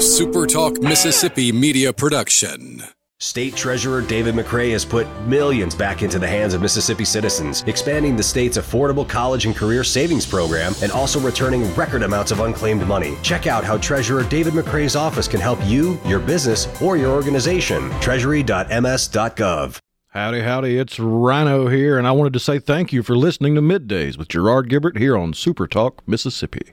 A 0.00 0.02
Super 0.02 0.46
Talk 0.46 0.80
Mississippi 0.80 1.52
media 1.52 1.92
production. 1.92 2.82
State 3.18 3.54
Treasurer 3.54 4.00
David 4.00 4.34
McRae 4.34 4.72
has 4.72 4.82
put 4.82 5.06
millions 5.26 5.74
back 5.74 6.00
into 6.02 6.18
the 6.18 6.26
hands 6.26 6.54
of 6.54 6.62
Mississippi 6.62 7.04
citizens, 7.04 7.62
expanding 7.66 8.16
the 8.16 8.22
state's 8.22 8.56
affordable 8.56 9.06
college 9.06 9.44
and 9.44 9.54
career 9.54 9.84
savings 9.84 10.24
program 10.24 10.72
and 10.82 10.90
also 10.90 11.20
returning 11.20 11.70
record 11.74 12.02
amounts 12.02 12.30
of 12.30 12.40
unclaimed 12.40 12.86
money. 12.86 13.18
Check 13.22 13.46
out 13.46 13.62
how 13.62 13.76
Treasurer 13.76 14.22
David 14.22 14.54
McRae's 14.54 14.96
office 14.96 15.28
can 15.28 15.38
help 15.38 15.58
you, 15.66 16.00
your 16.06 16.18
business, 16.18 16.66
or 16.80 16.96
your 16.96 17.10
organization. 17.10 17.90
Treasury.ms.gov. 18.00 19.78
Howdy, 20.08 20.40
howdy, 20.40 20.78
it's 20.78 20.98
Rhino 20.98 21.68
here, 21.68 21.98
and 21.98 22.06
I 22.06 22.12
wanted 22.12 22.32
to 22.32 22.40
say 22.40 22.58
thank 22.58 22.90
you 22.94 23.02
for 23.02 23.18
listening 23.18 23.54
to 23.54 23.60
Middays 23.60 24.16
with 24.16 24.28
Gerard 24.28 24.70
Gibert 24.70 24.96
here 24.96 25.14
on 25.14 25.34
Super 25.34 25.66
Talk, 25.66 26.08
Mississippi. 26.08 26.72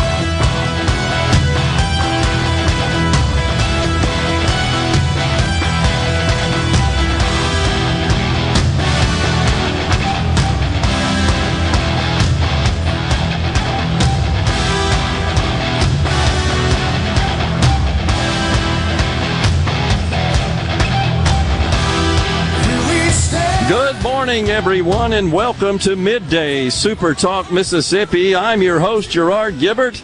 Morning, 24.31 24.49
everyone, 24.49 25.11
and 25.11 25.33
welcome 25.33 25.77
to 25.79 25.97
Midday 25.97 26.69
Super 26.69 27.13
Talk 27.13 27.51
Mississippi. 27.51 28.33
I'm 28.33 28.61
your 28.61 28.79
host, 28.79 29.11
Gerard 29.11 29.55
Gibert, 29.55 30.01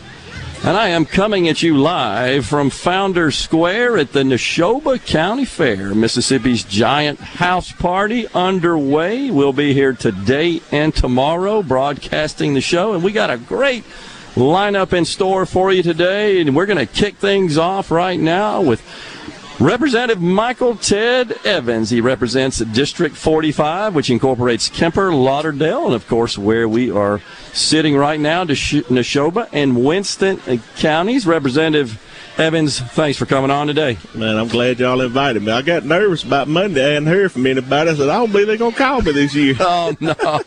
and 0.66 0.76
I 0.76 0.90
am 0.90 1.06
coming 1.06 1.48
at 1.48 1.64
you 1.64 1.78
live 1.78 2.46
from 2.46 2.70
Founders 2.70 3.38
Square 3.38 4.00
at 4.00 4.12
the 4.12 4.24
Neshoba 4.24 5.00
County 5.06 5.46
Fair. 5.46 5.96
Mississippi's 5.96 6.66
giant 6.66 7.22
house 7.22 7.72
party 7.72 8.28
underway. 8.34 9.32
We'll 9.32 9.54
be 9.54 9.74
here 9.74 9.94
today 9.94 10.62
and 10.74 10.94
tomorrow 10.94 11.64
broadcasting 11.64 12.54
the 12.54 12.60
show, 12.60 12.94
and 12.94 13.06
we 13.06 13.14
got 13.14 13.30
a 13.30 13.38
great 13.38 13.86
lineup 14.36 14.92
in 14.92 15.06
store 15.06 15.46
for 15.46 15.72
you 15.72 15.82
today, 15.82 16.42
and 16.42 16.54
we're 16.54 16.66
going 16.66 16.86
to 16.86 16.94
kick 16.94 17.16
things 17.16 17.58
off 17.58 17.92
right 17.92 18.20
now 18.20 18.62
with 18.62 18.82
Representative 19.60 20.22
Michael 20.22 20.76
Ted 20.76 21.32
Evans. 21.44 21.90
He 21.90 22.00
represents 22.00 22.60
District 22.60 23.16
45, 23.16 23.96
which 23.96 24.12
incorporates 24.12 24.70
Kemper, 24.70 25.12
Lauderdale, 25.12 25.86
and 25.88 25.96
of 25.96 26.08
course, 26.08 26.38
where 26.38 26.70
we 26.70 26.92
are 26.92 27.22
sitting 27.54 27.98
right 27.98 28.20
now, 28.20 28.46
Neshoba 28.46 29.50
and 29.52 29.84
Winston 29.84 30.40
counties. 30.76 31.26
Representative 31.26 32.00
Evans, 32.38 32.80
thanks 32.80 33.18
for 33.18 33.26
coming 33.26 33.50
on 33.50 33.66
today. 33.66 33.98
Man, 34.14 34.38
I'm 34.38 34.48
glad 34.48 34.80
y'all 34.80 35.02
invited 35.02 35.42
me. 35.42 35.52
I 35.52 35.64
got 35.64 35.86
nervous 35.86 36.24
about 36.24 36.48
Monday. 36.48 36.86
I 36.86 36.94
hadn't 36.94 37.08
heard 37.08 37.32
from 37.32 37.48
anybody. 37.48 37.90
I 37.90 37.96
said, 37.96 38.10
I 38.10 38.20
don't 38.20 38.32
believe 38.32 38.46
they're 38.46 38.58
going 38.58 38.74
to 38.74 38.78
call 38.78 39.02
me 39.02 39.12
this 39.12 39.34
year. 39.34 39.56
Oh, 39.60 39.96
no. 40.00 40.42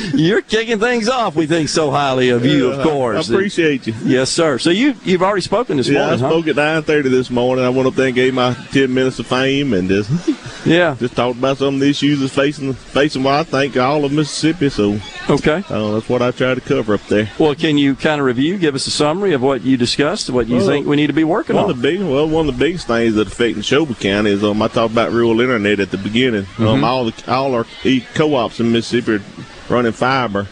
You're 0.14 0.40
kicking 0.40 0.78
things 0.78 1.10
off. 1.10 1.36
We 1.36 1.46
think 1.46 1.68
so 1.68 1.90
highly 1.90 2.30
of 2.30 2.46
you, 2.46 2.72
of 2.72 2.82
course. 2.82 3.30
I 3.30 3.34
appreciate 3.34 3.86
you. 3.86 3.92
Yes, 4.02 4.30
sir. 4.30 4.58
So 4.58 4.70
you, 4.70 4.94
you've 5.04 5.22
already 5.22 5.42
spoken 5.42 5.76
this 5.76 5.88
yeah, 5.88 6.06
morning, 6.06 6.24
I 6.24 6.28
spoke 6.30 6.44
huh? 6.46 6.50
at 6.52 6.84
9.30 6.86 7.02
this 7.10 7.30
morning. 7.30 7.66
I 7.66 7.68
went 7.68 7.86
up 7.86 7.94
there 7.96 8.06
and 8.06 8.14
gave 8.14 8.32
my 8.32 8.54
10 8.72 8.92
minutes 8.92 9.18
of 9.18 9.26
fame 9.26 9.74
and 9.74 9.90
just 9.90 10.10
yeah, 10.66 10.96
just 10.98 11.14
talked 11.14 11.38
about 11.38 11.58
some 11.58 11.74
of 11.74 11.80
the 11.80 11.90
issues 11.90 12.20
that's 12.20 12.34
facing, 12.34 12.72
facing 12.72 13.22
what 13.22 13.34
I 13.34 13.44
think 13.44 13.76
all 13.76 14.06
of 14.06 14.12
Mississippi. 14.12 14.70
So 14.70 14.98
okay. 15.28 15.62
uh, 15.68 15.90
that's 15.92 16.08
what 16.08 16.22
I 16.22 16.30
try 16.30 16.54
to 16.54 16.60
cover 16.62 16.94
up 16.94 17.02
there. 17.08 17.30
Well, 17.38 17.54
can 17.54 17.76
you 17.76 17.94
kind 17.94 18.22
of 18.22 18.26
review, 18.26 18.56
give 18.56 18.74
us 18.74 18.86
a 18.86 18.90
summary 18.90 19.34
of 19.34 19.42
what 19.42 19.60
you 19.60 19.76
discussed, 19.76 20.30
what 20.30 20.46
you 20.46 20.56
Well, 20.56 20.66
think 20.66 20.86
we 20.94 21.02
need 21.02 21.08
to 21.08 21.12
be 21.12 21.24
working 21.24 21.56
One 21.56 21.64
on? 21.64 21.70
of 21.72 21.76
the 21.76 21.82
big, 21.82 22.00
well, 22.00 22.28
one 22.28 22.48
of 22.48 22.54
the 22.56 22.64
biggest 22.64 22.86
things 22.86 23.16
that 23.16 23.26
affect 23.26 23.58
Neshoba 23.58 23.98
County 24.00 24.30
is 24.30 24.44
um, 24.44 24.62
I 24.62 24.68
talked 24.68 24.92
about 24.92 25.10
rural 25.10 25.40
internet 25.40 25.80
at 25.80 25.90
the 25.90 25.98
beginning. 25.98 26.44
Mm-hmm. 26.44 26.66
Um, 26.68 26.84
all 26.84 27.06
the 27.06 27.24
all 27.32 27.52
our 27.54 27.66
co-ops 28.14 28.60
in 28.60 28.70
Mississippi 28.70 29.14
are 29.16 29.22
running 29.68 29.90
fiber 29.90 30.46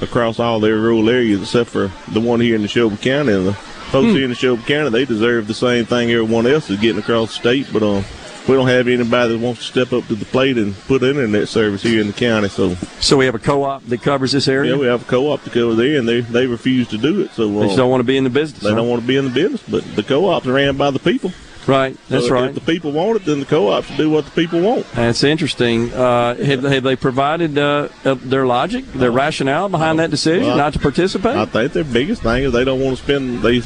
across 0.00 0.38
all 0.38 0.60
their 0.60 0.76
rural 0.76 1.10
areas, 1.10 1.42
except 1.42 1.70
for 1.70 1.90
the 2.12 2.20
one 2.20 2.40
here 2.40 2.54
in 2.54 2.62
Neshoba 2.62 3.00
County. 3.02 3.32
And 3.32 3.48
the 3.48 3.52
folks 3.54 4.10
Hmm. 4.10 4.14
here 4.14 4.24
in 4.26 4.30
Neshoba 4.30 4.64
County, 4.64 4.90
they 4.90 5.04
deserve 5.04 5.48
the 5.48 5.54
same 5.54 5.84
thing 5.86 6.12
everyone 6.12 6.46
else 6.46 6.70
is 6.70 6.78
getting 6.78 7.00
across 7.00 7.30
the 7.30 7.34
state, 7.40 7.66
but 7.72 7.82
um. 7.82 8.04
We 8.48 8.54
don't 8.54 8.68
have 8.68 8.88
anybody 8.88 9.32
that 9.34 9.38
wants 9.38 9.60
to 9.60 9.66
step 9.66 9.92
up 9.92 10.06
to 10.08 10.14
the 10.14 10.24
plate 10.24 10.56
and 10.56 10.74
put 10.86 11.02
internet 11.02 11.48
service 11.48 11.82
here 11.82 12.00
in 12.00 12.08
the 12.08 12.12
county. 12.12 12.48
So, 12.48 12.74
so 13.00 13.16
we 13.16 13.26
have 13.26 13.34
a 13.34 13.38
co-op 13.38 13.84
that 13.86 14.02
covers 14.02 14.32
this 14.32 14.48
area. 14.48 14.72
yeah, 14.72 14.78
we 14.78 14.86
have 14.86 15.02
a 15.02 15.04
co-op 15.04 15.42
to 15.44 15.50
cover 15.50 15.74
there, 15.74 15.98
and 15.98 16.08
they 16.08 16.20
they 16.20 16.46
refuse 16.46 16.88
to 16.88 16.98
do 16.98 17.20
it. 17.20 17.30
So, 17.32 17.48
they 17.48 17.60
just 17.62 17.72
um, 17.72 17.76
don't 17.76 17.90
want 17.90 18.00
to 18.00 18.06
be 18.06 18.16
in 18.16 18.24
the 18.24 18.30
business. 18.30 18.62
they 18.62 18.70
huh? 18.70 18.76
don't 18.76 18.88
want 18.88 19.02
to 19.02 19.06
be 19.06 19.16
in 19.16 19.24
the 19.24 19.30
business. 19.30 19.62
But 19.68 19.84
the 19.94 20.02
co-ops 20.02 20.46
are 20.46 20.52
ran 20.52 20.76
by 20.76 20.90
the 20.90 20.98
people. 20.98 21.32
Right. 21.66 21.96
That's 22.08 22.26
So 22.26 22.34
right. 22.34 22.48
If 22.48 22.54
the 22.54 22.60
people 22.60 22.92
want 22.92 23.16
it, 23.16 23.24
then 23.24 23.40
the 23.40 23.46
co-op 23.46 23.84
should 23.84 23.96
do 23.96 24.10
what 24.10 24.24
the 24.24 24.30
people 24.30 24.60
want. 24.60 24.90
That's 24.92 25.22
interesting. 25.22 25.92
Uh, 25.92 26.34
have, 26.36 26.62
have 26.62 26.82
they 26.82 26.96
provided 26.96 27.58
uh, 27.58 27.88
uh, 28.04 28.14
their 28.14 28.46
logic, 28.46 28.84
their 28.92 29.10
rationale 29.12 29.68
behind 29.68 29.98
that 29.98 30.10
decision 30.10 30.46
well, 30.46 30.56
not 30.56 30.72
to 30.72 30.78
participate? 30.78 31.36
I 31.36 31.44
think 31.44 31.72
their 31.72 31.84
biggest 31.84 32.22
thing 32.22 32.44
is 32.44 32.52
they 32.52 32.64
don't 32.64 32.80
want 32.80 32.96
to 32.96 33.02
spend. 33.02 33.42
They 33.42 33.60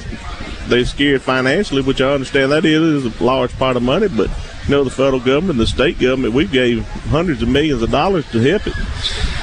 they're 0.66 0.84
scared 0.84 1.22
financially, 1.22 1.82
which 1.82 2.00
I 2.00 2.12
understand 2.12 2.52
that 2.52 2.64
is, 2.64 3.04
is 3.04 3.20
a 3.20 3.24
large 3.24 3.56
part 3.58 3.76
of 3.76 3.82
money. 3.82 4.08
But 4.08 4.30
you 4.66 4.70
know, 4.70 4.84
the 4.84 4.90
federal 4.90 5.20
government, 5.20 5.58
the 5.58 5.66
state 5.66 5.98
government, 5.98 6.32
we 6.32 6.46
gave 6.46 6.86
hundreds 7.08 7.42
of 7.42 7.48
millions 7.48 7.82
of 7.82 7.90
dollars 7.90 8.30
to 8.30 8.40
help 8.40 8.66
it, 8.66 8.74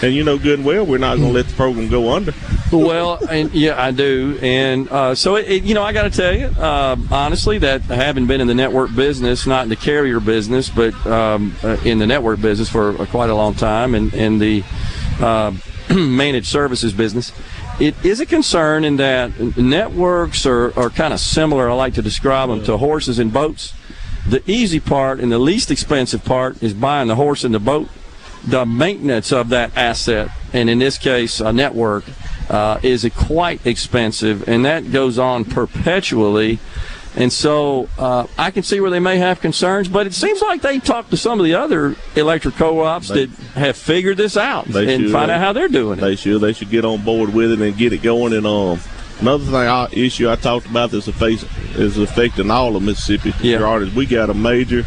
and 0.03 0.15
you 0.15 0.23
know 0.23 0.37
good 0.37 0.59
and 0.59 0.65
well 0.65 0.85
we're 0.85 0.97
not 0.97 1.17
going 1.17 1.29
to 1.29 1.33
let 1.33 1.47
the 1.47 1.53
program 1.53 1.89
go 1.89 2.11
under. 2.11 2.33
well, 2.71 3.19
and 3.29 3.53
yeah, 3.53 3.81
I 3.81 3.91
do, 3.91 4.39
and 4.41 4.89
uh, 4.89 5.13
so 5.13 5.35
it, 5.35 5.47
it, 5.47 5.63
you 5.63 5.75
know, 5.75 5.83
I 5.83 5.93
got 5.93 6.03
to 6.03 6.09
tell 6.09 6.35
you, 6.35 6.45
uh, 6.45 6.95
honestly, 7.11 7.59
that 7.59 7.81
having 7.83 8.25
been 8.25 8.41
in 8.41 8.47
the 8.47 8.55
network 8.55 8.95
business, 8.95 9.45
not 9.45 9.63
in 9.63 9.69
the 9.69 9.75
carrier 9.75 10.19
business, 10.19 10.69
but 10.69 10.93
um, 11.05 11.55
uh, 11.63 11.77
in 11.85 11.99
the 11.99 12.07
network 12.07 12.41
business 12.41 12.69
for 12.69 12.99
uh, 12.99 13.05
quite 13.05 13.29
a 13.29 13.35
long 13.35 13.53
time, 13.53 13.93
and 13.93 14.13
in 14.13 14.39
the 14.39 14.63
uh, 15.19 15.53
managed 15.93 16.47
services 16.47 16.93
business, 16.93 17.31
it 17.79 17.95
is 18.05 18.19
a 18.19 18.25
concern 18.25 18.83
in 18.83 18.97
that 18.97 19.39
networks 19.57 20.45
are, 20.45 20.77
are 20.79 20.89
kind 20.89 21.13
of 21.13 21.19
similar. 21.19 21.69
I 21.69 21.73
like 21.73 21.95
to 21.95 22.01
describe 22.01 22.49
them 22.49 22.63
to 22.63 22.77
horses 22.77 23.19
and 23.19 23.31
boats. 23.31 23.73
The 24.31 24.41
easy 24.49 24.79
part 24.79 25.19
and 25.19 25.31
the 25.31 25.37
least 25.39 25.69
expensive 25.71 26.25
part 26.25 26.63
is 26.63 26.73
buying 26.73 27.07
the 27.09 27.15
horse 27.15 27.43
and 27.43 27.53
the 27.53 27.59
boat 27.59 27.89
the 28.43 28.65
maintenance 28.65 29.31
of 29.31 29.49
that 29.49 29.75
asset, 29.77 30.29
and 30.53 30.69
in 30.69 30.79
this 30.79 30.97
case, 30.97 31.39
a 31.41 31.53
network, 31.53 32.03
uh, 32.49 32.79
is 32.81 33.07
quite 33.15 33.65
expensive, 33.67 34.47
and 34.47 34.65
that 34.65 34.91
goes 34.91 35.19
on 35.19 35.45
perpetually. 35.45 36.57
And 37.15 37.31
so 37.31 37.89
uh, 37.99 38.25
I 38.37 38.51
can 38.51 38.63
see 38.63 38.79
where 38.79 38.89
they 38.89 38.99
may 38.99 39.17
have 39.17 39.41
concerns, 39.41 39.89
but 39.89 40.07
it 40.07 40.13
seems 40.13 40.41
like 40.41 40.61
they 40.61 40.79
talked 40.79 41.11
to 41.11 41.17
some 41.17 41.39
of 41.39 41.43
the 41.45 41.53
other 41.55 41.95
electric 42.15 42.55
co-ops 42.55 43.09
They- 43.09 43.25
that 43.25 43.35
have 43.53 43.77
figured 43.77 44.17
this 44.17 44.37
out 44.37 44.65
They 44.65 44.91
and 44.95 45.03
should. 45.03 45.11
find 45.11 45.29
out 45.29 45.39
how 45.41 45.51
they're 45.53 45.67
doing 45.67 45.99
it. 45.99 46.01
They 46.01 46.15
should 46.15 46.39
they 46.41 46.53
should 46.53 46.69
get 46.69 46.85
on 46.85 47.03
board 47.03 47.33
with 47.33 47.51
it 47.51 47.59
and 47.59 47.77
get 47.77 47.91
it 47.93 48.01
going. 48.01 48.33
And 48.33 48.47
um, 48.47 48.79
another 49.21 49.45
thing, 49.45 49.55
I, 49.55 49.87
issue 49.91 50.29
I 50.29 50.35
talked 50.35 50.65
about 50.67 50.91
that's 50.91 51.05
face 51.13 51.43
is 51.75 51.97
affecting 51.97 52.51
all 52.51 52.75
of 52.75 52.83
Mississippi. 52.83 53.33
Yeah. 53.41 53.77
Is 53.77 53.93
we 53.93 54.05
got 54.05 54.29
a 54.29 54.33
major 54.33 54.85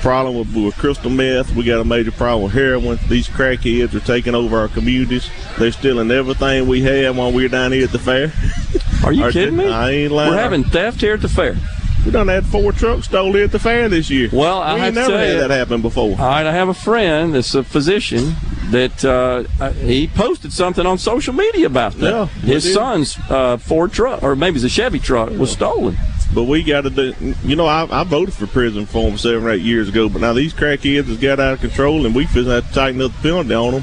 problem 0.00 0.36
with, 0.38 0.54
with 0.54 0.76
crystal 0.76 1.10
meth. 1.10 1.54
We 1.54 1.64
got 1.64 1.80
a 1.80 1.84
major 1.84 2.12
problem 2.12 2.44
with 2.44 2.52
heroin. 2.52 2.98
These 3.08 3.28
crackheads 3.28 3.94
are 3.94 4.00
taking 4.00 4.34
over 4.34 4.58
our 4.58 4.68
communities. 4.68 5.30
They're 5.58 5.72
stealing 5.72 6.10
everything 6.10 6.66
we 6.66 6.82
have 6.82 7.16
while 7.16 7.32
we're 7.32 7.48
down 7.48 7.72
here 7.72 7.84
at 7.84 7.92
the 7.92 7.98
fair. 7.98 8.32
Are 9.04 9.12
you 9.12 9.24
Are 9.24 9.32
kidding 9.32 9.56
they- 9.56 9.66
me? 9.66 9.70
I 9.72 9.90
ain't 9.90 10.12
lying. 10.12 10.30
We're 10.32 10.38
having 10.38 10.64
theft 10.64 11.00
here 11.00 11.14
at 11.14 11.22
the 11.22 11.28
fair. 11.28 11.56
We 12.04 12.12
done 12.12 12.28
had 12.28 12.46
four 12.46 12.72
trucks 12.72 13.06
stolen 13.06 13.34
here 13.34 13.44
at 13.44 13.52
the 13.52 13.58
fair 13.58 13.88
this 13.90 14.08
year. 14.08 14.30
Well, 14.32 14.62
I 14.62 14.74
we 14.74 14.80
have 14.80 14.94
never 14.94 15.18
had 15.18 15.38
that 15.40 15.50
happen 15.50 15.82
before. 15.82 16.12
All 16.12 16.16
right, 16.16 16.46
I 16.46 16.52
have 16.52 16.68
a 16.70 16.74
friend 16.74 17.34
that's 17.34 17.54
a 17.54 17.62
physician 17.62 18.34
that 18.70 19.04
uh, 19.04 19.44
uh, 19.60 19.72
he 19.72 20.06
posted 20.08 20.52
something 20.52 20.86
on 20.86 20.98
social 20.98 21.34
media 21.34 21.66
about 21.66 21.94
that. 21.94 22.10
Yeah, 22.12 22.26
His 22.26 22.72
son's 22.72 23.18
uh, 23.28 23.56
Ford 23.56 23.92
truck, 23.92 24.22
or 24.22 24.36
maybe 24.36 24.56
it's 24.56 24.64
a 24.64 24.68
Chevy 24.68 24.98
truck, 24.98 25.30
was 25.30 25.52
stolen. 25.52 25.96
But 26.32 26.44
we 26.44 26.62
got 26.62 26.82
to 26.82 26.90
do. 26.90 27.12
You 27.42 27.56
know, 27.56 27.66
I, 27.66 27.88
I 27.90 28.04
voted 28.04 28.34
for 28.34 28.46
prison 28.46 28.86
for 28.86 29.08
him 29.10 29.18
seven 29.18 29.44
or 29.44 29.50
eight 29.50 29.62
years 29.62 29.88
ago, 29.88 30.08
but 30.08 30.20
now 30.20 30.32
these 30.32 30.54
crackheads 30.54 31.06
has 31.06 31.18
got 31.18 31.40
out 31.40 31.54
of 31.54 31.60
control, 31.60 32.06
and 32.06 32.14
we 32.14 32.26
feel 32.26 32.44
have 32.44 32.68
to 32.68 32.72
tighten 32.72 33.02
up 33.02 33.12
the 33.12 33.18
penalty 33.18 33.54
on 33.54 33.74
them. 33.74 33.82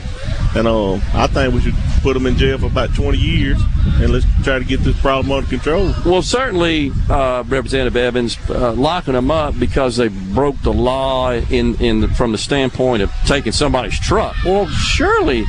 And 0.58 0.68
uh, 0.68 0.96
I 1.14 1.28
think 1.28 1.54
we 1.54 1.62
should 1.62 1.76
put 2.02 2.16
them 2.16 2.26
in 2.26 2.36
jail 2.36 2.58
for 2.58 2.66
about 2.66 2.96
20 2.96 3.16
years, 3.16 3.62
and 4.02 4.12
let's 4.12 4.26
try 4.44 4.58
to 4.58 4.66
get 4.66 4.80
this 4.80 5.00
problem 5.00 5.32
under 5.32 5.48
control. 5.48 5.94
Well, 6.04 6.24
certainly, 6.24 6.92
uh, 7.10 7.44
Representative 7.48 7.96
Evans, 7.96 8.38
uh, 8.50 8.74
locking 8.74 9.14
them 9.14 9.30
up 9.30 9.60
because 9.60 9.98
they 9.98 10.08
broke 10.08 10.60
the 10.64 10.74
law 10.74 11.32
in, 11.32 11.76
in 11.76 12.02
the, 12.02 12.08
from 12.08 12.32
the 12.32 12.40
standpoint 12.40 13.04
of 13.04 13.12
taking 13.28 13.52
somebody's 13.52 14.00
truck. 14.00 14.36
Well, 14.44 14.68
surely 14.68 15.46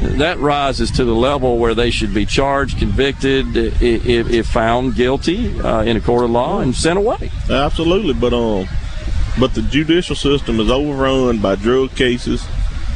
that 0.00 0.38
rises 0.38 0.90
to 0.92 1.04
the 1.04 1.14
level 1.14 1.58
where 1.58 1.74
they 1.74 1.92
should 1.92 2.12
be 2.12 2.26
charged, 2.26 2.78
convicted, 2.78 3.56
if, 3.56 3.80
if 4.02 4.46
found 4.48 4.96
guilty 4.96 5.60
uh, 5.60 5.82
in 5.82 5.96
a 5.96 6.00
court 6.00 6.24
of 6.24 6.30
law, 6.30 6.58
and 6.58 6.74
sent 6.74 6.98
away. 6.98 7.30
Absolutely, 7.48 8.14
but 8.14 8.32
um, 8.32 8.66
but 9.38 9.54
the 9.54 9.62
judicial 9.62 10.16
system 10.16 10.58
is 10.58 10.70
overrun 10.70 11.38
by 11.38 11.54
drug 11.54 11.94
cases. 11.94 12.44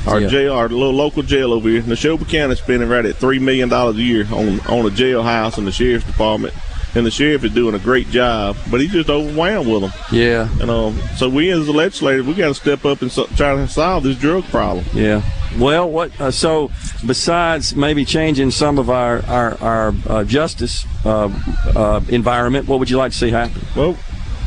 Our 0.06 0.20
Yeah. 0.20 0.28
jail, 0.28 0.52
our 0.54 0.68
little 0.68 0.92
local 0.92 1.22
jail 1.22 1.52
over 1.52 1.68
here, 1.68 1.82
Neshoba 1.82 2.28
County 2.28 2.52
is 2.52 2.58
spending 2.58 2.88
right 2.88 3.04
at 3.06 3.16
three 3.16 3.38
million 3.38 3.68
dollars 3.68 3.96
a 3.96 4.02
year 4.02 4.26
on 4.32 4.60
on 4.68 4.86
a 4.86 4.90
jailhouse 4.90 5.56
and 5.58 5.66
the 5.66 5.72
sheriff's 5.72 6.04
department, 6.06 6.52
and 6.94 7.06
the 7.06 7.10
sheriff 7.10 7.42
is 7.44 7.52
doing 7.52 7.74
a 7.74 7.78
great 7.78 8.10
job, 8.10 8.56
but 8.70 8.80
he's 8.80 8.92
just 8.92 9.08
overwhelmed 9.08 9.66
with 9.68 9.80
them. 9.82 9.92
Yeah, 10.12 10.48
And 10.60 10.70
um, 10.70 10.98
so 11.16 11.28
we 11.28 11.50
as 11.50 11.64
the 11.66 11.72
legislators, 11.72 12.26
we 12.26 12.34
got 12.34 12.48
to 12.48 12.54
step 12.54 12.84
up 12.84 13.00
and 13.02 13.10
so, 13.10 13.24
try 13.36 13.54
to 13.54 13.66
solve 13.66 14.04
this 14.04 14.16
drug 14.16 14.44
problem. 14.44 14.84
yeah. 14.94 15.22
Well, 15.58 15.88
what? 15.88 16.10
Uh, 16.20 16.32
so, 16.32 16.70
besides 17.06 17.76
maybe 17.76 18.04
changing 18.04 18.50
some 18.50 18.76
of 18.78 18.90
our 18.90 19.24
our, 19.26 19.56
our 19.62 19.94
uh, 20.08 20.24
justice 20.24 20.84
uh, 21.04 21.30
uh, 21.76 22.00
environment, 22.08 22.66
what 22.68 22.78
would 22.80 22.90
you 22.90 22.96
like 22.98 23.12
to 23.12 23.18
see 23.18 23.30
happen? 23.30 23.62
Well, 23.76 23.96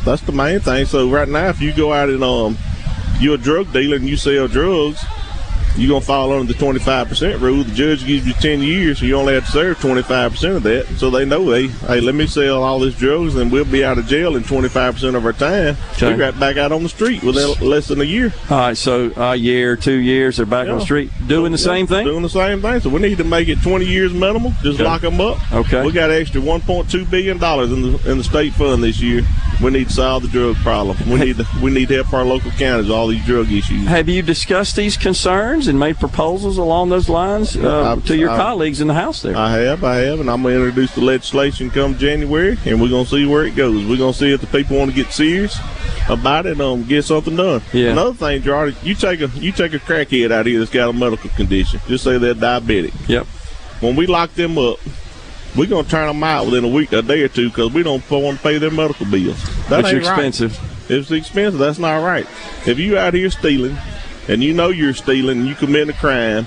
that's 0.06 0.21
the 0.24 0.33
main 0.33 0.59
thing. 0.59 0.86
So 0.86 1.09
right 1.09 1.27
now, 1.27 1.48
if 1.48 1.62
you 1.62 1.71
go 1.74 1.94
out 1.94 2.09
and 2.09 2.24
um, 2.24 2.57
you're 3.21 3.36
a 3.36 3.38
drug 3.38 3.71
dealer 3.71 3.95
and 3.95 4.07
you 4.07 4.18
sell 4.18 4.48
drugs, 4.50 5.00
you're 5.77 5.89
gonna 5.89 6.01
fall 6.01 6.31
under 6.33 6.51
the 6.51 6.57
25% 6.59 7.39
rule. 7.41 7.63
The 7.63 7.74
judge 7.74 8.06
gives 8.06 8.25
you 8.27 8.33
10 8.33 8.62
years, 8.62 9.00
so 9.00 9.06
you 9.06 9.15
only 9.15 9.33
have 9.35 9.45
to 9.45 9.51
serve 9.51 9.79
25% 9.79 10.56
of 10.57 10.63
that. 10.63 10.88
So 10.97 11.09
they 11.09 11.25
know, 11.25 11.51
hey, 11.51 11.68
hey, 11.68 12.01
let 12.01 12.15
me 12.15 12.27
sell 12.27 12.63
all 12.63 12.79
these 12.79 12.95
drugs, 12.95 13.35
and 13.35 13.51
we'll 13.51 13.65
be 13.65 13.83
out 13.83 13.97
of 13.97 14.07
jail 14.07 14.35
in 14.35 14.44
25% 14.44 15.15
of 15.15 15.25
our 15.25 15.33
time. 15.33 15.77
Okay. 15.94 16.13
We're 16.13 16.18
right 16.25 16.39
back 16.39 16.57
out 16.57 16.71
on 16.71 16.83
the 16.83 16.89
street 16.89 17.24
within 17.24 17.53
less 17.68 17.88
than 17.88 18.01
a 18.01 18.06
year. 18.06 18.33
All 18.50 18.57
right, 18.57 18.77
so 18.77 19.12
a 19.15 19.35
year, 19.35 19.75
two 19.75 19.94
years, 19.97 20.38
they're 20.38 20.45
back 20.45 20.68
on 20.68 20.79
the 20.79 20.83
street 20.83 21.12
doing 21.27 21.51
the 21.51 21.57
same 21.57 21.88
thing. 21.88 22.06
Doing 22.06 22.23
the 22.23 22.30
same 22.30 22.62
thing. 22.62 22.80
So 22.81 22.89
we 22.89 23.00
need 23.00 23.18
to 23.18 23.23
make 23.23 23.47
it 23.47 23.62
20 23.62 23.85
years 23.85 24.13
minimum. 24.13 24.53
Just 24.63 24.75
Okay. 24.80 24.83
lock 24.83 25.01
them 25.01 25.19
up. 25.21 25.38
Okay. 25.51 25.85
We 25.85 25.91
got 25.91 26.09
extra 26.12 26.41
1.2 26.41 27.09
billion 27.09 27.38
dollars 27.38 27.71
in 27.71 27.81
the 27.81 28.12
in 28.12 28.18
the 28.18 28.23
state 28.23 28.53
fund 28.53 28.83
this 28.83 29.01
year. 29.01 29.21
We 29.62 29.71
need 29.71 29.88
to 29.88 29.94
solve 29.94 30.21
the 30.23 30.30
drug 30.30 30.56
problem. 30.57 30.97
We 31.09 31.19
need 31.19 31.38
to 31.38 31.45
we 31.62 31.71
need 31.71 31.88
to 31.89 31.95
help 31.95 32.13
our 32.13 32.23
local 32.25 32.51
counties 32.51 32.88
with 32.88 32.95
all 32.95 33.07
these 33.07 33.25
drug 33.25 33.51
issues. 33.51 33.88
Have 33.88 34.07
you 34.09 34.21
discussed 34.21 34.75
these 34.75 34.97
concerns 34.97 35.66
and 35.67 35.79
made 35.79 35.97
proposals 35.97 36.57
along 36.57 36.89
those 36.89 37.09
lines 37.09 37.55
uh, 37.55 37.95
to 38.05 38.15
your 38.17 38.29
I've- 38.29 38.41
colleagues 38.41 38.81
in 38.81 38.87
the 38.87 38.93
House 38.93 39.21
there? 39.21 39.35
I 39.35 39.51
have, 39.51 39.83
I 39.83 39.97
have, 39.97 40.19
and 40.19 40.29
I'm 40.29 40.43
gonna 40.43 40.55
introduce 40.55 40.93
the 40.95 41.01
legislation 41.01 41.69
come 41.69 41.97
January, 41.97 42.57
and 42.65 42.81
we're 42.81 42.89
gonna 42.89 43.05
see 43.05 43.25
where 43.25 43.43
it 43.45 43.55
goes. 43.55 43.85
We're 43.85 43.97
gonna 43.97 44.13
see 44.13 44.31
if 44.31 44.41
the 44.41 44.47
people 44.47 44.77
want 44.77 44.91
to 44.91 44.95
get 44.95 45.11
serious 45.11 45.57
about 46.09 46.45
it, 46.45 46.53
and 46.53 46.61
um, 46.61 46.83
get 46.83 47.03
something 47.03 47.35
done. 47.35 47.61
Yeah. 47.73 47.91
Another 47.91 48.13
thing, 48.13 48.41
Gerard, 48.41 48.75
you 48.83 48.95
take 48.95 49.21
a 49.21 49.27
you 49.27 49.51
take 49.51 49.73
a 49.73 49.79
crackhead 49.79 50.31
out 50.31 50.45
here 50.45 50.59
that's 50.59 50.71
got 50.71 50.89
a 50.89 50.93
medical 50.93 51.29
condition. 51.31 51.79
Just 51.87 52.03
say 52.03 52.17
they're 52.17 52.33
diabetic. 52.33 52.93
yep. 53.07 53.25
when 53.81 53.95
we 53.95 54.07
lock 54.07 54.33
them 54.33 54.57
up, 54.57 54.79
we're 55.55 55.67
gonna 55.67 55.87
turn 55.87 56.07
them 56.07 56.23
out 56.23 56.45
within 56.45 56.63
a 56.63 56.67
week, 56.67 56.91
a 56.93 57.01
day 57.01 57.21
or 57.23 57.27
two, 57.27 57.49
because 57.49 57.73
we 57.73 57.83
don't 57.83 58.07
want 58.09 58.37
to 58.37 58.43
pay 58.43 58.57
their 58.57 58.71
medical 58.71 59.05
bills. 59.05 59.41
That's 59.67 59.87
ain't 59.87 60.05
right. 60.05 60.25
expensive. 60.29 60.59
It's 60.89 61.11
expensive. 61.11 61.59
That's 61.59 61.79
not 61.79 61.97
right. 62.03 62.25
If 62.65 62.79
you 62.79 62.97
out 62.97 63.13
here 63.13 63.29
stealing, 63.29 63.77
and 64.27 64.44
you 64.44 64.53
know 64.53 64.69
you're 64.69 64.94
stealing, 64.94 65.39
and 65.39 65.47
you 65.47 65.56
commit 65.56 65.89
a 65.89 65.94
crime, 65.94 66.45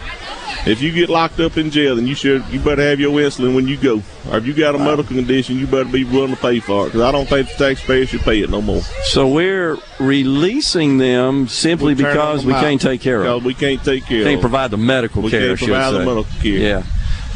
if 0.66 0.82
you 0.82 0.92
get 0.92 1.08
locked 1.08 1.40
up 1.40 1.56
in 1.56 1.70
jail, 1.70 1.96
then 1.96 2.06
you 2.06 2.14
should 2.14 2.44
you 2.48 2.60
better 2.60 2.82
have 2.82 3.00
your 3.00 3.12
insulin 3.12 3.54
when 3.54 3.66
you 3.66 3.76
go. 3.78 4.02
Or 4.30 4.36
if 4.38 4.46
you 4.46 4.52
got 4.52 4.74
a 4.74 4.78
medical 4.78 5.04
condition, 5.16 5.56
you 5.58 5.66
better 5.66 5.86
be 5.88 6.04
willing 6.04 6.34
to 6.34 6.40
pay 6.40 6.60
for 6.60 6.82
it. 6.84 6.88
Because 6.88 7.00
I 7.00 7.10
don't 7.12 7.26
think 7.28 7.48
the 7.48 7.54
taxpayers 7.54 8.10
should 8.10 8.20
pay 8.20 8.40
it 8.42 8.50
no 8.50 8.60
more. 8.60 8.82
So 9.04 9.26
we're 9.28 9.78
releasing 9.98 10.98
them 10.98 11.48
simply 11.48 11.94
because 11.94 12.40
them 12.42 12.48
we 12.48 12.54
out 12.54 12.62
can't 12.62 12.80
take 12.80 13.00
care 13.00 13.22
of 13.24 13.24
Because 13.24 13.38
them. 13.40 13.46
we 13.46 13.54
can't 13.54 13.84
take 13.84 14.04
care 14.04 14.24
Can't 14.24 14.26
of 14.26 14.32
them. 14.32 14.40
provide 14.40 14.70
the 14.70 14.76
medical 14.76 15.22
We 15.22 15.30
care. 15.30 15.56
can't 15.56 15.58
provide 15.58 15.90
the 15.92 15.98
medical 16.00 16.24
care. 16.42 16.52
Yeah. 16.58 16.82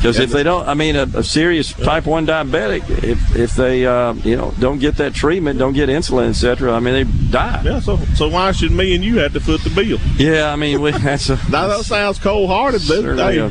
Because 0.05 0.19
if 0.19 0.33
they 0.33 0.43
don't, 0.43 0.69
I 0.69 0.75
mean, 0.75 0.97
a, 0.97 1.05
a 1.15 1.25
serious 1.25 1.73
type 1.73 2.05
one 2.05 2.27
diabetic, 2.27 2.83
if 3.03 3.35
if 3.35 3.55
they 3.55 3.87
uh, 3.87 4.13
you 4.13 4.37
know 4.37 4.53
don't 4.61 4.79
get 4.79 4.99
that 4.99 5.15
treatment, 5.15 5.59
don't 5.59 5.73
get 5.73 5.89
insulin, 5.89 6.29
etc. 6.29 6.75
I 6.75 6.81
mean, 6.81 6.93
they 6.93 7.31
die. 7.31 7.63
Yeah, 7.65 7.81
so 7.81 7.97
so 8.15 8.29
why 8.29 8.53
should 8.53 8.71
me 8.71 8.95
and 8.95 9.03
you 9.03 9.21
have 9.21 9.33
to 9.33 9.41
foot 9.41 9.63
the 9.63 9.71
bill? 9.71 9.97
Yeah, 10.19 10.53
I 10.53 10.57
mean, 10.57 10.83
we, 10.83 10.91
that's 10.99 11.31
a 11.31 11.37
Now 11.51 11.69
that 11.69 11.87
sounds 11.87 12.19
cold 12.19 12.51
hearted, 12.51 12.83
but, 12.87 13.03
hey, 13.17 13.51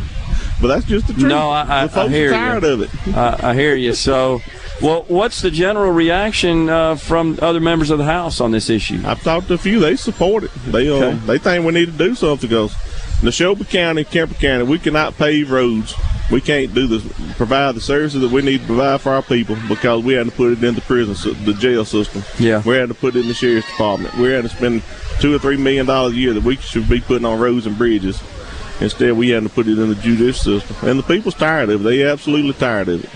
but 0.62 0.68
that's 0.68 0.86
just 0.86 1.08
the 1.08 1.14
truth. 1.14 1.26
No, 1.26 1.50
I- 1.50 1.66
I- 1.82 1.84
the 1.88 1.90
folks 1.94 2.10
I 2.10 2.16
hear 2.16 2.30
are 2.30 2.34
you. 2.34 2.38
tired 2.40 2.64
of 2.66 2.82
it. 2.82 3.16
Uh, 3.18 3.38
I 3.42 3.56
hear 3.56 3.74
you. 3.76 3.96
So, 3.96 4.40
well, 4.80 5.06
what's 5.08 5.42
the 5.42 5.50
general 5.50 5.92
reaction 5.92 6.70
uh, 6.70 6.98
from 6.98 7.40
other 7.42 7.62
members 7.62 7.90
of 7.90 7.98
the 7.98 8.06
House 8.06 8.40
on 8.40 8.52
this 8.52 8.70
issue? 8.70 9.02
I've 9.08 9.24
talked 9.24 9.48
to 9.48 9.56
a 9.56 9.58
few. 9.58 9.80
They 9.80 9.96
support 9.96 10.44
it. 10.44 10.52
They 10.68 10.88
uh, 10.88 10.94
Okay. 11.04 11.18
they 11.26 11.38
think 11.40 11.66
we 11.66 11.72
need 11.74 11.88
to 11.88 11.98
do 11.98 12.14
something 12.14 12.48
because 12.48 12.76
Neshoba 13.24 13.68
County, 13.68 14.04
Kemper 14.04 14.36
County, 14.36 14.66
we 14.66 14.78
cannot 14.78 15.18
pave 15.18 15.50
roads. 15.50 15.96
We 16.32 16.40
can't 16.42 16.74
do 16.74 16.88
this, 16.88 17.04
provide 17.36 17.76
the 17.76 17.82
services 17.82 18.22
that 18.22 18.32
we 18.32 18.42
need 18.42 18.62
to 18.62 18.66
provide 18.66 19.02
for 19.02 19.12
our 19.12 19.22
people 19.22 19.58
because 19.68 20.04
we 20.04 20.14
had 20.14 20.26
to 20.28 20.32
put 20.32 20.54
it 20.54 20.64
in 20.64 20.74
the 20.74 20.82
prison, 20.82 21.36
the 21.46 21.54
jail 21.54 21.84
system. 21.86 22.24
Yeah. 22.40 22.62
we 22.66 22.76
had 22.76 22.90
to 22.90 22.96
put 22.96 23.16
it 23.16 23.22
in 23.22 23.28
the 23.28 23.34
sheriff's 23.34 23.68
department. 23.68 24.16
We 24.16 24.32
had 24.32 24.44
to 24.44 24.50
spend 24.50 24.84
two 25.20 25.36
or 25.36 25.40
three 25.40 25.58
million 25.58 25.86
dollars 25.86 26.14
a 26.14 26.16
year 26.16 26.34
that 26.34 26.44
we 26.44 26.56
should 26.56 26.88
be 26.88 27.02
putting 27.02 27.26
on 27.26 27.40
roads 27.40 27.66
and 27.66 27.78
bridges. 27.78 28.22
Instead, 28.80 29.14
we 29.14 29.30
had 29.30 29.44
to 29.44 29.50
put 29.50 29.68
it 29.68 29.78
in 29.78 29.90
the 29.90 29.96
judicial 29.96 30.60
system, 30.60 30.90
and 30.90 30.98
the 30.98 31.04
people's 31.04 31.36
tired 31.36 31.70
of 31.70 31.82
it. 31.82 31.84
They 31.84 32.04
absolutely 32.04 32.54
tired 32.54 32.90
of 32.90 33.04
it. 33.04 33.10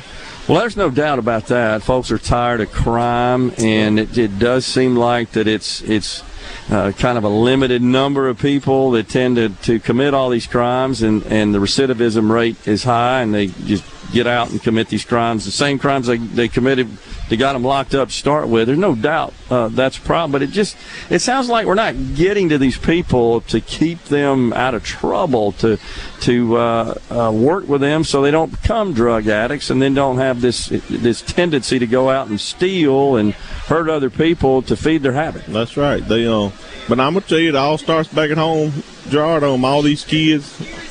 Well, 0.48 0.60
there's 0.60 0.78
no 0.78 0.90
doubt 0.90 1.20
about 1.20 1.48
that. 1.48 1.84
Folks 1.84 2.10
are 2.12 2.18
tired 2.18 2.62
of 2.62 2.72
crime, 2.72 3.52
and 3.58 4.00
it, 4.00 4.18
it 4.18 4.40
does 4.40 4.66
seem 4.66 4.96
like 4.96 5.32
that 5.32 5.48
it's 5.48 5.82
it's 5.82 6.24
uh, 6.70 6.92
kind 6.92 7.18
of 7.18 7.24
a 7.24 7.30
limited 7.30 7.82
number 7.82 8.28
of 8.28 8.40
people 8.40 8.92
that 8.92 9.08
tend 9.08 9.38
to, 9.38 9.50
to 9.50 9.80
commit 9.80 10.14
all 10.14 10.30
these 10.30 10.48
crimes, 10.48 11.02
and, 11.02 11.26
and 11.28 11.54
the 11.54 11.60
recidivism 11.60 12.30
rate 12.30 12.68
is 12.68 12.84
high, 12.84 13.22
and 13.22 13.34
they 13.34 13.48
just 13.48 13.84
get 14.12 14.28
out 14.28 14.52
and 14.52 14.62
commit 14.62 14.88
these 14.88 15.06
crimes, 15.06 15.46
the 15.46 15.52
same 15.52 15.80
crimes 15.80 16.08
they, 16.08 16.18
they 16.18 16.48
committed, 16.48 16.88
they 17.30 17.38
got 17.38 17.54
them 17.54 17.64
locked 17.64 17.94
up 17.94 18.10
to 18.10 18.14
start 18.14 18.48
with. 18.48 18.68
There's 18.68 18.80
no 18.80 18.96
doubt 18.96 19.34
uh, 19.50 19.68
that's 19.70 19.98
a 19.98 20.02
problem, 20.02 20.32
but 20.32 20.42
it 20.42 20.52
just 20.52 20.78
it 21.10 21.20
sounds 21.20 21.50
like 21.50 21.66
we're 21.66 21.76
not 21.76 22.16
getting 22.16 22.50
to 22.50 22.58
these 22.58 22.78
people 22.78 23.42
to 23.42 23.60
keep 23.60 24.04
them 24.06 24.54
out 24.54 24.74
of 24.74 24.84
trouble, 24.84 25.52
to 25.54 25.78
to 26.22 26.58
uh, 26.58 26.96
uh, 27.10 27.32
work 27.32 27.68
with 27.68 27.82
them 27.82 28.04
so 28.04 28.22
they 28.22 28.32
don't 28.32 28.52
become 28.52 28.94
drug 28.94 29.28
addicts 29.28 29.70
and 29.70 29.82
then 29.82 29.94
don't 29.94 30.18
have 30.18 30.42
this 30.42 30.68
this 30.90 31.22
tendency 31.22 31.80
to 31.80 31.88
go 31.88 32.10
out 32.10 32.28
and 32.28 32.40
steal 32.40 33.18
and 33.18 33.34
hurt 33.34 33.90
other 33.90 34.10
people 34.10 34.62
to 34.62 34.76
feed 34.76 35.04
their 35.04 35.14
habit. 35.14 35.46
That's 35.48 35.76
right. 35.76 36.06
They 36.06 36.26
um, 36.26 36.54
but 36.88 37.00
I'm 37.00 37.14
gonna 37.14 37.26
tell 37.26 37.40
you, 37.40 37.50
it 37.50 37.56
all 37.56 37.78
starts 37.78 38.08
back 38.10 38.32
at 38.32 38.38
home. 38.38 38.72
Gerard, 39.10 39.44
um, 39.44 39.66
all 39.66 39.82
these 39.82 40.06
kids. 40.06 40.87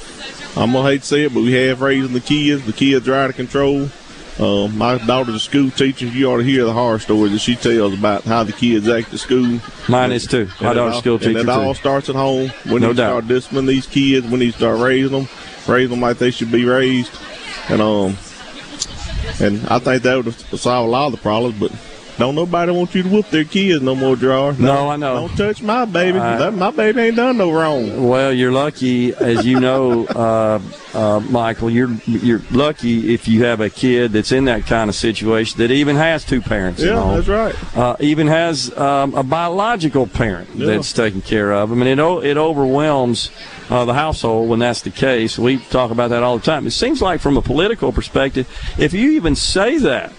I'm 0.57 0.73
gonna 0.73 0.89
hate 0.89 1.03
to 1.03 1.07
say 1.07 1.25
it, 1.25 1.35
but 1.35 1.43
we 1.43 1.53
have 1.53 1.81
raising 1.83 2.13
the 2.13 2.21
kids. 2.21 2.65
The 2.65 2.73
kids 2.73 3.07
are 3.09 3.15
out 3.15 3.31
of 3.31 3.37
control. 3.37 3.89
Uh, 4.39 4.69
my 4.69 4.99
daughter's 4.99 5.35
a 5.35 5.41
school 5.41 5.71
teacher. 5.71 6.07
You 6.07 6.31
ought 6.31 6.39
to 6.39 6.43
hear 6.45 6.65
the 6.65 6.73
horror 6.73 6.99
stories 6.99 7.33
that 7.33 7.39
she 7.39 7.57
tells 7.57 7.95
about 7.95 8.25
how 8.25 8.45
the 8.45 8.53
kids 8.53 8.87
act 8.89 9.13
at 9.13 9.19
school. 9.21 9.61
Mine 9.89 10.13
is 10.13 10.27
too. 10.27 10.47
My 10.61 10.69
And 10.69 10.77
daughter's 10.77 10.95
all- 10.95 11.01
school 11.01 11.19
teacher 11.19 11.39
And 11.41 11.49
it 11.49 11.53
all 11.53 11.75
starts 11.75 12.09
at 12.11 12.17
home. 12.17 12.51
We 12.67 12.73
No 12.73 12.79
need 12.79 12.87
to 12.89 12.95
doubt. 12.95 13.11
start 13.11 13.29
disciplining 13.29 13.67
these 13.67 13.87
kids. 13.87 14.27
We 14.27 14.39
need 14.39 14.53
to 14.53 14.59
start 14.59 14.79
raising 14.81 15.13
them, 15.13 15.29
raise 15.67 15.89
them 15.89 16.01
like 16.03 16.19
they 16.19 16.31
should 16.31 16.53
be 16.53 16.65
raised. 16.67 17.11
And 17.71 17.81
um, 17.81 18.17
and 19.41 19.67
I 19.69 19.79
think 19.79 20.03
that 20.03 20.25
would 20.25 20.35
solve 20.61 20.87
a 20.87 20.91
lot 20.91 21.07
of 21.07 21.13
the 21.13 21.19
problems. 21.19 21.59
But 21.59 21.73
don't 22.19 22.35
nobody 22.35 22.73
want 22.73 22.95
you 22.95 23.03
to 23.03 23.09
whoop 23.09 23.29
their 23.31 23.45
kids 23.45 23.83
no 23.83 23.95
more, 23.95 24.17
Gerard. 24.17 24.59
No, 24.59 24.89
I 24.89 24.97
know. 24.97 25.27
Don't 25.27 25.37
touch 25.37 25.63
my 25.63 25.85
baby. 25.85 26.19
I- 26.19 26.37
that, 26.39 26.55
my 26.55 26.71
baby 26.71 27.01
ain't 27.03 27.17
done 27.17 27.37
no 27.37 27.51
wrong. 27.53 28.09
Well, 28.09 28.33
you're 28.33 28.53
lucky, 28.53 29.15
as 29.15 29.45
you 29.47 29.61
know, 29.61 30.07
uh, 30.07 30.61
uh, 30.95 31.21
Michael. 31.21 31.69
You're 31.71 31.93
you're 32.07 32.41
lucky 32.51 33.13
if 33.13 33.29
you 33.29 33.45
have 33.45 33.61
a 33.61 33.69
kid 33.69 34.13
that's 34.13 34.33
in 34.33 34.47
that 34.47 34.65
kind 34.67 34.89
of 34.89 34.95
situation 34.97 35.59
that 35.59 35.71
even 35.71 35.97
has 35.97 36.25
two 36.25 36.41
parents 36.41 36.83
Yeah, 36.83 37.01
home. 37.01 37.15
that's 37.17 37.29
right. 37.29 37.77
uh, 37.77 37.97
even 38.01 38.27
has 38.29 38.77
um, 38.79 39.15
a 39.15 39.23
biological 39.23 40.07
parent 40.07 40.49
Yeah. 40.55 40.67
that's 40.67 40.93
taking 40.93 41.21
care 41.23 41.53
of 41.53 41.69
them, 41.71 41.83
and 41.83 41.89
it 41.91 41.99
it 42.25 42.37
overwhelms 42.39 43.31
uh, 43.69 43.85
the 43.85 43.95
household 43.95 44.49
when 44.49 44.59
that's 44.61 44.81
the 44.83 44.91
case. 44.91 45.39
We 45.39 45.59
talk 45.59 45.91
about 45.91 46.11
that 46.11 46.23
all 46.23 46.39
the 46.39 46.45
time. 46.45 46.67
It 46.67 46.71
seems 46.71 47.03
like, 47.03 47.21
from 47.21 47.37
a 47.37 47.43
political 47.43 47.93
perspective, 47.93 48.47
if 48.79 48.95
you 48.95 49.11
even 49.13 49.35
say 49.37 49.79
that. 49.79 50.13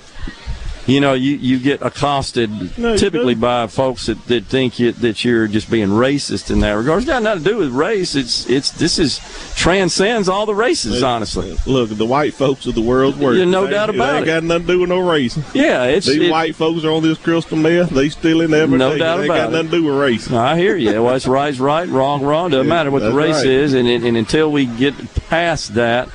You 0.88 1.02
know, 1.02 1.14
you, 1.14 1.36
you 1.36 1.60
get 1.60 1.82
accosted 1.82 2.50
No, 2.78 2.96
typically 2.96 3.36
by 3.36 3.68
folks 3.68 4.06
that, 4.06 4.24
that 4.28 4.46
think 4.46 4.80
you, 4.80 4.94
that 4.94 5.26
you're 5.26 5.48
just 5.48 5.70
being 5.70 5.90
racist 5.90 6.50
in 6.50 6.62
that 6.62 6.72
regard. 6.72 7.00
It's 7.04 7.08
got 7.12 7.22
nothing 7.24 7.44
to 7.44 7.50
do 7.50 7.58
with 7.58 7.72
race. 7.72 8.16
It's 8.16 8.50
it's 8.50 8.72
this 8.72 8.98
is 8.98 9.20
transcends 9.56 10.30
all 10.30 10.46
the 10.46 10.56
races, 10.56 11.04
honestly. 11.04 11.58
Look, 11.66 11.90
the 11.90 12.06
white 12.06 12.34
folks 12.34 12.66
of 12.68 12.76
the 12.76 12.82
world's 12.82 13.18
worst. 13.18 13.46
No 13.48 13.66
They- 13.66 13.72
doubt 13.72 13.90
about 13.90 14.12
They 14.12 14.18
ain't 14.20 14.24
it. 14.24 14.26
got 14.28 14.44
nothing 14.46 14.68
to 14.68 14.74
do 14.74 14.80
with 14.80 14.90
no 14.90 15.00
race. 15.00 15.38
Yeah, 15.54 15.84
it's 15.84 16.06
These 16.08 16.22
it- 16.22 16.32
white 16.32 16.56
folks 16.56 16.86
are 16.86 16.92
on 16.92 17.04
this 17.04 17.18
crystal 17.18 17.58
meth. 17.58 17.90
They 17.90 18.08
stealing 18.08 18.54
every 18.54 18.78
No 18.78 18.98
doubt 18.98 19.18
They 19.18 19.24
ain't 19.24 19.32
about 19.32 19.38
got 19.38 19.50
it. 19.50 19.52
nothing 19.52 19.72
to 19.72 19.78
do 19.80 19.84
with 19.84 19.96
race. 20.02 20.32
I 20.32 20.58
hear 20.58 20.78
you. 20.78 21.04
Well, 21.04 21.16
it's 21.16 21.28
right's 21.28 21.60
right, 21.60 21.88
wrong, 21.90 22.22
wrong. 22.24 22.52
Doesn't 22.52 22.66
Yeah, 22.66 22.74
matter 22.74 22.92
what 22.92 23.02
the 23.02 23.12
race 23.12 23.36
right. 23.36 23.46
is, 23.46 23.74
and, 23.74 23.88
and 23.90 24.16
until 24.16 24.52
we 24.54 24.66
get 24.66 24.94
past 25.30 25.74
that, 25.76 26.08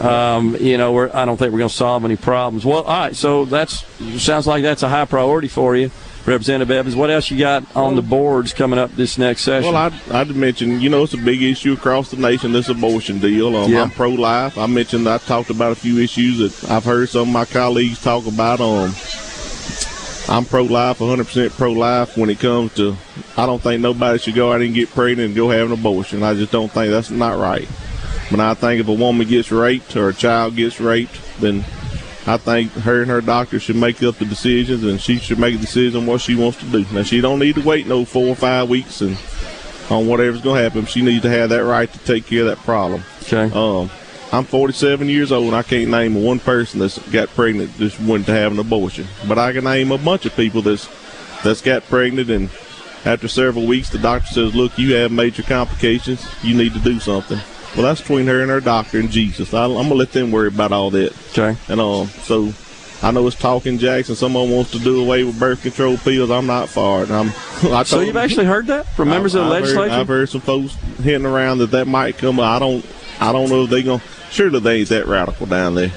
um, 0.00 0.56
you 0.58 0.76
know, 0.78 0.92
we're, 0.92 1.10
I 1.14 1.24
don't 1.24 1.36
think 1.36 1.52
we're 1.52 1.58
going 1.58 1.70
to 1.70 1.74
solve 1.74 2.04
any 2.04 2.16
problems. 2.16 2.64
Well, 2.64 2.82
all 2.82 3.00
right. 3.00 3.16
So 3.16 3.44
that's 3.44 3.84
sounds 4.22 4.46
like 4.46 4.62
that's 4.62 4.82
a 4.82 4.88
high 4.88 5.04
priority 5.04 5.48
for 5.48 5.76
you. 5.76 5.90
Representative 6.26 6.70
Evans, 6.70 6.96
what 6.96 7.10
else 7.10 7.30
you 7.30 7.38
got 7.38 7.64
on 7.76 7.96
the 7.96 8.02
boards 8.02 8.54
coming 8.54 8.78
up 8.78 8.90
this 8.96 9.18
next 9.18 9.42
session? 9.42 9.74
Well, 9.74 9.92
I, 10.10 10.20
I'd 10.20 10.34
mention, 10.34 10.80
you 10.80 10.88
know, 10.88 11.02
it's 11.02 11.12
a 11.12 11.18
big 11.18 11.42
issue 11.42 11.74
across 11.74 12.10
the 12.10 12.16
nation, 12.16 12.52
this 12.52 12.70
abortion 12.70 13.18
deal. 13.18 13.54
Um, 13.54 13.70
Yeah. 13.70 13.82
I'm 13.82 13.90
pro 13.90 14.08
life. 14.08 14.56
I 14.56 14.64
mentioned 14.66 15.06
I 15.06 15.18
talked 15.18 15.50
about 15.50 15.72
a 15.72 15.74
few 15.74 15.98
issues 15.98 16.38
that 16.38 16.70
I've 16.70 16.84
heard 16.84 17.10
some 17.10 17.28
of 17.28 17.28
my 17.28 17.44
colleagues 17.44 18.02
talk 18.02 18.26
about. 18.26 18.60
Um, 18.62 18.94
I'm 20.26 20.46
pro 20.46 20.62
life, 20.62 21.00
100% 21.00 21.50
pro 21.50 21.72
life 21.72 22.16
when 22.16 22.30
it 22.30 22.40
comes 22.40 22.72
to, 22.76 22.96
I 23.36 23.44
don't 23.44 23.60
think 23.60 23.82
nobody 23.82 24.18
should 24.18 24.34
go 24.34 24.50
out 24.50 24.62
and 24.62 24.74
get 24.74 24.88
pregnant 24.88 25.26
and 25.26 25.36
go 25.36 25.50
have 25.50 25.66
an 25.70 25.78
abortion. 25.78 26.22
I 26.22 26.32
just 26.32 26.50
don't 26.50 26.72
think 26.72 26.90
that's 26.90 27.10
not 27.10 27.38
right. 27.38 27.68
But 28.34 28.40
I 28.40 28.54
think 28.54 28.80
if 28.80 28.88
a 28.88 28.92
woman 28.92 29.28
gets 29.28 29.52
raped 29.52 29.94
or 29.94 30.08
a 30.08 30.12
child 30.12 30.56
gets 30.56 30.80
raped, 30.80 31.20
then 31.38 31.60
I 32.26 32.36
think 32.36 32.72
her 32.72 33.02
and 33.02 33.08
her 33.08 33.20
doctor 33.20 33.60
should 33.60 33.76
make 33.76 34.02
up 34.02 34.16
the 34.16 34.24
decisions, 34.24 34.82
and 34.82 35.00
she 35.00 35.18
should 35.18 35.38
make 35.38 35.54
a 35.54 35.58
decision 35.58 36.04
what 36.04 36.20
she 36.20 36.34
wants 36.34 36.58
to 36.58 36.64
do. 36.64 36.84
Now 36.92 37.04
she 37.04 37.20
don't 37.20 37.38
need 37.38 37.54
to 37.54 37.60
wait 37.62 37.86
no 37.86 38.04
four 38.04 38.26
or 38.26 38.34
five 38.34 38.68
weeks 38.68 39.02
and 39.02 39.16
on 39.88 40.08
whatever's 40.08 40.40
going 40.40 40.56
to 40.56 40.62
happen. 40.64 40.84
She 40.84 41.00
needs 41.00 41.22
to 41.22 41.30
have 41.30 41.50
that 41.50 41.62
right 41.62 41.88
to 41.92 41.98
take 42.00 42.26
care 42.26 42.40
of 42.40 42.46
that 42.48 42.58
problem. 42.58 43.04
okay. 43.22 43.54
Um, 43.54 43.88
I'm 44.32 44.42
47 44.42 45.08
years 45.08 45.30
old, 45.30 45.46
and 45.46 45.54
I 45.54 45.62
can't 45.62 45.92
name 45.92 46.20
one 46.20 46.40
person 46.40 46.80
that's 46.80 46.98
got 47.10 47.28
pregnant 47.28 47.76
just 47.76 48.00
went 48.00 48.26
to 48.26 48.32
have 48.32 48.50
an 48.50 48.58
abortion. 48.58 49.06
But 49.28 49.38
I 49.38 49.52
can 49.52 49.62
name 49.62 49.92
a 49.92 49.98
bunch 49.98 50.26
of 50.26 50.34
people 50.34 50.60
that's 50.60 50.88
that's 51.44 51.60
got 51.60 51.84
pregnant, 51.84 52.30
and 52.30 52.50
after 53.04 53.28
several 53.28 53.64
weeks, 53.64 53.90
the 53.90 53.98
doctor 53.98 54.26
says, 54.26 54.56
"Look, 54.56 54.76
you 54.76 54.96
have 54.96 55.12
major 55.12 55.44
complications. 55.44 56.26
You 56.42 56.56
need 56.56 56.72
to 56.72 56.80
do 56.80 56.98
something." 56.98 57.38
Well, 57.74 57.82
that's 57.82 58.00
between 58.00 58.26
her 58.28 58.40
and 58.40 58.50
her 58.50 58.60
doctor 58.60 58.98
and 59.00 59.10
Jesus. 59.10 59.52
I, 59.52 59.64
I'm 59.64 59.72
gonna 59.74 59.94
let 59.94 60.12
them 60.12 60.30
worry 60.30 60.48
about 60.48 60.72
all 60.72 60.90
that. 60.90 61.12
okay. 61.36 61.56
And 61.68 61.80
um, 61.80 62.06
so 62.08 62.52
I 63.02 63.10
know 63.10 63.26
it's 63.26 63.36
talking 63.36 63.78
Jackson. 63.78 64.14
Someone 64.14 64.50
wants 64.50 64.70
to 64.72 64.78
do 64.78 65.02
away 65.02 65.24
with 65.24 65.38
birth 65.38 65.62
control 65.62 65.96
pills. 65.98 66.30
I'm 66.30 66.46
not 66.46 66.68
for 66.68 67.02
it. 67.02 67.10
I'm. 67.10 67.28
I 67.72 67.82
so 67.82 68.00
you've 68.00 68.14
them- 68.14 68.22
actually 68.24 68.46
heard 68.46 68.68
that 68.68 68.86
from 68.94 69.08
members 69.08 69.34
of 69.34 69.40
the 69.46 69.46
I've 69.46 69.52
heard- 69.52 69.62
legislature? 69.62 69.94
I've 69.94 70.08
heard 70.08 70.28
some 70.28 70.40
folks 70.40 70.74
hinting 71.02 71.26
around 71.26 71.58
that 71.58 71.72
that 71.72 71.86
might 71.88 72.16
come. 72.18 72.38
I 72.40 72.58
don't. 72.58 72.84
I 73.20 73.32
don't 73.32 73.48
know 73.50 73.64
if 73.64 73.70
they 73.70 73.82
gonna. 73.82 74.02
Surely 74.30 74.60
they 74.60 74.80
ain't 74.80 74.88
that 74.88 75.06
radical 75.06 75.46
down 75.46 75.74
there. 75.74 75.92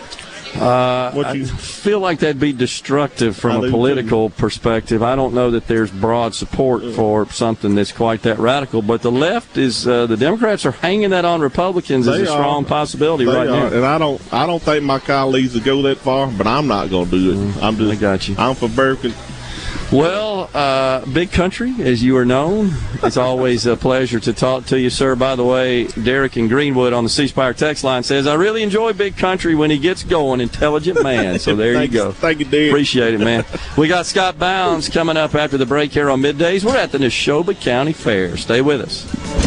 Uh, 0.56 1.12
What 1.12 1.26
I 1.28 1.44
feel 1.46 2.00
like 2.00 2.20
that'd 2.20 2.40
be 2.40 2.54
destructive 2.54 3.36
from 3.36 3.62
do 3.62 3.68
a 3.68 3.70
political 3.72 4.30
perspective. 4.30 5.04
I 5.04 5.16
don't 5.16 5.34
know 5.34 5.52
that 5.52 5.68
there's 5.68 5.92
broad 5.92 6.34
support 6.36 6.84
for 6.96 7.28
something 7.30 7.76
that's 7.76 7.92
quite 7.92 8.22
that 8.24 8.40
radical, 8.40 8.82
but 8.82 9.02
the 9.02 9.12
left 9.12 9.58
is 9.58 9.88
uh, 9.88 10.06
the 10.08 10.18
Democrats 10.18 10.66
are 10.66 10.72
hanging 10.72 11.12
that 11.12 11.26
on 11.26 11.42
Republicans 11.42 12.08
as 12.08 12.22
a 12.22 12.26
strong 12.26 12.66
are. 12.66 12.68
possibility 12.68 13.26
They 13.26 13.36
right 13.36 13.48
are, 13.48 13.70
now. 13.70 13.76
and 13.76 13.86
I 13.86 13.98
don't. 13.98 14.22
I 14.34 14.46
don't 14.46 14.62
think 14.62 14.84
my 14.84 15.00
colleagues 15.00 15.54
will 15.54 15.62
go 15.62 15.82
that 15.84 15.98
far, 15.98 16.28
but 16.28 16.48
I'm 16.48 16.68
not 16.68 16.90
gonna 16.90 17.10
do 17.10 17.32
it. 17.32 17.64
I'm 17.64 17.78
just. 17.78 17.92
Mm, 17.92 17.92
I 17.92 17.96
got 17.96 18.28
you. 18.28 18.36
I'm 18.38 18.56
for 18.56 18.70
birth. 18.70 19.06
Well, 19.92 20.50
uh, 20.54 21.06
big 21.06 21.32
country, 21.32 21.74
as 21.80 22.04
you 22.04 22.18
are 22.18 22.26
known, 22.26 22.72
it's 23.04 23.16
always 23.16 23.66
a 23.66 23.78
pleasure 23.78 24.20
to 24.20 24.34
talk 24.34 24.66
to 24.66 24.80
you, 24.80 24.90
sir. 24.90 25.16
By 25.16 25.36
the 25.36 25.46
way, 25.46 25.86
Derek 25.88 26.36
in 26.36 26.50
Greenwood 26.50 26.92
on 26.92 27.06
the 27.06 27.10
C 27.10 27.28
Spire 27.28 27.54
text 27.54 27.84
line 27.86 28.04
says, 28.04 28.28
"I 28.28 28.34
really 28.34 28.64
enjoy 28.64 28.94
big 28.94 29.16
country 29.16 29.56
when 29.56 29.72
he 29.72 29.78
gets 29.78 30.04
going. 30.04 30.42
Intelligent 30.42 31.02
man." 31.04 31.40
So 31.40 31.56
there 31.56 31.82
you 31.82 31.88
go. 31.88 32.12
Thank 32.28 32.40
you, 32.40 32.46
Derek. 32.46 32.72
Appreciate 32.72 33.14
it, 33.14 33.20
man. 33.20 33.46
We 33.78 33.88
got 33.88 34.06
Scott 34.06 34.38
Bounds 34.38 34.90
coming 34.90 35.16
up 35.16 35.36
after 35.36 35.58
the 35.58 35.66
break 35.66 35.92
here 35.94 36.10
on 36.10 36.22
middays. 36.22 36.66
We're 36.66 36.78
at 36.78 36.92
the 36.92 36.98
Neshoba 36.98 37.60
County 37.60 37.94
Fair. 37.94 38.36
Stay 38.36 38.62
with 38.62 38.82
us. 38.82 39.47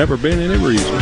Never 0.00 0.16
been 0.16 0.38
any 0.38 0.56
reason. 0.64 0.94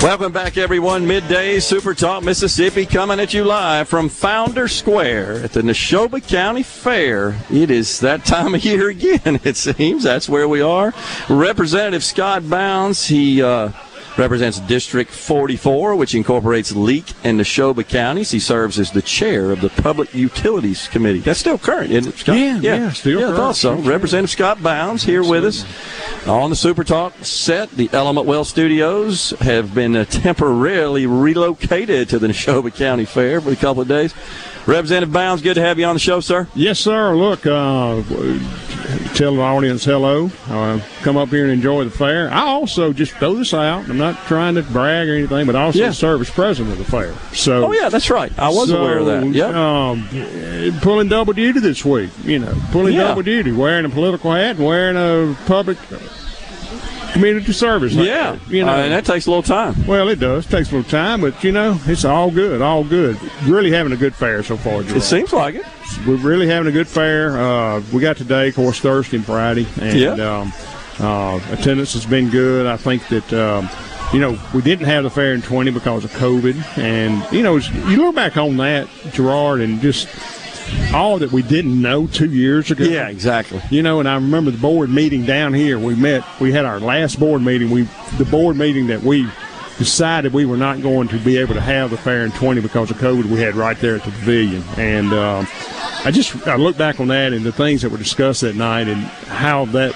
Welcome 0.00 0.30
back, 0.30 0.56
everyone. 0.56 1.04
Midday 1.04 1.58
Super 1.58 1.94
Talk 1.94 2.22
Mississippi 2.22 2.86
coming 2.86 3.18
at 3.18 3.34
you 3.34 3.42
live 3.42 3.88
from 3.88 4.08
Founder 4.08 4.68
Square 4.68 5.42
at 5.42 5.50
the 5.50 5.62
Neshoba 5.62 6.24
County 6.24 6.62
Fair. 6.62 7.36
It 7.50 7.72
is 7.72 7.98
that 7.98 8.24
time 8.24 8.54
of 8.54 8.64
year 8.64 8.88
again, 8.88 9.40
it 9.42 9.56
seems. 9.56 10.04
That's 10.04 10.28
where 10.28 10.46
we 10.46 10.60
are. 10.60 10.94
Representative 11.28 12.04
Scott 12.04 12.48
Bounds, 12.48 13.04
he 13.04 13.42
uh, 13.42 13.70
represents 14.16 14.60
District 14.60 15.10
44, 15.10 15.96
which 15.96 16.14
incorporates 16.14 16.72
Leake 16.72 17.12
and 17.24 17.40
Neshoba 17.40 17.86
counties. 17.86 18.30
He 18.30 18.38
serves 18.38 18.78
as 18.78 18.92
the 18.92 19.02
chair 19.02 19.50
of 19.50 19.60
the 19.60 19.68
Public 19.68 20.14
Utilities 20.14 20.88
Committee. 20.88 21.20
That's 21.20 21.40
still 21.40 21.58
current, 21.58 21.90
isn't 21.90 22.14
it, 22.14 22.18
Scott? 22.18 22.36
Yeah, 22.38 22.58
yeah, 22.60 22.90
still 22.90 23.20
yeah, 23.20 23.26
current. 23.26 23.36
thought 23.36 23.56
so. 23.56 23.74
Representative 23.74 24.30
Scott 24.30 24.62
Bounds 24.62 25.02
here 25.02 25.22
with 25.22 25.44
us 25.44 25.64
on 26.26 26.50
the 26.50 26.56
Super 26.56 26.84
Talk 26.84 27.12
set. 27.24 27.70
The 27.70 27.88
Element 27.92 28.26
Wealth 28.26 28.48
Studios 28.48 29.30
have 29.40 29.74
been 29.74 29.96
uh, 29.96 30.04
temporarily 30.04 31.06
relocated 31.06 32.08
to 32.10 32.18
the 32.18 32.26
Neshoba 32.28 32.74
County 32.74 33.04
Fair 33.04 33.40
for 33.40 33.50
a 33.50 33.56
couple 33.56 33.82
of 33.82 33.88
days. 33.88 34.14
Representative 34.66 35.12
Bounds, 35.12 35.42
good 35.42 35.54
to 35.54 35.60
have 35.60 35.78
you 35.78 35.84
on 35.84 35.94
the 35.94 36.00
show, 36.00 36.20
sir. 36.20 36.48
Yes, 36.54 36.78
sir. 36.80 37.14
Look, 37.14 37.44
uh, 37.46 38.00
tell 39.14 39.34
the 39.34 39.42
audience 39.42 39.84
hello. 39.84 40.30
Uh, 40.48 40.80
come 41.02 41.18
up 41.18 41.28
here 41.28 41.44
and 41.44 41.52
enjoy 41.52 41.84
the 41.84 41.90
fair. 41.90 42.30
I 42.32 42.40
also 42.46 42.94
just 42.94 43.12
throw 43.16 43.34
this 43.34 43.52
out. 43.52 43.88
I'm 43.90 43.98
not 43.98 44.16
trying 44.26 44.54
to 44.54 44.62
brag 44.62 45.06
or 45.10 45.16
anything, 45.16 45.44
but 45.44 45.54
I 45.54 45.64
also 45.64 45.78
Yeah. 45.80 45.90
serve 45.90 46.22
as 46.22 46.30
president 46.30 46.72
of 46.72 46.78
the 46.78 46.84
fair. 46.90 47.12
So, 47.34 47.66
Oh, 47.66 47.72
yeah, 47.72 47.90
that's 47.90 48.08
right. 48.08 48.32
I 48.38 48.48
was 48.48 48.70
so, 48.70 48.78
aware 48.78 48.98
of 48.98 49.06
that. 49.06 49.26
Yeah, 49.34 49.48
Um, 49.90 50.08
pulling 50.80 51.08
double 51.08 51.34
duty 51.34 51.60
this 51.60 51.84
week. 51.84 52.08
You 52.24 52.38
know, 52.38 52.54
pulling 52.72 52.94
Yeah. 52.94 53.08
double 53.08 53.22
duty, 53.22 53.52
wearing 53.52 53.84
a 53.84 53.90
political 53.90 54.32
hat, 54.32 54.56
and 54.56 54.64
wearing 54.64 54.96
a 54.96 55.34
public 55.44 55.76
community 57.14 57.52
service. 57.52 57.94
Yeah. 57.94 58.36
you 58.48 58.64
know, 58.64 58.72
Uh, 58.72 58.76
and 58.82 58.92
that 58.92 59.06
takes 59.06 59.26
a 59.26 59.30
little 59.30 59.42
time. 59.42 59.86
well, 59.86 60.08
it 60.08 60.20
does. 60.20 60.44
takes 60.44 60.70
a 60.70 60.76
little 60.76 60.90
time, 60.90 61.22
but 61.22 61.42
you 61.42 61.52
know, 61.52 61.80
it's 61.86 62.04
all 62.04 62.30
good, 62.30 62.60
all 62.60 62.84
good. 62.84 63.16
Really 63.44 63.70
having 63.70 63.92
a 63.92 63.96
good 63.96 64.14
fair 64.14 64.42
so 64.42 64.56
far. 64.58 64.82
Gerard. 64.82 64.96
It 64.98 65.02
seems 65.02 65.32
like 65.32 65.54
it. 65.54 65.64
We're 66.06 66.16
really 66.16 66.46
having 66.46 66.68
a 66.68 66.72
good 66.72 66.88
fair. 66.88 67.38
Uh, 67.40 67.80
we 67.92 68.00
got 68.02 68.16
today, 68.18 68.48
of 68.48 68.54
course, 68.56 68.78
Thursday 68.80 69.16
and 69.16 69.24
Friday, 69.26 69.66
and 69.80 69.98
Yeah. 69.98 70.10
um, 70.40 70.52
uh, 71.00 71.40
attendance 71.52 71.94
has 71.94 72.04
been 72.06 72.28
good. 72.30 72.66
I 72.66 72.76
think 72.76 73.06
that. 73.08 73.32
Um, 73.32 73.70
you 74.12 74.20
know, 74.20 74.38
we 74.54 74.62
didn't 74.62 74.86
have 74.86 75.02
the 75.02 75.10
fair 75.10 75.32
in 75.34 75.42
20 75.42 75.72
because 75.72 76.04
of 76.04 76.12
COVID. 76.12 76.78
And, 76.78 77.26
you 77.32 77.42
know, 77.42 77.56
you 77.56 77.96
look 77.96 78.14
back 78.14 78.36
on 78.36 78.58
that, 78.58 78.86
Gerard, 79.12 79.60
and 79.60 79.80
just 79.80 80.06
all 80.94 81.18
that 81.18 81.32
we 81.32 81.42
didn't 81.42 81.80
know 81.80 82.06
two 82.06 82.30
years 82.30 82.70
ago. 82.70 82.84
Yeah, 82.84 83.08
exactly. 83.08 83.60
You 83.70 83.82
know, 83.82 84.00
and 84.00 84.08
I 84.08 84.14
remember 84.14 84.50
the 84.50 84.58
board 84.58 84.90
meeting 84.90 85.24
down 85.24 85.52
here. 85.52 85.78
We 85.78 85.94
met, 85.94 86.24
we 86.40 86.52
had 86.52 86.64
our 86.64 86.80
last 86.80 87.18
board 87.18 87.42
meeting. 87.42 87.70
We, 87.70 87.82
the 88.18 88.26
board 88.30 88.56
meeting 88.56 88.86
that 88.88 89.02
we 89.02 89.28
decided 89.78 90.32
we 90.32 90.44
were 90.46 90.56
not 90.56 90.82
going 90.82 91.08
to 91.08 91.18
be 91.18 91.36
able 91.36 91.54
to 91.54 91.60
have 91.60 91.90
the 91.90 91.96
fair 91.96 92.24
in 92.24 92.30
20 92.32 92.60
because 92.60 92.90
of 92.90 92.96
COVID 92.98 93.24
we 93.24 93.40
had 93.40 93.56
right 93.56 93.78
there 93.78 93.96
at 93.96 94.04
the 94.04 94.10
pavilion. 94.10 94.62
And 94.76 95.12
um, 95.12 95.48
I 96.04 96.10
just, 96.12 96.46
I 96.46 96.56
look 96.56 96.78
back 96.78 97.00
on 97.00 97.08
that 97.08 97.32
and 97.32 97.44
the 97.44 97.52
things 97.52 97.82
that 97.82 97.90
were 97.90 97.98
discussed 97.98 98.42
that 98.42 98.54
night 98.54 98.88
and 98.88 99.02
how 99.02 99.64
that 99.66 99.94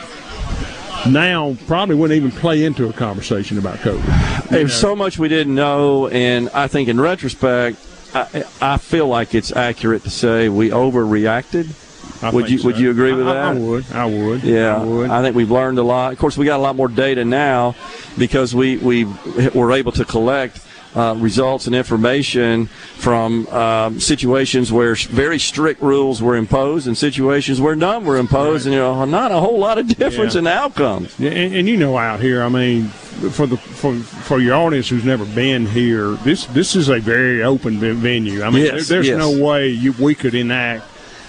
now 1.09 1.57
probably 1.67 1.95
wouldn't 1.95 2.17
even 2.17 2.33
play 2.33 2.65
into 2.65 2.89
a 2.89 2.93
conversation 2.93 3.57
about 3.57 3.79
COVID. 3.79 4.49
There's 4.49 4.75
so 4.75 4.97
much 4.97 5.19
we 5.19 5.29
didn't 5.29 5.55
know, 5.55 6.09
and 6.09 6.49
I 6.51 6.67
think 6.67 6.89
in 6.89 7.01
retrospect, 7.01 7.79
I, 8.15 8.45
I 8.61 8.77
feel 8.79 9.07
like 9.07 9.35
it's 9.35 9.53
accurate 9.55 10.03
to 10.05 10.11
say 10.11 10.49
we 10.49 10.71
overreacted. 10.71 11.73
I 12.23 12.31
would 12.31 12.51
you 12.51 12.59
so. 12.59 12.67
Would 12.67 12.79
you 12.79 12.91
agree 12.91 13.13
with 13.13 13.29
I- 13.29 13.35
that? 13.35 13.57
I 13.57 13.59
would. 13.59 13.93
I 13.93 14.05
would. 14.07 14.43
Yeah, 14.43 14.77
I 14.81 14.85
would. 14.85 15.11
I 15.11 15.23
think 15.23 15.37
we've 15.37 15.51
learned 15.51 15.79
a 15.79 15.83
lot. 15.83 16.13
Of 16.13 16.19
course, 16.19 16.37
we 16.37 16.47
got 16.47 16.59
a 16.59 16.63
lot 16.63 16.75
more 16.75 16.89
data 16.89 17.25
now 17.25 17.75
because 18.17 18.55
we 18.55 18.77
we 18.79 19.05
were 19.55 19.73
able 19.73 19.93
to 19.93 20.05
collect 20.05 20.61
uh, 20.99 21.15
results 21.15 21.67
and 21.67 21.77
information 21.77 22.67
from 22.97 23.47
um, 23.49 24.01
situations 24.01 24.73
where 24.73 24.95
very 24.97 25.39
strict 25.39 25.81
rules 25.81 26.21
were 26.21 26.35
imposed 26.37 26.87
and 26.89 26.99
situations 26.99 27.61
where 27.61 27.77
none 27.77 28.05
were 28.05 28.17
imposed, 28.17 28.67
and 28.67 28.75
you 28.75 28.81
know, 28.81 29.05
not 29.05 29.31
a 29.31 29.39
whole 29.39 29.59
lot 29.59 29.79
of 29.79 29.87
difference 29.97 30.35
Yeah. 30.35 30.41
in 30.41 30.47
outcomes. 30.49 31.15
Yeah, 31.19 31.31
and, 31.31 31.55
and 31.55 31.69
you 31.69 31.77
know, 31.77 31.97
out 31.97 32.21
here, 32.21 32.43
I 32.43 32.49
mean, 32.49 32.87
for 32.89 33.47
the 33.47 33.57
for 33.57 33.95
for 33.95 34.41
your 34.41 34.55
audience 34.57 34.89
who's 34.89 35.05
never 35.05 35.25
been 35.25 35.67
here, 35.67 36.11
this 36.25 36.47
this 36.47 36.75
is 36.75 36.89
a 36.89 36.99
very 36.99 37.43
open 37.45 37.79
venue. 37.79 38.43
I 38.43 38.51
mean, 38.51 38.65
Yes, 38.65 38.89
there- 38.89 38.97
there's 39.03 39.09
yes. 39.09 39.19
no 39.19 39.45
way 39.45 39.69
you, 39.69 39.93
we 40.01 40.15
could 40.17 40.35
enact. 40.35 40.85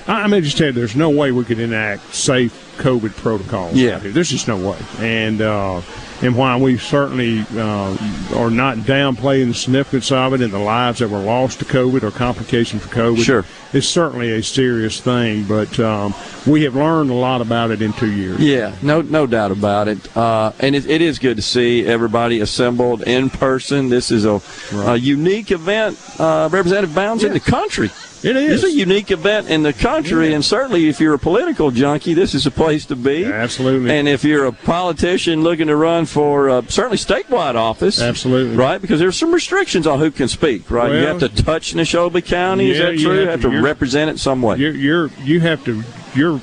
I 0.09 0.23
I 0.23 0.27
mean, 0.27 0.43
just 0.43 0.57
tell 0.57 0.67
you, 0.67 0.73
there's 0.73 0.95
no 0.95 1.09
way 1.09 1.31
we 1.31 1.45
could 1.45 1.59
enact 1.59 2.13
safe 2.13 2.65
COVID 2.79 3.15
protocols. 3.17 3.73
Yeah. 3.75 3.95
out 3.95 4.01
here. 4.01 4.11
there's 4.11 4.29
just 4.29 4.47
no 4.47 4.57
way. 4.57 4.77
And 4.99 5.41
uh, 5.41 5.81
and 6.21 6.35
while 6.35 6.59
we 6.59 6.77
certainly 6.77 7.45
uh, 7.55 7.95
are 8.35 8.49
not 8.49 8.77
downplaying 8.79 9.47
the 9.47 9.53
significance 9.53 10.11
of 10.11 10.33
it 10.33 10.41
and 10.41 10.51
the 10.51 10.59
lives 10.59 10.99
that 10.99 11.09
were 11.09 11.19
lost 11.19 11.59
to 11.59 11.65
COVID 11.65 12.03
or 12.03 12.11
complications 12.11 12.81
for 12.83 12.89
COVID, 12.93 13.23
Sure. 13.23 13.45
it's 13.71 13.87
certainly 13.87 14.31
a 14.33 14.43
serious 14.43 14.99
thing. 14.99 15.45
But 15.45 15.79
um, 15.79 16.13
we 16.45 16.63
have 16.63 16.75
learned 16.75 17.09
a 17.09 17.13
lot 17.13 17.39
about 17.41 17.71
it 17.71 17.81
in 17.81 17.93
two 17.93 18.11
years. 18.11 18.39
Yeah, 18.39 18.75
no, 18.81 19.01
no 19.01 19.27
doubt 19.27 19.51
about 19.51 19.87
it. 19.87 20.17
Uh, 20.17 20.51
and 20.59 20.75
it, 20.75 20.85
it 20.89 21.01
is 21.01 21.19
good 21.19 21.37
to 21.37 21.43
see 21.43 21.85
everybody 21.85 22.41
assembled 22.41 23.03
in 23.03 23.29
person. 23.29 23.87
This 23.89 24.11
is 24.11 24.25
a, 24.25 24.41
a 24.73 24.97
unique 24.97 25.51
event, 25.51 25.97
uh, 26.19 26.49
Representative 26.51 26.93
Bounds 26.95 27.23
in 27.23 27.31
the 27.33 27.39
country. 27.39 27.91
It 28.23 28.35
is. 28.35 28.63
It's 28.63 28.73
a 28.73 28.75
unique 28.75 29.11
event 29.11 29.49
in 29.49 29.63
the 29.63 29.71
country, 29.71 30.33
and 30.33 30.43
certainly 30.43 30.89
if 30.89 30.99
you're 30.99 31.13
a 31.13 31.19
political 31.19 31.71
junkie, 31.71 32.13
this 32.13 32.35
is 32.35 32.45
a 32.45 32.51
place 32.51 32.85
to 32.87 32.95
be. 32.95 33.23
Absolutely. 33.25 33.91
And 33.97 34.07
if 34.07 34.23
you're 34.23 34.45
a 34.45 34.51
politician 34.51 35.41
looking 35.43 35.67
to 35.67 35.75
run 35.75 36.05
for 36.05 36.49
uh, 36.49 36.61
certainly 36.67 36.97
statewide 36.97 37.55
office, 37.55 38.01
Absolutely. 38.01 38.55
right? 38.57 38.81
Because 38.81 38.99
there's 38.99 39.15
some 39.17 39.33
restrictions 39.33 39.87
on 39.87 39.99
who 39.99 40.11
can 40.11 40.27
speak, 40.27 40.69
right? 40.69 40.91
you 40.91 40.97
have 41.07 41.19
to 41.19 41.29
touch 41.29 41.73
Neshoba 41.73 42.23
County. 42.25 42.71
is 42.71 42.77
Yeah, 42.79 42.85
that 42.87 42.97
you 42.97 43.05
true? 43.05 43.21
You 43.21 43.27
have 43.27 43.41
to. 43.41 43.51
to 43.51 43.61
represent 43.61 44.09
it 44.09 44.19
some 44.19 44.41
way. 44.41 44.57
You're, 44.57 44.73
you're 44.73 45.07
you 45.23 45.39
have 45.41 45.63
to 45.65 45.81
your 46.13 46.41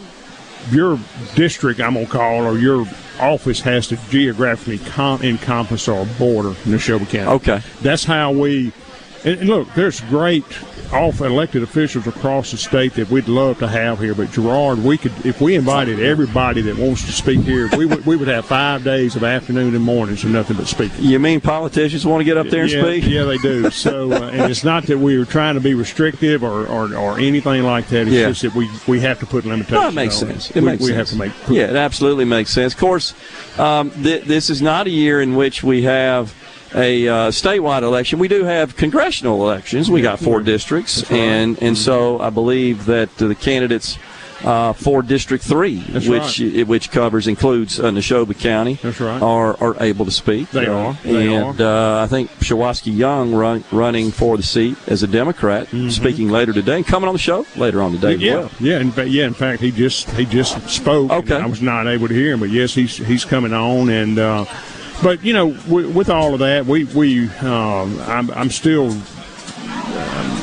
your 0.70 0.98
district 1.34 1.80
I'm 1.80 1.94
gonna 1.94 2.06
call 2.06 2.44
or 2.46 2.58
your 2.58 2.86
office 3.20 3.60
has 3.60 3.86
to 3.88 3.96
geographically 4.10 4.78
com- 4.78 5.22
encompass 5.22 5.88
or 5.88 6.06
border 6.18 6.50
Neshoba 6.64 7.08
County. 7.08 7.28
Okay. 7.32 7.60
that's 7.82 8.04
how 8.04 8.32
we. 8.32 8.72
And 9.24 9.40
look, 9.48 9.72
there's 9.74 10.00
great 10.02 10.44
off 10.92 11.20
elected 11.20 11.62
officials 11.62 12.06
across 12.06 12.50
the 12.50 12.56
state 12.56 12.94
that 12.94 13.10
we'd 13.10 13.28
love 13.28 13.58
to 13.58 13.68
have 13.68 13.98
here, 14.00 14.14
but 14.14 14.30
Gerard, 14.30 14.78
we 14.82 14.96
could 14.98 15.12
if 15.24 15.40
we 15.40 15.54
invited 15.54 16.00
everybody 16.00 16.60
that 16.62 16.76
wants 16.76 17.04
to 17.04 17.12
speak 17.12 17.40
here, 17.40 17.68
we 17.76 17.86
would 17.86 18.04
we 18.06 18.16
would 18.16 18.28
have 18.28 18.46
five 18.46 18.84
days 18.84 19.16
of 19.16 19.24
afternoon 19.24 19.74
and 19.74 19.84
mornings 19.84 20.24
of 20.24 20.30
nothing 20.30 20.56
but 20.56 20.66
speaking. 20.66 21.04
You 21.04 21.18
mean 21.18 21.40
politicians 21.40 22.06
want 22.06 22.20
to 22.20 22.24
get 22.24 22.36
up 22.36 22.48
there 22.48 22.62
and 22.62 22.72
yeah, 22.72 22.82
speak? 22.82 23.04
Yeah, 23.06 23.24
they 23.24 23.38
do. 23.38 23.70
So, 23.70 24.12
uh, 24.12 24.30
and 24.30 24.50
it's 24.50 24.64
not 24.64 24.84
that 24.84 24.98
we 24.98 25.16
are 25.16 25.24
trying 25.24 25.54
to 25.54 25.60
be 25.60 25.74
restrictive 25.74 26.42
or, 26.42 26.66
or, 26.66 26.94
or 26.94 27.18
anything 27.18 27.62
like 27.64 27.88
that. 27.88 28.02
It's 28.02 28.10
Yeah. 28.12 28.28
just 28.28 28.42
that 28.42 28.54
we, 28.54 28.68
we 28.86 29.00
have 29.00 29.18
to 29.20 29.26
put 29.26 29.44
limitations. 29.44 29.80
No, 29.80 29.88
it 29.88 29.94
makes 29.94 30.16
sense. 30.16 30.50
It. 30.50 30.56
It 30.56 30.60
we, 30.62 30.66
makes 30.66 30.82
we 30.82 30.88
sense. 30.88 31.10
have 31.10 31.18
to 31.18 31.24
make. 31.26 31.32
Yeah, 31.48 31.70
it 31.70 31.76
absolutely 31.76 32.24
makes 32.24 32.50
sense. 32.50 32.72
Of 32.72 32.78
course, 32.78 33.14
um, 33.58 33.90
th- 33.90 34.24
this 34.24 34.50
is 34.50 34.62
not 34.62 34.86
a 34.86 34.90
year 34.90 35.20
in 35.20 35.36
which 35.36 35.62
we 35.62 35.82
have 35.82 36.34
a 36.74 37.08
uh, 37.08 37.14
statewide 37.30 37.82
election. 37.82 38.18
We 38.18 38.28
do 38.28 38.44
have 38.44 38.76
congressional 38.76 39.42
elections. 39.42 39.90
We 39.90 40.02
got 40.02 40.18
four 40.18 40.40
districts, 40.40 41.02
right. 41.10 41.18
and 41.18 41.62
and 41.62 41.76
so 41.78 42.20
I 42.20 42.30
believe 42.30 42.86
that 42.86 43.16
the 43.16 43.34
candidates. 43.34 43.98
Uh, 44.44 44.74
for 44.74 45.00
District 45.00 45.42
Three, 45.42 45.76
That's 45.76 46.06
which 46.06 46.38
which 46.68 46.90
covers 46.90 47.26
includes 47.26 47.80
uh, 47.80 47.84
Neshoba 47.90 48.38
County, 48.38 48.74
That's 48.74 49.00
right. 49.00 49.20
are 49.20 49.56
are 49.62 49.82
able 49.82 50.04
to 50.04 50.10
speak. 50.10 50.50
They 50.50 50.66
are. 50.66 50.92
They 51.02 51.34
and 51.34 51.58
Uh, 51.58 52.02
I 52.02 52.06
think 52.06 52.30
Shuwaski 52.40 52.94
Young 52.94 53.34
run, 53.34 53.64
running 53.72 54.10
for 54.10 54.36
the 54.36 54.42
seat 54.42 54.76
as 54.88 55.02
a 55.02 55.06
Democrat, 55.06 55.68
speaking 55.88 56.28
later 56.28 56.52
today, 56.52 56.76
and 56.76 56.86
coming 56.86 57.08
on 57.08 57.14
the 57.14 57.18
show 57.18 57.46
later 57.56 57.80
on 57.80 57.92
today 57.92 58.12
Mm-hmm. 58.16 58.22
Yeah, 58.22 58.34
well. 58.36 58.50
yeah, 58.60 58.78
in 58.78 58.90
fact, 58.92 59.08
yeah. 59.08 59.24
In 59.26 59.34
fact, 59.34 59.62
he 59.62 59.70
just 59.70 60.10
he 60.10 60.26
just 60.26 60.68
spoke. 60.68 61.10
Okay. 61.10 61.36
I 61.36 61.46
was 61.46 61.62
not 61.62 61.86
able 61.86 62.06
to 62.06 62.14
hear 62.14 62.34
him, 62.34 62.40
but 62.40 62.50
yes, 62.50 62.74
he's 62.74 62.98
he's 62.98 63.24
coming 63.24 63.54
on, 63.54 63.88
and 63.88 64.18
uh, 64.18 64.44
but 65.02 65.22
you 65.24 65.32
know, 65.32 65.46
with, 65.68 65.94
with 65.94 66.08
all 66.10 66.32
of 66.34 66.40
that, 66.40 66.66
we 66.66 66.84
we 66.84 67.28
um, 67.40 67.98
I'm 68.02 68.30
I'm 68.30 68.50
still. 68.50 68.90
um, 68.90 70.42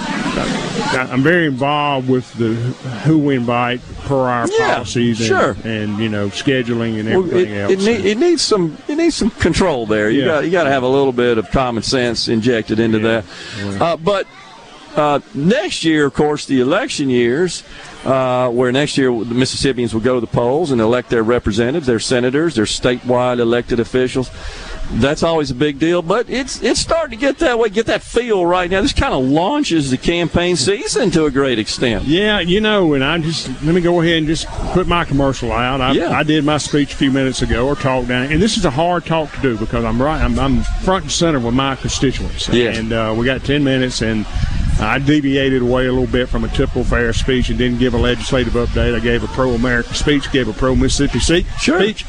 I'm 0.95 1.23
very 1.23 1.45
involved 1.47 2.07
with 2.09 2.31
the 2.33 2.53
who 3.03 3.17
we 3.17 3.35
invite 3.35 3.81
per 4.05 4.15
our 4.15 4.47
Yeah, 4.47 4.75
policies 4.75 5.19
and, 5.19 5.27
sure. 5.27 5.57
and 5.63 5.97
you 5.97 6.09
know 6.09 6.27
scheduling 6.29 6.99
and 6.99 7.09
Well, 7.09 7.19
everything 7.25 7.53
it, 7.53 7.57
else. 7.57 7.71
it, 7.71 7.79
need, 7.79 8.05
it 8.05 8.17
needs 8.17 8.41
some 8.41 8.77
it 8.87 8.95
needs 8.95 9.15
some 9.15 9.29
control 9.31 9.85
there. 9.85 10.09
You 10.09 10.21
Yeah. 10.21 10.25
got 10.27 10.45
you 10.45 10.51
got 10.51 10.63
to 10.65 10.69
have 10.71 10.83
a 10.83 10.87
little 10.87 11.11
bit 11.13 11.37
of 11.37 11.49
common 11.51 11.83
sense 11.83 12.27
injected 12.27 12.79
into 12.79 12.99
that. 12.99 13.25
Uh, 13.79 13.97
but 13.97 14.27
uh, 14.95 15.19
next 15.33 15.83
year, 15.83 16.05
of 16.05 16.13
course, 16.13 16.45
the 16.45 16.59
election 16.59 17.09
years, 17.09 17.63
uh, 18.05 18.49
where 18.49 18.71
next 18.71 18.97
year 18.97 19.11
the 19.11 19.35
Mississippians 19.35 19.93
will 19.93 20.01
go 20.01 20.15
to 20.15 20.21
the 20.21 20.27
polls 20.27 20.71
and 20.71 20.81
elect 20.81 21.09
their 21.09 21.23
representatives, 21.23 21.87
their 21.87 21.99
senators, 21.99 22.55
their 22.55 22.65
statewide 22.65 23.39
elected 23.39 23.79
officials. 23.79 24.29
That's 24.95 25.23
always 25.23 25.49
a 25.49 25.55
big 25.55 25.79
deal, 25.79 26.01
but 26.01 26.29
it's 26.29 26.61
it's 26.61 26.79
starting 26.79 27.17
to 27.17 27.21
get 27.25 27.39
that 27.39 27.57
way, 27.57 27.69
get 27.69 27.85
that 27.85 28.03
feel 28.03 28.45
right 28.45 28.69
now. 28.69 28.81
This 28.81 28.91
kind 28.91 29.13
of 29.13 29.23
launches 29.23 29.89
the 29.89 29.97
campaign 29.97 30.57
season 30.57 31.09
to 31.11 31.23
a 31.25 31.31
great 31.31 31.57
extent. 31.57 32.03
Yeah, 32.03 32.39
you 32.41 32.59
know, 32.59 32.93
and 32.93 33.03
I 33.03 33.17
just 33.19 33.47
let 33.63 33.73
me 33.73 33.79
go 33.81 34.01
ahead 34.01 34.17
and 34.17 34.27
just 34.27 34.45
put 34.73 34.85
my 34.85 35.05
commercial 35.05 35.53
out. 35.53 35.79
I, 35.79 35.93
Yeah. 35.93 36.11
I 36.11 36.23
did 36.23 36.43
my 36.43 36.57
speech 36.57 36.93
a 36.93 36.97
few 36.97 37.11
minutes 37.11 37.41
ago, 37.41 37.65
or 37.65 37.75
talk 37.75 38.07
down, 38.07 38.31
and 38.31 38.41
this 38.41 38.57
is 38.57 38.65
a 38.65 38.69
hard 38.69 39.05
talk 39.05 39.31
to 39.31 39.41
do 39.41 39.57
because 39.57 39.85
I'm 39.85 40.01
right. 40.01 40.21
I'm, 40.21 40.37
I'm 40.37 40.63
front 40.83 41.03
and 41.05 41.11
center 41.11 41.39
with 41.39 41.53
my 41.55 41.75
constituents, 41.77 42.49
Yeah. 42.49 42.71
and 42.71 42.91
uh, 42.91 43.15
we 43.17 43.25
got 43.25 43.43
ten 43.45 43.63
minutes, 43.63 44.01
and 44.01 44.25
I 44.79 44.99
deviated 44.99 45.61
away 45.61 45.87
a 45.87 45.91
little 45.91 46.07
bit 46.07 46.29
from 46.29 46.43
a 46.43 46.47
typical 46.49 46.83
fair 46.83 47.13
speech 47.13 47.49
and 47.49 47.57
didn't 47.57 47.79
give 47.79 47.93
a 47.93 47.97
legislative 47.97 48.53
update. 48.53 48.95
I 48.95 48.99
gave 48.99 49.23
a 49.23 49.27
pro-America 49.27 49.93
speech, 49.93 50.31
gave 50.31 50.47
a 50.47 50.53
pro-Mississippi 50.53 51.19
seat 51.19 51.45
speech. 51.57 52.05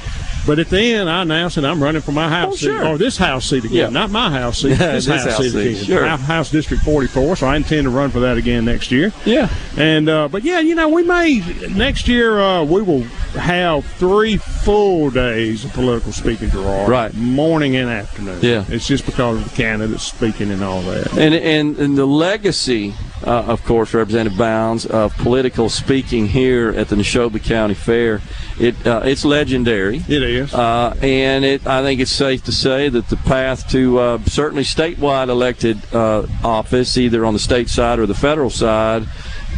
But 0.46 0.58
at 0.58 0.68
the 0.68 0.78
end, 0.80 1.08
I 1.08 1.22
announced 1.22 1.56
that 1.56 1.64
I'm 1.64 1.82
running 1.82 2.02
for 2.02 2.12
my 2.12 2.28
house 2.28 2.58
seat, 2.60 2.66
sure. 2.66 2.86
or 2.86 2.98
this 2.98 3.16
house 3.16 3.46
seat 3.46 3.64
again, 3.64 3.76
Yeah. 3.76 3.88
not 3.88 4.10
my 4.10 4.30
house 4.30 4.58
seat, 4.60 4.68
this, 4.78 5.06
This 5.06 5.22
house, 5.22 5.24
house 5.32 5.38
seat, 5.38 5.50
seat, 5.52 5.70
again. 5.72 5.84
sure. 5.84 6.06
House- 6.06 6.20
House 6.20 6.50
District 6.50 6.82
44. 6.82 7.36
So 7.36 7.46
I 7.46 7.56
intend 7.56 7.84
to 7.84 7.90
run 7.90 8.10
for 8.10 8.20
that 8.20 8.36
again 8.36 8.64
next 8.64 8.90
year. 8.90 9.12
Yeah. 9.24 9.48
And 9.76 10.08
uh, 10.08 10.28
but 10.28 10.44
yeah, 10.44 10.60
you 10.60 10.74
know, 10.74 10.88
we 10.88 11.02
may 11.02 11.40
next 11.70 12.08
year 12.08 12.38
uh, 12.38 12.62
we 12.64 12.82
will 12.82 13.02
have 13.34 13.84
three 13.84 14.36
full 14.36 15.10
days 15.10 15.64
of 15.64 15.72
political 15.72 16.12
speaking, 16.12 16.50
Gerard. 16.50 16.88
Right. 16.88 17.14
Morning 17.14 17.76
and 17.76 17.88
afternoon. 17.88 18.38
Yeah. 18.42 18.64
It's 18.68 18.86
just 18.86 19.06
because 19.06 19.38
of 19.38 19.50
the 19.50 19.56
candidates 19.56 20.02
speaking 20.04 20.50
and 20.50 20.62
all 20.62 20.82
that. 20.82 21.12
And, 21.16 21.34
and, 21.34 21.76
and 21.78 21.96
the 21.98 22.06
legacy, 22.06 22.94
uh, 23.26 23.44
of 23.46 23.64
course, 23.64 23.94
Representative 23.94 24.38
Bounds, 24.38 24.86
of 24.86 25.16
political 25.18 25.68
speaking 25.68 26.26
here 26.26 26.70
at 26.70 26.88
the 26.88 26.96
Neshoba 26.96 27.42
County 27.42 27.74
Fair, 27.74 28.20
it 28.58 28.86
uh, 28.86 29.02
it's 29.04 29.24
legendary. 29.24 29.98
It 30.08 30.22
is. 30.22 30.54
Uh, 30.54 30.96
and 31.02 31.44
it, 31.44 31.66
I 31.66 31.82
think 31.82 32.00
it's 32.00 32.10
safe 32.10 32.44
to 32.44 32.52
say 32.52 32.88
that 32.88 33.08
the 33.08 33.16
path 33.16 33.68
to 33.70 33.98
uh, 33.98 34.18
certainly 34.26 34.64
statewide 34.64 35.28
elected 35.28 35.78
uh, 35.94 36.26
office, 36.42 36.96
either 36.96 37.24
on 37.24 37.32
the 37.32 37.40
state 37.40 37.68
side 37.68 37.98
or 37.98 38.06
the 38.06 38.14
federal 38.14 38.50
side, 38.50 39.06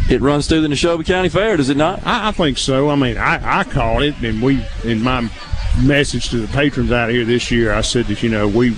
it 0.08 0.20
runs 0.20 0.46
through 0.46 0.60
the 0.60 0.68
Neshoba 0.68 1.04
County 1.04 1.28
Fair, 1.28 1.56
does 1.56 1.68
it 1.68 1.76
not? 1.76 2.06
I, 2.06 2.28
I 2.28 2.32
think 2.32 2.58
so. 2.58 2.90
I 2.90 2.94
mean, 2.94 3.18
I, 3.18 3.60
I 3.60 3.64
call 3.64 4.02
it, 4.02 4.14
and 4.22 4.40
we 4.42 4.64
in 4.84 5.02
my 5.02 5.28
message 5.82 6.30
to 6.30 6.38
the 6.38 6.48
patrons 6.48 6.92
out 6.92 7.10
here 7.10 7.24
this 7.24 7.50
year, 7.50 7.72
I 7.72 7.80
said 7.80 8.06
that 8.06 8.22
you 8.22 8.28
know 8.28 8.48
we. 8.48 8.76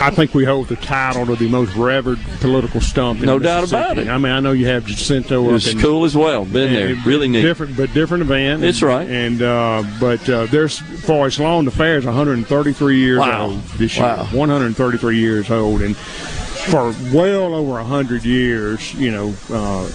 I 0.00 0.10
think 0.10 0.34
we 0.34 0.44
hold 0.44 0.68
the 0.68 0.76
title 0.76 1.24
to 1.26 1.36
the 1.36 1.48
most 1.48 1.74
revered 1.74 2.18
political 2.40 2.80
stump. 2.80 3.20
In 3.20 3.26
No 3.26 3.38
doubt 3.38 3.68
about 3.68 3.98
it. 3.98 4.08
I 4.08 4.18
mean, 4.18 4.32
I 4.32 4.40
know 4.40 4.52
you 4.52 4.66
have 4.66 4.84
Jacinto 4.86 5.48
It 5.48 5.52
was 5.52 5.68
in 5.68 5.80
cool 5.80 6.04
as 6.04 6.14
well. 6.16 6.44
Been 6.44 6.72
there. 6.72 6.94
Really 7.06 7.28
neat. 7.28 7.42
Different, 7.42 7.76
but 7.76 7.92
different 7.94 8.22
event. 8.22 8.60
That's 8.60 8.82
And- 8.82 8.88
right. 8.88 9.08
And 9.08 9.42
uh, 9.42 9.82
but 10.00 10.28
uh, 10.28 10.46
there's 10.46 10.78
for 10.78 11.26
as 11.26 11.40
long 11.40 11.64
the 11.64 11.70
fair 11.70 11.96
is 11.98 12.04
133 12.04 12.98
years 12.98 13.18
Wow. 13.18 13.46
old 13.46 13.62
this 13.78 13.96
year. 13.96 14.06
Wow. 14.06 14.24
133 14.32 15.18
years 15.18 15.50
old, 15.50 15.80
and 15.82 15.96
for 15.96 16.92
well 17.14 17.54
over 17.54 17.72
100 17.72 18.24
years, 18.24 18.92
you 18.94 19.10
know, 19.12 19.32
uh, 19.50 19.88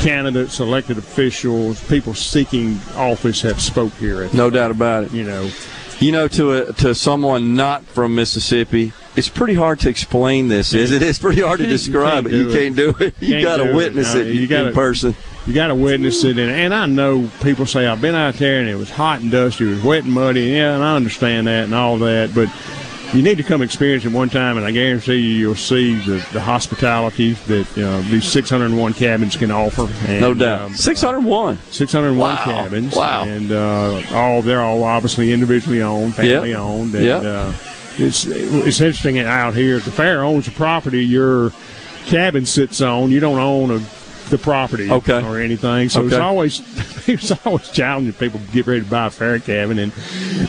candidates, 0.00 0.60
elected 0.60 0.96
officials, 0.98 1.82
people 1.88 2.14
seeking 2.14 2.78
office 2.96 3.42
have 3.42 3.60
spoke 3.60 3.92
here. 3.94 4.22
At 4.22 4.32
No 4.34 4.48
doubt 4.50 4.70
about 4.70 5.04
it. 5.04 5.12
You 5.12 5.24
know, 5.24 5.50
You 5.98 6.12
know, 6.12 6.28
to 6.28 6.52
a, 6.68 6.72
to 6.74 6.94
someone 6.94 7.54
not 7.54 7.84
from 7.84 8.14
Mississippi, 8.14 8.92
it's 9.16 9.28
pretty 9.28 9.54
hard 9.54 9.80
to 9.80 9.88
explain 9.88 10.48
this, 10.48 10.72
is 10.74 10.90
it? 10.92 11.02
It's 11.02 11.18
pretty 11.18 11.42
hard 11.42 11.58
to 11.58 11.64
You 11.66 11.70
describe 11.70 12.26
it. 12.26 12.32
You 12.32 12.50
can't 12.50 12.74
do 12.76 12.94
it. 13.00 13.14
You 13.20 13.42
got 13.42 13.58
to 13.58 13.74
witness 13.74 14.14
No, 14.14 14.20
it, 14.20 14.28
you 14.28 14.46
gotta, 14.46 14.68
in 14.68 14.74
person. 14.74 15.14
You 15.46 15.52
got 15.54 15.66
to 15.68 15.74
witness 15.74 16.22
it, 16.24 16.38
and, 16.38 16.50
and 16.50 16.72
I 16.72 16.86
know 16.86 17.28
people 17.42 17.66
say 17.66 17.86
I've 17.86 18.00
been 18.00 18.14
out 18.14 18.34
there 18.34 18.60
and 18.60 18.68
it 18.68 18.76
was 18.76 18.90
hot 18.90 19.20
and 19.20 19.30
dusty, 19.30 19.66
it 19.66 19.70
was 19.74 19.82
wet 19.82 20.04
and 20.04 20.12
muddy. 20.12 20.42
Yeah, 20.42 20.74
and 20.74 20.82
I 20.84 20.94
understand 20.96 21.46
that 21.48 21.64
and 21.64 21.74
all 21.74 21.98
that, 21.98 22.32
but 22.34 22.48
you 23.14 23.22
need 23.22 23.36
to 23.36 23.42
come 23.42 23.60
experience 23.60 24.04
it 24.06 24.12
one 24.12 24.30
time, 24.30 24.56
and 24.56 24.64
I 24.64 24.70
guarantee 24.70 25.16
you, 25.16 25.34
you'll 25.34 25.54
see 25.56 25.96
the, 25.96 26.26
the 26.32 26.40
hospitality 26.40 27.32
that 27.32 27.66
uh, 27.76 28.00
these 28.08 28.26
601 28.26 28.94
cabins 28.94 29.36
can 29.36 29.50
offer. 29.50 29.86
And, 30.08 30.20
No 30.22 30.32
doubt. 30.32 30.62
um, 30.62 30.74
601. 30.74 31.58
601 31.70 32.16
Wow. 32.18 32.36
cabins. 32.42 32.94
Wow. 32.96 33.24
And 33.24 33.52
uh, 33.52 34.00
all 34.12 34.40
they're 34.40 34.62
all 34.62 34.82
obviously 34.84 35.30
individually 35.32 35.82
owned, 35.82 36.14
family 36.14 36.50
Yep. 36.50 36.58
owned. 36.58 36.94
And, 36.94 37.04
Yep. 37.04 37.22
uh, 37.24 37.52
it's 37.98 38.24
it's 38.26 38.80
interesting 38.80 39.18
out 39.20 39.54
here. 39.54 39.78
The 39.78 39.90
fair 39.90 40.22
owns 40.24 40.46
the 40.46 40.52
property 40.52 41.04
your 41.04 41.52
cabin 42.06 42.46
sits 42.46 42.80
on. 42.80 43.10
You 43.10 43.20
don't 43.20 43.38
own 43.38 43.70
a, 43.70 43.78
the 44.30 44.38
property 44.38 44.90
Okay. 44.90 45.22
or 45.22 45.38
anything. 45.40 45.88
So 45.88 46.06
it's 46.06 46.14
always 46.14 46.60
it's 47.08 47.30
always 47.46 47.68
challenging 47.70 48.12
people 48.14 48.40
to 48.40 48.46
get 48.52 48.66
ready 48.66 48.80
to 48.82 48.86
buy 48.90 49.06
a 49.06 49.10
fair 49.10 49.38
cabin, 49.38 49.78
and 49.78 49.92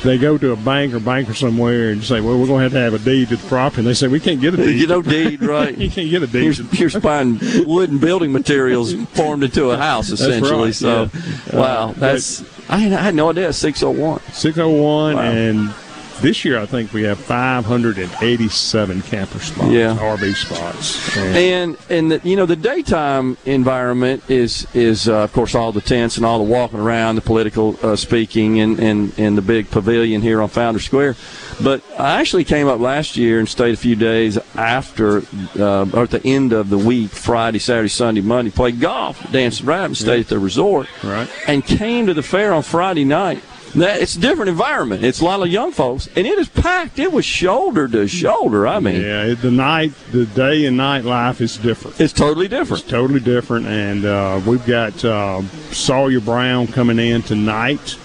they 0.03 0.17
go 0.17 0.38
to 0.38 0.51
a 0.51 0.56
bank 0.56 0.93
or 0.93 0.99
banker 0.99 1.34
somewhere 1.34 1.89
and 1.89 2.03
say, 2.03 2.21
"Well, 2.21 2.39
we're 2.39 2.47
going 2.47 2.60
to 2.60 2.63
have 2.63 2.71
to 2.73 2.79
have 2.79 2.93
a 2.93 2.99
deed 2.99 3.29
to 3.29 3.36
the 3.36 3.47
property." 3.47 3.82
And 3.82 3.88
they 3.88 3.93
say, 3.93 4.08
"We 4.08 4.19
can't 4.19 4.39
get 4.39 4.53
a 4.53 4.58
deed. 4.65 4.79
You 4.79 4.88
know, 4.88 5.01
deed, 5.01 5.41
right? 5.43 5.77
you 5.77 5.89
can't 5.89 6.10
get 6.10 6.23
a 6.23 6.27
deed." 6.27 6.58
You're, 6.58 6.89
you're 6.89 7.01
buying 7.01 7.39
wood 7.65 7.89
and 7.89 7.99
building 7.99 8.32
materials 8.32 8.93
formed 9.10 9.43
into 9.43 9.71
a 9.71 9.77
house, 9.77 10.10
essentially. 10.10 10.65
right, 10.67 10.73
So, 10.75 11.10
yeah. 11.51 11.60
wow, 11.60 11.89
Uh, 11.89 11.93
that's 11.93 12.43
I 12.69 12.77
had, 12.77 12.93
I 12.93 13.01
had 13.01 13.15
no 13.15 13.29
idea. 13.29 13.51
601. 13.51 14.21
601 14.32 15.15
Wow. 15.15 15.21
and 15.21 15.73
this 16.21 16.45
year 16.45 16.60
I 16.60 16.65
think 16.65 16.93
we 16.93 17.04
have 17.04 17.19
587 17.19 19.02
camper 19.04 19.39
spots, 19.39 19.71
Yeah. 19.71 19.95
RV 19.97 20.36
spots. 20.36 21.17
And, 21.17 21.36
And 21.38 21.78
and 21.89 22.12
the, 22.12 22.30
you 22.30 22.36
know 22.36 22.45
the 22.45 22.56
daytime 22.56 23.38
environment 23.45 24.23
is 24.30 24.67
is 24.73 25.08
uh, 25.08 25.23
of 25.23 25.34
course 25.34 25.56
all 25.56 25.71
the 25.71 25.82
tents 25.82 26.17
and 26.17 26.26
all 26.26 26.38
the 26.38 26.43
walking 26.43 26.80
around, 26.80 27.15
the 27.15 27.21
political 27.21 27.78
uh, 27.84 27.95
speaking, 27.95 28.60
and, 28.60 28.80
and 28.80 29.13
and 29.17 29.38
the 29.38 29.41
big 29.41 29.69
pavilion 29.69 30.21
here 30.21 30.41
on 30.41 30.49
Founder 30.49 30.80
Square. 30.80 31.15
But 31.62 31.84
I 31.99 32.19
actually 32.19 32.43
came 32.45 32.67
up 32.67 32.80
last 32.80 33.15
year 33.15 33.39
and 33.39 33.47
stayed 33.47 33.73
a 33.73 33.78
few 33.78 33.95
days 33.95 34.38
after 34.56 35.23
uh, 35.60 35.86
or 35.93 36.04
at 36.04 36.12
the 36.12 36.21
end 36.26 36.54
of 36.54 36.69
the 36.69 36.78
week, 36.78 37.12
Friday, 37.12 37.60
Saturday, 37.60 37.89
Sunday, 37.89 38.21
Monday, 38.21 38.52
played 38.52 38.80
golf, 38.80 39.32
danced 39.32 39.63
around, 39.63 39.86
and 39.86 39.97
stayed 39.97 40.21
at 40.21 40.28
the 40.28 40.39
resort, 40.39 40.88
right. 41.04 41.30
and 41.47 41.63
came 41.65 42.08
to 42.08 42.13
the 42.13 42.23
fair 42.23 42.54
on 42.54 42.63
Friday 42.63 43.06
night. 43.06 43.41
That 43.76 44.02
it's 44.02 44.16
a 44.16 44.20
different 44.20 44.50
environment. 44.50 45.04
It's 45.04 45.20
a 45.20 45.26
lot 45.26 45.42
of 45.42 45.48
young 45.48 45.72
folks, 45.72 46.08
and 46.16 46.28
it 46.28 46.38
is 46.38 46.48
packed. 46.48 47.00
It 47.00 47.12
was 47.12 47.26
shoulder 47.26 47.88
to 47.88 48.08
shoulder. 48.08 48.68
I 48.68 48.80
mean, 48.80 49.02
yeah, 49.02 49.34
the 49.34 49.50
night, 49.50 49.94
the 50.12 50.26
day 50.28 50.66
and 50.66 50.78
night 50.78 51.06
life 51.06 51.42
is 51.42 51.58
different. 51.58 52.00
It's 52.00 52.14
totally 52.14 52.48
different. 52.48 52.84
It's 52.84 52.92
totally 52.92 53.20
different, 53.20 53.66
and 53.66 54.06
uh, 54.06 54.42
we've 54.46 54.64
got 54.68 55.04
uh, 55.04 55.42
Sawyer 55.72 56.20
Brown 56.20 56.68
coming 56.68 57.00
in 57.00 57.24
tonight. 57.24 57.98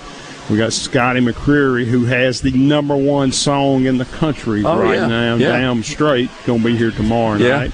We 0.48 0.56
got 0.56 0.72
Scotty 0.72 1.20
McCreery, 1.20 1.84
who 1.84 2.06
has 2.06 2.40
the 2.40 2.52
number 2.52 2.96
one 2.96 3.30
song 3.32 3.84
in 3.84 3.98
the 3.98 4.06
country 4.06 4.64
Oh, 4.64 4.80
right 4.80 4.94
yeah. 4.94 5.06
now, 5.06 5.34
Yeah. 5.34 5.48
Damn 5.58 5.82
Straight, 5.82 6.30
going 6.46 6.60
to 6.62 6.64
be 6.68 6.76
here 6.78 6.90
tomorrow 6.90 7.36
Yeah. 7.36 7.58
night. 7.58 7.72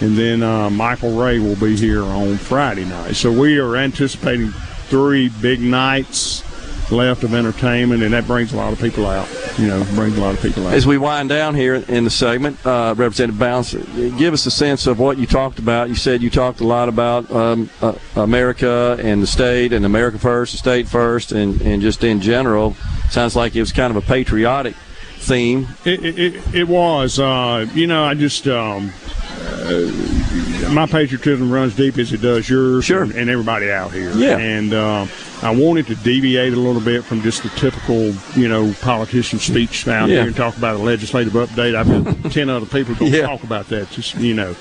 And 0.00 0.16
then 0.16 0.44
uh, 0.44 0.70
Michael 0.70 1.16
Ray 1.20 1.40
will 1.40 1.56
be 1.56 1.74
here 1.74 2.04
on 2.04 2.36
Friday 2.36 2.84
night. 2.84 3.16
So 3.16 3.32
we 3.32 3.58
are 3.58 3.74
anticipating 3.76 4.50
three 4.88 5.30
big 5.40 5.60
nights 5.60 6.44
left 6.90 7.24
of 7.24 7.34
entertainment, 7.34 8.02
and 8.02 8.12
that 8.12 8.26
brings 8.26 8.52
a 8.52 8.56
lot 8.56 8.72
of 8.72 8.80
people 8.80 9.06
out. 9.06 9.28
You 9.58 9.66
know, 9.66 9.84
brings 9.94 10.16
a 10.16 10.20
lot 10.20 10.34
of 10.34 10.42
people 10.42 10.66
out. 10.66 10.74
As 10.74 10.86
we 10.86 10.98
wind 10.98 11.28
down 11.28 11.54
here 11.54 11.74
in 11.74 12.04
the 12.04 12.10
segment, 12.10 12.64
uh, 12.64 12.94
Representative 12.96 13.38
Bounds, 13.38 13.74
give 14.18 14.32
us 14.34 14.46
a 14.46 14.50
sense 14.50 14.86
of 14.86 14.98
what 14.98 15.18
you 15.18 15.26
talked 15.26 15.58
about. 15.58 15.88
You 15.88 15.94
said 15.94 16.22
you 16.22 16.30
talked 16.30 16.60
a 16.60 16.66
lot 16.66 16.88
about 16.88 17.30
um, 17.30 17.70
uh, 17.82 17.94
America 18.14 18.96
and 19.02 19.22
the 19.22 19.26
state 19.26 19.72
and 19.72 19.84
America 19.84 20.18
first, 20.18 20.52
the 20.52 20.58
state 20.58 20.88
first, 20.88 21.32
and, 21.32 21.60
and 21.62 21.82
just 21.82 22.04
in 22.04 22.20
general. 22.20 22.74
Sounds 23.10 23.36
like 23.36 23.56
it 23.56 23.60
was 23.60 23.72
kind 23.72 23.94
of 23.94 24.02
a 24.02 24.06
patriotic 24.06 24.74
theme. 25.18 25.66
It, 25.84 26.04
it, 26.04 26.54
it, 26.54 26.68
was. 26.68 27.18
Uh, 27.18 27.66
you 27.74 27.86
know, 27.86 28.04
I 28.04 28.14
just. 28.14 28.46
Um, 28.46 28.92
uh, 29.38 30.70
my 30.72 30.86
patriotism 30.86 31.50
runs 31.50 31.74
deep 31.74 31.98
as 31.98 32.12
it 32.12 32.20
does 32.20 32.48
yours 32.48 32.84
Sure. 32.84 33.02
and, 33.02 33.12
and 33.12 33.30
everybody 33.30 33.70
out 33.70 33.92
here. 33.92 34.12
Yeah. 34.12 34.38
And 34.38 34.74
um, 34.74 35.08
I 35.42 35.54
wanted 35.54 35.86
to 35.88 35.94
deviate 35.96 36.54
a 36.54 36.56
little 36.56 36.80
bit 36.80 37.04
from 37.04 37.20
just 37.20 37.42
the 37.42 37.50
typical, 37.50 38.12
you 38.40 38.48
know, 38.48 38.72
politician 38.80 39.38
speech 39.38 39.86
out 39.86 40.08
Yeah. 40.08 40.16
here 40.16 40.26
and 40.28 40.34
talk 40.36 40.56
about 40.56 40.76
a 40.76 40.78
legislative 40.78 41.34
update. 41.34 41.76
I've 41.76 42.22
got 42.22 42.32
10 42.32 42.48
other 42.48 42.64
people 42.66 42.94
going 42.94 43.12
to 43.12 43.18
Yeah. 43.18 43.26
talk 43.26 43.42
about 43.44 43.68
that, 43.68 43.90
just, 43.90 44.14
you 44.16 44.32
know. 44.34 44.56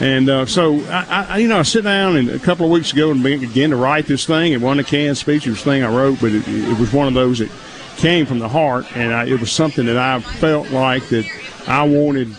And 0.00 0.28
uh, 0.28 0.44
so, 0.46 0.80
I, 0.90 1.26
I, 1.30 1.38
you 1.38 1.46
know, 1.48 1.60
I 1.60 1.62
sit 1.62 1.84
down 1.84 2.16
and 2.16 2.28
a 2.30 2.38
couple 2.40 2.66
of 2.66 2.72
weeks 2.72 2.92
ago 2.92 3.12
and 3.12 3.22
began 3.22 3.70
to 3.70 3.76
write 3.76 4.06
this 4.06 4.26
thing. 4.26 4.52
It 4.52 4.60
wasn't 4.60 4.80
a 4.86 4.90
canned 4.90 5.16
speech. 5.16 5.46
It 5.46 5.50
was 5.50 5.60
a 5.62 5.64
thing 5.64 5.84
I 5.84 5.94
wrote, 5.94 6.20
but 6.20 6.32
it, 6.32 6.46
it 6.48 6.78
was 6.78 6.92
one 6.92 7.06
of 7.06 7.14
those 7.14 7.38
that 7.38 7.50
came 7.96 8.26
from 8.26 8.40
the 8.40 8.48
heart. 8.48 8.84
And 8.96 9.14
I, 9.14 9.26
it 9.26 9.38
was 9.40 9.52
something 9.52 9.86
that 9.86 9.96
I 9.96 10.18
felt 10.20 10.70
like 10.70 11.08
that 11.10 11.24
I 11.68 11.84
wanted 11.84 12.34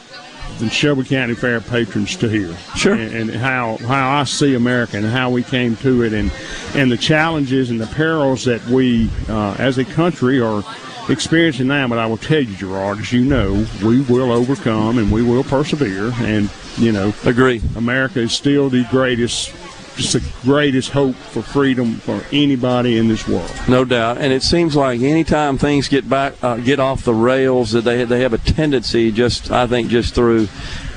the 0.59 0.65
Neshoba 0.65 1.07
County 1.07 1.35
Fair 1.35 1.61
patrons 1.61 2.15
to 2.17 2.27
hear. 2.27 2.55
Sure. 2.75 2.93
And, 2.93 3.13
and 3.13 3.31
how 3.31 3.77
how 3.77 4.19
I 4.19 4.23
see 4.23 4.55
America 4.55 4.97
and 4.97 5.05
how 5.05 5.29
we 5.29 5.43
came 5.43 5.75
to 5.77 6.03
it, 6.03 6.13
and 6.13 6.31
and 6.75 6.91
the 6.91 6.97
challenges 6.97 7.69
and 7.69 7.79
the 7.79 7.87
perils 7.87 8.45
that 8.45 8.63
we 8.65 9.09
uh, 9.29 9.55
as 9.59 9.77
a 9.77 9.85
country 9.85 10.39
are 10.39 10.63
experiencing 11.09 11.67
now. 11.67 11.87
But 11.87 11.99
I 11.99 12.05
will 12.05 12.17
tell 12.17 12.41
you, 12.41 12.55
Gerard, 12.55 12.99
as 12.99 13.11
you 13.11 13.23
know, 13.23 13.65
we 13.83 14.01
will 14.01 14.31
overcome 14.31 14.97
and 14.97 15.11
we 15.11 15.23
will 15.23 15.43
persevere. 15.43 16.11
And 16.17 16.49
you 16.77 16.91
know, 16.91 17.13
agree. 17.25 17.61
America 17.75 18.19
is 18.19 18.33
still 18.33 18.69
the 18.69 18.83
greatest. 18.85 19.53
Just 19.97 20.13
the 20.13 20.23
greatest 20.43 20.91
hope 20.91 21.15
for 21.15 21.41
freedom 21.41 21.95
for 21.95 22.23
anybody 22.31 22.97
in 22.97 23.07
this 23.07 23.27
world. 23.27 23.51
No 23.67 23.83
doubt, 23.83 24.19
and 24.19 24.31
it 24.31 24.43
seems 24.43 24.75
like 24.75 25.01
anytime 25.01 25.57
things 25.57 25.87
get 25.87 26.07
back, 26.07 26.35
uh, 26.43 26.57
get 26.57 26.79
off 26.79 27.03
the 27.03 27.13
rails, 27.15 27.71
that 27.71 27.81
they 27.81 28.05
they 28.05 28.21
have 28.21 28.33
a 28.33 28.37
tendency, 28.37 29.11
just 29.11 29.51
I 29.51 29.65
think, 29.65 29.89
just 29.89 30.13
through 30.13 30.47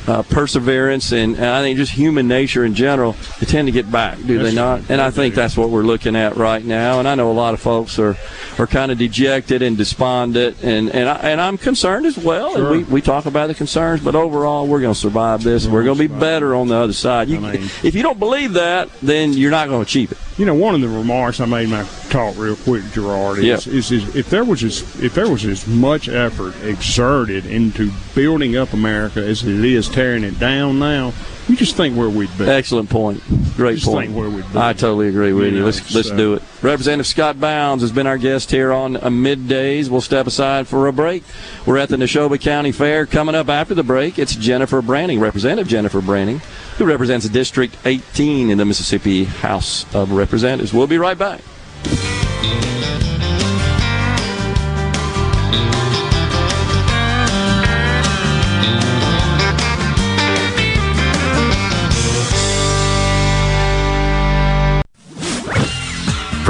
uh, 0.07 0.23
perseverance 0.23 1.13
and, 1.13 1.37
and, 1.37 1.45
I 1.45 1.63
think 1.63 1.77
just 1.79 1.93
human 1.93 2.29
nature 2.29 2.65
in 2.65 2.75
general, 2.75 3.17
they 3.39 3.47
tend 3.47 3.69
to 3.69 3.73
get 3.73 3.91
back, 3.91 4.19
do 4.19 4.39
they 4.39 4.55
not? 4.55 4.89
And 4.89 5.01
I 5.01 5.11
think 5.11 5.35
that's 5.35 5.57
what 5.57 5.71
we're 5.71 5.83
looking 5.83 6.17
at 6.17 6.37
right 6.37 6.65
now. 6.65 6.99
And 6.99 7.09
I 7.09 7.15
know 7.15 7.31
a 7.31 7.33
lot 7.33 7.55
of 7.55 7.61
folks 7.61 7.99
are, 7.99 8.17
are 8.59 8.67
kind 8.67 8.91
of 8.91 8.99
dejected 8.99 9.63
and 9.63 9.77
despondent, 9.77 10.63
and 10.63 10.91
and, 10.91 11.09
I, 11.09 11.17
and 11.17 11.41
I'm 11.41 11.59
concerned 11.59 12.07
as 12.07 12.17
well. 12.17 12.55
Sure. 12.55 12.73
And 12.73 12.87
we, 12.87 12.95
we 12.95 13.03
talk 13.03 13.27
about 13.27 13.49
the 13.49 13.55
concerns, 13.55 14.03
but 14.03 14.15
overall, 14.15 14.67
we're 14.67 14.81
going 14.81 14.95
to 14.95 14.99
survive 15.01 15.43
this. 15.43 15.67
We're, 15.67 15.73
we're 15.75 15.85
going 15.85 15.99
to 15.99 16.09
be 16.09 16.21
better 16.21 16.55
on 16.55 16.69
the 16.69 16.77
other 16.77 16.93
side. 16.93 17.29
You, 17.29 17.39
I 17.39 17.53
mean, 17.53 17.63
if 17.83 17.95
you 17.95 18.03
don't 18.03 18.19
believe 18.19 18.55
that, 18.55 18.89
then 19.01 19.33
you're 19.33 19.51
not 19.51 19.69
going 19.69 19.81
to 19.81 19.87
achieve 19.87 20.13
it. 20.13 20.19
You 20.41 20.47
know, 20.47 20.55
one 20.55 20.75
of 20.75 20.81
the 20.81 20.89
remarks 20.89 21.39
I 21.39 21.45
made 21.45 21.65
in 21.65 21.71
my 21.71 21.85
talk 22.09 22.35
real 22.39 22.57
quick, 22.57 22.83
Gerard, 22.93 23.41
is, 23.41 23.67
is, 23.67 23.93
is 23.93 24.17
if 24.17 24.31
there 24.31 24.43
was 24.43 24.65
as 24.65 24.81
if 25.03 25.15
there 25.15 25.29
was 25.29 25.45
as 25.45 25.67
much 25.67 26.09
effort 26.09 26.55
exerted 26.65 27.45
into 27.45 27.91
building 28.15 28.57
up 28.57 28.73
America 28.73 29.23
as 29.23 29.43
it 29.45 29.63
is 29.63 29.87
tearing 29.91 30.25
it 30.25 30.39
down 30.39 30.79
now, 30.79 31.13
you 31.47 31.57
just 31.57 31.77
think 31.77 31.95
where 31.95 32.09
we'd 32.09 32.31
be. 32.39 32.47
Excellent 32.47 32.89
point. 32.89 33.23
Great 33.55 33.75
Just 33.81 33.87
point. 33.87 34.07
think 34.07 34.19
where 34.19 34.31
we'd 34.31 34.51
be. 34.51 34.59
I 34.59 34.73
totally 34.73 35.09
agree 35.09 35.35
with 35.35 35.49
You 35.49 35.53
you. 35.53 35.59
know, 35.59 35.67
Let's 35.67 35.95
let's 35.95 36.11
do 36.11 36.33
it. 36.33 36.43
Representative 36.63 37.07
Scott 37.07 37.39
Bounds 37.39 37.83
has 37.83 37.93
been 37.93 38.07
our 38.07 38.17
guest 38.17 38.51
here 38.51 38.73
on 38.73 38.97
uh, 38.97 39.01
middays. 39.11 39.91
We'll 39.91 40.01
step 40.01 40.27
aside 40.27 40.67
for 40.69 40.87
a 40.87 40.93
break. 40.93 41.23
We're 41.67 41.77
at 41.77 41.91
the 41.91 41.97
Neshoba 41.97 42.41
County 42.41 42.73
Fair. 42.73 43.05
Coming 43.05 43.35
up 43.35 43.51
after 43.51 43.75
the 43.75 43.83
break, 43.83 44.19
it's 44.19 44.35
Jennifer 44.37 44.81
Branning, 44.81 45.21
Representative 45.21 45.69
Jennifer 45.69 46.01
Branning, 46.01 46.41
who 46.81 46.87
represents 46.87 47.29
District 47.29 47.77
18 47.85 48.49
in 48.49 48.57
the 48.57 48.65
Mississippi 48.65 49.25
House 49.25 49.85
of 49.95 50.13
Representatives. 50.13 50.73
We'll 50.73 50.87
be 50.87 50.97
right 50.97 51.19
back. 51.19 51.43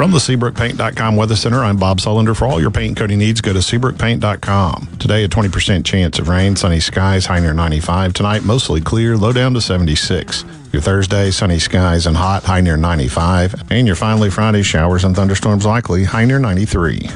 From 0.01 0.09
the 0.09 0.17
SeabrookPaint.com 0.17 1.15
Weather 1.15 1.35
Center, 1.35 1.63
I'm 1.63 1.77
Bob 1.77 1.99
Sullender. 1.99 2.35
For 2.35 2.47
all 2.47 2.59
your 2.59 2.71
paint 2.71 2.97
coating 2.97 3.19
needs, 3.19 3.39
go 3.39 3.53
to 3.53 3.59
SeabrookPaint.com. 3.59 4.97
Today, 4.97 5.23
a 5.23 5.29
20% 5.29 5.85
chance 5.85 6.17
of 6.17 6.27
rain, 6.27 6.55
sunny 6.55 6.79
skies, 6.79 7.27
high 7.27 7.39
near 7.39 7.53
95. 7.53 8.11
Tonight, 8.15 8.43
mostly 8.43 8.81
clear, 8.81 9.15
low 9.15 9.31
down 9.31 9.53
to 9.53 9.61
76. 9.61 10.43
Your 10.73 10.81
Thursday, 10.81 11.29
sunny 11.29 11.59
skies 11.59 12.07
and 12.07 12.17
hot, 12.17 12.41
high 12.41 12.61
near 12.61 12.77
95. 12.77 13.71
And 13.71 13.85
your 13.85 13.95
finally 13.95 14.31
Friday, 14.31 14.63
showers 14.63 15.03
and 15.03 15.15
thunderstorms 15.15 15.67
likely, 15.67 16.03
high 16.03 16.25
near 16.25 16.39
93. 16.39 17.07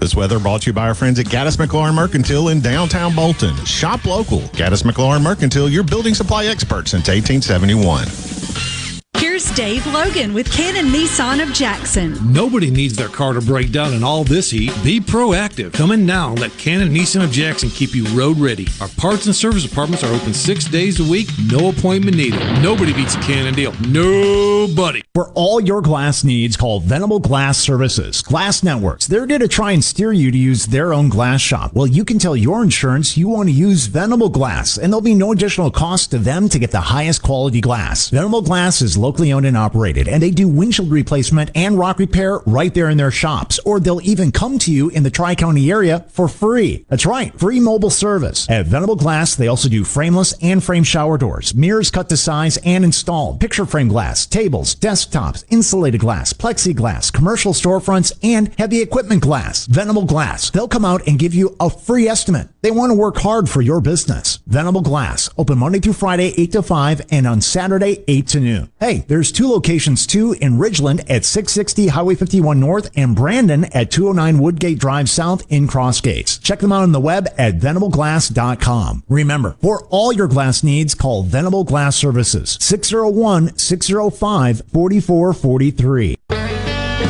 This 0.00 0.16
weather 0.16 0.40
brought 0.40 0.62
to 0.62 0.70
you 0.70 0.72
by 0.72 0.88
our 0.88 0.94
friends 0.96 1.20
at 1.20 1.26
Gaddis 1.26 1.64
McLaurin 1.64 1.94
Mercantile 1.94 2.48
in 2.48 2.60
downtown 2.60 3.14
Bolton. 3.14 3.54
Shop 3.64 4.04
local. 4.04 4.40
Gaddis 4.40 4.82
McLaurin 4.82 5.22
Mercantile, 5.22 5.68
your 5.68 5.84
building 5.84 6.14
supply 6.14 6.46
expert 6.46 6.88
since 6.88 7.06
1871. 7.06 8.37
Here's 9.18 9.50
Dave 9.56 9.84
Logan 9.88 10.32
with 10.32 10.48
Cannon 10.52 10.92
Nissan 10.92 11.42
of 11.42 11.52
Jackson. 11.52 12.16
Nobody 12.32 12.70
needs 12.70 12.94
their 12.94 13.08
car 13.08 13.32
to 13.32 13.40
break 13.40 13.72
down 13.72 13.92
in 13.92 14.04
all 14.04 14.22
this 14.22 14.52
heat. 14.52 14.72
Be 14.84 15.00
proactive. 15.00 15.72
Come 15.72 15.90
in 15.90 16.06
now 16.06 16.30
and 16.30 16.40
let 16.40 16.52
Cannon 16.52 16.94
Nissan 16.94 17.24
of 17.24 17.32
Jackson 17.32 17.68
keep 17.68 17.96
you 17.96 18.04
road 18.16 18.38
ready. 18.38 18.68
Our 18.80 18.86
parts 18.96 19.26
and 19.26 19.34
service 19.34 19.64
departments 19.64 20.04
are 20.04 20.14
open 20.14 20.32
six 20.32 20.66
days 20.66 21.00
a 21.00 21.10
week, 21.10 21.28
no 21.50 21.68
appointment 21.68 22.16
needed. 22.16 22.38
Nobody 22.62 22.92
beats 22.92 23.16
a 23.16 23.20
Cannon 23.20 23.54
deal. 23.54 23.72
Nobody. 23.88 25.02
For 25.14 25.30
all 25.30 25.60
your 25.60 25.82
glass 25.82 26.22
needs, 26.22 26.56
call 26.56 26.78
Venable 26.78 27.18
Glass 27.18 27.58
Services. 27.58 28.22
Glass 28.22 28.62
Networks. 28.62 29.08
They're 29.08 29.26
going 29.26 29.40
to 29.40 29.48
try 29.48 29.72
and 29.72 29.82
steer 29.82 30.12
you 30.12 30.30
to 30.30 30.38
use 30.38 30.66
their 30.66 30.94
own 30.94 31.08
glass 31.08 31.40
shop. 31.40 31.72
Well, 31.74 31.88
you 31.88 32.04
can 32.04 32.20
tell 32.20 32.36
your 32.36 32.62
insurance 32.62 33.16
you 33.16 33.26
want 33.26 33.48
to 33.48 33.52
use 33.52 33.86
Venable 33.86 34.28
Glass, 34.28 34.78
and 34.78 34.92
there'll 34.92 35.00
be 35.00 35.14
no 35.14 35.32
additional 35.32 35.72
cost 35.72 36.12
to 36.12 36.18
them 36.18 36.48
to 36.50 36.60
get 36.60 36.70
the 36.70 36.80
highest 36.80 37.24
quality 37.24 37.60
glass. 37.60 38.10
Venable 38.10 38.42
Glass 38.42 38.80
is 38.80 38.96
locally 39.08 39.32
owned 39.32 39.46
and 39.46 39.56
operated, 39.56 40.06
and 40.06 40.22
they 40.22 40.30
do 40.30 40.46
windshield 40.46 40.90
replacement 40.90 41.50
and 41.54 41.78
rock 41.78 41.98
repair 41.98 42.40
right 42.44 42.74
there 42.74 42.90
in 42.90 42.98
their 42.98 43.10
shops, 43.10 43.58
or 43.64 43.80
they'll 43.80 44.02
even 44.02 44.30
come 44.30 44.58
to 44.58 44.70
you 44.70 44.90
in 44.90 45.02
the 45.02 45.10
Tri 45.10 45.34
County 45.34 45.70
area 45.70 46.04
for 46.10 46.28
free. 46.28 46.84
That's 46.88 47.06
right, 47.06 47.32
free 47.40 47.58
mobile 47.58 47.88
service. 47.88 48.46
At 48.50 48.66
Venable 48.66 48.96
Glass, 48.96 49.34
they 49.34 49.48
also 49.48 49.70
do 49.70 49.82
frameless 49.82 50.34
and 50.42 50.62
frame 50.62 50.84
shower 50.84 51.16
doors, 51.16 51.54
mirrors 51.54 51.90
cut 51.90 52.10
to 52.10 52.18
size 52.18 52.58
and 52.58 52.84
installed, 52.84 53.40
picture 53.40 53.64
frame 53.64 53.88
glass, 53.88 54.26
tables, 54.26 54.74
desktops, 54.74 55.42
insulated 55.48 56.02
glass, 56.02 56.34
plexiglass, 56.34 57.10
commercial 57.10 57.54
storefronts, 57.54 58.12
and 58.22 58.54
heavy 58.58 58.82
equipment 58.82 59.22
glass. 59.22 59.64
Venable 59.66 60.04
Glass. 60.04 60.50
They'll 60.50 60.68
come 60.68 60.84
out 60.84 61.06
and 61.06 61.18
give 61.18 61.32
you 61.32 61.56
a 61.60 61.70
free 61.70 62.08
estimate. 62.08 62.48
They 62.60 62.70
want 62.70 62.90
to 62.90 62.94
work 62.94 63.16
hard 63.16 63.48
for 63.48 63.62
your 63.62 63.80
business. 63.80 64.40
Venable 64.46 64.82
Glass. 64.82 65.30
Open 65.38 65.56
Monday 65.56 65.78
through 65.78 65.94
Friday, 65.94 66.34
8 66.36 66.52
to 66.52 66.62
5, 66.62 67.06
and 67.10 67.26
on 67.26 67.40
Saturday, 67.40 68.04
8 68.06 68.26
to 68.26 68.40
noon. 68.40 68.70
Hey, 68.80 68.97
there's 69.06 69.30
two 69.30 69.48
locations 69.48 70.06
too 70.06 70.32
in 70.40 70.58
Ridgeland 70.58 71.00
at 71.08 71.24
660 71.24 71.88
Highway 71.88 72.14
51 72.14 72.58
North 72.58 72.90
and 72.96 73.14
Brandon 73.14 73.64
at 73.66 73.90
209 73.90 74.42
Woodgate 74.42 74.78
Drive 74.78 75.08
South 75.08 75.46
in 75.48 75.68
Cross 75.68 76.00
Gates. 76.00 76.38
Check 76.38 76.58
them 76.58 76.72
out 76.72 76.82
on 76.82 76.92
the 76.92 77.00
web 77.00 77.28
at 77.38 77.58
venableglass.com. 77.58 79.04
Remember, 79.08 79.56
for 79.60 79.86
all 79.90 80.12
your 80.12 80.28
glass 80.28 80.62
needs, 80.62 80.94
call 80.94 81.22
Venable 81.22 81.64
Glass 81.64 81.96
Services 81.96 82.58
601 82.60 83.56
605 83.56 84.62
4443. 84.72 86.16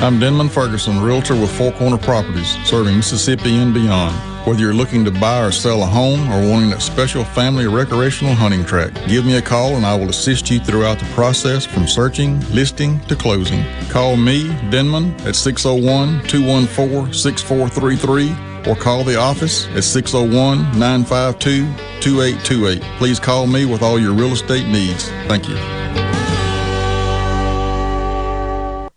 I'm 0.01 0.21
Denman 0.21 0.49
Ferguson, 0.49 1.03
Realtor 1.03 1.35
with 1.35 1.51
Four 1.59 1.73
Corner 1.73 1.99
Properties, 1.99 2.57
serving 2.65 2.97
Mississippi 2.97 3.57
and 3.57 3.75
beyond. 3.75 4.38
Whether 4.49 4.61
you're 4.61 4.73
looking 4.73 5.05
to 5.05 5.11
buy 5.11 5.45
or 5.45 5.53
sell 5.53 5.83
a 5.83 5.87
home 5.87 6.27
or 6.33 6.51
wanting 6.51 6.73
a 6.73 6.81
special 6.81 7.23
family 7.23 7.67
recreational 7.67 8.35
hunting 8.35 8.65
tract, 8.65 8.95
give 9.07 9.27
me 9.27 9.37
a 9.37 9.43
call 9.43 9.77
and 9.77 9.85
I 9.85 9.95
will 9.95 10.09
assist 10.09 10.51
you 10.51 10.59
throughout 10.59 10.99
the 10.99 11.05
process 11.13 11.67
from 11.67 11.87
searching, 11.87 12.41
listing 12.49 12.99
to 13.09 13.15
closing. 13.15 13.63
Call 13.91 14.17
me, 14.17 14.49
Denman, 14.71 15.13
at 15.27 15.37
601 15.37 16.27
214 16.29 17.13
6433 17.13 18.73
or 18.73 18.75
call 18.75 19.05
the 19.05 19.17
office 19.17 19.67
at 19.77 19.85
601 19.85 20.79
952 20.79 21.67
2828. 22.01 22.81
Please 22.97 23.21
call 23.21 23.47
me 23.47 23.67
with 23.67 23.83
all 23.83 23.99
your 23.99 24.15
real 24.15 24.33
estate 24.33 24.67
needs. 24.67 25.11
Thank 25.29 25.47
you. 25.47 25.57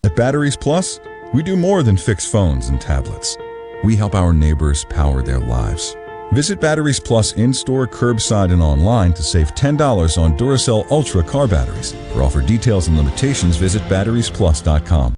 At 0.06 0.16
Batteries 0.16 0.56
Plus, 0.56 1.02
we 1.34 1.44
do 1.44 1.58
more 1.58 1.84
than 1.84 1.98
fix 1.98 2.26
phones 2.26 2.70
and 2.70 2.80
tablets. 2.80 3.36
We 3.84 3.96
help 3.96 4.16
our 4.16 4.34
neighbors 4.34 4.86
power 4.86 5.22
their 5.22 5.40
lives. 5.40 5.96
Visit 6.32 6.62
Batteries 6.62 7.00
Plus 7.00 7.34
in 7.34 7.54
store, 7.54 7.88
curbside, 7.88 8.54
and 8.54 8.62
online 8.62 9.14
to 9.14 9.24
save 9.24 9.54
$10 9.54 10.18
on 10.18 10.38
Duracell 10.38 10.90
Ultra 10.90 11.24
car 11.24 11.48
batteries. 11.48 11.94
For 12.14 12.24
offer 12.24 12.42
details 12.42 12.88
and 12.88 12.98
limitations, 12.98 13.58
visit 13.58 13.82
batteriesplus.com. 13.84 15.16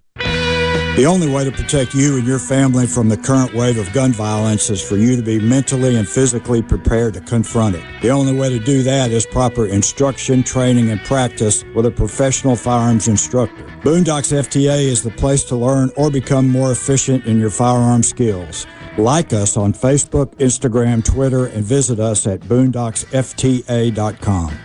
The 0.96 1.08
only 1.08 1.28
way 1.28 1.44
to 1.44 1.52
protect 1.52 1.96
you 1.96 2.18
and 2.18 2.28
your 2.28 2.38
family 2.38 2.86
from 2.86 3.10
the 3.10 3.18
current 3.18 3.52
wave 3.56 3.80
of 3.80 3.92
gun 3.94 4.12
violence 4.12 4.70
is 4.70 4.80
for 4.80 4.96
you 4.96 5.16
to 5.16 5.24
be 5.24 5.40
mentally 5.40 5.96
and 5.96 6.08
physically 6.08 6.62
prepared 6.62 7.16
to 7.16 7.22
confront 7.22 7.76
it. 7.76 7.84
The 8.04 8.12
only 8.12 8.36
way 8.36 8.50
to 8.50 8.60
do 8.60 8.84
that 8.84 9.10
is 9.10 9.26
proper 9.26 9.66
instruction, 9.66 10.44
training, 10.44 10.92
and 10.92 11.02
practice 11.02 11.64
with 11.74 11.88
a 11.88 11.92
professional 11.92 12.56
firearms 12.56 13.08
instructor. 13.08 13.64
Boondocks 13.82 14.32
FTA 14.32 14.84
is 14.84 15.02
the 15.02 15.10
place 15.10 15.44
to 15.46 15.56
learn 15.56 15.90
or 15.98 16.12
become 16.12 16.48
more 16.48 16.72
efficient 16.72 17.26
in 17.26 17.40
your 17.40 17.50
firearm 17.50 18.04
skills. 18.04 18.68
Like 18.96 19.34
us 19.34 19.58
on 19.58 19.74
Facebook, 19.74 20.36
Instagram, 20.36 21.04
Twitter, 21.04 21.48
and 21.48 21.64
visit 21.64 22.00
us 22.00 22.28
at 22.28 22.42
boondocksfta.com. 22.42 24.60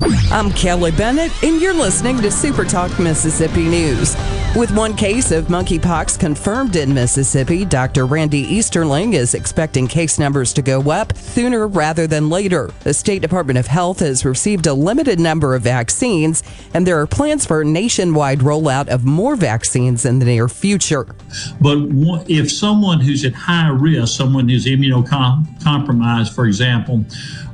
I'm 0.00 0.52
Kelly 0.52 0.90
Bennett, 0.90 1.32
and 1.42 1.60
you're 1.60 1.72
listening 1.72 2.20
to 2.20 2.30
Super 2.30 2.64
Talk 2.64 2.98
Mississippi 2.98 3.66
News. 3.66 4.14
With 4.54 4.70
one 4.70 4.94
case 4.94 5.32
of 5.32 5.46
monkeypox 5.46 6.18
confirmed 6.18 6.76
in 6.76 6.92
Mississippi, 6.92 7.64
Dr. 7.64 8.04
Randy 8.04 8.40
Easterling 8.40 9.14
is 9.14 9.34
expecting 9.34 9.86
case 9.86 10.18
numbers 10.18 10.52
to 10.54 10.62
go 10.62 10.90
up 10.90 11.16
sooner 11.16 11.66
rather 11.66 12.06
than 12.06 12.28
later. 12.28 12.70
The 12.80 12.92
State 12.92 13.22
Department 13.22 13.58
of 13.58 13.66
Health 13.66 14.00
has 14.00 14.24
received 14.24 14.66
a 14.66 14.74
limited 14.74 15.18
number 15.18 15.54
of 15.54 15.62
vaccines, 15.62 16.42
and 16.74 16.86
there 16.86 17.00
are 17.00 17.06
plans 17.06 17.46
for 17.46 17.62
a 17.62 17.64
nationwide 17.64 18.40
rollout 18.40 18.88
of 18.88 19.04
more 19.04 19.36
vaccines 19.36 20.04
in 20.04 20.18
the 20.18 20.26
near 20.26 20.48
future. 20.48 21.06
But 21.60 21.78
if 22.28 22.52
someone 22.52 23.00
who's 23.00 23.24
at 23.24 23.34
high 23.34 23.70
risk, 23.70 24.16
someone 24.16 24.48
who's 24.48 24.66
immunocompromised, 24.66 26.34
for 26.34 26.46
example, 26.46 27.04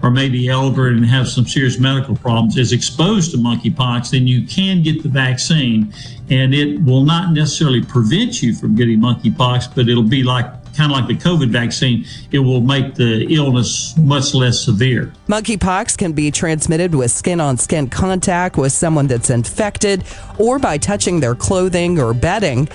or 0.02 0.10
maybe 0.10 0.48
elder 0.48 0.88
and 0.88 1.04
have 1.06 1.28
some 1.28 1.46
serious 1.46 1.78
medical 1.78 2.16
problems, 2.16 2.56
is 2.56 2.72
exposed 2.72 3.30
to 3.30 3.36
monkeypox, 3.36 4.10
then 4.10 4.26
you 4.26 4.46
can 4.46 4.82
get 4.82 5.02
the 5.02 5.08
vaccine 5.08 5.92
and 6.30 6.54
it 6.54 6.82
will 6.82 7.04
not 7.04 7.32
necessarily 7.32 7.82
prevent 7.82 8.42
you 8.42 8.54
from 8.54 8.74
getting 8.74 8.98
monkeypox, 8.98 9.74
but 9.74 9.88
it'll 9.88 10.02
be 10.02 10.22
like 10.22 10.46
kind 10.74 10.90
of 10.90 10.98
like 10.98 11.06
the 11.06 11.14
COVID 11.14 11.50
vaccine, 11.50 12.04
it 12.30 12.38
will 12.38 12.60
make 12.60 12.94
the 12.94 13.26
illness 13.34 13.96
much 13.98 14.34
less 14.34 14.64
severe. 14.64 15.12
Monkeypox 15.28 15.98
can 15.98 16.12
be 16.12 16.30
transmitted 16.30 16.94
with 16.94 17.10
skin 17.10 17.40
on 17.40 17.56
skin 17.56 17.88
contact 17.88 18.56
with 18.56 18.72
someone 18.72 19.06
that's 19.06 19.30
infected 19.30 20.04
or 20.38 20.58
by 20.58 20.78
touching 20.78 21.20
their 21.20 21.34
clothing 21.34 21.98
or 21.98 22.14
bedding. 22.14 22.68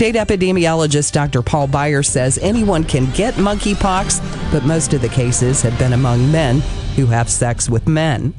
State 0.00 0.14
epidemiologist 0.14 1.12
Dr. 1.12 1.42
Paul 1.42 1.66
Beyer 1.66 2.02
says 2.02 2.38
anyone 2.38 2.84
can 2.84 3.10
get 3.10 3.34
monkeypox, 3.34 4.50
but 4.50 4.64
most 4.64 4.94
of 4.94 5.02
the 5.02 5.10
cases 5.10 5.60
have 5.60 5.78
been 5.78 5.92
among 5.92 6.32
men 6.32 6.60
who 6.96 7.04
have 7.04 7.28
sex 7.28 7.68
with 7.68 7.86
men. 7.86 8.32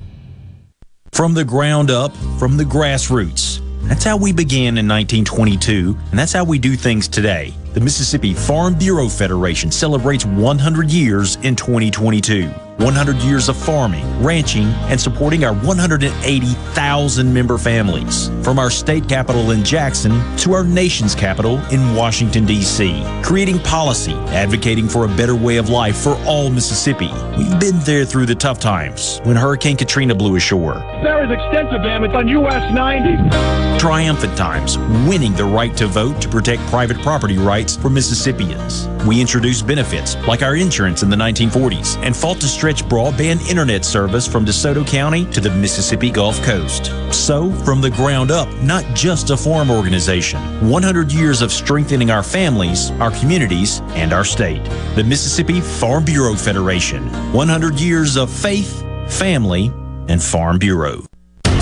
From 1.12 1.36
the 1.36 1.45
ground 1.45 1.91
up, 1.91 2.15
from 2.39 2.58
the 2.58 2.63
grassroots. 2.63 3.62
That's 3.88 4.04
how 4.04 4.17
we 4.17 4.34
began 4.34 4.80
in 4.80 4.88
1922, 4.88 5.95
and 6.10 6.17
that's 6.17 6.34
how 6.34 6.43
we 6.43 6.58
do 6.58 6.76
things 6.76 7.08
today. 7.08 7.54
The 7.74 7.80
Mississippi 7.80 8.34
Farm 8.34 8.74
Bureau 8.74 9.08
Federation 9.08 9.69
celebrates 9.69 10.26
100 10.26 10.89
years 10.89 11.36
in 11.43 11.56
2022. 11.56 12.50
100 12.78 13.18
years 13.18 13.50
of 13.50 13.58
farming, 13.58 14.06
ranching, 14.24 14.66
and 14.90 15.00
supporting 15.00 15.44
our 15.44 15.54
180,000 15.54 17.34
member 17.34 17.58
families. 17.58 18.30
From 18.44 18.58
our 18.58 18.70
state 18.70 19.08
capital 19.08 19.52
in 19.52 19.64
Jackson 19.64 20.12
to 20.38 20.54
our 20.54 20.64
nation's 20.64 21.14
capital 21.14 21.60
in 21.72 21.96
Washington, 21.96 22.46
D.C. 22.46 23.04
Creating 23.24 23.60
policy, 23.60 24.14
advocating 24.30 24.88
for 24.88 25.06
a 25.06 25.08
better 25.10 25.36
way 25.36 25.58
of 25.58 25.70
life 25.70 25.98
for 25.98 26.16
all 26.26 26.50
Mississippi. 26.50 27.12
We've 27.38 27.60
been 27.60 27.80
there 27.80 28.06
through 28.06 28.26
the 28.26 28.36
tough 28.36 28.60
times 28.60 29.20
when 29.24 29.36
Hurricane 29.36 29.78
Katrina 29.78 30.16
blew 30.16 30.36
ashore. 30.36 30.76
There 31.04 31.24
is 31.24 31.32
extensive 31.32 31.84
damage 31.84 32.12
on 32.12 32.28
US 32.28 32.74
90. 32.74 33.80
Triumphant 33.80 34.38
times, 34.38 34.78
winning 35.08 35.34
the 35.34 35.46
right 35.46 35.76
to 35.78 35.88
vote 35.88 36.22
to 36.22 36.30
protect 36.30 36.62
private 36.68 37.00
property 37.00 37.38
rights 37.38 37.76
for 37.76 37.90
Mississippians. 37.90 38.88
We 39.08 39.20
introduced 39.20 39.66
benefits 39.66 40.16
like 40.28 40.44
our 40.44 40.56
insurance 40.56 41.02
in 41.02 41.10
the 41.10 41.16
1940s 41.16 41.98
and 42.04 42.16
fought 42.16 42.40
to 42.42 42.48
stretch 42.62 42.86
broadband 42.86 43.41
internet 43.50 43.84
service 43.84 44.28
from 44.28 44.45
DeSoto 44.45 44.86
County 44.86 45.26
to 45.32 45.41
the 45.41 45.50
Mississippi 45.50 46.12
Gulf 46.12 46.39
Coast. 46.43 46.91
So, 47.12 47.52
from 47.52 47.82
the 47.82 47.89
ground 47.89 48.30
up, 48.30 48.47
not 48.62 48.86
just 48.95 49.32
a 49.32 49.36
farm 49.36 49.71
organization, 49.71 50.39
100 50.69 51.12
years 51.12 51.41
of 51.41 51.52
strengthening 51.52 52.12
our 52.12 52.21
families, 52.21 52.91
our 53.02 53.10
communities, 53.19 53.80
and 53.95 54.13
our 54.13 54.24
state. 54.24 54.63
The 54.93 55.04
Mississippi 55.04 55.60
Farm 55.60 56.06
Bureau 56.06 56.36
Federation. 56.36 57.02
100 57.34 57.80
years 57.80 58.15
of 58.15 58.30
faith, 58.30 58.82
family, 59.10 59.71
and 60.08 60.21
Farm 60.21 60.60
Bureau. 60.60 61.11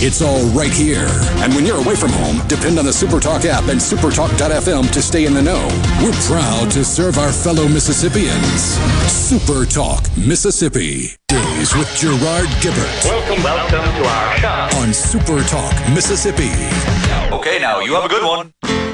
It's 0.00 0.22
all 0.22 0.44
right 0.50 0.72
here. 0.72 1.08
And 1.42 1.52
when 1.54 1.66
you're 1.66 1.82
away 1.82 1.96
from 1.96 2.12
home, 2.12 2.46
depend 2.46 2.78
on 2.78 2.84
the 2.84 2.92
Supertalk 2.92 3.44
app 3.44 3.66
and 3.66 3.80
supertalk.fm 3.80 4.92
to 4.92 5.02
stay 5.02 5.26
in 5.26 5.34
the 5.34 5.42
know. 5.42 5.66
We're 6.00 6.12
proud 6.22 6.70
to 6.70 6.84
serve 6.84 7.18
our 7.18 7.32
fellow 7.32 7.66
Mississippians. 7.66 8.78
Supertalk 9.10 10.06
Mississippi. 10.16 11.16
Days 11.26 11.74
with 11.74 11.92
Gerard 11.96 12.46
Gibert. 12.62 13.04
Welcome, 13.06 13.42
welcome 13.42 13.82
to 14.00 14.08
our 14.08 14.36
shop. 14.36 14.74
On 14.76 14.90
Supertalk 14.90 15.92
Mississippi. 15.92 16.52
Okay, 17.34 17.58
now 17.58 17.80
you 17.80 17.94
have 17.94 18.04
a 18.04 18.08
good 18.08 18.24
one. 18.24 18.87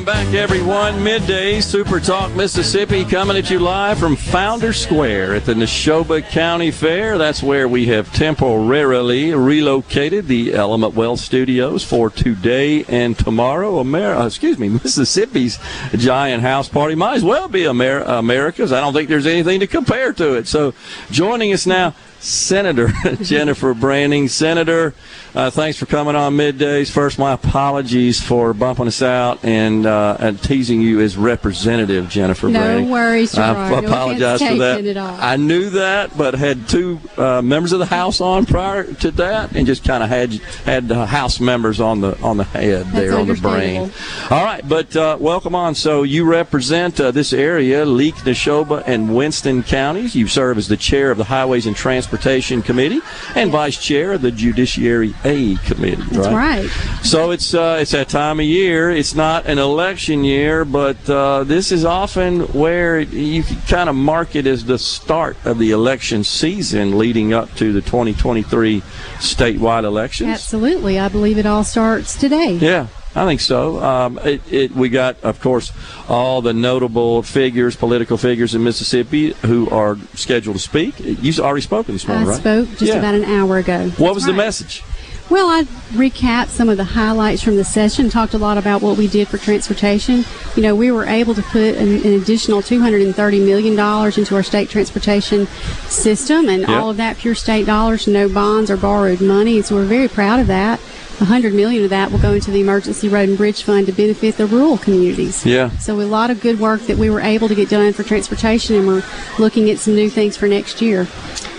Welcome 0.00 0.24
back, 0.24 0.34
everyone. 0.34 1.04
Midday 1.04 1.60
Super 1.60 2.00
Talk 2.00 2.34
Mississippi 2.34 3.04
coming 3.04 3.36
at 3.36 3.50
you 3.50 3.58
live 3.58 3.98
from 3.98 4.16
Founder 4.16 4.72
Square 4.72 5.34
at 5.34 5.44
the 5.44 5.52
Neshoba 5.52 6.26
County 6.26 6.70
Fair. 6.70 7.18
That's 7.18 7.42
where 7.42 7.68
we 7.68 7.84
have 7.88 8.10
temporarily 8.14 9.34
relocated 9.34 10.26
the 10.26 10.54
Element 10.54 10.94
Wealth 10.94 11.20
Studios 11.20 11.84
for 11.84 12.08
today 12.08 12.82
and 12.84 13.18
tomorrow. 13.18 13.78
Amer- 13.78 14.14
uh, 14.14 14.26
excuse 14.26 14.58
me, 14.58 14.68
Mississippi's 14.82 15.58
giant 15.94 16.42
house 16.42 16.70
party 16.70 16.94
might 16.94 17.16
as 17.16 17.24
well 17.24 17.48
be 17.48 17.66
Amer- 17.66 18.00
America's. 18.00 18.72
I 18.72 18.80
don't 18.80 18.94
think 18.94 19.10
there's 19.10 19.26
anything 19.26 19.60
to 19.60 19.66
compare 19.66 20.14
to 20.14 20.32
it. 20.32 20.48
So, 20.48 20.72
joining 21.10 21.52
us 21.52 21.66
now. 21.66 21.94
Senator 22.20 22.88
Jennifer 23.22 23.72
Branning. 23.74 24.28
Senator, 24.28 24.94
uh, 25.34 25.50
thanks 25.50 25.78
for 25.78 25.86
coming 25.86 26.14
on 26.14 26.36
middays. 26.36 26.90
First, 26.90 27.18
my 27.18 27.32
apologies 27.32 28.20
for 28.20 28.52
bumping 28.52 28.86
us 28.86 29.00
out 29.00 29.42
and, 29.44 29.86
uh, 29.86 30.16
and 30.20 30.42
teasing 30.42 30.82
you 30.82 31.00
as 31.00 31.16
Representative 31.16 32.08
Jennifer 32.10 32.50
Branning. 32.50 32.86
no 32.86 32.92
worries, 32.92 33.32
Gerard. 33.32 33.56
I 33.56 33.80
No 33.80 33.86
apologize 33.86 34.42
for 34.42 34.54
that. 34.56 34.96
I 34.98 35.36
knew 35.36 35.70
that, 35.70 36.16
but 36.18 36.34
had 36.34 36.68
two 36.68 37.00
uh, 37.16 37.40
members 37.40 37.72
of 37.72 37.78
the 37.78 37.86
House 37.86 38.20
on 38.20 38.44
prior 38.44 38.84
to 38.84 39.10
that, 39.12 39.54
and 39.56 39.66
just 39.66 39.84
kind 39.84 40.02
of 40.02 40.08
had 40.10 40.32
had 40.64 40.90
House 40.90 41.40
members 41.40 41.80
on 41.80 42.00
the 42.00 42.20
on 42.22 42.36
the 42.36 42.44
head 42.44 42.86
there 42.88 43.16
on 43.18 43.26
the 43.28 43.34
brain. 43.34 43.90
All 44.30 44.44
right, 44.44 44.66
but 44.68 44.94
uh, 44.94 45.16
welcome 45.18 45.54
on. 45.54 45.74
So 45.74 46.02
you 46.02 46.24
represent 46.24 47.00
uh, 47.00 47.10
this 47.10 47.32
area, 47.32 47.84
Leake, 47.86 48.16
Neshoba, 48.16 48.82
and 48.86 49.14
Winston 49.14 49.62
counties. 49.62 50.14
You 50.14 50.26
serve 50.28 50.58
as 50.58 50.68
the 50.68 50.76
chair 50.76 51.10
of 51.10 51.18
the 51.18 51.24
Highways 51.24 51.66
and 51.66 51.74
Transportation 52.10 52.60
Committee 52.60 53.00
and 53.36 53.52
vice 53.52 53.80
chair 53.80 54.12
of 54.12 54.22
the 54.22 54.32
Judiciary 54.32 55.14
A 55.24 55.54
Committee. 55.58 56.02
That's 56.10 56.28
right. 56.28 56.68
So 57.04 57.30
it's 57.30 57.54
uh, 57.54 57.78
it's 57.80 57.92
that 57.92 58.08
time 58.08 58.40
of 58.40 58.46
year. 58.46 58.90
It's 58.90 59.14
not 59.14 59.46
an 59.46 59.58
election 59.58 60.24
year, 60.24 60.64
but 60.64 61.08
uh, 61.08 61.44
this 61.44 61.70
is 61.70 61.84
often 61.84 62.40
where 62.52 62.98
you 62.98 63.44
kind 63.68 63.88
of 63.88 63.94
mark 63.94 64.34
it 64.34 64.46
as 64.48 64.64
the 64.64 64.78
start 64.78 65.36
of 65.44 65.58
the 65.58 65.70
election 65.70 66.24
season, 66.24 66.98
leading 66.98 67.32
up 67.32 67.54
to 67.54 67.72
the 67.72 67.80
2023 67.80 68.80
statewide 69.18 69.84
elections. 69.84 70.30
Absolutely. 70.30 70.98
I 70.98 71.08
believe 71.08 71.38
it 71.38 71.46
all 71.46 71.62
starts 71.62 72.16
today. 72.16 72.54
Yeah, 72.54 72.88
I 73.14 73.24
think 73.26 73.40
so. 73.40 73.82
Um, 73.82 74.18
it, 74.22 74.40
it, 74.52 74.70
we 74.72 74.88
got, 74.88 75.20
of 75.24 75.40
course, 75.40 75.72
all 76.08 76.42
the 76.42 76.52
notable 76.52 77.22
figures, 77.22 77.74
political 77.74 78.16
figures 78.16 78.54
in 78.54 78.62
Mississippi 78.62 79.32
who 79.44 79.68
are 79.70 79.96
scheduled 80.14 80.56
to 80.56 80.62
speak. 80.62 80.94
You've 81.00 81.40
already 81.40 81.62
spoken 81.62 81.94
this 81.94 82.06
morning, 82.06 82.26
I 82.28 82.30
right? 82.30 82.38
spoke 82.40 82.68
just 82.70 82.82
Yeah. 82.82 82.96
about 82.96 83.16
an 83.16 83.24
hour 83.24 83.58
ago. 83.58 83.88
What 83.98 84.14
was 84.14 84.24
the 84.26 84.32
message? 84.32 84.84
Well, 85.28 85.48
I 85.48 85.62
recapped 85.92 86.48
some 86.48 86.68
of 86.68 86.76
the 86.76 86.82
highlights 86.84 87.40
from 87.40 87.54
the 87.54 87.64
session, 87.64 88.10
talked 88.10 88.34
a 88.34 88.38
lot 88.38 88.58
about 88.58 88.82
what 88.82 88.96
we 88.96 89.06
did 89.06 89.28
for 89.28 89.38
transportation. 89.38 90.24
You 90.56 90.62
know, 90.62 90.74
we 90.74 90.90
were 90.90 91.04
able 91.04 91.34
to 91.34 91.42
put 91.42 91.76
an, 91.76 91.88
an 92.04 92.14
additional 92.20 92.62
$230 92.62 93.14
million 93.46 93.72
into 94.18 94.34
our 94.34 94.42
state 94.42 94.68
transportation 94.70 95.46
system, 95.88 96.48
and 96.48 96.62
Yep. 96.62 96.68
all 96.70 96.90
of 96.90 96.96
that 96.96 97.16
pure 97.16 97.36
state 97.36 97.64
dollars, 97.66 98.08
no 98.08 98.28
bonds 98.28 98.70
or 98.72 98.76
borrowed 98.76 99.20
money. 99.20 99.62
So 99.62 99.76
we're 99.76 99.84
very 99.84 100.08
proud 100.08 100.40
of 100.40 100.46
that. 100.48 100.80
A 101.20 101.24
hundred 101.26 101.52
million 101.52 101.84
of 101.84 101.90
that 101.90 102.10
will 102.10 102.18
go 102.18 102.32
into 102.32 102.50
the 102.50 102.60
Emergency 102.62 103.08
Road 103.08 103.28
and 103.28 103.36
Bridge 103.36 103.62
Fund 103.62 103.86
to 103.86 103.92
benefit 103.92 104.36
the 104.38 104.46
rural 104.46 104.78
communities. 104.78 105.44
Yeah. 105.44 105.68
So 105.78 106.00
a 106.00 106.02
lot 106.02 106.30
of 106.30 106.40
good 106.40 106.58
work 106.58 106.80
that 106.82 106.96
we 106.96 107.10
were 107.10 107.20
able 107.20 107.46
to 107.48 107.54
get 107.54 107.68
done 107.68 107.92
for 107.92 108.02
transportation, 108.02 108.76
and 108.76 108.86
we're 108.86 109.04
looking 109.38 109.68
at 109.68 109.78
some 109.78 109.94
new 109.94 110.08
things 110.08 110.38
for 110.38 110.48
next 110.48 110.80
year. 110.80 111.06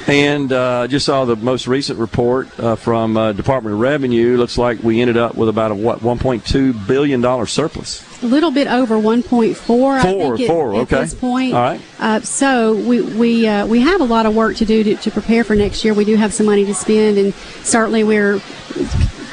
And 0.08 0.52
uh, 0.52 0.88
just 0.88 1.06
saw 1.06 1.26
the 1.26 1.36
most 1.36 1.68
recent 1.68 2.00
report 2.00 2.60
uh, 2.60 2.76
from 2.76 3.16
uh, 3.16 3.34
Department 3.34 3.76
of 3.76 3.80
Revenue. 3.80 4.36
Looks 4.36 4.58
like 4.58 4.82
we 4.82 5.00
ended 5.00 5.16
up 5.16 5.36
with 5.36 5.48
about 5.48 5.70
a 5.70 5.76
what 5.76 6.00
1.2 6.00 6.88
billion 6.88 7.22
dollar 7.22 7.46
surplus. 7.46 8.04
A 8.24 8.26
little 8.26 8.50
bit 8.50 8.68
over 8.68 8.96
1.4. 8.96 9.52
I 9.52 9.54
Four, 9.54 10.02
think, 10.38 10.42
at- 10.42 10.48
four, 10.48 10.74
at, 10.74 10.80
okay. 10.82 11.02
this 11.02 11.14
point. 11.14 11.54
All 11.54 11.62
right. 11.62 11.82
Uh, 12.00 12.20
so 12.22 12.74
we 12.74 13.02
we 13.02 13.48
uh, 13.48 13.68
we 13.68 13.80
have 13.82 14.02
a 14.02 14.06
lot 14.06 14.26
of 14.26 14.36
work 14.36 14.56
to 14.58 14.66
do 14.66 14.84
to, 14.84 14.96
to 14.96 15.12
prepare 15.12 15.44
for 15.44 15.56
next 15.56 15.86
year. 15.86 15.94
We 15.94 16.04
do 16.06 16.16
have 16.16 16.34
some 16.34 16.48
money 16.48 16.66
to 16.66 16.74
spend, 16.74 17.20
and 17.20 17.36
certainly 17.64 18.04
we're 18.04 18.42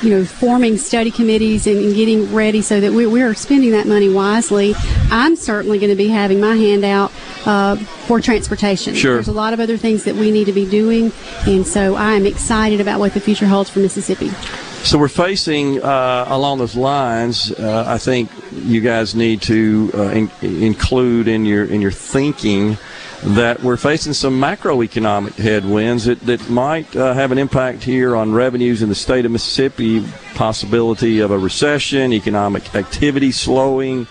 you 0.03 0.11
know 0.11 0.25
forming 0.25 0.77
study 0.77 1.11
committees 1.11 1.67
and, 1.67 1.79
and 1.79 1.95
getting 1.95 2.33
ready 2.35 2.63
so 2.63 2.81
that 2.81 2.93
we, 2.93 3.07
we 3.07 3.23
are 3.23 3.35
spending 3.35 3.73
that 3.73 3.87
money 3.87 4.09
wisely. 4.09 4.75
I'm 5.11 5.37
certainly 5.37 5.79
going 5.79 5.91
to 5.91 5.97
be 5.97 6.09
having 6.09 6.41
my 6.41 6.57
hand 6.57 6.85
out 6.85 7.13
uh, 7.47 7.77
for 7.77 8.21
transportation. 8.21 8.95
Sure. 8.95 9.15
There's 9.15 9.29
a 9.29 9.33
lot 9.33 9.53
of 9.53 9.61
other 9.61 9.77
things 9.77 10.05
that 10.05 10.15
we 10.15 10.31
need 10.31 10.45
to 10.47 10.53
be 10.53 10.69
doing, 10.69 11.13
and 11.47 11.67
so 11.67 11.95
I 11.95 12.13
am 12.13 12.27
excited 12.27 12.81
about 12.81 13.01
what 13.01 13.15
the 13.15 13.21
future 13.21 13.47
holds 13.47 13.71
for 13.71 13.81
Mississippi. 13.81 14.31
So 14.85 14.97
we're 14.97 15.09
facing 15.09 15.83
uh, 15.83 16.27
along 16.29 16.59
those 16.59 16.77
lines. 16.77 17.53
Uh, 17.53 17.85
I 17.87 17.99
think 17.99 18.31
you 18.53 18.81
guys 18.81 19.15
need 19.15 19.43
to 19.43 19.91
uh, 19.93 20.03
in- 20.11 20.31
include 20.41 21.29
in 21.29 21.45
your 21.45 21.65
in 21.65 21.81
your 21.81 21.91
thinking 21.91 22.79
that 23.23 23.63
we're 23.63 23.77
facing 23.77 24.13
some 24.13 24.41
macroeconomic 24.41 25.35
headwinds 25.35 26.05
that, 26.05 26.21
that 26.21 26.49
might 26.49 26.95
uh, 26.95 27.13
have 27.15 27.33
an 27.33 27.39
impact 27.39 27.83
here 27.83 28.15
on 28.15 28.33
revenues 28.33 28.81
in 28.83 28.89
the 28.89 28.95
state 28.95 29.25
of 29.25 29.33
Mississippi. 29.33 30.05
Possibility 30.35 31.21
of 31.21 31.31
a 31.31 31.39
recession, 31.39 32.13
economic 32.13 32.75
activity 32.75 33.33
slowing. 33.33 34.07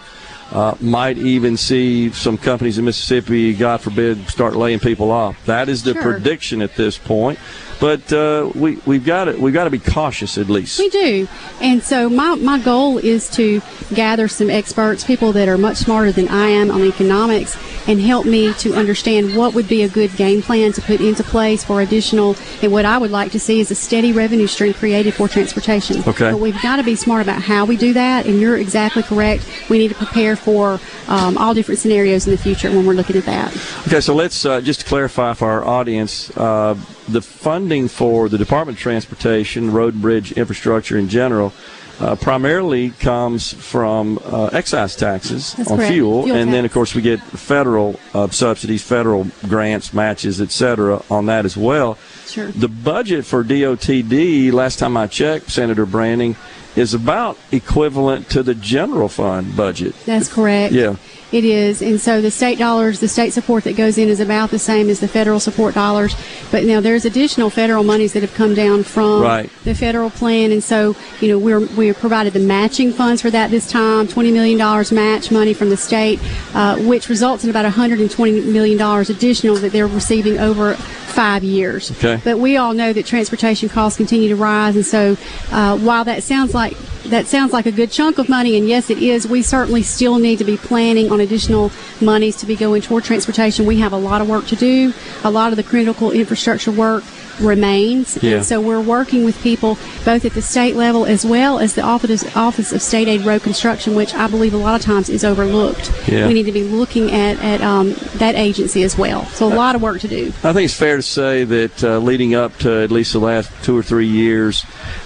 Uh, 0.51 0.75
might 0.79 1.17
even 1.17 1.57
see 1.57 2.09
some 2.11 2.37
companies 2.37 2.77
in 2.77 2.85
Mississippi, 2.85 3.53
God 3.53 3.81
forbid, 3.81 4.29
start 4.29 4.55
laying 4.55 4.79
people 4.79 5.11
off. 5.11 5.45
That 5.45 5.67
is 5.67 5.83
the 5.83 5.91
Sure. 5.91 6.01
prediction 6.03 6.61
at 6.61 6.75
this 6.75 6.97
point. 6.97 7.37
But 7.79 8.11
uh, 8.11 8.51
we 8.55 8.77
we've 8.85 9.05
got 9.05 9.25
to 9.25 9.33
we've 9.33 9.53
got 9.53 9.65
to 9.65 9.69
be 9.69 9.79
cautious 9.79 10.37
at 10.37 10.49
least. 10.49 10.79
We 10.79 10.89
do. 10.89 11.27
And 11.61 11.83
so 11.83 12.09
my, 12.09 12.35
my 12.35 12.59
goal 12.59 12.97
is 12.97 13.29
to 13.31 13.61
gather 13.93 14.27
some 14.27 14.49
experts, 14.49 15.03
people 15.03 15.31
that 15.33 15.47
are 15.47 15.57
much 15.57 15.77
smarter 15.77 16.11
than 16.11 16.27
I 16.27 16.47
am 16.47 16.71
on 16.71 16.81
economics, 16.81 17.57
and 17.87 18.01
help 18.01 18.25
me 18.25 18.53
to 18.55 18.73
understand 18.73 19.35
what 19.35 19.53
would 19.53 19.67
be 19.67 19.83
a 19.83 19.89
good 19.89 20.15
game 20.15 20.41
plan 20.41 20.71
to 20.73 20.81
put 20.81 21.01
into 21.01 21.23
place 21.23 21.63
for 21.63 21.81
additional, 21.81 22.35
and 22.61 22.71
what 22.71 22.85
I 22.85 22.97
would 22.97 23.11
like 23.11 23.31
to 23.31 23.39
see 23.39 23.59
is 23.59 23.71
a 23.71 23.75
steady 23.75 24.11
revenue 24.11 24.47
stream 24.47 24.73
created 24.73 25.13
for 25.13 25.27
transportation. 25.27 25.97
Okay. 26.07 26.31
But 26.31 26.39
we've 26.39 26.61
got 26.61 26.77
to 26.77 26.83
be 26.83 26.95
smart 26.95 27.21
about 27.21 27.41
how 27.41 27.65
we 27.65 27.77
do 27.77 27.93
that, 27.93 28.25
and 28.25 28.39
you're 28.39 28.57
exactly 28.57 29.03
correct. 29.03 29.47
We 29.69 29.77
need 29.77 29.89
to 29.89 29.95
prepare 29.95 30.35
for 30.35 30.79
um, 31.07 31.37
all 31.37 31.53
different 31.53 31.79
scenarios 31.79 32.25
in 32.25 32.31
the 32.31 32.37
future 32.37 32.69
when 32.69 32.85
we're 32.85 32.93
looking 32.93 33.15
at 33.15 33.25
that. 33.25 33.55
Okay, 33.87 34.01
so 34.01 34.15
let's 34.15 34.45
uh, 34.45 34.61
just 34.61 34.81
to 34.81 34.85
clarify 34.85 35.33
for 35.33 35.49
our 35.49 35.63
audience 35.63 36.35
uh, 36.35 36.75
the 37.07 37.21
funding 37.21 37.87
for 37.87 38.29
the 38.29 38.37
Department 38.37 38.77
of 38.77 38.81
Transportation, 38.81 39.71
road 39.71 40.01
bridge 40.01 40.31
infrastructure 40.33 40.97
in 40.97 41.09
general. 41.09 41.53
Uh, 41.99 42.15
primarily 42.15 42.91
comes 42.91 43.53
from 43.53 44.19
uh, 44.25 44.51
excise 44.53 44.95
taxes 44.95 45.53
That's 45.53 45.71
on 45.71 45.79
fuel, 45.79 46.25
Fuel 46.25 46.37
and 46.37 46.53
then 46.53 46.63
of 46.63 46.71
course 46.71 46.93
we 46.93 47.01
get 47.01 47.19
federal 47.19 47.99
uh, 48.13 48.27
subsidies, 48.27 48.83
federal 48.83 49.25
grants, 49.47 49.93
matches, 49.93 50.39
etc. 50.39 51.01
on 51.09 51.25
that 51.25 51.43
as 51.43 51.57
well. 51.57 51.97
Sure. 52.27 52.51
The 52.51 52.67
budget 52.67 53.25
for 53.25 53.43
DOTD, 53.43 54.51
last 54.51 54.77
time 54.77 54.95
I 54.95 55.07
checked, 55.07 55.49
Senator 55.49 55.87
Branning, 55.87 56.35
is 56.75 56.93
about 56.93 57.35
equivalent 57.51 58.29
to 58.29 58.43
the 58.43 58.53
general 58.53 59.09
fund 59.09 59.57
budget. 59.57 59.95
That's 60.05 60.31
correct. 60.31 60.73
Yeah. 60.73 60.97
It 61.31 61.43
is. 61.43 61.81
And 61.81 61.99
so 61.99 62.21
the 62.21 62.31
state 62.31 62.57
dollars, 62.57 63.01
the 63.01 63.07
state 63.09 63.33
support 63.33 63.65
that 63.65 63.75
goes 63.75 63.97
in 63.97 64.07
is 64.07 64.21
about 64.21 64.49
the 64.49 64.59
same 64.59 64.89
as 64.89 65.01
the 65.01 65.07
federal 65.09 65.39
support 65.41 65.75
dollars. 65.75 66.15
But 66.51 66.63
now 66.63 66.79
there's 66.79 67.03
additional 67.03 67.49
federal 67.49 67.83
monies 67.83 68.13
that 68.13 68.21
have 68.21 68.33
come 68.33 68.53
down 68.53 68.83
from 68.83 69.21
Right. 69.21 69.49
the 69.65 69.75
federal 69.75 70.09
plan. 70.09 70.53
And 70.53 70.63
so, 70.63 70.95
you 71.19 71.27
know, 71.27 71.37
we're, 71.37 71.59
we 71.75 71.91
provided 71.91 72.31
the 72.31 72.39
matching 72.39 72.93
funds 72.93 73.21
for 73.21 73.29
that 73.31 73.51
this 73.51 73.69
time, 73.69 74.07
$20 74.07 74.31
million 74.31 74.57
match 74.95 75.29
money 75.29 75.53
from 75.53 75.69
the 75.69 75.75
state, 75.77 76.19
uh, 76.53 76.77
which 76.77 77.09
results 77.09 77.43
in 77.43 77.49
about 77.49 77.65
$120 77.71 78.45
million 78.45 78.79
additional 78.79 79.55
that 79.57 79.73
they're 79.73 79.87
receiving 79.87 80.37
over 80.37 80.75
five 80.75 81.43
years. 81.43 81.91
Okay. 81.91 82.21
But 82.23 82.37
we 82.39 82.57
all 82.57 82.73
know 82.73 82.93
that 82.93 83.05
transportation 83.05 83.69
costs 83.69 83.97
continue 83.97 84.29
to 84.29 84.35
rise, 84.35 84.75
and 84.75 84.85
so 84.85 85.17
uh, 85.51 85.77
while 85.79 86.05
that 86.05 86.21
sounds 86.23 86.53
like 86.53 86.77
that 87.05 87.25
sounds 87.25 87.53
like 87.53 87.65
a 87.65 87.71
good 87.71 87.89
chunk 87.89 88.17
of 88.17 88.27
money, 88.29 88.57
and 88.57 88.67
yes, 88.67 88.89
it 88.89 88.97
is, 88.99 89.25
we 89.27 89.41
certainly 89.41 89.81
still 89.81 90.19
need 90.19 90.37
to 90.39 90.43
be 90.43 90.57
planning 90.57 91.09
on 91.11 91.16
additional 91.19 91.71
monies 92.01 92.35
to 92.37 92.45
be 92.45 92.55
going 92.55 92.81
toward 92.81 93.03
transportation. 93.03 93.65
We 93.65 93.79
have 93.79 93.93
a 93.93 93.97
lot 93.97 94.21
of 94.21 94.29
work 94.29 94.47
to 94.47 94.55
do. 94.55 94.93
A 95.23 95.31
lot 95.31 95.51
of 95.51 95.57
the 95.57 95.63
critical 95.63 96.11
infrastructure 96.11 96.71
work 96.71 97.03
remains. 97.39 98.21
Yeah. 98.21 98.37
And 98.37 98.45
so 98.45 98.61
we're 98.61 98.81
working 98.81 99.23
with 99.23 99.39
people 99.41 99.77
both 100.05 100.25
at 100.25 100.33
the 100.33 100.41
state 100.41 100.75
level 100.75 101.05
as 101.05 101.25
well 101.25 101.59
as 101.59 101.75
the 101.75 101.81
Office, 101.81 102.35
Office 102.35 102.71
of 102.73 102.81
State 102.81 103.07
Aid 103.07 103.21
Road 103.21 103.43
Construction, 103.43 103.95
which 103.95 104.13
I 104.13 104.27
believe 104.27 104.53
a 104.53 104.57
lot 104.57 104.79
of 104.79 104.85
times 104.85 105.09
is 105.09 105.23
overlooked. 105.23 105.91
Yeah. 106.07 106.27
We 106.27 106.33
need 106.33 106.43
to 106.43 106.51
be 106.51 106.63
looking 106.63 107.11
at, 107.11 107.41
at 107.43 107.61
um, 107.61 107.93
that 108.15 108.35
agency 108.35 108.83
as 108.83 108.97
well. 108.97 109.25
So 109.25 109.47
a 109.47 109.53
lot 109.53 109.75
of 109.75 109.81
work 109.81 110.01
to 110.01 110.07
do. 110.07 110.27
I 110.43 110.53
think 110.53 110.65
it's 110.65 110.73
fair 110.73 110.97
to 110.97 111.01
say 111.01 111.43
that 111.43 111.83
uh, 111.83 111.99
leading 111.99 112.35
up 112.35 112.55
to 112.59 112.83
at 112.83 112.91
least 112.91 113.13
the 113.13 113.19
last 113.19 113.51
two 113.63 113.77
or 113.77 113.83
three 113.83 114.07
years, 114.07 114.65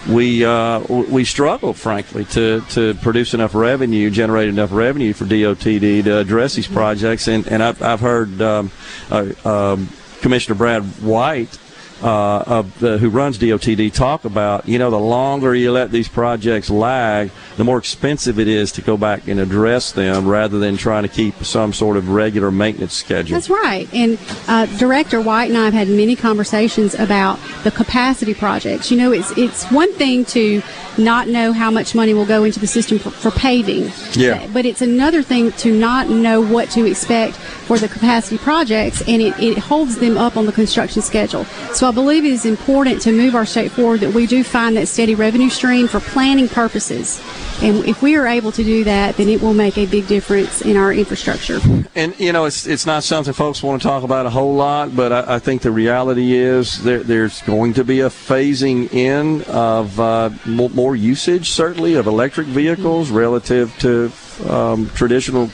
we 0.10 0.44
uh, 0.46 0.80
we 0.90 1.26
struggled, 1.26 1.78
frankly, 1.78 2.26
to, 2.26 2.62
to 2.70 2.94
produce 2.96 3.34
enough 3.34 3.56
revenue, 3.56 4.10
generate 4.10 4.50
enough 4.50 4.72
revenue 4.72 5.14
for 5.14 5.26
DOTD 5.26 6.04
to 6.04 6.18
address 6.18 6.56
these 6.56 6.68
projects. 6.68 7.28
And, 7.28 7.48
and 7.48 7.62
I've, 7.62 7.82
I've 7.82 8.00
heard 8.00 8.42
um, 8.42 8.72
uh, 9.10 9.32
um, 9.46 9.90
Commissioner 10.22 10.56
Brad 10.56 10.84
White. 11.02 11.58
Uh, 12.04 12.44
of 12.48 12.80
the, 12.80 12.98
who 12.98 13.12
runs 13.12 13.38
DOTD 13.38 13.94
talk 13.94 14.26
about 14.26 14.68
you 14.68 14.80
know 14.80 14.90
the 14.90 14.98
longer 14.98 15.54
you 15.54 15.72
let 15.72 15.92
these 15.92 16.08
projects 16.08 16.70
lag, 16.70 17.30
the 17.58 17.64
more 17.64 17.78
expensive 17.78 18.40
it 18.40 18.48
is 18.48 18.72
to 18.72 18.82
go 18.82 18.98
back 18.98 19.28
and 19.28 19.40
address 19.40 19.92
them 19.92 20.28
rather 20.28 20.58
than 20.58 20.78
trying 20.78 21.04
to 21.04 21.10
keep 21.10 21.36
some 21.44 21.72
sort 21.74 21.98
of 21.98 22.10
regular 22.10 22.50
maintenance 22.50 22.94
schedule. 22.94 23.36
That's 23.36 23.52
right. 23.52 23.88
And 23.94 24.18
uh, 24.48 24.66
Director 24.78 25.22
White 25.22 25.50
and 25.50 25.58
I 25.58 25.66
have 25.66 25.76
had 25.76 25.90
many 25.90 26.16
conversations 26.16 26.96
about 26.96 27.40
the 27.64 27.70
capacity 27.70 28.34
projects. 28.34 28.90
You 28.90 28.98
know, 28.98 29.12
it's 29.12 29.32
it's 29.38 29.66
one 29.72 29.94
thing 29.94 30.26
to 30.26 30.64
not 30.98 31.28
know 31.28 31.54
how 31.54 31.72
much 31.72 31.96
money 31.96 32.14
will 32.14 32.26
go 32.26 32.44
into 32.44 32.60
the 32.60 32.68
system 32.68 33.00
for, 33.00 33.12
for 33.12 33.32
paving. 33.32 33.92
Yeah. 34.14 34.48
But 34.52 34.66
it's 34.66 34.82
another 34.82 35.24
thing 35.24 35.52
to 35.54 35.72
not 35.72 36.10
know 36.10 36.42
what 36.42 36.70
to 36.72 36.86
expect 36.86 37.40
for 37.66 37.78
the 37.78 37.88
capacity 37.88 38.38
projects, 38.38 39.02
and 39.08 39.22
it, 39.22 39.38
it 39.40 39.58
holds 39.58 39.98
them 39.98 40.18
up 40.18 40.38
on 40.38 40.46
the 40.46 40.52
construction 40.52 41.02
schedule. 41.02 41.46
So 41.74 41.88
I 41.88 41.92
believe 41.92 42.26
it 42.26 42.32
is 42.32 42.46
important 42.46 43.02
to 43.04 43.12
move 43.12 43.36
our 43.36 43.46
state 43.46 43.72
forward 43.72 44.02
that 44.02 44.14
we 44.14 44.28
do 44.28 44.44
find 44.44 44.76
that 44.78 44.88
steady 44.88 45.16
revenue 45.16 45.50
stream 45.50 45.88
for 45.88 46.00
planning 46.00 46.50
purposes. 46.50 47.22
And 47.62 47.86
if 47.86 48.02
we 48.02 48.16
are 48.16 48.26
able 48.26 48.52
to 48.54 48.64
do 48.64 48.84
that, 48.86 49.18
then 49.18 49.30
it 49.30 49.42
will 49.42 49.54
make 49.54 49.78
a 49.78 49.86
big 49.86 50.08
difference 50.08 50.62
in 50.62 50.76
our 50.76 50.92
infrastructure. 50.92 51.60
And 51.96 52.20
you 52.20 52.34
know, 52.34 52.46
it's 52.46 52.66
it's 52.66 52.86
not 52.86 53.04
something 53.04 53.34
folks 53.34 53.62
want 53.62 53.82
to 53.82 53.88
talk 53.88 54.04
about 54.04 54.26
a 54.26 54.30
whole 54.30 54.56
lot, 54.56 54.96
but 54.96 55.12
I, 55.12 55.36
I 55.36 55.40
think 55.40 55.62
the 55.62 55.72
reality 55.72 56.34
is 56.34 56.84
there, 56.84 57.04
there's 57.04 57.42
going 57.44 57.74
to 57.74 57.84
be 57.84 58.00
a 58.00 58.10
phasing 58.10 58.92
in 58.92 59.44
of 59.44 60.00
uh, 60.00 60.32
more, 60.46 60.70
more 60.70 60.96
usage, 60.96 61.50
certainly, 61.50 61.96
of 61.96 62.08
electric 62.08 62.48
vehicles 62.48 63.12
relative 63.12 63.78
to 63.80 64.12
um, 64.50 64.90
traditional. 64.90 65.50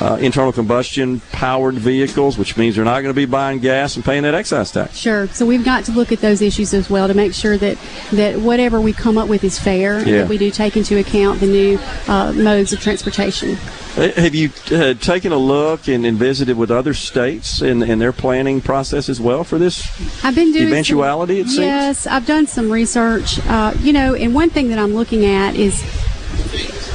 Uh, 0.00 0.16
internal 0.20 0.52
combustion 0.52 1.20
powered 1.32 1.74
vehicles, 1.74 2.38
which 2.38 2.56
means 2.56 2.76
they're 2.76 2.84
not 2.84 3.00
going 3.00 3.12
to 3.12 3.14
be 3.14 3.24
buying 3.26 3.58
gas 3.58 3.96
and 3.96 4.04
paying 4.04 4.22
that 4.22 4.34
excise 4.34 4.70
tax. 4.70 4.96
Sure. 4.96 5.26
So 5.28 5.44
we've 5.44 5.64
got 5.64 5.84
to 5.86 5.92
look 5.92 6.12
at 6.12 6.20
those 6.20 6.40
issues 6.40 6.72
as 6.72 6.88
well 6.88 7.08
to 7.08 7.14
make 7.14 7.34
sure 7.34 7.56
that, 7.58 7.76
that 8.12 8.38
whatever 8.38 8.80
we 8.80 8.92
come 8.92 9.18
up 9.18 9.28
with 9.28 9.42
is 9.42 9.58
fair 9.58 9.98
and 9.98 10.06
Yeah. 10.06 10.18
that 10.18 10.28
we 10.28 10.38
do 10.38 10.50
take 10.52 10.76
into 10.76 10.98
account 10.98 11.40
the 11.40 11.46
new 11.46 11.78
uh, 12.06 12.32
modes 12.32 12.72
of 12.72 12.80
transportation. 12.80 13.56
Uh, 13.96 14.12
Have 14.12 14.34
you 14.36 14.50
uh, 14.70 14.94
taken 14.94 15.32
a 15.32 15.36
look 15.36 15.88
and, 15.88 16.06
and 16.06 16.16
visited 16.16 16.56
with 16.56 16.70
other 16.70 16.94
states 16.94 17.60
in, 17.60 17.82
in 17.82 17.98
their 17.98 18.12
planning 18.12 18.60
process 18.60 19.08
as 19.08 19.20
well 19.20 19.42
for 19.42 19.58
this 19.58 19.82
I've 20.24 20.34
been 20.36 20.52
doing 20.52 20.64
some- 20.66 20.72
eventuality? 20.72 21.40
it 21.40 21.46
seems. 21.48 21.58
Yes, 21.58 22.06
I've 22.06 22.26
done 22.26 22.46
some 22.46 22.70
research. 22.70 23.40
Uh, 23.48 23.74
you 23.80 23.92
know, 23.92 24.14
and 24.14 24.32
one 24.32 24.50
thing 24.50 24.68
that 24.68 24.78
I'm 24.78 24.94
looking 24.94 25.24
at 25.26 25.56
is 25.56 25.82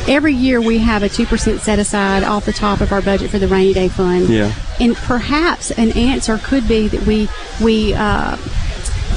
every 0.08 0.34
year 0.34 0.62
we 0.62 0.80
have 0.80 1.04
a 1.04 1.10
2% 1.10 1.60
set 1.60 1.80
aside 1.80 2.24
off 2.24 2.46
the 2.46 2.54
top 2.54 2.82
of 2.82 2.92
our 2.92 3.02
budget 3.02 3.32
for 3.32 3.40
the 3.40 3.48
rainy 3.48 3.74
day 3.74 3.88
fund. 3.88 4.30
Yeah. 4.30 4.54
And 4.80 4.96
perhaps 4.96 5.72
an 5.72 5.92
answer 5.92 6.38
could 6.38 6.68
be 6.68 6.88
that 6.88 7.06
we 7.06 7.30
we 7.62 7.94
uh, 7.94 8.38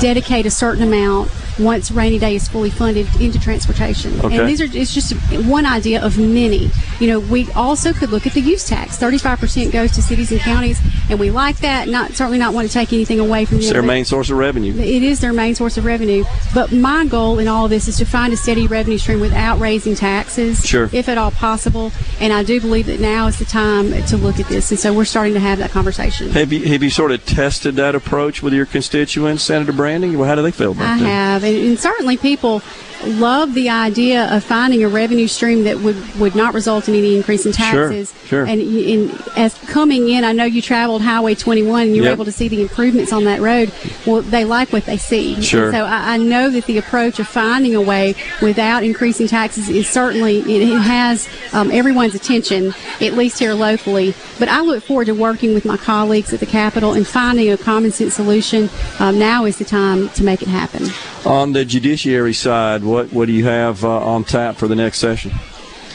dedicate 0.00 0.46
a 0.46 0.50
certain 0.50 0.82
amount 0.82 1.30
once 1.58 1.90
rainy 1.90 2.18
day 2.18 2.34
is 2.36 2.48
fully 2.48 2.70
funded 2.70 3.06
into 3.20 3.38
transportation. 3.38 4.18
Okay. 4.20 4.38
And 4.38 4.48
these 4.48 4.60
are 4.60 4.64
it's 4.70 4.92
just 4.92 5.12
one 5.46 5.66
idea 5.66 6.04
of 6.04 6.18
many. 6.18 6.70
You 7.00 7.06
know, 7.08 7.20
we 7.20 7.50
also 7.52 7.92
could 7.92 8.10
look 8.10 8.26
at 8.26 8.32
the 8.34 8.40
use 8.40 8.66
tax. 8.68 8.96
Thirty-five 8.96 9.38
percent 9.38 9.72
goes 9.72 9.92
to 9.92 10.02
cities 10.02 10.32
and 10.32 10.40
counties, 10.40 10.80
and 11.10 11.18
we 11.18 11.30
like 11.30 11.56
that. 11.58 11.88
Not 11.88 12.12
certainly 12.12 12.38
not 12.38 12.54
want 12.54 12.66
to 12.68 12.72
take 12.72 12.92
anything 12.92 13.20
away 13.20 13.44
from 13.44 13.58
It's 13.58 13.66
them. 13.66 13.74
their 13.74 13.82
main 13.82 14.04
source 14.04 14.30
of 14.30 14.36
revenue. 14.38 14.74
it 14.78 15.02
is 15.02 15.20
their 15.20 15.32
main 15.32 15.54
source 15.54 15.76
of 15.76 15.84
revenue. 15.84 16.24
But 16.54 16.72
my 16.72 17.06
goal 17.06 17.38
in 17.38 17.48
all 17.48 17.64
of 17.64 17.70
this 17.70 17.88
is 17.88 17.96
to 17.98 18.04
find 18.04 18.32
a 18.32 18.36
steady 18.36 18.66
revenue 18.66 18.98
stream 18.98 19.20
without 19.20 19.58
raising 19.60 19.94
taxes, 19.94 20.64
Sure. 20.64 20.88
if 20.92 21.08
at 21.08 21.18
all 21.18 21.30
possible. 21.30 21.92
And 22.20 22.32
I 22.32 22.42
do 22.42 22.60
believe 22.60 22.86
that 22.86 23.00
now 23.00 23.26
is 23.26 23.38
the 23.38 23.44
time 23.44 23.90
to 24.04 24.16
look 24.16 24.38
at 24.40 24.46
this. 24.48 24.70
And 24.70 24.78
so 24.80 24.92
we're 24.94 25.04
starting 25.04 25.34
to 25.34 25.40
have 25.40 25.58
that 25.58 25.70
conversation. 25.70 26.30
Have 26.30 26.52
you 26.52 26.64
have 26.66 26.82
you 26.82 26.90
sort 26.90 27.12
of 27.12 27.24
tested 27.26 27.76
that 27.76 27.94
approach 27.94 28.42
with 28.42 28.52
your 28.52 28.66
constituents, 28.66 29.42
Senator 29.42 29.72
Branning? 29.72 30.18
Well, 30.18 30.28
how 30.28 30.34
do 30.34 30.42
they 30.42 30.50
feel 30.50 30.72
about 30.72 30.86
I 30.86 30.98
that? 30.98 31.04
have, 31.04 31.44
and, 31.46 31.78
certainly 31.78 32.16
people 32.16 32.62
love 33.04 33.54
the 33.54 33.68
idea 33.70 34.34
of 34.34 34.44
finding 34.44 34.82
a 34.84 34.88
revenue 34.88 35.26
stream 35.26 35.64
that 35.64 35.78
would, 35.80 35.96
would 36.16 36.34
not 36.34 36.54
result 36.54 36.88
in 36.88 36.94
any 36.94 37.16
increase 37.16 37.46
in 37.46 37.52
taxes. 37.52 38.12
sure. 38.24 38.28
sure. 38.28 38.46
And 38.46 38.60
in, 38.60 39.10
as 39.36 39.54
coming 39.68 40.08
in, 40.08 40.24
I 40.24 40.32
know 40.32 40.44
you 40.44 40.62
traveled 40.62 41.02
Highway 41.02 41.34
21 41.34 41.82
and 41.82 41.96
you 41.96 42.02
were 42.02 42.08
able 42.08 42.24
to 42.24 42.32
see 42.32 42.48
the 42.48 42.62
improvements 42.62 43.12
on 43.12 43.24
that 43.24 43.40
road. 43.40 43.72
Well, 44.06 44.22
they 44.22 44.44
like 44.44 44.72
what 44.72 44.84
they 44.86 44.96
see. 44.96 45.34
And 45.34 45.44
Sure. 45.44 45.72
so 45.72 45.84
I, 45.84 46.14
I 46.14 46.16
know 46.16 46.50
that 46.50 46.64
the 46.66 46.78
approach 46.78 47.18
of 47.18 47.28
finding 47.28 47.74
a 47.74 47.80
way 47.80 48.14
without 48.42 48.82
increasing 48.82 49.26
taxes 49.26 49.68
is 49.68 49.88
certainly 49.88 50.38
it, 50.38 50.62
it 50.62 50.78
has 50.80 51.28
um, 51.52 51.70
everyone's 51.70 52.14
attention, 52.14 52.74
at 53.00 53.14
least 53.14 53.38
here 53.38 53.54
locally. 53.54 54.14
But 54.38 54.48
I 54.48 54.60
look 54.60 54.82
forward 54.84 55.06
to 55.06 55.12
working 55.12 55.54
with 55.54 55.64
my 55.64 55.76
colleagues 55.76 56.32
at 56.32 56.40
the 56.40 56.46
Capitol 56.46 56.92
and 56.94 57.06
finding 57.06 57.50
a 57.50 57.56
common 57.56 57.92
sense 57.92 58.14
solution. 58.14 58.68
Um, 58.98 59.18
now 59.18 59.44
is 59.44 59.58
the 59.58 59.64
time 59.64 60.08
to 60.10 60.24
make 60.24 60.42
it 60.42 60.48
happen. 60.48 60.88
On 61.24 61.52
the 61.52 61.64
judiciary 61.64 62.34
side, 62.34 62.84
what 62.86 63.12
what 63.12 63.26
do 63.26 63.32
you 63.32 63.44
have 63.44 63.84
uh, 63.84 63.98
on 64.00 64.24
tap 64.24 64.56
for 64.56 64.68
the 64.68 64.74
next 64.76 64.98
session? 64.98 65.32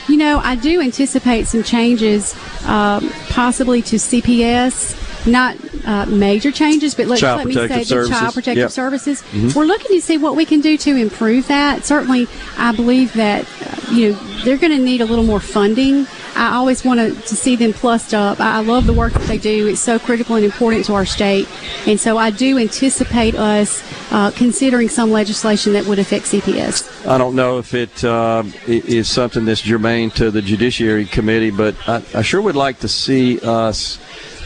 You 0.08 0.18
know, 0.18 0.40
I 0.44 0.56
do 0.56 0.82
anticipate 0.82 1.48
some 1.48 1.64
changes, 1.64 2.36
um, 2.66 3.10
possibly 3.30 3.82
to 3.84 3.96
CPS. 3.98 4.98
Not 5.28 5.56
uh, 5.86 6.08
major 6.08 6.52
changes, 6.52 6.96
but 6.96 7.06
let's 7.06 7.22
let 7.22 7.46
me 7.46 7.54
say 7.54 7.68
Protective 7.68 8.04
the 8.04 8.10
child 8.10 8.34
protective 8.34 8.58
Yep. 8.64 8.72
services. 8.72 9.22
Mhm. 9.32 9.54
We're 9.54 9.66
looking 9.66 9.96
to 9.96 10.02
see 10.02 10.18
what 10.18 10.36
we 10.36 10.46
can 10.46 10.62
do 10.62 10.78
to 10.78 10.96
improve 10.96 11.48
that. 11.48 11.86
Certainly, 11.86 12.28
I 12.58 12.72
believe 12.72 13.14
that 13.14 13.46
uh, 13.46 13.94
you 13.94 14.10
know 14.14 14.20
they're 14.44 14.58
going 14.58 14.76
to 14.76 14.84
need 14.84 15.00
a 15.02 15.06
little 15.06 15.24
more 15.24 15.40
funding. 15.40 16.08
I 16.36 16.56
always 16.56 16.84
want 16.84 17.00
to, 17.00 17.14
to 17.14 17.36
see 17.36 17.56
them 17.56 17.74
plussed 17.74 18.14
up. 18.14 18.40
I 18.40 18.58
I 18.58 18.64
love 18.64 18.86
the 18.86 18.94
work 18.94 19.14
that 19.14 19.24
they 19.24 19.38
do. 19.38 19.68
It's 19.68 19.82
so 19.82 19.98
critical 19.98 20.36
and 20.36 20.46
important 20.46 20.86
to 20.86 20.94
our 20.94 21.06
state, 21.06 21.48
and 21.88 22.00
so 22.00 22.18
I 22.18 22.30
do 22.30 22.58
anticipate 22.58 23.36
us 23.36 23.84
uh, 24.12 24.32
considering 24.32 24.90
some 24.90 25.12
legislation 25.12 25.74
that 25.74 25.86
would 25.86 26.00
affect 26.00 26.26
CPS. 26.26 27.08
I 27.08 27.18
don't 27.18 27.36
know 27.36 27.58
if 27.58 27.74
it 27.74 28.04
uh, 28.04 28.44
is 28.68 29.10
something 29.10 29.46
that's 29.46 29.62
germane 29.62 30.12
to 30.12 30.32
the 30.32 30.42
Judiciary 30.42 31.06
Committee, 31.06 31.50
but 31.50 31.76
I, 31.88 32.04
I 32.14 32.22
sure 32.22 32.42
would 32.42 32.56
like 32.56 32.80
to 32.80 32.88
see 32.88 33.40
us 33.40 33.98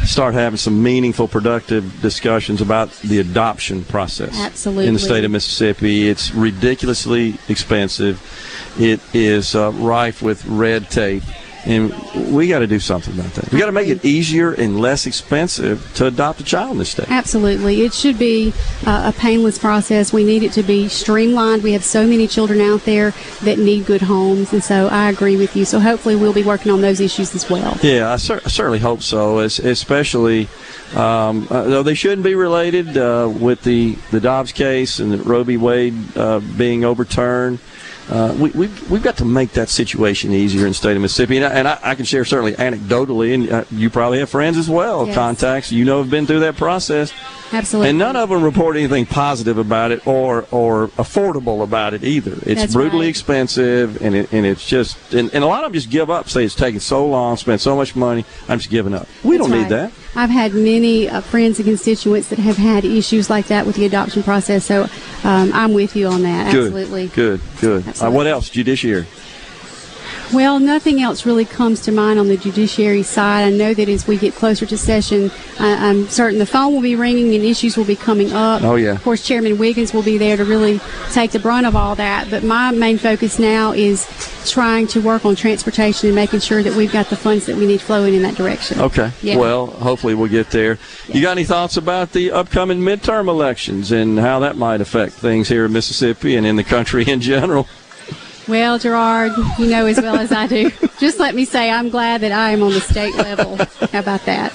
start 0.03 0.33
having 0.33 0.57
some 0.57 0.81
meaningful, 0.81 1.27
productive 1.27 2.01
discussions 2.01 2.61
about 2.61 2.91
the 2.99 3.19
adoption 3.19 3.83
process 3.85 4.39
Absolutely. 4.39 4.87
in 4.87 4.93
the 4.93 4.99
state 4.99 5.23
of 5.23 5.31
Mississippi. 5.31 6.07
It's 6.07 6.33
ridiculously 6.33 7.35
expensive. 7.49 8.21
It 8.79 8.99
is 9.13 9.55
uh, 9.55 9.71
rife 9.71 10.21
with 10.21 10.45
red 10.45 10.89
tape. 10.89 11.23
And 11.65 11.93
we 12.31 12.47
got 12.47 12.59
to 12.59 12.67
do 12.67 12.79
something 12.79 13.17
about 13.17 13.33
that. 13.33 13.51
We 13.51 13.57
got 13.59 13.65
to 13.65 13.71
make 13.71 13.87
it 13.87 14.05
easier 14.05 14.53
and 14.53 14.79
less 14.79 15.07
expensive 15.07 15.91
to 15.95 16.05
adopt 16.07 16.39
a 16.39 16.43
child 16.43 16.73
in 16.73 16.77
this 16.77 16.89
state. 16.89 17.09
Absolutely. 17.09 17.81
It 17.81 17.93
should 17.93 18.19
be 18.19 18.53
uh, 18.85 19.11
a 19.13 19.19
painless 19.19 19.57
process. 19.57 20.13
We 20.13 20.23
need 20.23 20.43
it 20.43 20.51
to 20.53 20.63
be 20.63 20.87
streamlined. 20.89 21.63
We 21.63 21.73
have 21.73 21.83
so 21.83 22.05
many 22.05 22.27
children 22.27 22.61
out 22.61 22.81
there 22.85 23.13
that 23.43 23.57
need 23.57 23.87
good 23.87 24.01
homes. 24.03 24.53
And 24.53 24.63
so 24.63 24.87
I 24.89 25.09
agree 25.09 25.37
with 25.37 25.55
you. 25.55 25.65
So 25.65 25.79
hopefully 25.79 26.15
we'll 26.15 26.33
be 26.33 26.43
working 26.43 26.71
on 26.71 26.81
those 26.81 26.99
issues 26.99 27.33
as 27.33 27.49
well. 27.49 27.77
Yeah, 27.81 28.11
I, 28.11 28.17
cer- 28.17 28.41
I 28.45 28.49
certainly 28.49 28.79
hope 28.79 29.01
so. 29.01 29.39
Es- 29.39 29.57
especially 29.57 30.47
um, 30.95 31.47
uh, 31.49 31.63
though 31.63 31.83
they 31.83 31.95
shouldn't 31.95 32.23
be 32.23 32.35
related 32.35 32.95
uh, 32.97 33.31
with 33.39 33.63
the 33.63 33.97
the 34.11 34.19
Dobbs 34.19 34.51
case 34.51 34.99
and 34.99 35.11
the 35.11 35.17
Roe 35.17 35.43
v. 35.43 35.57
Wade 35.57 35.95
uh, 36.15 36.39
being 36.39 36.85
overturned. 36.85 37.59
Uh, 38.09 38.35
we, 38.39 38.51
we've, 38.51 38.91
we've 38.91 39.01
got 39.03 39.17
to 39.17 39.25
make 39.25 39.51
that 39.53 39.67
situation 39.67 40.31
easier 40.31 40.61
in 40.61 40.67
the 40.69 40.73
state 40.75 40.95
of 40.95 41.01
Mississippi. 41.01 41.37
And 41.37 41.45
I, 41.45 41.49
and 41.49 41.67
I, 41.67 41.79
I 41.81 41.95
can 41.95 42.05
share 42.05 42.23
certainly 42.23 42.53
anecdotally, 42.53 43.33
and 43.33 43.51
uh, 43.51 43.63
you 43.71 43.89
probably 43.89 44.19
have 44.19 44.29
friends 44.29 44.57
as 44.57 44.69
well, 44.69 45.07
Yes. 45.07 45.15
contacts 45.15 45.71
you 45.71 45.85
know 45.85 45.99
have 46.03 46.11
been 46.11 46.27
through 46.27 46.41
that 46.41 46.55
process. 46.55 47.11
Absolutely. 47.55 47.89
And 47.89 47.97
none 47.99 48.15
of 48.15 48.29
them 48.29 48.43
report 48.43 48.75
anything 48.75 49.05
positive 49.05 49.57
about 49.57 49.91
it 49.91 50.05
or 50.05 50.45
or 50.51 50.89
affordable 50.89 51.63
about 51.63 51.93
it 51.93 52.03
either. 52.03 52.33
It's 52.33 52.61
That's 52.61 52.73
brutally 52.73 53.05
right. 53.05 53.09
expensive, 53.09 54.01
and 54.01 54.15
it, 54.15 54.33
and 54.33 54.45
it's 54.45 54.65
just 54.67 55.13
and, 55.13 55.33
and 55.33 55.43
a 55.43 55.47
lot 55.47 55.63
of 55.63 55.71
them 55.71 55.73
just 55.73 55.89
give 55.89 56.09
up. 56.09 56.29
Say 56.29 56.43
it's 56.43 56.55
taking 56.55 56.79
so 56.79 57.05
long, 57.07 57.37
spend 57.37 57.61
so 57.61 57.75
much 57.75 57.95
money. 57.95 58.25
I'm 58.49 58.59
just 58.59 58.69
giving 58.69 58.93
up. 58.93 59.07
We 59.23 59.37
That's 59.37 59.47
don't 59.49 59.57
right. 59.57 59.63
need 59.63 59.71
that. 59.71 59.91
I've 60.15 60.29
had 60.29 60.53
many 60.53 61.09
uh, 61.09 61.21
friends 61.21 61.59
and 61.59 61.65
constituents 61.67 62.29
that 62.29 62.39
have 62.39 62.57
had 62.57 62.85
issues 62.85 63.29
like 63.29 63.47
that 63.47 63.65
with 63.65 63.75
the 63.75 63.85
adoption 63.85 64.23
process. 64.23 64.65
So 64.65 64.83
um, 65.23 65.51
I'm 65.53 65.73
with 65.73 65.95
you 65.95 66.07
on 66.07 66.23
that. 66.23 66.51
Good. 66.51 66.67
Absolutely. 66.67 67.07
Good. 67.09 67.41
Good. 67.59 67.85
Uh, 68.01 68.11
what 68.11 68.27
else? 68.27 68.49
Judiciary. 68.49 69.07
Well, 70.33 70.59
nothing 70.59 71.01
else 71.01 71.25
really 71.25 71.45
comes 71.45 71.81
to 71.81 71.91
mind 71.91 72.19
on 72.19 72.27
the 72.27 72.37
judiciary 72.37 73.03
side. 73.03 73.45
I 73.45 73.49
know 73.49 73.73
that 73.73 73.87
as 73.87 74.07
we 74.07 74.17
get 74.17 74.35
closer 74.35 74.65
to 74.65 74.77
session, 74.77 75.31
I, 75.59 75.89
I'm 75.89 76.07
certain 76.07 76.39
the 76.39 76.45
phone 76.45 76.73
will 76.73 76.81
be 76.81 76.95
ringing 76.95 77.33
and 77.35 77.43
issues 77.43 77.77
will 77.77 77.85
be 77.85 77.95
coming 77.95 78.33
up. 78.33 78.63
Oh, 78.63 78.75
yeah. 78.75 78.93
Of 78.93 79.03
course, 79.03 79.25
Chairman 79.25 79.57
Wiggins 79.57 79.93
will 79.93 80.03
be 80.03 80.17
there 80.17 80.37
to 80.37 80.45
really 80.45 80.79
take 81.11 81.31
the 81.31 81.39
brunt 81.39 81.65
of 81.65 81.75
all 81.75 81.95
that. 81.95 82.29
But 82.29 82.43
my 82.43 82.71
main 82.71 82.97
focus 82.97 83.39
now 83.39 83.71
is 83.71 84.07
trying 84.49 84.87
to 84.87 85.01
work 85.01 85.25
on 85.25 85.35
transportation 85.35 86.07
and 86.07 86.15
making 86.15 86.39
sure 86.39 86.61
that 86.63 86.73
we've 86.75 86.91
got 86.91 87.09
the 87.09 87.15
funds 87.15 87.45
that 87.45 87.55
we 87.55 87.65
need 87.65 87.81
flowing 87.81 88.13
in 88.13 88.21
that 88.23 88.35
direction. 88.35 88.79
Okay. 88.79 89.11
Yeah. 89.21 89.37
Well, 89.37 89.67
hopefully 89.67 90.15
we'll 90.15 90.29
get 90.29 90.51
there. 90.51 90.77
You 91.07 91.21
got 91.21 91.31
any 91.31 91.45
thoughts 91.45 91.77
about 91.77 92.11
the 92.11 92.31
upcoming 92.31 92.79
midterm 92.79 93.27
elections 93.27 93.91
and 93.91 94.19
how 94.19 94.39
that 94.39 94.57
might 94.57 94.81
affect 94.81 95.13
things 95.13 95.47
here 95.47 95.65
in 95.65 95.73
Mississippi 95.73 96.35
and 96.35 96.45
in 96.45 96.55
the 96.55 96.63
country 96.63 97.03
in 97.07 97.21
general? 97.21 97.67
Well, 98.47 98.77
Gerard, 98.77 99.31
you 99.57 99.67
know 99.67 99.85
as 99.87 99.97
well 99.99 100.17
as 100.17 100.31
I 100.31 100.45
do. 100.47 100.69
Just 100.99 101.19
let 101.19 101.33
me 101.35 101.45
say, 101.45 101.71
I'm 101.71 101.89
glad 101.89 102.21
that 102.21 102.31
I 102.31 102.51
am 102.51 102.61
on 102.61 102.71
the 102.71 102.79
state 102.81 103.15
level. 103.15 103.57
How 103.91 103.99
about 103.99 104.23
that? 104.25 104.53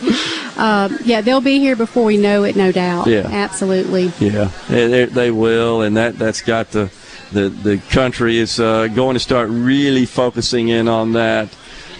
Um, 0.56 0.98
yeah, 1.04 1.20
they'll 1.20 1.40
be 1.40 1.58
here 1.58 1.74
before 1.76 2.04
we 2.04 2.16
know 2.16 2.44
it, 2.44 2.54
no 2.56 2.70
doubt. 2.70 3.06
Yeah. 3.06 3.26
absolutely. 3.26 4.12
Yeah, 4.20 4.50
they, 4.68 5.06
they- 5.06 5.30
will, 5.30 5.82
and 5.82 5.96
that 5.96 6.18
that's 6.18 6.40
got 6.42 6.70
the 6.70 6.90
the 7.32 7.48
the 7.48 7.78
country 7.90 8.38
is 8.38 8.58
uh, 8.58 8.88
going 8.88 9.14
to 9.14 9.20
start 9.20 9.48
really 9.50 10.04
focusing 10.06 10.68
in 10.68 10.88
on 10.88 11.12
that 11.12 11.48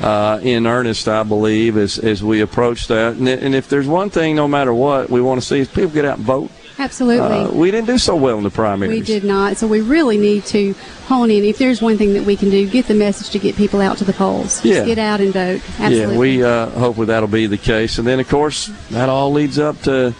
uh, 0.00 0.40
in 0.42 0.66
earnest. 0.66 1.06
I 1.08 1.22
believe 1.22 1.76
as 1.76 1.98
as 1.98 2.22
we 2.22 2.40
approach 2.40 2.88
that, 2.88 3.14
and, 3.16 3.28
and 3.28 3.54
if 3.54 3.68
there's 3.68 3.86
one 3.86 4.10
thing, 4.10 4.34
no 4.36 4.48
matter 4.48 4.74
what, 4.74 5.08
we 5.10 5.20
want 5.20 5.40
to 5.40 5.46
see 5.46 5.60
is 5.60 5.68
people 5.68 5.90
get 5.90 6.04
out 6.04 6.18
and 6.18 6.26
vote. 6.26 6.50
Absolutely. 6.80 7.38
Uh, 7.38 7.50
we 7.52 7.70
didn't 7.70 7.86
do 7.86 7.98
so 7.98 8.16
well 8.16 8.38
in 8.38 8.44
the 8.44 8.50
primaries. 8.50 8.90
We 8.98 9.04
did 9.04 9.22
not. 9.22 9.56
So 9.58 9.66
we 9.66 9.80
really 9.82 10.16
need 10.16 10.44
to 10.46 10.74
hone 11.06 11.30
in. 11.30 11.44
If 11.44 11.58
there's 11.58 11.82
one 11.82 11.98
thing 11.98 12.14
that 12.14 12.24
we 12.24 12.36
can 12.36 12.48
do, 12.50 12.68
get 12.68 12.86
the 12.86 12.94
message 12.94 13.30
to 13.30 13.38
get 13.38 13.54
people 13.56 13.80
out 13.80 13.98
to 13.98 14.04
the 14.04 14.12
polls. 14.14 14.62
Just 14.62 14.64
Yeah. 14.64 14.84
get 14.86 14.98
out 14.98 15.20
and 15.20 15.32
vote. 15.32 15.60
Absolutely. 15.78 16.14
Yeah, 16.14 16.18
we 16.18 16.42
uh, 16.42 16.66
hopefully 16.70 17.06
that'll 17.08 17.28
be 17.28 17.46
the 17.46 17.58
case, 17.58 17.98
and 17.98 18.06
then 18.06 18.18
of 18.18 18.28
course 18.28 18.70
that 18.90 19.08
all 19.08 19.30
leads 19.32 19.58
up 19.58 19.80
to 19.82 20.14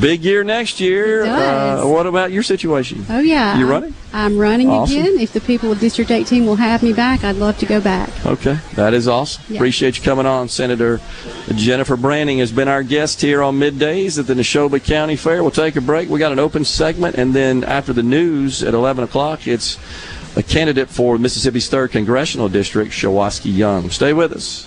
big 0.00 0.22
year 0.24 0.44
next 0.44 0.80
year. 0.80 1.24
Uh, 1.24 1.86
what 1.86 2.06
about 2.06 2.32
your 2.32 2.42
situation? 2.42 3.04
Oh 3.08 3.20
yeah. 3.20 3.58
You 3.58 3.66
running? 3.66 3.94
I'm 4.12 4.38
running 4.38 4.68
Awesome. 4.70 4.98
again. 4.98 5.18
If 5.20 5.32
the 5.32 5.40
people 5.40 5.70
of 5.70 5.78
District 5.78 6.10
18 6.10 6.44
will 6.44 6.56
have 6.56 6.82
me 6.82 6.92
back, 6.92 7.22
I'd 7.22 7.36
love 7.36 7.58
to 7.58 7.66
go 7.66 7.80
back. 7.80 8.10
Okay, 8.26 8.58
that 8.74 8.92
is 8.92 9.06
awesome. 9.06 9.44
Yeah. 9.48 9.56
Appreciate 9.56 9.96
you 9.98 10.02
coming 10.02 10.26
on. 10.26 10.48
Senator 10.48 11.00
Jennifer 11.54 11.96
Branning 11.96 12.38
has 12.38 12.50
been 12.50 12.66
our 12.68 12.82
guest 12.82 13.20
here 13.20 13.42
on 13.42 13.58
middays 13.60 14.18
at 14.18 14.26
the 14.26 14.34
Neshoba 14.34 14.82
County 14.82 15.16
Fair. 15.16 15.42
We'll 15.42 15.50
take 15.52 15.76
a 15.76 15.80
break. 15.80 16.08
We 16.08 16.18
got 16.18 16.32
an 16.32 16.38
open 16.40 16.64
segment, 16.64 17.16
and 17.16 17.34
then 17.34 17.62
after 17.64 17.92
the 17.92 18.02
news 18.02 18.62
at 18.64 18.74
11 18.74 19.04
o'clock, 19.04 19.46
it's 19.46 19.78
a 20.36 20.42
candidate 20.42 20.88
for 20.88 21.18
Mississippi's 21.18 21.68
third 21.68 21.90
congressional 21.92 22.48
district, 22.48 22.92
Shuwaski 22.92 23.54
Young. 23.56 23.90
Stay 23.90 24.12
with 24.12 24.32
us. 24.32 24.66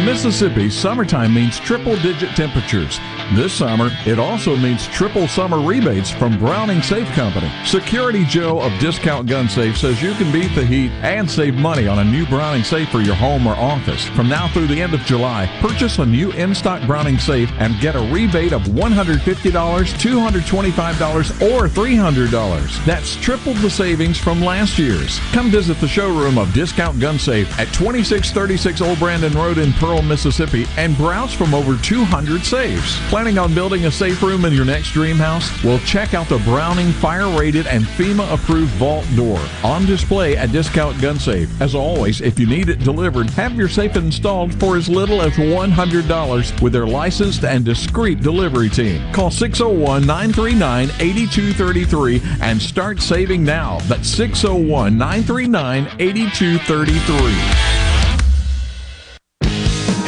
In 0.00 0.06
Mississippi, 0.06 0.70
summertime 0.70 1.34
means 1.34 1.60
triple 1.60 1.94
digit 1.96 2.30
temperatures. 2.30 2.98
This 3.32 3.52
summer, 3.52 3.90
it 4.06 4.18
also 4.18 4.56
means 4.56 4.88
triple 4.88 5.28
summer 5.28 5.60
rebates 5.60 6.10
from 6.10 6.36
Browning 6.36 6.82
Safe 6.82 7.06
Company. 7.12 7.48
Security 7.64 8.24
Joe 8.24 8.60
of 8.60 8.76
Discount 8.80 9.28
Gun 9.28 9.48
Safe 9.48 9.78
says 9.78 10.02
you 10.02 10.14
can 10.14 10.32
beat 10.32 10.52
the 10.56 10.66
heat 10.66 10.90
and 11.02 11.30
save 11.30 11.54
money 11.54 11.86
on 11.86 12.00
a 12.00 12.04
new 12.04 12.26
Browning 12.26 12.64
Safe 12.64 12.88
for 12.88 13.00
your 13.00 13.14
home 13.14 13.46
or 13.46 13.54
office. 13.54 14.04
From 14.08 14.28
now 14.28 14.48
through 14.48 14.66
the 14.66 14.82
end 14.82 14.94
of 14.94 15.00
July, 15.02 15.46
purchase 15.60 15.98
a 15.98 16.06
new 16.06 16.32
in 16.32 16.56
stock 16.56 16.84
Browning 16.88 17.18
Safe 17.18 17.48
and 17.60 17.78
get 17.78 17.94
a 17.94 18.00
rebate 18.12 18.52
of 18.52 18.62
$150, 18.62 19.20
$225, 19.22 21.52
or 21.52 21.68
$300. 21.68 22.84
That's 22.84 23.14
triple 23.14 23.54
the 23.54 23.70
savings 23.70 24.18
from 24.18 24.40
last 24.40 24.76
year's. 24.76 25.20
Come 25.30 25.50
visit 25.50 25.78
the 25.78 25.86
showroom 25.86 26.36
of 26.36 26.52
Discount 26.52 26.98
Gun 26.98 27.16
Safe 27.16 27.48
at 27.60 27.68
2636 27.68 28.80
Old 28.80 28.98
Brandon 28.98 29.32
Road 29.34 29.58
in 29.58 29.72
Pearl, 29.74 30.02
Mississippi, 30.02 30.66
and 30.76 30.96
browse 30.96 31.32
from 31.32 31.54
over 31.54 31.76
200 31.76 32.42
safes. 32.42 32.98
Planning 33.20 33.38
on 33.38 33.54
building 33.54 33.84
a 33.84 33.90
safe 33.90 34.22
room 34.22 34.46
in 34.46 34.54
your 34.54 34.64
next 34.64 34.92
dream 34.92 35.18
house? 35.18 35.62
Well, 35.62 35.78
check 35.80 36.14
out 36.14 36.26
the 36.30 36.38
Browning 36.38 36.90
fire 36.90 37.28
rated 37.38 37.66
and 37.66 37.84
FEMA 37.84 38.32
approved 38.32 38.70
vault 38.76 39.04
door 39.14 39.38
on 39.62 39.84
display 39.84 40.38
at 40.38 40.52
Discount 40.52 40.98
Gun 41.02 41.18
Safe. 41.18 41.60
As 41.60 41.74
always, 41.74 42.22
if 42.22 42.38
you 42.38 42.46
need 42.46 42.70
it 42.70 42.78
delivered, 42.78 43.28
have 43.28 43.52
your 43.56 43.68
safe 43.68 43.94
installed 43.96 44.54
for 44.54 44.78
as 44.78 44.88
little 44.88 45.20
as 45.20 45.34
$100 45.34 46.62
with 46.62 46.72
their 46.72 46.86
licensed 46.86 47.44
and 47.44 47.62
discreet 47.62 48.22
delivery 48.22 48.70
team. 48.70 49.02
Call 49.12 49.30
601 49.30 50.06
939 50.06 50.88
8233 50.98 52.22
and 52.40 52.62
start 52.62 53.02
saving 53.02 53.44
now. 53.44 53.80
That's 53.80 54.08
601 54.08 54.96
939 54.96 55.88
8233. 55.98 57.69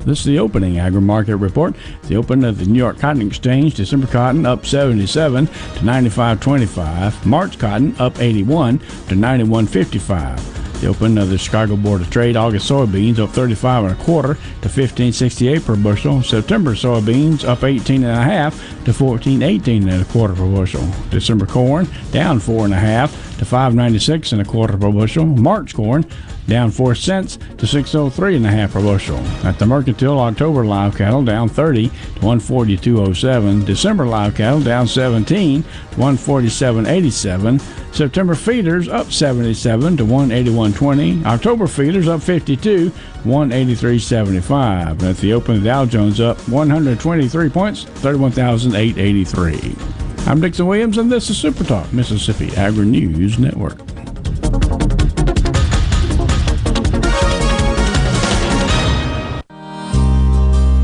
This 0.00 0.20
is 0.20 0.24
the 0.24 0.38
opening 0.38 0.78
agri 0.78 1.00
market 1.00 1.36
report. 1.36 1.74
The 2.04 2.16
open 2.16 2.44
of 2.44 2.58
the 2.58 2.66
New 2.66 2.78
York 2.78 2.98
Cotton 2.98 3.26
Exchange, 3.26 3.74
December 3.74 4.06
cotton 4.06 4.46
up 4.46 4.64
77 4.64 5.46
to 5.46 5.52
95.25. 5.52 7.26
March 7.26 7.58
cotton 7.58 7.94
up 7.98 8.18
81 8.18 8.78
to 8.78 9.14
91.55. 9.14 10.80
The 10.80 10.86
open 10.86 11.18
of 11.18 11.28
the 11.28 11.38
Chicago 11.38 11.76
Board 11.76 12.02
of 12.02 12.10
Trade, 12.10 12.36
August 12.36 12.70
soybeans 12.70 13.18
up 13.18 13.30
35 13.30 13.84
and 13.84 13.92
a 13.92 14.04
quarter 14.04 14.34
to 14.62 14.68
15.68 14.68 15.64
per 15.64 15.74
bushel. 15.74 16.22
September 16.22 16.74
soybeans 16.74 17.44
up 17.44 17.64
18 17.64 18.04
and 18.04 18.16
a 18.16 18.22
half 18.22 18.56
to 18.84 18.92
14.18 18.92 19.90
and 19.90 20.02
a 20.02 20.04
quarter 20.06 20.34
per 20.34 20.46
bushel. 20.46 20.88
December 21.10 21.46
corn 21.46 21.88
down 22.12 22.38
four 22.38 22.64
and 22.64 22.72
a 22.72 22.78
half 22.78 23.27
to 23.38 23.44
5.96 23.44 24.32
and 24.32 24.42
a 24.42 24.44
quarter 24.44 24.76
per 24.76 24.90
bushel. 24.90 25.24
March 25.24 25.74
corn 25.74 26.04
down 26.46 26.70
4 26.70 26.94
cents 26.94 27.38
to 27.58 27.66
603 27.66 28.36
and 28.36 28.46
a 28.46 28.50
half 28.50 28.72
per 28.72 28.80
bushel. 28.80 29.18
At 29.44 29.58
the 29.58 29.66
Mercantile, 29.66 30.20
October 30.20 30.64
live 30.64 30.96
cattle 30.96 31.24
down 31.24 31.48
30 31.48 31.88
to 31.88 31.94
142.07. 32.20 33.64
December 33.64 34.06
live 34.06 34.34
cattle 34.34 34.60
down 34.60 34.86
17 34.86 35.62
to 35.62 35.68
147.87. 35.96 37.94
September 37.94 38.34
feeders 38.34 38.88
up 38.88 39.10
77 39.10 39.96
to 39.96 40.04
181.20. 40.04 41.24
October 41.24 41.66
feeders 41.66 42.08
up 42.08 42.22
52 42.22 42.92
183.75. 43.24 45.02
At 45.02 45.16
the 45.16 45.32
open, 45.32 45.60
the 45.60 45.64
Dow 45.64 45.84
Jones 45.84 46.20
up 46.20 46.38
123 46.48 47.50
points, 47.50 47.84
31,883. 47.84 50.07
I'm 50.28 50.42
Dixon 50.42 50.66
Williams, 50.66 50.98
and 50.98 51.10
this 51.10 51.30
is 51.30 51.38
Super 51.38 51.64
Talk, 51.64 51.90
Mississippi 51.90 52.54
Agri 52.54 52.84
News 52.84 53.38
Network. 53.38 53.78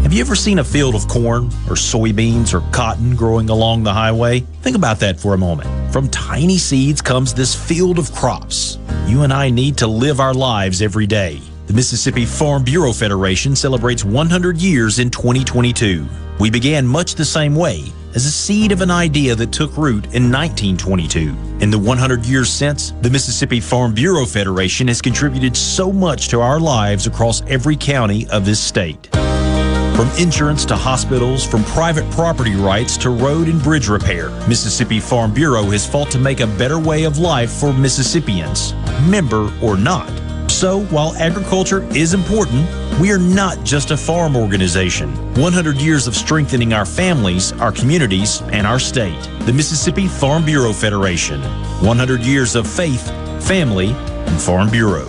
Have 0.03 0.15
you 0.15 0.23
ever 0.23 0.35
seen 0.35 0.61
a 0.61 0.65
field 0.65 0.95
of 0.95 1.07
corn 1.09 1.49
or 1.69 1.77
soybeans 1.77 2.55
or 2.55 2.63
cotton 2.73 3.15
growing 3.15 3.51
along 3.51 3.83
the 3.83 3.93
highway? 3.93 4.41
Think 4.63 4.77
about 4.77 4.99
that 5.01 5.21
for 5.21 5.35
a 5.35 5.39
moment. 5.39 5.69
From 5.93 6.09
tiny 6.09 6.57
seeds 6.57 7.03
comes 7.03 7.35
this 7.35 7.55
field 7.55 7.99
of 7.99 8.11
crops. 8.15 8.79
You 9.07 9.25
and 9.25 9.33
I 9.33 9.51
need 9.51 9.77
to 9.77 9.87
live 9.87 10.21
our 10.21 10.33
lives 10.33 10.81
every 10.81 11.07
day. 11.07 11.39
The 11.67 11.75
Mississippi 11.75 12.25
Farm 12.25 12.65
Bureau 12.65 12.95
Federation 12.95 13.55
celebrates 13.55 14.07
100 14.07 14.57
years 14.57 15.01
in 15.01 15.11
2022. 15.11 16.07
We 16.41 16.49
began 16.49 16.87
much 16.87 17.15
the 17.15 17.27
same 17.27 17.55
way, 17.55 17.93
as 18.15 18.27
a 18.27 18.31
seed 18.31 18.73
of 18.73 18.81
an 18.81 18.91
idea 18.91 19.35
that 19.35 19.53
took 19.53 19.77
root 19.77 20.05
in 20.15 20.31
1922. 20.31 21.37
In 21.61 21.71
the 21.71 21.79
100 21.79 22.25
years 22.25 22.51
since, 22.51 22.93
the 23.03 23.11
Mississippi 23.11 23.61
Farm 23.61 23.93
Bureau 23.93 24.25
Federation 24.25 24.89
has 24.89 25.03
contributed 25.03 25.57
so 25.57 25.93
much 25.93 26.29
to 26.29 26.41
our 26.41 26.61
lives 26.61 27.07
across 27.07 27.43
every 27.49 27.77
county 27.77 28.27
of 28.29 28.45
this 28.45 28.61
state. 28.61 29.09
From 29.13 30.11
insurance 30.19 30.65
to 30.67 30.77
hospitals, 30.77 31.45
from 31.47 31.63
private 31.65 32.09
property 32.11 32.57
rights 32.57 32.97
to 32.99 33.11
road 33.11 33.49
and 33.49 33.63
bridge 33.63 33.89
repair, 33.89 34.31
Mississippi 34.49 34.99
Farm 34.99 35.33
Bureau 35.33 35.65
has 35.71 35.87
fought 35.87 36.11
to 36.11 36.19
make 36.19 36.41
a 36.41 36.47
better 36.47 36.79
way 36.79 37.05
of 37.05 37.19
life 37.19 37.53
for 37.53 37.73
Mississippians, 37.73 38.75
member 39.09 39.53
or 39.63 39.77
not. 39.77 40.24
So, 40.55 40.85
while 40.85 41.17
agriculture 41.17 41.83
is 41.97 42.15
important, 42.15 42.69
we 43.01 43.11
are 43.11 43.19
not 43.19 43.65
just 43.65 43.91
a 43.91 43.97
farm 43.97 44.37
organization. 44.37 45.13
100 45.35 45.79
years 45.79 46.07
of 46.07 46.15
strengthening 46.15 46.73
our 46.73 46.87
families, 46.87 47.51
our 47.55 47.73
communities, 47.73 48.41
and 48.53 48.65
our 48.65 48.79
state. 48.79 49.21
The 49.47 49.53
Mississippi 49.53 50.07
Farm 50.07 50.45
Bureau 50.45 50.73
Federation. 50.73 51.41
100 51.83 52.21
years 52.21 52.55
of 52.55 52.69
faith, 52.69 53.11
family, 53.45 53.89
and 53.89 54.41
Farm 54.41 54.71
Bureau. 54.71 55.09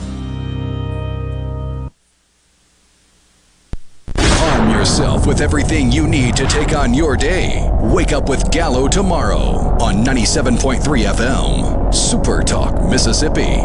Arm 4.18 4.72
yourself 4.72 5.28
with 5.28 5.42
everything 5.42 5.92
you 5.92 6.08
need 6.08 6.36
to 6.38 6.48
take 6.48 6.76
on 6.76 6.92
your 6.92 7.16
day. 7.16 7.70
Wake 7.82 8.14
up 8.14 8.30
with 8.30 8.50
Gallo 8.50 8.88
tomorrow 8.88 9.78
on 9.80 10.04
97.3 10.04 11.06
FM. 11.06 11.94
Super 11.94 12.42
Talk, 12.42 12.82
Mississippi. 12.90 13.62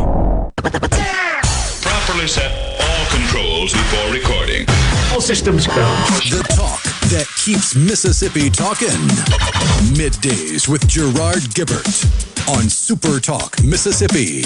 Properly 2.21 2.29
set 2.29 2.81
all 2.83 3.07
controls 3.07 3.73
before 3.73 4.13
recording. 4.13 4.67
All 5.11 5.23
systems 5.23 5.67
go. 5.67 5.75
The 5.75 6.45
talk 6.55 6.83
that 7.09 7.27
keeps 7.43 7.75
Mississippi 7.75 8.51
talking. 8.51 8.89
Middays 9.97 10.69
with 10.69 10.87
Gerard 10.87 11.41
Gibert 11.55 11.87
on 12.47 12.69
Super 12.69 13.21
Talk, 13.21 13.63
Mississippi. 13.63 14.45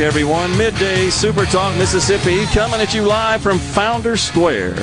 Everyone. 0.00 0.56
Midday 0.56 1.10
Super 1.10 1.44
Talk 1.46 1.76
Mississippi 1.76 2.44
coming 2.46 2.80
at 2.80 2.94
you 2.94 3.02
live 3.02 3.42
from 3.42 3.58
Founder 3.58 4.16
Square 4.16 4.76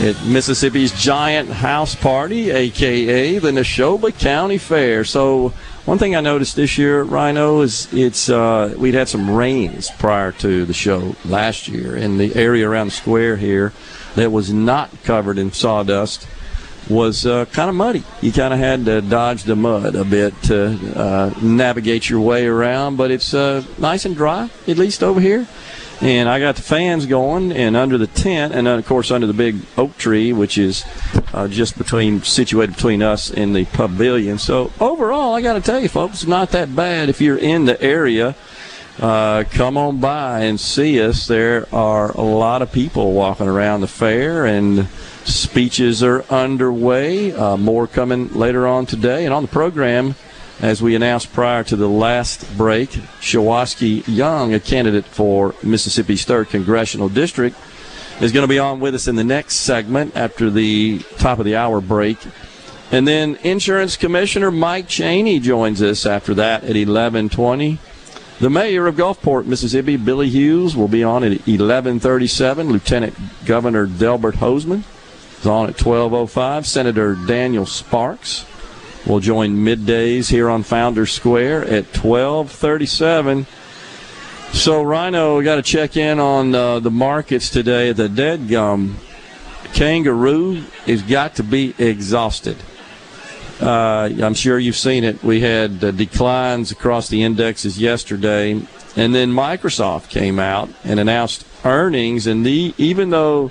at 0.00 0.16
Mississippi's 0.24 0.92
Giant 0.92 1.50
House 1.50 1.94
Party, 1.94 2.50
aka 2.50 3.38
the 3.38 3.50
Neshoba 3.50 4.18
County 4.18 4.56
Fair. 4.56 5.04
So, 5.04 5.50
one 5.84 5.98
thing 5.98 6.16
I 6.16 6.20
noticed 6.20 6.56
this 6.56 6.78
year, 6.78 7.02
Rhino, 7.02 7.60
is 7.60 7.92
it's 7.92 8.30
uh, 8.30 8.74
we'd 8.78 8.94
had 8.94 9.08
some 9.08 9.30
rains 9.30 9.90
prior 9.90 10.32
to 10.32 10.64
the 10.64 10.72
show 10.72 11.16
last 11.26 11.68
year, 11.68 11.94
and 11.94 12.18
the 12.18 12.34
area 12.34 12.68
around 12.68 12.86
the 12.86 12.92
square 12.92 13.36
here 13.36 13.72
that 14.14 14.32
was 14.32 14.52
not 14.52 14.90
covered 15.02 15.36
in 15.38 15.52
sawdust 15.52 16.26
was 16.88 17.26
uh, 17.26 17.44
kind 17.46 17.68
of 17.68 17.76
muddy. 17.76 18.02
You 18.20 18.32
kind 18.32 18.52
of 18.52 18.60
had 18.60 18.84
to 18.84 19.00
dodge 19.00 19.44
the 19.44 19.56
mud 19.56 19.94
a 19.94 20.04
bit 20.04 20.34
to 20.44 20.78
uh, 20.96 21.34
navigate 21.42 22.08
your 22.08 22.20
way 22.20 22.46
around, 22.46 22.96
but 22.96 23.10
it's 23.10 23.34
uh, 23.34 23.64
nice 23.78 24.04
and 24.04 24.14
dry, 24.14 24.50
at 24.68 24.78
least 24.78 25.02
over 25.02 25.20
here. 25.20 25.46
And 26.00 26.28
I 26.28 26.40
got 26.40 26.56
the 26.56 26.62
fans 26.62 27.06
going, 27.06 27.52
and 27.52 27.76
under 27.76 27.96
the 27.96 28.08
tent, 28.08 28.52
and 28.52 28.66
then 28.66 28.78
of 28.78 28.84
course 28.86 29.10
under 29.10 29.26
the 29.26 29.32
big 29.32 29.60
oak 29.78 29.96
tree, 29.96 30.32
which 30.32 30.58
is 30.58 30.84
uh, 31.32 31.48
just 31.48 31.78
between 31.78 32.22
situated 32.22 32.74
between 32.74 33.02
us 33.02 33.30
and 33.30 33.54
the 33.54 33.64
pavilion. 33.66 34.38
So 34.38 34.72
overall, 34.80 35.34
I 35.34 35.40
got 35.40 35.54
to 35.54 35.60
tell 35.60 35.80
you, 35.80 35.88
folks, 35.88 36.14
it's 36.14 36.26
not 36.26 36.50
that 36.50 36.74
bad 36.74 37.08
if 37.08 37.20
you're 37.20 37.38
in 37.38 37.64
the 37.64 37.80
area. 37.80 38.34
Uh, 39.00 39.44
come 39.50 39.76
on 39.76 39.98
by 39.98 40.40
and 40.40 40.58
see 40.60 41.00
us. 41.00 41.26
There 41.26 41.66
are 41.74 42.12
a 42.12 42.22
lot 42.22 42.62
of 42.62 42.70
people 42.70 43.12
walking 43.12 43.48
around 43.48 43.80
the 43.80 43.88
fair, 43.88 44.46
and 44.46 44.88
speeches 45.24 46.02
are 46.02 46.22
underway. 46.30 47.32
Uh, 47.32 47.56
more 47.56 47.86
coming 47.86 48.32
later 48.32 48.66
on 48.66 48.86
today. 48.86 49.24
And 49.24 49.34
on 49.34 49.42
the 49.42 49.48
program, 49.48 50.14
as 50.60 50.82
we 50.82 50.94
announced 50.94 51.32
prior 51.32 51.64
to 51.64 51.76
the 51.76 51.88
last 51.88 52.56
break, 52.56 52.90
Shuwaski 53.20 54.04
Young, 54.06 54.54
a 54.54 54.60
candidate 54.60 55.04
for 55.04 55.54
Mississippi's 55.62 56.24
3rd 56.24 56.50
Congressional 56.50 57.08
District, 57.08 57.56
is 58.20 58.32
going 58.32 58.44
to 58.44 58.48
be 58.48 58.58
on 58.58 58.80
with 58.80 58.94
us 58.94 59.08
in 59.08 59.16
the 59.16 59.24
next 59.24 59.56
segment 59.56 60.16
after 60.16 60.50
the 60.50 61.00
top 61.18 61.38
of 61.38 61.44
the 61.44 61.56
hour 61.56 61.80
break. 61.80 62.18
And 62.92 63.08
then 63.08 63.36
Insurance 63.42 63.96
Commissioner 63.96 64.50
Mike 64.50 64.88
Chaney 64.88 65.40
joins 65.40 65.82
us 65.82 66.06
after 66.06 66.34
that 66.34 66.62
at 66.62 66.76
1120. 66.76 67.78
The 68.40 68.50
mayor 68.50 68.86
of 68.86 68.96
Gulfport, 68.96 69.46
Mississippi, 69.46 69.96
Billy 69.96 70.28
Hughes, 70.28 70.76
will 70.76 70.88
be 70.88 71.02
on 71.02 71.24
at 71.24 71.30
1137. 71.30 72.68
Lieutenant 72.68 73.14
Governor 73.46 73.86
Delbert 73.86 74.36
Hosemann 74.36 74.84
is 75.44 75.48
on 75.48 75.68
at 75.68 75.84
1205. 75.84 76.66
Senator 76.66 77.14
Daniel 77.26 77.66
Sparks 77.66 78.46
will 79.06 79.20
join 79.20 79.56
middays 79.56 80.30
here 80.30 80.48
on 80.48 80.62
Founder 80.62 81.04
Square 81.04 81.64
at 81.64 81.84
1237. 81.96 83.46
So, 84.52 84.82
Rhino, 84.82 85.36
we 85.36 85.44
got 85.44 85.56
to 85.56 85.62
check 85.62 85.96
in 85.96 86.18
on 86.18 86.54
uh, 86.54 86.80
the 86.80 86.90
markets 86.90 87.50
today. 87.50 87.92
The 87.92 88.08
dead 88.08 88.48
gum 88.48 88.96
kangaroo 89.74 90.62
has 90.86 91.02
got 91.02 91.34
to 91.36 91.42
be 91.42 91.74
exhausted. 91.78 92.56
Uh, 93.60 94.10
I'm 94.22 94.34
sure 94.34 94.58
you've 94.58 94.76
seen 94.76 95.04
it. 95.04 95.22
We 95.22 95.40
had 95.40 95.84
uh, 95.84 95.90
declines 95.90 96.70
across 96.70 97.08
the 97.08 97.22
indexes 97.22 97.78
yesterday, 97.78 98.52
and 98.96 99.14
then 99.14 99.30
Microsoft 99.30 100.08
came 100.08 100.38
out 100.38 100.70
and 100.84 100.98
announced 100.98 101.46
earnings, 101.64 102.26
and 102.26 102.46
the 102.46 102.74
even 102.78 103.10
though 103.10 103.50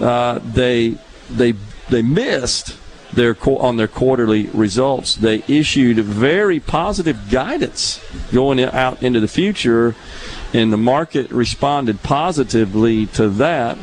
uh, 0.00 0.38
they 0.40 0.96
they 1.30 1.54
they 1.88 2.02
missed 2.02 2.76
their 3.14 3.36
on 3.46 3.76
their 3.76 3.88
quarterly 3.88 4.46
results, 4.48 5.14
they 5.14 5.42
issued 5.48 5.98
very 5.98 6.60
positive 6.60 7.30
guidance 7.30 8.04
going 8.32 8.60
out 8.60 9.02
into 9.02 9.20
the 9.20 9.28
future, 9.28 9.94
and 10.52 10.72
the 10.72 10.76
market 10.76 11.30
responded 11.30 12.02
positively 12.02 13.06
to 13.06 13.28
that, 13.28 13.78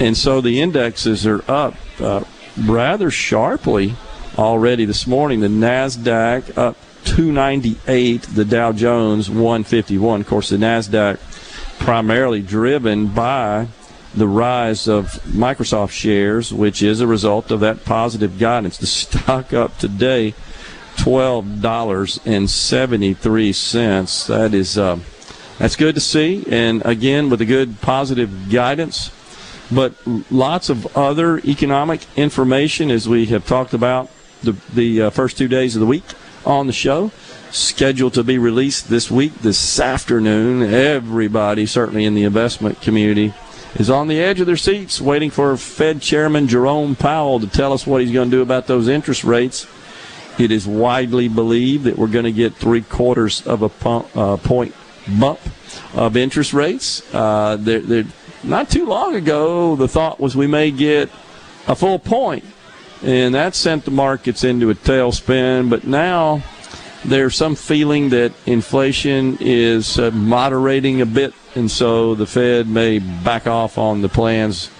and 0.00 0.16
so 0.16 0.40
the 0.40 0.60
indexes 0.60 1.26
are 1.26 1.44
up 1.50 1.74
uh, 2.00 2.24
rather 2.64 3.10
sharply 3.10 3.94
already 4.38 4.84
this 4.84 5.06
morning. 5.06 5.40
The 5.40 5.48
Nasdaq 5.48 6.56
up 6.56 6.76
298, 7.04 8.22
the 8.22 8.44
Dow 8.44 8.72
Jones 8.72 9.30
151. 9.30 10.20
Of 10.20 10.26
course, 10.26 10.48
the 10.48 10.56
Nasdaq 10.56 11.18
primarily 11.78 12.42
driven 12.42 13.08
by 13.08 13.68
the 14.16 14.26
rise 14.26 14.88
of 14.88 15.20
Microsoft 15.24 15.90
shares, 15.90 16.52
which 16.52 16.82
is 16.82 17.00
a 17.00 17.06
result 17.06 17.50
of 17.50 17.60
that 17.60 17.84
positive 17.84 18.38
guidance. 18.38 18.78
The 18.78 18.86
stock 18.86 19.52
up 19.52 19.76
today, 19.78 20.34
twelve 20.96 21.60
dollars 21.60 22.18
and 22.24 22.48
seventy 22.48 23.14
three 23.14 23.52
cents. 23.52 24.26
That 24.26 24.54
is 24.54 24.78
uh, 24.78 24.98
that's 25.58 25.76
good 25.76 25.94
to 25.94 26.00
see, 26.00 26.44
and 26.50 26.84
again 26.84 27.28
with 27.30 27.40
a 27.40 27.46
good 27.46 27.80
positive 27.80 28.50
guidance. 28.50 29.12
But 29.70 29.94
lots 30.30 30.70
of 30.70 30.96
other 30.96 31.38
economic 31.38 32.00
information, 32.16 32.90
as 32.90 33.08
we 33.08 33.26
have 33.26 33.46
talked 33.46 33.74
about 33.74 34.10
the 34.42 34.52
the 34.72 35.02
uh, 35.02 35.10
first 35.10 35.36
two 35.36 35.48
days 35.48 35.76
of 35.76 35.80
the 35.80 35.86
week 35.86 36.04
on 36.44 36.66
the 36.66 36.72
show 36.72 37.10
scheduled 37.50 38.14
to 38.14 38.22
be 38.22 38.38
released 38.38 38.88
this 38.88 39.10
week, 39.10 39.34
this 39.36 39.80
afternoon. 39.80 40.62
Everybody, 40.62 41.66
certainly 41.66 42.04
in 42.04 42.14
the 42.14 42.24
investment 42.24 42.80
community, 42.80 43.32
is 43.78 43.90
on 43.90 44.08
the 44.08 44.18
edge 44.18 44.40
of 44.40 44.46
their 44.46 44.56
seats 44.56 45.00
waiting 45.00 45.30
for 45.30 45.56
Fed 45.56 46.00
Chairman 46.00 46.48
Jerome 46.48 46.96
Powell 46.96 47.40
to 47.40 47.46
tell 47.46 47.72
us 47.72 47.86
what 47.86 48.00
he's 48.00 48.10
going 48.10 48.30
to 48.30 48.36
do 48.36 48.42
about 48.42 48.66
those 48.66 48.88
interest 48.88 49.22
rates. 49.22 49.66
It 50.38 50.50
is 50.50 50.66
widely 50.66 51.28
believed 51.28 51.84
that 51.84 51.96
we're 51.96 52.06
going 52.06 52.24
to 52.24 52.32
get 52.32 52.54
three 52.54 52.82
quarters 52.82 53.46
of 53.46 53.62
a 53.62 53.68
pump, 53.68 54.14
uh, 54.16 54.38
point 54.38 54.74
bump 55.18 55.40
of 55.94 56.16
interest 56.16 56.54
rates. 56.54 57.02
Uh, 57.14 57.56
they're, 57.56 57.80
they're, 57.80 58.04
not 58.42 58.70
too 58.70 58.86
long 58.86 59.16
ago, 59.16 59.76
the 59.76 59.88
thought 59.88 60.20
was 60.20 60.36
we 60.36 60.46
may 60.46 60.70
get 60.70 61.10
a 61.66 61.74
full 61.74 61.98
point, 61.98 62.44
and 63.02 63.34
that 63.34 63.54
sent 63.56 63.84
the 63.84 63.90
markets 63.90 64.44
into 64.44 64.70
a 64.70 64.74
tailspin. 64.74 65.68
But 65.68 65.84
now 65.84 66.42
there's 67.04 67.34
some 67.34 67.56
feeling 67.56 68.10
that 68.10 68.32
inflation 68.46 69.38
is 69.40 69.98
uh, 69.98 70.12
moderating 70.12 71.00
a 71.00 71.06
bit 71.06 71.34
and 71.56 71.70
so 71.70 72.14
the 72.14 72.26
Fed 72.26 72.68
may 72.68 72.98
back 72.98 73.46
off 73.46 73.78
on 73.78 74.02
the 74.02 74.10
plans. 74.10 74.70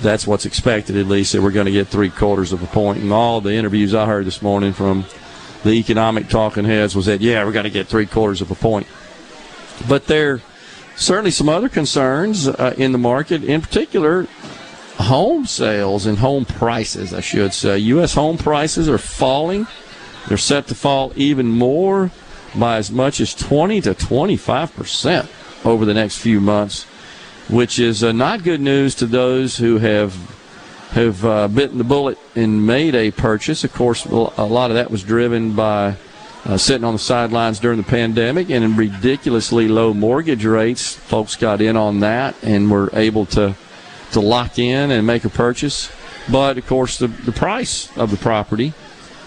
That's 0.00 0.26
what's 0.26 0.44
expected, 0.44 0.96
at 0.96 1.06
least, 1.06 1.32
that 1.32 1.40
we're 1.40 1.52
going 1.52 1.66
to 1.66 1.72
get 1.72 1.86
three 1.86 2.10
quarters 2.10 2.52
of 2.52 2.60
a 2.60 2.66
point. 2.66 3.00
And 3.00 3.12
all 3.12 3.40
the 3.40 3.54
interviews 3.54 3.94
I 3.94 4.06
heard 4.06 4.26
this 4.26 4.42
morning 4.42 4.72
from 4.72 5.04
the 5.62 5.70
economic 5.70 6.28
talking 6.28 6.64
heads 6.64 6.96
was 6.96 7.06
that, 7.06 7.20
yeah, 7.20 7.44
we're 7.44 7.52
going 7.52 7.64
to 7.64 7.70
get 7.70 7.86
three 7.86 8.06
quarters 8.06 8.40
of 8.40 8.50
a 8.50 8.56
point. 8.56 8.88
But 9.88 10.06
there 10.06 10.34
are 10.34 10.42
certainly 10.96 11.30
some 11.30 11.48
other 11.48 11.68
concerns 11.68 12.48
uh, 12.48 12.74
in 12.76 12.90
the 12.90 12.98
market, 12.98 13.44
in 13.44 13.60
particular, 13.60 14.26
home 14.98 15.46
sales 15.46 16.04
and 16.04 16.18
home 16.18 16.44
prices, 16.44 17.14
I 17.14 17.20
should 17.20 17.54
say. 17.54 17.78
U.S. 17.78 18.14
home 18.14 18.38
prices 18.38 18.88
are 18.88 18.98
falling. 18.98 19.68
They're 20.26 20.36
set 20.36 20.66
to 20.66 20.74
fall 20.74 21.12
even 21.14 21.46
more 21.46 22.10
by 22.56 22.78
as 22.78 22.90
much 22.90 23.20
as 23.20 23.34
20 23.34 23.80
to 23.82 23.94
25 23.94 24.74
percent 24.74 25.30
over 25.64 25.84
the 25.84 25.94
next 25.94 26.18
few 26.18 26.40
months, 26.40 26.84
which 27.48 27.78
is 27.78 28.04
uh, 28.04 28.12
not 28.12 28.42
good 28.42 28.60
news 28.60 28.94
to 28.96 29.06
those 29.06 29.56
who 29.56 29.78
have 29.78 30.14
have 30.90 31.24
uh, 31.24 31.48
bitten 31.48 31.78
the 31.78 31.84
bullet 31.84 32.16
and 32.36 32.64
made 32.64 32.94
a 32.94 33.10
purchase. 33.10 33.64
Of 33.64 33.72
course, 33.72 34.04
a 34.04 34.44
lot 34.44 34.70
of 34.70 34.76
that 34.76 34.92
was 34.92 35.02
driven 35.02 35.56
by 35.56 35.96
uh, 36.44 36.56
sitting 36.56 36.84
on 36.84 36.92
the 36.92 37.00
sidelines 37.00 37.58
during 37.58 37.78
the 37.78 37.84
pandemic 37.84 38.48
and 38.50 38.62
in 38.62 38.76
ridiculously 38.76 39.66
low 39.66 39.92
mortgage 39.92 40.44
rates. 40.44 40.94
Folks 40.94 41.34
got 41.36 41.60
in 41.60 41.76
on 41.76 42.00
that 42.00 42.36
and 42.42 42.70
were 42.70 42.90
able 42.92 43.26
to 43.26 43.54
to 44.12 44.20
lock 44.20 44.58
in 44.58 44.92
and 44.92 45.06
make 45.06 45.24
a 45.24 45.30
purchase. 45.30 45.90
But 46.30 46.58
of 46.58 46.66
course, 46.66 46.98
the 46.98 47.08
the 47.08 47.32
price 47.32 47.94
of 47.96 48.10
the 48.10 48.16
property. 48.16 48.72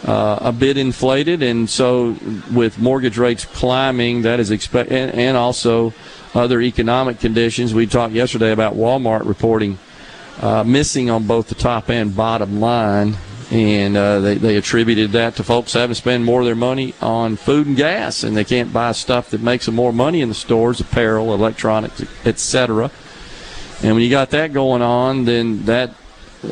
Uh, 0.06 0.38
a 0.42 0.52
bit 0.52 0.78
inflated, 0.78 1.42
and 1.42 1.68
so 1.68 2.16
with 2.54 2.78
mortgage 2.78 3.18
rates 3.18 3.46
climbing, 3.46 4.22
that 4.22 4.40
is 4.40 4.52
expect, 4.52 4.92
and, 4.92 5.12
and 5.16 5.36
also 5.36 5.92
other 6.36 6.62
economic 6.62 7.20
conditions. 7.20 7.74
We 7.74 7.88
talked 7.88 8.14
yesterday 8.14 8.52
about 8.52 8.76
Walmart 8.76 9.26
reporting 9.26 9.80
uh, 10.40 10.64
missing 10.64 11.10
on 11.10 11.26
both 11.26 11.48
the 11.48 11.56
top 11.56 11.90
and 11.90 12.16
bottom 12.16 12.60
line, 12.60 13.18
and 13.50 13.98
uh, 13.98 14.20
they, 14.20 14.36
they 14.36 14.58
attributed 14.58 15.14
that 15.14 15.36
to 15.38 15.44
folks 15.44 15.74
having 15.74 15.90
to 15.90 15.96
spend 15.96 16.26
more 16.26 16.42
of 16.42 16.46
their 16.46 16.56
money 16.56 16.94
on 17.02 17.36
food 17.36 17.68
and 17.68 17.76
gas, 17.76 18.24
and 18.24 18.38
they 18.38 18.44
can't 18.44 18.72
buy 18.72 18.92
stuff 18.92 19.32
that 19.32 19.42
makes 19.42 19.66
them 19.66 19.76
more 19.76 19.94
money 19.94 20.22
in 20.22 20.30
the 20.30 20.36
stores, 20.36 20.80
apparel, 20.80 21.34
electronics, 21.34 22.04
etc. 22.26 22.92
And 23.82 23.94
when 23.94 24.04
you 24.04 24.10
got 24.10 24.30
that 24.32 24.54
going 24.54 24.82
on, 24.82 25.26
then 25.26 25.66
that 25.66 25.94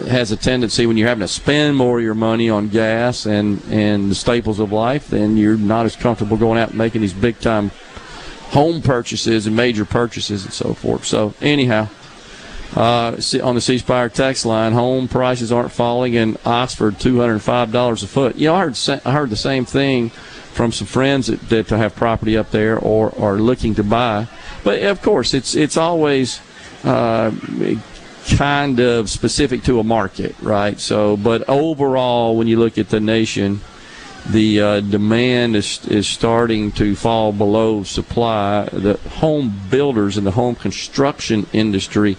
has 0.07 0.31
a 0.31 0.37
tendency 0.37 0.85
when 0.85 0.97
you're 0.97 1.07
having 1.07 1.21
to 1.21 1.27
spend 1.27 1.77
more 1.77 1.99
of 1.99 2.03
your 2.03 2.15
money 2.15 2.49
on 2.49 2.69
gas 2.69 3.25
and, 3.25 3.61
and 3.69 4.09
the 4.09 4.15
staples 4.15 4.59
of 4.59 4.71
life, 4.71 5.07
then 5.07 5.37
you're 5.37 5.57
not 5.57 5.85
as 5.85 5.95
comfortable 5.95 6.37
going 6.37 6.59
out 6.59 6.69
and 6.69 6.77
making 6.77 7.01
these 7.01 7.13
big 7.13 7.39
time 7.39 7.71
home 8.49 8.81
purchases 8.81 9.47
and 9.47 9.55
major 9.55 9.85
purchases 9.85 10.43
and 10.45 10.53
so 10.53 10.73
forth. 10.73 11.05
So 11.05 11.33
anyhow, 11.41 11.87
uh, 12.75 13.15
on 13.43 13.55
the 13.55 13.61
C 13.61 13.77
Spire 13.77 14.09
text 14.09 14.45
line, 14.45 14.73
home 14.73 15.07
prices 15.07 15.51
aren't 15.51 15.71
falling 15.71 16.13
in 16.13 16.37
Oxford, 16.45 16.99
two 16.99 17.19
hundred 17.19 17.39
five 17.39 17.71
dollars 17.71 18.03
a 18.03 18.07
foot. 18.07 18.35
You 18.35 18.47
know, 18.47 18.55
I 18.55 18.61
heard 18.61 19.01
I 19.05 19.11
heard 19.11 19.29
the 19.29 19.35
same 19.35 19.65
thing 19.65 20.09
from 20.09 20.71
some 20.71 20.87
friends 20.87 21.27
that, 21.27 21.49
that 21.49 21.69
have 21.69 21.95
property 21.95 22.37
up 22.37 22.51
there 22.51 22.77
or 22.79 23.13
are 23.19 23.37
looking 23.37 23.75
to 23.75 23.83
buy. 23.83 24.27
But 24.63 24.81
of 24.83 25.01
course, 25.01 25.33
it's 25.33 25.55
it's 25.55 25.77
always 25.77 26.41
uh, 26.83 27.31
kind 28.37 28.79
of 28.79 29.09
specific 29.09 29.63
to 29.63 29.79
a 29.79 29.83
market, 29.83 30.35
right? 30.41 30.79
So, 30.79 31.17
but 31.17 31.47
overall, 31.47 32.35
when 32.37 32.47
you 32.47 32.57
look 32.57 32.77
at 32.77 32.89
the 32.89 32.99
nation, 32.99 33.61
the 34.29 34.59
uh, 34.59 34.79
demand 34.81 35.55
is 35.55 35.85
is 35.85 36.07
starting 36.07 36.71
to 36.73 36.95
fall 36.95 37.31
below 37.31 37.83
supply. 37.83 38.65
The 38.71 38.97
home 39.09 39.53
builders 39.69 40.17
and 40.17 40.25
the 40.25 40.31
home 40.31 40.55
construction 40.55 41.45
industry, 41.53 42.17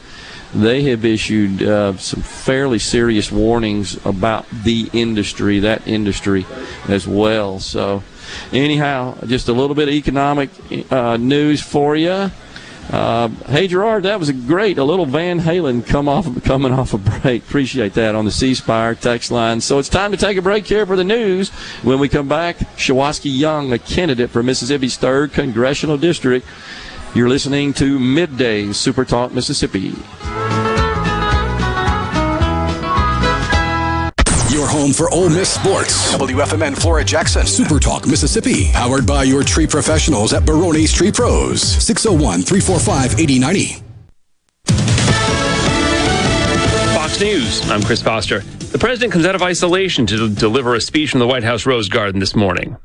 they 0.55 0.83
have 0.85 1.05
issued 1.05 1.63
uh, 1.63 1.97
some 1.97 2.23
fairly 2.23 2.79
serious 2.79 3.33
warnings 3.33 4.05
about 4.07 4.47
the 4.51 4.89
industry, 4.93 5.59
that 5.61 5.87
industry 5.89 6.47
as 6.89 7.09
well. 7.09 7.59
So, 7.59 8.05
anyhow, 8.53 9.19
just 9.27 9.49
a 9.49 9.53
little 9.53 9.75
bit 9.75 9.89
of 9.89 9.95
economic 9.95 10.51
uh, 10.93 11.17
news 11.17 11.61
for 11.61 11.97
you. 11.97 12.31
Uh, 12.91 13.29
hey 13.49 13.67
Gerard, 13.67 14.05
that 14.05 14.21
was 14.21 14.29
a 14.29 14.33
great. 14.33 14.79
A 14.79 14.85
little 14.85 15.07
Van 15.07 15.41
Halen 15.41 15.85
come 15.85 16.09
off 16.09 16.27
coming 16.45 16.73
off 16.73 16.95
a 16.95 16.99
break. 16.99 17.43
Appreciate 17.43 17.95
that 17.95 18.15
on 18.15 18.25
the 18.25 18.31
C 18.31 18.55
Spire 18.55 18.95
text 18.95 19.31
line. 19.31 19.61
So 19.61 19.79
it's 19.79 19.89
time 19.89 20.13
to 20.13 20.17
take 20.17 20.37
a 20.37 20.43
break 20.43 20.67
here 20.67 20.87
for 20.87 20.95
the 20.95 21.05
news. 21.05 21.51
When 21.83 21.99
we 21.99 22.09
come 22.09 22.29
back, 22.29 22.59
Shuwaski 22.77 23.37
Young, 23.37 23.73
a 23.73 23.79
candidate 23.79 24.31
for 24.31 24.43
Mississippi's 24.43 24.97
third 24.97 25.33
congressional 25.33 25.99
district. 25.99 26.47
You're 27.15 27.29
listening 27.29 27.73
to 27.75 27.99
Midday 27.99 28.73
Super 28.73 29.05
Talk 29.05 29.33
Mississippi. 29.33 29.95
Home 34.87 34.93
for 34.93 35.13
Ole 35.13 35.29
Miss 35.29 35.53
sports. 35.53 36.15
WFMN 36.15 36.81
Flora 36.81 37.05
Jackson. 37.05 37.45
Super 37.45 37.81
Talk 37.81 38.07
Mississippi. 38.07 38.71
Powered 38.73 39.05
by 39.07 39.25
your 39.25 39.43
tree 39.43 39.67
professionals 39.67 40.33
at 40.33 40.45
Barone's 40.45 40.93
Tree 40.93 41.11
Pros. 41.11 41.61
601 41.61 42.43
345 42.43 43.19
8090. 43.19 43.83
Fox 46.95 47.21
News. 47.21 47.69
I'm 47.71 47.83
Chris 47.83 48.01
Foster. 48.03 48.41
The 48.41 48.79
president 48.79 49.13
comes 49.13 49.27
out 49.27 49.35
of 49.35 49.43
isolation 49.43 50.07
to 50.07 50.29
deliver 50.29 50.75
a 50.75 50.81
speech 50.81 51.11
from 51.11 51.21
the 51.21 51.27
White 51.27 51.45
House 51.45 51.67
Rose 51.67 51.89
Garden 51.89 52.21
this 52.21 52.37
morning. 52.37 52.77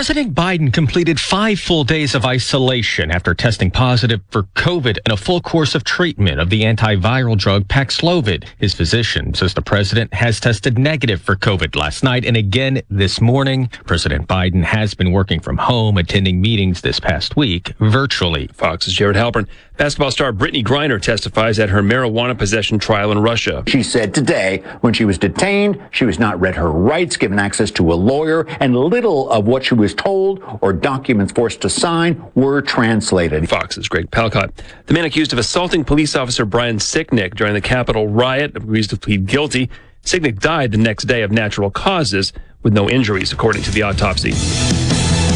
President 0.00 0.34
Biden 0.34 0.72
completed 0.72 1.20
five 1.20 1.60
full 1.60 1.84
days 1.84 2.14
of 2.14 2.24
isolation 2.24 3.10
after 3.10 3.34
testing 3.34 3.70
positive 3.70 4.22
for 4.30 4.44
COVID 4.44 4.96
and 5.04 5.12
a 5.12 5.16
full 5.18 5.42
course 5.42 5.74
of 5.74 5.84
treatment 5.84 6.40
of 6.40 6.48
the 6.48 6.62
antiviral 6.62 7.36
drug 7.36 7.68
Paxlovid. 7.68 8.46
His 8.56 8.72
physician 8.72 9.34
says 9.34 9.52
the 9.52 9.60
president 9.60 10.14
has 10.14 10.40
tested 10.40 10.78
negative 10.78 11.20
for 11.20 11.36
COVID 11.36 11.76
last 11.76 12.02
night 12.02 12.24
and 12.24 12.34
again 12.34 12.80
this 12.88 13.20
morning. 13.20 13.68
President 13.84 14.26
Biden 14.26 14.64
has 14.64 14.94
been 14.94 15.12
working 15.12 15.38
from 15.38 15.58
home, 15.58 15.98
attending 15.98 16.40
meetings 16.40 16.80
this 16.80 16.98
past 16.98 17.36
week 17.36 17.74
virtually. 17.78 18.46
Fox's 18.54 18.94
Jared 18.94 19.16
Halpern. 19.16 19.48
Basketball 19.80 20.10
star 20.10 20.30
Brittney 20.30 20.62
Griner 20.62 21.00
testifies 21.00 21.58
at 21.58 21.70
her 21.70 21.80
marijuana 21.82 22.36
possession 22.36 22.78
trial 22.78 23.12
in 23.12 23.18
Russia. 23.18 23.64
She 23.66 23.82
said 23.82 24.12
today, 24.12 24.58
when 24.82 24.92
she 24.92 25.06
was 25.06 25.16
detained, 25.16 25.80
she 25.90 26.04
was 26.04 26.18
not 26.18 26.38
read 26.38 26.54
her 26.56 26.70
rights, 26.70 27.16
given 27.16 27.38
access 27.38 27.70
to 27.70 27.90
a 27.90 27.94
lawyer, 27.94 28.46
and 28.60 28.76
little 28.76 29.30
of 29.30 29.46
what 29.46 29.64
she 29.64 29.72
was 29.72 29.94
told 29.94 30.42
or 30.60 30.74
documents 30.74 31.32
forced 31.32 31.62
to 31.62 31.70
sign 31.70 32.22
were 32.34 32.60
translated. 32.60 33.48
Fox's 33.48 33.88
Greg 33.88 34.10
Palkot. 34.10 34.52
The 34.84 34.92
man 34.92 35.06
accused 35.06 35.32
of 35.32 35.38
assaulting 35.38 35.86
police 35.86 36.14
officer 36.14 36.44
Brian 36.44 36.76
Sicknick 36.76 37.34
during 37.34 37.54
the 37.54 37.62
Capitol 37.62 38.06
riot 38.06 38.54
agrees 38.54 38.86
to 38.88 38.98
plead 38.98 39.24
guilty. 39.24 39.70
Sicknick 40.04 40.40
died 40.40 40.72
the 40.72 40.76
next 40.76 41.04
day 41.04 41.22
of 41.22 41.32
natural 41.32 41.70
causes 41.70 42.34
with 42.62 42.74
no 42.74 42.90
injuries, 42.90 43.32
according 43.32 43.62
to 43.62 43.70
the 43.70 43.80
autopsy. 43.80 44.34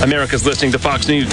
America's 0.02 0.44
listening 0.44 0.72
to 0.72 0.78
Fox 0.78 1.08
News. 1.08 1.32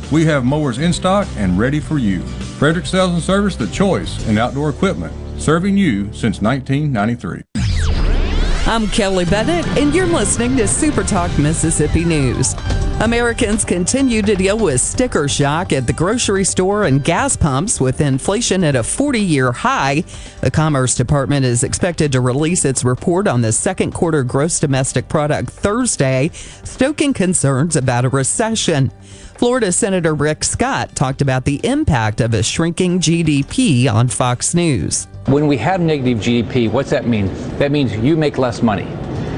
we 0.11 0.25
have 0.25 0.43
mowers 0.43 0.77
in 0.77 0.91
stock 0.91 1.27
and 1.37 1.57
ready 1.57 1.79
for 1.79 1.97
you. 1.97 2.21
Frederick 2.59 2.85
Sales 2.85 3.13
and 3.13 3.21
Service, 3.21 3.55
the 3.55 3.67
choice 3.67 4.27
in 4.27 4.37
outdoor 4.37 4.69
equipment, 4.69 5.13
serving 5.41 5.77
you 5.77 6.11
since 6.13 6.41
1993. 6.41 7.43
I'm 8.67 8.87
Kelly 8.87 9.25
Bennett, 9.25 9.65
and 9.77 9.95
you're 9.95 10.05
listening 10.05 10.55
to 10.57 10.67
Super 10.67 11.03
Talk 11.03 11.35
Mississippi 11.39 12.05
News. 12.05 12.55
Americans 13.01 13.65
continue 13.65 14.21
to 14.21 14.35
deal 14.35 14.59
with 14.59 14.79
sticker 14.79 15.27
shock 15.27 15.73
at 15.73 15.87
the 15.87 15.93
grocery 15.93 16.43
store 16.43 16.83
and 16.83 17.03
gas 17.03 17.35
pumps 17.35 17.81
with 17.81 17.99
inflation 17.99 18.63
at 18.63 18.75
a 18.75 18.83
40 18.83 19.19
year 19.19 19.51
high. 19.51 20.03
The 20.41 20.51
Commerce 20.51 20.93
Department 20.93 21.43
is 21.43 21.63
expected 21.63 22.11
to 22.11 22.21
release 22.21 22.63
its 22.63 22.83
report 22.83 23.27
on 23.27 23.41
the 23.41 23.53
second 23.53 23.93
quarter 23.95 24.23
gross 24.23 24.59
domestic 24.59 25.07
product 25.07 25.49
Thursday, 25.49 26.29
stoking 26.31 27.11
concerns 27.11 27.75
about 27.75 28.05
a 28.05 28.09
recession. 28.09 28.91
Florida 29.35 29.71
Senator 29.71 30.13
Rick 30.13 30.43
Scott 30.43 30.95
talked 30.95 31.23
about 31.23 31.45
the 31.45 31.59
impact 31.63 32.21
of 32.21 32.35
a 32.35 32.43
shrinking 32.43 32.99
GDP 32.99 33.91
on 33.91 34.09
Fox 34.09 34.53
News. 34.53 35.07
When 35.25 35.47
we 35.47 35.57
have 35.57 35.81
negative 35.81 36.19
GDP, 36.19 36.71
what's 36.71 36.91
that 36.91 37.07
mean? 37.07 37.33
That 37.57 37.71
means 37.71 37.95
you 37.95 38.15
make 38.15 38.37
less 38.37 38.61
money. 38.61 38.85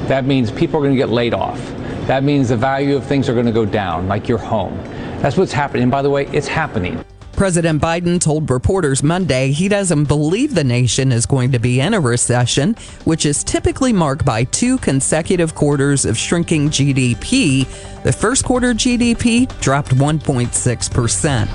That 0.09 0.25
means 0.25 0.51
people 0.51 0.79
are 0.79 0.83
going 0.83 0.95
to 0.95 0.97
get 0.97 1.07
laid 1.07 1.33
off. 1.33 1.61
That 2.07 2.23
means 2.23 2.49
the 2.49 2.57
value 2.57 2.95
of 2.97 3.05
things 3.05 3.29
are 3.29 3.33
going 3.33 3.45
to 3.45 3.51
go 3.51 3.65
down, 3.65 4.07
like 4.07 4.27
your 4.27 4.37
home. 4.37 4.77
That's 5.21 5.37
what's 5.37 5.53
happening. 5.53 5.83
And 5.83 5.91
by 5.91 6.01
the 6.01 6.09
way, 6.09 6.27
it's 6.27 6.47
happening. 6.47 7.03
President 7.31 7.81
Biden 7.81 8.21
told 8.21 8.49
reporters 8.49 9.01
Monday 9.01 9.51
he 9.51 9.67
doesn't 9.67 10.03
believe 10.05 10.53
the 10.53 10.63
nation 10.63 11.11
is 11.11 11.25
going 11.25 11.51
to 11.51 11.59
be 11.59 11.79
in 11.79 11.93
a 11.93 11.99
recession, 11.99 12.75
which 13.05 13.25
is 13.25 13.43
typically 13.43 13.91
marked 13.91 14.23
by 14.25 14.43
two 14.43 14.77
consecutive 14.77 15.55
quarters 15.55 16.05
of 16.05 16.17
shrinking 16.17 16.69
GDP. 16.69 17.65
The 18.03 18.11
first 18.11 18.45
quarter 18.45 18.73
GDP 18.73 19.47
dropped 19.61 19.91
1.6%. 19.91 21.47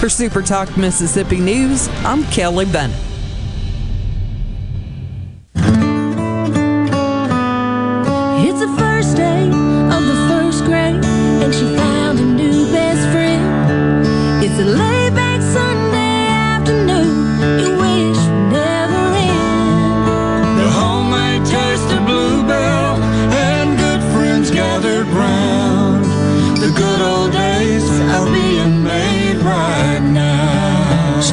For 0.00 0.08
Super 0.08 0.42
Talk 0.42 0.76
Mississippi 0.76 1.38
News, 1.38 1.88
I'm 2.04 2.24
Kelly 2.24 2.66
Bennett. 2.66 3.13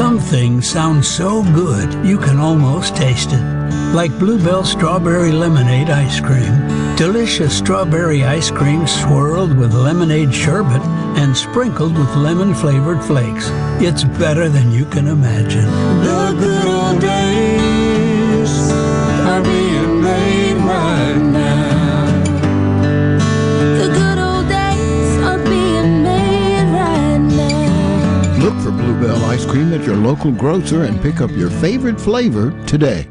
Some 0.02 0.18
things 0.18 0.68
sound 0.68 1.06
so 1.06 1.43
good 1.54 1.93
you 2.04 2.18
can 2.18 2.39
almost 2.39 2.95
taste 2.95 3.34
it. 3.34 3.43
Like 3.93 4.10
Bluebell 4.18 4.64
Strawberry 4.64 5.32
Lemonade 5.32 5.91
Ice 5.91 6.20
Cream. 6.20 6.95
Delicious 6.95 7.56
strawberry 7.56 8.24
ice 8.24 8.49
cream 8.49 8.88
swirled 8.88 9.56
with 9.56 9.76
lemonade 9.76 10.34
sherbet 10.34 10.82
and 11.22 11.38
sprinkled 11.38 11.95
with 11.95 12.16
lemon 12.16 12.56
flavored 12.56 13.04
flakes. 13.04 13.49
It's 13.80 14.04
better 14.04 14.49
than 14.49 14.72
you 14.72 14.86
can 14.86 15.06
imagine. 15.06 15.70
The 16.04 16.36
good 16.39 16.66
old 16.66 16.99
days 16.99 17.81
Bluebell 29.02 29.26
ice 29.26 29.45
cream 29.47 29.74
at 29.74 29.84
your 29.84 29.95
local 29.95 30.32
grocer 30.32 30.84
and 30.84 31.02
pick 31.02 31.22
up 31.22 31.32
your 31.32 31.49
favorite 31.49 31.99
flavor 31.99 32.52
today. 32.68 33.08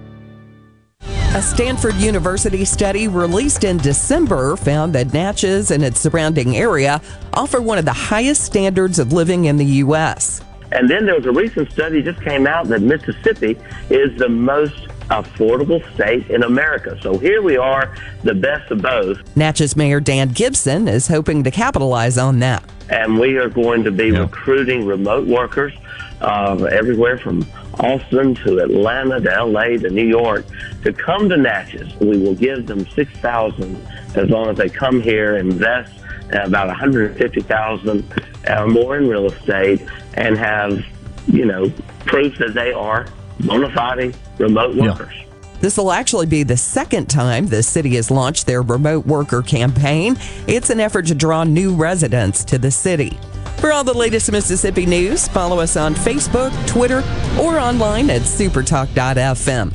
A 1.35 1.43
Stanford 1.43 1.97
University 1.97 2.65
study 2.65 3.09
released 3.09 3.65
in 3.65 3.77
December 3.79 4.55
found 4.55 4.93
that 4.93 5.13
Natchez 5.13 5.73
and 5.73 5.83
its 5.83 5.99
surrounding 5.99 6.57
area 6.57 7.03
offer 7.35 7.61
one 7.61 7.77
of 7.77 7.85
the 7.85 7.93
highest 7.93 8.43
standards 8.45 9.01
of 9.01 9.13
living 9.13 9.47
in 9.47 9.57
the 9.57 9.65
U.S. 9.65 10.43
And 10.71 10.89
then 10.89 11.07
there 11.07 11.17
was 11.17 11.27
a 11.27 11.33
recent 11.33 11.73
study 11.73 12.03
just 12.03 12.23
came 12.23 12.47
out 12.47 12.69
that 12.69 12.83
Mississippi 12.83 13.59
is 13.89 14.17
the 14.17 14.29
most 14.29 14.87
affordable 15.11 15.83
state 15.95 16.31
in 16.31 16.45
America. 16.45 16.97
So 17.03 17.19
here 17.19 17.43
we 17.43 17.57
are, 17.57 17.95
the 18.23 18.35
best 18.35 18.71
of 18.71 18.81
both. 18.83 19.19
Natchez 19.37 19.77
Mayor 19.77 20.01
Dan 20.01 20.29
Gibson 20.29 20.89
is 20.89 21.09
hoping 21.09 21.45
to 21.45 21.51
capitalize 21.51 22.17
on 22.17 22.39
that. 22.41 22.65
And 22.89 23.19
we 23.19 23.37
are 23.37 23.49
going 23.49 23.85
to 23.85 23.91
be 23.91 24.11
recruiting 24.11 24.87
remote 24.87 25.27
workers 25.27 25.73
uh, 26.21 26.69
everywhere 26.71 27.19
from 27.19 27.47
Austin 27.75 28.35
to 28.37 28.59
Atlanta 28.59 29.21
to 29.21 29.45
LA 29.45 29.79
to 29.79 29.91
New 29.91 30.07
York 30.07 30.45
to 30.83 30.93
come 30.93 31.29
to 31.29 31.37
Natchez. 31.37 31.95
We 32.01 32.19
will 32.19 32.35
give 32.35 32.67
them 32.67 32.87
6000 32.91 33.77
as 34.15 34.29
long 34.29 34.49
as 34.49 34.57
they 34.57 34.69
come 34.69 35.01
here, 35.01 35.37
invest 35.37 35.93
about 36.31 36.69
150000 36.69 38.05
uh, 38.49 38.67
more 38.67 38.97
in 38.97 39.09
real 39.09 39.27
estate, 39.27 39.83
and 40.15 40.37
have, 40.37 40.85
you 41.27 41.45
know, 41.45 41.71
proof 42.07 42.39
that 42.39 42.55
they 42.55 42.73
are 42.73 43.07
bona 43.47 43.71
fide 43.73 44.15
remote 44.39 44.77
workers. 44.77 45.15
This 45.61 45.77
will 45.77 45.93
actually 45.93 46.27
be 46.27 46.43
the 46.43 46.57
second 46.57 47.11
time 47.11 47.47
the 47.47 47.63
city 47.63 47.97
has 47.97 48.11
launched 48.11 48.47
their 48.47 48.63
remote 48.63 49.07
worker 49.07 49.43
campaign. 49.43 50.17
It's 50.47 50.71
an 50.71 50.81
effort 50.81 51.07
to 51.07 51.15
draw 51.15 51.45
new 51.45 51.75
residents 51.75 52.45
to 52.47 52.59
the 52.59 52.71
city. 52.71 53.19
For 53.59 53.71
all 53.73 53.85
the 53.85 53.93
latest 53.93 54.33
Mississippi 54.33 54.87
news, 54.87 55.29
follow 55.29 55.61
us 55.61 55.77
on 55.77 55.95
Facebook, 55.95 56.51
Twitter, 56.67 57.03
or 57.39 57.59
online 57.59 58.09
at 58.09 58.23
supertalk.fm. 58.23 59.75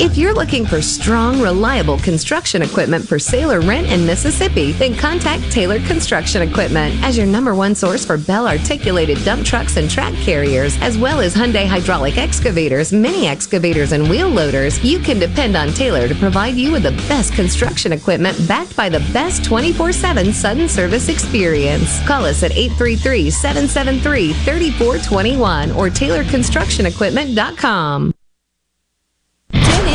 If 0.00 0.18
you're 0.18 0.34
looking 0.34 0.66
for 0.66 0.82
strong, 0.82 1.40
reliable 1.40 1.98
construction 1.98 2.62
equipment 2.62 3.06
for 3.06 3.20
sale 3.20 3.52
or 3.52 3.60
rent 3.60 3.86
in 3.86 4.04
Mississippi, 4.04 4.72
then 4.72 4.96
contact 4.96 5.52
Tailored 5.52 5.84
Construction 5.84 6.42
Equipment 6.42 7.00
as 7.04 7.16
your 7.16 7.26
number 7.26 7.54
one 7.54 7.76
source 7.76 8.04
for 8.04 8.18
Bell 8.18 8.48
articulated 8.48 9.24
dump 9.24 9.46
trucks 9.46 9.76
and 9.76 9.88
track 9.88 10.12
carriers, 10.14 10.76
as 10.80 10.98
well 10.98 11.20
as 11.20 11.32
Hyundai 11.32 11.64
hydraulic 11.64 12.18
excavators, 12.18 12.92
mini 12.92 13.28
excavators, 13.28 13.92
and 13.92 14.10
wheel 14.10 14.28
loaders. 14.28 14.82
You 14.82 14.98
can 14.98 15.20
depend 15.20 15.56
on 15.56 15.72
Taylor 15.72 16.08
to 16.08 16.14
provide 16.16 16.56
you 16.56 16.72
with 16.72 16.82
the 16.82 16.90
best 17.08 17.32
construction 17.34 17.92
equipment 17.92 18.36
backed 18.48 18.74
by 18.74 18.88
the 18.88 18.98
best 19.12 19.44
24 19.44 19.92
7 19.92 20.32
sudden 20.32 20.68
service 20.68 21.08
experience. 21.08 22.04
Call 22.04 22.24
us 22.24 22.42
at 22.42 22.50
833 22.50 23.30
773 23.30 24.32
3421 24.32 25.70
or 25.70 25.88
TaylorConstructionEquipment.com. 25.88 28.13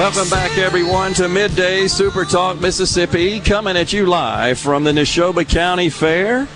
Welcome 0.00 0.30
back, 0.30 0.56
everyone, 0.56 1.12
to 1.12 1.28
Midday 1.28 1.86
Super 1.86 2.24
Talk 2.24 2.58
Mississippi, 2.58 3.38
coming 3.38 3.76
at 3.76 3.92
you 3.92 4.06
live 4.06 4.58
from 4.58 4.82
the 4.82 4.92
Neshoba 4.92 5.46
County 5.46 5.90
Fair. 5.90 6.48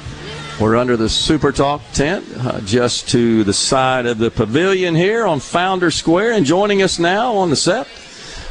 We're 0.58 0.76
under 0.76 0.96
the 0.96 1.10
Super 1.10 1.52
Talk 1.52 1.82
tent, 1.92 2.24
uh, 2.38 2.62
just 2.62 3.06
to 3.10 3.44
the 3.44 3.52
side 3.52 4.06
of 4.06 4.16
the 4.16 4.30
pavilion 4.30 4.94
here 4.94 5.26
on 5.26 5.40
Founder 5.40 5.90
Square. 5.90 6.32
And 6.32 6.46
joining 6.46 6.80
us 6.80 6.98
now 6.98 7.34
on 7.34 7.50
the 7.50 7.56
set, 7.56 7.86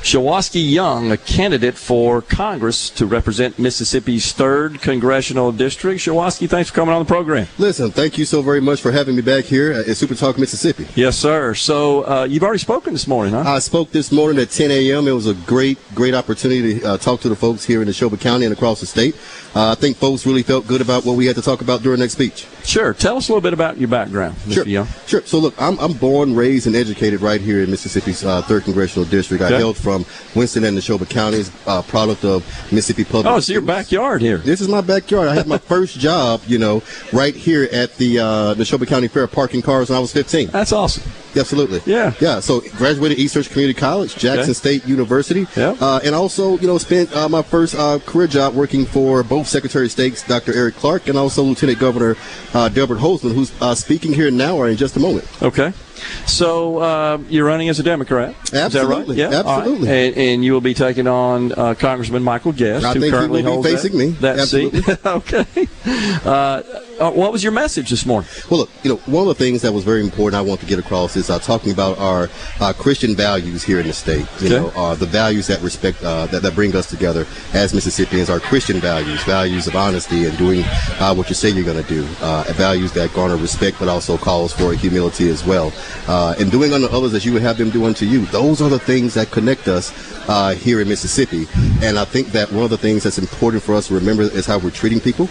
Shuwaski 0.03 0.69
Young, 0.69 1.13
a 1.13 1.17
candidate 1.17 1.75
for 1.75 2.21
Congress 2.21 2.89
to 2.89 3.05
represent 3.05 3.57
Mississippi's 3.57 4.33
3rd 4.33 4.81
Congressional 4.81 5.53
District. 5.53 5.97
Shuwaski, 5.97 6.49
thanks 6.49 6.69
for 6.69 6.75
coming 6.75 6.93
on 6.93 6.99
the 6.99 7.07
program. 7.07 7.47
Listen, 7.57 7.89
thank 7.89 8.17
you 8.17 8.25
so 8.25 8.41
very 8.41 8.59
much 8.59 8.81
for 8.81 8.91
having 8.91 9.15
me 9.15 9.21
back 9.21 9.45
here 9.45 9.71
at 9.71 9.85
Super 9.95 10.13
Talk 10.13 10.37
Mississippi. 10.37 10.87
Yes, 10.95 11.17
sir. 11.17 11.53
So 11.53 12.05
uh, 12.05 12.27
you've 12.29 12.43
already 12.43 12.59
spoken 12.59 12.91
this 12.91 13.07
morning, 13.07 13.33
huh? 13.33 13.43
I 13.47 13.59
spoke 13.59 13.91
this 13.91 14.11
morning 14.11 14.41
at 14.41 14.49
10 14.49 14.71
a.m. 14.71 15.07
It 15.07 15.13
was 15.13 15.27
a 15.27 15.35
great, 15.35 15.77
great 15.95 16.13
opportunity 16.13 16.81
to 16.81 16.85
uh, 16.85 16.97
talk 16.97 17.21
to 17.21 17.29
the 17.29 17.35
folks 17.37 17.63
here 17.63 17.81
in 17.81 17.87
Neshoba 17.87 18.19
County 18.19 18.43
and 18.43 18.53
across 18.53 18.81
the 18.81 18.85
state. 18.85 19.15
Uh, 19.55 19.71
I 19.71 19.75
think 19.75 19.95
folks 19.95 20.25
really 20.25 20.43
felt 20.43 20.67
good 20.67 20.81
about 20.81 21.05
what 21.05 21.15
we 21.15 21.27
had 21.27 21.37
to 21.37 21.41
talk 21.41 21.61
about 21.61 21.81
during 21.81 22.01
that 22.01 22.09
speech. 22.09 22.45
Sure. 22.65 22.93
Tell 22.93 23.15
us 23.15 23.29
a 23.29 23.31
little 23.31 23.41
bit 23.41 23.53
about 23.53 23.77
your 23.77 23.87
background, 23.87 24.35
Mr. 24.47 24.53
Sure. 24.53 24.67
Young. 24.67 24.87
Sure. 25.05 25.21
So 25.21 25.39
look, 25.39 25.53
I'm, 25.61 25.79
I'm 25.79 25.93
born, 25.93 26.35
raised, 26.35 26.67
and 26.67 26.75
educated 26.75 27.21
right 27.21 27.39
here 27.39 27.61
in 27.61 27.71
Mississippi's 27.71 28.25
uh, 28.25 28.41
third 28.41 28.63
congressional 28.63 29.07
district. 29.07 29.43
Okay. 29.43 29.55
I 29.55 29.59
hailed 29.59 29.77
from 29.77 29.92
Winston 30.35 30.63
and 30.63 30.77
Neshoba 30.77 31.09
counties, 31.09 31.51
uh, 31.67 31.81
product 31.83 32.25
of 32.25 32.45
Mississippi 32.71 33.03
Public. 33.03 33.25
Oh, 33.27 33.37
it's 33.37 33.49
your 33.49 33.61
backyard 33.61 34.21
here. 34.21 34.37
This 34.37 34.61
is 34.61 34.67
my 34.67 34.81
backyard. 34.81 35.27
I 35.27 35.35
had 35.35 35.47
my 35.47 35.57
first 35.73 35.99
job, 35.99 36.41
you 36.47 36.57
know, 36.57 36.81
right 37.11 37.35
here 37.35 37.67
at 37.71 37.95
the 37.97 38.19
uh, 38.19 38.55
Neshoba 38.55 38.87
County 38.87 39.07
Fair, 39.07 39.27
parking 39.27 39.61
cars 39.61 39.89
when 39.89 39.97
I 39.97 39.99
was 39.99 40.13
15. 40.13 40.49
That's 40.49 40.71
awesome. 40.71 41.03
Absolutely. 41.35 41.81
Yeah. 41.85 42.13
Yeah. 42.19 42.39
So 42.39 42.61
graduated 42.77 43.19
East 43.19 43.33
Central 43.33 43.53
Community 43.53 43.79
College, 43.79 44.15
Jackson 44.15 44.43
Okay. 44.43 44.53
State 44.53 44.85
University. 44.85 45.47
Yeah. 45.55 45.75
Uh, 45.79 45.99
and 46.03 46.13
also, 46.15 46.57
you 46.59 46.67
know, 46.67 46.77
spent 46.77 47.15
uh, 47.15 47.29
my 47.29 47.41
first 47.41 47.75
uh, 47.75 47.99
career 48.05 48.27
job 48.27 48.53
working 48.53 48.85
for 48.85 49.23
both 49.23 49.47
Secretary 49.47 49.85
of 49.85 49.91
States, 49.91 50.25
Dr. 50.27 50.53
Eric 50.53 50.75
Clark, 50.75 51.07
and 51.07 51.17
also 51.17 51.43
Lieutenant 51.43 51.79
Governor 51.79 52.15
uh, 52.53 52.69
Delbert 52.69 52.99
Hosemann, 52.99 53.33
who's 53.33 53.51
uh, 53.61 53.75
speaking 53.75 54.13
here 54.13 54.31
now 54.31 54.55
or 54.55 54.67
in 54.67 54.77
just 54.77 54.95
a 54.95 54.99
moment. 54.99 55.27
Okay. 55.41 55.73
So 56.25 56.79
uh, 56.79 57.17
you're 57.29 57.45
running 57.45 57.69
as 57.69 57.79
a 57.79 57.83
Democrat. 57.83 58.35
Is 58.45 58.51
that 58.51 58.61
right? 58.61 58.65
Absolutely. 58.65 59.17
Yeah. 59.17 59.25
All 59.25 59.31
right. 59.31 59.57
Absolutely. 59.59 59.89
And, 59.89 60.17
and 60.17 60.45
you 60.45 60.53
will 60.53 60.61
be 60.61 60.73
taking 60.73 61.07
on 61.07 61.51
uh, 61.53 61.75
Congressman 61.75 62.23
Michael 62.23 62.51
Guest, 62.51 62.85
I 62.85 62.93
who 62.93 63.01
he 63.01 63.09
currently 63.11 63.41
be 63.41 63.47
holds 63.47 63.67
facing 63.69 63.91
that, 63.93 63.97
me. 63.97 64.09
that 64.11 64.47
seat. 64.47 65.05
okay. 65.05 65.67
Uh, 66.25 66.61
uh, 66.99 67.11
what 67.11 67.31
was 67.31 67.43
your 67.43 67.51
message 67.51 67.89
this 67.89 68.05
morning? 68.05 68.29
Well, 68.49 68.61
look, 68.61 68.69
you 68.83 68.89
know, 68.91 68.97
one 69.05 69.27
of 69.27 69.37
the 69.37 69.43
things 69.43 69.61
that 69.61 69.73
was 69.73 69.83
very 69.83 70.01
important 70.01 70.35
I 70.35 70.41
want 70.41 70.59
to 70.61 70.65
get 70.65 70.79
across 70.79 71.15
is 71.15 71.22
uh, 71.29 71.39
talking 71.39 71.71
about 71.71 71.97
our 71.97 72.29
uh, 72.59 72.73
Christian 72.73 73.15
values 73.15 73.63
here 73.63 73.79
in 73.79 73.87
the 73.87 73.93
state. 73.93 74.27
You 74.39 74.47
Okay. 74.47 74.59
know, 74.59 74.67
uh, 74.75 74.95
the 74.95 75.05
values 75.05 75.47
that 75.47 75.61
respect 75.61 76.03
uh, 76.03 76.25
that, 76.27 76.41
that 76.41 76.55
bring 76.55 76.75
us 76.75 76.89
together 76.89 77.25
as 77.53 77.73
Mississippians, 77.73 78.29
our 78.29 78.39
Christian 78.39 78.79
values, 78.79 79.23
values 79.23 79.67
of 79.67 79.75
honesty 79.75 80.25
and 80.25 80.37
doing 80.37 80.63
uh, 80.99 81.13
what 81.13 81.29
you 81.29 81.35
say 81.35 81.49
you're 81.49 81.63
going 81.65 81.81
to 81.81 81.89
do, 81.89 82.05
uh, 82.21 82.43
values 82.55 82.91
that 82.93 83.13
garner 83.13 83.37
respect, 83.37 83.77
but 83.79 83.87
also 83.87 84.17
calls 84.17 84.53
for 84.53 84.73
humility 84.73 85.29
as 85.29 85.45
well, 85.45 85.71
uh, 86.07 86.35
and 86.39 86.51
doing 86.51 86.73
unto 86.73 86.87
others 86.87 87.13
as 87.13 87.25
you 87.25 87.33
would 87.33 87.41
have 87.41 87.57
them 87.57 87.69
do 87.69 87.85
unto 87.85 88.05
you. 88.05 88.25
Those 88.27 88.61
are 88.61 88.69
the 88.69 88.79
things 88.79 89.13
that 89.13 89.31
connect 89.31 89.67
us 89.67 89.91
uh, 90.29 90.53
here 90.53 90.81
in 90.81 90.87
Mississippi, 90.87 91.47
and 91.81 91.97
I 91.99 92.05
think 92.05 92.27
that 92.29 92.51
one 92.51 92.63
of 92.63 92.69
the 92.69 92.77
things 92.77 93.03
that's 93.03 93.17
important 93.17 93.63
for 93.63 93.75
us 93.75 93.87
to 93.87 93.93
remember 93.93 94.23
is 94.23 94.45
how 94.45 94.57
we're 94.57 94.71
treating 94.71 94.99
people. 94.99 95.29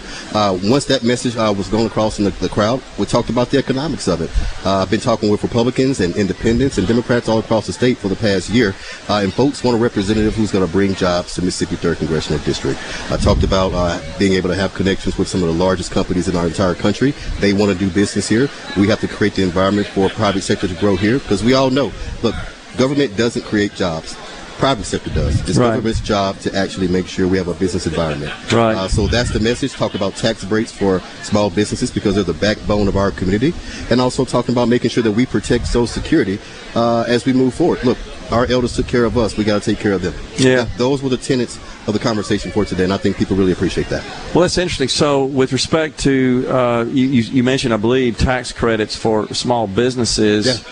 Once 0.73 0.85
that 0.85 1.03
message 1.03 1.35
uh, 1.35 1.53
was 1.55 1.67
going 1.67 1.85
across 1.85 2.19
in 2.19 2.25
the, 2.25 2.31
the, 2.31 2.49
crowd, 2.49 2.81
we 2.97 3.05
talked 3.05 3.29
about 3.29 3.49
the 3.49 3.57
economics 3.57 4.07
of 4.07 4.21
it. 4.21 4.29
Uh, 4.65 4.77
I've 4.81 4.89
been 4.89 4.99
talking 4.99 5.29
with 5.29 5.43
Republicans 5.43 5.82
and 5.83 6.15
independents 6.15 6.77
and 6.77 6.87
Democrats 6.87 7.27
all 7.27 7.39
across 7.39 7.67
the 7.67 7.73
state 7.73 7.97
for 7.97 8.07
the 8.07 8.15
past 8.15 8.49
year, 8.49 8.73
uh, 9.09 9.19
and 9.23 9.33
folks 9.33 9.63
want 9.63 9.75
a 9.75 9.79
representative 9.79 10.33
who's 10.33 10.51
going 10.51 10.65
to 10.65 10.71
bring 10.71 10.93
jobs 10.95 11.35
to 11.35 11.41
Mississippi 11.41 11.75
3rd 11.75 11.97
Congressional 11.97 12.39
District. 12.43 12.79
I 13.11 13.17
talked 13.17 13.43
about 13.43 13.73
uh, 13.73 13.99
being 14.17 14.33
able 14.33 14.49
to 14.49 14.55
have 14.55 14.73
connections 14.73 15.17
with 15.17 15.27
some 15.27 15.41
of 15.43 15.47
the 15.49 15.53
largest 15.53 15.91
companies 15.91 16.27
in 16.27 16.35
our 16.35 16.47
entire 16.47 16.75
country. 16.75 17.11
They 17.39 17.53
want 17.53 17.71
to 17.71 17.77
do 17.77 17.89
business 17.89 18.29
here. 18.29 18.49
We 18.77 18.87
have 18.87 19.01
to 19.01 19.07
create 19.07 19.35
the 19.35 19.43
environment 19.43 19.87
for 19.87 20.09
private 20.09 20.41
sector 20.41 20.67
to 20.67 20.75
grow 20.75 20.95
here 20.95 21.19
because 21.19 21.43
we 21.43 21.53
all 21.53 21.69
know, 21.69 21.91
look, 22.21 22.35
government 22.77 23.17
doesn't 23.17 23.43
create 23.43 23.73
jobs 23.73 24.15
private 24.57 24.85
sector 24.85 25.09
does. 25.09 25.39
It's 25.41 25.57
Right. 25.57 25.69
government's 25.75 25.99
job 25.99 26.39
to 26.41 26.55
actually 26.55 26.87
make 26.87 27.07
sure 27.07 27.27
we 27.27 27.37
have 27.37 27.47
a 27.47 27.53
business 27.53 27.85
environment. 27.85 28.31
Right. 28.51 28.75
Uh, 28.75 28.87
so 28.87 29.07
that's 29.07 29.29
the 29.31 29.39
message. 29.39 29.73
Talk 29.73 29.93
about 29.95 30.15
tax 30.15 30.43
breaks 30.43 30.71
for 30.71 31.01
small 31.23 31.49
businesses 31.49 31.91
because 31.91 32.15
they're 32.15 32.23
the 32.23 32.33
backbone 32.33 32.87
of 32.87 32.95
our 32.95 33.11
community, 33.11 33.53
and 33.89 33.99
also 33.99 34.25
talking 34.25 34.53
about 34.53 34.67
making 34.69 34.89
sure 34.91 35.03
that 35.03 35.11
we 35.11 35.25
protect 35.25 35.67
Social 35.67 35.87
Security 35.87 36.39
uh, 36.75 37.03
as 37.07 37.25
we 37.25 37.33
move 37.33 37.53
forward. 37.53 37.83
Look, 37.83 37.97
our 38.31 38.45
elders 38.49 38.75
took 38.75 38.87
care 38.87 39.03
of 39.05 39.17
us. 39.17 39.35
We 39.37 39.43
got 39.43 39.61
to 39.61 39.71
take 39.71 39.79
care 39.79 39.93
of 39.93 40.01
them. 40.01 40.13
Yeah. 40.37 40.63
Th- 40.63 40.67
those 40.77 41.03
were 41.03 41.09
the 41.09 41.17
tenets 41.17 41.57
of 41.87 41.93
the 41.93 41.99
conversation 41.99 42.51
for 42.51 42.65
today, 42.65 42.83
and 42.83 42.93
I 42.93 42.97
think 42.97 43.17
people 43.17 43.35
really 43.35 43.51
appreciate 43.51 43.87
that. 43.89 44.03
Well, 44.33 44.41
that's 44.41 44.57
interesting. 44.57 44.87
So, 44.87 45.25
with 45.25 45.51
respect 45.51 45.99
to 45.99 46.45
uh, 46.49 46.85
you, 46.85 47.07
you, 47.07 47.43
mentioned, 47.43 47.73
I 47.73 47.77
believe, 47.77 48.17
tax 48.17 48.51
credits 48.51 48.95
for 48.95 49.27
small 49.33 49.67
businesses. 49.67 50.65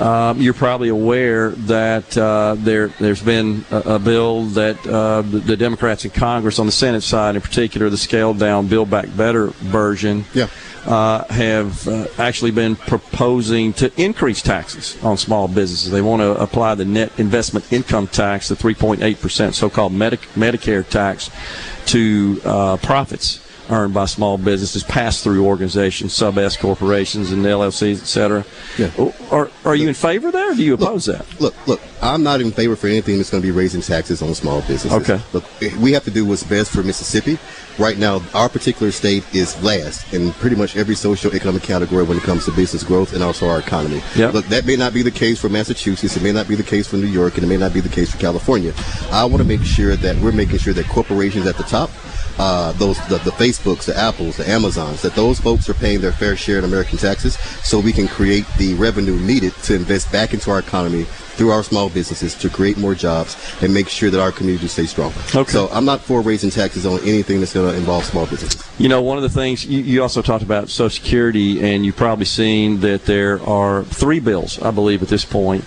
Um, 0.00 0.40
you're 0.40 0.54
probably 0.54 0.88
aware 0.88 1.50
that 1.50 2.18
uh, 2.18 2.56
there 2.58 2.88
there's 2.98 3.22
been 3.22 3.64
a, 3.70 3.94
a 3.94 3.98
bill 3.98 4.46
that 4.46 4.84
uh, 4.86 5.22
the, 5.22 5.38
the 5.38 5.56
Democrats 5.56 6.04
in 6.04 6.10
Congress 6.10 6.58
on 6.58 6.66
the 6.66 6.72
Senate 6.72 7.02
side, 7.02 7.36
in 7.36 7.42
particular, 7.42 7.88
the 7.90 7.96
scaled 7.96 8.38
down 8.38 8.66
Build 8.66 8.90
Back 8.90 9.14
Better 9.16 9.48
version. 9.48 10.24
Yeah. 10.34 10.48
Uh, 10.86 11.24
have 11.32 11.88
uh, 11.88 12.06
actually 12.18 12.50
been 12.50 12.76
proposing 12.76 13.72
to 13.72 13.90
increase 13.98 14.42
taxes 14.42 15.02
on 15.02 15.16
small 15.16 15.48
businesses. 15.48 15.90
They 15.90 16.02
want 16.02 16.20
to 16.20 16.38
apply 16.38 16.74
the 16.74 16.84
net 16.84 17.18
investment 17.18 17.72
income 17.72 18.06
tax, 18.06 18.48
the 18.48 18.54
3.8% 18.54 19.54
so-called 19.54 19.94
Medic- 19.94 20.28
Medicare 20.34 20.86
tax, 20.86 21.30
to 21.86 22.38
uh, 22.44 22.76
profits 22.76 23.43
earned 23.70 23.94
by 23.94 24.06
small 24.06 24.38
businesses, 24.38 24.82
pass-through 24.82 25.44
organizations, 25.44 26.12
sub-S 26.12 26.56
corporations, 26.56 27.32
and 27.32 27.44
LLCs, 27.44 28.02
et 28.02 28.06
cetera. 28.06 28.44
Yeah. 28.78 28.90
Are, 29.30 29.50
are 29.64 29.74
you 29.74 29.88
in 29.88 29.94
favor 29.94 30.30
there, 30.30 30.52
or 30.52 30.54
do 30.54 30.62
you 30.62 30.74
oppose 30.74 31.06
that? 31.06 31.24
Look, 31.40 31.54
look, 31.66 31.80
I'm 32.02 32.22
not 32.22 32.40
in 32.40 32.50
favor 32.52 32.76
for 32.76 32.86
anything 32.86 33.16
that's 33.16 33.30
going 33.30 33.42
to 33.42 33.46
be 33.46 33.52
raising 33.52 33.80
taxes 33.80 34.22
on 34.22 34.34
small 34.34 34.60
businesses. 34.62 34.92
Okay. 34.92 35.20
Look, 35.32 35.44
we 35.80 35.92
have 35.92 36.04
to 36.04 36.10
do 36.10 36.24
what's 36.26 36.42
best 36.42 36.72
for 36.72 36.82
Mississippi. 36.82 37.38
Right 37.78 37.98
now, 37.98 38.22
our 38.34 38.48
particular 38.48 38.92
state 38.92 39.24
is 39.34 39.60
last 39.62 40.12
in 40.12 40.32
pretty 40.34 40.54
much 40.56 40.76
every 40.76 40.94
socio-economic 40.94 41.62
category 41.62 42.04
when 42.04 42.18
it 42.18 42.22
comes 42.22 42.44
to 42.44 42.52
business 42.52 42.84
growth 42.84 43.14
and 43.14 43.22
also 43.22 43.48
our 43.48 43.58
economy. 43.58 44.02
Yep. 44.16 44.34
Look, 44.34 44.46
that 44.46 44.64
may 44.66 44.76
not 44.76 44.92
be 44.94 45.02
the 45.02 45.10
case 45.10 45.40
for 45.40 45.48
Massachusetts. 45.48 46.16
It 46.16 46.22
may 46.22 46.32
not 46.32 46.46
be 46.46 46.54
the 46.54 46.62
case 46.62 46.86
for 46.86 46.96
New 46.96 47.06
York, 47.06 47.34
and 47.34 47.44
it 47.44 47.48
may 47.48 47.56
not 47.56 47.72
be 47.72 47.80
the 47.80 47.88
case 47.88 48.12
for 48.12 48.18
California. 48.18 48.72
I 49.10 49.24
want 49.24 49.42
to 49.42 49.48
make 49.48 49.62
sure 49.62 49.96
that 49.96 50.16
we're 50.18 50.32
making 50.32 50.58
sure 50.58 50.72
that 50.74 50.86
corporations 50.86 51.46
at 51.46 51.56
the 51.56 51.64
top 51.64 51.90
uh, 52.38 52.72
those 52.72 52.98
the, 53.08 53.18
the 53.18 53.30
Facebooks, 53.32 53.84
the 53.84 53.96
Apples, 53.96 54.36
the 54.36 54.48
Amazons, 54.48 55.02
that 55.02 55.14
those 55.14 55.40
folks 55.40 55.68
are 55.68 55.74
paying 55.74 56.00
their 56.00 56.12
fair 56.12 56.36
share 56.36 56.58
in 56.58 56.64
American 56.64 56.98
taxes, 56.98 57.38
so 57.62 57.80
we 57.80 57.92
can 57.92 58.08
create 58.08 58.46
the 58.58 58.74
revenue 58.74 59.18
needed 59.18 59.54
to 59.64 59.74
invest 59.74 60.10
back 60.12 60.34
into 60.34 60.50
our 60.50 60.58
economy 60.58 61.06
through 61.34 61.50
our 61.50 61.62
small 61.62 61.88
businesses 61.88 62.34
to 62.34 62.48
create 62.48 62.78
more 62.78 62.94
jobs 62.94 63.36
and 63.60 63.74
make 63.74 63.88
sure 63.88 64.10
that 64.10 64.20
our 64.20 64.30
community 64.30 64.68
stays 64.68 64.90
strong. 64.90 65.12
Okay. 65.34 65.50
So 65.50 65.68
I'm 65.70 65.84
not 65.84 66.00
for 66.00 66.20
raising 66.20 66.50
taxes 66.50 66.86
on 66.86 67.00
anything 67.00 67.40
that's 67.40 67.52
going 67.52 67.70
to 67.70 67.76
involve 67.76 68.04
small 68.04 68.26
businesses. 68.26 68.62
You 68.78 68.88
know, 68.88 69.02
one 69.02 69.16
of 69.16 69.22
the 69.22 69.28
things 69.28 69.66
you, 69.66 69.80
you 69.80 70.02
also 70.02 70.22
talked 70.22 70.44
about 70.44 70.68
Social 70.68 70.90
Security, 70.90 71.60
and 71.62 71.84
you've 71.84 71.96
probably 71.96 72.24
seen 72.24 72.80
that 72.80 73.04
there 73.06 73.42
are 73.42 73.84
three 73.84 74.20
bills, 74.20 74.60
I 74.60 74.70
believe, 74.70 75.02
at 75.02 75.08
this 75.08 75.24
point, 75.24 75.64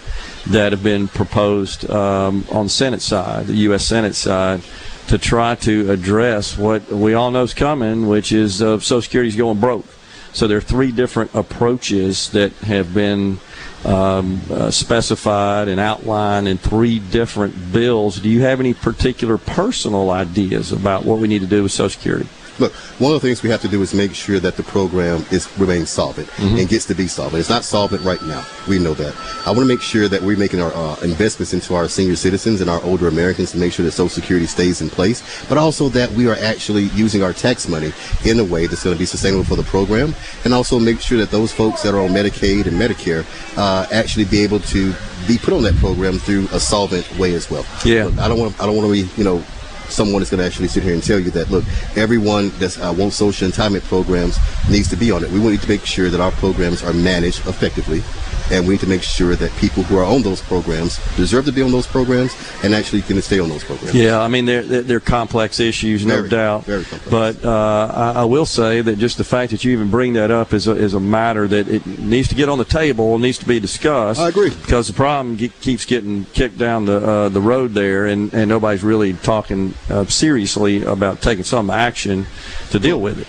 that 0.47 0.72
have 0.72 0.84
been 0.84 1.07
proposed 1.09 1.89
um, 1.89 2.45
on 2.51 2.65
the 2.65 2.70
Senate 2.70 3.01
side, 3.01 3.47
the 3.47 3.55
U.S. 3.55 3.86
Senate 3.86 4.15
side, 4.15 4.61
to 5.08 5.18
try 5.18 5.55
to 5.55 5.91
address 5.91 6.58
what 6.58 6.89
we 6.89 7.14
all 7.14 7.32
know 7.32 7.43
is 7.43 7.53
coming, 7.53 8.08
which 8.08 8.32
is 8.32 8.62
uh, 8.62 8.80
Social 8.80 9.01
Security 9.01 9.30
is 9.30 9.36
going 9.36 9.60
broke. 9.60 9.86
So 10.34 10.47
there 10.47 10.58
are 10.58 10.62
three 10.62 10.91
different 10.91 11.34
approaches 11.34 12.30
that 12.32 12.51
have 12.60 12.93
been 12.93 13.39
um, 13.86 14.41
uh, 14.51 14.70
specified 14.70 15.68
and 15.68 15.80
outlined 15.80 16.47
in 16.47 16.58
three 16.58 16.99
different 16.99 17.72
bills. 17.72 18.20
Do 18.20 18.30
you 18.30 18.41
have 18.41 18.60
any 18.60 18.74
particular 18.74 19.38
personal 19.38 20.12
ideas 20.12 20.72
about 20.72 21.05
what 21.05 21.20
we 21.20 21.28
need 21.28 21.41
to 21.41 21.47
do 21.47 21.64
with 21.64 21.72
Social 21.72 21.89
Security? 21.89 22.30
Look, 22.60 22.74
one 22.99 23.14
of 23.14 23.22
the 23.22 23.28
things 23.28 23.43
we 23.43 23.49
have 23.49 23.62
to 23.62 23.68
do 23.68 23.82
is 23.82 23.93
make 23.93 24.14
sure 24.14 24.39
that 24.39 24.55
the 24.58 24.64
program 24.64 25.26
is 25.32 25.47
remains 25.58 25.89
solvent 25.89 26.28
Mhm. 26.38 26.60
and 26.60 26.70
gets 26.70 26.86
to 26.86 26.95
be 26.95 27.08
solvent. 27.08 27.39
It's 27.39 27.49
not 27.49 27.64
solvent 27.64 28.03
right 28.03 28.22
now. 28.24 28.43
We 28.68 28.80
know 28.80 28.93
that. 28.95 29.14
I 29.45 29.49
want 29.51 29.60
to 29.62 29.66
make 29.66 29.82
sure 29.82 30.08
that 30.08 30.22
we're 30.24 30.38
making 30.38 30.62
our 30.62 30.74
uh, 30.74 30.95
investments 31.03 31.53
into 31.53 31.76
our 31.76 31.88
senior 31.88 32.16
citizens 32.16 32.62
and 32.62 32.70
our 32.70 32.82
older 32.84 33.08
Americans 33.08 33.51
to 33.51 33.58
make 33.58 33.74
sure 33.74 33.86
that 33.86 33.91
Social 33.91 34.10
Security 34.10 34.47
stays 34.47 34.82
in 34.82 34.89
place, 34.89 35.22
but 35.49 35.58
also 35.58 35.89
that 35.89 36.12
we 36.14 36.28
are 36.28 36.36
actually 36.41 36.84
using 36.95 37.22
our 37.24 37.34
tax 37.34 37.68
money 37.68 37.93
in 38.26 38.39
a 38.39 38.43
way 38.43 38.66
that's 38.68 38.84
going 38.84 38.95
to 38.95 38.99
be 38.99 39.05
sustainable 39.05 39.43
for 39.43 39.55
the 39.55 39.64
program, 39.64 40.16
and 40.43 40.53
also 40.53 40.80
make 40.80 40.99
sure 40.99 41.18
that 41.18 41.32
those 41.32 41.51
folks 41.51 41.82
that 41.84 41.93
are 41.93 42.01
on 42.01 42.10
Medicaid 42.10 42.66
and 42.68 42.80
Medicare 42.80 43.24
uh, 43.58 43.86
actually 43.91 44.26
be 44.26 44.41
able 44.43 44.60
to 44.62 44.93
be 45.28 45.38
put 45.38 45.53
on 45.53 45.64
that 45.64 45.76
program 45.78 46.18
through 46.20 46.47
a 46.53 46.60
solvent 46.60 47.05
way 47.18 47.34
as 47.34 47.49
well. 47.51 47.66
Yeah. 47.86 48.05
Look, 48.05 48.18
I 48.20 48.28
don't 48.28 48.39
want. 48.39 48.60
I 48.62 48.66
don't 48.66 48.76
want 48.76 48.88
to 48.88 48.91
be. 48.93 49.10
You 49.18 49.24
know 49.24 49.43
someone 49.89 50.21
is 50.21 50.29
going 50.29 50.39
to 50.39 50.45
actually 50.45 50.67
sit 50.67 50.83
here 50.83 50.93
and 50.93 51.03
tell 51.03 51.19
you 51.19 51.31
that 51.31 51.49
look 51.49 51.63
everyone 51.95 52.49
that 52.59 52.77
uh, 52.79 52.93
wants 52.93 53.15
social 53.15 53.47
entitlement 53.47 53.83
programs 53.83 54.38
needs 54.69 54.89
to 54.89 54.95
be 54.95 55.11
on 55.11 55.23
it. 55.23 55.31
We 55.31 55.39
need 55.39 55.61
to 55.61 55.69
make 55.69 55.85
sure 55.85 56.09
that 56.09 56.19
our 56.19 56.31
programs 56.31 56.83
are 56.83 56.93
managed 56.93 57.47
effectively 57.47 58.01
and 58.51 58.65
we 58.67 58.73
need 58.75 58.79
to 58.81 58.87
make 58.87 59.03
sure 59.03 59.35
that 59.35 59.51
people 59.57 59.83
who 59.83 59.97
are 59.97 60.03
on 60.05 60.21
those 60.21 60.41
programs 60.41 60.99
deserve 61.15 61.45
to 61.45 61.51
be 61.51 61.61
on 61.61 61.71
those 61.71 61.87
programs 61.87 62.35
and 62.63 62.73
actually 62.73 63.01
can 63.01 63.21
stay 63.21 63.39
on 63.39 63.49
those 63.49 63.63
programs 63.63 63.93
Yeah, 63.95 64.19
I 64.21 64.27
mean 64.27 64.45
they're 64.45 64.63
they're, 64.63 64.81
they're 64.81 64.99
complex 64.99 65.59
issues, 65.59 66.05
no 66.05 66.17
Very, 66.17 66.29
doubt. 66.29 66.65
very 66.65 66.83
complex. 66.83 67.09
But 67.09 67.45
uh, 67.45 68.13
I, 68.15 68.21
I 68.21 68.25
will 68.25 68.45
say 68.45 68.81
that 68.81 68.97
just 68.97 69.17
the 69.17 69.23
fact 69.23 69.51
that 69.51 69.63
you 69.63 69.71
even 69.73 69.89
bring 69.89 70.13
that 70.13 70.31
up 70.31 70.53
is 70.53 70.67
a, 70.67 70.71
is 70.71 70.93
a 70.93 70.99
matter 70.99 71.47
that 71.47 71.67
it 71.67 71.85
needs 71.99 72.27
to 72.29 72.35
get 72.35 72.49
on 72.49 72.57
the 72.57 72.65
table, 72.65 73.13
and 73.13 73.21
needs 73.23 73.37
to 73.39 73.45
be 73.45 73.59
discussed. 73.59 74.19
I 74.19 74.29
agree 74.29 74.49
because 74.49 74.87
the 74.87 74.93
problem 74.93 75.37
ge- 75.37 75.51
keeps 75.61 75.85
getting 75.85 76.25
kicked 76.25 76.57
down 76.57 76.85
the 76.85 76.97
uh, 77.05 77.29
the 77.29 77.41
road 77.41 77.73
there, 77.73 78.05
and, 78.05 78.33
and 78.33 78.49
nobody's 78.49 78.83
really 78.83 79.13
talking 79.13 79.73
uh, 79.89 80.05
seriously 80.05 80.83
about 80.83 81.21
taking 81.21 81.43
some 81.43 81.69
action 81.69 82.25
to 82.71 82.79
deal 82.79 82.99
with 83.01 83.19
it. 83.19 83.27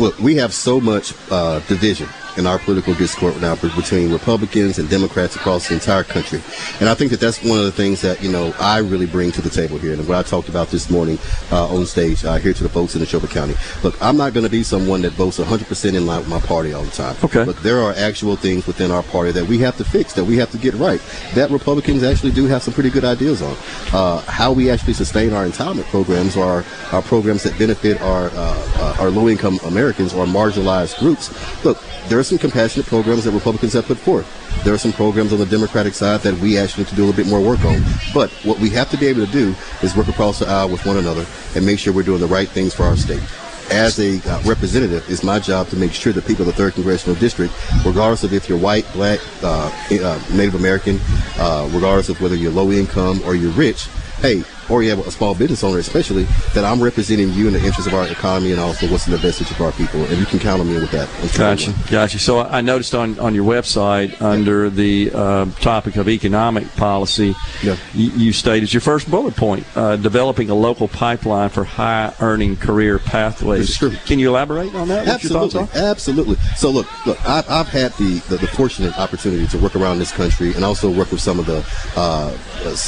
Look, 0.00 0.18
we 0.18 0.36
have 0.36 0.52
so 0.54 0.80
much 0.80 1.12
uh, 1.30 1.58
division 1.68 2.08
in 2.38 2.46
our 2.46 2.58
political 2.60 2.94
discord 2.94 3.38
now 3.40 3.56
between 3.56 4.12
Republicans 4.12 4.78
and 4.78 4.88
Democrats 4.88 5.34
across 5.34 5.68
the 5.68 5.74
entire 5.74 6.04
country. 6.04 6.40
And 6.80 6.88
I 6.88 6.94
think 6.94 7.10
that 7.10 7.20
that's 7.20 7.42
one 7.42 7.58
of 7.58 7.64
the 7.64 7.72
things 7.72 8.00
that, 8.02 8.22
you 8.22 8.30
know, 8.30 8.54
I 8.60 8.78
really 8.78 9.06
bring 9.06 9.32
to 9.32 9.42
the 9.42 9.50
table 9.50 9.76
here 9.76 9.92
and 9.92 10.08
what 10.08 10.16
I 10.16 10.22
talked 10.22 10.48
about 10.48 10.68
this 10.68 10.88
morning 10.88 11.18
uh, 11.50 11.74
on 11.74 11.84
stage 11.84 12.24
uh, 12.24 12.36
here 12.36 12.54
to 12.54 12.62
the 12.62 12.68
folks 12.68 12.94
in 12.94 13.02
Neshoba 13.02 13.28
County. 13.28 13.54
Look, 13.82 14.00
I'm 14.00 14.16
not 14.16 14.32
going 14.34 14.44
to 14.44 14.50
be 14.50 14.62
someone 14.62 15.02
that 15.02 15.12
votes 15.14 15.38
100% 15.38 15.94
in 15.94 16.06
line 16.06 16.20
with 16.20 16.28
my 16.28 16.40
party 16.40 16.72
all 16.72 16.84
the 16.84 16.90
time. 16.92 17.16
Okay. 17.24 17.44
Look, 17.44 17.60
there 17.62 17.80
are 17.80 17.92
actual 17.94 18.36
things 18.36 18.66
within 18.66 18.92
our 18.92 19.02
party 19.02 19.32
that 19.32 19.46
we 19.46 19.58
have 19.58 19.76
to 19.78 19.84
fix, 19.84 20.12
that 20.12 20.24
we 20.24 20.36
have 20.36 20.50
to 20.52 20.58
get 20.58 20.74
right, 20.74 21.00
that 21.34 21.50
Republicans 21.50 22.04
actually 22.04 22.32
do 22.32 22.46
have 22.46 22.62
some 22.62 22.72
pretty 22.72 22.90
good 22.90 23.04
ideas 23.04 23.42
on. 23.42 23.56
Uh, 23.92 24.20
how 24.22 24.52
we 24.52 24.70
actually 24.70 24.92
sustain 24.94 25.32
our 25.32 25.44
entitlement 25.44 25.84
programs 25.86 26.36
or 26.36 26.44
our, 26.44 26.64
our 26.92 27.02
programs 27.02 27.42
that 27.42 27.58
benefit 27.58 28.00
our, 28.00 28.26
uh, 28.26 28.68
uh, 28.76 28.96
our 29.00 29.10
low-income 29.10 29.58
Americans 29.64 30.14
or 30.14 30.24
marginalized 30.24 30.98
groups. 31.00 31.28
Look, 31.64 31.82
there 32.08 32.18
are 32.18 32.24
some 32.28 32.38
compassionate 32.38 32.86
programs 32.86 33.24
that 33.24 33.32
Republicans 33.32 33.72
have 33.72 33.86
put 33.86 33.98
forth. 33.98 34.26
There 34.64 34.74
are 34.74 34.78
some 34.78 34.92
programs 34.92 35.32
on 35.32 35.38
the 35.38 35.46
Democratic 35.46 35.94
side 35.94 36.20
that 36.20 36.38
we 36.38 36.58
actually 36.58 36.84
need 36.84 36.90
to 36.90 36.96
do 36.96 37.04
a 37.04 37.06
little 37.06 37.24
bit 37.24 37.30
more 37.30 37.40
work 37.40 37.64
on. 37.64 37.82
But 38.12 38.30
what 38.44 38.58
we 38.58 38.70
have 38.70 38.90
to 38.90 38.96
be 38.96 39.06
able 39.06 39.24
to 39.24 39.32
do 39.32 39.54
is 39.82 39.96
work 39.96 40.08
across 40.08 40.38
the 40.38 40.46
aisle 40.46 40.68
with 40.68 40.84
one 40.84 40.98
another 40.98 41.26
and 41.56 41.64
make 41.64 41.78
sure 41.78 41.92
we're 41.92 42.02
doing 42.02 42.20
the 42.20 42.26
right 42.26 42.48
things 42.48 42.74
for 42.74 42.84
our 42.84 42.96
state. 42.96 43.22
As 43.70 43.98
a 43.98 44.16
uh, 44.30 44.40
representative, 44.42 45.04
it's 45.10 45.22
my 45.22 45.38
job 45.38 45.68
to 45.68 45.76
make 45.76 45.92
sure 45.92 46.12
that 46.12 46.26
people 46.26 46.42
of 46.42 46.46
the 46.46 46.52
third 46.54 46.74
congressional 46.74 47.16
district, 47.16 47.52
regardless 47.84 48.24
of 48.24 48.32
if 48.32 48.48
you're 48.48 48.58
white, 48.58 48.86
black, 48.94 49.20
uh, 49.42 49.70
uh, 49.90 50.20
Native 50.32 50.54
American, 50.54 50.98
uh, 51.38 51.68
regardless 51.72 52.08
of 52.08 52.20
whether 52.20 52.34
you're 52.34 52.52
low 52.52 52.70
income 52.72 53.20
or 53.24 53.34
you're 53.34 53.52
rich, 53.52 53.88
hey, 54.20 54.42
or 54.70 54.82
you 54.82 54.90
have 54.90 55.06
a 55.06 55.10
small 55.10 55.34
business 55.34 55.64
owner, 55.64 55.78
especially, 55.78 56.24
that 56.54 56.64
I'm 56.64 56.82
representing 56.82 57.32
you 57.32 57.46
in 57.46 57.52
the 57.52 57.64
interest 57.64 57.86
of 57.86 57.94
our 57.94 58.06
economy 58.06 58.52
and 58.52 58.60
also 58.60 58.90
what's 58.90 59.06
in 59.06 59.12
the 59.12 59.18
best 59.18 59.40
interest 59.40 59.60
of 59.60 59.66
our 59.66 59.72
people. 59.72 60.04
And 60.04 60.18
you 60.18 60.26
can 60.26 60.38
count 60.38 60.60
on 60.60 60.68
me 60.68 60.74
with 60.74 60.90
that. 60.90 61.08
Gotcha, 61.36 61.74
gotcha. 61.90 62.18
So 62.18 62.40
I 62.40 62.60
noticed 62.60 62.94
on, 62.94 63.18
on 63.18 63.34
your 63.34 63.44
website 63.44 64.20
under 64.20 64.70
the 64.70 65.10
uh, 65.12 65.46
topic 65.60 65.96
of 65.96 66.08
economic 66.08 66.68
policy, 66.76 67.34
you, 67.62 67.76
you 67.92 68.32
state 68.32 68.62
as 68.62 68.72
your 68.72 68.80
first 68.80 69.10
bullet 69.10 69.36
point, 69.36 69.64
uh, 69.76 69.96
developing 69.96 70.50
a 70.50 70.54
local 70.54 70.88
pipeline 70.88 71.48
for 71.48 71.64
high 71.64 72.12
earning 72.20 72.56
career 72.56 72.98
pathways. 72.98 73.76
Can 74.06 74.18
you 74.18 74.28
elaborate 74.28 74.74
on 74.74 74.88
that? 74.88 75.06
What 75.06 75.22
your 75.22 75.32
thoughts 75.32 75.54
Absolutely, 75.54 75.88
absolutely. 75.88 76.36
So 76.56 76.70
look, 76.70 77.06
look, 77.06 77.28
I've, 77.28 77.48
I've 77.48 77.68
had 77.68 77.92
the, 77.94 78.18
the, 78.28 78.36
the 78.36 78.46
fortunate 78.46 78.98
opportunity 78.98 79.46
to 79.48 79.58
work 79.58 79.76
around 79.76 79.98
this 79.98 80.12
country 80.12 80.54
and 80.54 80.64
also 80.64 80.90
work 80.90 81.10
with 81.10 81.20
some 81.20 81.38
of 81.38 81.46
the 81.46 81.64
uh, 81.96 82.36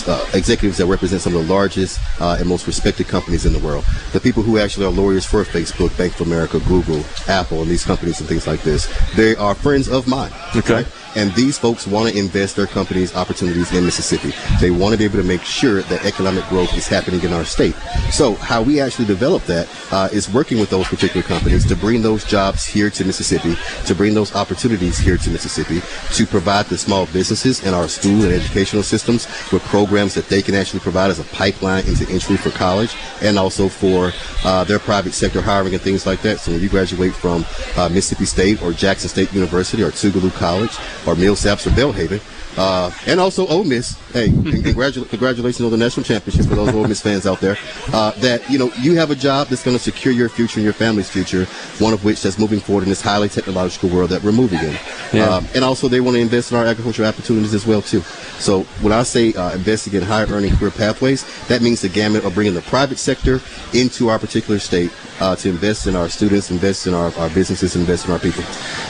uh, 0.06 0.30
executives 0.34 0.78
that 0.78 0.86
represent 0.86 1.22
some 1.22 1.34
of 1.34 1.46
the 1.46 1.52
largest 1.52 1.69
largest 1.70 2.00
uh, 2.20 2.36
and 2.38 2.48
most 2.48 2.66
respected 2.66 3.06
companies 3.06 3.46
in 3.46 3.52
the 3.52 3.58
world. 3.60 3.84
The 4.12 4.20
people 4.20 4.42
who 4.42 4.58
actually 4.58 4.86
are 4.86 4.90
lawyers 4.90 5.24
for 5.24 5.44
Facebook, 5.44 5.96
Bank 5.96 6.18
of 6.18 6.26
America, 6.26 6.58
Google, 6.60 7.02
Apple, 7.28 7.62
and 7.62 7.70
these 7.70 7.84
companies 7.84 8.18
and 8.18 8.28
things 8.28 8.46
like 8.46 8.62
this, 8.62 8.92
they 9.14 9.36
are 9.36 9.54
friends 9.54 9.88
of 9.88 10.08
mine. 10.08 10.32
Okay. 10.56 10.84
And 11.16 11.32
these 11.32 11.58
folks 11.58 11.86
want 11.88 12.12
to 12.12 12.18
invest 12.18 12.54
their 12.54 12.68
companies' 12.68 13.16
opportunities 13.16 13.72
in 13.72 13.84
Mississippi. 13.84 14.32
They 14.60 14.70
want 14.70 14.92
to 14.92 14.98
be 14.98 15.04
able 15.04 15.18
to 15.18 15.26
make 15.26 15.42
sure 15.42 15.82
that 15.82 16.04
economic 16.04 16.44
growth 16.44 16.72
is 16.76 16.86
happening 16.86 17.20
in 17.22 17.32
our 17.32 17.44
state. 17.44 17.74
So 18.12 18.34
how 18.34 18.62
we 18.62 18.80
actually 18.80 19.06
develop 19.06 19.42
that 19.44 19.68
uh, 19.90 20.08
is 20.12 20.32
working 20.32 20.60
with 20.60 20.70
those 20.70 20.86
particular 20.86 21.26
companies 21.26 21.66
to 21.66 21.74
bring 21.74 22.02
those 22.02 22.24
jobs 22.24 22.64
here 22.64 22.90
to 22.90 23.04
Mississippi, 23.04 23.56
to 23.86 23.94
bring 23.94 24.14
those 24.14 24.34
opportunities 24.36 24.98
here 24.98 25.16
to 25.16 25.30
Mississippi, 25.30 25.80
to 26.14 26.26
provide 26.26 26.66
the 26.66 26.78
small 26.78 27.06
businesses 27.06 27.64
in 27.64 27.74
our 27.74 27.88
school 27.88 28.22
and 28.22 28.32
educational 28.32 28.84
systems 28.84 29.26
with 29.50 29.62
programs 29.64 30.14
that 30.14 30.28
they 30.28 30.42
can 30.42 30.54
actually 30.54 30.80
provide 30.80 31.10
as 31.10 31.18
a 31.18 31.24
pipeline 31.24 31.59
into 31.62 32.08
entry 32.10 32.36
for 32.36 32.50
college 32.50 32.94
and 33.22 33.38
also 33.38 33.68
for 33.68 34.12
uh, 34.44 34.64
their 34.64 34.78
private 34.78 35.12
sector 35.12 35.40
hiring 35.40 35.74
and 35.74 35.82
things 35.82 36.06
like 36.06 36.22
that. 36.22 36.40
So 36.40 36.52
when 36.52 36.60
you 36.60 36.68
graduate 36.68 37.14
from 37.14 37.44
uh, 37.76 37.88
Mississippi 37.88 38.24
State 38.24 38.62
or 38.62 38.72
Jackson 38.72 39.08
State 39.08 39.32
University 39.32 39.82
or 39.82 39.90
Tougaloo 39.90 40.32
College 40.32 40.76
or 41.06 41.14
Millsaps 41.14 41.66
or 41.66 41.70
Belhaven, 41.70 42.20
uh, 42.56 42.90
and 43.06 43.20
also 43.20 43.46
Ole 43.46 43.64
Miss. 43.64 43.98
Hey, 44.12 44.28
congratu- 44.28 45.08
congratulations 45.08 45.64
on 45.64 45.70
the 45.70 45.76
national 45.76 46.04
championship 46.04 46.46
for 46.46 46.54
those 46.54 46.74
Ole 46.74 46.86
Miss 46.86 47.00
fans 47.00 47.26
out 47.26 47.40
there. 47.40 47.56
Uh, 47.92 48.10
that 48.18 48.48
you 48.50 48.58
know 48.58 48.72
you 48.80 48.96
have 48.96 49.10
a 49.10 49.14
job 49.14 49.48
that's 49.48 49.62
going 49.62 49.76
to 49.76 49.82
secure 49.82 50.12
your 50.12 50.28
future 50.28 50.58
and 50.58 50.64
your 50.64 50.72
family's 50.72 51.10
future. 51.10 51.44
One 51.78 51.92
of 51.92 52.04
which 52.04 52.22
that's 52.22 52.38
moving 52.38 52.60
forward 52.60 52.82
in 52.82 52.88
this 52.88 53.00
highly 53.00 53.28
technological 53.28 53.88
world 53.88 54.10
that 54.10 54.22
we're 54.22 54.32
moving 54.32 54.60
in. 54.60 54.76
Yeah. 55.12 55.28
Um, 55.28 55.46
and 55.54 55.64
also 55.64 55.88
they 55.88 56.00
want 56.00 56.16
to 56.16 56.20
invest 56.20 56.52
in 56.52 56.58
our 56.58 56.66
agricultural 56.66 57.08
opportunities 57.08 57.54
as 57.54 57.66
well 57.66 57.82
too. 57.82 58.00
So 58.38 58.62
when 58.82 58.92
I 58.92 59.02
say 59.02 59.32
uh, 59.34 59.54
investing 59.54 59.94
in 59.94 60.02
higher 60.02 60.26
earning 60.26 60.56
career 60.56 60.70
pathways, 60.70 61.24
that 61.48 61.62
means 61.62 61.82
the 61.82 61.88
gamut 61.88 62.24
of 62.24 62.34
bringing 62.34 62.54
the 62.54 62.62
private 62.62 62.98
sector 62.98 63.40
into 63.72 64.08
our 64.08 64.18
particular 64.18 64.58
state 64.58 64.90
uh, 65.20 65.36
to 65.36 65.48
invest 65.48 65.86
in 65.86 65.94
our 65.94 66.08
students, 66.08 66.50
invest 66.50 66.86
in 66.86 66.94
our, 66.94 67.14
our 67.16 67.28
businesses, 67.30 67.76
invest 67.76 68.06
in 68.06 68.12
our 68.12 68.18
people. 68.18 68.42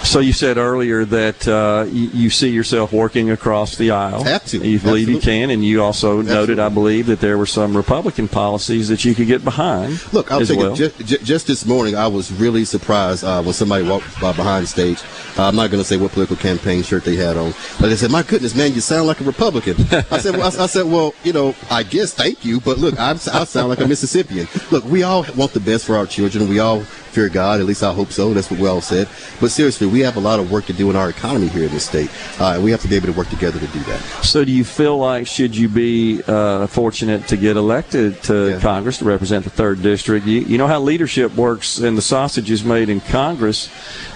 So 0.05 0.21
you 0.21 0.33
said 0.33 0.57
earlier 0.57 1.05
that 1.05 1.47
uh, 1.47 1.87
you, 1.89 2.09
you 2.09 2.31
see 2.31 2.51
yourself 2.51 2.93
working 2.93 3.31
across 3.31 3.77
the 3.77 3.91
aisle. 3.91 4.25
Have 4.25 4.45
to. 4.47 4.59
You 4.59 4.79
believe 4.79 5.09
you 5.09 5.21
can, 5.21 5.51
and 5.51 5.65
you 5.65 5.83
also 5.83 6.23
noted, 6.23 6.59
I 6.59 6.69
believe, 6.69 7.07
that 7.07 7.21
there 7.21 7.37
were 7.37 7.47
some 7.47 7.77
Republican 7.77 8.29
policies 8.29 8.89
that 8.89 9.05
you 9.05 9.15
could 9.15 9.27
get 9.27 9.45
behind. 9.45 10.01
Look, 10.13 10.31
I'll 10.31 10.45
take 10.47 10.59
well. 10.59 10.73
it. 10.73 10.77
Just, 10.77 11.25
just 11.25 11.47
this 11.47 11.67
morning, 11.67 11.97
I 11.97 12.07
was 12.07 12.33
really 12.33 12.65
surprised 12.65 13.25
uh, 13.25 13.43
when 13.43 13.53
somebody 13.53 13.87
walked 13.87 14.21
by 14.21 14.33
behind 14.33 14.69
stage. 14.69 15.03
Uh, 15.37 15.49
I'm 15.49 15.57
not 15.57 15.71
going 15.71 15.83
to 15.83 15.87
say 15.87 15.97
what 15.97 16.13
political 16.13 16.37
campaign 16.37 16.83
shirt 16.83 17.05
they 17.05 17.17
had 17.17 17.37
on, 17.37 17.53
but 17.81 17.89
they 17.89 17.97
said, 17.97 18.11
"My 18.11 18.23
goodness, 18.23 18.55
man, 18.55 18.73
you 18.73 18.81
sound 18.81 19.07
like 19.07 19.21
a 19.21 19.25
Republican." 19.25 19.77
I 20.11 20.19
said, 20.19 20.37
well, 20.37 20.45
I, 20.45 20.65
I 20.65 20.67
said, 20.67 20.87
"Well, 20.87 21.15
you 21.25 21.33
know, 21.33 21.55
I 21.71 21.83
guess 21.83 22.15
thank 22.15 22.45
you, 22.45 22.61
but 22.61 22.79
look, 22.79 22.99
I'm, 22.99 23.17
I 23.17 23.45
sound 23.45 23.69
like 23.69 23.81
a 23.81 23.89
Mississippian. 23.89 24.47
Look, 24.71 24.85
we 24.85 25.03
all 25.03 25.27
want 25.37 25.53
the 25.53 25.61
best 25.61 25.87
for 25.87 25.97
our 25.97 26.07
children. 26.07 26.20
We 26.21 26.59
all 26.59 26.81
fear 27.11 27.29
God. 27.29 27.61
At 27.61 27.67
least 27.67 27.83
I 27.83 27.93
hope 27.93 28.13
so. 28.13 28.33
That's 28.33 28.51
what 28.51 28.61
we 28.61 28.69
all 28.69 28.81
said. 28.81 29.09
But 29.41 29.51
seriously, 29.51 29.87
we 29.87 30.01
have 30.01 30.17
a 30.17 30.21
lot 30.21 30.41
of 30.41 30.51
work 30.51 30.67
to 30.67 30.73
do 30.73 30.91
in 30.91 30.97
our 30.97 31.11
economy 31.11 31.49
here 31.49 31.65
in 31.65 31.73
this 31.73 31.85
state, 31.85 32.11
uh, 32.41 32.55
and 32.55 32.65
we 32.65 32.71
have 32.71 32.81
to 32.83 32.89
be 32.89 32.97
able 32.97 33.07
to 33.07 33.13
work 33.13 33.29
together 33.29 33.59
to 33.59 33.67
do 33.67 33.81
that." 33.81 34.01
So, 34.23 34.45
do 34.45 34.53
you 34.53 34.65
feel 34.65 34.97
like 34.99 35.27
should 35.27 35.57
you 35.57 35.69
be 35.69 36.23
uh, 36.27 36.67
fortunate 36.67 37.27
to 37.29 37.37
get 37.37 37.57
elected 37.57 38.23
to 38.25 38.59
Congress 38.61 38.99
to 38.99 39.05
represent 39.05 39.45
the 39.45 39.51
third 39.51 39.83
district? 39.83 40.27
You, 40.27 40.41
you 40.41 40.59
know 40.59 40.67
how 40.67 40.81
leadership 40.81 41.35
works, 41.35 41.79
and 41.79 41.97
the 41.97 42.03
sausage 42.03 42.51
is 42.51 42.65
made 42.65 42.89
in 42.89 43.01
Congress, 43.01 43.69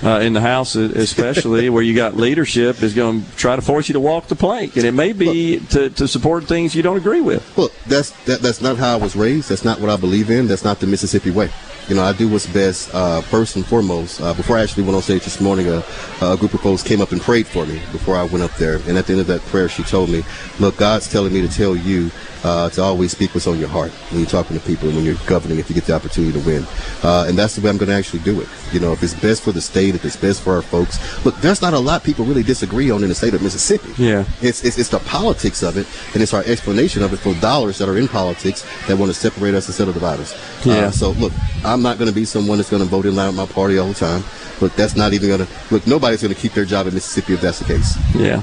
uh, 0.02 0.20
in 0.20 0.32
the 0.32 0.40
House 0.40 0.76
especially, 0.76 1.68
where 1.74 1.82
you 1.82 1.94
got 1.94 2.16
leadership 2.16 2.82
is 2.82 2.94
going 2.94 3.24
to 3.24 3.36
try 3.36 3.56
to 3.56 3.62
force 3.62 3.88
you 3.88 3.94
to 3.94 4.00
walk 4.00 4.28
the 4.28 4.36
plank, 4.36 4.76
and 4.76 4.84
it 4.84 4.92
may 4.92 5.12
be 5.12 5.60
to, 5.70 5.90
to 5.90 6.06
support 6.06 6.44
things 6.44 6.74
you 6.74 6.82
don't 6.82 6.96
agree 6.96 7.20
with. 7.20 7.56
Look, 7.56 7.72
that's 7.86 8.10
that, 8.24 8.40
that's 8.40 8.60
not 8.60 8.76
how 8.76 8.94
I 8.94 8.96
was 8.96 9.16
raised. 9.16 9.48
That's 9.48 9.64
not 9.64 9.80
what 9.80 9.90
I 9.90 9.96
believe 9.96 10.30
in. 10.30 10.46
That's 10.46 10.64
not 10.64 10.80
the 10.80 10.86
Mississippi 10.86 11.30
way. 11.30 11.50
You 11.88 11.96
know, 11.96 12.02
I 12.02 12.12
do 12.12 12.28
what's 12.28 12.46
best 12.46 12.83
uh, 12.92 13.20
first 13.22 13.56
and 13.56 13.64
foremost. 13.64 14.20
Uh, 14.20 14.34
before 14.34 14.58
I 14.58 14.62
actually 14.62 14.82
went 14.82 14.96
on 14.96 15.02
stage 15.02 15.24
this 15.24 15.40
morning, 15.40 15.68
a, 15.68 15.82
a 16.20 16.36
group 16.36 16.54
of 16.54 16.60
folks 16.60 16.82
came 16.82 17.00
up 17.00 17.12
and 17.12 17.20
prayed 17.20 17.46
for 17.46 17.64
me 17.64 17.80
before 17.92 18.16
I 18.16 18.24
went 18.24 18.42
up 18.42 18.54
there. 18.56 18.76
And 18.86 18.98
at 18.98 19.06
the 19.06 19.12
end 19.12 19.20
of 19.20 19.26
that 19.28 19.40
prayer, 19.42 19.68
she 19.68 19.82
told 19.82 20.10
me, 20.10 20.22
"Look, 20.58 20.76
God's 20.76 21.10
telling 21.10 21.32
me 21.32 21.40
to 21.40 21.48
tell 21.48 21.76
you 21.76 22.10
uh, 22.44 22.68
to 22.70 22.82
always 22.82 23.10
speak 23.10 23.34
what's 23.34 23.46
on 23.46 23.58
your 23.58 23.68
heart 23.68 23.90
when 24.10 24.20
you're 24.20 24.28
talking 24.28 24.58
to 24.58 24.64
people 24.64 24.88
and 24.88 24.96
when 24.96 25.04
you're 25.04 25.16
governing. 25.26 25.58
If 25.58 25.68
you 25.68 25.74
get 25.74 25.84
the 25.84 25.94
opportunity 25.94 26.38
to 26.38 26.46
win, 26.46 26.66
uh, 27.02 27.24
and 27.26 27.36
that's 27.36 27.56
the 27.56 27.62
way 27.62 27.70
I'm 27.70 27.78
going 27.78 27.88
to 27.88 27.94
actually 27.94 28.20
do 28.20 28.40
it. 28.40 28.48
You 28.72 28.80
know, 28.80 28.92
if 28.92 29.02
it's 29.02 29.14
best 29.14 29.42
for 29.42 29.52
the 29.52 29.60
state, 29.60 29.94
if 29.94 30.04
it's 30.04 30.16
best 30.16 30.42
for 30.42 30.54
our 30.54 30.62
folks. 30.62 31.24
Look, 31.24 31.36
there's 31.36 31.62
not 31.62 31.72
a 31.72 31.78
lot 31.78 32.04
people 32.04 32.24
really 32.24 32.42
disagree 32.42 32.90
on 32.90 33.02
in 33.02 33.08
the 33.08 33.14
state 33.14 33.34
of 33.34 33.42
Mississippi. 33.42 33.90
Yeah. 33.96 34.24
It's, 34.42 34.62
it's, 34.64 34.78
it's 34.78 34.90
the 34.90 34.98
politics 35.00 35.62
of 35.62 35.76
it, 35.78 35.86
and 36.12 36.22
it's 36.22 36.34
our 36.34 36.44
explanation 36.44 37.02
of 37.02 37.12
it 37.12 37.16
for 37.18 37.34
dollars 37.34 37.78
that 37.78 37.88
are 37.88 37.96
in 37.96 38.08
politics 38.08 38.64
that 38.86 38.98
want 38.98 39.10
to 39.10 39.18
separate 39.18 39.54
us 39.54 39.66
instead 39.66 39.88
of 39.88 39.94
divide 39.94 40.20
us. 40.20 40.34
Yeah. 40.66 40.74
Uh, 40.74 40.90
so, 40.90 41.10
look, 41.12 41.32
I'm 41.64 41.82
not 41.82 41.98
going 41.98 42.08
to 42.08 42.14
be 42.14 42.26
someone 42.26 42.58
that's 42.58 42.70
vote 42.82 43.06
in 43.06 43.14
line 43.14 43.28
with 43.28 43.36
my 43.36 43.46
party 43.46 43.78
all 43.78 43.88
the 43.88 43.94
time. 43.94 44.24
Look, 44.60 44.74
that's 44.74 44.96
not 44.96 45.12
even 45.12 45.28
going 45.28 45.46
to, 45.46 45.48
look, 45.70 45.86
nobody's 45.86 46.22
going 46.22 46.34
to 46.34 46.40
keep 46.40 46.52
their 46.52 46.64
job 46.64 46.86
in 46.86 46.94
Mississippi 46.94 47.34
if 47.34 47.40
that's 47.40 47.58
the 47.58 47.64
case. 47.64 47.96
Yeah, 48.14 48.42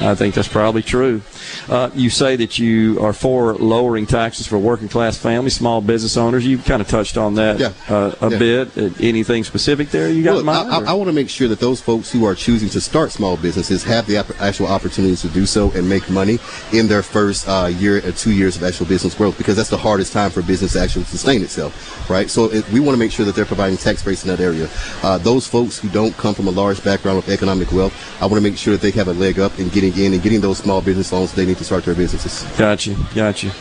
I, 0.00 0.10
I 0.10 0.14
think 0.14 0.34
that's 0.34 0.48
probably 0.48 0.82
true. 0.82 1.22
Uh, 1.68 1.90
you 1.94 2.10
say 2.10 2.36
that 2.36 2.58
you 2.58 3.00
are 3.00 3.12
for 3.12 3.54
lowering 3.54 4.06
taxes 4.06 4.46
for 4.46 4.58
working 4.58 4.88
class 4.88 5.16
families, 5.16 5.56
small 5.56 5.80
business 5.80 6.16
owners. 6.16 6.46
You 6.46 6.58
kind 6.58 6.80
of 6.82 6.88
touched 6.88 7.16
on 7.16 7.34
that 7.34 7.58
Yeah. 7.58 7.72
uh, 7.88 8.14
a 8.20 8.30
Yeah. 8.30 8.38
bit. 8.38 8.78
Uh, 8.78 8.90
anything 9.00 9.44
specific 9.44 9.90
there 9.90 10.08
you 10.10 10.22
got 10.22 10.32
Look, 10.32 10.40
in 10.40 10.46
mind? 10.46 10.70
I, 10.70 10.80
or- 10.80 10.86
I, 10.88 10.92
want 10.92 11.08
to 11.08 11.12
make 11.14 11.28
sure 11.28 11.48
that 11.48 11.60
those 11.60 11.80
folks 11.80 12.10
who 12.10 12.24
are 12.24 12.34
choosing 12.34 12.68
to 12.70 12.80
start 12.80 13.12
small 13.12 13.36
businesses 13.36 13.82
have 13.84 14.06
the 14.06 14.18
actual 14.40 14.66
opportunities 14.66 15.22
to 15.22 15.28
do 15.28 15.46
so 15.46 15.70
and 15.72 15.88
make 15.88 16.08
money 16.10 16.38
in 16.72 16.86
their 16.88 17.02
first 17.02 17.48
uh, 17.48 17.66
year 17.66 17.98
or 18.06 18.12
two 18.12 18.32
years 18.32 18.56
of 18.56 18.62
actual 18.62 18.86
business 18.86 19.14
growth 19.14 19.36
because 19.38 19.56
that's 19.56 19.70
the 19.70 19.76
hardest 19.76 20.12
time 20.12 20.30
for 20.30 20.40
a 20.40 20.42
business 20.42 20.72
to 20.74 20.80
actually 20.80 21.04
sustain 21.04 21.42
itself, 21.42 22.08
right? 22.10 22.28
So 22.30 22.44
it, 22.52 22.68
we 22.70 22.80
want 22.80 22.94
to 22.94 22.98
make 22.98 23.12
sure 23.12 23.24
that 23.24 23.34
they're 23.34 23.44
providing 23.46 23.76
tax 23.78 24.02
breaks 24.02 24.24
in 24.24 24.28
that 24.30 24.40
area. 24.40 24.68
Uh, 25.02 25.18
those 25.46 25.66
folks 25.66 25.78
who 25.78 25.88
don't 25.88 26.16
come 26.16 26.34
from 26.34 26.46
a 26.46 26.50
large 26.50 26.82
background 26.82 27.18
of 27.18 27.28
economic 27.28 27.70
wealth, 27.72 27.94
I 28.20 28.26
want 28.26 28.36
to 28.36 28.40
make 28.40 28.58
sure 28.58 28.72
that 28.72 28.82
they 28.82 28.90
have 28.92 29.08
a 29.08 29.12
leg 29.12 29.38
up 29.38 29.58
in 29.58 29.68
getting 29.68 29.96
in 29.98 30.12
and 30.12 30.22
getting 30.22 30.40
those 30.40 30.58
small 30.58 30.80
business 30.80 31.12
loans 31.12 31.32
they 31.32 31.46
need 31.46 31.58
to 31.58 31.64
start 31.64 31.84
their 31.84 31.94
businesses. 31.94 32.42
Gotcha, 32.56 32.96
gotcha. 33.14 33.52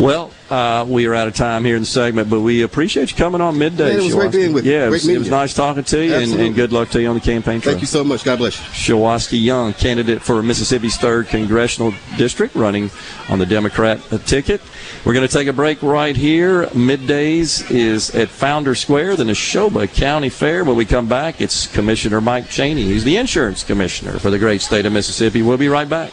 Well, 0.00 0.32
uh, 0.50 0.84
we 0.88 1.06
are 1.06 1.14
out 1.14 1.28
of 1.28 1.34
time 1.34 1.64
here 1.64 1.76
in 1.76 1.82
the 1.82 1.86
segment, 1.86 2.28
but 2.28 2.40
we 2.40 2.62
appreciate 2.62 3.10
you 3.10 3.16
coming 3.16 3.40
on 3.40 3.56
midday. 3.56 3.90
Man, 3.90 4.00
it 4.00 4.02
was 4.02 4.14
great 4.14 4.32
being 4.32 4.52
with 4.52 4.66
you. 4.66 4.72
Yeah, 4.72 4.86
it 4.86 4.90
was, 4.90 5.06
it 5.06 5.18
was 5.18 5.28
nice 5.30 5.54
talking 5.54 5.84
to 5.84 6.04
you, 6.04 6.14
and, 6.14 6.32
and 6.32 6.54
good 6.54 6.72
luck 6.72 6.88
to 6.90 7.00
you 7.00 7.08
on 7.08 7.14
the 7.14 7.20
campaign 7.20 7.60
trail. 7.60 7.74
Thank 7.74 7.82
you 7.82 7.86
so 7.86 8.02
much. 8.02 8.24
God 8.24 8.38
bless 8.38 8.58
you. 8.58 8.94
Shuwaski 8.96 9.42
Young, 9.42 9.74
candidate 9.74 10.20
for 10.20 10.42
Mississippi's 10.42 10.96
third 10.96 11.28
congressional 11.28 11.94
district, 12.16 12.54
running 12.54 12.90
on 13.28 13.38
the 13.38 13.46
Democrat 13.46 14.00
ticket. 14.26 14.60
We're 15.04 15.14
going 15.14 15.26
to 15.28 15.32
take 15.32 15.46
a 15.46 15.52
break 15.52 15.82
right 15.82 16.16
here. 16.16 16.66
Middays 16.68 17.70
is 17.70 18.14
at 18.14 18.28
Founder 18.28 18.74
Square, 18.74 19.16
the 19.16 19.24
Neshoba 19.24 19.92
County 19.92 20.30
Fair. 20.30 20.64
When 20.64 20.74
we 20.76 20.84
come 20.84 21.06
back, 21.06 21.40
it's 21.40 21.66
Commissioner 21.68 22.20
Mike 22.20 22.48
Chaney. 22.48 22.82
He's 22.82 23.04
the 23.04 23.18
insurance 23.18 23.62
commissioner 23.62 24.18
for 24.18 24.30
the 24.30 24.38
great 24.38 24.62
state 24.62 24.84
of 24.86 24.92
Mississippi. 24.92 25.42
We'll 25.42 25.58
be 25.58 25.68
right 25.68 25.88
back. 25.88 26.12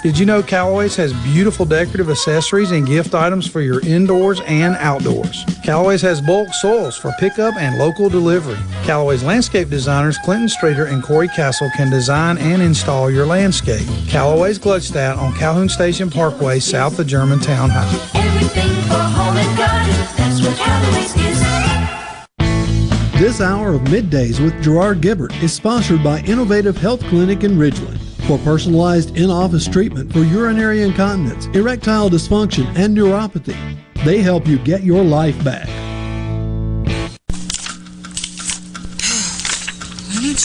Did 0.00 0.16
you 0.16 0.26
know 0.26 0.44
Callaway's 0.44 0.94
has 0.94 1.12
beautiful 1.24 1.64
decorative 1.64 2.08
accessories 2.08 2.70
and 2.70 2.86
gift 2.86 3.16
items 3.16 3.48
for 3.48 3.60
your 3.60 3.80
indoors 3.80 4.40
and 4.46 4.76
outdoors? 4.76 5.44
Callaway's 5.64 6.02
has 6.02 6.20
bulk 6.20 6.54
soils 6.54 6.96
for 6.96 7.10
pickup 7.18 7.56
and 7.56 7.78
local 7.78 8.08
delivery. 8.08 8.58
Callaway's 8.84 9.24
landscape 9.24 9.68
designers 9.68 10.16
Clinton 10.18 10.48
Streeter 10.48 10.84
and 10.84 11.02
Corey 11.02 11.26
Castle 11.26 11.68
can 11.76 11.90
design 11.90 12.38
and 12.38 12.62
install 12.62 13.10
your 13.10 13.26
landscape. 13.26 13.88
Callaway's 14.06 14.56
Gluckstadt 14.56 15.18
on 15.18 15.34
Calhoun 15.34 15.68
Station 15.68 16.10
Parkway 16.10 16.60
south 16.60 16.96
of 17.00 17.08
Germantown 17.08 17.68
High. 17.68 18.20
Everything 18.24 18.70
for 18.82 19.02
home 19.02 19.36
and 19.36 19.58
garden. 19.58 19.94
That's 20.16 20.40
what 20.40 20.56
Callaway's 20.56 21.16
is. 21.16 21.40
This 23.18 23.38
This 23.38 23.40
hour 23.40 23.74
of 23.74 23.82
Middays 23.82 24.38
with 24.38 24.62
Gerard 24.62 25.00
Gibert 25.00 25.42
is 25.42 25.52
sponsored 25.52 26.04
by 26.04 26.20
Innovative 26.20 26.76
Health 26.76 27.00
Clinic 27.06 27.42
in 27.42 27.58
Ridgeland. 27.58 28.07
For 28.28 28.36
personalized 28.40 29.16
in 29.16 29.30
office 29.30 29.66
treatment 29.66 30.12
for 30.12 30.18
urinary 30.18 30.82
incontinence, 30.82 31.46
erectile 31.56 32.10
dysfunction, 32.10 32.66
and 32.76 32.94
neuropathy, 32.94 33.56
they 34.04 34.20
help 34.20 34.46
you 34.46 34.58
get 34.58 34.82
your 34.82 35.02
life 35.02 35.42
back. 35.42 35.87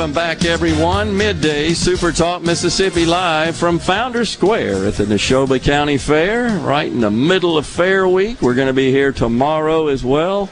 Welcome 0.00 0.14
back, 0.14 0.46
everyone. 0.46 1.14
Midday 1.14 1.74
Super 1.74 2.10
Talk 2.10 2.40
Mississippi 2.40 3.04
live 3.04 3.54
from 3.54 3.78
Founder 3.78 4.24
Square 4.24 4.86
at 4.86 4.94
the 4.94 5.04
Neshoba 5.04 5.62
County 5.62 5.98
Fair, 5.98 6.48
right 6.60 6.90
in 6.90 7.00
the 7.00 7.10
middle 7.10 7.58
of 7.58 7.66
Fair 7.66 8.08
Week. 8.08 8.40
We're 8.40 8.54
going 8.54 8.68
to 8.68 8.72
be 8.72 8.90
here 8.90 9.12
tomorrow 9.12 9.88
as 9.88 10.02
well. 10.02 10.48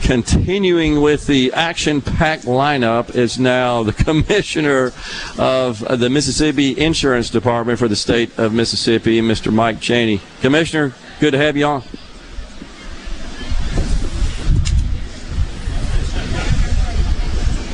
Continuing 0.00 1.02
with 1.02 1.26
the 1.26 1.52
action 1.52 2.00
packed 2.00 2.46
lineup 2.46 3.14
is 3.14 3.38
now 3.38 3.82
the 3.82 3.92
Commissioner 4.04 4.92
of 5.38 5.80
the 5.80 6.08
Mississippi 6.08 6.80
Insurance 6.80 7.28
Department 7.28 7.78
for 7.78 7.86
the 7.86 7.96
state 7.96 8.38
of 8.38 8.54
Mississippi, 8.54 9.20
Mr. 9.20 9.52
Mike 9.52 9.78
Chaney. 9.78 10.22
Commissioner, 10.40 10.94
good 11.20 11.32
to 11.32 11.38
have 11.38 11.58
you 11.58 11.66
on. 11.66 11.82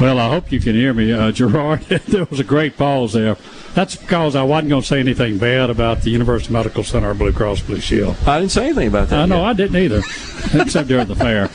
Well, 0.00 0.18
I 0.18 0.30
hope 0.30 0.50
you 0.50 0.60
can 0.60 0.74
hear 0.74 0.94
me, 0.94 1.12
uh, 1.12 1.30
Gerard. 1.30 1.80
there 2.08 2.24
was 2.24 2.40
a 2.40 2.44
great 2.44 2.78
pause 2.78 3.12
there. 3.12 3.36
That's 3.74 3.96
because 3.96 4.34
I 4.34 4.42
wasn't 4.42 4.70
going 4.70 4.80
to 4.80 4.88
say 4.88 4.98
anything 4.98 5.36
bad 5.36 5.68
about 5.68 6.00
the 6.00 6.08
University 6.08 6.54
Medical 6.54 6.82
Center 6.82 7.12
Blue 7.12 7.32
Cross 7.32 7.60
Blue 7.62 7.80
Shield. 7.80 8.16
I 8.26 8.40
didn't 8.40 8.52
say 8.52 8.64
anything 8.64 8.88
about 8.88 9.10
that. 9.10 9.20
I 9.20 9.26
know. 9.26 9.44
I 9.44 9.52
didn't 9.52 9.76
either, 9.76 9.98
except 10.54 10.88
during 10.88 11.06
the 11.06 11.16
fair. 11.16 11.50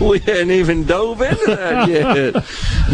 we 0.08 0.20
hadn't 0.20 0.52
even 0.52 0.84
dove 0.84 1.20
into 1.20 1.44
that 1.54 1.86
yet. 1.86 2.32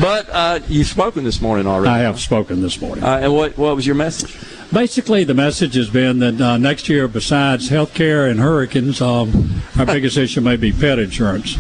But 0.01 0.29
uh, 0.31 0.59
you've 0.67 0.89
spoken 0.89 1.23
this 1.23 1.41
morning 1.41 1.69
already. 1.69 1.91
I 1.91 1.99
have 1.99 2.19
spoken 2.19 2.63
this 2.63 2.81
morning. 2.81 3.05
Uh, 3.05 3.21
and 3.23 3.33
what, 3.33 3.57
what 3.57 3.77
was 3.77 3.87
your 3.87 3.95
message? 3.95 4.37
Basically, 4.73 5.23
the 5.23 5.35
message 5.35 5.77
has 5.77 5.91
been 5.91 6.19
that 6.19 6.41
uh, 6.41 6.57
next 6.59 6.89
year, 6.89 7.07
besides 7.07 7.69
health 7.69 7.95
care 7.95 8.27
and 8.27 8.41
hurricanes, 8.41 9.01
um, 9.01 9.63
our 9.79 9.87
biggest 9.87 10.17
issue 10.17 10.41
may 10.41 10.57
be 10.57 10.73
pet 10.73 10.99
insurance. 10.99 11.57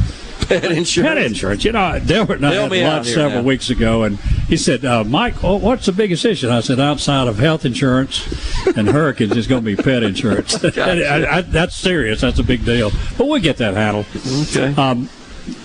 Pet 0.51 0.73
insurance. 0.73 1.09
Pet 1.15 1.19
insurance. 1.19 1.65
You 1.65 1.73
know, 1.73 1.99
Delbert 2.05 2.39
and 2.39 2.47
I 2.47 2.55
had 2.55 2.71
lunch 2.73 3.07
several 3.09 3.43
now. 3.43 3.47
weeks 3.47 3.71
ago, 3.71 4.03
and 4.03 4.19
he 4.49 4.57
said, 4.57 4.85
uh, 4.85 5.05
"Mike, 5.05 5.43
oh, 5.45 5.57
what's 5.57 5.87
the 5.87 5.93
biggest 5.93 6.25
issue?" 6.25 6.47
And 6.49 6.55
I 6.55 6.61
said, 6.61 6.81
"Outside 6.81 7.29
of 7.29 7.39
health 7.39 7.65
insurance 7.65 8.27
and 8.77 8.89
hurricanes, 8.89 9.37
it's 9.37 9.47
going 9.47 9.63
to 9.65 9.77
be 9.77 9.81
pet 9.81 10.03
insurance." 10.03 10.63
I- 10.77 11.39
I- 11.39 11.41
that's 11.43 11.77
serious. 11.77 12.21
That's 12.21 12.39
a 12.39 12.43
big 12.45 12.65
deal. 12.65 12.91
But 13.17 13.29
we'll 13.29 13.41
get 13.41 13.57
that 13.59 13.75
handled. 13.75 14.07
Okay. 14.51 14.75
Um, 14.81 15.09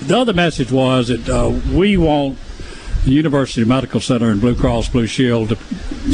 the 0.03 0.17
other 0.17 0.33
message 0.33 0.71
was 0.71 1.07
that 1.09 1.27
uh, 1.27 1.49
we 1.75 1.97
want 1.97 2.37
the 3.05 3.11
University 3.11 3.63
Medical 3.65 3.99
Center 3.99 4.29
and 4.31 4.41
Blue 4.41 4.55
Cross 4.55 4.89
Blue 4.89 5.05
Shield 5.05 5.49
to, 5.49 5.57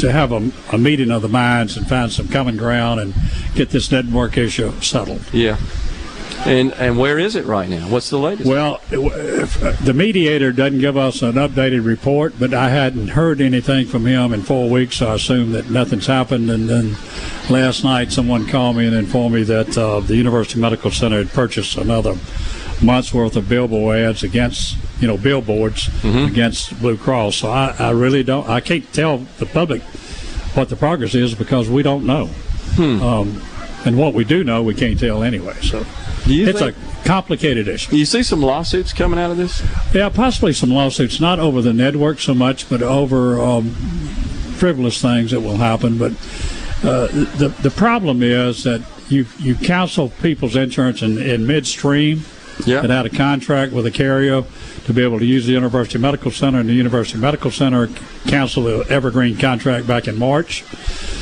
to 0.00 0.12
have 0.12 0.30
a, 0.32 0.50
a 0.72 0.76
meeting 0.78 1.10
of 1.10 1.22
the 1.22 1.28
minds 1.28 1.76
and 1.76 1.88
find 1.88 2.12
some 2.12 2.28
common 2.28 2.56
ground 2.58 3.00
and 3.00 3.14
get 3.54 3.70
this 3.70 3.90
network 3.90 4.36
issue 4.36 4.72
settled. 4.82 5.22
Yeah. 5.32 5.56
And 6.46 6.72
and 6.74 6.98
where 6.98 7.18
is 7.18 7.36
it 7.36 7.44
right 7.44 7.68
now? 7.68 7.88
What's 7.88 8.10
the 8.10 8.18
latest? 8.18 8.48
Well, 8.48 8.80
if, 8.90 9.62
uh, 9.62 9.72
the 9.84 9.94
mediator 9.94 10.52
doesn't 10.52 10.80
give 10.80 10.96
us 10.96 11.22
an 11.22 11.34
updated 11.34 11.84
report, 11.84 12.34
but 12.38 12.52
I 12.52 12.68
hadn't 12.70 13.08
heard 13.08 13.40
anything 13.40 13.86
from 13.86 14.06
him 14.06 14.32
in 14.32 14.42
four 14.42 14.68
weeks, 14.68 14.96
so 14.96 15.08
I 15.08 15.14
assume 15.14 15.52
that 15.52 15.70
nothing's 15.70 16.06
happened. 16.06 16.50
And 16.50 16.68
then 16.68 16.96
last 17.48 17.84
night, 17.84 18.12
someone 18.12 18.46
called 18.46 18.76
me 18.76 18.86
and 18.86 18.96
informed 18.96 19.34
me 19.34 19.42
that 19.44 19.76
uh, 19.78 20.00
the 20.00 20.16
University 20.16 20.60
Medical 20.60 20.90
Center 20.90 21.18
had 21.18 21.30
purchased 21.30 21.76
another 21.76 22.16
month's 22.82 23.14
worth 23.14 23.36
of 23.36 23.48
billboard 23.48 23.98
ads 23.98 24.24
against, 24.24 24.76
you 25.00 25.06
know, 25.06 25.16
billboards 25.16 25.88
against 26.26 26.76
Blue 26.80 26.96
Cross. 26.96 27.36
So 27.36 27.50
I, 27.50 27.74
I 27.78 27.90
really 27.90 28.24
don't, 28.24 28.48
I 28.48 28.60
can't 28.60 28.90
tell 28.92 29.18
the 29.38 29.46
public 29.46 29.82
what 30.54 30.68
the 30.68 30.76
progress 30.76 31.14
is 31.14 31.34
because 31.34 31.68
we 31.70 31.82
don't 31.84 32.04
know. 32.04 32.28
Um, 32.78 33.40
and 33.84 33.98
what 33.98 34.14
we 34.14 34.24
do 34.24 34.44
know, 34.44 34.62
we 34.62 34.74
can't 34.74 34.98
tell 34.98 35.22
anyway. 35.22 35.54
So 35.60 35.84
it's 36.26 36.60
think- 36.60 36.76
a 36.76 37.04
complicated 37.04 37.68
issue. 37.68 37.96
You 37.96 38.04
see 38.04 38.22
some 38.22 38.40
lawsuits 38.42 38.92
coming 38.92 39.18
out 39.18 39.30
of 39.30 39.36
this? 39.36 39.62
Yeah, 39.92 40.08
possibly 40.08 40.52
some 40.52 40.70
lawsuits, 40.70 41.20
not 41.20 41.38
over 41.38 41.60
the 41.60 41.72
network 41.72 42.20
so 42.20 42.34
much, 42.34 42.68
but 42.68 42.82
over 42.82 43.40
um, 43.40 43.70
frivolous 44.56 45.00
things 45.02 45.32
that 45.32 45.40
will 45.40 45.56
happen. 45.56 45.98
But 45.98 46.12
uh, 46.84 47.08
the 47.36 47.54
the 47.62 47.70
problem 47.70 48.22
is 48.22 48.64
that 48.64 48.82
you 49.08 49.26
you 49.38 49.54
cancel 49.54 50.08
people's 50.08 50.56
insurance 50.56 51.02
in, 51.02 51.18
in 51.18 51.46
midstream, 51.46 52.24
that 52.64 52.90
had 52.90 53.06
a 53.06 53.10
contract 53.10 53.72
with 53.72 53.86
a 53.86 53.90
carrier 53.90 54.44
to 54.84 54.92
be 54.92 55.02
able 55.02 55.18
to 55.18 55.24
use 55.24 55.46
the 55.46 55.52
University 55.52 55.98
Medical 55.98 56.30
Center, 56.30 56.60
and 56.60 56.68
the 56.68 56.74
University 56.74 57.18
Medical 57.18 57.50
Center 57.50 57.88
canceled 58.26 58.66
the 58.66 58.92
Evergreen 58.92 59.36
contract 59.36 59.86
back 59.86 60.08
in 60.08 60.18
March. 60.18 60.64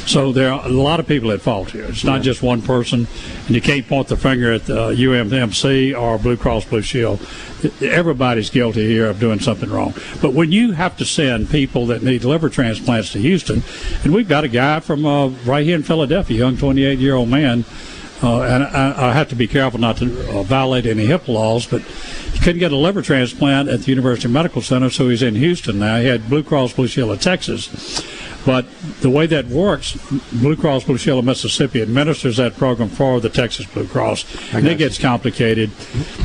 So 0.06 0.32
there 0.32 0.52
are 0.52 0.66
a 0.66 0.68
lot 0.68 0.98
of 0.98 1.06
people 1.06 1.30
at 1.30 1.40
fault 1.40 1.70
here. 1.70 1.84
It's 1.84 2.04
not 2.04 2.22
just 2.22 2.42
one 2.42 2.62
person, 2.62 3.06
and 3.46 3.54
you 3.54 3.60
can't 3.60 3.86
point 3.86 4.08
the 4.08 4.16
finger 4.16 4.52
at 4.52 4.68
uh, 4.68 4.88
UMMC 4.88 5.98
or 5.98 6.18
Blue 6.18 6.36
Cross 6.36 6.64
Blue 6.66 6.82
Shield. 6.82 7.20
Everybody's 7.80 8.50
guilty 8.50 8.86
here 8.86 9.06
of 9.06 9.20
doing 9.20 9.38
something 9.38 9.70
wrong. 9.70 9.94
But 10.20 10.32
when 10.32 10.50
you 10.50 10.72
have 10.72 10.96
to 10.96 11.04
send 11.04 11.50
people 11.50 11.86
that 11.86 12.02
need 12.02 12.24
liver 12.24 12.48
transplants 12.48 13.12
to 13.12 13.18
Houston, 13.18 13.62
and 14.02 14.14
we've 14.14 14.28
got 14.28 14.44
a 14.44 14.48
guy 14.48 14.80
from 14.80 15.04
uh, 15.04 15.28
right 15.44 15.64
here 15.64 15.76
in 15.76 15.82
Philadelphia, 15.82 16.38
young 16.38 16.56
28 16.56 16.98
year 16.98 17.14
old 17.14 17.28
man. 17.28 17.64
Uh, 18.22 18.42
and 18.42 18.64
I, 18.64 19.10
I 19.10 19.12
have 19.12 19.28
to 19.30 19.34
be 19.34 19.46
careful 19.46 19.80
not 19.80 19.96
to 19.98 20.04
uh, 20.30 20.42
violate 20.42 20.84
any 20.84 21.06
HIPAA 21.06 21.28
laws, 21.28 21.66
but 21.66 21.80
he 21.80 22.38
couldn't 22.38 22.58
get 22.58 22.70
a 22.70 22.76
liver 22.76 23.00
transplant 23.00 23.68
at 23.68 23.80
the 23.80 23.86
University 23.86 24.28
Medical 24.28 24.60
Center, 24.60 24.90
so 24.90 25.08
he's 25.08 25.22
in 25.22 25.34
Houston 25.36 25.78
now. 25.78 25.98
He 25.98 26.06
had 26.06 26.28
Blue 26.28 26.42
Cross 26.42 26.74
Blue 26.74 26.86
Shield 26.86 27.10
of 27.10 27.20
Texas. 27.20 28.02
But 28.46 28.66
the 29.00 29.10
way 29.10 29.26
that 29.26 29.46
works, 29.46 29.94
Blue 30.32 30.56
Cross 30.56 30.84
Blue 30.84 30.96
Shield 30.96 31.18
of 31.18 31.24
Mississippi 31.24 31.82
administers 31.82 32.38
that 32.38 32.56
program 32.56 32.88
for 32.88 33.20
the 33.20 33.28
Texas 33.28 33.66
Blue 33.66 33.86
Cross. 33.86 34.54
And 34.54 34.66
it 34.66 34.78
gets 34.78 34.98
complicated. 34.98 35.70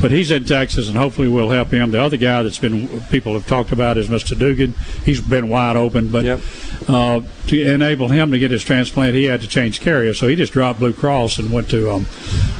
But 0.00 0.10
he's 0.10 0.30
in 0.30 0.44
Texas, 0.44 0.88
and 0.88 0.96
hopefully 0.96 1.28
we'll 1.28 1.50
help 1.50 1.68
him. 1.68 1.90
The 1.90 2.00
other 2.00 2.16
guy 2.16 2.42
that's 2.42 2.58
been 2.58 3.00
people 3.10 3.34
have 3.34 3.46
talked 3.46 3.72
about 3.72 3.98
is 3.98 4.08
Mr. 4.08 4.38
Dugan. 4.38 4.74
He's 5.04 5.20
been 5.20 5.48
wide 5.48 5.76
open, 5.76 6.08
but 6.08 6.24
uh, 6.88 7.20
to 7.48 7.72
enable 7.72 8.08
him 8.08 8.30
to 8.30 8.38
get 8.38 8.50
his 8.50 8.64
transplant, 8.64 9.14
he 9.14 9.24
had 9.24 9.40
to 9.42 9.48
change 9.48 9.80
carrier. 9.80 10.14
So 10.14 10.28
he 10.28 10.36
just 10.36 10.52
dropped 10.52 10.78
Blue 10.78 10.92
Cross 10.92 11.38
and 11.38 11.52
went 11.52 11.68
to 11.70 11.90
um, 11.90 12.06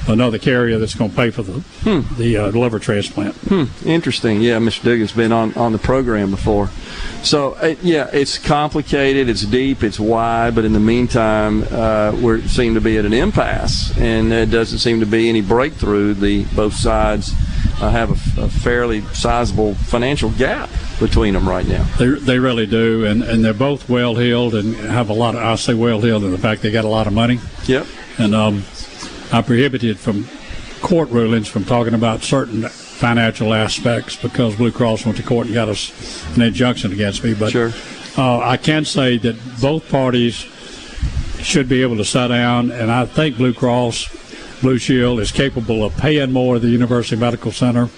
another 0.08 0.38
carrier 0.38 0.78
that's 0.78 0.94
going 0.94 1.10
to 1.10 1.16
pay 1.16 1.30
for 1.30 1.42
the 1.42 1.64
the 2.16 2.36
uh, 2.36 2.48
liver 2.48 2.78
transplant. 2.78 3.34
Hmm, 3.36 3.64
interesting. 3.84 4.40
Yeah, 4.40 4.58
Mr. 4.58 4.82
Dugan's 4.82 5.12
been 5.12 5.32
on, 5.32 5.54
on 5.54 5.72
the 5.72 5.78
program 5.78 6.30
before. 6.30 6.68
So, 7.22 7.52
uh, 7.54 7.74
yeah, 7.82 8.08
it's 8.12 8.38
complicated, 8.38 9.28
it's 9.28 9.44
deep, 9.46 9.82
it's 9.82 9.98
wide, 9.98 10.54
but 10.54 10.64
in 10.64 10.72
the 10.72 10.80
meantime, 10.80 11.64
uh, 11.70 12.12
we 12.20 12.42
seem 12.42 12.74
to 12.74 12.80
be 12.80 12.98
at 12.98 13.04
an 13.04 13.12
impasse, 13.12 13.96
and 13.98 14.30
there 14.30 14.46
doesn't 14.46 14.78
seem 14.78 15.00
to 15.00 15.06
be 15.06 15.28
any 15.28 15.40
breakthrough. 15.40 16.14
The 16.14 16.44
Both 16.54 16.74
sides 16.74 17.32
uh, 17.80 17.90
have 17.90 18.10
a 18.38 18.48
fairly 18.48 19.02
sizable 19.12 19.74
financial 19.74 20.30
gap 20.30 20.70
between 20.98 21.34
them 21.34 21.48
right 21.48 21.66
now. 21.66 21.84
They, 21.98 22.06
they 22.10 22.38
really 22.38 22.66
do, 22.66 23.04
and, 23.06 23.22
and 23.22 23.44
they're 23.44 23.54
both 23.54 23.88
well 23.88 24.14
heeled 24.14 24.54
and 24.54 24.74
have 24.74 25.10
a 25.10 25.14
lot 25.14 25.34
of. 25.34 25.42
I 25.42 25.54
say 25.56 25.74
well 25.74 26.00
heeled 26.00 26.24
in 26.24 26.30
the 26.30 26.38
fact 26.38 26.62
they 26.62 26.70
got 26.70 26.84
a 26.84 26.88
lot 26.88 27.06
of 27.06 27.12
money. 27.12 27.38
Yep. 27.66 27.86
And 28.18 28.34
um, 28.34 28.64
I 29.32 29.42
prohibited 29.42 29.98
from 29.98 30.26
court 30.80 31.10
rulings 31.10 31.48
from 31.48 31.64
talking 31.64 31.94
about 31.94 32.22
certain 32.22 32.68
financial 32.68 33.52
aspects 33.52 34.16
because 34.16 34.56
Blue 34.56 34.72
Cross 34.72 35.04
went 35.04 35.18
to 35.18 35.22
court 35.22 35.46
and 35.46 35.54
got 35.54 35.68
us 35.68 36.24
an 36.36 36.42
injunction 36.42 36.92
against 36.92 37.22
me. 37.22 37.34
But 37.34 37.50
Sure. 37.52 37.72
Uh, 38.16 38.38
I 38.38 38.56
can 38.56 38.84
say 38.84 39.18
that 39.18 39.36
both 39.60 39.88
parties 39.90 40.34
should 41.42 41.68
be 41.68 41.82
able 41.82 41.96
to 41.98 42.04
sit 42.04 42.28
down, 42.28 42.70
and 42.70 42.90
I 42.90 43.04
think 43.06 43.36
Blue 43.36 43.54
Cross 43.54 44.08
Blue 44.62 44.78
Shield 44.78 45.20
is 45.20 45.30
capable 45.30 45.84
of 45.84 45.96
paying 45.96 46.32
more 46.32 46.56
at 46.56 46.62
the 46.62 46.68
University 46.68 47.16
Medical 47.16 47.52
Center. 47.52 47.90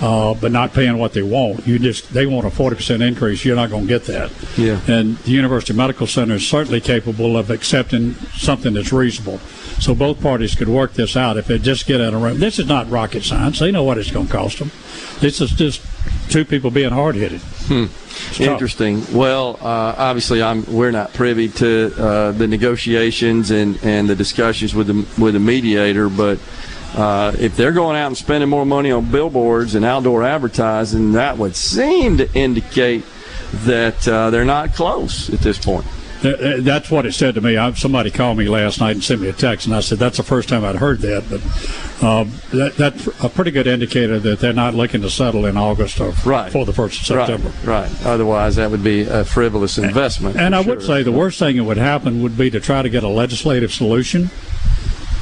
Uh, 0.00 0.34
but 0.34 0.50
not 0.50 0.72
paying 0.72 0.98
what 0.98 1.12
they 1.12 1.22
want. 1.22 1.64
You 1.68 1.78
just 1.78 2.12
they 2.12 2.26
want 2.26 2.46
a 2.46 2.50
forty 2.50 2.74
percent 2.74 3.00
increase. 3.00 3.44
You're 3.44 3.54
not 3.54 3.70
going 3.70 3.82
to 3.82 3.88
get 3.88 4.04
that. 4.06 4.32
Yeah. 4.58 4.80
And 4.88 5.16
the 5.18 5.30
University 5.30 5.72
Medical 5.72 6.08
Center 6.08 6.34
is 6.34 6.46
certainly 6.46 6.80
capable 6.80 7.36
of 7.36 7.48
accepting 7.48 8.14
something 8.34 8.74
that's 8.74 8.92
reasonable. 8.92 9.38
So 9.78 9.94
both 9.94 10.20
parties 10.20 10.56
could 10.56 10.68
work 10.68 10.94
this 10.94 11.16
out 11.16 11.36
if 11.36 11.46
they 11.46 11.58
just 11.58 11.86
get 11.86 12.00
in 12.00 12.12
a 12.12 12.18
room. 12.18 12.40
This 12.40 12.58
is 12.58 12.66
not 12.66 12.90
rocket 12.90 13.22
science. 13.22 13.60
They 13.60 13.70
know 13.70 13.84
what 13.84 13.96
it's 13.96 14.10
going 14.10 14.26
to 14.26 14.32
cost 14.32 14.58
them. 14.58 14.72
This 15.20 15.40
is 15.40 15.50
just 15.50 15.80
two 16.28 16.44
people 16.44 16.72
being 16.72 16.90
hard 16.90 17.14
headed. 17.14 17.40
Hmm. 17.40 17.86
Interesting. 18.42 19.04
Well, 19.12 19.58
uh, 19.60 19.94
obviously, 19.96 20.42
I'm. 20.42 20.64
We're 20.66 20.90
not 20.90 21.12
privy 21.14 21.48
to 21.50 21.94
uh, 21.96 22.32
the 22.32 22.48
negotiations 22.48 23.52
and, 23.52 23.78
and 23.84 24.08
the 24.08 24.16
discussions 24.16 24.74
with 24.74 24.88
the 24.88 25.22
with 25.22 25.34
the 25.34 25.40
mediator, 25.40 26.08
but 26.08 26.38
uh, 26.94 27.32
if 27.38 27.56
they're 27.56 27.72
going 27.72 27.96
out 27.96 28.06
and 28.08 28.16
spending 28.16 28.48
more 28.48 28.64
money 28.66 28.90
on 28.90 29.10
billboards 29.10 29.74
and 29.74 29.84
outdoor 29.84 30.22
advertising, 30.22 31.12
that 31.12 31.36
would 31.38 31.56
seem 31.56 32.18
to 32.18 32.32
indicate 32.34 33.04
that 33.64 34.06
uh, 34.08 34.30
they're 34.30 34.44
not 34.44 34.74
close 34.74 35.32
at 35.32 35.40
this 35.40 35.58
point. 35.58 35.86
Th- 36.22 36.38
th- 36.38 36.62
That's 36.64 36.90
what 36.90 37.04
it 37.04 37.12
said 37.12 37.34
to 37.34 37.40
me. 37.40 37.56
I, 37.58 37.72
somebody 37.72 38.10
called 38.10 38.38
me 38.38 38.48
last 38.48 38.80
night 38.80 38.92
and 38.92 39.04
sent 39.04 39.20
me 39.20 39.28
a 39.28 39.32
text, 39.32 39.66
and 39.66 39.74
I 39.76 39.80
said 39.80 39.98
that's 39.98 40.16
the 40.16 40.22
first 40.22 40.48
time 40.48 40.64
I'd 40.64 40.76
heard 40.76 41.00
that. 41.00 41.24
But 41.28 42.04
um, 42.06 42.32
that, 42.52 42.74
that's 42.76 43.06
a 43.22 43.28
pretty 43.28 43.50
good 43.50 43.66
indicator 43.66 44.18
that 44.20 44.40
they're 44.40 44.52
not 44.54 44.74
looking 44.74 45.02
to 45.02 45.10
settle 45.10 45.44
in 45.46 45.56
August 45.58 46.00
or 46.00 46.12
Right. 46.24 46.50
for 46.50 46.64
the 46.64 46.72
first 46.72 47.00
of 47.00 47.06
September. 47.06 47.48
Right. 47.64 47.90
Right. 47.90 48.06
Otherwise, 48.06 48.56
that 48.56 48.70
would 48.70 48.82
be 48.82 49.02
a 49.02 49.24
frivolous 49.24 49.76
investment. 49.78 50.36
And 50.36 50.54
for 50.54 50.60
I 50.60 50.64
would 50.64 50.82
say 50.82 51.02
the 51.02 51.12
worst 51.12 51.38
thing 51.38 51.56
that 51.56 51.64
would 51.64 51.76
happen 51.76 52.22
would 52.22 52.38
be 52.38 52.50
to 52.50 52.60
try 52.60 52.80
to 52.82 52.88
get 52.88 53.02
a 53.04 53.08
legislative 53.08 53.72
solution, 53.72 54.30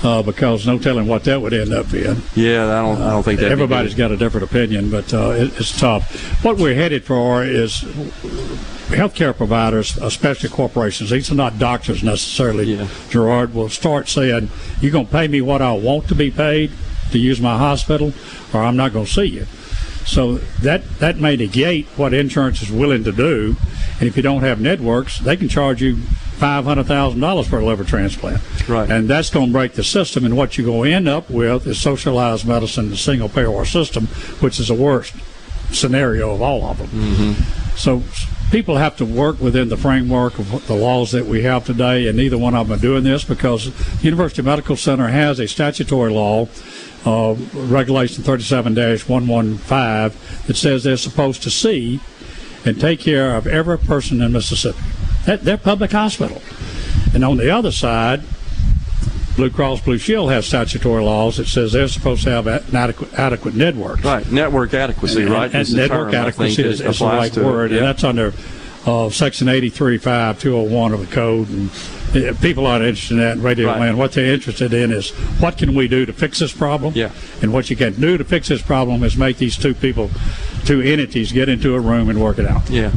uh, 0.02 0.22
because 0.22 0.66
no 0.66 0.78
telling 0.78 1.06
what 1.06 1.24
that 1.24 1.40
would 1.40 1.52
end 1.52 1.72
up 1.72 1.90
being. 1.90 2.22
Yeah, 2.34 2.64
I 2.64 2.82
don't. 2.82 3.00
I 3.00 3.10
don't 3.10 3.22
think 3.22 3.40
that. 3.40 3.52
Everybody's 3.52 3.94
got 3.94 4.10
a 4.10 4.16
different 4.16 4.44
opinion, 4.44 4.90
but 4.90 5.12
uh, 5.14 5.30
it, 5.30 5.58
it's 5.60 5.78
tough. 5.78 6.44
What 6.44 6.58
we're 6.58 6.74
headed 6.74 7.04
for 7.04 7.44
is 7.44 7.82
healthcare 8.88 9.36
providers, 9.36 9.96
especially 9.98 10.48
corporations. 10.48 11.10
These 11.10 11.30
are 11.30 11.36
not 11.36 11.58
doctors 11.58 12.02
necessarily. 12.02 12.74
yeah. 12.74 12.88
Gerard 13.10 13.54
will 13.54 13.68
start 13.68 14.08
saying, 14.08 14.50
"You're 14.80 14.92
going 14.92 15.06
to 15.06 15.12
pay 15.12 15.28
me 15.28 15.40
what 15.40 15.62
I 15.62 15.72
want 15.72 16.08
to 16.08 16.14
be 16.14 16.30
paid 16.30 16.72
to 17.12 17.18
use 17.18 17.40
my 17.40 17.56
hospital, 17.56 18.12
or 18.52 18.62
I'm 18.62 18.76
not 18.76 18.92
going 18.92 19.06
to 19.06 19.12
see 19.12 19.26
you." 19.26 19.46
So 20.04 20.38
that 20.62 20.98
that 20.98 21.18
may 21.18 21.36
negate 21.36 21.86
what 21.96 22.12
insurance 22.12 22.60
is 22.60 22.72
willing 22.72 23.04
to 23.04 23.12
do. 23.12 23.56
And 24.00 24.08
if 24.08 24.16
you 24.16 24.22
don't 24.22 24.42
have 24.42 24.60
networks, 24.60 25.20
they 25.20 25.36
can 25.36 25.48
charge 25.48 25.80
you 25.80 25.98
five 26.42 26.64
hundred 26.64 26.86
thousand 26.86 27.20
dollars 27.20 27.46
for 27.46 27.60
a 27.60 27.64
liver 27.64 27.84
transplant. 27.84 28.42
Right. 28.68 28.90
And 28.90 29.08
that's 29.08 29.30
going 29.30 29.46
to 29.46 29.52
break 29.52 29.74
the 29.74 29.84
system. 29.84 30.24
And 30.24 30.36
what 30.36 30.58
you're 30.58 30.66
going 30.66 30.90
to 30.90 30.96
end 30.96 31.06
up 31.06 31.30
with 31.30 31.68
is 31.68 31.80
socialized 31.80 32.48
medicine, 32.48 32.90
the 32.90 32.96
single 32.96 33.28
payer 33.28 33.64
system, 33.64 34.08
which 34.40 34.58
is 34.58 34.66
the 34.66 34.74
worst 34.74 35.14
scenario 35.70 36.34
of 36.34 36.42
all 36.42 36.64
of 36.64 36.78
them. 36.78 36.88
Mm-hmm. 36.88 37.76
So 37.76 38.02
people 38.50 38.76
have 38.76 38.96
to 38.96 39.04
work 39.04 39.40
within 39.40 39.68
the 39.68 39.76
framework 39.76 40.40
of 40.40 40.66
the 40.66 40.74
laws 40.74 41.12
that 41.12 41.26
we 41.26 41.42
have 41.42 41.64
today, 41.64 42.08
and 42.08 42.16
neither 42.16 42.36
one 42.36 42.56
of 42.56 42.66
them 42.66 42.76
are 42.76 42.82
doing 42.82 43.04
this 43.04 43.22
because 43.22 43.72
the 43.72 44.04
University 44.04 44.42
Medical 44.42 44.74
Center 44.74 45.06
has 45.06 45.38
a 45.38 45.46
statutory 45.46 46.10
law, 46.10 46.48
uh, 47.06 47.36
Regulation 47.54 48.24
37-115, 48.24 50.46
that 50.46 50.56
says 50.56 50.82
they're 50.82 50.96
supposed 50.96 51.44
to 51.44 51.50
see 51.50 52.00
and 52.64 52.80
take 52.80 52.98
care 52.98 53.36
of 53.36 53.46
every 53.46 53.78
person 53.78 54.20
in 54.20 54.32
Mississippi. 54.32 54.80
That, 55.26 55.44
they're 55.44 55.56
public 55.56 55.92
hospital. 55.92 56.40
And 57.14 57.24
on 57.24 57.36
the 57.36 57.50
other 57.50 57.70
side, 57.72 58.22
Blue 59.36 59.50
Cross 59.50 59.82
Blue 59.82 59.98
Shield 59.98 60.30
has 60.30 60.46
statutory 60.46 61.02
laws 61.02 61.38
that 61.38 61.46
says 61.46 61.72
they're 61.72 61.88
supposed 61.88 62.24
to 62.24 62.30
have 62.30 62.46
an 62.46 62.62
adequate, 62.74 63.14
adequate 63.14 63.54
network. 63.54 64.04
Right. 64.04 64.30
Network 64.30 64.74
adequacy. 64.74 65.22
And- 65.22 65.30
right. 65.30 65.54
and 65.54 65.66
the 65.66 65.76
network 65.76 66.12
term, 66.12 66.24
adequacy 66.26 66.62
is, 66.62 66.80
is 66.80 66.98
the 66.98 67.04
right 67.06 67.34
word, 67.36 67.70
Yeah. 67.70 67.78
and 67.78 67.86
that's 67.86 68.04
under 68.04 68.34
uh, 68.84 69.08
Section 69.10 69.48
835 69.48 70.38
201 70.38 70.92
of 70.92 71.00
the 71.00 71.06
code. 71.14 71.48
And 71.48 71.70
uh, 72.14 72.34
people 72.42 72.66
aren't 72.66 72.84
interested 72.84 73.14
in 73.14 73.20
that 73.20 73.36
in 73.38 73.42
radio 73.42 73.68
Right. 73.68 73.80
land. 73.80 73.96
What 73.96 74.12
they're 74.12 74.34
interested 74.34 74.74
in 74.74 74.90
is 74.92 75.10
what 75.40 75.56
can 75.56 75.74
we 75.74 75.88
do 75.88 76.04
to 76.04 76.12
fix 76.12 76.40
this 76.40 76.52
problem? 76.52 76.92
Yeah. 76.94 77.10
And 77.40 77.52
what 77.54 77.70
you 77.70 77.76
can 77.76 77.98
do 77.98 78.18
to 78.18 78.24
fix 78.24 78.48
this 78.48 78.60
problem 78.60 79.02
is 79.02 79.16
make 79.16 79.38
these 79.38 79.56
two 79.56 79.72
people, 79.72 80.10
two 80.66 80.82
entities, 80.82 81.32
get 81.32 81.48
into 81.48 81.74
a 81.74 81.80
room 81.80 82.10
and 82.10 82.20
work 82.20 82.38
it 82.38 82.46
out. 82.46 82.68
Yeah. 82.68 82.90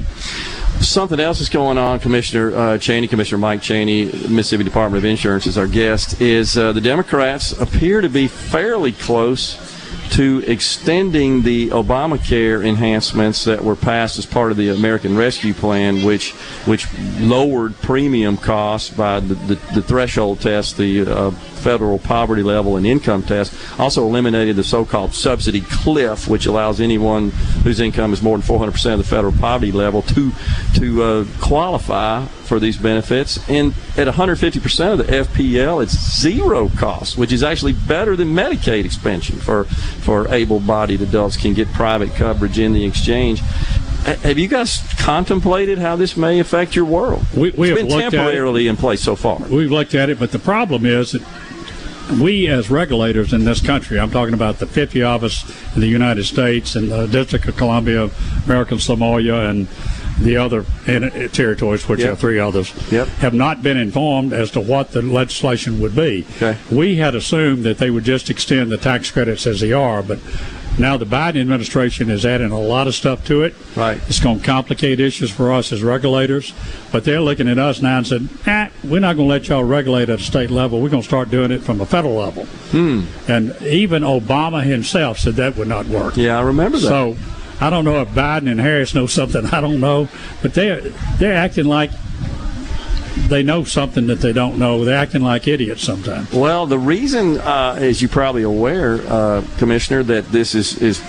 Something 0.81 1.19
else 1.19 1.41
is 1.41 1.49
going 1.49 1.77
on, 1.77 1.99
Commissioner 1.99 2.55
uh, 2.55 2.77
Chaney, 2.77 3.07
Commissioner 3.07 3.39
Mike 3.39 3.61
Chaney, 3.61 4.05
Mississippi 4.05 4.63
Department 4.63 4.97
of 4.97 5.05
Insurance 5.05 5.47
is 5.47 5.57
our 5.57 5.67
guest, 5.67 6.21
is 6.21 6.57
uh, 6.57 6.71
the 6.71 6.81
Democrats 6.81 7.51
appear 7.53 8.01
to 8.01 8.09
be 8.09 8.27
fairly 8.27 8.91
close 8.91 9.57
to 10.11 10.43
extending 10.45 11.41
the 11.41 11.69
Obamacare 11.69 12.65
enhancements 12.65 13.43
that 13.45 13.63
were 13.63 13.75
passed 13.75 14.17
as 14.17 14.25
part 14.25 14.51
of 14.51 14.57
the 14.57 14.69
American 14.69 15.17
Rescue 15.17 15.53
Plan, 15.53 16.03
which 16.03 16.31
which 16.65 16.87
lowered 17.19 17.75
premium 17.81 18.37
costs 18.37 18.89
by 18.89 19.19
the, 19.19 19.33
the, 19.33 19.55
the 19.73 19.81
threshold 19.81 20.39
test, 20.41 20.77
the 20.77 21.01
uh, 21.01 21.31
federal 21.65 21.97
poverty 21.97 22.43
level 22.43 22.77
and 22.77 22.85
income 22.85 23.23
test. 23.23 23.51
Also 23.79 24.05
eliminated 24.05 24.55
the 24.55 24.63
so-called 24.63 25.15
subsidy 25.15 25.61
cliff, 25.61 26.27
which 26.27 26.45
allows 26.45 26.79
anyone 26.79 27.31
whose 27.63 27.79
income 27.79 28.13
is 28.13 28.21
more 28.21 28.37
than 28.37 28.45
400% 28.45 28.93
of 28.93 28.99
the 28.99 29.03
federal 29.03 29.33
poverty 29.33 29.71
level 29.71 30.03
to 30.03 30.31
to 30.75 31.03
uh, 31.03 31.25
qualify 31.41 32.23
for 32.45 32.59
these 32.59 32.77
benefits. 32.77 33.37
And 33.49 33.73
at 33.97 34.07
150% 34.07 34.91
of 34.91 34.97
the 34.99 35.05
FPL, 35.05 35.81
it's 35.81 35.97
zero 36.21 36.69
cost, 36.69 37.17
which 37.17 37.31
is 37.31 37.41
actually 37.41 37.73
better 37.73 38.15
than 38.15 38.27
Medicaid 38.27 38.85
expansion 38.85 39.37
for 39.37 39.63
for 40.05 40.31
able-bodied 40.31 41.01
adults 41.01 41.35
can 41.35 41.55
get 41.55 41.67
private 41.73 42.13
coverage 42.13 42.59
in 42.59 42.73
the 42.73 42.85
exchange. 42.85 43.41
Have 44.05 44.37
you 44.37 44.47
guys 44.47 44.81
contemplated 44.99 45.79
how 45.79 45.95
this 45.95 46.15
may 46.15 46.39
affect 46.39 46.75
your 46.75 46.85
world? 46.85 47.25
We, 47.33 47.49
we 47.49 47.49
it's 47.49 47.57
have 47.69 47.77
been 47.77 47.87
looked 47.87 48.03
at 48.03 48.13
it. 48.13 48.17
temporarily 48.17 48.67
in 48.67 48.77
place 48.77 49.01
so 49.01 49.15
far. 49.15 49.39
We've 49.39 49.71
looked 49.71 49.95
at 49.95 50.11
it, 50.11 50.19
but 50.19 50.31
the 50.31 50.37
problem 50.37 50.85
is 50.85 51.13
that 51.13 51.23
we 52.21 52.47
as 52.47 52.69
regulators 52.69 53.33
in 53.33 53.45
this 53.45 53.61
country, 53.61 53.99
I'm 53.99 54.11
talking 54.11 54.33
about 54.33 54.59
the 54.59 54.65
50 54.67 55.03
of 55.03 55.23
us 55.23 55.43
in 55.75 55.81
the 55.81 55.87
United 55.87 56.25
States 56.25 56.75
and 56.75 56.91
the 56.91 57.07
District 57.07 57.47
of 57.47 57.57
Columbia, 57.57 58.09
American 58.45 58.79
Samoa, 58.79 59.21
and 59.49 59.67
the 60.19 60.37
other 60.37 60.65
uh, 60.87 61.27
territories, 61.29 61.87
which 61.89 61.99
Yep. 61.99 62.13
are 62.13 62.15
three 62.15 62.39
others, 62.39 62.71
Yep. 62.91 63.07
have 63.19 63.33
not 63.33 63.61
been 63.61 63.77
informed 63.77 64.31
as 64.33 64.49
to 64.51 64.61
what 64.61 64.91
the 64.91 65.01
legislation 65.01 65.79
would 65.81 65.95
be. 65.95 66.25
Okay. 66.37 66.57
We 66.71 66.95
had 66.97 67.15
assumed 67.15 67.63
that 67.63 67.79
they 67.79 67.89
would 67.89 68.05
just 68.05 68.29
extend 68.29 68.71
the 68.71 68.77
tax 68.77 69.11
credits 69.11 69.45
as 69.45 69.59
they 69.59 69.73
are, 69.73 70.01
but 70.01 70.19
now 70.77 70.97
the 70.97 71.05
Biden 71.05 71.41
administration 71.41 72.09
is 72.09 72.25
adding 72.25 72.51
a 72.51 72.59
lot 72.59 72.87
of 72.87 72.95
stuff 72.95 73.25
to 73.27 73.43
it. 73.43 73.55
Right. 73.75 73.97
It's 74.07 74.19
going 74.19 74.39
to 74.39 74.45
complicate 74.45 74.99
issues 74.99 75.31
for 75.31 75.51
us 75.51 75.71
as 75.71 75.83
regulators, 75.83 76.53
but 76.91 77.03
they're 77.03 77.21
looking 77.21 77.47
at 77.47 77.57
us 77.57 77.81
now 77.81 77.97
and 77.97 78.07
said, 78.07 78.29
"Ah, 78.45 78.69
we're 78.83 78.99
not 78.99 79.15
going 79.15 79.27
to 79.27 79.33
let 79.33 79.47
y'all 79.47 79.63
regulate 79.63 80.09
at 80.09 80.19
a 80.19 80.23
state 80.23 80.51
level. 80.51 80.81
We're 80.81 80.89
going 80.89 81.03
to 81.03 81.07
start 81.07 81.29
doing 81.29 81.51
it 81.51 81.61
from 81.61 81.81
a 81.81 81.85
federal 81.85 82.15
level." 82.15 82.45
Hmm. 82.45 83.03
And 83.27 83.55
even 83.61 84.03
Obama 84.03 84.63
himself 84.63 85.19
said 85.19 85.35
that 85.35 85.55
would 85.57 85.67
not 85.67 85.85
work. 85.87 86.17
Yeah, 86.17 86.37
I 86.37 86.41
remember 86.41 86.77
that. 86.77 86.87
So 86.87 87.15
I 87.61 87.69
don't 87.69 87.85
know 87.85 88.01
if 88.01 88.09
Biden 88.09 88.49
and 88.49 88.59
Harris 88.59 88.93
know 88.93 89.07
something. 89.07 89.45
I 89.51 89.61
don't 89.61 89.79
know, 89.79 90.09
but 90.41 90.53
they're 90.53 90.81
they're 91.19 91.35
acting 91.35 91.65
like 91.65 91.91
they 93.15 93.43
know 93.43 93.63
something 93.63 94.07
that 94.07 94.19
they 94.19 94.33
don't 94.33 94.57
know. 94.57 94.85
They're 94.85 94.97
acting 94.97 95.21
like 95.21 95.47
idiots 95.47 95.81
sometimes. 95.81 96.31
Well, 96.31 96.65
the 96.67 96.77
reason, 96.77 97.39
uh, 97.39 97.75
as 97.79 98.01
you're 98.01 98.09
probably 98.09 98.43
aware, 98.43 98.99
uh, 99.07 99.43
Commissioner, 99.57 100.03
that 100.03 100.31
this 100.31 100.53
is, 100.53 100.77
is 100.81 100.99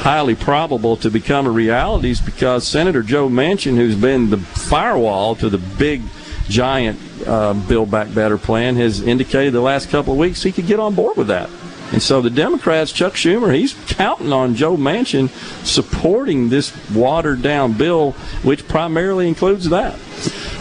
highly 0.00 0.34
probable 0.34 0.96
to 0.98 1.10
become 1.10 1.46
a 1.46 1.50
reality 1.50 2.10
is 2.10 2.20
because 2.20 2.66
Senator 2.66 3.02
Joe 3.02 3.28
Manchin, 3.28 3.76
who's 3.76 3.96
been 3.96 4.30
the 4.30 4.38
firewall 4.38 5.34
to 5.36 5.48
the 5.48 5.58
big, 5.58 6.02
giant 6.48 6.98
uh, 7.26 7.54
Build 7.54 7.90
Back 7.90 8.12
Better 8.12 8.36
plan, 8.36 8.76
has 8.76 9.00
indicated 9.00 9.52
the 9.52 9.60
last 9.60 9.88
couple 9.88 10.12
of 10.12 10.18
weeks 10.18 10.42
he 10.42 10.52
could 10.52 10.66
get 10.66 10.80
on 10.80 10.94
board 10.94 11.16
with 11.16 11.28
that. 11.28 11.48
And 11.92 12.02
so 12.02 12.22
the 12.22 12.30
Democrats, 12.30 12.90
Chuck 12.90 13.12
Schumer, 13.12 13.54
he's 13.54 13.74
counting 13.86 14.32
on 14.32 14.54
Joe 14.54 14.78
Manchin 14.78 15.28
supporting 15.64 16.48
this 16.48 16.72
watered 16.90 17.42
down 17.42 17.74
bill, 17.74 18.12
which 18.42 18.66
primarily 18.66 19.28
includes 19.28 19.68
that. 19.68 19.98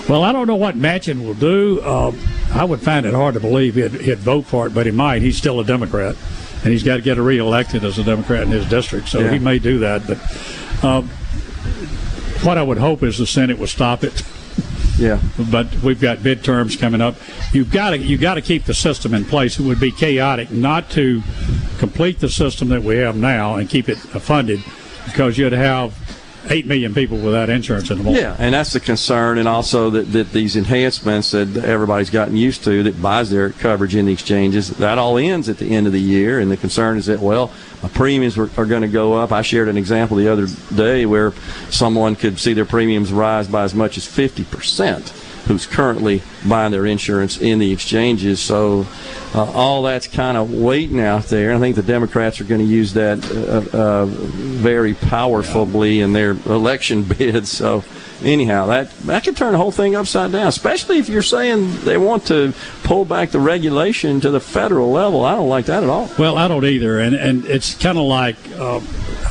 Well, 0.09 0.23
I 0.23 0.31
don't 0.33 0.47
know 0.47 0.55
what 0.55 0.75
Manchin 0.75 1.25
will 1.25 1.33
do. 1.35 1.79
Uh, 1.81 2.11
I 2.53 2.65
would 2.65 2.81
find 2.81 3.05
it 3.05 3.13
hard 3.13 3.35
to 3.35 3.39
believe 3.39 3.75
he'd, 3.75 3.91
he'd 4.01 4.17
vote 4.17 4.41
for 4.45 4.67
it, 4.67 4.73
but 4.73 4.85
he 4.85 4.91
might. 4.91 5.21
He's 5.21 5.37
still 5.37 5.59
a 5.59 5.63
Democrat, 5.63 6.15
and 6.63 6.73
he's 6.73 6.83
got 6.83 6.97
to 6.97 7.01
get 7.01 7.17
reelected 7.17 7.83
as 7.85 7.97
a 7.97 8.03
Democrat 8.03 8.43
in 8.43 8.49
his 8.49 8.67
district, 8.67 9.07
so 9.07 9.19
Yeah. 9.19 9.31
he 9.31 9.39
may 9.39 9.57
do 9.59 9.79
that. 9.79 10.05
But 10.05 10.17
uh, 10.83 11.01
what 12.43 12.57
I 12.57 12.63
would 12.63 12.77
hope 12.79 13.03
is 13.03 13.17
the 13.19 13.27
Senate 13.27 13.57
will 13.57 13.67
stop 13.67 14.03
it. 14.03 14.21
Yeah. 14.97 15.19
But 15.49 15.73
we've 15.81 15.99
got 16.01 16.19
midterms 16.19 16.77
coming 16.79 17.01
up. 17.01 17.15
You've 17.53 17.71
got 17.71 17.91
to 17.91 17.97
you 17.97 18.19
got 18.19 18.35
to 18.35 18.41
keep 18.41 18.65
the 18.65 18.73
system 18.75 19.15
in 19.15 19.25
place. 19.25 19.57
It 19.57 19.63
would 19.63 19.79
be 19.79 19.89
chaotic 19.91 20.51
not 20.51 20.91
to 20.91 21.23
complete 21.79 22.19
the 22.19 22.29
system 22.29 22.67
that 22.69 22.83
we 22.83 22.97
have 22.97 23.15
now 23.15 23.55
and 23.55 23.67
keep 23.67 23.89
it 23.89 23.95
funded, 23.97 24.61
because 25.05 25.39
you'd 25.39 25.53
have 25.53 25.95
eight 26.49 26.65
million 26.65 26.93
people 26.93 27.17
without 27.17 27.49
insurance 27.49 27.91
in 27.91 28.03
the. 28.03 28.11
Yeah, 28.11 28.35
and 28.39 28.53
that's 28.53 28.73
the 28.73 28.79
concern, 28.79 29.37
and 29.37 29.47
also 29.47 29.89
that, 29.91 30.11
that 30.11 30.31
these 30.31 30.55
enhancements 30.55 31.31
that 31.31 31.55
everybody's 31.57 32.09
gotten 32.09 32.35
used 32.35 32.63
to 32.63 32.83
that 32.83 33.01
buys 33.01 33.29
their 33.29 33.51
coverage 33.51 33.95
in 33.95 34.05
the 34.05 34.13
exchanges, 34.13 34.69
that 34.69 34.97
all 34.97 35.17
ends 35.17 35.49
at 35.49 35.57
the 35.57 35.75
end 35.75 35.87
of 35.87 35.93
the 35.93 36.01
year, 36.01 36.39
and 36.39 36.51
the 36.51 36.57
concern 36.57 36.97
is 36.97 37.05
that, 37.05 37.19
well, 37.19 37.51
my 37.83 37.89
premiums 37.89 38.37
are 38.37 38.65
going 38.65 38.81
to 38.81 38.87
go 38.87 39.13
up. 39.13 39.31
I 39.31 39.41
shared 39.41 39.67
an 39.67 39.77
example 39.77 40.17
the 40.17 40.27
other 40.27 40.47
day 40.75 41.05
where 41.05 41.33
someone 41.69 42.15
could 42.15 42.39
see 42.39 42.53
their 42.53 42.65
premiums 42.65 43.11
rise 43.11 43.47
by 43.47 43.63
as 43.63 43.73
much 43.73 43.97
as 43.97 44.05
50% 44.05 45.30
who's 45.51 45.65
currently 45.65 46.21
buying 46.47 46.71
their 46.71 46.85
insurance 46.85 47.37
in 47.37 47.59
the 47.59 47.73
exchanges. 47.73 48.39
So 48.39 48.87
uh, 49.35 49.51
all 49.51 49.83
that's 49.83 50.07
kind 50.07 50.37
of 50.37 50.53
waiting 50.53 51.01
out 51.01 51.25
there. 51.25 51.53
I 51.53 51.59
think 51.59 51.75
the 51.75 51.83
Democrats 51.83 52.39
are 52.39 52.45
going 52.45 52.61
to 52.61 52.67
use 52.67 52.93
that 52.93 53.19
uh, 53.29 53.77
uh, 53.77 54.05
very 54.05 54.93
powerfully 54.93 55.99
in 55.99 56.13
their 56.13 56.31
election 56.31 57.03
bids. 57.17 57.51
So 57.51 57.83
anyhow, 58.23 58.67
that 58.67 58.91
that 59.01 59.25
could 59.25 59.35
turn 59.35 59.51
the 59.51 59.57
whole 59.57 59.71
thing 59.71 59.93
upside 59.95 60.31
down. 60.31 60.47
Especially 60.47 60.99
if 60.99 61.09
you're 61.09 61.21
saying 61.21 61.81
they 61.81 61.97
want 61.97 62.27
to 62.27 62.53
pull 62.83 63.03
back 63.03 63.31
the 63.31 63.39
regulation 63.39 64.21
to 64.21 64.31
the 64.31 64.39
federal 64.39 64.89
level. 64.89 65.25
I 65.25 65.35
don't 65.35 65.49
like 65.49 65.65
that 65.65 65.83
at 65.83 65.89
all. 65.89 66.09
Well, 66.17 66.37
I 66.37 66.47
don't 66.47 66.65
either, 66.65 66.99
and 66.99 67.13
and 67.13 67.45
it's 67.45 67.75
kind 67.75 67.97
of 67.97 68.05
like 68.05 68.37
uh, 68.57 68.79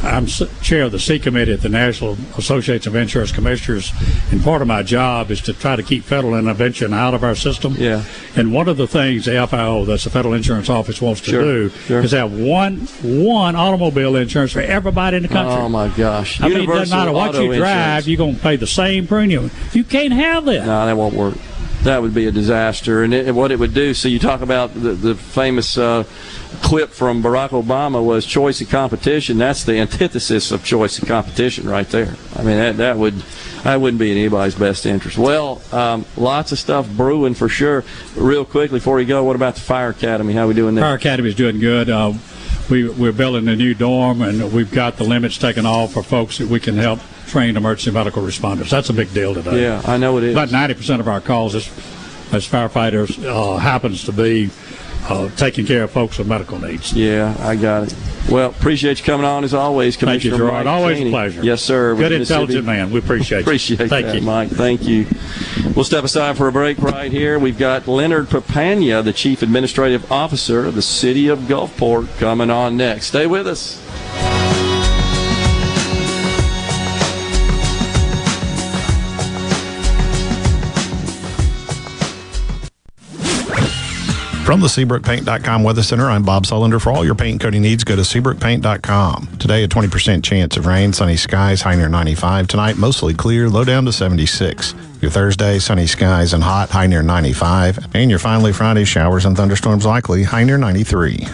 I'm 0.02 0.26
chair 0.26 0.84
of 0.84 0.92
the 0.92 0.98
C 0.98 1.18
committee 1.18 1.52
at 1.52 1.60
the 1.60 1.68
National 1.68 2.16
Association 2.38 2.90
of 2.92 2.96
Insurance 2.96 3.32
Commissioners, 3.32 3.92
and 4.30 4.42
part 4.42 4.62
of 4.62 4.68
my 4.68 4.82
job 4.82 5.30
is 5.30 5.40
to 5.42 5.52
try 5.52 5.76
to 5.76 5.82
keep 5.82 6.04
federal 6.04 6.34
intervention 6.38 6.92
out 6.94 7.12
of 7.12 7.22
our 7.22 7.34
system. 7.34 7.74
Yeah. 7.78 8.04
And 8.34 8.52
one 8.52 8.68
of 8.68 8.76
the 8.76 8.86
things 8.86 9.26
the 9.26 9.46
FIO, 9.46 9.84
that's 9.84 10.04
the 10.04 10.10
Federal 10.10 10.34
Insurance 10.34 10.70
Office, 10.70 11.02
wants 11.02 11.20
to 11.22 11.30
Sure, 11.30 11.42
do 11.42 11.68
sure. 11.86 12.00
is 12.00 12.12
have 12.12 12.32
one 12.32 12.78
one 13.02 13.56
automobile 13.56 14.16
insurance 14.16 14.52
for 14.52 14.60
everybody 14.60 15.16
in 15.18 15.22
the 15.22 15.28
country. 15.28 15.54
Oh 15.54 15.68
my 15.68 15.88
gosh! 15.88 16.40
I 16.40 16.48
mean, 16.48 16.52
it 16.62 16.66
doesn't 16.66 16.70
Universal 16.70 16.96
matter 16.96 17.12
what 17.12 17.34
you 17.34 17.54
drive, 17.58 18.06
insurance. 18.06 18.06
you're 18.08 18.16
going 18.18 18.36
to 18.36 18.40
pay 18.42 18.56
the 18.56 18.66
same 18.66 19.06
premium. 19.06 19.50
You 19.72 19.84
can't 19.84 20.12
have 20.14 20.44
that. 20.46 20.66
No, 20.66 20.86
that 20.86 20.96
won't 20.96 21.14
work. 21.14 21.34
That 21.82 22.02
would 22.02 22.12
be 22.12 22.26
a 22.26 22.30
disaster. 22.30 23.02
And, 23.02 23.14
it, 23.14 23.34
what 23.34 23.50
it 23.50 23.58
would 23.58 23.72
do, 23.72 23.94
so 23.94 24.08
you 24.08 24.18
talk 24.18 24.42
about 24.42 24.74
the, 24.74 24.92
the 24.92 25.14
famous 25.14 25.78
uh, 25.78 26.04
clip 26.62 26.90
from 26.90 27.22
Barack 27.22 27.50
Obama 27.50 28.04
was 28.04 28.24
choice 28.24 28.60
of 28.60 28.68
competition. 28.68 29.38
That's 29.38 29.64
the 29.64 29.78
antithesis 29.78 30.50
of 30.50 30.64
choice 30.64 30.98
of 30.98 31.08
competition 31.08 31.68
right 31.68 31.88
there. 31.88 32.14
I 32.36 32.42
mean, 32.42 32.56
that, 32.56 32.76
that 32.76 32.96
would 32.96 33.14
that 33.64 33.80
wouldn't 33.80 34.00
be 34.00 34.10
in 34.10 34.16
anybody's 34.16 34.54
best 34.54 34.86
interest. 34.86 35.18
Well, 35.18 35.60
um, 35.72 36.06
lots 36.16 36.52
of 36.52 36.58
stuff 36.58 36.88
brewing 36.88 37.34
for 37.34 37.48
sure. 37.48 37.84
Real 38.16 38.44
quickly 38.44 38.78
before 38.78 38.96
we 38.96 39.04
go, 39.04 39.22
what 39.24 39.36
about 39.36 39.54
the 39.54 39.60
Fire 39.60 39.90
Academy? 39.90 40.32
How 40.32 40.44
are 40.44 40.48
we 40.48 40.54
doing 40.54 40.74
there? 40.74 40.84
Fire 40.84 40.94
Academy 40.94 41.28
is 41.28 41.34
doing 41.34 41.58
good. 41.58 41.90
Uh, 41.90 42.14
we, 42.70 42.88
we're 42.88 43.12
building 43.12 43.48
a 43.48 43.56
new 43.56 43.74
dorm, 43.74 44.22
and 44.22 44.52
we've 44.52 44.70
got 44.70 44.96
the 44.96 45.04
limits 45.04 45.36
taken 45.36 45.66
off 45.66 45.92
for 45.92 46.02
folks 46.02 46.38
that 46.38 46.48
we 46.48 46.60
can 46.60 46.76
help 46.76 47.00
train 47.26 47.56
emergency 47.56 47.90
medical 47.90 48.22
responders. 48.22 48.70
That's 48.70 48.88
a 48.88 48.92
big 48.92 49.12
deal 49.12 49.34
today. 49.34 49.62
Yeah, 49.62 49.82
I 49.84 49.96
know 49.96 50.18
it 50.18 50.24
is. 50.24 50.32
About 50.34 50.48
90% 50.48 51.00
of 51.00 51.08
our 51.08 51.20
calls 51.20 51.54
as, 51.54 51.66
as 52.32 52.46
firefighters 52.46 53.22
uh, 53.24 53.56
happens 53.58 54.04
to 54.04 54.12
be 54.12 54.50
uh, 55.08 55.28
taking 55.30 55.66
care 55.66 55.84
of 55.84 55.90
folks 55.90 56.18
with 56.18 56.26
medical 56.26 56.58
needs. 56.58 56.92
Yeah, 56.92 57.34
I 57.40 57.56
got 57.56 57.84
it. 57.84 57.94
Well, 58.30 58.50
appreciate 58.50 58.98
you 58.98 59.04
coming 59.04 59.26
on 59.26 59.44
as 59.44 59.54
always, 59.54 59.96
Thank 59.96 60.24
you, 60.24 60.30
Commissioner 60.30 60.50
Gerard. 60.50 60.66
Mike 60.66 60.74
Always 60.74 61.00
a 61.00 61.10
pleasure. 61.10 61.42
Yes, 61.42 61.62
sir. 61.62 61.94
Good, 61.96 62.12
intelligent 62.12 62.64
man. 62.64 62.90
We 62.90 62.98
appreciate 62.98 63.38
you. 63.38 63.42
Appreciate 63.44 63.88
Thank 63.88 64.06
that, 64.06 64.14
you. 64.16 64.22
Mike. 64.22 64.50
Thank 64.50 64.82
you. 64.84 65.06
We'll 65.74 65.84
step 65.84 66.04
aside 66.04 66.36
for 66.36 66.48
a 66.48 66.52
break 66.52 66.78
right 66.78 67.10
here. 67.10 67.38
We've 67.38 67.58
got 67.58 67.88
Leonard 67.88 68.26
Papania, 68.26 69.02
the 69.02 69.12
Chief 69.12 69.42
Administrative 69.42 70.10
Officer 70.12 70.66
of 70.66 70.74
the 70.74 70.82
City 70.82 71.28
of 71.28 71.40
Gulfport, 71.40 72.16
coming 72.18 72.50
on 72.50 72.76
next. 72.76 73.06
Stay 73.06 73.26
with 73.26 73.46
us. 73.46 73.84
From 84.50 84.58
the 84.58 84.66
SeabrookPaint.com 84.66 85.62
Weather 85.62 85.84
Center, 85.84 86.10
I'm 86.10 86.24
Bob 86.24 86.42
Sullender. 86.42 86.82
For 86.82 86.90
all 86.90 87.04
your 87.04 87.14
paint 87.14 87.40
coating 87.40 87.62
needs, 87.62 87.84
go 87.84 87.94
to 87.94 88.02
SeabrookPaint.com. 88.02 89.36
Today, 89.38 89.62
a 89.62 89.68
20% 89.68 90.24
chance 90.24 90.56
of 90.56 90.66
rain, 90.66 90.92
sunny 90.92 91.16
skies, 91.16 91.62
high 91.62 91.76
near 91.76 91.88
95. 91.88 92.48
Tonight, 92.48 92.76
mostly 92.76 93.14
clear, 93.14 93.48
low 93.48 93.62
down 93.62 93.84
to 93.84 93.92
76. 93.92 94.74
Your 95.00 95.12
Thursday, 95.12 95.60
sunny 95.60 95.86
skies 95.86 96.32
and 96.32 96.42
hot, 96.42 96.68
high 96.68 96.88
near 96.88 97.00
95. 97.00 97.94
And 97.94 98.10
your 98.10 98.18
finally 98.18 98.52
Friday, 98.52 98.84
showers 98.84 99.24
and 99.24 99.36
thunderstorms 99.36 99.86
likely, 99.86 100.24
high 100.24 100.42
near 100.42 100.58
93. 100.58 101.28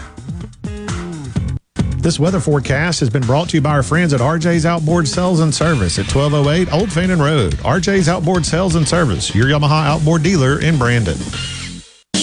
This 1.97 2.19
weather 2.19 2.39
forecast 2.39 2.99
has 2.99 3.09
been 3.09 3.23
brought 3.23 3.49
to 3.49 3.57
you 3.57 3.61
by 3.61 3.71
our 3.71 3.81
friends 3.81 4.13
at 4.13 4.21
RJ's 4.21 4.67
Outboard 4.67 5.07
Sales 5.07 5.39
and 5.39 5.55
Service 5.55 5.97
at 5.97 6.05
1208 6.05 6.71
Old 6.71 6.93
Fannin 6.93 7.19
Road. 7.19 7.53
RJ's 7.53 8.09
Outboard 8.09 8.45
Sales 8.45 8.75
and 8.75 8.87
Service, 8.87 9.33
your 9.33 9.47
Yamaha 9.47 9.87
outboard 9.87 10.21
dealer 10.21 10.61
in 10.61 10.77
Brandon. 10.77 11.17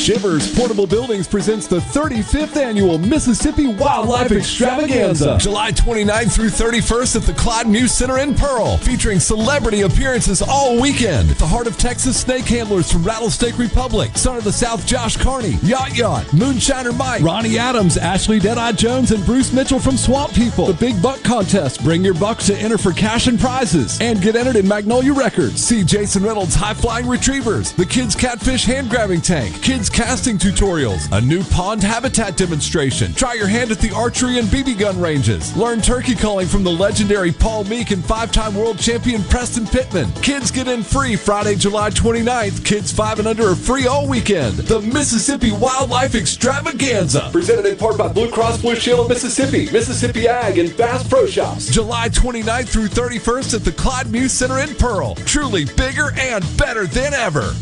Shivers 0.05 0.55
Portable 0.55 0.87
Buildings 0.87 1.27
presents 1.27 1.67
the 1.67 1.79
35th 1.79 2.59
annual 2.59 2.99
Mississippi 2.99 3.69
Wildlife 3.69 4.31
Extravaganza. 4.33 5.39
July 5.39 5.73
29th 5.73 6.31
through 6.35 6.51
31st 6.51 7.17
at 7.17 7.23
the 7.23 7.33
Clyde 7.33 7.67
Muse 7.67 7.91
Center 7.91 8.19
in 8.19 8.35
Pearl, 8.35 8.77
featuring 8.77 9.19
celebrity 9.19 9.81
appearances 9.81 10.43
all 10.43 10.79
weekend. 10.79 11.31
At 11.31 11.39
The 11.39 11.47
Heart 11.47 11.69
of 11.69 11.79
Texas 11.79 12.21
snake 12.21 12.45
handlers 12.45 12.93
from 12.93 13.03
Rattlesnake 13.03 13.57
Republic, 13.57 14.11
Son 14.15 14.37
of 14.37 14.45
the 14.45 14.53
South 14.53 14.87
Josh 14.87 15.17
Carney, 15.17 15.57
Yacht 15.63 15.97
Yacht, 15.97 16.27
Moonshiner 16.27 16.95
Mike, 16.95 17.23
Ronnie 17.23 17.57
Adams, 17.57 17.97
Ashley 17.97 18.39
Deadeye 18.39 18.73
Jones, 18.73 19.11
and 19.11 19.25
Bruce 19.25 19.55
Mitchell 19.55 19.79
from 19.79 19.97
Swamp 19.97 20.35
People. 20.35 20.67
The 20.67 20.75
Big 20.75 21.01
Buck 21.01 21.23
Contest. 21.23 21.83
Bring 21.83 22.05
your 22.05 22.13
bucks 22.13 22.47
to 22.49 22.57
enter 22.59 22.77
for 22.77 22.93
cash 22.93 23.27
and 23.27 23.41
prizes. 23.41 23.99
And 24.03 24.21
get 24.21 24.37
entered 24.37 24.57
in 24.57 24.69
Magnolia 24.69 25.15
Records. 25.15 25.63
See 25.63 25.83
Jason 25.83 26.25
Reynolds 26.25 26.55
High 26.55 26.75
Flying 26.75 27.07
Retrievers, 27.07 27.73
the 27.73 27.87
Kids 27.87 28.15
Catfish 28.15 28.67
Hand 28.67 28.91
Grabbing 28.91 29.23
Tank, 29.23 29.63
Kids 29.63 29.89
casting 29.95 30.37
tutorials, 30.37 31.07
a 31.17 31.21
new 31.21 31.41
pond 31.45 31.81
habitat 31.81 32.37
demonstration. 32.37 33.15
Try 33.15 33.35
your 33.35 33.47
hand 33.47 33.71
at 33.71 33.79
the 33.79 33.95
archery 33.95 34.41
and 34.41 34.49
BB 34.49 34.81
gun 34.81 35.01
ranges. 35.01 35.57
Learn 35.57 35.81
turkey 35.81 36.17
calling 36.17 36.49
from 36.49 36.65
the 36.65 36.71
legendary 36.71 37.31
Paul 37.31 37.63
Meek 37.63 37.93
and 37.93 38.05
five-time 38.05 38.57
world 38.57 38.77
champion 38.77 39.23
Preston 39.23 39.67
Pittman. 39.69 40.11
Kids 40.15 40.51
get 40.51 40.67
in 40.67 40.83
free 40.83 41.15
Friday, 41.15 41.55
July 41.55 41.91
29th. 41.91 42.65
Kids 42.65 42.91
5 42.91 43.21
and 43.21 43.29
under 43.29 43.51
are 43.51 43.55
free 43.55 43.87
all 43.87 44.09
weekend. 44.09 44.57
The 44.57 44.81
Mississippi 44.81 45.53
Wildlife 45.53 46.17
Extravaganza. 46.17 47.29
Presented 47.31 47.67
in 47.67 47.77
part 47.77 47.97
by 47.97 48.09
Blue 48.09 48.33
Cross 48.33 48.63
Blue 48.63 48.75
Shield 48.75 48.99
of 48.99 49.09
Mississippi, 49.09 49.71
Mississippi 49.71 50.27
Ag, 50.27 50.59
and 50.59 50.77
Bass 50.77 51.07
Pro 51.07 51.25
Shops. 51.25 51.69
July 51.71 52.09
29th 52.09 52.69
through 52.69 52.89
31st 52.89 53.55
at 53.55 53.65
the 53.65 53.73
Clyde 53.73 54.11
Muse 54.11 54.33
Center 54.33 54.59
in 54.59 54.75
Pearl. 54.75 55.15
Truly 55.15 55.67
bigger 55.67 56.11
and 56.19 56.45
better 56.59 56.89
than 56.89 57.15
ever. 57.15 57.55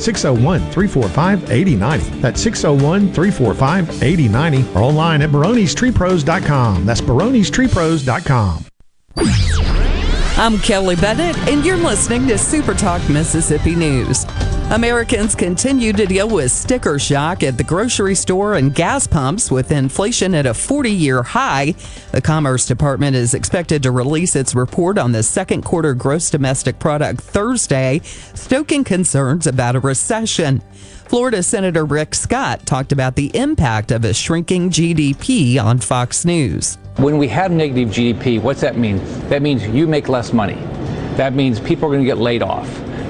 601 0.00 0.60
345 0.72 1.50
8090. 1.50 2.20
That's 2.20 2.40
601 2.40 3.12
345 3.12 4.02
8090 4.02 4.74
or 4.74 4.82
online 4.82 5.22
at 5.22 5.30
baronestreepros.com. 5.30 6.86
That's 6.86 7.00
baronestreepros.com. 7.00 8.64
I'm 10.40 10.56
Kelly 10.58 10.94
Bennett, 10.94 11.36
and 11.48 11.66
you're 11.66 11.76
listening 11.76 12.28
to 12.28 12.38
Super 12.38 12.72
Talk 12.72 13.06
Mississippi 13.10 13.74
News. 13.74 14.24
Americans 14.70 15.34
continue 15.34 15.94
to 15.94 16.04
deal 16.04 16.28
with 16.28 16.52
sticker 16.52 16.98
shock 16.98 17.42
at 17.42 17.56
the 17.56 17.64
grocery 17.64 18.14
store 18.14 18.56
and 18.56 18.74
gas 18.74 19.06
pumps 19.06 19.50
with 19.50 19.72
inflation 19.72 20.34
at 20.34 20.44
a 20.44 20.52
40 20.52 20.90
year 20.90 21.22
high. 21.22 21.74
The 22.12 22.20
Commerce 22.20 22.66
Department 22.66 23.16
is 23.16 23.32
expected 23.32 23.82
to 23.84 23.90
release 23.90 24.36
its 24.36 24.54
report 24.54 24.98
on 24.98 25.12
the 25.12 25.22
second 25.22 25.62
quarter 25.62 25.94
gross 25.94 26.28
domestic 26.28 26.78
product 26.78 27.22
Thursday, 27.22 28.00
stoking 28.34 28.84
concerns 28.84 29.46
about 29.46 29.74
a 29.74 29.80
recession. 29.80 30.60
Florida 31.06 31.42
Senator 31.42 31.86
Rick 31.86 32.14
Scott 32.14 32.66
talked 32.66 32.92
about 32.92 33.16
the 33.16 33.34
impact 33.34 33.90
of 33.90 34.04
a 34.04 34.12
shrinking 34.12 34.68
GDP 34.68 35.58
on 35.58 35.78
Fox 35.78 36.26
News. 36.26 36.76
When 36.96 37.16
we 37.16 37.26
have 37.28 37.50
negative 37.52 37.88
GDP, 37.88 38.38
what's 38.38 38.60
that 38.60 38.76
mean? 38.76 38.98
That 39.30 39.40
means 39.40 39.66
you 39.66 39.86
make 39.86 40.10
less 40.10 40.34
money. 40.34 40.60
That 41.16 41.32
means 41.32 41.58
people 41.58 41.88
are 41.88 41.92
going 41.92 42.04
to 42.04 42.06
get 42.06 42.18
laid 42.18 42.42
off. 42.42 42.68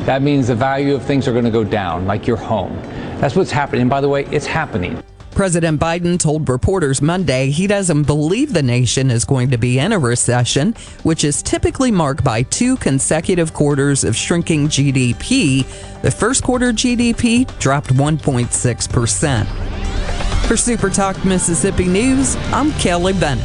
That 0.09 0.22
means 0.22 0.48
the 0.48 0.55
value 0.55 0.94
of 0.94 1.02
things 1.02 1.28
are 1.28 1.32
going 1.32 1.44
to 1.44 1.51
go 1.51 1.62
down, 1.62 2.06
like 2.06 2.26
your 2.26 2.39
home. 2.39 2.74
That's 3.20 3.36
what's 3.36 3.51
happening. 3.51 3.82
And 3.82 3.90
by 3.90 4.01
the 4.01 4.09
way, 4.09 4.24
it's 4.30 4.47
happening. 4.47 5.02
President 5.32 5.78
Biden 5.78 6.18
told 6.18 6.48
reporters 6.48 7.02
Monday 7.02 7.51
he 7.51 7.66
doesn't 7.66 8.05
believe 8.05 8.55
the 8.55 8.62
nation 8.62 9.10
is 9.10 9.26
going 9.26 9.51
to 9.51 9.59
be 9.59 9.78
in 9.78 9.93
a 9.93 9.98
recession, 9.98 10.72
which 11.02 11.24
is 11.24 11.43
typically 11.43 11.90
marked 11.90 12.24
by 12.24 12.43
two 12.44 12.78
consecutive 12.78 13.52
quarters 13.52 14.02
of 14.02 14.16
shrinking 14.16 14.68
GDP. 14.68 15.66
The 16.01 16.10
first 16.10 16.43
quarter 16.43 16.72
GDP 16.72 17.47
dropped 17.59 17.89
1.6%. 17.89 20.47
For 20.47 20.56
Super 20.56 20.89
Talk 20.89 21.22
Mississippi 21.22 21.85
News, 21.85 22.35
I'm 22.51 22.72
Kelly 22.72 23.12
Bennett. 23.12 23.44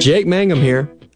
Jake 0.00 0.26
Mangum 0.26 0.58
here. 0.58 0.90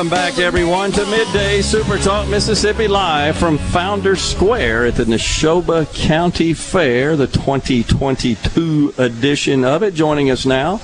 Welcome 0.00 0.16
back, 0.16 0.38
everyone, 0.38 0.92
to 0.92 1.04
Midday 1.04 1.60
Super 1.60 1.98
Talk 1.98 2.26
Mississippi 2.26 2.88
Live 2.88 3.36
from 3.36 3.58
Founder 3.58 4.16
Square 4.16 4.86
at 4.86 4.94
the 4.94 5.04
Neshoba 5.04 5.94
County 5.94 6.54
Fair, 6.54 7.16
the 7.16 7.26
2022 7.26 8.94
edition 8.96 9.62
of 9.62 9.82
it. 9.82 9.92
Joining 9.92 10.30
us 10.30 10.46
now 10.46 10.80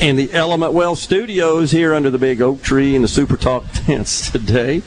in 0.00 0.16
the 0.16 0.32
Element 0.32 0.72
Wealth 0.72 0.98
Studios 0.98 1.72
here 1.72 1.92
under 1.92 2.08
the 2.08 2.16
big 2.16 2.40
oak 2.40 2.62
tree 2.62 2.96
in 2.96 3.02
the 3.02 3.08
Super 3.08 3.36
Talk 3.36 3.64
tents 3.74 4.30
today 4.30 4.80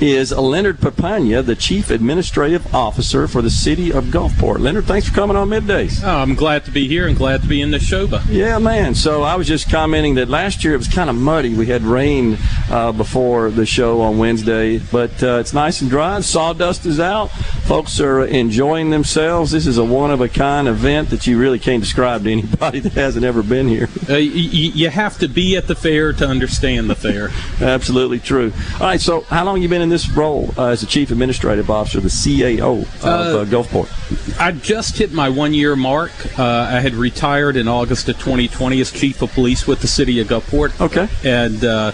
is 0.00 0.32
Leonard 0.32 0.78
Papania, 0.78 1.46
the 1.46 1.54
Chief 1.54 1.90
Administrative 1.90 2.74
Officer 2.74 3.28
for 3.28 3.42
the 3.42 3.50
City 3.50 3.92
of 3.92 4.06
Gulfport. 4.06 4.58
Leonard, 4.58 4.86
thanks 4.86 5.08
for 5.08 5.14
coming 5.14 5.36
on 5.36 5.48
Middays. 5.48 6.02
Oh, 6.02 6.16
I'm 6.18 6.34
glad 6.34 6.64
to 6.64 6.72
be 6.72 6.88
here 6.88 7.06
and 7.06 7.16
glad 7.16 7.42
to 7.42 7.46
be 7.46 7.62
in 7.62 7.70
Neshoba. 7.70 8.24
Yeah, 8.28 8.58
man. 8.58 8.96
So 8.96 9.22
I 9.22 9.36
was 9.36 9.46
just 9.46 9.70
commenting 9.70 10.16
that 10.16 10.28
last 10.28 10.64
year 10.64 10.74
it 10.74 10.78
was 10.78 10.88
kind 10.88 11.08
of 11.08 11.14
muddy. 11.14 11.54
We 11.54 11.66
had 11.66 11.82
rain 11.82 12.36
uh, 12.68 12.90
before 12.90 13.19
the 13.20 13.66
show 13.66 14.00
on 14.00 14.16
Wednesday, 14.16 14.78
but 14.78 15.22
uh, 15.22 15.38
it's 15.40 15.52
nice 15.52 15.82
and 15.82 15.90
dry. 15.90 16.20
Sawdust 16.20 16.86
is 16.86 16.98
out. 16.98 17.26
Folks 17.66 18.00
are 18.00 18.24
enjoying 18.24 18.88
themselves. 18.88 19.50
This 19.50 19.66
is 19.66 19.76
a 19.76 19.84
one 19.84 20.10
of 20.10 20.22
a 20.22 20.28
kind 20.28 20.66
event 20.66 21.10
that 21.10 21.26
you 21.26 21.38
really 21.38 21.58
can't 21.58 21.82
describe 21.82 22.24
to 22.24 22.32
anybody 22.32 22.80
that 22.80 22.94
hasn't 22.94 23.26
ever 23.26 23.42
been 23.42 23.68
here. 23.68 23.88
Uh, 24.08 24.14
y- 24.14 24.20
you 24.22 24.88
have 24.88 25.18
to 25.18 25.28
be 25.28 25.54
at 25.56 25.66
the 25.66 25.74
fair 25.74 26.14
to 26.14 26.26
understand 26.26 26.88
the 26.88 26.94
fair. 26.94 27.28
Absolutely 27.60 28.20
true. 28.20 28.54
All 28.74 28.86
right. 28.86 29.00
So 29.00 29.20
how 29.22 29.44
long 29.44 29.56
have 29.56 29.62
you 29.62 29.68
been 29.68 29.82
in 29.82 29.90
this 29.90 30.08
role 30.10 30.54
uh, 30.56 30.68
as 30.68 30.80
the 30.80 30.86
Chief 30.86 31.10
Administrative 31.10 31.70
Officer, 31.70 32.00
the 32.00 32.08
CAO 32.08 32.82
of 32.82 33.04
uh, 33.04 33.44
Gulfport? 33.44 34.40
I 34.40 34.52
just 34.52 34.96
hit 34.96 35.12
my 35.12 35.28
one 35.28 35.52
year 35.52 35.76
mark. 35.76 36.12
Uh, 36.38 36.44
I 36.44 36.80
had 36.80 36.94
retired 36.94 37.56
in 37.56 37.68
August 37.68 38.08
of 38.08 38.16
2020 38.16 38.80
as 38.80 38.90
Chief 38.90 39.20
of 39.20 39.30
Police 39.32 39.66
with 39.66 39.82
the 39.82 39.88
City 39.88 40.20
of 40.20 40.28
Gulfport. 40.28 40.80
Okay. 40.80 41.06
And 41.22 41.62
uh, 41.62 41.92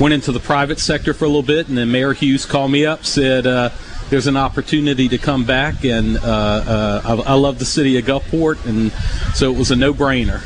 went 0.00 0.14
into 0.14 0.32
the 0.32 0.40
private 0.54 0.78
sector 0.78 1.12
for 1.12 1.24
a 1.24 1.26
little 1.26 1.42
bit, 1.42 1.66
and 1.66 1.76
then 1.76 1.90
Mayor 1.90 2.12
Hughes 2.12 2.46
called 2.46 2.70
me 2.70 2.86
up, 2.86 3.04
said, 3.04 3.44
uh, 3.44 3.70
there's 4.08 4.28
an 4.28 4.36
opportunity 4.36 5.08
to 5.08 5.18
come 5.18 5.44
back, 5.44 5.84
and 5.84 6.16
uh, 6.16 6.20
uh, 6.22 7.00
I, 7.04 7.32
I 7.32 7.34
love 7.34 7.58
the 7.58 7.64
city 7.64 7.98
of 7.98 8.04
Gulfport, 8.04 8.64
and 8.64 8.92
so 9.34 9.52
it 9.52 9.58
was 9.58 9.72
a 9.72 9.76
no-brainer. 9.76 10.42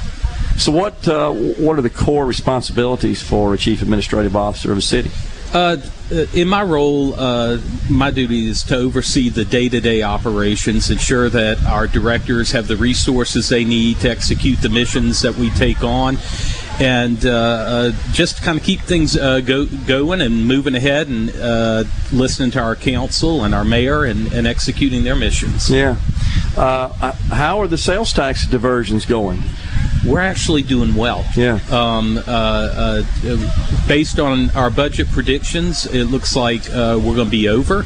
So, 0.59 0.73
what 0.73 1.07
uh, 1.07 1.31
what 1.31 1.79
are 1.79 1.83
the 1.83 1.91
core 1.91 2.25
responsibilities 2.25 3.23
for 3.23 3.53
a 3.53 3.59
chief 3.59 3.83
administrative 3.83 4.35
officer 4.35 4.73
of 4.73 4.79
a 4.79 4.81
city? 4.81 5.11
Uh, 5.53 5.77
in 6.33 6.49
my 6.49 6.63
role, 6.63 7.15
uh, 7.15 7.59
my 7.91 8.11
duty 8.11 8.49
is 8.49 8.63
to 8.63 8.77
oversee 8.77 9.29
the 9.29 9.45
day-to-day 9.45 10.03
operations, 10.03 10.91
ensure 10.91 11.29
that 11.29 11.63
our 11.67 11.87
directors 11.87 12.53
have 12.53 12.67
the 12.67 12.77
resources 12.77 13.51
they 13.51 13.65
need 13.65 14.01
to 14.01 14.09
execute 14.09 14.59
the 14.63 14.71
missions 14.71 15.21
that 15.21 15.35
we 15.35 15.51
take 15.51 15.85
on, 15.85 16.17
and 16.81 17.25
uh, 17.27 17.31
uh, 17.31 17.93
just 18.13 18.43
kind 18.43 18.59
of 18.59 18.65
keep 18.65 18.81
things 18.81 19.17
uh, 19.17 19.41
go, 19.41 19.67
going 19.87 20.21
and 20.21 20.47
moving 20.47 20.75
ahead, 20.75 21.09
and 21.09 21.31
uh, 21.37 21.85
listening 22.13 22.51
to 22.53 22.61
our 22.61 22.77
council 22.77 23.45
and 23.45 23.55
our 23.55 23.65
mayor 23.65 24.05
and, 24.05 24.33
and 24.33 24.47
executing 24.47 25.05
their 25.05 25.17
missions. 25.17 25.71
Yeah. 25.71 25.95
How 26.55 27.61
are 27.61 27.67
the 27.67 27.79
sales 27.79 28.13
tax 28.13 28.47
diversions 28.47 29.07
going? 29.07 29.43
We're 30.07 30.21
actually 30.21 30.63
doing 30.63 30.95
well. 30.95 31.25
Yeah. 31.37 31.59
Um, 31.71 32.19
uh, 32.19 32.21
uh, 32.27 33.87
based 33.89 34.19
on 34.19 34.51
our 34.51 34.71
budget 34.71 35.09
predictions, 35.09 35.87
it 35.87 36.05
looks 36.05 36.37
like 36.37 36.69
uh, 36.71 36.99
we're 37.03 37.15
going 37.15 37.27
to 37.27 37.31
be 37.31 37.49
over, 37.49 37.83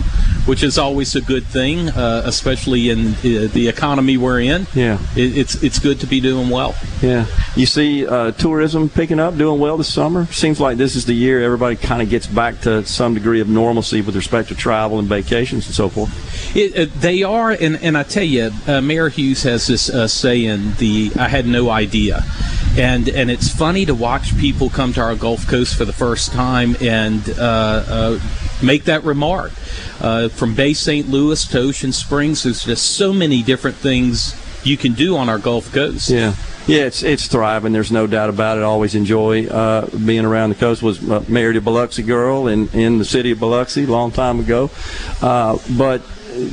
which 0.46 0.62
is 0.62 0.78
always 0.78 1.14
a 1.16 1.20
good 1.20 1.44
thing, 1.46 1.88
uh, 1.90 2.22
especially 2.24 2.90
in 2.90 3.08
uh, 3.08 3.48
the 3.52 3.68
economy 3.68 4.16
we're 4.16 4.40
in. 4.40 4.66
Yeah. 4.74 4.98
It, 5.16 5.38
it's 5.38 5.62
it's 5.62 5.78
good 5.78 6.00
to 6.00 6.06
be 6.06 6.20
doing 6.20 6.50
well. 6.50 6.74
Yeah. 7.00 7.26
You 7.56 7.66
see 7.66 8.06
uh, 8.06 8.32
tourism 8.32 8.88
picking 8.88 9.20
up, 9.20 9.36
doing 9.36 9.60
well 9.60 9.76
this 9.76 9.92
summer. 9.92 10.26
Seems 10.26 10.60
like 10.60 10.76
this 10.76 10.96
is 10.96 11.06
the 11.06 11.14
year 11.14 11.42
everybody 11.42 11.76
kind 11.76 12.02
of 12.02 12.10
gets 12.10 12.26
back 12.26 12.60
to 12.62 12.84
some 12.84 13.14
degree 13.14 13.40
of 13.40 13.48
normalcy 13.48 14.00
with 14.00 14.16
respect 14.16 14.48
to 14.48 14.54
travel 14.54 14.98
and 14.98 15.08
vacations 15.08 15.66
and 15.66 15.74
so 15.74 15.88
forth. 15.88 16.10
It, 16.54 16.92
they 17.00 17.22
are, 17.22 17.50
and, 17.50 17.76
and 17.82 17.96
I 17.96 18.02
tell 18.02 18.22
you, 18.22 18.50
uh, 18.66 18.80
Mayor 18.80 19.08
Hughes 19.08 19.42
has 19.44 19.66
this 19.66 19.88
uh, 19.88 20.06
saying, 20.06 20.74
"The 20.78 21.10
I 21.18 21.28
had 21.28 21.46
no 21.46 21.70
idea," 21.70 22.01
and 22.10 23.08
and 23.08 23.30
it's 23.30 23.48
funny 23.48 23.86
to 23.86 23.94
watch 23.94 24.36
people 24.38 24.70
come 24.70 24.92
to 24.94 25.00
our 25.00 25.14
Gulf 25.14 25.46
Coast 25.46 25.76
for 25.76 25.84
the 25.84 25.92
first 25.92 26.32
time 26.32 26.76
and 26.80 27.22
uh, 27.38 27.84
uh, 27.86 28.20
make 28.62 28.84
that 28.84 29.04
remark. 29.04 29.52
Uh, 30.00 30.28
from 30.28 30.54
Bay 30.54 30.72
St. 30.74 31.08
Louis 31.08 31.46
to 31.46 31.58
Ocean 31.60 31.92
Springs, 31.92 32.42
there's 32.42 32.64
just 32.64 32.96
so 32.96 33.12
many 33.12 33.42
different 33.42 33.76
things 33.76 34.34
you 34.64 34.76
can 34.76 34.92
do 34.92 35.16
on 35.16 35.28
our 35.28 35.38
Gulf 35.38 35.72
Coast. 35.72 36.10
Yeah. 36.10 36.34
Yeah, 36.66 36.82
it's 36.82 37.02
it's 37.02 37.26
thriving. 37.26 37.72
There's 37.72 37.90
no 37.90 38.06
doubt 38.06 38.28
about 38.28 38.56
it. 38.56 38.60
I 38.60 38.64
always 38.64 38.94
enjoy 38.94 39.48
uh, 39.48 39.88
being 40.06 40.24
around 40.24 40.50
the 40.50 40.54
coast. 40.54 40.80
Was 40.80 41.02
uh, 41.10 41.24
married 41.26 41.56
a 41.56 41.60
Biloxi 41.60 42.04
girl 42.04 42.46
in 42.46 42.68
in 42.68 42.98
the 42.98 43.04
city 43.04 43.32
of 43.32 43.40
Biloxi 43.40 43.82
a 43.82 43.88
long 43.88 44.12
time 44.12 44.38
ago, 44.38 44.70
uh, 45.20 45.58
but 45.76 46.02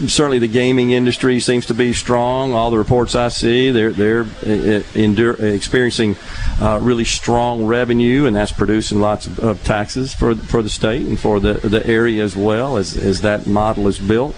certainly 0.08 0.40
the 0.40 0.48
gaming 0.48 0.92
industry 0.92 1.40
seems 1.40 1.66
to 1.68 1.74
be 1.74 1.94
strong. 1.94 2.54
All 2.54 2.72
the 2.72 2.78
reports 2.78 3.16
I 3.16 3.30
see, 3.30 3.72
they're 3.72 3.92
they're 3.92 4.24
uh, 4.46 4.84
endure, 4.96 5.34
experiencing 5.46 6.16
uh, 6.62 6.80
really 6.82 7.06
strong 7.06 7.66
revenue, 7.66 8.26
and 8.26 8.36
that's 8.36 8.52
producing 8.52 9.00
lots 9.00 9.28
of, 9.28 9.40
of, 9.40 9.64
taxes 9.64 10.14
for 10.14 10.36
for 10.36 10.62
the 10.62 10.70
state 10.70 11.06
and 11.06 11.20
for 11.20 11.40
the 11.40 11.54
the 11.54 11.86
area 11.86 12.24
as 12.24 12.36
well 12.36 12.78
as 12.78 12.98
as 12.98 13.22
that 13.22 13.48
model 13.48 13.88
is 13.88 14.00
built. 14.00 14.36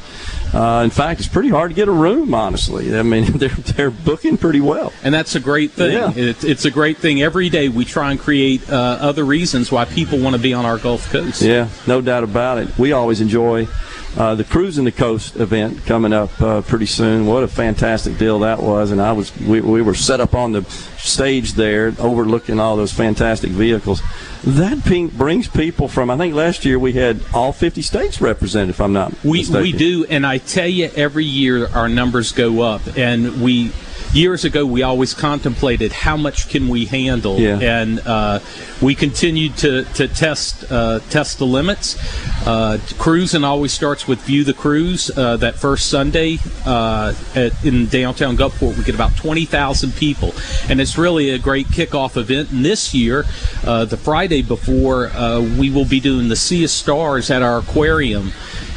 Uh, 0.53 0.81
in 0.83 0.89
fact, 0.89 1.21
it's 1.21 1.29
pretty 1.29 1.49
hard 1.49 1.71
to 1.71 1.75
get 1.75 1.87
a 1.87 1.91
room. 1.91 2.33
Honestly, 2.33 2.97
I 2.97 3.03
mean 3.03 3.25
they're 3.37 3.49
they're 3.49 3.91
booking 3.91 4.37
pretty 4.37 4.61
well, 4.61 4.91
and 5.03 5.13
that's 5.13 5.35
a 5.35 5.39
great 5.39 5.71
thing. 5.71 5.93
Yeah. 5.93 6.11
It, 6.13 6.43
it's 6.43 6.65
a 6.65 6.71
great 6.71 6.97
thing. 6.97 7.21
Every 7.21 7.49
day 7.49 7.69
we 7.69 7.85
try 7.85 8.11
and 8.11 8.19
create 8.19 8.69
uh, 8.69 8.97
other 9.01 9.23
reasons 9.23 9.71
why 9.71 9.85
people 9.85 10.19
want 10.19 10.35
to 10.35 10.41
be 10.41 10.53
on 10.53 10.65
our 10.65 10.77
Gulf 10.77 11.09
Coast. 11.11 11.41
Yeah, 11.41 11.69
no 11.87 12.01
doubt 12.01 12.23
about 12.23 12.57
it. 12.57 12.77
We 12.77 12.91
always 12.91 13.21
enjoy. 13.21 13.67
Uh, 14.17 14.35
the 14.35 14.43
Cruising 14.43 14.83
the 14.83 14.91
Coast 14.91 15.37
event 15.37 15.85
coming 15.85 16.11
up 16.11 16.41
uh, 16.41 16.61
pretty 16.61 16.85
soon. 16.85 17.25
What 17.25 17.43
a 17.43 17.47
fantastic 17.47 18.17
deal 18.17 18.39
that 18.39 18.61
was! 18.61 18.91
And 18.91 19.01
I 19.01 19.13
was 19.13 19.35
we, 19.39 19.61
we 19.61 19.81
were 19.81 19.93
set 19.93 20.19
up 20.19 20.35
on 20.35 20.51
the 20.51 20.63
stage 20.97 21.53
there, 21.53 21.93
overlooking 21.97 22.59
all 22.59 22.75
those 22.75 22.91
fantastic 22.91 23.51
vehicles. 23.51 24.01
That 24.43 24.83
brings 24.83 25.47
people 25.47 25.87
from. 25.87 26.09
I 26.09 26.17
think 26.17 26.35
last 26.35 26.65
year 26.65 26.77
we 26.77 26.93
had 26.93 27.21
all 27.33 27.53
50 27.53 27.81
states 27.81 28.19
represented. 28.19 28.71
If 28.71 28.81
I'm 28.81 28.91
not 28.91 29.13
we 29.23 29.39
mistaken. 29.39 29.61
we 29.61 29.71
do, 29.71 30.05
and 30.09 30.25
I 30.25 30.39
tell 30.39 30.67
you, 30.67 30.89
every 30.95 31.25
year 31.25 31.67
our 31.69 31.87
numbers 31.87 32.33
go 32.33 32.61
up, 32.61 32.81
and 32.97 33.41
we 33.41 33.71
years 34.13 34.43
ago 34.43 34.65
we 34.65 34.83
always 34.83 35.13
contemplated 35.13 35.91
how 35.91 36.17
much 36.17 36.49
can 36.49 36.67
we 36.67 36.85
handle. 36.85 37.39
Yeah. 37.39 37.59
and 37.59 37.99
uh, 38.01 38.39
we 38.81 38.95
continued 38.95 39.57
to, 39.57 39.83
to 39.95 40.07
test 40.07 40.69
uh, 40.71 40.99
test 41.09 41.37
the 41.37 41.45
limits. 41.45 41.97
Uh, 42.45 42.79
cruising 42.97 43.43
always 43.43 43.71
starts 43.71 44.07
with 44.07 44.19
view 44.21 44.43
the 44.43 44.53
cruise 44.53 45.11
uh, 45.15 45.37
that 45.37 45.55
first 45.55 45.89
sunday 45.89 46.37
uh, 46.65 47.13
at, 47.35 47.63
in 47.63 47.85
downtown 47.87 48.35
gulfport 48.35 48.77
we 48.77 48.83
get 48.83 48.95
about 48.95 49.15
20000 49.17 49.93
people. 49.95 50.33
And 50.69 50.81
it's 50.81 50.97
really 50.97 51.29
a 51.29 51.39
great 51.39 51.67
kickoff 51.67 52.17
event. 52.17 52.51
And 52.51 52.65
this 52.65 52.93
year 52.93 53.25
uh, 53.63 53.85
the 53.85 53.97
friday 53.97 54.41
before 54.41 55.07
uh, 55.07 55.41
we 55.41 55.69
will 55.69 55.85
be 55.85 55.99
doing 55.99 56.27
the 56.27 56.35
sea 56.35 56.63
of 56.63 56.69
stars 56.69 57.29
at 57.29 57.41
our 57.41 57.59
aquarium 57.59 58.31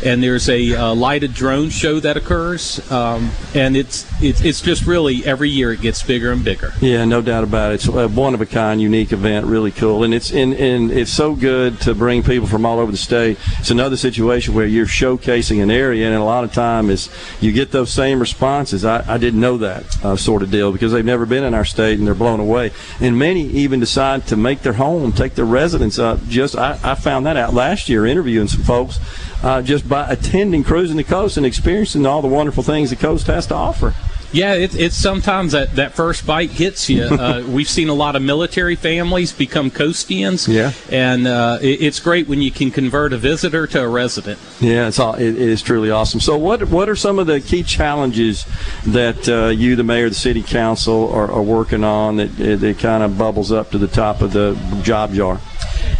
and 0.05 0.23
there's 0.23 0.49
a 0.49 0.75
uh, 0.75 0.95
lighted 0.95 1.35
drone 1.35 1.71
show 1.71 2.01
that 2.01 2.17
occurs, 2.17 2.91
um, 2.91 3.31
and 3.55 3.77
it's, 3.77 4.07
it's 4.23 4.43
it's 4.43 4.61
just 4.61 4.87
really 4.87 5.25
every 5.25 5.49
year 5.49 5.73
it 5.73 5.81
gets 5.81 6.03
bigger 6.03 6.33
and 6.33 6.45
bigger. 6.45 6.73
Yeah, 6.81 7.05
no 7.05 7.23
doubt 7.23 7.45
about 7.45 7.73
it. 7.73 7.75
It's 7.77 7.89
a 7.89 8.09
one 8.09 8.35
of 8.35 8.41
a 8.41 8.47
kind, 8.47 8.81
unique 8.81 9.13
event, 9.13 9.47
really 9.47 9.71
cool, 9.71 10.05
and 10.05 10.13
it's 10.13 10.33
and, 10.33 10.55
and 10.55 10.91
it's 10.91 11.13
so 11.13 11.35
good 11.35 11.81
to 11.83 11.95
bring 11.95 12.23
people 12.23 12.47
from 12.47 12.67
all 12.67 12.79
over 12.79 12.91
the 12.91 12.99
state. 12.99 13.39
It's 13.59 13.71
another 13.71 13.97
situation 13.97 14.55
where 14.55 14.67
you're 14.67 14.87
showcasing 14.87 15.63
an 15.63 15.71
area, 15.71 16.07
and 16.07 16.15
a 16.15 16.25
lot 16.25 16.45
of 16.45 16.53
time 16.53 16.91
is 16.91 17.09
you 17.41 17.53
get 17.53 17.71
those 17.71 17.91
same 17.91 18.21
responses. 18.21 18.85
I, 18.85 19.05
I 19.13 19.19
didn't 19.19 19.41
know 19.41 19.59
that 19.59 20.05
uh, 20.05 20.17
sort 20.17 20.43
of 20.43 20.51
deal 20.51 20.73
because 20.73 20.93
they've 20.93 21.05
never 21.05 21.27
been 21.27 21.45
in 21.45 21.55
our 21.55 21.65
state 21.65 21.99
and 21.99 22.07
they're 22.07 22.15
blown 22.15 22.41
away. 22.41 22.73
And 23.01 23.19
many 23.19 23.43
even 23.47 23.81
decide 23.81 24.27
to 24.29 24.37
make 24.37 24.63
their 24.63 24.75
home, 24.75 25.13
take 25.13 25.35
their 25.35 25.45
residence 25.45 25.99
up. 25.99 26.27
Just 26.29 26.57
I, 26.57 26.79
I 26.83 26.95
found 26.95 27.27
that 27.27 27.37
out 27.37 27.55
last 27.55 27.89
year 27.89 28.07
interviewing 28.07 28.49
some 28.49 28.63
folks. 28.63 28.99
Uh, 29.45 29.61
just 29.61 29.87
by 29.87 30.11
attending 30.11 30.65
cruising 30.65 30.97
the 30.97 31.05
coast 31.05 31.37
and 31.37 31.45
experiencing 31.45 32.07
all 32.07 32.23
the 32.23 32.29
wonderful 32.29 32.63
things 32.63 32.89
the 32.89 32.97
coast 32.97 33.27
has 33.27 33.47
to 33.47 33.55
offer. 33.55 33.93
Yeah, 34.33 34.55
it, 34.55 34.75
it's 34.75 34.97
sometimes 34.97 35.53
that, 35.53 35.77
that 35.77 35.93
first 35.93 36.27
bite 36.27 36.51
hits 36.51 36.89
you. 36.91 37.05
Uh, 37.25 37.43
we've 37.47 37.69
seen 37.69 37.89
a 37.89 37.95
lot 37.95 38.17
of 38.17 38.23
military 38.23 38.75
families 38.75 39.33
become 39.33 39.71
coastians. 39.71 40.49
Yeah. 40.49 40.73
And 40.91 41.27
uh, 41.27 41.59
it, 41.63 41.81
it's 41.81 42.01
great 42.01 42.29
when 42.29 42.43
you 42.43 42.51
can 42.51 42.71
convert 42.71 43.13
a 43.13 43.17
visitor 43.17 43.67
to 43.69 43.81
a 43.81 43.89
resident. 43.89 44.39
Yeah, 44.61 44.89
it's 44.89 44.99
all, 44.99 45.15
it, 45.15 45.29
it 45.29 45.37
is 45.37 45.63
truly 45.63 45.91
awesome. 45.91 46.21
So, 46.21 46.37
what 46.37 46.65
what 46.69 46.89
are 46.89 46.97
some 46.97 47.19
of 47.19 47.27
the 47.27 47.41
key 47.41 47.63
challenges 47.63 48.47
that 48.87 49.29
uh, 49.29 49.49
you, 49.49 49.77
the 49.77 49.85
mayor, 49.85 50.09
the 50.09 50.15
city 50.15 50.43
council, 50.43 51.11
are, 51.13 51.31
are 51.31 51.43
working 51.43 51.85
on 51.85 52.17
that 52.17 52.37
that 52.37 52.79
kind 52.79 53.03
of 53.03 53.17
bubbles 53.17 53.53
up 53.53 53.71
to 53.71 53.79
the 53.79 53.89
top 53.89 54.21
of 54.21 54.33
the 54.33 54.55
job 54.83 55.13
jar? 55.15 55.41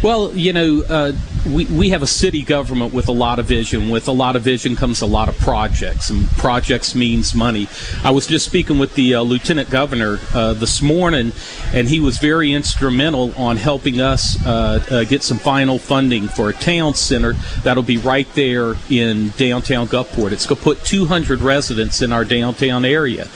Well, 0.03 0.35
you 0.35 0.53
know, 0.53 0.83
uh, 0.87 1.13
we, 1.47 1.65
we 1.65 1.89
have 1.89 2.01
a 2.01 2.07
city 2.07 2.43
government 2.43 2.93
with 2.93 3.07
a 3.07 3.11
lot 3.11 3.39
of 3.39 3.45
vision. 3.45 3.89
With 3.89 4.07
a 4.07 4.11
lot 4.11 4.35
of 4.35 4.41
vision 4.41 4.75
comes 4.75 5.01
a 5.01 5.05
lot 5.05 5.29
of 5.29 5.37
projects, 5.39 6.09
and 6.09 6.27
projects 6.31 6.95
means 6.95 7.35
money. 7.35 7.67
I 8.03 8.11
was 8.11 8.27
just 8.27 8.45
speaking 8.45 8.79
with 8.79 8.95
the 8.95 9.15
uh, 9.15 9.21
lieutenant 9.21 9.69
governor 9.69 10.19
uh, 10.33 10.53
this 10.53 10.81
morning, 10.81 11.31
and 11.73 11.87
he 11.87 11.99
was 11.99 12.17
very 12.17 12.53
instrumental 12.53 13.33
on 13.35 13.57
helping 13.57 14.01
us 14.01 14.43
uh, 14.45 14.83
uh, 14.89 15.03
get 15.05 15.23
some 15.23 15.37
final 15.37 15.79
funding 15.79 16.27
for 16.27 16.49
a 16.49 16.53
town 16.53 16.93
center 16.93 17.33
that'll 17.63 17.83
be 17.83 17.97
right 17.97 18.27
there 18.33 18.75
in 18.89 19.29
downtown 19.37 19.87
Gulfport. 19.87 20.31
It's 20.31 20.45
going 20.45 20.57
to 20.57 20.63
put 20.63 20.83
200 20.83 21.41
residents 21.41 22.01
in 22.01 22.11
our 22.11 22.25
downtown 22.25 22.85
area 22.85 23.27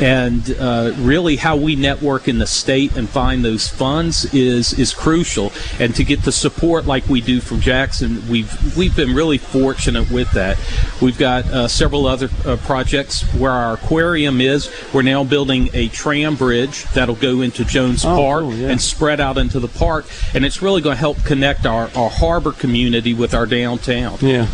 and 0.00 0.56
uh, 0.58 0.92
really 0.98 1.36
how 1.36 1.56
we 1.56 1.76
network 1.76 2.28
in 2.28 2.38
the 2.38 2.46
state 2.46 2.96
and 2.96 3.08
find 3.08 3.44
those 3.44 3.68
funds 3.68 4.32
is 4.34 4.72
is 4.78 4.92
crucial. 4.92 5.52
And 5.78 5.94
to 5.94 6.04
get 6.04 6.22
the 6.22 6.32
support 6.32 6.86
like 6.86 7.08
we 7.08 7.20
do 7.20 7.40
from 7.40 7.60
Jackson, 7.60 8.28
we've 8.28 8.76
we've 8.76 8.94
been 8.94 9.14
really 9.14 9.38
fortunate 9.38 10.10
with 10.10 10.30
that. 10.32 10.58
We've 11.00 11.18
got 11.18 11.44
uh, 11.46 11.68
several 11.68 12.06
other 12.06 12.28
uh, 12.44 12.56
projects 12.58 13.22
where 13.34 13.52
our 13.52 13.74
aquarium 13.74 14.40
is. 14.40 14.70
We're 14.92 15.02
now 15.02 15.24
building 15.24 15.70
a 15.72 15.88
tram 15.88 16.36
bridge 16.36 16.84
that'll 16.94 17.16
go 17.16 17.40
into 17.40 17.64
Jones 17.64 18.04
Oh, 18.04 18.16
Park 18.16 18.42
cool, 18.42 18.54
yeah. 18.54 18.70
and 18.70 18.80
spread 18.80 19.20
out 19.20 19.38
into 19.38 19.60
the 19.60 19.68
park, 19.68 20.06
and 20.34 20.44
it's 20.44 20.62
really 20.62 20.80
going 20.82 20.94
to 20.94 21.00
help 21.00 21.22
connect 21.24 21.66
our, 21.66 21.90
our 21.96 22.10
harbor 22.10 22.52
community 22.52 23.14
with 23.14 23.34
our 23.34 23.46
downtown. 23.46 24.18
Yeah. 24.20 24.46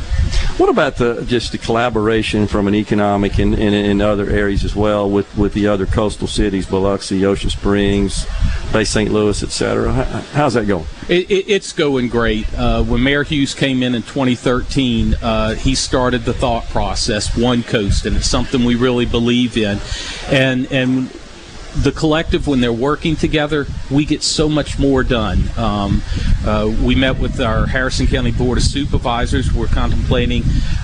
What 0.56 0.68
about 0.68 0.96
the 0.96 1.24
just 1.26 1.52
the 1.52 1.58
collaboration 1.58 2.46
from 2.46 2.68
an 2.68 2.74
economic 2.74 3.38
and 3.38 3.54
in, 3.54 3.72
in, 3.72 4.00
other 4.00 4.28
areas 4.28 4.64
as 4.64 4.74
well 4.74 5.08
with, 5.08 5.31
with 5.36 5.54
the 5.54 5.66
other 5.66 5.86
coastal 5.86 6.26
cities, 6.26 6.66
Biloxi, 6.66 7.24
Ocean 7.24 7.50
Springs, 7.50 8.26
Bay 8.72 8.84
St. 8.84 9.10
Louis, 9.12 9.42
et 9.42 9.50
cetera? 9.50 9.92
How's 10.32 10.54
that 10.54 10.66
going? 10.66 10.86
It, 11.08 11.30
it, 11.30 11.48
it's 11.48 11.72
going 11.72 12.08
great. 12.08 12.52
Uh, 12.54 12.82
when 12.82 13.02
Mayor 13.02 13.22
Hughes 13.22 13.54
came 13.54 13.82
in 13.82 13.94
in 13.94 14.02
2013, 14.02 15.14
uh, 15.14 15.54
he 15.54 15.74
started 15.74 16.24
the 16.24 16.34
thought 16.34 16.64
process, 16.66 17.36
One 17.36 17.62
Coast, 17.62 18.06
and 18.06 18.16
it's 18.16 18.28
something 18.28 18.64
we 18.64 18.74
really 18.74 19.06
believe 19.06 19.56
in. 19.56 19.78
And 20.30 20.70
and 20.72 21.10
the 21.76 21.92
collective, 21.92 22.46
when 22.46 22.60
they're 22.60 22.72
working 22.72 23.16
together, 23.16 23.66
we 23.90 24.04
get 24.04 24.22
so 24.22 24.48
much 24.48 24.78
more 24.78 25.02
done. 25.02 25.42
Um, 25.56 26.02
uh, 26.44 26.70
we 26.82 26.94
met 26.94 27.18
with 27.18 27.40
our 27.40 27.66
Harrison 27.66 28.06
County 28.06 28.30
Board 28.32 28.58
of 28.58 28.64
Supervisors. 28.64 29.52
We're 29.52 29.66
contemplating 29.68 30.42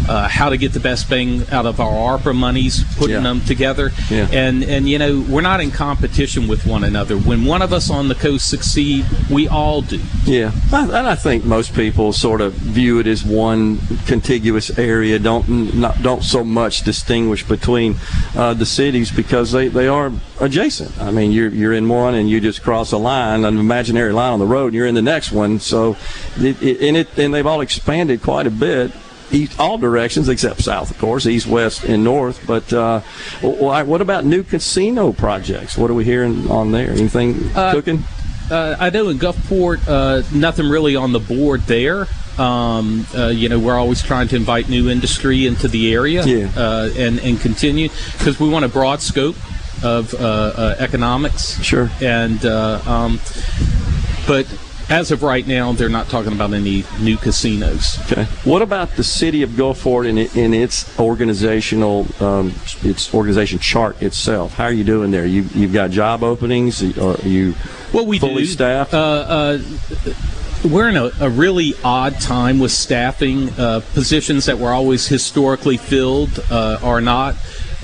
uh, 0.09 0.28
how 0.28 0.48
to 0.48 0.56
get 0.56 0.73
the 0.73 0.81
best 0.81 1.09
bang 1.10 1.43
out 1.51 1.66
of 1.66 1.81
our 1.81 2.19
ARPA 2.19 2.35
monies, 2.35 2.85
putting 2.97 3.16
Yeah. 3.16 3.20
them 3.23 3.40
together. 3.43 3.90
Yeah. 4.10 4.28
And 4.32 4.65
and 4.65 4.89
you 4.89 4.98
know 4.98 5.24
we're 5.28 5.40
not 5.43 5.60
in 5.60 5.70
competition 5.70 6.48
with 6.48 6.66
one 6.66 6.85
another. 6.85 7.16
When 7.19 7.44
one 7.44 7.62
of 7.62 7.73
us 7.73 7.90
on 7.90 8.09
the 8.09 8.15
coast 8.15 8.48
succeed, 8.48 9.05
we 9.31 9.48
all 9.48 9.82
do. 9.82 10.01
Yeah, 10.24 10.52
I, 10.73 10.82
and 10.85 11.06
I 11.06 11.15
think 11.15 11.44
most 11.44 11.74
people 11.74 12.12
sort 12.12 12.40
of 12.40 12.52
view 12.55 12.98
it 13.01 13.06
as 13.06 13.24
one 13.24 13.78
contiguous 14.06 14.78
area. 14.78 15.19
Don't 15.19 15.74
not, 15.74 16.02
don't 16.02 16.23
so 16.23 16.44
much 16.44 16.82
distinguish 16.82 17.43
between 17.47 17.97
uh, 18.36 18.55
the 18.55 18.66
cities 18.66 19.10
because 19.10 19.52
they, 19.52 19.69
they 19.69 19.89
are 19.89 20.12
adjacent. 20.40 20.98
I 21.01 21.10
mean, 21.10 21.32
you're 21.32 21.48
you're 21.51 21.73
in 21.73 21.89
one 21.89 22.15
and 22.15 22.28
you 22.28 22.40
just 22.40 22.62
cross 22.62 22.93
a 22.93 22.98
line, 22.98 23.44
an 23.44 23.59
imaginary 23.59 24.12
line 24.12 24.32
on 24.32 24.39
the 24.39 24.47
road, 24.47 24.66
and 24.66 24.74
you're 24.74 24.86
in 24.86 24.94
the 24.94 25.02
next 25.02 25.32
one. 25.32 25.60
So, 25.60 25.97
it, 26.39 26.60
it, 26.62 26.81
and 26.81 26.97
it 26.97 27.19
and 27.19 27.32
they've 27.35 27.47
all 27.47 27.60
expanded 27.60 28.23
quite 28.23 28.47
a 28.47 28.51
bit. 28.51 28.93
East, 29.31 29.60
all 29.60 29.77
directions 29.77 30.27
except 30.31 30.62
south, 30.62 30.90
of 30.90 30.97
course, 30.98 31.27
east, 31.27 31.47
west, 31.47 31.85
and 31.85 32.02
north. 32.02 32.40
But 32.47 32.73
uh, 32.73 33.01
wh- 33.43 33.86
what 33.86 34.01
about 34.01 34.24
new 34.24 34.43
casino 34.43 35.12
projects? 35.12 35.77
What 35.77 35.90
are 35.90 35.94
we 35.94 36.05
hearing 36.05 36.51
on 36.51 36.73
there? 36.73 36.90
Anything 36.93 37.51
Uh, 37.55 37.73
cooking? 37.73 38.05
Uh, 38.51 38.77
I 38.81 38.89
know 38.89 39.10
in 39.10 39.19
Gulfport, 39.19 39.86
uh, 39.86 40.23
nothing 40.32 40.66
really 40.70 40.97
on 40.97 41.12
the 41.12 41.19
board 41.20 41.60
there. 41.66 42.06
Um, 42.39 43.05
uh, 43.15 43.27
you 43.27 43.51
know, 43.51 43.59
we're 43.59 43.77
always 43.77 44.01
trying 44.01 44.28
to 44.28 44.36
invite 44.36 44.70
new 44.70 44.89
industry 44.89 45.44
into 45.47 45.69
the 45.69 45.93
area 45.93 46.24
Yeah. 46.24 46.48
uh, 46.56 46.89
and, 46.97 47.19
and 47.20 47.39
continue 47.39 47.90
because 48.16 48.40
we 48.40 48.48
want 48.48 48.65
a 48.65 48.69
broad 48.69 49.02
scope 49.02 49.36
of 49.83 50.15
uh, 50.15 50.19
uh, 50.19 50.77
economics. 50.79 51.63
Sure. 51.63 51.91
And, 52.01 52.45
uh, 52.45 52.81
um, 52.87 53.21
but 54.27 54.47
as 54.91 55.11
of 55.11 55.23
right 55.23 55.47
now, 55.47 55.73
they're 55.73 55.91
not 55.91 56.09
talking 56.09 56.33
about 56.33 56.53
any 56.55 56.85
new 57.01 57.19
casinos. 57.19 57.99
Okay. 58.11 58.25
What 58.45 58.63
about 58.63 58.91
the 58.97 59.05
city 59.05 59.43
of 59.43 59.51
Gulfport 59.51 60.09
and 60.09 60.19
in, 60.19 60.39
in 60.39 60.55
its 60.55 60.99
organizational, 60.99 62.07
um, 62.23 62.55
its 62.83 63.13
organization 63.13 63.59
chart 63.59 64.01
itself? 64.03 64.55
How 64.55 64.65
are 64.65 64.73
you 64.73 64.85
doing 64.85 65.11
there? 65.11 65.27
You 65.27 65.43
you've 65.55 65.75
got 65.75 65.91
job 65.91 66.23
openings, 66.23 66.83
are 66.83 67.17
you 67.23 67.55
Well, 67.93 68.07
we 68.07 68.19
fully 68.19 68.45
do. 68.45 68.47
staffed? 68.47 68.95
Uh, 68.95 68.99
uh, 68.99 69.59
we're 70.65 70.89
in 70.89 70.97
a, 70.97 71.11
a 71.21 71.29
really 71.29 71.75
odd 71.85 72.19
time 72.21 72.59
with 72.59 72.73
staffing. 72.73 73.51
Uh, 73.59 73.81
positions 73.93 74.47
that 74.47 74.59
were 74.59 74.71
always 74.71 75.07
historically 75.07 75.77
filled 75.77 76.41
uh, 76.51 76.79
are 76.83 77.01
not. 77.01 77.37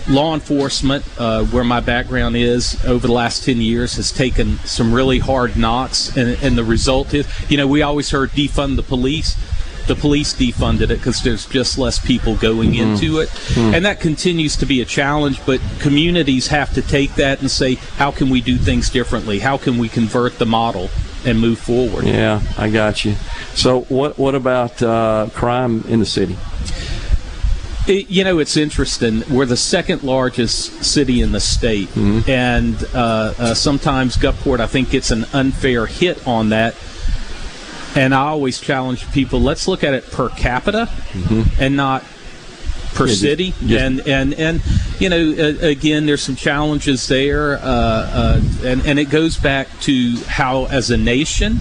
Law 0.09 0.35
enforcement, 0.35 1.03
uh, 1.19 1.45
where 1.45 1.65
my 1.65 1.81
background 1.81 2.37
is 2.37 2.83
over 2.85 3.07
the 3.07 3.13
last 3.13 3.45
10 3.45 3.59
years, 3.63 3.97
has 3.97 4.13
taken 4.13 4.59
some 4.59 4.93
really 4.93 5.19
hard 5.19 5.57
knocks. 5.57 6.15
And, 6.17 6.37
and 6.43 6.59
the 6.59 6.65
result 6.65 7.15
is, 7.15 7.27
you 7.51 7.57
know, 7.57 7.67
we 7.67 7.81
always 7.83 8.11
heard 8.11 8.31
defund 8.33 8.77
the 8.77 8.83
police. 8.83 9.35
The 9.87 9.95
police 9.95 10.35
defunded 10.35 10.85
it 10.85 10.89
because 10.99 11.23
there's 11.23 11.47
just 11.47 11.79
less 11.79 11.99
people 11.99 12.37
going 12.37 12.73
Mhm. 12.73 12.79
into 12.93 13.21
it. 13.21 13.29
Hmm. 13.31 13.75
And 13.75 13.85
that 13.85 14.01
continues 14.01 14.57
to 14.57 14.67
be 14.67 14.81
a 14.83 14.85
challenge, 14.85 15.41
but 15.47 15.61
communities 15.79 16.47
have 16.49 16.73
to 16.75 16.83
take 16.83 17.15
that 17.17 17.41
and 17.41 17.51
say, 17.51 17.75
how 17.97 18.11
can 18.11 18.29
we 18.31 18.41
do 18.41 18.57
things 18.59 18.89
differently? 18.91 19.39
How 19.41 19.57
can 19.59 19.79
we 19.79 19.89
convert 19.89 20.39
the 20.39 20.47
model 20.47 20.91
and 21.27 21.39
move 21.41 21.59
forward? 21.59 22.05
yeah, 22.05 22.41
I 22.59 22.69
got 22.71 23.05
you. 23.07 23.15
So 23.55 23.83
what 23.91 24.19
what 24.19 24.35
about 24.35 24.83
uh, 24.83 25.29
crime 25.35 25.85
in 25.89 26.01
the 26.01 26.07
city? 26.07 26.37
It, 27.87 28.09
you 28.11 28.25
know, 28.25 28.39
it's 28.39 28.57
interesting. 28.57 29.23
We're 29.29 29.45
the 29.45 29.59
second 29.59 30.03
largest 30.03 30.85
city 30.85 31.21
in 31.21 31.33
the 31.33 31.41
state, 31.41 31.89
Mm-hmm. 31.89 32.31
and 32.31 32.77
uh, 32.95 33.35
uh, 33.39 33.55
sometimes 33.55 34.17
Gulfport, 34.17 34.61
I 34.61 34.67
think, 34.67 34.91
gets 34.91 35.11
an 35.11 35.27
unfair 35.35 35.85
hit 35.87 36.27
on 36.27 36.49
that. 36.49 36.75
And 37.95 38.15
I 38.15 38.21
always 38.29 38.59
challenge 38.59 39.11
people: 39.13 39.41
let's 39.41 39.69
look 39.69 39.85
at 39.85 39.93
it 39.93 40.11
per 40.11 40.31
capita, 40.31 40.89
and 41.61 41.77
not 41.77 42.03
per 42.95 43.05
Mm-hmm. 43.05 43.07
Yeah, 43.07 43.07
just- 43.07 43.21
city. 43.21 43.55
just- 43.67 43.83
and 43.85 44.01
and 44.09 44.35
and 44.35 44.63
you 44.99 45.09
know, 45.11 45.35
uh, 45.39 45.67
again, 45.67 46.07
there's 46.07 46.23
some 46.23 46.37
challenges 46.37 47.07
there, 47.09 47.59
uh, 47.59 47.61
uh, 47.61 48.41
and 48.65 48.87
and 48.87 48.99
it 48.99 49.11
goes 49.11 49.37
back 49.37 49.69
to 49.83 50.17
how, 50.27 50.65
as 50.67 50.91
a 50.91 50.97
nation, 50.97 51.61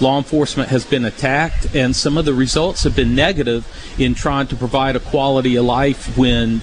law 0.00 0.18
enforcement 0.18 0.68
has 0.68 0.84
been 0.84 1.04
attacked, 1.06 1.74
and 1.74 1.96
some 1.96 2.18
of 2.18 2.24
the 2.26 2.34
results 2.34 2.82
have 2.84 2.94
been 2.94 3.14
negative 3.14 3.66
in 3.98 4.14
trying 4.14 4.46
to 4.48 4.56
provide 4.56 4.96
a 4.96 5.00
quality 5.00 5.56
of 5.56 5.64
life 5.64 6.16
when 6.16 6.60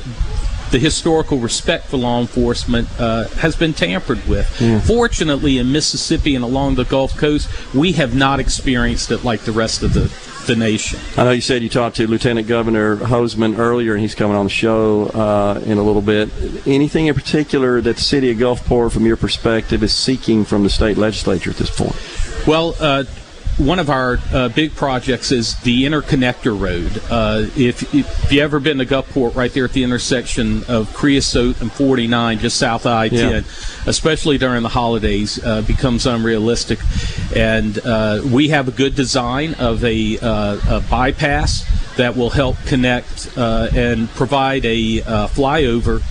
the 0.71 0.79
historical 0.79 1.37
respect 1.37 1.87
for 1.87 1.97
law 1.97 2.19
enforcement 2.19 2.87
uh, 2.97 3.27
has 3.29 3.55
been 3.55 3.73
tampered 3.73 4.25
with. 4.27 4.59
Yeah. 4.61 4.79
Fortunately, 4.79 5.57
in 5.57 5.71
Mississippi 5.71 6.33
and 6.33 6.43
along 6.43 6.75
the 6.75 6.85
Gulf 6.85 7.15
Coast, 7.17 7.49
we 7.75 7.91
have 7.93 8.15
not 8.15 8.39
experienced 8.39 9.11
it 9.11 9.23
like 9.23 9.41
the 9.41 9.51
rest 9.51 9.83
of 9.83 9.93
the, 9.93 10.11
the 10.47 10.55
nation. 10.55 10.99
I 11.17 11.25
know 11.25 11.31
you 11.31 11.41
said 11.41 11.61
you 11.61 11.67
talked 11.67 11.97
to 11.97 12.07
Lieutenant 12.07 12.47
Governor 12.47 12.95
Hosemann 12.95 13.59
earlier, 13.59 13.93
and 13.93 14.01
he's 14.01 14.15
coming 14.15 14.37
on 14.37 14.45
the 14.45 14.49
show 14.49 15.07
uh, 15.07 15.61
in 15.65 15.77
a 15.77 15.83
little 15.83 16.01
bit. 16.01 16.29
Anything 16.65 17.07
in 17.07 17.15
particular 17.15 17.81
that 17.81 17.97
the 17.97 18.01
city 18.01 18.31
of 18.31 18.37
Gulfport, 18.37 18.93
from 18.93 19.05
your 19.05 19.17
perspective, 19.17 19.83
is 19.83 19.93
seeking 19.93 20.45
from 20.45 20.63
the 20.63 20.69
state 20.69 20.97
legislature 20.97 21.49
at 21.49 21.57
this 21.57 21.75
point? 21.75 21.95
Well, 22.47 22.75
uh, 22.79 23.03
one 23.57 23.79
of 23.79 23.89
our 23.89 24.17
uh, 24.33 24.49
big 24.49 24.73
projects 24.75 25.31
is 25.31 25.55
the 25.61 25.83
interconnector 25.85 26.57
road. 26.59 27.01
Uh, 27.09 27.47
if, 27.55 27.93
if 27.93 28.31
you 28.31 28.41
ever 28.41 28.59
been 28.59 28.77
to 28.79 28.85
Gulfport, 28.85 29.35
right 29.35 29.53
there 29.53 29.65
at 29.65 29.73
the 29.73 29.83
intersection 29.83 30.63
of 30.65 30.91
Creosote 30.93 31.61
and 31.61 31.71
49, 31.71 32.39
just 32.39 32.57
south 32.57 32.85
of 32.85 32.93
I-10, 32.93 33.11
Yeah. 33.11 33.41
especially 33.85 34.37
during 34.37 34.63
the 34.63 34.69
holidays, 34.69 35.43
uh, 35.43 35.61
becomes 35.61 36.05
unrealistic. 36.05 36.79
And 37.35 37.77
uh, 37.79 38.21
we 38.31 38.49
have 38.49 38.67
a 38.67 38.71
good 38.71 38.95
design 38.95 39.53
of 39.55 39.83
a, 39.83 40.17
uh, 40.19 40.77
a 40.77 40.79
bypass 40.89 41.63
that 41.97 42.15
will 42.15 42.29
help 42.29 42.57
connect 42.65 43.29
uh, 43.37 43.67
and 43.75 44.09
provide 44.11 44.65
a 44.65 45.01
uh, 45.01 45.27
flyover 45.27 46.01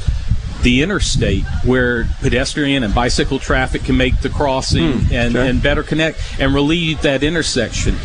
the 0.62 0.82
interstate 0.82 1.44
where 1.64 2.06
pedestrian 2.20 2.82
and 2.82 2.94
bicycle 2.94 3.38
traffic 3.38 3.84
can 3.84 3.96
make 3.96 4.20
the 4.20 4.28
crossing 4.28 4.92
Hmm, 4.92 5.14
and, 5.14 5.36
okay. 5.36 5.48
and 5.48 5.62
better 5.62 5.82
connect 5.82 6.20
and 6.38 6.54
relieve 6.54 7.02
that 7.02 7.22
intersection. 7.22 7.96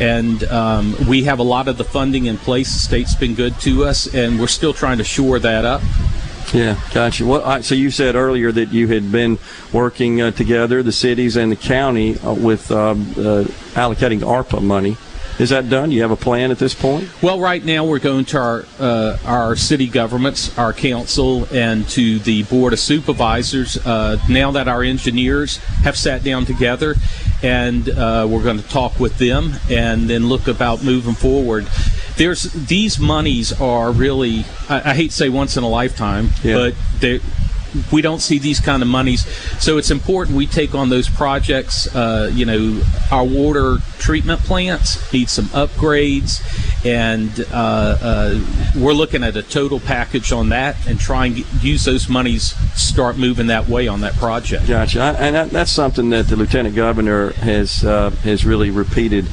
And 0.00 0.42
um, 0.44 0.96
we 1.08 1.24
have 1.24 1.38
a 1.38 1.44
lot 1.44 1.68
of 1.68 1.76
the 1.76 1.84
funding 1.84 2.26
in 2.26 2.36
place. 2.36 2.72
The 2.72 2.78
state's 2.78 3.14
been 3.14 3.34
good 3.34 3.58
to 3.60 3.84
us, 3.84 4.12
and 4.12 4.40
we're 4.40 4.46
still 4.46 4.72
trying 4.72 4.98
to 4.98 5.04
shore 5.04 5.38
that 5.38 5.64
up. 5.64 5.82
Yeah, 6.52 6.80
gotcha. 6.92 7.24
Well, 7.24 7.44
I, 7.44 7.60
so 7.60 7.76
you 7.76 7.90
said 7.92 8.16
earlier 8.16 8.50
that 8.50 8.72
you 8.72 8.88
had 8.88 9.12
been 9.12 9.38
working 9.72 10.20
uh, 10.20 10.32
together, 10.32 10.82
the 10.82 10.90
cities 10.92 11.36
and 11.36 11.52
the 11.52 11.56
county, 11.56 12.18
uh, 12.18 12.34
with 12.34 12.72
um, 12.72 13.02
uh, 13.12 13.44
allocating 13.74 14.20
ARPA 14.20 14.60
money. 14.60 14.96
Is 15.40 15.48
that 15.48 15.70
done? 15.70 15.90
You 15.90 16.02
have 16.02 16.10
a 16.10 16.16
plan 16.16 16.50
at 16.50 16.58
this 16.58 16.74
point? 16.74 17.08
Well, 17.22 17.40
right 17.40 17.64
now 17.64 17.86
we're 17.86 17.98
going 17.98 18.26
to 18.26 18.38
our 18.38 18.64
uh, 18.78 19.16
our 19.24 19.56
city 19.56 19.86
governments, 19.86 20.56
our 20.58 20.74
council, 20.74 21.46
and 21.50 21.88
to 21.90 22.18
the 22.18 22.42
board 22.42 22.74
of 22.74 22.78
supervisors. 22.78 23.78
Uh, 23.78 24.18
now 24.28 24.50
that 24.50 24.68
our 24.68 24.82
engineers 24.82 25.56
have 25.82 25.96
sat 25.96 26.22
down 26.22 26.44
together, 26.44 26.96
and 27.42 27.88
uh, 27.88 28.26
we're 28.28 28.42
going 28.42 28.60
to 28.60 28.68
talk 28.68 29.00
with 29.00 29.16
them, 29.16 29.54
and 29.70 30.10
then 30.10 30.28
look 30.28 30.46
about 30.46 30.84
moving 30.84 31.14
forward. 31.14 31.66
There's 32.18 32.42
these 32.42 33.00
monies 33.00 33.58
are 33.58 33.92
really 33.92 34.44
I, 34.68 34.90
I 34.90 34.94
hate 34.94 35.10
to 35.10 35.16
say 35.16 35.30
once 35.30 35.56
in 35.56 35.64
a 35.64 35.68
lifetime, 35.70 36.28
but 36.42 36.74
they 36.98 37.20
we 37.92 38.02
don't 38.02 38.20
see 38.20 38.38
these 38.38 38.60
kind 38.60 38.82
of 38.82 38.88
monies. 38.88 39.26
So 39.62 39.78
it's 39.78 39.90
important 39.90 40.36
we 40.36 40.46
take 40.46 40.74
on 40.74 40.88
those 40.88 41.08
projects. 41.08 41.94
Uh, 41.94 42.30
you 42.32 42.46
know, 42.46 42.82
our 43.10 43.24
water 43.24 43.76
treatment 43.98 44.40
plants 44.40 45.12
need 45.12 45.28
some 45.28 45.46
upgrades, 45.46 46.40
and 46.84 47.30
uh, 47.52 47.96
uh, 48.00 48.40
we're 48.76 48.92
looking 48.92 49.22
at 49.22 49.36
a 49.36 49.42
total 49.42 49.80
package 49.80 50.32
on 50.32 50.50
that 50.50 50.76
and 50.86 50.98
try 50.98 51.26
and 51.26 51.36
get, 51.36 51.46
use 51.62 51.84
those 51.84 52.08
monies, 52.08 52.54
start 52.74 53.16
moving 53.16 53.48
that 53.48 53.68
way 53.68 53.88
on 53.88 54.00
that 54.00 54.14
project. 54.14 54.66
Gotcha. 54.66 55.16
And 55.18 55.34
that, 55.34 55.50
that's 55.50 55.72
something 55.72 56.10
that 56.10 56.28
the 56.28 56.36
lieutenant 56.36 56.74
governor 56.74 57.30
has 57.32 57.84
uh, 57.84 58.10
has 58.22 58.44
really 58.44 58.70
repeated. 58.70 59.26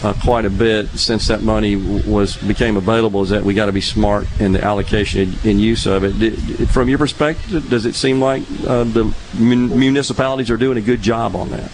Uh, 0.00 0.12
quite 0.22 0.44
a 0.44 0.50
bit 0.50 0.86
since 0.90 1.26
that 1.26 1.42
money 1.42 1.74
was 1.74 2.36
became 2.36 2.76
available 2.76 3.20
is 3.24 3.30
that 3.30 3.42
we 3.42 3.52
got 3.52 3.66
to 3.66 3.72
be 3.72 3.80
smart 3.80 4.28
in 4.40 4.52
the 4.52 4.62
allocation 4.62 5.34
and, 5.44 5.60
use 5.60 5.86
of 5.86 6.04
it. 6.04 6.16
D- 6.20 6.30
d- 6.30 6.66
from 6.66 6.88
your 6.88 6.98
perspective, 6.98 7.68
does 7.68 7.84
it 7.84 7.96
seem 7.96 8.20
like 8.20 8.42
uh, 8.64 8.84
the 8.84 9.12
mun- 9.36 9.76
municipalities 9.76 10.52
are 10.52 10.56
doing 10.56 10.78
a 10.78 10.80
good 10.80 11.02
job 11.02 11.34
on 11.34 11.48
that? 11.50 11.68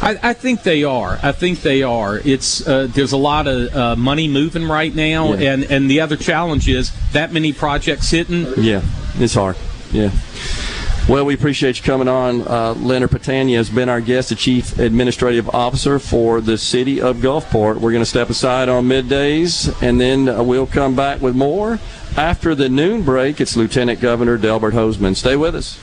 I, 0.00 0.18
I 0.30 0.32
think 0.32 0.64
they 0.64 0.82
are. 0.82 1.20
I 1.22 1.30
think 1.30 1.60
they 1.62 1.84
are. 1.84 2.18
It's 2.24 2.66
uh, 2.66 2.88
there's 2.90 3.12
a 3.12 3.16
lot 3.16 3.46
of 3.46 3.72
uh, 3.76 3.94
money 3.94 4.26
moving 4.26 4.66
right 4.66 4.92
now, 4.92 5.34
Yeah. 5.34 5.52
and 5.52 5.62
and 5.70 5.88
the 5.88 6.00
other 6.00 6.16
challenge 6.16 6.68
is 6.68 6.90
that 7.12 7.32
many 7.32 7.52
projects 7.52 8.10
hitting. 8.10 8.44
Yeah, 8.56 8.82
it's 9.14 9.34
hard. 9.34 9.56
Yeah. 9.92 10.10
Well, 11.12 11.26
we 11.26 11.34
appreciate 11.34 11.76
you 11.76 11.84
coming 11.84 12.08
on. 12.08 12.40
Uh, 12.48 12.72
Leonard 12.72 13.10
Papania 13.10 13.58
has 13.58 13.68
been 13.68 13.90
our 13.90 14.00
guest, 14.00 14.30
the 14.30 14.34
Chief 14.34 14.78
Administrative 14.78 15.46
Officer 15.50 15.98
for 15.98 16.40
the 16.40 16.56
City 16.56 17.02
of 17.02 17.18
Gulfport. 17.18 17.74
We're 17.74 17.92
going 17.92 18.02
to 18.02 18.06
step 18.06 18.30
aside 18.30 18.70
on 18.70 18.86
middays, 18.86 19.70
and 19.82 20.00
then 20.00 20.26
uh, 20.26 20.42
we'll 20.42 20.66
come 20.66 20.96
back 20.96 21.20
with 21.20 21.36
more. 21.36 21.78
After 22.16 22.54
the 22.54 22.70
noon 22.70 23.02
break, 23.02 23.42
it's 23.42 23.58
Lieutenant 23.58 24.00
Governor 24.00 24.38
Delbert 24.38 24.72
Hosemann. 24.72 25.14
Stay 25.14 25.36
with 25.36 25.54
us. 25.54 25.78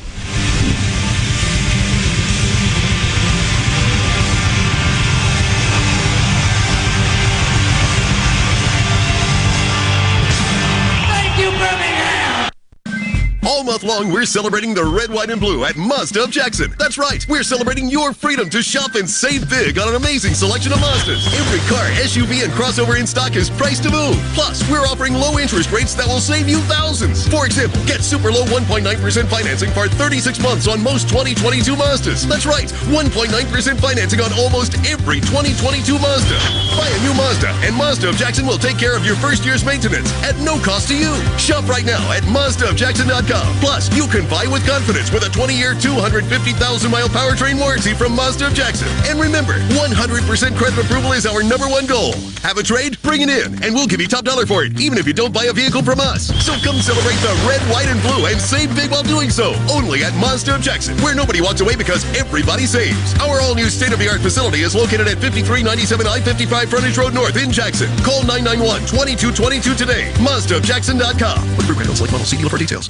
Long, 13.99 14.11
we're 14.11 14.25
celebrating 14.25 14.73
the 14.73 14.83
red, 14.83 15.09
white, 15.09 15.29
and 15.29 15.41
blue 15.41 15.65
at 15.65 15.75
Mazda 15.75 16.23
of 16.23 16.31
Jackson. 16.31 16.73
That's 16.77 16.97
right, 16.97 17.25
we're 17.27 17.43
celebrating 17.43 17.89
your 17.89 18.13
freedom 18.13 18.49
to 18.49 18.61
shop 18.61 18.95
and 18.95 19.09
save 19.09 19.49
big 19.49 19.77
on 19.77 19.89
an 19.89 19.95
amazing 19.95 20.33
selection 20.33 20.71
of 20.71 20.79
Mazdas. 20.79 21.27
Every 21.35 21.59
car, 21.67 21.83
SUV, 21.99 22.43
and 22.43 22.51
crossover 22.53 22.99
in 22.99 23.07
stock 23.07 23.35
is 23.35 23.49
priced 23.49 23.83
to 23.83 23.91
move. 23.91 24.15
Plus, 24.33 24.63
we're 24.69 24.85
offering 24.87 25.13
low 25.13 25.37
interest 25.39 25.71
rates 25.71 25.95
that 25.95 26.07
will 26.07 26.21
save 26.21 26.47
you 26.47 26.59
thousands. 26.71 27.27
For 27.27 27.45
example, 27.45 27.83
get 27.85 28.01
super 28.01 28.31
low 28.31 28.45
1.9% 28.45 28.87
financing 29.27 29.71
for 29.71 29.87
36 29.87 30.39
months 30.39 30.67
on 30.67 30.81
most 30.81 31.09
2022 31.09 31.75
Mazdas. 31.75 32.23
That's 32.23 32.45
right, 32.45 32.71
1.9% 32.93 33.79
financing 33.79 34.21
on 34.21 34.31
almost 34.39 34.75
every 34.87 35.19
2022 35.19 35.99
Mazda. 35.99 36.39
Buy 36.77 36.87
a 36.87 36.99
new 37.03 37.13
Mazda, 37.15 37.49
and 37.67 37.75
Mazda 37.75 38.09
of 38.09 38.15
Jackson 38.15 38.45
will 38.45 38.59
take 38.59 38.77
care 38.77 38.95
of 38.95 39.05
your 39.05 39.15
first 39.17 39.43
year's 39.45 39.65
maintenance 39.65 40.11
at 40.23 40.37
no 40.39 40.59
cost 40.59 40.87
to 40.89 40.95
you. 40.95 41.15
Shop 41.37 41.67
right 41.67 41.85
now 41.85 41.99
at 42.11 42.23
MazdaofJackson.com. 42.23 43.59
Plus, 43.59 43.88
you 43.93 44.07
can 44.07 44.27
buy 44.29 44.45
with 44.47 44.65
confidence 44.65 45.11
with 45.11 45.23
a 45.23 45.31
20-year, 45.31 45.75
250,000-mile 45.75 47.09
powertrain 47.09 47.59
warranty 47.59 47.93
from 47.93 48.15
Mazda 48.15 48.47
of 48.47 48.53
Jackson. 48.53 48.87
And 49.05 49.19
remember, 49.19 49.53
100% 49.75 50.57
credit 50.57 50.79
approval 50.79 51.13
is 51.13 51.25
our 51.25 51.43
number 51.43 51.67
one 51.67 51.85
goal. 51.85 52.13
Have 52.41 52.57
a 52.57 52.63
trade? 52.63 53.01
Bring 53.01 53.21
it 53.21 53.29
in, 53.29 53.61
and 53.63 53.75
we'll 53.75 53.87
give 53.87 53.99
you 53.99 54.07
top 54.07 54.23
dollar 54.23 54.45
for 54.45 54.63
it, 54.63 54.79
even 54.79 54.97
if 54.97 55.05
you 55.05 55.13
don't 55.13 55.33
buy 55.33 55.45
a 55.45 55.53
vehicle 55.53 55.83
from 55.83 55.99
us. 55.99 56.31
So 56.45 56.53
come 56.63 56.79
celebrate 56.79 57.19
the 57.19 57.33
red, 57.47 57.61
white, 57.71 57.87
and 57.87 58.01
blue 58.01 58.25
and 58.25 58.39
save 58.39 58.75
big 58.75 58.91
while 58.91 59.03
doing 59.03 59.29
so. 59.29 59.53
Only 59.69 60.03
at 60.03 60.15
Mazda 60.15 60.55
of 60.55 60.61
Jackson, 60.61 60.97
where 60.99 61.15
nobody 61.15 61.41
walks 61.41 61.61
away 61.61 61.75
because 61.75 62.05
everybody 62.15 62.65
saves. 62.65 63.13
Our 63.19 63.41
all-new 63.41 63.69
state-of-the-art 63.69 64.21
facility 64.21 64.61
is 64.61 64.75
located 64.75 65.07
at 65.07 65.17
5397 65.19 66.07
I-55 66.07 66.67
Frontage 66.67 66.97
Road 66.97 67.13
North 67.13 67.37
in 67.41 67.51
Jackson. 67.51 67.89
Call 68.03 68.21
991-2222 68.23 69.77
today. 69.77 70.11
MazdaofJackson.com. 70.23 71.57
Look 71.57 71.65
for 71.65 71.73
Randall 71.73 71.95
Select 71.95 72.13
Model. 72.13 72.25
See 72.25 72.37
dealer 72.37 72.49
for 72.49 72.57
details. 72.57 72.89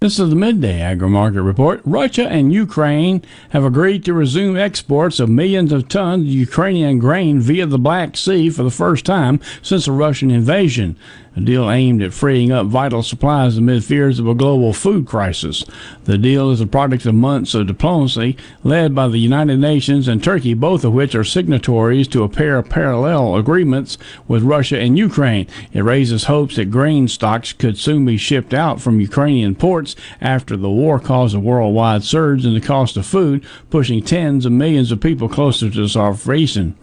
This 0.00 0.20
is 0.20 0.30
the 0.30 0.36
midday 0.36 0.80
agri 0.80 1.08
market 1.08 1.42
report. 1.42 1.80
Russia 1.84 2.28
and 2.28 2.52
Ukraine 2.52 3.20
have 3.48 3.64
agreed 3.64 4.04
to 4.04 4.12
resume 4.12 4.56
exports 4.56 5.18
of 5.18 5.28
millions 5.28 5.72
of 5.72 5.88
tons 5.88 6.22
of 6.22 6.32
Ukrainian 6.32 7.00
grain 7.00 7.40
via 7.40 7.66
the 7.66 7.80
Black 7.80 8.16
Sea 8.16 8.48
for 8.48 8.62
the 8.62 8.70
first 8.70 9.04
time 9.04 9.40
since 9.60 9.86
the 9.86 9.90
Russian 9.90 10.30
invasion. 10.30 10.96
A 11.38 11.40
deal 11.40 11.70
aimed 11.70 12.02
at 12.02 12.12
freeing 12.12 12.50
up 12.50 12.66
vital 12.66 13.00
supplies 13.00 13.56
amid 13.56 13.84
fears 13.84 14.18
of 14.18 14.26
a 14.26 14.34
global 14.34 14.72
food 14.72 15.06
crisis. 15.06 15.64
The 16.02 16.18
deal 16.18 16.50
is 16.50 16.60
a 16.60 16.66
product 16.66 17.06
of 17.06 17.14
months 17.14 17.54
of 17.54 17.68
diplomacy 17.68 18.36
led 18.64 18.92
by 18.92 19.06
the 19.06 19.18
United 19.18 19.60
Nations 19.60 20.08
and 20.08 20.20
Turkey, 20.20 20.54
both 20.54 20.84
of 20.84 20.94
which 20.94 21.14
are 21.14 21.22
signatories 21.22 22.08
to 22.08 22.24
a 22.24 22.28
pair 22.28 22.58
of 22.58 22.68
parallel 22.68 23.36
agreements 23.36 23.98
with 24.26 24.42
Russia 24.42 24.80
and 24.80 24.98
Ukraine. 24.98 25.46
It 25.72 25.82
raises 25.82 26.24
hopes 26.24 26.56
that 26.56 26.72
grain 26.72 27.06
stocks 27.06 27.52
could 27.52 27.78
soon 27.78 28.04
be 28.04 28.16
shipped 28.16 28.52
out 28.52 28.80
from 28.80 28.98
Ukrainian 28.98 29.54
ports 29.54 29.94
after 30.20 30.56
the 30.56 30.68
war 30.68 30.98
caused 30.98 31.36
a 31.36 31.40
worldwide 31.40 32.02
surge 32.02 32.44
in 32.44 32.54
the 32.54 32.60
cost 32.60 32.96
of 32.96 33.06
food, 33.06 33.46
pushing 33.70 34.02
tens 34.02 34.44
of 34.44 34.50
millions 34.50 34.90
of 34.90 34.98
people 34.98 35.28
closer 35.28 35.70
to 35.70 35.86
starvation. 35.86 36.74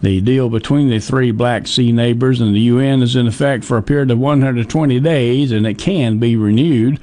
The 0.00 0.20
deal 0.20 0.48
between 0.48 0.90
the 0.90 1.00
three 1.00 1.32
Black 1.32 1.66
Sea 1.66 1.90
neighbors 1.90 2.40
and 2.40 2.54
the 2.54 2.60
UN 2.60 3.02
is 3.02 3.16
in 3.16 3.26
effect 3.26 3.64
for 3.64 3.76
a 3.76 3.82
period 3.82 3.95
of 4.02 4.18
120 4.18 5.00
days, 5.00 5.52
and 5.52 5.66
it 5.66 5.78
can 5.78 6.18
be 6.18 6.36
renewed. 6.36 7.00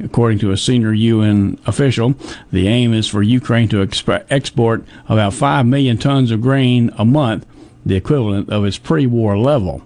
According 0.00 0.38
to 0.40 0.52
a 0.52 0.56
senior 0.56 0.92
UN 0.92 1.58
official, 1.66 2.14
the 2.52 2.68
aim 2.68 2.94
is 2.94 3.08
for 3.08 3.22
Ukraine 3.22 3.68
to 3.70 3.84
exp- 3.84 4.24
export 4.30 4.84
about 5.08 5.34
5 5.34 5.66
million 5.66 5.98
tons 5.98 6.30
of 6.30 6.40
grain 6.40 6.92
a 6.96 7.04
month, 7.04 7.44
the 7.84 7.96
equivalent 7.96 8.48
of 8.48 8.64
its 8.64 8.78
pre 8.78 9.06
war 9.06 9.36
level. 9.36 9.82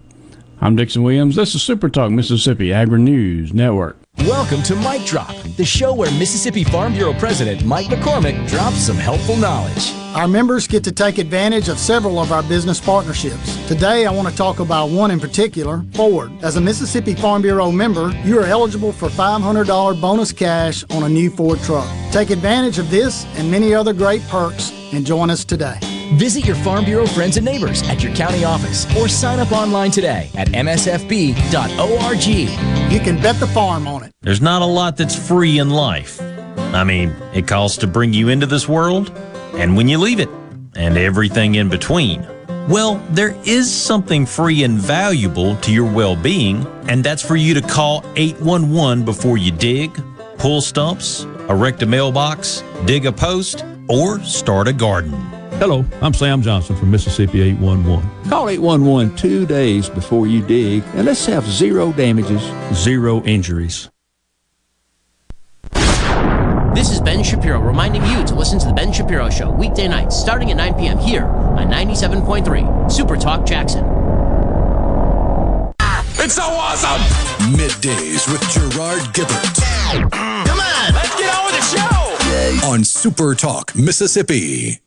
I'm 0.61 0.77
Dixon 0.77 1.03
Williams. 1.03 1.37
This 1.37 1.55
is 1.55 1.63
Super 1.63 1.89
Talk 1.89 2.11
Mississippi 2.11 2.73
Agri 2.73 3.01
News 3.01 3.55
Network. 3.55 4.02
Welcome 4.19 4.63
to 4.65 4.77
Mike 4.77 5.05
Drop, 5.05 5.35
the 5.57 5.65
show 5.65 5.93
where 5.93 6.11
Mississippi 6.13 6.63
Farm 6.63 6.93
Bureau 6.93 7.13
President 7.15 7.65
Mike 7.65 7.87
McCormick 7.87 8.47
drops 8.49 8.77
some 8.77 8.97
helpful 8.97 9.37
knowledge. 9.37 9.93
Our 10.15 10.29
members 10.29 10.69
get 10.69 10.85
to 10.85 10.93
take 10.93 11.19
advantage 11.19 11.69
of 11.69 11.79
several 11.79 12.21
of 12.21 12.31
our 12.31 12.43
business 12.45 12.79
partnerships. 12.79 13.57
Today, 13.67 14.07
I 14.07 14.13
want 14.13 14.29
to 14.29 14.37
talk 14.37 14.61
about 14.61 14.91
one 14.91 15.11
in 15.11 15.19
particular 15.19 15.83
Ford. 15.95 16.31
As 16.45 16.57
a 16.57 16.61
Mississippi 16.61 17.15
Farm 17.15 17.43
Bureau 17.43 17.73
member, 17.73 18.11
you 18.25 18.39
are 18.39 18.45
eligible 18.45 18.93
for 18.93 19.09
$500 19.09 20.01
bonus 20.01 20.31
cash 20.31 20.85
on 20.91 21.03
a 21.03 21.09
new 21.09 21.29
Ford 21.29 21.59
truck. 21.61 21.89
Take 22.13 22.31
advantage 22.31 22.79
of 22.79 22.91
this 22.91 23.25
and 23.37 23.51
many 23.51 23.75
other 23.75 23.93
great 23.93 24.23
perks 24.29 24.73
and 24.93 25.05
join 25.05 25.31
us 25.31 25.45
today. 25.45 25.79
Visit 26.15 26.45
your 26.45 26.57
Farm 26.57 26.85
Bureau 26.85 27.07
friends 27.07 27.37
and 27.37 27.47
neighbors 27.47 27.83
at 27.89 28.03
your 28.03 28.15
county 28.15 28.45
office 28.45 28.87
or 28.97 29.09
sign 29.09 29.39
up 29.39 29.53
online 29.53 29.91
today 29.91 30.31
at 30.35 30.49
msfb.org. 30.49 32.27
You 32.93 33.01
can 33.01 33.21
bet 33.23 33.41
the 33.41 33.47
farm 33.47 33.87
on 33.87 34.05
it. 34.05 34.13
There's 34.21 34.41
not 34.41 34.63
a 34.63 34.67
lot 34.67 34.97
that's 34.97 35.17
free 35.17 35.59
in 35.59 35.71
life. 35.71 36.21
I 36.21 36.85
mean, 36.85 37.15
it 37.35 37.49
costs 37.49 37.79
to 37.79 37.87
bring 37.87 38.13
you 38.13 38.29
into 38.29 38.47
this 38.47 38.69
world 38.69 39.11
and 39.55 39.77
when 39.77 39.89
you 39.89 39.99
leave 39.99 40.21
it, 40.21 40.29
and 40.75 40.97
everything 40.97 41.57
in 41.57 41.69
between. 41.69 42.27
Well, 42.69 42.95
there 43.11 43.37
is 43.45 43.71
something 43.71 44.25
free 44.25 44.63
and 44.63 44.79
valuable 44.79 45.57
to 45.57 45.73
your 45.73 45.91
well 45.91 46.17
being, 46.17 46.67
and 46.89 47.03
that's 47.03 47.23
for 47.23 47.37
you 47.37 47.55
to 47.55 47.61
call 47.61 48.05
811 48.17 49.05
before 49.05 49.37
you 49.37 49.51
dig, 49.51 49.91
pull 50.39 50.61
stumps, 50.61 51.25
erect 51.49 51.83
a 51.83 51.87
mailbox, 51.87 52.63
dig 52.87 53.07
a 53.07 53.13
post, 53.13 53.65
or 53.89 54.21
start 54.21 54.69
a 54.69 54.73
garden. 54.73 55.32
Hello, 55.63 55.85
I'm 56.01 56.13
Sam 56.13 56.43
Johnson 56.43 56.75
from 56.75 56.91
Mississippi 56.91 57.41
811. 57.41 58.29
Call 58.29 58.49
811 58.49 59.15
two 59.17 59.47
days 59.47 59.89
before 59.89 60.27
you 60.27 60.45
dig, 60.45 60.83
and 60.95 61.05
let's 61.07 61.25
have 61.27 61.45
zero 61.45 61.93
damages, 61.93 62.43
zero 62.75 63.23
injuries. 63.23 63.89
This 66.75 66.91
is 66.91 67.01
Ben 67.01 67.23
Shapiro 67.23 67.61
reminding 67.61 68.05
you 68.07 68.25
to 68.25 68.35
listen 68.35 68.59
to 68.59 68.67
The 68.67 68.73
Ben 68.73 68.93
Shapiro 68.93 69.31
Show 69.31 69.53
weekday 69.53 69.87
nights 69.87 70.19
starting 70.19 70.51
at 70.51 70.57
9 70.57 70.75
p.m. 70.75 70.99
here 70.99 71.27
on 71.27 71.69
97.3 71.69 72.91
Super 72.91 73.15
Talk 73.15 73.47
Jackson. 73.47 73.85
It's 76.19 76.35
so 76.35 76.43
awesome! 76.43 77.01
Middays 77.55 78.27
with 78.33 78.43
Gerard 78.51 79.03
Gibert. 79.15 79.61
Mm. 80.11 80.45
Come 80.45 80.59
on, 80.59 80.93
let's 80.93 81.17
get 81.17 81.33
on 81.33 81.45
with 81.45 81.55
the 81.55 82.59
show. 82.59 82.67
On 82.69 82.83
Super 82.83 83.37
Talk, 83.37 83.77
Mississippi. 83.77 84.81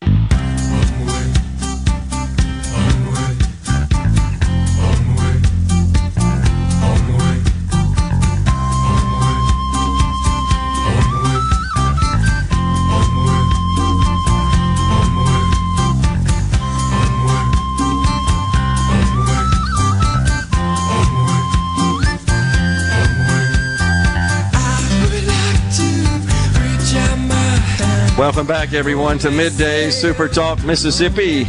Welcome 28.35 28.53
back, 28.53 28.73
everyone, 28.73 29.17
to 29.19 29.31
Midday 29.31 29.89
Super 29.89 30.27
Talk 30.27 30.61
Mississippi. 30.65 31.47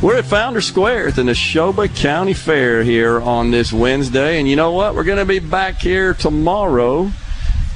We're 0.00 0.16
at 0.16 0.24
Founder 0.24 0.62
Square 0.62 1.08
at 1.08 1.16
the 1.16 1.22
Neshoba 1.22 1.94
County 1.94 2.32
Fair 2.32 2.82
here 2.82 3.20
on 3.20 3.50
this 3.50 3.74
Wednesday. 3.74 4.38
And 4.38 4.48
you 4.48 4.56
know 4.56 4.72
what? 4.72 4.94
We're 4.94 5.04
going 5.04 5.18
to 5.18 5.26
be 5.26 5.38
back 5.38 5.82
here 5.82 6.14
tomorrow. 6.14 7.10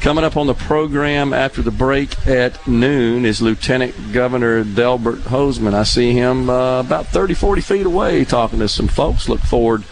Coming 0.00 0.24
up 0.24 0.38
on 0.38 0.46
the 0.46 0.54
program 0.54 1.34
after 1.34 1.60
the 1.60 1.70
break 1.70 2.26
at 2.26 2.66
noon 2.66 3.26
is 3.26 3.42
Lieutenant 3.42 4.14
Governor 4.14 4.64
Delbert 4.64 5.18
Hosemann. 5.18 5.74
I 5.74 5.82
see 5.82 6.12
him 6.12 6.48
uh, 6.48 6.80
about 6.80 7.08
30, 7.08 7.34
40 7.34 7.60
feet 7.60 7.84
away 7.84 8.24
talking 8.24 8.60
to 8.60 8.68
some 8.68 8.88
folks. 8.88 9.28
Look 9.28 9.40
forward 9.40 9.84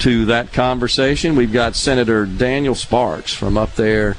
to 0.00 0.26
that 0.26 0.52
conversation. 0.52 1.34
We've 1.34 1.50
got 1.50 1.76
Senator 1.76 2.26
Daniel 2.26 2.74
Sparks 2.74 3.32
from 3.32 3.56
up 3.56 3.74
there 3.76 4.16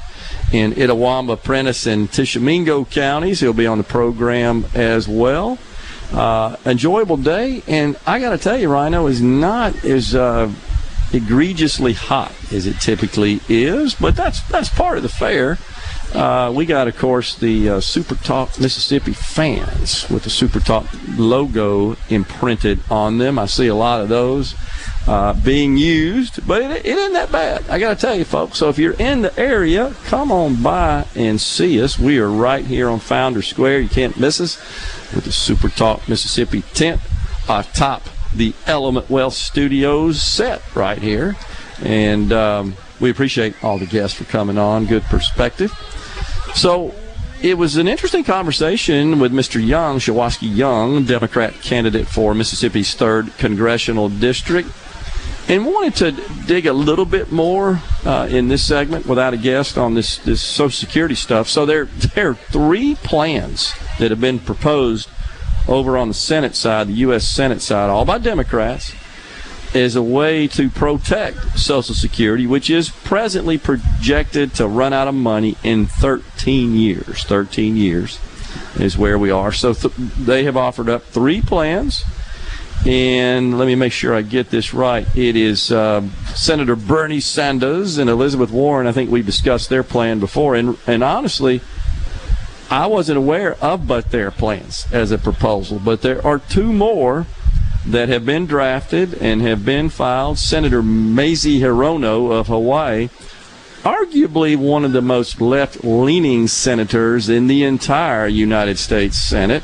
in 0.52 0.72
Itawamba, 0.72 1.42
Prentiss, 1.42 1.86
and 1.86 2.10
Tishomingo 2.10 2.84
counties. 2.84 3.40
He'll 3.40 3.52
be 3.52 3.66
on 3.66 3.78
the 3.78 3.84
program 3.84 4.66
as 4.74 5.08
well. 5.08 5.58
Uh, 6.12 6.56
enjoyable 6.66 7.16
day, 7.16 7.62
and 7.66 7.96
I 8.06 8.18
got 8.18 8.30
to 8.30 8.38
tell 8.38 8.58
you, 8.58 8.68
Rhino 8.68 9.06
is 9.06 9.22
not 9.22 9.82
as 9.84 10.14
uh, 10.14 10.52
egregiously 11.12 11.94
hot 11.94 12.32
as 12.52 12.66
it 12.66 12.80
typically 12.80 13.40
is, 13.48 13.94
but 13.94 14.14
that's 14.14 14.42
that's 14.48 14.68
part 14.68 14.98
of 14.98 15.02
the 15.02 15.08
fair. 15.08 15.58
Uh, 16.14 16.52
we 16.54 16.66
got, 16.66 16.88
of 16.88 16.98
course, 16.98 17.36
the 17.36 17.70
uh, 17.70 17.80
Super 17.80 18.14
Talk 18.16 18.60
Mississippi 18.60 19.14
fans 19.14 20.08
with 20.10 20.24
the 20.24 20.30
Super 20.30 20.60
Talk 20.60 20.86
logo 21.16 21.96
imprinted 22.10 22.80
on 22.90 23.16
them. 23.16 23.38
I 23.38 23.46
see 23.46 23.68
a 23.68 23.74
lot 23.74 24.02
of 24.02 24.10
those 24.10 24.54
uh, 25.06 25.32
being 25.32 25.76
used, 25.76 26.46
but 26.46 26.62
it, 26.62 26.70
it 26.70 26.86
isn't 26.86 27.12
that 27.14 27.32
bad. 27.32 27.68
I 27.68 27.78
got 27.78 27.98
to 27.98 28.00
tell 28.00 28.14
you, 28.14 28.24
folks. 28.24 28.58
So 28.58 28.68
if 28.68 28.78
you're 28.78 28.94
in 28.94 29.22
the 29.22 29.38
area, 29.38 29.94
come 30.04 30.30
on 30.30 30.62
by 30.62 31.06
and 31.14 31.40
see 31.40 31.82
us. 31.82 31.98
We 31.98 32.18
are 32.18 32.30
right 32.30 32.64
here 32.64 32.88
on 32.88 33.00
Founder 33.00 33.42
Square. 33.42 33.80
You 33.80 33.88
can't 33.88 34.18
miss 34.18 34.40
us 34.40 34.58
with 35.14 35.24
the 35.24 35.32
Super 35.32 35.68
Talk 35.68 36.08
Mississippi 36.08 36.62
tent 36.74 37.00
atop 37.48 38.02
the 38.34 38.54
Element 38.66 39.10
Wealth 39.10 39.34
Studios 39.34 40.22
set 40.22 40.62
right 40.74 40.98
here. 40.98 41.36
And 41.82 42.32
um, 42.32 42.76
we 43.00 43.10
appreciate 43.10 43.62
all 43.64 43.78
the 43.78 43.86
guests 43.86 44.16
for 44.16 44.24
coming 44.24 44.58
on. 44.58 44.86
Good 44.86 45.02
perspective. 45.04 45.72
So 46.54 46.94
it 47.42 47.58
was 47.58 47.76
an 47.76 47.88
interesting 47.88 48.22
conversation 48.22 49.18
with 49.18 49.32
Mr. 49.32 49.64
Young, 49.64 49.98
Shuwaski 49.98 50.54
Young, 50.54 51.04
Democrat 51.04 51.52
candidate 51.54 52.06
for 52.06 52.34
Mississippi's 52.34 52.94
3rd 52.94 53.36
Congressional 53.38 54.08
District. 54.08 54.68
And 55.52 55.66
wanted 55.66 55.96
to 55.96 56.46
dig 56.46 56.64
a 56.64 56.72
little 56.72 57.04
bit 57.04 57.30
more 57.30 57.78
uh, 58.06 58.26
in 58.30 58.48
this 58.48 58.66
segment 58.66 59.04
without 59.04 59.34
a 59.34 59.36
guest 59.36 59.76
on 59.76 59.92
this, 59.92 60.16
this 60.16 60.40
Social 60.40 60.70
Security 60.70 61.14
stuff. 61.14 61.46
So 61.46 61.66
there, 61.66 61.84
there 62.14 62.30
are 62.30 62.34
three 62.34 62.94
plans 62.94 63.74
that 63.98 64.10
have 64.10 64.18
been 64.18 64.38
proposed 64.38 65.10
over 65.68 65.98
on 65.98 66.08
the 66.08 66.14
Senate 66.14 66.56
side, 66.56 66.88
the 66.88 66.94
U.S. 66.94 67.28
Senate 67.28 67.60
side, 67.60 67.90
all 67.90 68.06
by 68.06 68.16
Democrats, 68.16 68.94
as 69.74 69.94
a 69.94 70.02
way 70.02 70.48
to 70.48 70.70
protect 70.70 71.58
Social 71.58 71.94
Security, 71.94 72.46
which 72.46 72.70
is 72.70 72.88
presently 72.88 73.58
projected 73.58 74.54
to 74.54 74.66
run 74.66 74.94
out 74.94 75.06
of 75.06 75.14
money 75.14 75.58
in 75.62 75.84
13 75.84 76.74
years. 76.76 77.24
13 77.24 77.76
years 77.76 78.18
is 78.76 78.96
where 78.96 79.18
we 79.18 79.30
are. 79.30 79.52
So 79.52 79.74
th- 79.74 79.94
they 79.96 80.44
have 80.44 80.56
offered 80.56 80.88
up 80.88 81.02
three 81.02 81.42
plans. 81.42 82.04
And 82.84 83.58
let 83.58 83.66
me 83.66 83.76
make 83.76 83.92
sure 83.92 84.12
I 84.12 84.22
get 84.22 84.50
this 84.50 84.74
right. 84.74 85.06
It 85.16 85.36
is 85.36 85.70
uh, 85.70 86.02
Senator 86.34 86.74
Bernie 86.74 87.20
Sanders 87.20 87.98
and 87.98 88.10
Elizabeth 88.10 88.50
Warren. 88.50 88.88
I 88.88 88.92
think 88.92 89.08
we 89.10 89.22
discussed 89.22 89.68
their 89.68 89.84
plan 89.84 90.18
before. 90.18 90.56
And, 90.56 90.76
and 90.86 91.04
honestly, 91.04 91.60
I 92.70 92.86
wasn't 92.86 93.18
aware 93.18 93.54
of 93.62 93.86
but 93.86 94.10
their 94.10 94.32
plans 94.32 94.86
as 94.90 95.12
a 95.12 95.18
proposal. 95.18 95.78
But 95.78 96.02
there 96.02 96.26
are 96.26 96.40
two 96.40 96.72
more 96.72 97.26
that 97.86 98.08
have 98.08 98.24
been 98.24 98.46
drafted 98.46 99.14
and 99.14 99.42
have 99.42 99.64
been 99.64 99.88
filed. 99.88 100.38
Senator 100.38 100.82
Mazie 100.82 101.60
Hirono 101.60 102.32
of 102.32 102.48
Hawaii, 102.48 103.10
arguably 103.82 104.56
one 104.56 104.84
of 104.84 104.92
the 104.92 105.02
most 105.02 105.40
left 105.40 105.84
leaning 105.84 106.48
senators 106.48 107.28
in 107.28 107.46
the 107.46 107.62
entire 107.62 108.26
United 108.26 108.78
States 108.78 109.18
Senate, 109.18 109.62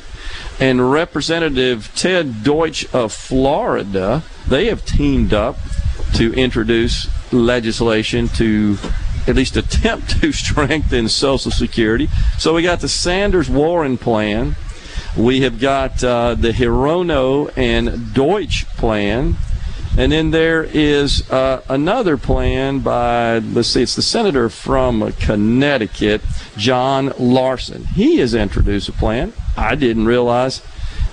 and 0.61 0.91
Representative 0.91 1.93
Ted 1.95 2.43
Deutch 2.43 2.93
of 2.95 3.13
Florida, 3.13 4.23
they 4.49 4.67
have 4.67 4.85
teamed 4.85 5.33
up 5.33 5.57
to 6.15 6.33
introduce 6.35 7.09
legislation 7.33 8.29
to 8.29 8.77
at 9.27 9.37
least 9.37 9.57
attempt 9.57 10.21
to 10.21 10.33
strengthen 10.33 11.09
Social 11.09 11.51
Security. 11.51 12.09
So 12.39 12.55
we 12.55 12.63
got 12.63 12.81
the 12.81 12.89
Sanders 12.89 13.49
Warren 13.49 13.99
plan. 13.99 14.57
We 15.17 15.43
have 15.43 15.61
got 15.61 16.03
uh, 16.03 16.35
the 16.35 16.51
Hirono 16.51 17.53
and 17.57 18.15
Deutch 18.15 18.67
plan. 18.77 19.37
And 19.97 20.13
then 20.13 20.31
there 20.31 20.63
is 20.63 21.29
uh, 21.31 21.63
another 21.69 22.17
plan 22.17 22.81
by, 22.81 23.39
let's 23.39 23.69
see, 23.69 23.83
it's 23.83 23.97
the 23.97 24.03
senator 24.03 24.49
from 24.49 25.13
Connecticut, 25.15 26.23
John 26.57 27.13
Larson. 27.19 27.85
He 27.85 28.19
has 28.19 28.33
introduced 28.33 28.89
a 28.89 28.93
plan. 28.93 29.33
I 29.59 29.75
didn't 29.75 30.07
realize 30.07 30.63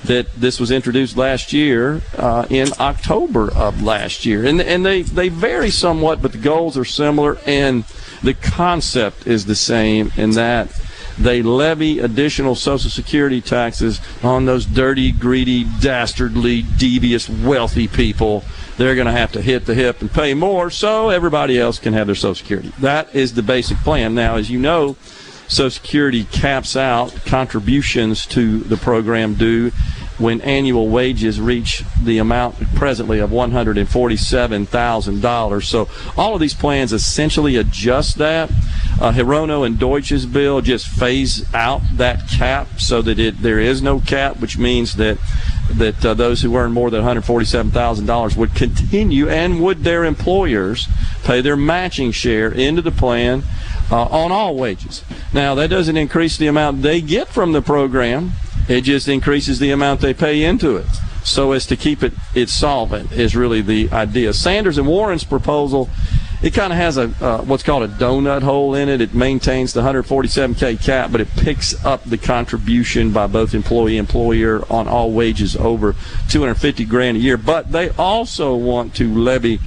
that 0.03 0.31
this 0.35 0.59
was 0.59 0.69
introduced 0.69 1.17
last 1.17 1.51
year 1.51 2.01
uh, 2.17 2.45
in 2.49 2.69
October 2.79 3.51
of 3.51 3.81
last 3.81 4.25
year. 4.25 4.45
And, 4.45 4.61
and 4.61 4.85
they, 4.85 5.01
they 5.01 5.29
vary 5.29 5.71
somewhat, 5.71 6.21
but 6.21 6.31
the 6.31 6.37
goals 6.37 6.77
are 6.77 6.85
similar, 6.85 7.39
and 7.47 7.85
the 8.21 8.35
concept 8.35 9.25
is 9.25 9.45
the 9.45 9.55
same 9.55 10.11
in 10.15 10.31
that 10.31 10.69
they 11.17 11.41
levy 11.41 11.99
additional 11.99 12.55
Social 12.55 12.89
Security 12.89 13.41
taxes 13.41 14.01
on 14.21 14.45
those 14.45 14.65
dirty, 14.65 15.11
greedy, 15.11 15.65
dastardly, 15.79 16.63
devious, 16.77 17.29
wealthy 17.29 17.87
people. 17.87 18.43
They're 18.77 18.95
going 18.95 19.07
to 19.07 19.13
have 19.13 19.31
to 19.33 19.41
hit 19.41 19.65
the 19.65 19.73
hip 19.73 20.01
and 20.01 20.11
pay 20.11 20.33
more 20.33 20.69
so 20.69 21.09
everybody 21.09 21.57
else 21.57 21.79
can 21.79 21.93
have 21.93 22.07
their 22.07 22.15
Social 22.15 22.35
Security. 22.35 22.73
That 22.79 23.15
is 23.15 23.33
the 23.33 23.43
basic 23.43 23.77
plan. 23.77 24.13
Now, 24.13 24.35
as 24.35 24.49
you 24.49 24.59
know, 24.59 24.97
Social 25.47 25.69
Security 25.69 26.25
caps 26.25 26.75
out 26.75 27.15
contributions 27.25 28.25
to 28.27 28.59
the 28.59 28.77
program 28.77 29.33
due 29.35 29.71
when 30.17 30.39
annual 30.41 30.87
wages 30.87 31.39
reach 31.41 31.83
the 32.01 32.17
amount 32.19 32.55
presently 32.75 33.19
of 33.19 33.31
$147,000. 33.31 35.63
So 35.63 35.89
all 36.15 36.33
of 36.33 36.39
these 36.39 36.53
plans 36.53 36.93
essentially 36.93 37.57
adjust 37.57 38.17
that. 38.17 38.49
Uh, 38.99 39.11
Hirono 39.11 39.65
and 39.65 39.77
Deutch's 39.77 40.25
bill 40.25 40.61
just 40.61 40.87
phase 40.87 41.53
out 41.53 41.81
that 41.95 42.29
cap 42.29 42.79
so 42.79 43.01
that 43.01 43.19
it, 43.19 43.41
there 43.41 43.59
is 43.59 43.81
no 43.81 43.99
cap, 43.99 44.39
which 44.39 44.57
means 44.57 44.95
that 44.95 45.17
that 45.73 46.05
uh, 46.05 46.13
those 46.13 46.43
who 46.43 46.55
earn 46.55 46.71
more 46.71 46.91
than 46.91 47.03
$147,000 47.03 48.37
would 48.37 48.53
continue 48.53 49.27
and 49.27 49.59
would 49.59 49.83
their 49.83 50.05
employers 50.05 50.87
pay 51.23 51.41
their 51.41 51.57
matching 51.57 52.11
share 52.11 52.51
into 52.51 52.83
the 52.83 52.91
plan 52.91 53.41
uh, 53.91 54.05
on 54.05 54.31
all 54.31 54.55
wages. 54.55 55.03
Now, 55.33 55.55
that 55.55 55.69
doesn't 55.69 55.97
increase 55.97 56.37
the 56.37 56.47
amount 56.47 56.81
they 56.81 57.01
get 57.01 57.27
from 57.27 57.51
the 57.51 57.61
program, 57.61 58.31
it 58.67 58.81
just 58.81 59.07
increases 59.07 59.59
the 59.59 59.71
amount 59.71 60.01
they 60.01 60.13
pay 60.13 60.43
into 60.43 60.75
it. 60.77 60.87
So 61.23 61.53
as 61.53 61.65
to 61.67 61.75
keep 61.75 62.03
it, 62.03 62.13
it 62.35 62.49
solvent 62.49 63.11
is 63.11 63.35
really 63.35 63.61
the 63.61 63.89
idea. 63.91 64.33
Sanders 64.33 64.77
and 64.77 64.87
Warren's 64.87 65.23
proposal 65.23 65.89
it 66.45 66.53
kind 66.53 66.71
of 66.71 66.77
has 66.77 66.97
a 66.97 67.05
uh, 67.21 67.41
what's 67.43 67.63
called 67.63 67.83
a 67.83 67.87
donut 67.87 68.43
hole 68.43 68.75
in 68.75 68.89
it. 68.89 69.01
It 69.01 69.13
maintains 69.13 69.73
the 69.73 69.81
147k 69.81 70.83
cap, 70.83 71.11
but 71.11 71.21
it 71.21 71.29
picks 71.31 71.83
up 71.85 72.03
the 72.03 72.17
contribution 72.17 73.11
by 73.11 73.27
both 73.27 73.53
employee 73.53 73.97
employer 73.97 74.61
on 74.71 74.87
all 74.87 75.11
wages 75.11 75.55
over 75.55 75.95
250 76.29 76.85
grand 76.85 77.17
a 77.17 77.19
year. 77.19 77.37
But 77.37 77.71
they 77.71 77.89
also 77.91 78.55
want 78.55 78.93
to 78.95 79.13
levy 79.13 79.59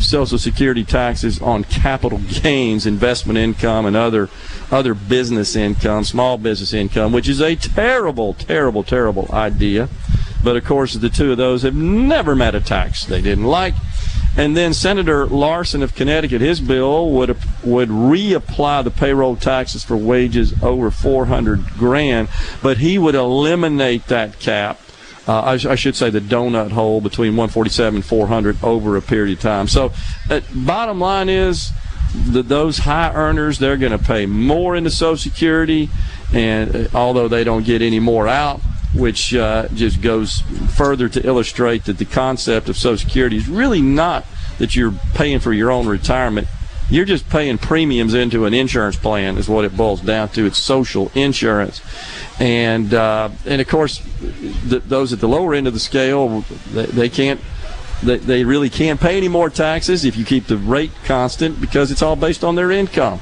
Social 0.00 0.38
Security 0.38 0.84
taxes 0.84 1.40
on 1.40 1.64
capital 1.64 2.18
gains, 2.42 2.86
investment 2.86 3.38
income, 3.38 3.86
and 3.86 3.96
other 3.96 4.28
other 4.70 4.94
business 4.94 5.54
income, 5.54 6.04
small 6.04 6.38
business 6.38 6.72
income, 6.72 7.12
which 7.12 7.28
is 7.28 7.40
a 7.40 7.54
terrible, 7.56 8.34
terrible, 8.34 8.82
terrible 8.82 9.28
idea. 9.32 9.88
But 10.42 10.56
of 10.56 10.64
course, 10.64 10.94
the 10.94 11.08
two 11.08 11.32
of 11.32 11.38
those 11.38 11.62
have 11.62 11.74
never 11.74 12.34
met 12.34 12.54
a 12.54 12.60
tax 12.60 13.04
they 13.04 13.20
didn't 13.20 13.44
like. 13.44 13.74
And 14.36 14.54
then 14.54 14.74
Senator 14.74 15.26
Larson 15.26 15.82
of 15.82 15.94
Connecticut, 15.94 16.42
his 16.42 16.60
bill 16.60 17.10
would 17.10 17.36
would 17.64 17.88
reapply 17.88 18.84
the 18.84 18.90
payroll 18.90 19.36
taxes 19.36 19.82
for 19.82 19.96
wages 19.96 20.52
over 20.62 20.90
400 20.90 21.64
grand, 21.78 22.28
but 22.62 22.78
he 22.78 22.98
would 22.98 23.14
eliminate 23.14 24.06
that 24.08 24.38
cap. 24.38 24.78
Uh, 25.28 25.40
I, 25.40 25.52
I, 25.54 25.74
should 25.74 25.96
say 25.96 26.08
the 26.08 26.20
donut 26.20 26.70
hole 26.70 27.00
between 27.00 27.32
147 27.32 27.96
and 27.96 28.04
400 28.04 28.62
over 28.62 28.96
a 28.96 29.02
period 29.02 29.38
of 29.38 29.42
time. 29.42 29.66
So, 29.66 29.92
uh, 30.30 30.40
bottom 30.54 31.00
line 31.00 31.28
is 31.28 31.70
that 32.28 32.48
those 32.48 32.78
high 32.78 33.12
earners 33.12 33.58
they're 33.58 33.76
going 33.76 33.92
to 33.92 33.98
pay 33.98 34.26
more 34.26 34.76
into 34.76 34.90
Social 34.90 35.16
Security, 35.16 35.90
and 36.32 36.76
uh, 36.76 36.88
although 36.94 37.26
they 37.26 37.42
don't 37.42 37.64
get 37.64 37.82
any 37.82 37.98
more 37.98 38.28
out, 38.28 38.60
which 38.94 39.34
uh, 39.34 39.68
just 39.74 40.00
goes 40.00 40.42
further 40.76 41.08
to 41.08 41.26
illustrate 41.26 41.84
that 41.86 41.98
the 41.98 42.04
concept 42.04 42.68
of 42.68 42.76
Social 42.76 42.98
Security 42.98 43.36
is 43.36 43.48
really 43.48 43.82
not 43.82 44.24
that 44.58 44.76
you're 44.76 44.94
paying 45.14 45.40
for 45.40 45.52
your 45.52 45.70
own 45.70 45.86
retirement. 45.86 46.48
You're 46.88 47.04
just 47.04 47.28
paying 47.28 47.58
premiums 47.58 48.14
into 48.14 48.44
an 48.44 48.54
insurance 48.54 48.96
plan, 48.96 49.38
is 49.38 49.48
what 49.48 49.64
it 49.64 49.76
boils 49.76 50.00
down 50.00 50.28
to. 50.30 50.46
It's 50.46 50.58
social 50.58 51.10
insurance, 51.14 51.80
and 52.38 52.94
uh, 52.94 53.30
and 53.44 53.60
of 53.60 53.66
course, 53.66 54.06
those 54.20 55.12
at 55.12 55.18
the 55.20 55.28
lower 55.28 55.54
end 55.54 55.66
of 55.66 55.74
the 55.74 55.80
scale, 55.80 56.42
they, 56.72 56.86
they 56.86 57.08
can't 57.08 57.40
they, 58.02 58.18
they 58.18 58.44
really 58.44 58.70
can't 58.70 59.00
pay 59.00 59.16
any 59.16 59.28
more 59.28 59.50
taxes 59.50 60.04
if 60.04 60.16
you 60.16 60.24
keep 60.24 60.46
the 60.46 60.56
rate 60.56 60.92
constant 61.04 61.60
because 61.60 61.90
it's 61.90 62.02
all 62.02 62.16
based 62.16 62.44
on 62.44 62.54
their 62.54 62.70
income. 62.70 63.20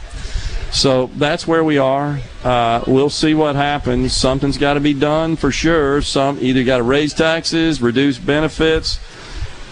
So 0.72 1.06
that's 1.14 1.46
where 1.46 1.62
we 1.62 1.78
are. 1.78 2.18
Uh, 2.42 2.82
we'll 2.88 3.08
see 3.08 3.32
what 3.32 3.54
happens. 3.54 4.12
Something's 4.12 4.58
got 4.58 4.74
to 4.74 4.80
be 4.80 4.92
done 4.92 5.36
for 5.36 5.52
sure. 5.52 6.02
Some 6.02 6.38
either 6.40 6.64
got 6.64 6.78
to 6.78 6.82
raise 6.82 7.14
taxes, 7.14 7.80
reduce 7.80 8.18
benefits, 8.18 8.98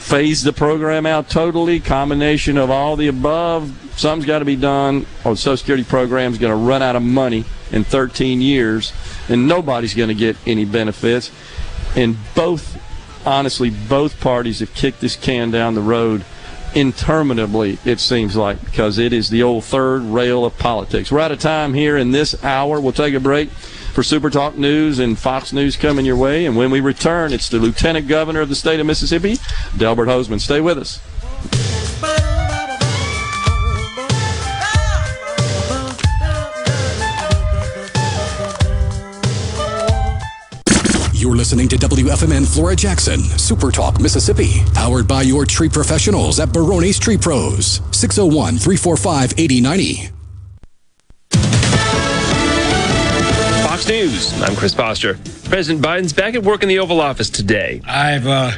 phase 0.02 0.42
the 0.42 0.52
program 0.52 1.06
out 1.06 1.30
totally. 1.30 1.80
Combination 1.80 2.58
of 2.58 2.70
all 2.70 2.96
the 2.96 3.08
above. 3.08 3.72
Something's 3.96 4.26
got 4.26 4.40
to 4.40 4.44
be 4.44 4.56
done. 4.56 5.06
Or 5.24 5.32
the 5.32 5.36
Social 5.36 5.56
Security 5.56 5.84
program 5.84 6.32
is 6.32 6.38
going 6.38 6.50
to 6.50 6.56
run 6.56 6.82
out 6.82 6.96
of 6.96 7.02
money 7.02 7.44
in 7.70 7.84
13 7.84 8.40
years, 8.40 8.92
and 9.28 9.48
nobody's 9.48 9.94
going 9.94 10.08
to 10.08 10.14
get 10.14 10.36
any 10.46 10.64
benefits. 10.64 11.30
And 11.96 12.16
both, 12.34 12.78
honestly, 13.26 13.70
both 13.70 14.20
parties 14.20 14.60
have 14.60 14.74
kicked 14.74 15.00
this 15.00 15.16
can 15.16 15.50
down 15.50 15.74
the 15.74 15.80
road 15.80 16.24
interminably, 16.74 17.78
it 17.84 18.00
seems 18.00 18.34
like, 18.34 18.62
because 18.64 18.98
it 18.98 19.12
is 19.12 19.28
the 19.28 19.42
old 19.42 19.64
third 19.64 20.02
rail 20.02 20.44
of 20.44 20.56
politics. 20.58 21.12
We're 21.12 21.20
out 21.20 21.32
of 21.32 21.38
time 21.38 21.74
here 21.74 21.96
in 21.96 22.12
this 22.12 22.42
hour. 22.42 22.80
We'll 22.80 22.92
take 22.92 23.14
a 23.14 23.20
break 23.20 23.50
for 23.92 24.02
Super 24.02 24.30
Talk 24.30 24.56
News 24.56 24.98
and 24.98 25.18
Fox 25.18 25.52
News 25.52 25.76
coming 25.76 26.06
your 26.06 26.16
way. 26.16 26.46
And 26.46 26.56
when 26.56 26.70
we 26.70 26.80
return, 26.80 27.32
it's 27.32 27.48
the 27.48 27.58
Lieutenant 27.58 28.08
Governor 28.08 28.40
of 28.40 28.48
the 28.48 28.54
state 28.54 28.80
of 28.80 28.86
Mississippi, 28.86 29.36
Delbert 29.76 30.08
Hosemann. 30.08 30.40
Stay 30.40 30.60
with 30.60 30.78
us. 30.78 31.00
You're 41.14 41.36
listening 41.36 41.68
to 41.68 41.76
WFMN 41.76 42.52
Flora 42.52 42.74
Jackson, 42.74 43.20
Super 43.20 43.70
Talk, 43.70 44.00
Mississippi, 44.00 44.62
powered 44.74 45.06
by 45.06 45.22
your 45.22 45.46
tree 45.46 45.68
professionals 45.68 46.40
at 46.40 46.52
Barone's 46.52 46.98
Tree 46.98 47.16
Pros, 47.16 47.80
601 47.92 48.58
345 48.58 49.34
8090. 49.38 50.21
Fox 53.82 53.90
News, 53.90 54.42
I'm 54.42 54.54
Chris 54.54 54.74
Foster. 54.74 55.14
President 55.48 55.84
Biden's 55.84 56.12
back 56.12 56.36
at 56.36 56.44
work 56.44 56.62
in 56.62 56.68
the 56.68 56.78
Oval 56.78 57.00
Office 57.00 57.28
today. 57.28 57.80
I've 57.84 58.28
uh, 58.28 58.52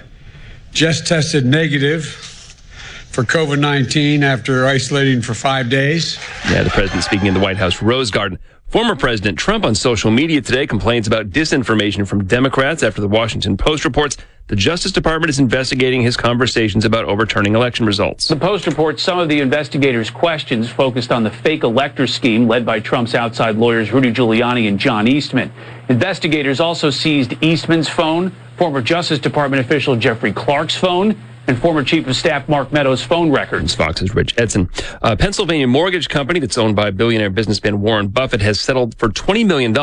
just 0.72 1.06
tested 1.06 1.46
negative 1.46 2.04
for 2.04 3.24
COVID 3.24 3.58
19 3.58 4.22
after 4.22 4.66
isolating 4.66 5.22
for 5.22 5.32
five 5.32 5.70
days. 5.70 6.18
Yeah, 6.50 6.62
the 6.62 6.68
president 6.68 7.04
speaking 7.04 7.26
in 7.26 7.32
the 7.32 7.40
White 7.40 7.56
House 7.56 7.80
Rose 7.80 8.10
Garden. 8.10 8.38
Former 8.74 8.96
President 8.96 9.38
Trump 9.38 9.64
on 9.64 9.76
social 9.76 10.10
media 10.10 10.40
today 10.40 10.66
complains 10.66 11.06
about 11.06 11.30
disinformation 11.30 12.04
from 12.08 12.24
Democrats 12.24 12.82
after 12.82 13.00
the 13.00 13.06
Washington 13.06 13.56
Post 13.56 13.84
reports 13.84 14.16
the 14.48 14.56
Justice 14.56 14.90
Department 14.90 15.30
is 15.30 15.38
investigating 15.38 16.02
his 16.02 16.16
conversations 16.16 16.84
about 16.84 17.04
overturning 17.04 17.54
election 17.54 17.86
results. 17.86 18.26
The 18.26 18.34
Post 18.34 18.66
reports 18.66 19.00
some 19.00 19.20
of 19.20 19.28
the 19.28 19.38
investigators' 19.38 20.10
questions 20.10 20.68
focused 20.68 21.12
on 21.12 21.22
the 21.22 21.30
fake 21.30 21.62
elector 21.62 22.08
scheme 22.08 22.48
led 22.48 22.66
by 22.66 22.80
Trump's 22.80 23.14
outside 23.14 23.54
lawyers 23.54 23.92
Rudy 23.92 24.12
Giuliani 24.12 24.66
and 24.66 24.76
John 24.76 25.06
Eastman. 25.06 25.52
Investigators 25.88 26.58
also 26.58 26.90
seized 26.90 27.40
Eastman's 27.44 27.88
phone, 27.88 28.32
former 28.56 28.82
Justice 28.82 29.20
Department 29.20 29.64
official 29.64 29.94
Jeffrey 29.94 30.32
Clark's 30.32 30.74
phone, 30.74 31.16
and 31.46 31.58
former 31.58 31.82
Chief 31.84 32.06
of 32.06 32.16
Staff 32.16 32.48
Mark 32.48 32.72
Meadows' 32.72 33.02
phone 33.02 33.30
records. 33.30 33.74
Fox's 33.74 34.14
Rich 34.14 34.34
Edson. 34.38 34.70
A 35.02 35.16
Pennsylvania 35.16 35.66
mortgage 35.66 36.08
company 36.08 36.40
that's 36.40 36.58
owned 36.58 36.76
by 36.76 36.90
billionaire 36.90 37.30
businessman 37.30 37.80
Warren 37.80 38.08
Buffett 38.08 38.40
has 38.40 38.60
settled 38.60 38.96
for 38.96 39.08
$20 39.08 39.46
million 39.46 39.74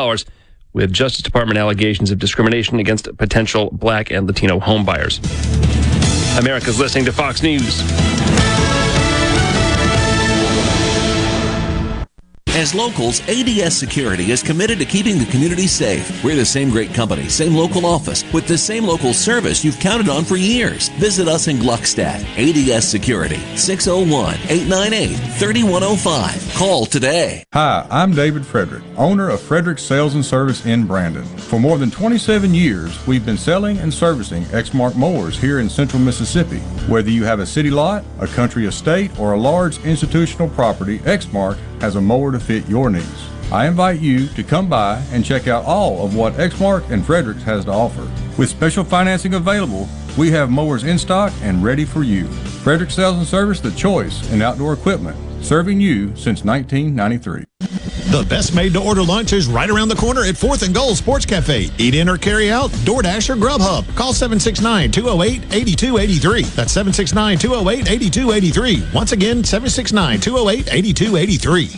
with 0.72 0.92
Justice 0.92 1.22
Department 1.22 1.58
allegations 1.58 2.10
of 2.10 2.18
discrimination 2.18 2.78
against 2.78 3.14
potential 3.18 3.70
black 3.72 4.10
and 4.10 4.26
Latino 4.26 4.58
homebuyers. 4.58 5.20
America's 6.38 6.78
listening 6.78 7.04
to 7.04 7.12
Fox 7.12 7.42
News. 7.42 7.82
As 12.62 12.76
locals, 12.76 13.20
ADS 13.28 13.76
Security 13.76 14.30
is 14.30 14.40
committed 14.40 14.78
to 14.78 14.84
keeping 14.84 15.18
the 15.18 15.26
community 15.26 15.66
safe. 15.66 16.22
We're 16.22 16.36
the 16.36 16.44
same 16.44 16.70
great 16.70 16.94
company, 16.94 17.28
same 17.28 17.56
local 17.56 17.84
office, 17.84 18.22
with 18.32 18.46
the 18.46 18.56
same 18.56 18.84
local 18.84 19.12
service 19.12 19.64
you've 19.64 19.80
counted 19.80 20.08
on 20.08 20.24
for 20.24 20.36
years. 20.36 20.88
Visit 20.90 21.26
us 21.26 21.48
in 21.48 21.56
Gluckstadt. 21.56 22.22
ADS 22.38 22.86
Security, 22.86 23.40
601 23.56 24.36
898 24.48 25.16
3105. 25.40 26.54
Call 26.54 26.86
today. 26.86 27.42
Hi, 27.52 27.84
I'm 27.90 28.14
David 28.14 28.46
Frederick, 28.46 28.84
owner 28.96 29.28
of 29.28 29.40
Frederick 29.40 29.80
Sales 29.80 30.14
and 30.14 30.24
Service 30.24 30.64
in 30.64 30.86
Brandon. 30.86 31.24
For 31.24 31.58
more 31.58 31.78
than 31.78 31.90
27 31.90 32.54
years, 32.54 33.04
we've 33.08 33.26
been 33.26 33.36
selling 33.36 33.78
and 33.78 33.92
servicing 33.92 34.44
Exmark 34.44 34.94
mowers 34.94 35.36
here 35.36 35.58
in 35.58 35.68
central 35.68 36.00
Mississippi. 36.00 36.60
Whether 36.86 37.10
you 37.10 37.24
have 37.24 37.40
a 37.40 37.46
city 37.46 37.72
lot, 37.72 38.04
a 38.20 38.28
country 38.28 38.66
estate, 38.66 39.18
or 39.18 39.32
a 39.32 39.40
large 39.40 39.84
institutional 39.84 40.48
property, 40.50 41.00
Exmark 41.00 41.58
has 41.82 41.96
a 41.96 42.00
mower 42.00 42.30
to 42.30 42.38
fit 42.38 42.68
your 42.68 42.88
needs. 42.88 43.28
I 43.50 43.66
invite 43.66 44.00
you 44.00 44.28
to 44.28 44.44
come 44.44 44.68
by 44.68 45.02
and 45.10 45.24
check 45.24 45.48
out 45.48 45.64
all 45.64 46.06
of 46.06 46.14
what 46.14 46.34
Exmark 46.34 46.88
and 46.90 47.04
Fredericks 47.04 47.42
has 47.42 47.64
to 47.64 47.72
offer. 47.72 48.08
With 48.38 48.48
special 48.48 48.84
financing 48.84 49.34
available, 49.34 49.88
we 50.16 50.30
have 50.30 50.48
mowers 50.48 50.84
in 50.84 50.96
stock 50.96 51.32
and 51.42 51.62
ready 51.62 51.84
for 51.84 52.04
you. 52.04 52.28
Frederick 52.62 52.90
Sales 52.90 53.18
and 53.18 53.26
Service, 53.26 53.60
the 53.60 53.72
choice 53.72 54.30
in 54.30 54.42
outdoor 54.42 54.74
equipment, 54.74 55.16
serving 55.44 55.80
you 55.80 56.14
since 56.14 56.44
1993. 56.44 57.51
The 58.12 58.24
best 58.24 58.54
made 58.54 58.74
to 58.74 58.78
order 58.78 59.02
lunch 59.02 59.32
is 59.32 59.46
right 59.46 59.70
around 59.70 59.88
the 59.88 59.96
corner 59.96 60.22
at 60.22 60.34
4th 60.34 60.66
and 60.66 60.74
Gold 60.74 60.98
Sports 60.98 61.24
Cafe. 61.24 61.70
Eat 61.78 61.94
in 61.94 62.10
or 62.10 62.18
carry 62.18 62.50
out, 62.50 62.68
DoorDash 62.84 63.30
or 63.30 63.36
Grubhub. 63.36 63.96
Call 63.96 64.12
769 64.12 64.92
208 64.92 65.44
8283. 65.50 66.42
That's 66.42 66.72
769 66.72 67.38
208 67.38 67.90
8283. 67.90 68.88
Once 68.92 69.12
again, 69.12 69.42
769 69.42 70.20
208 70.20 70.74
8283. 70.74 71.70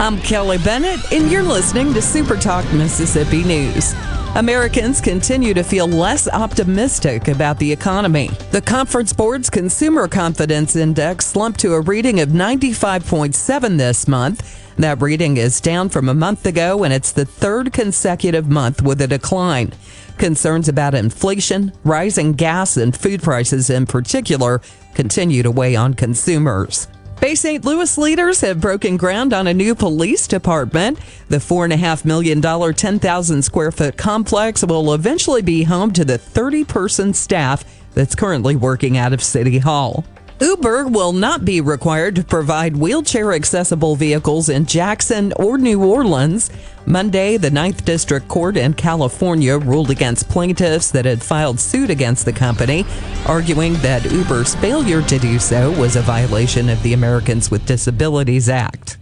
I'm 0.00 0.18
Kelly 0.22 0.58
Bennett, 0.58 1.12
and 1.12 1.30
you're 1.30 1.44
listening 1.44 1.94
to 1.94 2.02
Super 2.02 2.34
Talk 2.34 2.64
Mississippi 2.72 3.44
News. 3.44 3.94
Americans 4.34 5.00
continue 5.00 5.54
to 5.54 5.62
feel 5.62 5.86
less 5.86 6.28
optimistic 6.28 7.28
about 7.28 7.60
the 7.60 7.70
economy. 7.70 8.28
The 8.50 8.60
Conference 8.60 9.12
Board's 9.12 9.50
Consumer 9.50 10.08
Confidence 10.08 10.74
Index 10.74 11.26
slumped 11.26 11.60
to 11.60 11.74
a 11.74 11.80
reading 11.80 12.18
of 12.18 12.30
95.7 12.30 13.78
this 13.78 14.08
month. 14.08 14.65
That 14.78 15.00
reading 15.00 15.38
is 15.38 15.60
down 15.62 15.88
from 15.88 16.08
a 16.08 16.14
month 16.14 16.44
ago, 16.44 16.84
and 16.84 16.92
it's 16.92 17.12
the 17.12 17.24
third 17.24 17.72
consecutive 17.72 18.50
month 18.50 18.82
with 18.82 19.00
a 19.00 19.06
decline. 19.06 19.72
Concerns 20.18 20.68
about 20.68 20.94
inflation, 20.94 21.72
rising 21.82 22.34
gas, 22.34 22.76
and 22.76 22.94
food 22.94 23.22
prices 23.22 23.70
in 23.70 23.86
particular 23.86 24.60
continue 24.94 25.42
to 25.42 25.50
weigh 25.50 25.76
on 25.76 25.94
consumers. 25.94 26.88
Bay 27.20 27.34
St. 27.34 27.64
Louis 27.64 27.96
leaders 27.96 28.42
have 28.42 28.60
broken 28.60 28.98
ground 28.98 29.32
on 29.32 29.46
a 29.46 29.54
new 29.54 29.74
police 29.74 30.28
department. 30.28 30.98
The 31.30 31.38
$4.5 31.38 32.04
million, 32.04 32.42
10,000 32.42 33.42
square 33.42 33.72
foot 33.72 33.96
complex 33.96 34.62
will 34.62 34.92
eventually 34.92 35.40
be 35.40 35.62
home 35.62 35.92
to 35.94 36.04
the 36.04 36.18
30 36.18 36.64
person 36.64 37.14
staff 37.14 37.64
that's 37.94 38.14
currently 38.14 38.56
working 38.56 38.98
out 38.98 39.14
of 39.14 39.22
City 39.22 39.58
Hall. 39.58 40.04
Uber 40.40 40.86
will 40.88 41.14
not 41.14 41.46
be 41.46 41.62
required 41.62 42.14
to 42.16 42.24
provide 42.24 42.76
wheelchair 42.76 43.32
accessible 43.32 43.96
vehicles 43.96 44.50
in 44.50 44.66
Jackson 44.66 45.32
or 45.36 45.56
New 45.56 45.82
Orleans. 45.82 46.50
Monday, 46.84 47.38
the 47.38 47.50
Ninth 47.50 47.86
District 47.86 48.28
Court 48.28 48.58
in 48.58 48.74
California 48.74 49.56
ruled 49.56 49.90
against 49.90 50.28
plaintiffs 50.28 50.90
that 50.90 51.06
had 51.06 51.22
filed 51.22 51.58
suit 51.58 51.88
against 51.88 52.26
the 52.26 52.34
company, 52.34 52.84
arguing 53.26 53.74
that 53.74 54.04
Uber's 54.04 54.54
failure 54.56 55.00
to 55.02 55.18
do 55.18 55.38
so 55.38 55.70
was 55.80 55.96
a 55.96 56.02
violation 56.02 56.68
of 56.68 56.82
the 56.82 56.92
Americans 56.92 57.50
with 57.50 57.64
Disabilities 57.64 58.50
Act. 58.50 58.98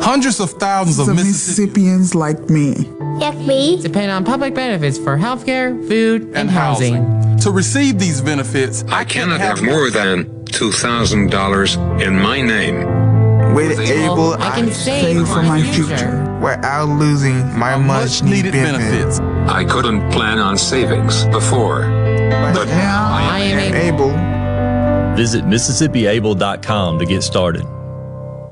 Hundreds 0.00 0.40
of 0.40 0.50
thousands 0.52 0.98
of 1.08 1.14
Mississippians 1.14 2.14
like 2.14 2.50
me 2.50 2.88
like 3.18 3.38
me 3.38 3.80
depend 3.80 4.10
on 4.10 4.24
public 4.24 4.54
benefits 4.54 4.96
for 4.96 5.16
healthcare, 5.16 5.76
food, 5.88 6.22
and, 6.22 6.36
and 6.36 6.50
housing. 6.50 6.94
housing. 7.04 7.38
To 7.40 7.50
receive 7.50 7.98
these 7.98 8.20
benefits, 8.20 8.84
I, 8.88 9.00
I 9.00 9.04
cannot 9.04 9.40
have, 9.40 9.58
have 9.58 9.66
more 9.66 9.90
than 9.90 10.24
$2,000 10.46 12.00
in 12.00 12.18
my 12.18 12.40
name. 12.40 13.54
With 13.54 13.78
Able, 13.80 14.34
I, 14.34 14.50
I 14.50 14.60
can 14.60 14.70
save 14.72 15.26
for 15.26 15.42
my 15.42 15.62
future, 15.62 15.96
future 15.96 16.38
without 16.40 16.88
losing 16.88 17.36
my 17.58 17.76
much 17.76 18.22
needed 18.22 18.52
benefits. 18.52 19.18
benefits. 19.18 19.50
I 19.50 19.64
couldn't 19.64 20.10
plan 20.10 20.38
on 20.38 20.58
savings 20.58 21.24
before, 21.26 21.80
but, 21.82 22.54
but 22.54 22.66
now 22.66 23.08
I 23.10 23.38
am 23.40 23.74
able. 23.74 25.16
Visit 25.16 25.44
MississippiAble.com 25.44 26.98
to 26.98 27.06
get 27.06 27.22
started. 27.22 27.64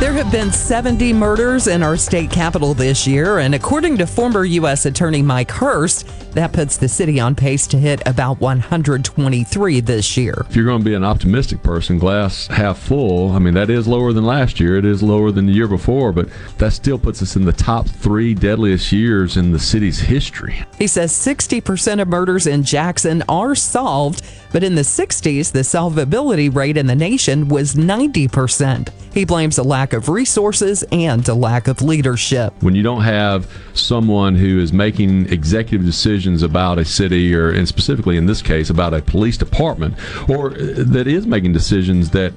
There 0.00 0.12
have 0.12 0.30
been 0.30 0.52
70 0.52 1.12
murders 1.12 1.66
in 1.66 1.82
our 1.82 1.96
state 1.96 2.30
capital 2.30 2.72
this 2.72 3.04
year, 3.04 3.40
and 3.40 3.52
according 3.52 3.96
to 3.96 4.06
former 4.06 4.44
U.S. 4.44 4.86
Attorney 4.86 5.22
Mike 5.22 5.50
Hurst, 5.50 6.06
that 6.34 6.52
puts 6.52 6.76
the 6.76 6.86
city 6.86 7.18
on 7.18 7.34
pace 7.34 7.66
to 7.66 7.78
hit 7.78 8.00
about 8.06 8.40
123 8.40 9.80
this 9.80 10.16
year. 10.16 10.46
If 10.48 10.54
you're 10.54 10.66
going 10.66 10.78
to 10.78 10.84
be 10.84 10.94
an 10.94 11.02
optimistic 11.02 11.64
person, 11.64 11.98
glass 11.98 12.46
half 12.46 12.78
full, 12.78 13.32
I 13.32 13.40
mean, 13.40 13.54
that 13.54 13.70
is 13.70 13.88
lower 13.88 14.12
than 14.12 14.24
last 14.24 14.60
year. 14.60 14.76
It 14.76 14.84
is 14.84 15.02
lower 15.02 15.32
than 15.32 15.46
the 15.46 15.52
year 15.52 15.66
before, 15.66 16.12
but 16.12 16.28
that 16.58 16.74
still 16.74 16.98
puts 17.00 17.20
us 17.20 17.34
in 17.34 17.44
the 17.44 17.52
top 17.52 17.88
three 17.88 18.34
deadliest 18.34 18.92
years 18.92 19.36
in 19.36 19.50
the 19.50 19.58
city's 19.58 19.98
history. 19.98 20.64
He 20.78 20.86
says 20.86 21.12
60% 21.12 22.00
of 22.00 22.06
murders 22.06 22.46
in 22.46 22.62
Jackson 22.62 23.24
are 23.28 23.56
solved, 23.56 24.24
but 24.52 24.62
in 24.62 24.76
the 24.76 24.82
60s, 24.82 25.50
the 25.50 25.60
solvability 25.60 26.54
rate 26.54 26.76
in 26.76 26.86
the 26.86 26.94
nation 26.94 27.48
was 27.48 27.74
90%. 27.74 28.92
He 29.18 29.24
blames 29.24 29.58
a 29.58 29.64
lack 29.64 29.94
of 29.94 30.08
resources 30.08 30.84
and 30.92 31.26
a 31.26 31.34
lack 31.34 31.66
of 31.66 31.82
leadership. 31.82 32.54
When 32.60 32.76
you 32.76 32.84
don't 32.84 33.02
have 33.02 33.50
someone 33.74 34.36
who 34.36 34.60
is 34.60 34.72
making 34.72 35.32
executive 35.32 35.84
decisions 35.84 36.44
about 36.44 36.78
a 36.78 36.84
city, 36.84 37.34
or 37.34 37.50
and 37.50 37.66
specifically 37.66 38.16
in 38.16 38.26
this 38.26 38.40
case 38.40 38.70
about 38.70 38.94
a 38.94 39.02
police 39.02 39.36
department, 39.36 39.96
or 40.30 40.50
that 40.50 41.08
is 41.08 41.26
making 41.26 41.52
decisions 41.52 42.10
that 42.10 42.32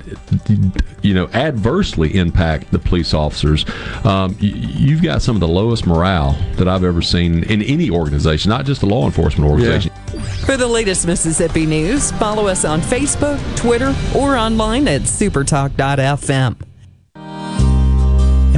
you 1.04 1.14
know 1.14 1.28
adversely 1.34 2.16
impact 2.16 2.72
the 2.72 2.80
police 2.80 3.14
officers, 3.14 3.64
um, 4.04 4.36
you've 4.40 5.04
got 5.04 5.22
some 5.22 5.36
of 5.36 5.40
the 5.40 5.48
lowest 5.48 5.86
morale 5.86 6.36
that 6.56 6.68
I've 6.68 6.84
ever 6.84 7.04
seen 7.04 7.44
in 7.44 7.62
any 7.62 7.92
organization, 7.92 8.50
not 8.50 8.66
just 8.66 8.82
a 8.82 8.88
law 8.88 9.06
enforcement 9.06 9.52
organization. 9.52 9.92
Yeah. 10.16 10.22
For 10.48 10.58
the 10.58 10.68
latest 10.68 11.06
Mississippi 11.06 11.68
news, 11.68 12.10
follow 12.14 12.48
us 12.48 12.66
on 12.66 12.82
Facebook, 12.82 13.40
Twitter, 13.56 13.94
or 14.16 14.36
online 14.36 14.88
at 14.88 15.02
supertalk.fm. 15.02 16.71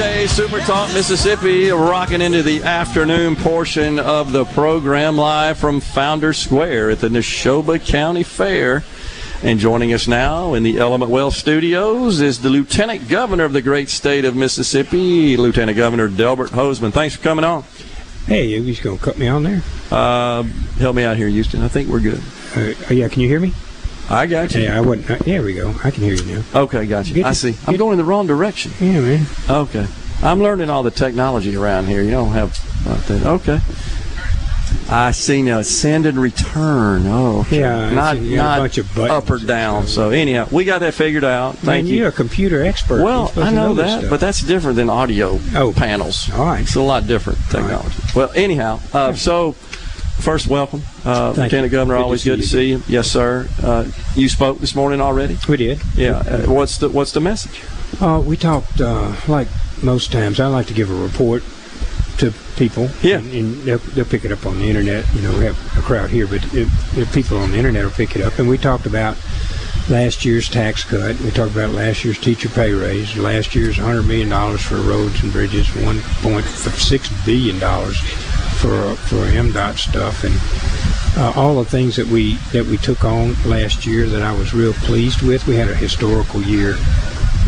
Midday 0.00 0.26
Super 0.28 0.60
Talk 0.60 0.94
Mississippi, 0.94 1.68
rocking 1.68 2.22
into 2.22 2.42
the 2.42 2.62
afternoon 2.62 3.36
portion 3.36 3.98
of 3.98 4.32
the 4.32 4.46
program 4.46 5.18
live 5.18 5.58
from 5.58 5.80
Founder 5.80 6.32
Square 6.32 6.88
at 6.88 7.00
the 7.00 7.10
Neshoba 7.10 7.84
County 7.84 8.22
Fair. 8.22 8.82
And 9.42 9.60
joining 9.60 9.92
us 9.92 10.08
now 10.08 10.54
in 10.54 10.62
the 10.62 10.78
Element 10.78 11.10
Wealth 11.10 11.34
studios 11.34 12.22
is 12.22 12.40
the 12.40 12.48
Lieutenant 12.48 13.08
Governor 13.08 13.44
of 13.44 13.52
the 13.52 13.60
great 13.60 13.90
state 13.90 14.24
of 14.24 14.34
Mississippi, 14.34 15.36
Lieutenant 15.36 15.76
Governor 15.76 16.08
Delbert 16.08 16.52
Hosemann. 16.52 16.94
Thanks 16.94 17.16
for 17.16 17.22
coming 17.22 17.44
on. 17.44 17.64
Hey, 18.24 18.46
you 18.46 18.64
just 18.64 18.82
gonna 18.82 18.96
cut 18.96 19.18
me 19.18 19.28
on 19.28 19.42
there? 19.42 19.62
Uh, 19.90 20.44
help 20.78 20.96
me 20.96 21.04
out 21.04 21.18
here, 21.18 21.28
Houston. 21.28 21.60
I 21.60 21.68
think 21.68 21.90
we're 21.90 22.00
good. 22.00 22.22
Uh, 22.56 22.72
yeah, 22.90 23.08
can 23.08 23.20
you 23.20 23.28
hear 23.28 23.40
me? 23.40 23.52
I 24.10 24.26
got 24.26 24.54
you. 24.54 24.62
Yeah, 24.62 24.76
I 24.76 24.80
wouldn't. 24.80 25.08
Uh, 25.08 25.16
there 25.18 25.42
we 25.42 25.54
go. 25.54 25.72
I 25.84 25.90
can 25.92 26.02
hear 26.02 26.14
you 26.14 26.24
now. 26.24 26.42
Okay, 26.62 26.84
got 26.86 27.06
you. 27.06 27.14
Get 27.14 27.26
I 27.26 27.32
see. 27.32 27.54
I'm 27.66 27.76
going 27.76 27.92
in 27.92 27.98
the 27.98 28.04
wrong 28.04 28.26
direction. 28.26 28.72
Yeah, 28.80 29.00
man. 29.00 29.26
Okay. 29.48 29.86
I'm 30.22 30.40
learning 30.42 30.68
all 30.68 30.82
the 30.82 30.90
technology 30.90 31.54
around 31.56 31.86
here. 31.86 32.02
You 32.02 32.10
don't 32.10 32.32
have 32.32 32.52
that. 33.06 33.24
Okay. 33.24 33.60
I 34.90 35.12
see 35.12 35.42
now. 35.42 35.62
Send 35.62 36.06
and 36.06 36.18
return. 36.18 37.06
Oh, 37.06 37.40
okay. 37.40 37.60
Yeah, 37.60 37.90
Not 37.90 38.16
a 38.16 38.20
not 38.20 38.58
bunch 38.58 38.78
of 38.78 38.92
buttons 38.94 39.10
up 39.10 39.30
or 39.30 39.38
down. 39.38 39.86
So 39.86 40.10
anyhow, 40.10 40.48
we 40.50 40.64
got 40.64 40.80
that 40.80 40.94
figured 40.94 41.22
out. 41.22 41.56
Thank 41.58 41.84
Man, 41.84 41.86
you. 41.86 42.00
You're 42.00 42.08
a 42.08 42.12
computer 42.12 42.64
expert. 42.64 43.04
Well, 43.04 43.32
I 43.36 43.50
to 43.50 43.52
know 43.52 43.74
that, 43.74 44.10
but 44.10 44.18
that's 44.18 44.42
different 44.42 44.76
than 44.76 44.90
audio 44.90 45.38
oh. 45.54 45.72
panels. 45.72 46.28
All 46.32 46.46
right. 46.46 46.62
It's 46.62 46.74
a 46.74 46.82
lot 46.82 47.06
different 47.06 47.38
technology. 47.48 47.96
Well, 48.16 48.32
anyhow, 48.34 48.80
uh, 48.92 49.12
so 49.12 49.54
first, 50.20 50.46
welcome. 50.46 50.82
Uh, 51.04 51.32
Thank 51.32 51.36
you. 51.36 51.42
Lieutenant 51.42 51.72
Governor, 51.72 51.98
Good 51.98 52.04
always 52.04 52.22
see 52.22 52.30
good 52.30 52.40
to 52.40 52.46
see 52.46 52.68
you. 52.70 52.82
Yes, 52.88 53.10
sir. 53.10 53.48
Uh, 53.62 53.90
you 54.14 54.28
spoke 54.28 54.58
this 54.58 54.74
morning 54.74 55.00
already? 55.00 55.36
We 55.48 55.56
did. 55.56 55.80
Yeah. 55.94 56.18
Uh, 56.18 56.50
what's 56.50 56.78
the 56.78 56.88
What's 56.88 57.12
the 57.12 57.20
message? 57.20 57.62
Uh, 58.00 58.22
we 58.24 58.36
talked 58.36 58.80
uh, 58.80 59.14
like 59.28 59.48
most 59.82 60.12
times. 60.12 60.40
I 60.40 60.46
like 60.46 60.66
to 60.66 60.74
give 60.74 60.90
a 60.90 60.94
report 60.94 61.42
to 62.18 62.32
people. 62.56 62.88
Yeah. 63.02 63.18
And, 63.18 63.32
and 63.32 63.54
they'll, 63.62 63.78
they'll 63.78 64.04
pick 64.04 64.24
it 64.24 64.32
up 64.32 64.46
on 64.46 64.58
the 64.58 64.68
internet. 64.68 65.06
You 65.14 65.22
know, 65.22 65.38
we 65.38 65.44
have 65.44 65.78
a 65.78 65.82
crowd 65.82 66.10
here, 66.10 66.26
but 66.26 66.42
people 67.12 67.38
on 67.38 67.50
the 67.50 67.56
internet 67.56 67.84
will 67.84 67.90
pick 67.90 68.14
it 68.14 68.22
up. 68.22 68.38
And 68.38 68.48
we 68.48 68.58
talked 68.58 68.86
about 68.86 69.16
last 69.88 70.24
year's 70.24 70.48
tax 70.48 70.84
cut. 70.84 71.18
We 71.20 71.30
talked 71.30 71.52
about 71.52 71.70
last 71.70 72.04
year's 72.04 72.18
teacher 72.18 72.48
pay 72.48 72.72
raise. 72.72 73.16
Last 73.16 73.54
year's 73.54 73.78
$100 73.78 74.06
million 74.06 74.58
for 74.58 74.76
roads 74.76 75.22
and 75.22 75.32
bridges. 75.32 75.66
$1.6 75.68 77.26
billion 77.26 77.58
for 78.60 78.94
for 79.08 79.24
MDOT 79.26 79.78
stuff 79.78 80.24
and. 80.24 80.34
Uh, 81.16 81.32
all 81.34 81.60
the 81.60 81.68
things 81.68 81.96
that 81.96 82.06
we 82.06 82.36
that 82.52 82.64
we 82.64 82.76
took 82.78 83.04
on 83.04 83.34
last 83.44 83.84
year 83.84 84.06
that 84.06 84.22
I 84.22 84.32
was 84.32 84.54
real 84.54 84.72
pleased 84.72 85.22
with. 85.22 85.44
We 85.44 85.56
had 85.56 85.68
a 85.68 85.74
historical 85.74 86.40
year. 86.40 86.76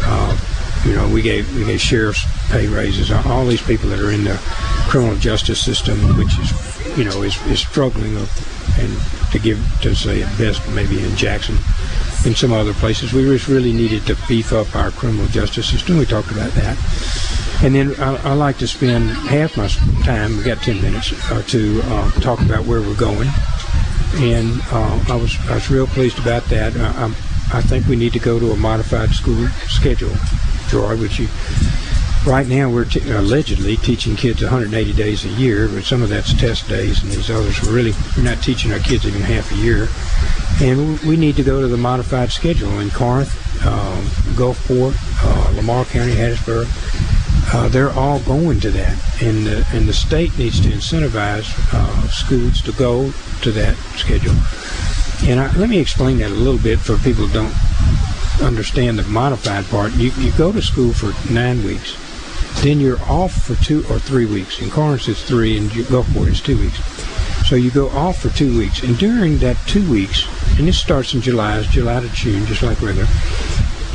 Uh, 0.02 0.36
you 0.84 0.94
know, 0.94 1.08
we 1.08 1.22
gave 1.22 1.54
we 1.56 1.64
gave 1.64 1.80
sheriffs 1.80 2.24
pay 2.50 2.66
raises. 2.66 3.12
All- 3.12 3.46
these 3.46 3.62
people 3.62 3.88
that 3.90 4.00
are 4.00 4.10
in 4.10 4.24
the 4.24 4.36
criminal 4.88 5.16
justice 5.16 5.60
system, 5.60 5.96
which 6.18 6.36
is 6.38 6.98
you 6.98 7.04
know 7.04 7.22
is, 7.22 7.40
is 7.46 7.60
struggling, 7.60 8.16
and 8.16 8.98
to 9.30 9.38
give 9.38 9.60
to 9.82 9.94
say 9.94 10.22
at 10.22 10.38
best 10.38 10.68
maybe 10.70 11.02
in 11.02 11.14
Jackson, 11.16 11.56
in 12.26 12.34
some 12.34 12.52
other 12.52 12.74
places, 12.74 13.12
we 13.12 13.22
just 13.22 13.48
really 13.48 13.72
needed 13.72 14.04
to 14.06 14.16
beef 14.28 14.52
up 14.52 14.74
our 14.74 14.90
criminal 14.90 15.26
justice 15.28 15.68
system. 15.68 15.98
We 15.98 16.04
talked 16.04 16.32
about 16.32 16.50
that. 16.52 16.76
And 17.62 17.76
then 17.76 17.94
I, 18.00 18.16
I 18.30 18.32
like 18.34 18.58
to 18.58 18.66
spend 18.66 19.08
half 19.10 19.56
my 19.56 19.68
time, 20.04 20.36
We've 20.36 20.44
got 20.44 20.58
10 20.58 20.82
minutes, 20.82 21.12
uh, 21.30 21.42
to 21.42 21.80
uh, 21.84 22.10
talk 22.20 22.40
about 22.40 22.66
where 22.66 22.80
we're 22.80 22.96
going. 22.96 23.28
And 24.16 24.60
uh, 24.72 25.04
I 25.08 25.14
was 25.14 25.38
I 25.48 25.54
was 25.54 25.70
real 25.70 25.86
pleased 25.86 26.18
about 26.18 26.44
that. 26.46 26.76
I, 26.76 27.04
I'm, 27.04 27.12
I 27.54 27.62
think 27.62 27.86
we 27.86 27.94
need 27.94 28.12
to 28.14 28.18
go 28.18 28.40
to 28.40 28.50
a 28.50 28.56
modified 28.56 29.10
school 29.10 29.46
schedule, 29.68 30.12
Gerard, 30.68 30.98
which 30.98 31.20
you, 31.20 31.28
right 32.26 32.46
now 32.46 32.68
we're 32.68 32.84
t- 32.84 33.08
allegedly 33.10 33.76
teaching 33.76 34.16
kids 34.16 34.42
180 34.42 34.92
days 34.92 35.24
a 35.24 35.28
year, 35.28 35.68
but 35.68 35.84
some 35.84 36.02
of 36.02 36.08
that's 36.08 36.34
test 36.34 36.68
days, 36.68 37.02
and 37.02 37.12
these 37.12 37.30
others 37.30 37.62
we're 37.62 37.72
really 37.72 37.92
we're 38.16 38.24
not 38.24 38.42
teaching 38.42 38.72
our 38.72 38.80
kids 38.80 39.06
even 39.06 39.22
half 39.22 39.50
a 39.52 39.56
year. 39.56 39.88
And 40.60 40.98
we 41.00 41.16
need 41.16 41.36
to 41.36 41.42
go 41.42 41.60
to 41.60 41.68
the 41.68 41.76
modified 41.76 42.32
schedule 42.32 42.80
in 42.80 42.90
Corinth, 42.90 43.32
um, 43.64 44.04
Gulfport, 44.34 44.96
uh, 45.22 45.56
Lamar 45.56 45.84
County, 45.86 46.12
Hattiesburg. 46.12 47.21
Uh, 47.54 47.68
they're 47.68 47.92
all 47.92 48.18
going 48.20 48.58
to 48.60 48.70
that, 48.70 48.98
and 49.22 49.46
the, 49.46 49.66
and 49.72 49.86
the 49.86 49.92
state 49.92 50.36
needs 50.38 50.58
to 50.60 50.68
incentivize 50.68 51.46
uh, 51.74 52.08
schools 52.08 52.62
to 52.62 52.72
go 52.72 53.12
to 53.42 53.52
that 53.52 53.76
schedule. 53.96 54.34
And 55.28 55.38
I, 55.38 55.54
let 55.56 55.68
me 55.68 55.78
explain 55.78 56.18
that 56.18 56.30
a 56.30 56.34
little 56.34 56.60
bit 56.60 56.80
for 56.80 56.96
people 56.98 57.26
who 57.26 57.32
don't 57.32 57.54
understand 58.42 58.98
the 58.98 59.02
modified 59.04 59.66
part. 59.66 59.92
You, 59.92 60.10
you 60.12 60.32
go 60.32 60.50
to 60.50 60.62
school 60.62 60.94
for 60.94 61.12
nine 61.30 61.62
weeks, 61.62 61.94
then 62.62 62.80
you're 62.80 63.00
off 63.02 63.32
for 63.32 63.54
two 63.62 63.84
or 63.90 63.98
three 63.98 64.26
weeks. 64.26 64.60
In 64.62 64.70
Corinth, 64.70 65.08
it's 65.08 65.22
three, 65.22 65.58
and 65.58 65.70
Gulfport, 65.70 66.28
it's 66.28 66.40
two 66.40 66.58
weeks. 66.58 66.78
So 67.48 67.56
you 67.56 67.70
go 67.70 67.90
off 67.90 68.22
for 68.22 68.30
two 68.30 68.56
weeks, 68.56 68.82
and 68.82 68.96
during 68.96 69.38
that 69.38 69.58
two 69.66 69.88
weeks, 69.90 70.26
and 70.58 70.66
this 70.66 70.78
starts 70.78 71.12
in 71.12 71.20
July, 71.20 71.58
it's 71.58 71.68
July 71.68 72.00
to 72.00 72.08
June, 72.08 72.46
just 72.46 72.62
like 72.62 72.80
regular. 72.80 73.06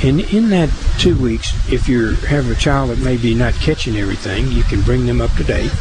And 0.03 0.21
in 0.21 0.49
that 0.49 0.69
two 0.99 1.19
weeks, 1.19 1.53
if 1.71 1.89
you 1.89 2.11
have 2.27 2.49
a 2.49 2.55
child 2.55 2.91
that 2.91 2.99
may 2.99 3.17
be 3.17 3.33
not 3.33 3.53
catching 3.55 3.97
everything, 3.97 4.47
you 4.47 4.63
can 4.63 4.81
bring 4.81 5.05
them 5.05 5.21
up 5.21 5.33
to 5.37 5.43
date. 5.43 5.71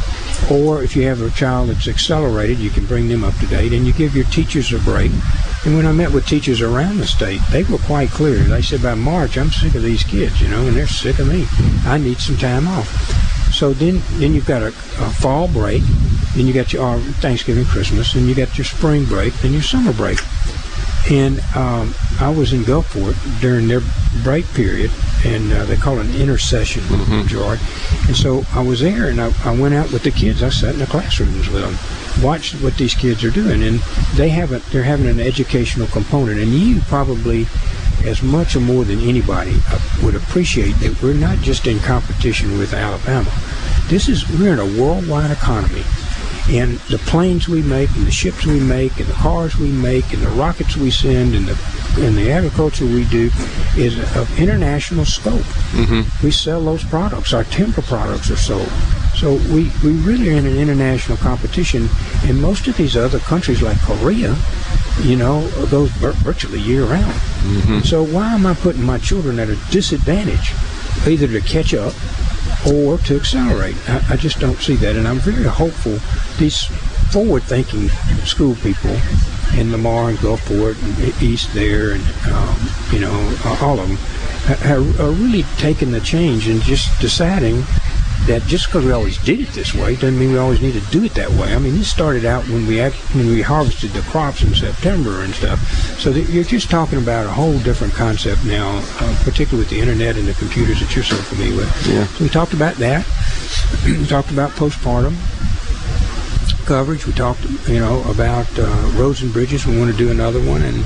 Or 0.51 0.83
if 0.83 0.97
you 0.97 1.03
have 1.07 1.21
a 1.21 1.31
child 1.31 1.69
that's 1.69 1.89
accelerated, 1.89 2.59
you 2.59 2.71
can 2.71 2.87
bring 2.87 3.09
them 3.09 3.25
up 3.25 3.37
to 3.39 3.47
date. 3.47 3.73
And 3.73 3.87
you 3.87 3.93
give 3.93 4.17
your 4.17 4.25
teachers 4.27 4.73
a 4.73 4.79
break. 4.79 5.11
And 5.65 5.77
when 5.77 5.87
I 5.87 5.93
met 5.93 6.13
with 6.13 6.27
teachers 6.27 6.61
around 6.61 6.99
the 6.99 7.07
state, 7.07 7.41
they 7.51 7.65
were 7.65 7.79
quite 7.79 8.11
clear. 8.11 8.39
They 8.39 8.63
said, 8.63 8.83
by 8.83 8.95
March, 8.95 9.37
I'm 9.37 9.51
sick 9.51 9.75
of 9.75 9.83
these 9.83 10.03
kids, 10.03 10.41
you 10.41 10.49
know, 10.49 10.67
and 10.67 10.77
they're 10.77 10.87
sick 10.87 11.19
of 11.19 11.29
me. 11.29 11.47
I 11.85 11.99
need 11.99 12.19
some 12.19 12.37
time 12.37 12.69
off. 12.69 12.89
So 13.53 13.73
then, 13.73 14.01
then 14.19 14.35
you've 14.35 14.47
got 14.47 14.63
a, 14.63 14.69
a 14.69 15.11
fall 15.21 15.49
break, 15.49 15.83
then 16.35 16.47
you 16.47 16.53
got 16.53 16.73
your 16.73 16.85
uh, 16.85 17.01
Thanksgiving, 17.21 17.65
Christmas, 17.65 18.15
and 18.15 18.27
you 18.27 18.35
got 18.35 18.57
your 18.59 18.65
spring 18.65 19.05
break, 19.07 19.33
then 19.35 19.53
your 19.53 19.63
summer 19.63 19.93
break. 19.93 20.19
And 21.09 21.39
um, 21.55 21.95
I 22.21 22.35
was 22.37 22.53
in 22.53 22.63
Gulfport 22.63 23.15
during 23.41 23.69
their 23.69 23.81
break 24.25 24.45
period, 24.55 24.91
and 25.25 25.53
uh, 25.53 25.65
they 25.65 25.77
call 25.77 25.99
it 26.01 26.07
an 26.07 26.21
intersession, 26.21 26.83
Gerard. 27.29 27.61
And 28.09 28.17
so 28.17 28.43
I 28.53 28.63
was 28.63 28.81
there, 28.81 29.09
and 29.09 29.21
I, 29.21 29.33
I 29.45 29.57
went 29.57 29.75
out 29.75 29.93
with 29.93 30.03
the 30.03 30.11
kids. 30.11 30.43
I 30.43 30.49
sat 30.49 30.75
in 30.75 30.81
the 30.81 30.87
classrooms 30.87 31.49
with 31.49 31.63
them, 31.63 32.25
watched 32.25 32.55
what 32.61 32.77
these 32.77 32.95
kids 32.95 33.23
are 33.23 33.31
doing, 33.31 33.63
and 33.63 33.79
they 34.17 34.31
have 34.31 34.51
a, 34.51 34.59
they're 34.73 34.83
having 34.83 35.07
an 35.07 35.21
educational 35.21 35.87
component. 35.89 36.41
And 36.41 36.53
you 36.53 36.81
probably, 36.83 37.47
as 38.05 38.21
much 38.23 38.57
or 38.57 38.61
more 38.61 38.85
than 38.85 38.99
anybody, 39.01 39.55
uh, 39.71 39.79
would 40.03 40.17
appreciate 40.17 40.75
that 40.81 41.01
we're 41.03 41.15
not 41.15 41.39
just 41.39 41.69
in 41.69 41.79
competition 41.81 42.59
with 42.59 42.75
Alabama. 42.75 43.31
This 43.87 44.09
is 44.09 44.29
we're 44.41 44.55
in 44.55 44.59
a 44.59 44.83
worldwide 44.83 45.31
economy. 45.31 45.85
And 46.49 46.79
the 46.91 46.99
planes 46.99 47.49
we 47.49 47.63
make, 47.63 47.91
and 47.97 48.07
the 48.07 48.11
ships 48.13 48.47
we 48.47 48.61
make, 48.61 48.99
and 48.99 49.09
the 49.09 49.15
cars 49.15 49.57
we 49.57 49.73
make, 49.73 50.13
and 50.13 50.23
the 50.23 50.29
rockets 50.31 50.77
we 50.77 50.91
send, 50.91 51.35
and 51.35 51.47
the 51.47 51.59
and 51.99 52.17
the 52.17 52.31
agriculture 52.31 52.85
we 52.85 53.05
do 53.07 53.31
is 53.77 53.99
of 54.17 54.39
international 54.39 55.05
scope. 55.05 55.41
Mm-hmm. 55.73 56.25
We 56.25 56.31
sell 56.31 56.63
those 56.63 56.85
products. 56.85 57.33
Our 57.33 57.45
timber 57.45 57.83
products 57.83 58.31
are 58.31 58.37
sold. 58.37 58.69
So 59.17 59.35
we, 59.51 59.73
we 59.83 59.93
really 60.03 60.29
are 60.29 60.37
in 60.37 60.45
an 60.45 60.59
international 60.59 61.17
competition. 61.17 61.89
And 62.25 62.41
most 62.41 62.69
of 62.69 62.77
these 62.77 62.99
other 62.99 63.19
countries, 63.19 63.63
like 63.63 63.81
Korea, 63.81 64.37
you 65.01 65.17
know, 65.17 65.49
goes 65.71 65.91
virtually 65.91 66.61
year 66.61 66.85
round. 66.85 67.15
So 67.85 68.03
why 68.05 68.35
am 68.35 68.45
I 68.45 68.53
putting 68.55 68.83
my 68.85 68.99
children 68.99 69.39
at 69.39 69.49
a 69.49 69.57
disadvantage, 69.71 70.53
either 71.07 71.27
to 71.29 71.41
catch 71.41 71.75
up 71.75 71.95
or 72.67 72.99
to 72.99 73.17
accelerate? 73.17 73.77
I, 73.89 74.15
I 74.15 74.17
just 74.17 74.41
don't 74.41 74.59
see 74.59 74.77
that, 74.77 74.97
and 74.97 75.07
I'm 75.07 75.19
very 75.19 75.45
hopeful. 75.45 75.99
These 76.39 76.65
forward-thinking 77.13 77.89
school 78.27 78.55
people 78.57 78.97
in 79.57 79.73
Lamar 79.73 80.11
and 80.11 80.19
Gulfport 80.19 80.81
and 80.83 81.23
East 81.23 81.53
there, 81.55 81.93
and 81.93 82.03
um, 82.33 82.57
you 82.91 83.01
know, 83.01 83.37
all 83.61 83.79
of 83.79 83.89
them, 83.89 83.99
are 84.65 85.11
really 85.11 85.45
taking 85.57 85.91
the 85.91 86.01
change 86.01 86.49
and 86.49 86.61
just 86.63 87.01
deciding 87.01 87.65
that 88.27 88.43
just 88.43 88.67
because 88.67 88.85
we 88.85 88.93
always 88.93 89.19
did 89.19 89.41
it 89.41 89.49
this 89.49 89.75
way 89.75 89.95
doesn't 89.95 90.19
mean 90.19 90.33
we 90.33 90.39
always 90.39 90.61
need 90.61 90.73
to 90.73 90.91
do 90.91 91.05
it 91.05 91.15
that 91.15 91.31
way. 91.31 91.55
I 91.55 91.59
mean, 91.59 91.77
this 91.77 91.89
started 91.89 92.25
out 92.25 92.45
when 92.49 92.67
we 92.67 92.81
act, 92.81 92.97
when 93.15 93.29
we 93.29 93.43
harvested 93.43 93.91
the 93.91 94.03
crops 94.03 94.43
in 94.43 94.55
September 94.55 95.23
and 95.23 95.33
stuff. 95.33 95.61
So 96.01 96.11
you're 96.11 96.45
just 96.45 96.71
talking 96.71 96.99
about 96.99 97.27
a 97.27 97.31
whole 97.31 97.59
different 97.61 97.95
concept 97.95 98.45
now, 98.45 98.81
uh, 99.01 99.19
particularly 99.23 99.59
with 99.59 99.71
the 99.71 99.81
internet 99.81 100.17
and 100.17 100.27
the 100.27 100.35
computers 100.35 100.81
that 100.81 100.95
you're 100.95 101.05
so 101.05 101.17
familiar 101.17 101.57
with. 101.57 101.87
Yeah. 101.87 102.07
So 102.07 102.25
we 102.25 102.31
talked 102.31 102.53
about 102.53 102.75
that. 102.77 103.07
we 103.85 104.07
talked 104.07 104.31
about 104.31 104.51
postpartum 104.51 105.15
coverage. 106.67 107.07
We 107.07 107.13
talked, 107.13 107.45
you 107.69 107.79
know, 107.79 108.03
about 108.11 108.47
uh, 108.59 108.93
roads 108.97 109.23
and 109.23 109.33
bridges. 109.33 109.67
We 109.67 109.79
want 109.79 109.91
to 109.93 109.97
do 109.97 110.11
another 110.11 110.41
one 110.41 110.63
and 110.63 110.85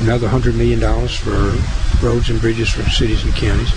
another 0.00 0.28
hundred 0.28 0.54
million 0.56 0.78
dollars 0.78 1.16
for 1.16 1.56
roads 2.04 2.28
and 2.28 2.40
bridges 2.40 2.70
for 2.70 2.82
cities 2.90 3.24
and 3.24 3.34
counties. 3.34 3.72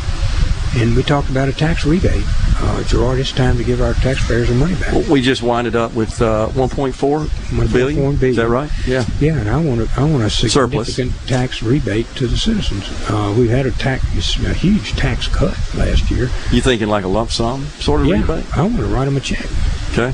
And 0.76 0.93
we 0.95 1.03
talked 1.03 1.30
about 1.30 1.47
a 1.47 1.53
tax 1.53 1.85
rebate. 1.85 2.23
Uh, 2.57 2.84
Gerard, 2.84 3.19
it's 3.19 3.31
time 3.31 3.57
to 3.57 3.64
give 3.64 3.81
our 3.81 3.93
taxpayers 3.93 4.49
their 4.49 4.57
money 4.57 4.76
back. 4.76 4.91
Well, 4.91 5.10
we 5.10 5.22
just 5.22 5.41
winded 5.41 5.76
up 5.76 5.93
with 5.93 6.22
uh, 6.22 6.49
1.4 6.49 7.72
billion. 7.73 8.22
Is 8.22 8.35
that 8.35 8.49
right? 8.49 8.69
Yeah. 8.85 9.06
Yeah, 9.19 9.38
and 9.38 9.49
I 9.49 9.57
want 9.64 9.81
a, 9.81 9.89
I 9.95 10.03
want 10.03 10.23
a 10.23 10.30
Surplus. 10.30 10.93
significant 10.93 11.30
tax 11.30 11.64
rebate 11.64 12.07
to 12.15 12.27
the 12.27 12.35
citizens. 12.35 12.89
Uh, 13.10 13.34
we 13.38 13.47
had 13.47 13.65
a 13.65 13.72
tax, 13.72 14.03
a 14.39 14.53
huge 14.53 14.93
tax 14.97 15.27
cut 15.27 15.57
last 15.76 16.11
year. 16.11 16.30
You 16.52 16.61
thinking 16.61 16.89
like 16.89 17.06
a 17.06 17.10
lump 17.10 17.31
sum 17.31 17.65
sort 17.80 18.02
of 18.02 18.07
yeah, 18.07 18.19
rebate? 18.22 18.57
I 18.57 18.64
want 18.64 18.77
to 18.77 18.85
write 18.85 19.06
them 19.06 19.15
a 19.15 19.22
check. 19.22 19.45
Okay. 19.93 20.11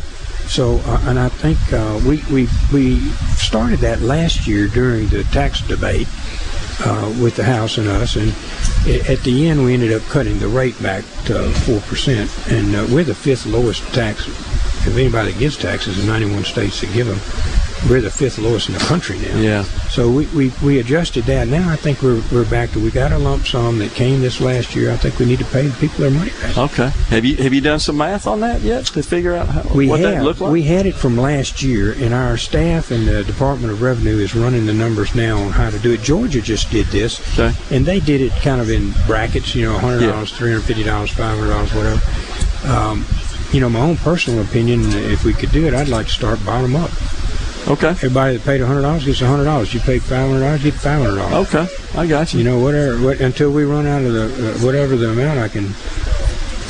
So, 0.48 0.80
uh, 0.86 1.02
and 1.06 1.18
I 1.18 1.30
think 1.30 1.58
uh, 1.72 2.00
we, 2.06 2.22
we 2.32 2.50
we 2.74 3.00
started 3.38 3.80
that 3.80 4.02
last 4.02 4.48
year 4.48 4.68
during 4.68 5.08
the 5.08 5.24
tax 5.26 5.62
debate 5.62 6.08
uh, 6.86 7.14
with 7.22 7.36
the 7.36 7.44
House 7.44 7.78
and 7.78 7.88
us, 7.88 8.16
and 8.16 8.34
i- 8.86 9.02
at 9.12 9.20
the 9.24 9.48
end 9.48 9.64
we 9.64 9.74
ended 9.74 9.94
up 9.94 10.02
cutting 10.10 10.40
the 10.40 10.48
rate 10.48 10.82
back 10.82 11.04
to 11.26 11.50
four 11.66 11.80
percent, 11.82 12.30
and 12.50 12.76
uh, 12.76 12.86
we're 12.92 13.04
the 13.04 13.16
fifth 13.16 13.46
lowest 13.46 13.82
tax 13.94 14.28
If 14.84 14.98
anybody 14.98 15.32
gives 15.34 15.58
taxes, 15.58 15.98
the 15.98 16.06
91 16.12 16.44
states 16.44 16.82
that 16.82 16.92
give 16.92 17.06
them, 17.06 17.20
we're 17.90 18.02
the 18.02 18.12
fifth 18.12 18.38
lowest 18.38 18.68
in 18.70 18.74
the 18.76 18.80
country 18.82 19.18
now. 19.20 19.38
Yeah. 19.40 19.64
So 19.90 20.10
we, 20.12 20.28
we, 20.28 20.52
we 20.64 20.80
adjusted 20.80 21.24
that. 21.26 21.48
Now 21.48 21.70
I 21.70 21.76
think 21.76 22.02
we're, 22.02 22.22
we're 22.32 22.50
back 22.50 22.70
to 22.72 22.80
we 22.80 22.92
got 22.92 23.12
a 23.12 23.18
lump 23.18 23.46
sum 23.48 23.80
that 23.80 23.92
came 23.94 24.22
this 24.22 24.40
last 24.40 24.76
year. 24.76 24.92
I 24.92 24.98
think 24.98 25.18
we 25.20 25.26
need 25.26 25.40
to 25.40 25.46
pay 25.46 25.68
the 25.68 25.76
people 25.80 26.00
their 26.02 26.12
money 26.12 26.32
back. 26.42 26.58
Okay. 26.58 26.90
Have 27.10 27.26
you 27.26 27.36
have 27.38 27.54
you 27.54 27.62
done 27.62 27.80
some 27.80 27.98
math 27.98 28.28
on 28.28 28.40
that 28.42 28.62
yet 28.62 28.86
to 28.88 29.02
figure 29.04 29.34
out 29.34 29.48
how, 29.48 29.64
We 29.74 29.88
what 29.88 30.00
have. 30.00 30.12
that 30.12 30.24
looked 30.24 30.42
like? 30.42 30.52
We 30.52 30.64
had 30.64 30.86
it 30.86 30.94
from 30.96 31.18
last 31.18 31.62
year, 31.64 31.94
and 31.94 32.14
our 32.14 32.38
staff 32.38 32.92
and 32.92 33.08
the 33.08 33.24
Department 33.24 33.72
of 33.74 33.82
Revenue 33.82 34.18
is 34.18 34.36
running 34.36 34.66
the 34.66 34.74
numbers 34.74 35.16
now 35.16 35.38
on 35.40 35.52
how 35.52 35.70
to 35.70 35.80
do 35.80 35.92
it. 35.94 36.02
Georgia 36.02 36.42
just 36.42 36.70
did 36.70 36.86
this, 36.88 37.20
Okay. 37.40 37.56
and 37.76 37.86
they 37.86 38.00
did 38.00 38.22
it 38.22 38.32
kind 38.44 38.62
of 38.62 38.70
in 38.70 38.92
brackets. 39.08 39.56
You 39.56 39.66
know, 39.66 39.78
hundred 39.80 40.08
dollars, 40.08 40.32
three 40.32 40.52
hundred 40.52 40.64
fifty 40.66 40.84
dollars, 40.84 41.10
five 41.12 41.38
hundred 41.38 41.50
dollars, 41.52 41.74
whatever. 41.74 42.02
Um, 42.72 43.06
you 43.52 43.60
know, 43.60 43.70
my 43.70 43.80
own 43.82 43.98
personal 43.98 44.42
opinion, 44.42 44.82
if 45.12 45.24
we 45.26 45.34
could 45.34 45.52
do 45.52 45.66
it, 45.68 45.74
I'd 45.74 45.90
like 45.90 46.06
to 46.08 46.12
start 46.14 46.44
bottom 46.46 46.76
up. 46.76 46.92
Okay. 47.68 47.90
Everybody 47.90 48.38
that 48.38 48.46
paid 48.46 48.62
hundred 48.62 48.82
dollars 48.82 49.06
gets 49.06 49.20
hundred 49.20 49.46
dollars. 49.46 49.74
You 49.74 49.80
paid 49.80 50.02
five 50.02 50.30
hundred 50.30 50.42
dollars, 50.42 50.64
get 50.64 50.74
five 50.74 51.02
hundred 51.02 51.18
dollars. 51.18 51.54
Okay, 51.54 51.68
I 51.98 52.08
got 52.08 52.34
you. 52.34 52.40
You 52.40 52.46
know, 52.46 52.60
whatever. 52.60 53.02
What, 53.02 53.22
until 53.22 53.52
we 53.52 53.64
run 53.64 53.86
out 53.86 54.02
of 54.02 54.14
the 54.14 54.26
uh, 54.26 54.66
whatever 54.66 54.96
the 54.96 55.12
amount 55.12 55.40
I 55.40 55.48
can 55.48 55.74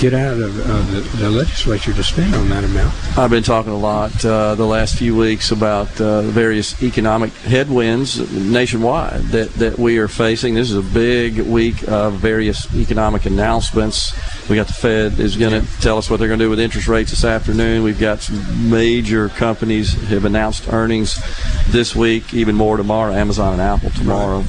get 0.02 0.16
out 0.16 0.42
of 0.42 0.60
uh, 0.60 0.82
the, 0.92 1.02
the 1.18 1.30
legislature 1.30 1.94
to 1.94 2.02
spend 2.02 2.34
on 2.34 2.50
that 2.50 2.64
amount. 2.64 2.92
I've 3.16 3.30
been 3.30 3.44
talking 3.44 3.72
a 3.72 3.78
lot 3.78 4.26
uh, 4.26 4.56
the 4.56 4.66
last 4.66 4.96
few 4.96 5.16
weeks 5.16 5.52
about 5.52 6.02
uh, 6.02 6.24
various 6.24 6.82
economic 6.82 7.32
headwinds 7.34 8.32
nationwide 8.34 9.22
that, 9.26 9.54
that 9.54 9.78
we 9.78 10.00
are 10.00 10.08
facing. 10.08 10.56
This 10.56 10.72
is 10.72 10.78
a 10.78 10.94
big 10.94 11.42
week 11.42 11.88
of 11.88 12.16
various 12.16 12.74
economic 12.76 13.28
announcements. 13.28 14.12
We 14.50 14.56
got 14.56 14.66
the 14.66 14.74
Fed 14.74 15.20
is 15.20 15.38
going 15.38 15.62
to 15.62 15.82
tell 15.82 16.00
us 16.00 16.10
what 16.10 16.18
they're 16.18 16.28
going 16.28 16.40
to 16.40 16.46
do 16.46 16.50
with 16.50 16.60
interest 16.60 16.88
rates 16.88 17.12
this 17.12 17.24
afternoon. 17.24 17.84
We've 17.84 18.00
got 18.00 18.22
some 18.22 18.72
major 18.72 19.30
companies 19.30 19.94
have 20.10 20.26
announced 20.26 20.74
earnings 20.74 21.22
this 21.68 21.96
week, 21.96 22.34
even 22.34 22.56
more 22.56 22.76
tomorrow. 22.76 23.14
Amazon 23.14 23.54
and 23.54 23.62
Apple 23.62 23.92
tomorrow. 23.92 24.44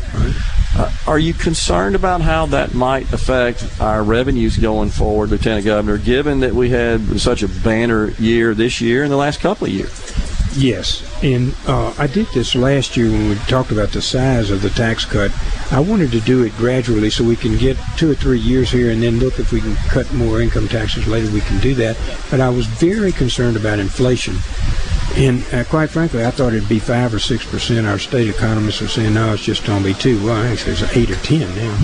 Uh, 0.74 0.90
are 1.07 1.19
you 1.19 1.35
concerned 1.35 1.94
about 1.94 2.23
how 2.23 2.47
that 2.47 2.73
might 2.73 3.12
affect 3.12 3.65
our 3.81 4.03
revenues 4.03 4.57
going 4.57 4.89
forward, 4.89 5.28
Lieutenant 5.28 5.66
Governor, 5.66 5.99
given 5.99 6.40
that 6.40 6.55
we 6.55 6.70
had 6.70 7.20
such 7.20 7.43
a 7.43 7.49
banner 7.49 8.11
year 8.12 8.55
this 8.55 8.81
year 8.81 9.03
and 9.03 9.12
the 9.12 9.16
last 9.16 9.40
couple 9.40 9.66
of 9.66 9.73
years? 9.73 10.32
Yes, 10.55 11.03
and 11.23 11.55
uh, 11.66 11.95
I 11.97 12.07
did 12.07 12.27
this 12.35 12.55
last 12.55 12.95
year 12.95 13.11
when 13.11 13.31
we 13.31 13.37
talked 13.47 13.70
about 13.70 13.91
the 13.91 14.03
size 14.03 14.51
of 14.51 14.61
the 14.61 14.69
tax 14.69 15.07
cut. 15.07 15.33
I 15.73 15.81
wanted 15.81 16.12
to 16.12 16.20
do 16.20 16.43
it 16.43 16.55
gradually 16.57 17.09
so 17.09 17.24
we 17.24 17.37
can 17.37 17.57
get 17.57 17.79
two 17.97 18.11
or 18.11 18.15
three 18.15 18.39
years 18.39 18.70
here 18.70 18.91
and 18.91 19.03
then 19.03 19.19
look 19.19 19.39
if 19.39 19.51
we 19.51 19.62
can 19.62 19.74
cut 19.89 20.12
more 20.12 20.43
income 20.43 20.69
taxes 20.69 21.07
later. 21.07 21.33
We 21.33 21.41
can 21.41 21.59
do 21.61 21.74
that. 21.77 21.97
But 22.31 22.41
I 22.41 22.51
was 22.51 22.66
very 22.66 23.12
concerned 23.12 23.57
about 23.57 23.79
inflation. 23.79 24.37
And 25.16 25.43
uh, 25.55 25.65
quite 25.65 25.89
frankly, 25.89 26.24
I 26.24 26.31
thought 26.31 26.53
it'd 26.53 26.69
be 26.69 26.79
five 26.79 27.15
or 27.15 27.19
six 27.19 27.47
percent. 27.47 27.87
Our 27.87 27.99
state 27.99 28.29
economists 28.29 28.83
are 28.83 28.89
saying, 28.89 29.15
no, 29.15 29.33
it's 29.33 29.43
just 29.43 29.65
going 29.65 29.83
to 29.83 29.89
be 29.89 29.95
two. 29.95 30.23
Well, 30.24 30.37
actually, 30.53 30.73
it's 30.73 30.97
eight 30.97 31.11
or 31.11 31.16
ten 31.16 31.55
now. 31.57 31.77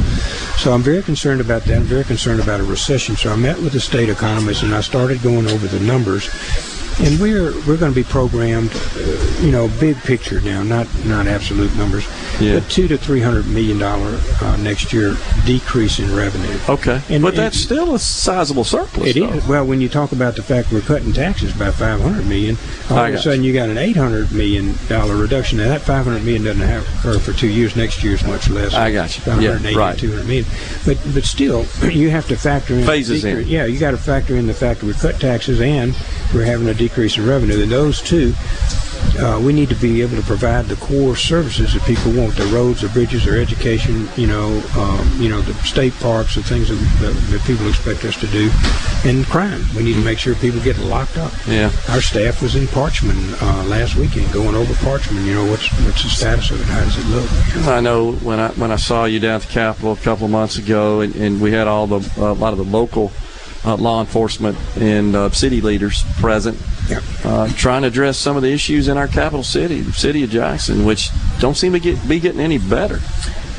So 0.58 0.72
I'm 0.72 0.82
very 0.82 1.02
concerned 1.02 1.40
about 1.40 1.62
that. 1.64 1.76
I'm 1.76 1.84
very 1.84 2.04
concerned 2.04 2.40
about 2.40 2.60
a 2.60 2.64
recession. 2.64 3.16
So 3.16 3.30
I 3.30 3.36
met 3.36 3.58
with 3.58 3.72
the 3.72 3.80
state 3.80 4.10
economists 4.10 4.62
and 4.62 4.74
I 4.74 4.82
started 4.82 5.22
going 5.22 5.46
over 5.46 5.66
the 5.66 5.80
numbers. 5.80 6.28
And 7.00 7.20
we're 7.20 7.52
we're 7.66 7.76
going 7.76 7.92
to 7.92 7.94
be 7.94 8.02
programmed, 8.02 8.72
uh, 8.74 9.40
you 9.40 9.52
know, 9.52 9.68
big 9.78 9.96
picture 9.98 10.40
now, 10.40 10.64
not 10.64 10.88
not 11.04 11.28
absolute 11.28 11.74
numbers, 11.76 12.04
Yeah. 12.40 12.54
but 12.58 12.68
two 12.68 12.88
to 12.88 12.98
three 12.98 13.20
hundred 13.20 13.46
million 13.46 13.78
dollar 13.78 14.18
uh, 14.42 14.56
next 14.56 14.92
year 14.92 15.16
decrease 15.46 16.00
in 16.00 16.12
revenue. 16.14 16.58
Okay, 16.68 17.00
And- 17.08 17.22
but 17.22 17.28
and- 17.34 17.38
that's 17.38 17.56
still 17.56 17.94
a 17.94 18.00
sizable 18.00 18.64
surplus. 18.64 19.10
It 19.10 19.16
is 19.18 19.46
well 19.46 19.64
when 19.64 19.80
you 19.80 19.88
talk 19.88 20.10
about 20.10 20.34
the 20.34 20.42
fact 20.42 20.72
we're 20.72 20.80
cutting 20.80 21.12
taxes 21.12 21.52
by 21.52 21.70
500 21.70 22.26
million. 22.26 22.58
All 22.90 22.98
I 22.98 23.10
of 23.10 23.14
a 23.14 23.22
sudden, 23.22 23.44
you 23.44 23.52
got 23.52 23.68
an 23.68 23.78
800 23.78 24.32
million 24.32 24.74
dollar 24.88 25.14
reduction. 25.14 25.58
Now 25.58 25.68
that 25.68 25.82
500 25.82 26.24
million 26.24 26.42
doesn't 26.42 26.62
have 26.62 26.82
occur 26.98 27.20
for 27.20 27.32
two 27.32 27.46
years. 27.48 27.76
Next 27.76 28.02
year 28.02 28.08
year's 28.08 28.24
much 28.24 28.48
less. 28.48 28.72
I 28.74 28.90
got 28.90 29.16
you. 29.16 29.22
About 29.22 29.42
Yeah, 29.42 29.76
right. 29.76 29.98
200 29.98 30.26
million. 30.26 30.46
But 30.86 30.98
but 31.14 31.24
still, 31.24 31.66
you 31.90 32.10
have 32.10 32.26
to 32.28 32.36
factor 32.36 32.74
in 32.74 32.86
Phases 32.86 33.24
in. 33.24 33.46
Yeah, 33.46 33.66
you 33.66 33.78
got 33.78 33.90
to 33.92 33.98
factor 33.98 34.34
in 34.34 34.46
the 34.46 34.54
fact 34.54 34.80
that 34.80 34.86
we 34.86 34.94
cut 34.94 35.20
taxes 35.20 35.60
and 35.60 35.94
we're 36.34 36.44
having 36.44 36.66
a 36.68 36.74
decrease 36.74 36.87
in 36.96 37.26
revenue. 37.26 37.62
And 37.62 37.70
those 37.70 38.00
two. 38.00 38.34
Uh, 39.18 39.40
we 39.42 39.52
need 39.52 39.68
to 39.68 39.74
be 39.76 40.02
able 40.02 40.16
to 40.16 40.22
provide 40.22 40.66
the 40.66 40.76
core 40.76 41.16
services 41.16 41.72
that 41.72 41.82
people 41.84 42.12
want: 42.12 42.36
the 42.36 42.44
roads, 42.46 42.82
the 42.82 42.88
bridges, 42.88 43.24
their 43.24 43.40
education. 43.40 44.08
You 44.16 44.26
know, 44.26 44.62
um, 44.76 45.20
you 45.20 45.28
know, 45.28 45.40
the 45.40 45.54
state 45.64 45.92
parks, 45.94 46.34
the 46.34 46.42
things 46.42 46.68
that, 46.68 46.76
that, 47.00 47.14
that 47.30 47.42
people 47.44 47.68
expect 47.68 48.04
us 48.04 48.18
to 48.20 48.26
do, 48.28 48.50
and 49.04 49.24
crime. 49.26 49.62
We 49.76 49.82
need 49.82 49.94
to 49.94 50.04
make 50.04 50.18
sure 50.18 50.34
people 50.36 50.60
get 50.60 50.78
locked 50.78 51.16
up. 51.16 51.32
Yeah. 51.46 51.70
Our 51.88 52.00
staff 52.00 52.42
was 52.42 52.54
in 52.54 52.66
Parchman 52.66 53.40
uh, 53.40 53.64
last 53.68 53.96
weekend, 53.96 54.32
going 54.32 54.54
over 54.54 54.72
Parchman. 54.74 55.24
You 55.24 55.34
know, 55.34 55.46
what's 55.46 55.68
what's 55.84 56.02
the 56.02 56.10
status 56.10 56.50
of 56.50 56.60
it? 56.60 56.66
How 56.66 56.80
does 56.84 56.98
it 56.98 57.06
look? 57.06 57.66
I 57.68 57.80
know 57.80 58.12
when 58.12 58.38
I 58.38 58.48
when 58.50 58.70
I 58.70 58.76
saw 58.76 59.04
you 59.04 59.20
down 59.20 59.36
at 59.36 59.42
the 59.42 59.52
Capitol 59.52 59.92
a 59.92 59.96
couple 59.96 60.26
of 60.26 60.30
months 60.32 60.58
ago, 60.58 61.00
and, 61.00 61.14
and 61.16 61.40
we 61.40 61.52
had 61.52 61.66
all 61.66 61.86
the 61.86 62.00
uh, 62.20 62.32
a 62.32 62.34
lot 62.34 62.52
of 62.52 62.58
the 62.58 62.64
local 62.64 63.12
uh, 63.64 63.76
law 63.76 64.00
enforcement 64.00 64.56
and 64.76 65.14
uh, 65.16 65.30
city 65.30 65.60
leaders 65.60 66.02
present, 66.20 66.56
uh, 67.24 67.48
trying 67.54 67.82
to 67.82 67.88
address 67.88 68.16
some 68.18 68.36
of 68.36 68.42
the 68.42 68.52
issues 68.52 68.88
in 68.88 68.96
our 68.96 69.08
capital 69.08 69.42
city, 69.42 69.80
the 69.80 69.92
city 69.92 70.22
of 70.22 70.30
Jackson, 70.30 70.84
which 70.84 71.10
don't 71.40 71.56
seem 71.56 71.72
to 71.72 71.80
get 71.80 72.08
be 72.08 72.20
getting 72.20 72.40
any 72.40 72.58
better. 72.58 73.00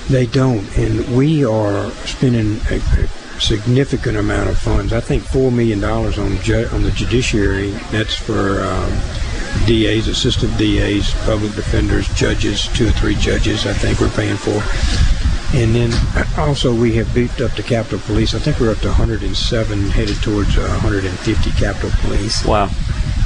They 0.10 0.26
don't, 0.26 0.66
and 0.78 1.16
we 1.16 1.46
are 1.46 1.92
spending 2.06 2.60
a, 2.72 2.78
a 2.78 3.08
significant 3.40 4.18
amount 4.18 4.50
of 4.50 4.58
funds. 4.58 4.92
I 4.94 5.00
think 5.02 5.24
four 5.24 5.52
million 5.52 5.80
dollars 5.80 6.18
on 6.18 6.38
ju- 6.38 6.68
on 6.74 6.84
the 6.84 6.92
judiciary. 6.92 7.70
That's 7.92 8.16
for 8.16 8.62
um, 8.64 8.90
DAs, 9.68 10.08
assistant 10.08 10.58
DAs, 10.58 11.14
public 11.26 11.54
defenders, 11.54 12.08
judges, 12.16 12.68
two 12.70 12.88
or 12.88 12.92
three 12.92 13.16
judges. 13.16 13.66
I 13.68 13.74
think 13.74 14.00
we're 14.00 14.10
paying 14.10 14.38
for. 14.38 14.60
And 15.54 15.74
then 15.74 15.92
also 16.38 16.74
we 16.74 16.94
have 16.96 17.14
beefed 17.14 17.42
up 17.42 17.52
the 17.56 17.64
Capitol 17.64 18.00
Police. 18.06 18.36
I 18.36 18.40
think 18.40 18.60
we're 18.60 18.72
up 18.72 18.78
to 18.80 18.88
107, 18.88 19.90
headed 19.90 20.22
towards 20.22 20.58
uh, 20.58 20.62
150 20.62 21.52
Capitol 21.52 21.90
Police. 22.02 22.46
Wow. 22.46 22.70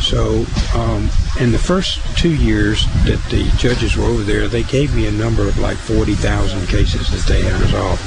So, 0.01 0.45
um, 0.75 1.09
in 1.39 1.51
the 1.51 1.59
first 1.59 1.99
two 2.17 2.33
years 2.33 2.85
that 3.05 3.23
the 3.29 3.43
judges 3.57 3.95
were 3.95 4.05
over 4.05 4.23
there, 4.23 4.47
they 4.47 4.63
gave 4.63 4.95
me 4.95 5.07
a 5.07 5.11
number 5.11 5.47
of 5.47 5.57
like 5.59 5.77
40,000 5.77 6.67
cases 6.67 7.09
that 7.11 7.25
they 7.27 7.41
had 7.41 7.59
resolved 7.61 8.01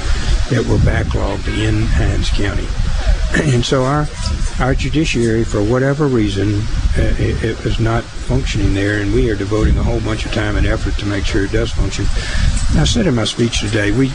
that 0.49 0.65
were 0.65 0.77
backlogged 0.77 1.47
in 1.47 1.83
Hinds 1.83 2.29
County. 2.29 2.67
And 3.53 3.63
so 3.63 3.83
our 3.83 4.07
our 4.59 4.73
judiciary, 4.73 5.43
for 5.43 5.61
whatever 5.61 6.07
reason, 6.07 6.55
uh, 6.97 7.13
it, 7.19 7.43
it 7.43 7.63
was 7.63 7.79
not 7.79 8.03
functioning 8.03 8.73
there, 8.73 9.01
and 9.01 9.13
we 9.13 9.29
are 9.29 9.35
devoting 9.35 9.77
a 9.77 9.83
whole 9.83 9.99
bunch 9.99 10.25
of 10.25 10.33
time 10.33 10.55
and 10.55 10.65
effort 10.65 10.97
to 10.99 11.05
make 11.05 11.25
sure 11.25 11.43
it 11.45 11.51
does 11.51 11.71
function. 11.71 12.05
I 12.79 12.85
said 12.85 13.05
in 13.05 13.15
my 13.15 13.25
speech 13.25 13.59
today, 13.61 13.91
we 13.91 14.11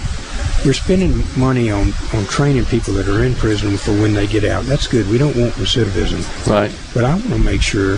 we're 0.64 0.72
spending 0.72 1.24
money 1.36 1.70
on, 1.70 1.92
on 2.14 2.24
training 2.26 2.64
people 2.66 2.94
that 2.94 3.08
are 3.08 3.24
in 3.24 3.34
prison 3.34 3.76
for 3.76 3.92
when 3.92 4.14
they 4.14 4.26
get 4.26 4.44
out. 4.44 4.64
That's 4.64 4.86
good. 4.86 5.08
We 5.08 5.18
don't 5.18 5.36
want 5.36 5.54
recidivism. 5.54 6.48
Right. 6.48 6.72
But 6.94 7.04
I 7.04 7.14
want 7.14 7.24
to 7.30 7.38
make 7.38 7.62
sure 7.62 7.94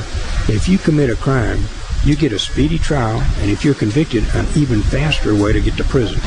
if 0.48 0.66
you 0.68 0.78
commit 0.78 1.10
a 1.10 1.16
crime, 1.16 1.62
you 2.04 2.16
get 2.16 2.32
a 2.32 2.38
speedy 2.38 2.78
trial, 2.78 3.22
and 3.38 3.50
if 3.50 3.64
you're 3.64 3.74
convicted, 3.74 4.24
an 4.34 4.46
even 4.56 4.80
faster 4.82 5.34
way 5.34 5.52
to 5.52 5.60
get 5.60 5.76
to 5.76 5.84
prison. 5.84 6.20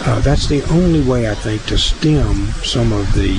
Uh, 0.00 0.20
that's 0.20 0.46
the 0.46 0.62
only 0.70 1.02
way, 1.02 1.30
I 1.30 1.34
think, 1.34 1.64
to 1.66 1.76
stem 1.78 2.46
some 2.62 2.92
of 2.92 3.12
the 3.14 3.36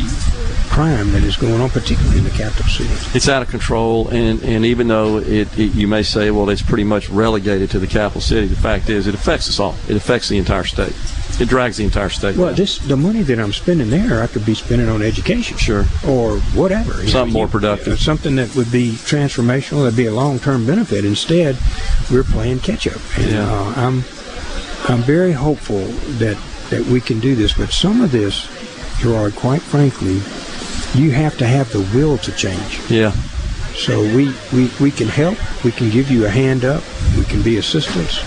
crime 0.69 1.11
that 1.13 1.23
is 1.23 1.35
going 1.35 1.59
on, 1.61 1.69
particularly 1.69 2.19
in 2.19 2.23
the 2.23 2.29
capital 2.29 2.65
city. 2.65 2.89
It's 3.15 3.27
out 3.27 3.41
of 3.41 3.49
control, 3.49 4.07
and, 4.09 4.41
and 4.43 4.65
even 4.65 4.87
though 4.87 5.17
it, 5.17 5.57
it 5.57 5.73
you 5.73 5.87
may 5.87 6.03
say, 6.03 6.29
well, 6.31 6.49
it's 6.49 6.61
pretty 6.61 6.83
much 6.83 7.09
relegated 7.09 7.71
to 7.71 7.79
the 7.79 7.87
capital 7.87 8.21
city, 8.21 8.47
the 8.47 8.55
fact 8.55 8.89
is, 8.89 9.07
it 9.07 9.15
affects 9.15 9.49
us 9.49 9.59
all. 9.59 9.75
It 9.87 9.95
affects 9.95 10.29
the 10.29 10.37
entire 10.37 10.65
state. 10.65 10.93
It 11.41 11.47
drags 11.47 11.77
the 11.77 11.85
entire 11.85 12.09
state. 12.09 12.35
Well, 12.35 12.53
this 12.53 12.77
the 12.79 12.97
money 12.97 13.21
that 13.23 13.39
I'm 13.39 13.53
spending 13.53 13.89
there, 13.89 14.21
I 14.21 14.27
could 14.27 14.45
be 14.45 14.53
spending 14.53 14.89
on 14.89 15.01
education, 15.01 15.57
sure, 15.57 15.85
or 16.05 16.37
whatever. 16.53 16.91
Something 17.07 17.33
know, 17.33 17.39
more 17.39 17.47
productive. 17.47 17.93
uh, 17.93 17.97
something 17.97 18.35
that 18.35 18.53
would 18.55 18.71
be 18.71 18.91
transformational, 18.91 19.83
that'd 19.83 19.95
be 19.97 20.05
a 20.07 20.13
long-term 20.13 20.67
benefit. 20.67 21.03
Instead, 21.05 21.57
we're 22.11 22.23
playing 22.25 22.59
catch-up, 22.59 22.99
and 23.17 23.31
Yeah. 23.31 23.49
uh, 23.51 23.73
I'm 23.77 24.03
I'm 24.89 25.01
very 25.03 25.31
hopeful 25.31 25.85
that 26.19 26.37
that 26.69 26.85
we 26.85 27.01
can 27.01 27.19
do 27.19 27.35
this. 27.35 27.53
But 27.53 27.71
some 27.71 28.01
of 28.01 28.11
this, 28.11 28.47
Gerard, 28.99 29.35
quite 29.35 29.61
frankly, 29.61 30.21
you 30.99 31.11
have 31.11 31.37
to 31.37 31.45
have 31.45 31.71
the 31.71 31.81
will 31.95 32.17
to 32.19 32.31
change. 32.31 32.79
Yeah. 32.89 33.11
So 33.75 34.01
we, 34.01 34.33
we, 34.51 34.69
we 34.81 34.91
can 34.91 35.07
help, 35.07 35.37
we 35.63 35.71
can 35.71 35.89
give 35.89 36.11
you 36.11 36.25
a 36.25 36.29
hand 36.29 36.65
up, 36.65 36.83
we 37.17 37.23
can 37.23 37.41
be 37.41 37.57
assistants, 37.57 38.19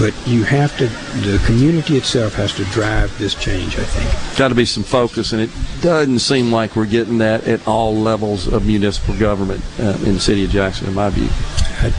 but 0.00 0.12
you 0.26 0.42
have 0.42 0.76
to, 0.78 0.86
the 1.20 1.40
community 1.46 1.96
itself 1.96 2.34
has 2.34 2.52
to 2.54 2.64
drive 2.64 3.16
this 3.18 3.34
change, 3.34 3.78
I 3.78 3.84
think. 3.84 4.38
Got 4.38 4.48
to 4.48 4.54
be 4.56 4.64
some 4.64 4.82
focus, 4.82 5.32
and 5.32 5.40
it 5.40 5.50
doesn't 5.82 6.18
seem 6.18 6.50
like 6.50 6.74
we're 6.74 6.86
getting 6.86 7.18
that 7.18 7.46
at 7.46 7.66
all 7.68 7.94
levels 7.94 8.48
of 8.48 8.66
municipal 8.66 9.16
government 9.16 9.62
uh, 9.78 9.96
in 10.04 10.14
the 10.14 10.20
city 10.20 10.44
of 10.44 10.50
Jackson, 10.50 10.88
in 10.88 10.94
my 10.94 11.10
view. 11.10 11.28
I, 11.80 11.92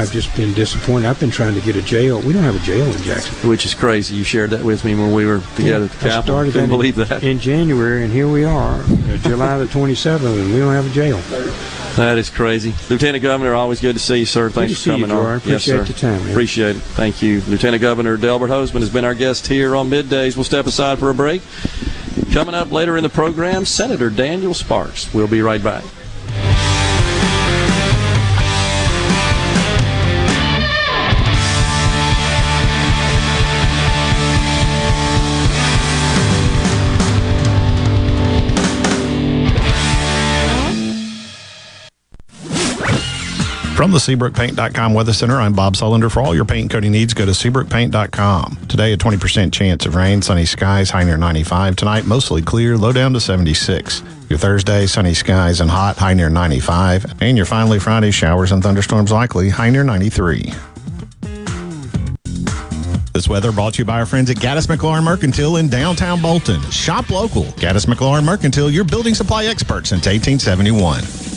I've 0.00 0.12
just 0.12 0.34
been 0.36 0.54
disappointed. 0.54 1.06
I've 1.06 1.18
been 1.18 1.30
trying 1.30 1.54
to 1.54 1.60
get 1.60 1.74
a 1.76 1.82
jail. 1.82 2.20
We 2.20 2.32
don't 2.32 2.44
have 2.44 2.54
a 2.56 2.60
jail 2.64 2.86
in 2.86 3.02
Jackson. 3.02 3.48
Which 3.48 3.64
is 3.64 3.74
crazy. 3.74 4.14
You 4.14 4.22
shared 4.24 4.50
that 4.50 4.62
with 4.64 4.84
me 4.84 4.94
when 4.94 5.12
we 5.12 5.26
were 5.26 5.40
together 5.56 5.86
at 5.86 5.90
the 5.90 5.96
I 5.96 6.10
Capitol. 6.10 6.22
started 6.22 6.52
Couldn't 6.52 6.68
believe 6.70 6.94
that. 6.96 7.22
in 7.24 7.38
January, 7.40 8.04
and 8.04 8.12
here 8.12 8.28
we 8.28 8.44
are, 8.44 8.80
uh, 8.80 9.16
July 9.18 9.58
the 9.58 9.66
27th, 9.66 10.40
and 10.40 10.52
we 10.52 10.58
don't 10.60 10.72
have 10.72 10.86
a 10.86 10.90
jail. 10.90 11.18
That 11.96 12.16
is 12.16 12.30
crazy. 12.30 12.74
Lieutenant 12.88 13.22
Governor, 13.22 13.54
always 13.54 13.80
good 13.80 13.94
to 13.94 13.98
see 14.00 14.18
you, 14.18 14.24
sir. 14.26 14.50
Thanks 14.50 14.72
Good 14.72 14.76
for 14.76 14.82
see 14.82 14.90
you, 14.96 15.06
coming 15.06 15.10
on. 15.16 15.36
Appreciate 15.38 15.52
yes, 15.52 15.64
sir. 15.64 15.92
the 15.92 15.92
time, 15.98 16.20
man. 16.22 16.30
Appreciate 16.30 16.76
it. 16.76 16.82
Thank 16.82 17.20
you. 17.20 17.40
Lieutenant 17.48 17.80
Governor 17.80 18.16
Delbert 18.16 18.50
Hosemann 18.50 18.80
has 18.80 18.90
been 18.90 19.04
our 19.04 19.14
guest 19.14 19.48
here 19.48 19.74
on 19.74 19.90
Middays. 19.90 20.36
We'll 20.36 20.44
step 20.44 20.66
aside 20.66 21.00
for 21.00 21.10
a 21.10 21.14
break. 21.14 21.42
Coming 22.32 22.54
up 22.54 22.70
later 22.70 22.96
in 22.96 23.02
the 23.02 23.08
program, 23.08 23.64
Senator 23.64 24.10
Daniel 24.10 24.54
Sparks. 24.54 25.12
We'll 25.12 25.26
be 25.26 25.42
right 25.42 25.62
back. 25.62 25.82
From 43.78 43.92
the 43.92 43.98
SeabrookPaint.com 43.98 44.92
Weather 44.92 45.12
Center, 45.12 45.36
I'm 45.36 45.52
Bob 45.52 45.74
Sullender. 45.74 46.10
For 46.10 46.20
all 46.20 46.34
your 46.34 46.44
paint 46.44 46.68
coating 46.68 46.90
needs, 46.90 47.14
go 47.14 47.24
to 47.24 47.30
SeabrookPaint.com. 47.30 48.66
Today, 48.66 48.92
a 48.92 48.96
20% 48.96 49.52
chance 49.52 49.86
of 49.86 49.94
rain, 49.94 50.20
sunny 50.20 50.46
skies, 50.46 50.90
high 50.90 51.04
near 51.04 51.16
95. 51.16 51.76
Tonight, 51.76 52.04
mostly 52.04 52.42
clear, 52.42 52.76
low 52.76 52.90
down 52.90 53.12
to 53.12 53.20
76. 53.20 54.02
Your 54.28 54.38
Thursday, 54.40 54.86
sunny 54.86 55.14
skies 55.14 55.60
and 55.60 55.70
hot, 55.70 55.96
high 55.96 56.14
near 56.14 56.28
95. 56.28 57.22
And 57.22 57.36
your 57.36 57.46
finally 57.46 57.78
Friday, 57.78 58.10
showers 58.10 58.50
and 58.50 58.64
thunderstorms 58.64 59.12
likely, 59.12 59.48
high 59.48 59.70
near 59.70 59.84
93. 59.84 60.52
This 63.12 63.28
weather 63.28 63.52
brought 63.52 63.74
to 63.74 63.78
you 63.78 63.84
by 63.84 64.00
our 64.00 64.06
friends 64.06 64.28
at 64.28 64.38
Gaddis 64.38 64.66
McLaurin 64.66 65.04
Mercantile 65.04 65.58
in 65.58 65.68
downtown 65.68 66.20
Bolton. 66.20 66.60
Shop 66.72 67.08
local. 67.10 67.44
Gaddis 67.44 67.86
McLaurin 67.86 68.24
Mercantile, 68.24 68.72
your 68.72 68.82
building 68.82 69.14
supply 69.14 69.44
expert 69.44 69.86
since 69.86 70.04
1871. 70.06 71.27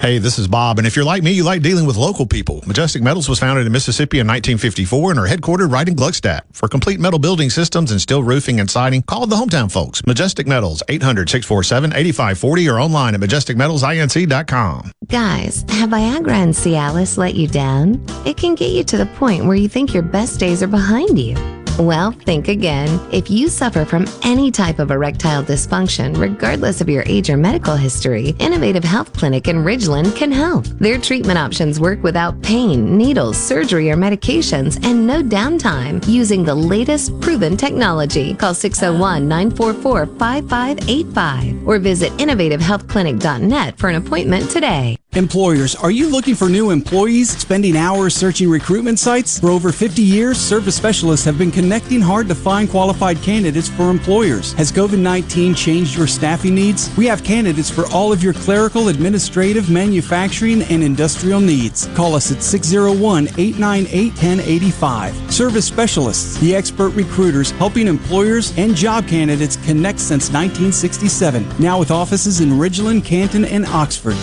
Hey, 0.00 0.18
this 0.18 0.38
is 0.38 0.46
Bob, 0.46 0.78
and 0.78 0.86
if 0.86 0.94
you're 0.94 1.04
like 1.04 1.24
me, 1.24 1.32
you 1.32 1.42
like 1.42 1.60
dealing 1.60 1.84
with 1.84 1.96
local 1.96 2.24
people. 2.24 2.62
Majestic 2.68 3.02
Metals 3.02 3.28
was 3.28 3.40
founded 3.40 3.66
in 3.66 3.72
Mississippi 3.72 4.20
in 4.20 4.28
1954 4.28 5.10
and 5.10 5.18
are 5.18 5.26
headquartered 5.26 5.72
right 5.72 5.88
in 5.88 5.96
Gluckstadt. 5.96 6.42
For 6.52 6.68
complete 6.68 7.00
metal 7.00 7.18
building 7.18 7.50
systems 7.50 7.90
and 7.90 8.00
steel 8.00 8.22
roofing 8.22 8.60
and 8.60 8.70
siding, 8.70 9.02
call 9.02 9.26
the 9.26 9.34
hometown 9.34 9.68
folks. 9.68 10.00
Majestic 10.06 10.46
Metals, 10.46 10.84
800-647-8540 10.88 12.72
or 12.72 12.78
online 12.78 13.16
at 13.16 13.20
majesticmetalsinc.com. 13.20 14.92
Guys, 15.08 15.64
have 15.68 15.90
Viagra 15.90 16.30
and 16.30 16.54
Cialis 16.54 17.18
let 17.18 17.34
you 17.34 17.48
down? 17.48 18.00
It 18.24 18.36
can 18.36 18.54
get 18.54 18.70
you 18.70 18.84
to 18.84 18.98
the 18.98 19.06
point 19.06 19.46
where 19.46 19.56
you 19.56 19.68
think 19.68 19.94
your 19.94 20.04
best 20.04 20.38
days 20.38 20.62
are 20.62 20.68
behind 20.68 21.18
you. 21.18 21.34
Well, 21.78 22.10
think 22.10 22.48
again. 22.48 22.88
If 23.12 23.30
you 23.30 23.48
suffer 23.48 23.84
from 23.84 24.04
any 24.24 24.50
type 24.50 24.80
of 24.80 24.90
erectile 24.90 25.44
dysfunction, 25.44 26.18
regardless 26.18 26.80
of 26.80 26.88
your 26.88 27.04
age 27.06 27.30
or 27.30 27.36
medical 27.36 27.76
history, 27.76 28.34
Innovative 28.40 28.82
Health 28.82 29.12
Clinic 29.12 29.46
in 29.46 29.58
Ridgeland 29.58 30.16
can 30.16 30.32
help. 30.32 30.64
Their 30.64 30.98
treatment 30.98 31.38
options 31.38 31.78
work 31.78 32.02
without 32.02 32.42
pain, 32.42 32.98
needles, 32.98 33.36
surgery, 33.36 33.92
or 33.92 33.96
medications, 33.96 34.84
and 34.84 35.06
no 35.06 35.22
downtime 35.22 36.04
using 36.08 36.42
the 36.42 36.54
latest 36.54 37.18
proven 37.20 37.56
technology. 37.56 38.34
Call 38.34 38.54
601 38.54 39.28
944 39.28 40.06
5585 40.18 41.68
or 41.68 41.78
visit 41.78 42.10
innovativehealthclinic.net 42.14 43.78
for 43.78 43.88
an 43.88 43.94
appointment 43.94 44.50
today. 44.50 44.98
Employers, 45.14 45.74
are 45.74 45.90
you 45.90 46.10
looking 46.10 46.34
for 46.34 46.48
new 46.50 46.70
employees, 46.70 47.30
spending 47.30 47.76
hours 47.76 48.14
searching 48.14 48.50
recruitment 48.50 48.98
sites? 48.98 49.40
For 49.40 49.48
over 49.48 49.72
50 49.72 50.02
years, 50.02 50.38
service 50.38 50.76
specialists 50.76 51.24
have 51.24 51.38
been 51.38 51.50
connecting 51.68 52.00
hard 52.00 52.26
to 52.26 52.34
find 52.34 52.66
qualified 52.66 53.20
candidates 53.20 53.68
for 53.68 53.90
employers. 53.90 54.54
Has 54.54 54.72
COVID 54.72 54.98
19 55.00 55.54
changed 55.54 55.98
your 55.98 56.06
staffing 56.06 56.54
needs? 56.54 56.88
We 56.96 57.04
have 57.04 57.22
candidates 57.22 57.68
for 57.68 57.84
all 57.88 58.10
of 58.10 58.22
your 58.22 58.32
clerical, 58.32 58.88
administrative, 58.88 59.68
manufacturing, 59.68 60.62
and 60.62 60.82
industrial 60.82 61.40
needs. 61.40 61.86
Call 61.88 62.14
us 62.14 62.32
at 62.32 62.42
601 62.42 63.28
898 63.36 64.12
1085. 64.12 65.30
Service 65.30 65.66
specialists, 65.66 66.38
the 66.38 66.56
expert 66.56 66.88
recruiters 66.94 67.50
helping 67.50 67.86
employers 67.86 68.56
and 68.56 68.74
job 68.74 69.06
candidates 69.06 69.56
connect 69.56 70.00
since 70.00 70.32
1967. 70.32 71.46
Now 71.58 71.78
with 71.78 71.90
offices 71.90 72.40
in 72.40 72.52
Ridgeland, 72.52 73.04
Canton, 73.04 73.44
and 73.44 73.66
Oxford. 73.66 74.16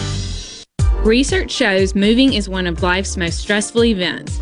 Research 1.05 1.51
shows 1.51 1.93
moving 1.93 2.33
is 2.33 2.49
one 2.49 2.65
of 2.65 2.81
life's 2.81 3.15
most 3.15 3.37
stressful 3.37 3.85
events, 3.85 4.41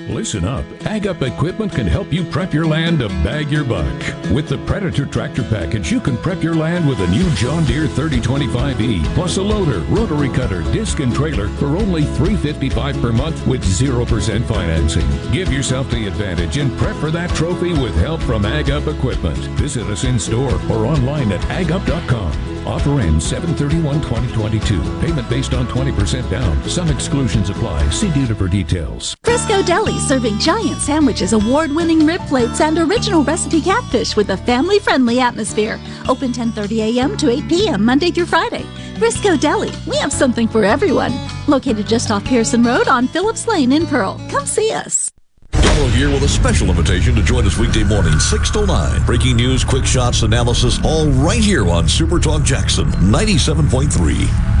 Listen 0.09 0.45
up. 0.45 0.65
Ag 0.85 1.07
Up 1.07 1.21
Equipment 1.21 1.71
can 1.71 1.87
help 1.87 2.11
you 2.11 2.23
prep 2.23 2.53
your 2.53 2.65
land 2.65 2.99
to 2.99 3.07
bag 3.23 3.49
your 3.49 3.63
buck. 3.63 3.85
With 4.31 4.47
the 4.47 4.57
Predator 4.65 5.05
Tractor 5.05 5.43
Package, 5.43 5.91
you 5.91 5.99
can 5.99 6.17
prep 6.17 6.43
your 6.43 6.55
land 6.55 6.87
with 6.87 6.99
a 6.99 7.07
new 7.07 7.29
John 7.35 7.63
Deere 7.65 7.87
3025E, 7.87 9.03
plus 9.13 9.37
a 9.37 9.41
loader, 9.41 9.79
rotary 9.81 10.29
cutter, 10.29 10.61
disc, 10.71 10.99
and 10.99 11.13
trailer 11.13 11.47
for 11.49 11.77
only 11.77 12.03
355 12.03 13.01
per 13.01 13.11
month 13.11 13.45
with 13.47 13.63
0% 13.63 14.43
financing. 14.45 15.31
Give 15.31 15.51
yourself 15.51 15.89
the 15.89 16.07
advantage 16.07 16.57
and 16.57 16.75
prep 16.77 16.95
for 16.97 17.11
that 17.11 17.29
trophy 17.31 17.73
with 17.73 17.95
help 17.95 18.21
from 18.21 18.45
Ag 18.45 18.69
Up 18.69 18.87
Equipment. 18.87 19.37
Visit 19.59 19.87
us 19.87 20.03
in 20.03 20.19
store 20.19 20.55
or 20.69 20.85
online 20.85 21.31
at 21.31 21.41
agup.com. 21.41 22.51
Offer 22.67 22.99
ends 23.01 23.31
731-2022. 23.31 25.01
Payment 25.01 25.29
based 25.29 25.53
on 25.53 25.65
20% 25.67 26.29
down. 26.29 26.69
Some 26.69 26.89
exclusions 26.89 27.49
apply. 27.49 27.89
See 27.89 28.11
dealer 28.11 28.35
for 28.35 28.47
details. 28.47 29.15
Frisco 29.23 29.63
Deli 29.63 29.90
serving 29.99 30.39
giant 30.39 30.79
sandwiches, 30.81 31.33
award-winning 31.33 32.05
rib 32.05 32.21
plates, 32.27 32.61
and 32.61 32.77
original 32.77 33.23
recipe 33.23 33.61
catfish 33.61 34.15
with 34.15 34.29
a 34.29 34.37
family-friendly 34.37 35.19
atmosphere. 35.19 35.79
Open 36.07 36.31
10:30 36.31 36.97
a.m. 36.97 37.17
to 37.17 37.29
8 37.29 37.47
p.m. 37.47 37.85
Monday 37.85 38.11
through 38.11 38.27
Friday. 38.27 38.65
Briscoe 38.99 39.37
Deli, 39.37 39.71
we 39.87 39.97
have 39.97 40.13
something 40.13 40.47
for 40.47 40.63
everyone. 40.63 41.13
Located 41.47 41.87
just 41.87 42.11
off 42.11 42.23
Pearson 42.23 42.63
Road 42.63 42.87
on 42.87 43.07
Phillips 43.07 43.47
Lane 43.47 43.71
in 43.71 43.87
Pearl. 43.87 44.19
Come 44.29 44.45
see 44.45 44.71
us. 44.71 45.11
Gallo 45.51 45.87
here 45.89 46.09
with 46.09 46.23
a 46.23 46.29
special 46.29 46.69
invitation 46.69 47.15
to 47.15 47.23
join 47.23 47.45
us 47.45 47.57
weekday 47.57 47.83
morning, 47.83 48.19
6 48.19 48.51
to 48.51 48.65
9. 48.65 49.05
Breaking 49.05 49.35
news, 49.35 49.63
quick 49.63 49.85
shots, 49.85 50.21
analysis, 50.21 50.79
all 50.85 51.07
right 51.07 51.41
here 51.41 51.67
on 51.67 51.87
Super 51.87 52.19
Talk 52.19 52.43
Jackson 52.43 52.85
97.3. 52.91 54.60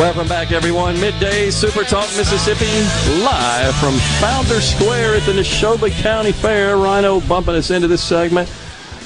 Welcome 0.00 0.28
back, 0.28 0.50
everyone. 0.50 0.98
Midday 0.98 1.50
Super 1.50 1.84
Talk 1.84 2.08
Mississippi, 2.16 2.64
live 3.22 3.74
from 3.76 3.92
Founder 4.18 4.62
Square 4.62 5.16
at 5.16 5.26
the 5.26 5.32
Neshoba 5.32 5.90
County 6.00 6.32
Fair. 6.32 6.78
Rhino 6.78 7.20
bumping 7.20 7.54
us 7.54 7.70
into 7.70 7.86
this 7.86 8.02
segment 8.02 8.48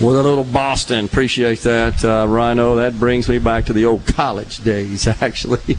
with 0.01 0.17
a 0.17 0.23
little 0.23 0.45
Boston. 0.45 1.05
Appreciate 1.05 1.61
that, 1.63 2.05
uh, 2.05 2.27
Rhino. 2.29 2.77
That 2.77 2.99
brings 2.99 3.29
me 3.29 3.39
back 3.39 3.65
to 3.67 3.73
the 3.73 3.85
old 3.87 4.07
college 4.07 4.63
days, 4.63 5.07
actually. 5.21 5.77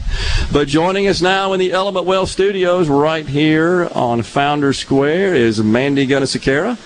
But 0.52 0.68
joining 0.68 1.06
us 1.06 1.22
now 1.22 1.54
in 1.54 1.60
the 1.60 1.72
Element 1.72 2.04
Wealth 2.04 2.28
Studios, 2.28 2.88
right 2.88 3.26
here 3.26 3.88
on 3.94 4.22
Founder 4.22 4.74
Square, 4.74 5.34
is 5.34 5.62
Mandy 5.62 6.06
Gunasekara. 6.06 6.76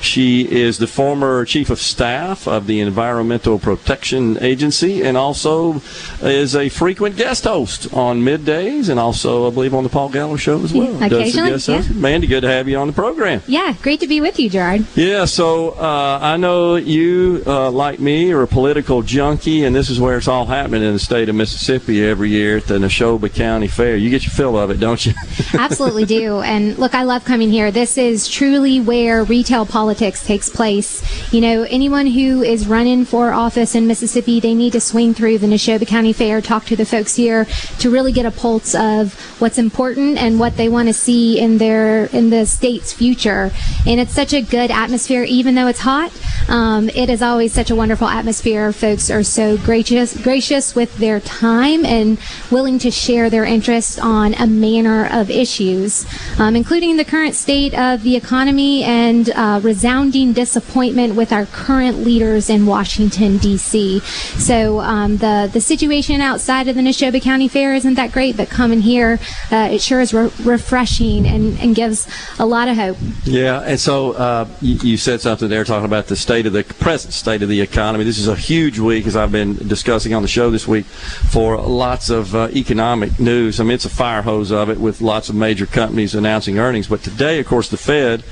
She 0.00 0.50
is 0.50 0.78
the 0.78 0.86
former 0.86 1.44
chief 1.44 1.70
of 1.70 1.80
staff 1.80 2.46
of 2.46 2.66
the 2.66 2.80
Environmental 2.80 3.58
Protection 3.58 4.42
Agency 4.42 5.02
and 5.02 5.16
also 5.16 5.82
is 6.22 6.54
a 6.54 6.68
frequent 6.68 7.16
guest 7.16 7.44
host 7.44 7.92
on 7.92 8.22
middays 8.22 8.88
and 8.88 9.00
also, 9.00 9.46
I 9.46 9.50
believe, 9.50 9.74
on 9.74 9.82
the 9.82 9.88
Paul 9.88 10.08
Gallo 10.08 10.36
show 10.36 10.62
as 10.62 10.72
well. 10.72 11.02
Occasionally, 11.02 11.50
Does 11.50 11.66
host. 11.66 11.90
Mandy, 11.90 12.26
good 12.26 12.42
to 12.42 12.48
have 12.48 12.68
you 12.68 12.78
on 12.78 12.86
the 12.86 12.92
program. 12.92 13.42
Yeah, 13.46 13.74
great 13.82 14.00
to 14.00 14.06
be 14.06 14.20
with 14.20 14.38
you, 14.38 14.48
Gerard. 14.48 14.86
Yeah, 14.94 15.24
so 15.24 15.70
uh, 15.70 16.18
I 16.22 16.36
know 16.36 16.76
you, 16.76 17.42
uh, 17.46 17.70
like 17.70 18.00
me, 18.00 18.32
are 18.32 18.42
a 18.42 18.46
political 18.46 19.02
junkie, 19.02 19.64
and 19.64 19.74
this 19.74 19.90
is 19.90 20.00
where 20.00 20.18
it's 20.18 20.28
all 20.28 20.46
happening 20.46 20.82
in 20.82 20.92
the 20.92 20.98
state 20.98 21.28
of 21.28 21.34
Mississippi 21.34 22.04
every 22.04 22.30
year 22.30 22.58
at 22.58 22.66
the 22.66 22.78
Neshoba 22.78 23.32
County 23.34 23.68
Fair. 23.68 23.96
You 23.96 24.10
get 24.10 24.24
your 24.24 24.32
fill 24.32 24.56
of 24.56 24.70
it, 24.70 24.80
don't 24.80 25.04
you? 25.04 25.12
Absolutely 25.54 26.04
do. 26.04 26.40
And 26.40 26.78
look, 26.78 26.94
I 26.94 27.02
love 27.02 27.24
coming 27.24 27.50
here. 27.50 27.70
This 27.70 27.98
is 27.98 28.28
truly 28.28 28.80
where 28.80 29.24
retail 29.24 29.66
politics 29.66 29.87
takes 29.96 30.48
place. 30.48 31.02
You 31.32 31.40
know, 31.40 31.62
anyone 31.62 32.06
who 32.06 32.42
is 32.42 32.66
running 32.66 33.04
for 33.04 33.32
office 33.32 33.74
in 33.74 33.86
Mississippi, 33.86 34.40
they 34.40 34.54
need 34.54 34.72
to 34.72 34.80
swing 34.80 35.14
through 35.14 35.38
the 35.38 35.46
Neshoba 35.46 35.86
County 35.86 36.12
Fair, 36.12 36.40
talk 36.40 36.64
to 36.66 36.76
the 36.76 36.84
folks 36.84 37.14
here 37.14 37.46
to 37.78 37.90
really 37.90 38.12
get 38.12 38.26
a 38.26 38.30
pulse 38.30 38.74
of 38.74 39.14
what's 39.40 39.58
important 39.58 40.18
and 40.18 40.38
what 40.38 40.56
they 40.56 40.68
want 40.68 40.88
to 40.88 40.94
see 40.94 41.38
in 41.38 41.58
their 41.58 42.06
in 42.06 42.30
the 42.30 42.46
state's 42.46 42.92
future. 42.92 43.50
And 43.86 44.00
it's 44.00 44.12
such 44.12 44.32
a 44.32 44.42
good 44.42 44.70
atmosphere, 44.70 45.22
even 45.24 45.54
though 45.54 45.66
it's 45.66 45.80
hot. 45.80 46.12
Um, 46.48 46.88
it 46.90 47.10
is 47.10 47.22
always 47.22 47.52
such 47.52 47.70
a 47.70 47.76
wonderful 47.76 48.08
atmosphere. 48.08 48.72
Folks 48.72 49.10
are 49.10 49.22
so 49.22 49.56
gracious, 49.58 50.16
gracious 50.16 50.74
with 50.74 50.96
their 50.96 51.20
time 51.20 51.84
and 51.84 52.18
willing 52.50 52.78
to 52.80 52.90
share 52.90 53.28
their 53.30 53.44
interests 53.44 53.98
on 53.98 54.34
a 54.34 54.46
manner 54.46 55.08
of 55.12 55.30
issues, 55.30 56.06
um, 56.38 56.56
including 56.56 56.96
the 56.96 57.04
current 57.04 57.34
state 57.34 57.74
of 57.74 58.02
the 58.02 58.16
economy 58.16 58.82
and 58.84 59.30
uh, 59.30 59.60
resounding 59.78 60.32
disappointment 60.32 61.14
with 61.14 61.32
our 61.32 61.46
current 61.46 61.98
leaders 61.98 62.50
in 62.50 62.66
Washington 62.66 63.38
D.C. 63.38 64.00
So 64.00 64.80
um, 64.80 65.18
the 65.18 65.48
the 65.52 65.60
situation 65.60 66.20
outside 66.20 66.66
of 66.66 66.74
the 66.74 66.82
Neshoba 66.82 67.22
County 67.22 67.46
Fair 67.46 67.74
isn't 67.74 67.94
that 67.94 68.10
great, 68.10 68.36
but 68.36 68.50
coming 68.50 68.80
here, 68.80 69.20
uh, 69.52 69.68
it 69.70 69.80
sure 69.80 70.00
is 70.00 70.12
re- 70.12 70.32
refreshing 70.42 71.24
and, 71.28 71.56
and 71.60 71.76
gives 71.76 72.08
a 72.40 72.44
lot 72.44 72.66
of 72.66 72.76
hope. 72.76 72.96
Yeah, 73.22 73.60
and 73.60 73.78
so 73.78 74.14
uh, 74.14 74.48
you, 74.60 74.74
you 74.82 74.96
said 74.96 75.20
something 75.20 75.48
there 75.48 75.62
talking 75.62 75.84
about 75.84 76.08
the 76.08 76.16
state 76.16 76.46
of 76.46 76.52
the 76.52 76.64
present 76.64 77.14
state 77.14 77.44
of 77.44 77.48
the 77.48 77.60
economy. 77.60 78.02
This 78.02 78.18
is 78.18 78.26
a 78.26 78.34
huge 78.34 78.80
week, 78.80 79.06
as 79.06 79.14
I've 79.14 79.30
been 79.30 79.54
discussing 79.68 80.12
on 80.12 80.22
the 80.22 80.28
show 80.28 80.50
this 80.50 80.66
week, 80.66 80.86
for 80.86 81.56
lots 81.56 82.10
of 82.10 82.34
uh, 82.34 82.48
economic 82.52 83.20
news. 83.20 83.60
I 83.60 83.62
mean, 83.62 83.74
it's 83.74 83.84
a 83.84 83.90
fire 83.90 84.22
hose 84.22 84.50
of 84.50 84.70
it 84.70 84.80
with 84.80 85.00
lots 85.00 85.28
of 85.28 85.36
major 85.36 85.66
companies 85.66 86.16
announcing 86.16 86.58
earnings. 86.58 86.88
But 86.88 87.04
today, 87.04 87.38
of 87.38 87.46
course, 87.46 87.68
the 87.68 87.76
Fed. 87.76 88.24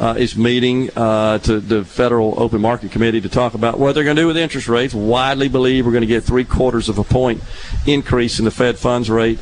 Uh, 0.00 0.14
is 0.16 0.34
meeting 0.34 0.88
uh, 0.96 1.36
to 1.36 1.60
the 1.60 1.84
Federal 1.84 2.32
Open 2.40 2.58
Market 2.58 2.90
Committee 2.90 3.20
to 3.20 3.28
talk 3.28 3.52
about 3.52 3.78
what 3.78 3.94
they're 3.94 4.02
going 4.02 4.16
to 4.16 4.22
do 4.22 4.26
with 4.26 4.38
interest 4.38 4.66
rates. 4.66 4.94
Widely 4.94 5.46
believe 5.46 5.84
we're 5.84 5.92
going 5.92 6.00
to 6.00 6.06
get 6.06 6.24
three 6.24 6.42
quarters 6.42 6.88
of 6.88 6.96
a 6.96 7.04
point 7.04 7.42
increase 7.86 8.38
in 8.38 8.46
the 8.46 8.50
Fed 8.50 8.78
funds 8.78 9.10
rate, 9.10 9.38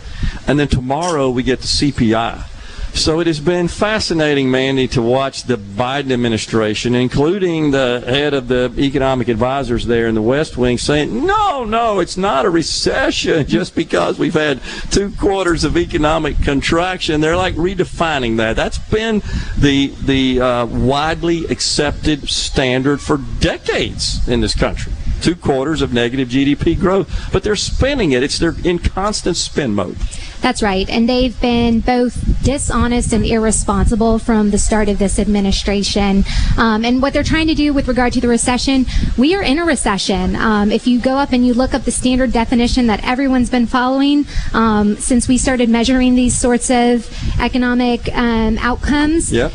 and 0.48 0.58
then 0.58 0.66
tomorrow 0.66 1.30
we 1.30 1.44
get 1.44 1.60
the 1.60 1.68
CPI. 1.68 2.57
So 2.98 3.20
it 3.20 3.28
has 3.28 3.38
been 3.38 3.68
fascinating, 3.68 4.50
Mandy, 4.50 4.88
to 4.88 5.00
watch 5.00 5.44
the 5.44 5.56
Biden 5.56 6.10
administration, 6.10 6.96
including 6.96 7.70
the 7.70 8.02
head 8.04 8.34
of 8.34 8.48
the 8.48 8.74
economic 8.76 9.28
advisors 9.28 9.86
there 9.86 10.08
in 10.08 10.16
the 10.16 10.20
West 10.20 10.56
Wing, 10.56 10.78
saying, 10.78 11.24
no, 11.24 11.62
no, 11.62 12.00
it's 12.00 12.16
not 12.16 12.44
a 12.44 12.50
recession 12.50 13.46
just 13.46 13.76
because 13.76 14.18
we've 14.18 14.34
had 14.34 14.60
two 14.90 15.12
quarters 15.12 15.62
of 15.62 15.76
economic 15.76 16.42
contraction. 16.42 17.20
They're 17.20 17.36
like 17.36 17.54
redefining 17.54 18.36
that. 18.38 18.56
That's 18.56 18.78
been 18.78 19.22
the, 19.56 19.94
the 20.02 20.40
uh, 20.40 20.66
widely 20.66 21.44
accepted 21.44 22.28
standard 22.28 23.00
for 23.00 23.18
decades 23.38 24.26
in 24.26 24.40
this 24.40 24.56
country. 24.56 24.92
Two 25.22 25.36
quarters 25.36 25.82
of 25.82 25.92
negative 25.92 26.28
GDP 26.28 26.78
growth, 26.78 27.30
but 27.32 27.44
they're 27.44 27.56
spinning 27.56 28.10
it. 28.10 28.24
It's 28.24 28.40
they're 28.40 28.56
in 28.64 28.80
constant 28.80 29.36
spin 29.36 29.72
mode. 29.72 29.98
That's 30.40 30.62
right. 30.62 30.88
And 30.88 31.08
they've 31.08 31.38
been 31.40 31.80
both 31.80 32.42
dishonest 32.42 33.12
and 33.12 33.24
irresponsible 33.24 34.18
from 34.18 34.50
the 34.50 34.58
start 34.58 34.88
of 34.88 34.98
this 34.98 35.18
administration. 35.18 36.24
Um, 36.56 36.84
and 36.84 37.02
what 37.02 37.12
they're 37.12 37.22
trying 37.22 37.48
to 37.48 37.54
do 37.54 37.72
with 37.72 37.88
regard 37.88 38.12
to 38.14 38.20
the 38.20 38.28
recession, 38.28 38.86
we 39.16 39.34
are 39.34 39.42
in 39.42 39.58
a 39.58 39.64
recession. 39.64 40.36
Um, 40.36 40.70
if 40.70 40.86
you 40.86 41.00
go 41.00 41.16
up 41.16 41.32
and 41.32 41.46
you 41.46 41.54
look 41.54 41.74
up 41.74 41.82
the 41.82 41.90
standard 41.90 42.32
definition 42.32 42.86
that 42.86 43.04
everyone's 43.04 43.50
been 43.50 43.66
following 43.66 44.26
um, 44.54 44.96
since 44.96 45.28
we 45.28 45.38
started 45.38 45.68
measuring 45.68 46.14
these 46.14 46.36
sorts 46.36 46.70
of 46.70 47.10
economic 47.40 48.08
um, 48.14 48.58
outcomes, 48.58 49.32
yeah 49.32 49.50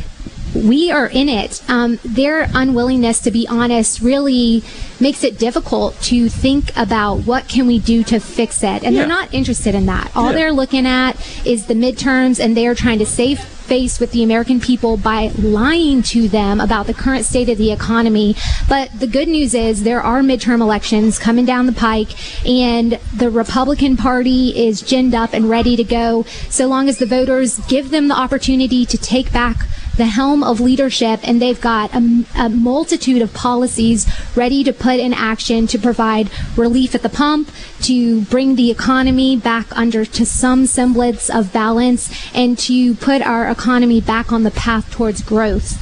we 0.55 0.91
are 0.91 1.07
in 1.07 1.29
it. 1.29 1.61
Um, 1.69 1.99
their 2.03 2.47
unwillingness 2.53 3.19
to 3.21 3.31
be 3.31 3.47
honest 3.47 4.01
really 4.01 4.63
makes 4.99 5.23
it 5.23 5.37
difficult 5.39 5.99
to 6.03 6.29
think 6.29 6.75
about 6.77 7.25
what 7.25 7.47
can 7.47 7.67
we 7.67 7.79
do 7.79 8.03
to 8.05 8.19
fix 8.19 8.63
it, 8.63 8.83
and 8.83 8.93
Yeah. 8.93 9.01
they're 9.01 9.07
not 9.07 9.33
interested 9.33 9.75
in 9.75 9.85
that. 9.87 10.11
All 10.15 10.27
Yeah. 10.27 10.33
they're 10.33 10.53
looking 10.53 10.85
at 10.85 11.17
is 11.45 11.65
the 11.65 11.73
midterms, 11.73 12.39
and 12.39 12.55
they 12.55 12.67
are 12.67 12.75
trying 12.75 12.99
to 12.99 13.05
save 13.05 13.39
face 13.39 13.97
with 13.97 14.11
the 14.11 14.21
American 14.21 14.59
people 14.59 14.97
by 14.97 15.31
lying 15.41 16.03
to 16.03 16.27
them 16.27 16.59
about 16.59 16.85
the 16.85 16.93
current 16.93 17.25
state 17.25 17.47
of 17.47 17.57
the 17.57 17.71
economy. 17.71 18.35
But 18.67 18.89
the 18.99 19.07
good 19.07 19.29
news 19.29 19.53
is 19.53 19.83
there 19.83 20.01
are 20.01 20.21
midterm 20.21 20.59
elections 20.61 21.17
coming 21.17 21.45
down 21.45 21.65
the 21.65 21.71
pike, 21.71 22.09
and 22.45 22.99
the 23.15 23.29
Republican 23.29 23.95
Party 23.95 24.49
is 24.49 24.81
ginned 24.81 25.15
up 25.15 25.33
and 25.33 25.49
ready 25.49 25.77
to 25.77 25.83
go. 25.83 26.25
So 26.49 26.67
long 26.67 26.89
as 26.89 26.97
the 26.97 27.05
voters 27.05 27.59
give 27.69 27.89
them 27.89 28.09
the 28.09 28.15
opportunity 28.15 28.85
to 28.85 28.97
take 28.97 29.31
back 29.31 29.65
the 29.97 30.05
helm 30.05 30.43
of 30.43 30.59
leadership, 30.59 31.19
and 31.23 31.41
they've 31.41 31.61
got 31.61 31.93
a, 31.93 32.25
a 32.37 32.49
multitude 32.49 33.21
of 33.21 33.33
policies 33.33 34.07
ready 34.35 34.63
to 34.63 34.73
put 34.73 34.99
in 34.99 35.13
action 35.13 35.67
to 35.67 35.77
provide 35.77 36.29
relief 36.57 36.95
at 36.95 37.03
the 37.03 37.09
pump, 37.09 37.51
to 37.81 38.21
bring 38.21 38.55
the 38.55 38.71
economy 38.71 39.35
back 39.35 39.67
under 39.77 40.05
to 40.05 40.25
some 40.25 40.65
semblance 40.65 41.29
of 41.29 41.53
balance, 41.53 42.11
and 42.33 42.57
to 42.57 42.95
put 42.95 43.21
our 43.21 43.49
economy 43.49 44.01
back 44.01 44.31
on 44.31 44.43
the 44.43 44.51
path 44.51 44.89
towards 44.91 45.21
growth. 45.21 45.77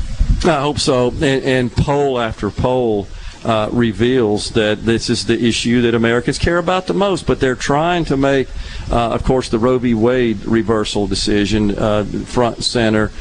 I 0.46 0.60
hope 0.60 0.80
so. 0.80 1.10
And, 1.10 1.24
and 1.24 1.72
poll 1.72 2.20
after 2.20 2.50
poll 2.50 3.08
uh, 3.44 3.70
reveals 3.72 4.52
that 4.52 4.86
this 4.86 5.10
is 5.10 5.26
the 5.26 5.44
issue 5.44 5.82
that 5.82 5.96
Americans 5.96 6.38
care 6.38 6.58
about 6.58 6.88
the 6.88 6.94
most. 6.94 7.26
But 7.26 7.40
they're 7.40 7.56
trying 7.56 8.06
to 8.06 8.18
make, 8.18 8.48
uh, 8.92 9.10
of 9.10 9.24
course, 9.24 9.50
the 9.50 9.60
Roe 9.60 9.80
v. 9.80 9.94
Wade 9.94 10.46
reversal 10.46 11.08
decision 11.08 11.78
uh, 11.78 12.04
front 12.04 12.64
center, 12.64 13.12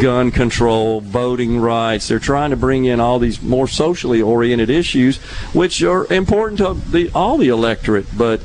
gun 0.00 0.30
control, 0.30 1.00
voting 1.00 1.58
rights. 1.58 2.08
They're 2.08 2.18
trying 2.18 2.50
to 2.50 2.56
bring 2.56 2.84
in 2.86 3.00
all 3.00 3.18
these 3.18 3.42
more 3.42 3.68
socially 3.68 4.22
oriented 4.22 4.70
issues, 4.70 5.18
which 5.52 5.82
are 5.82 6.10
important 6.12 6.58
to 6.58 6.74
the, 6.74 7.10
all 7.14 7.36
the 7.36 7.48
electorate. 7.48 8.06
But 8.16 8.40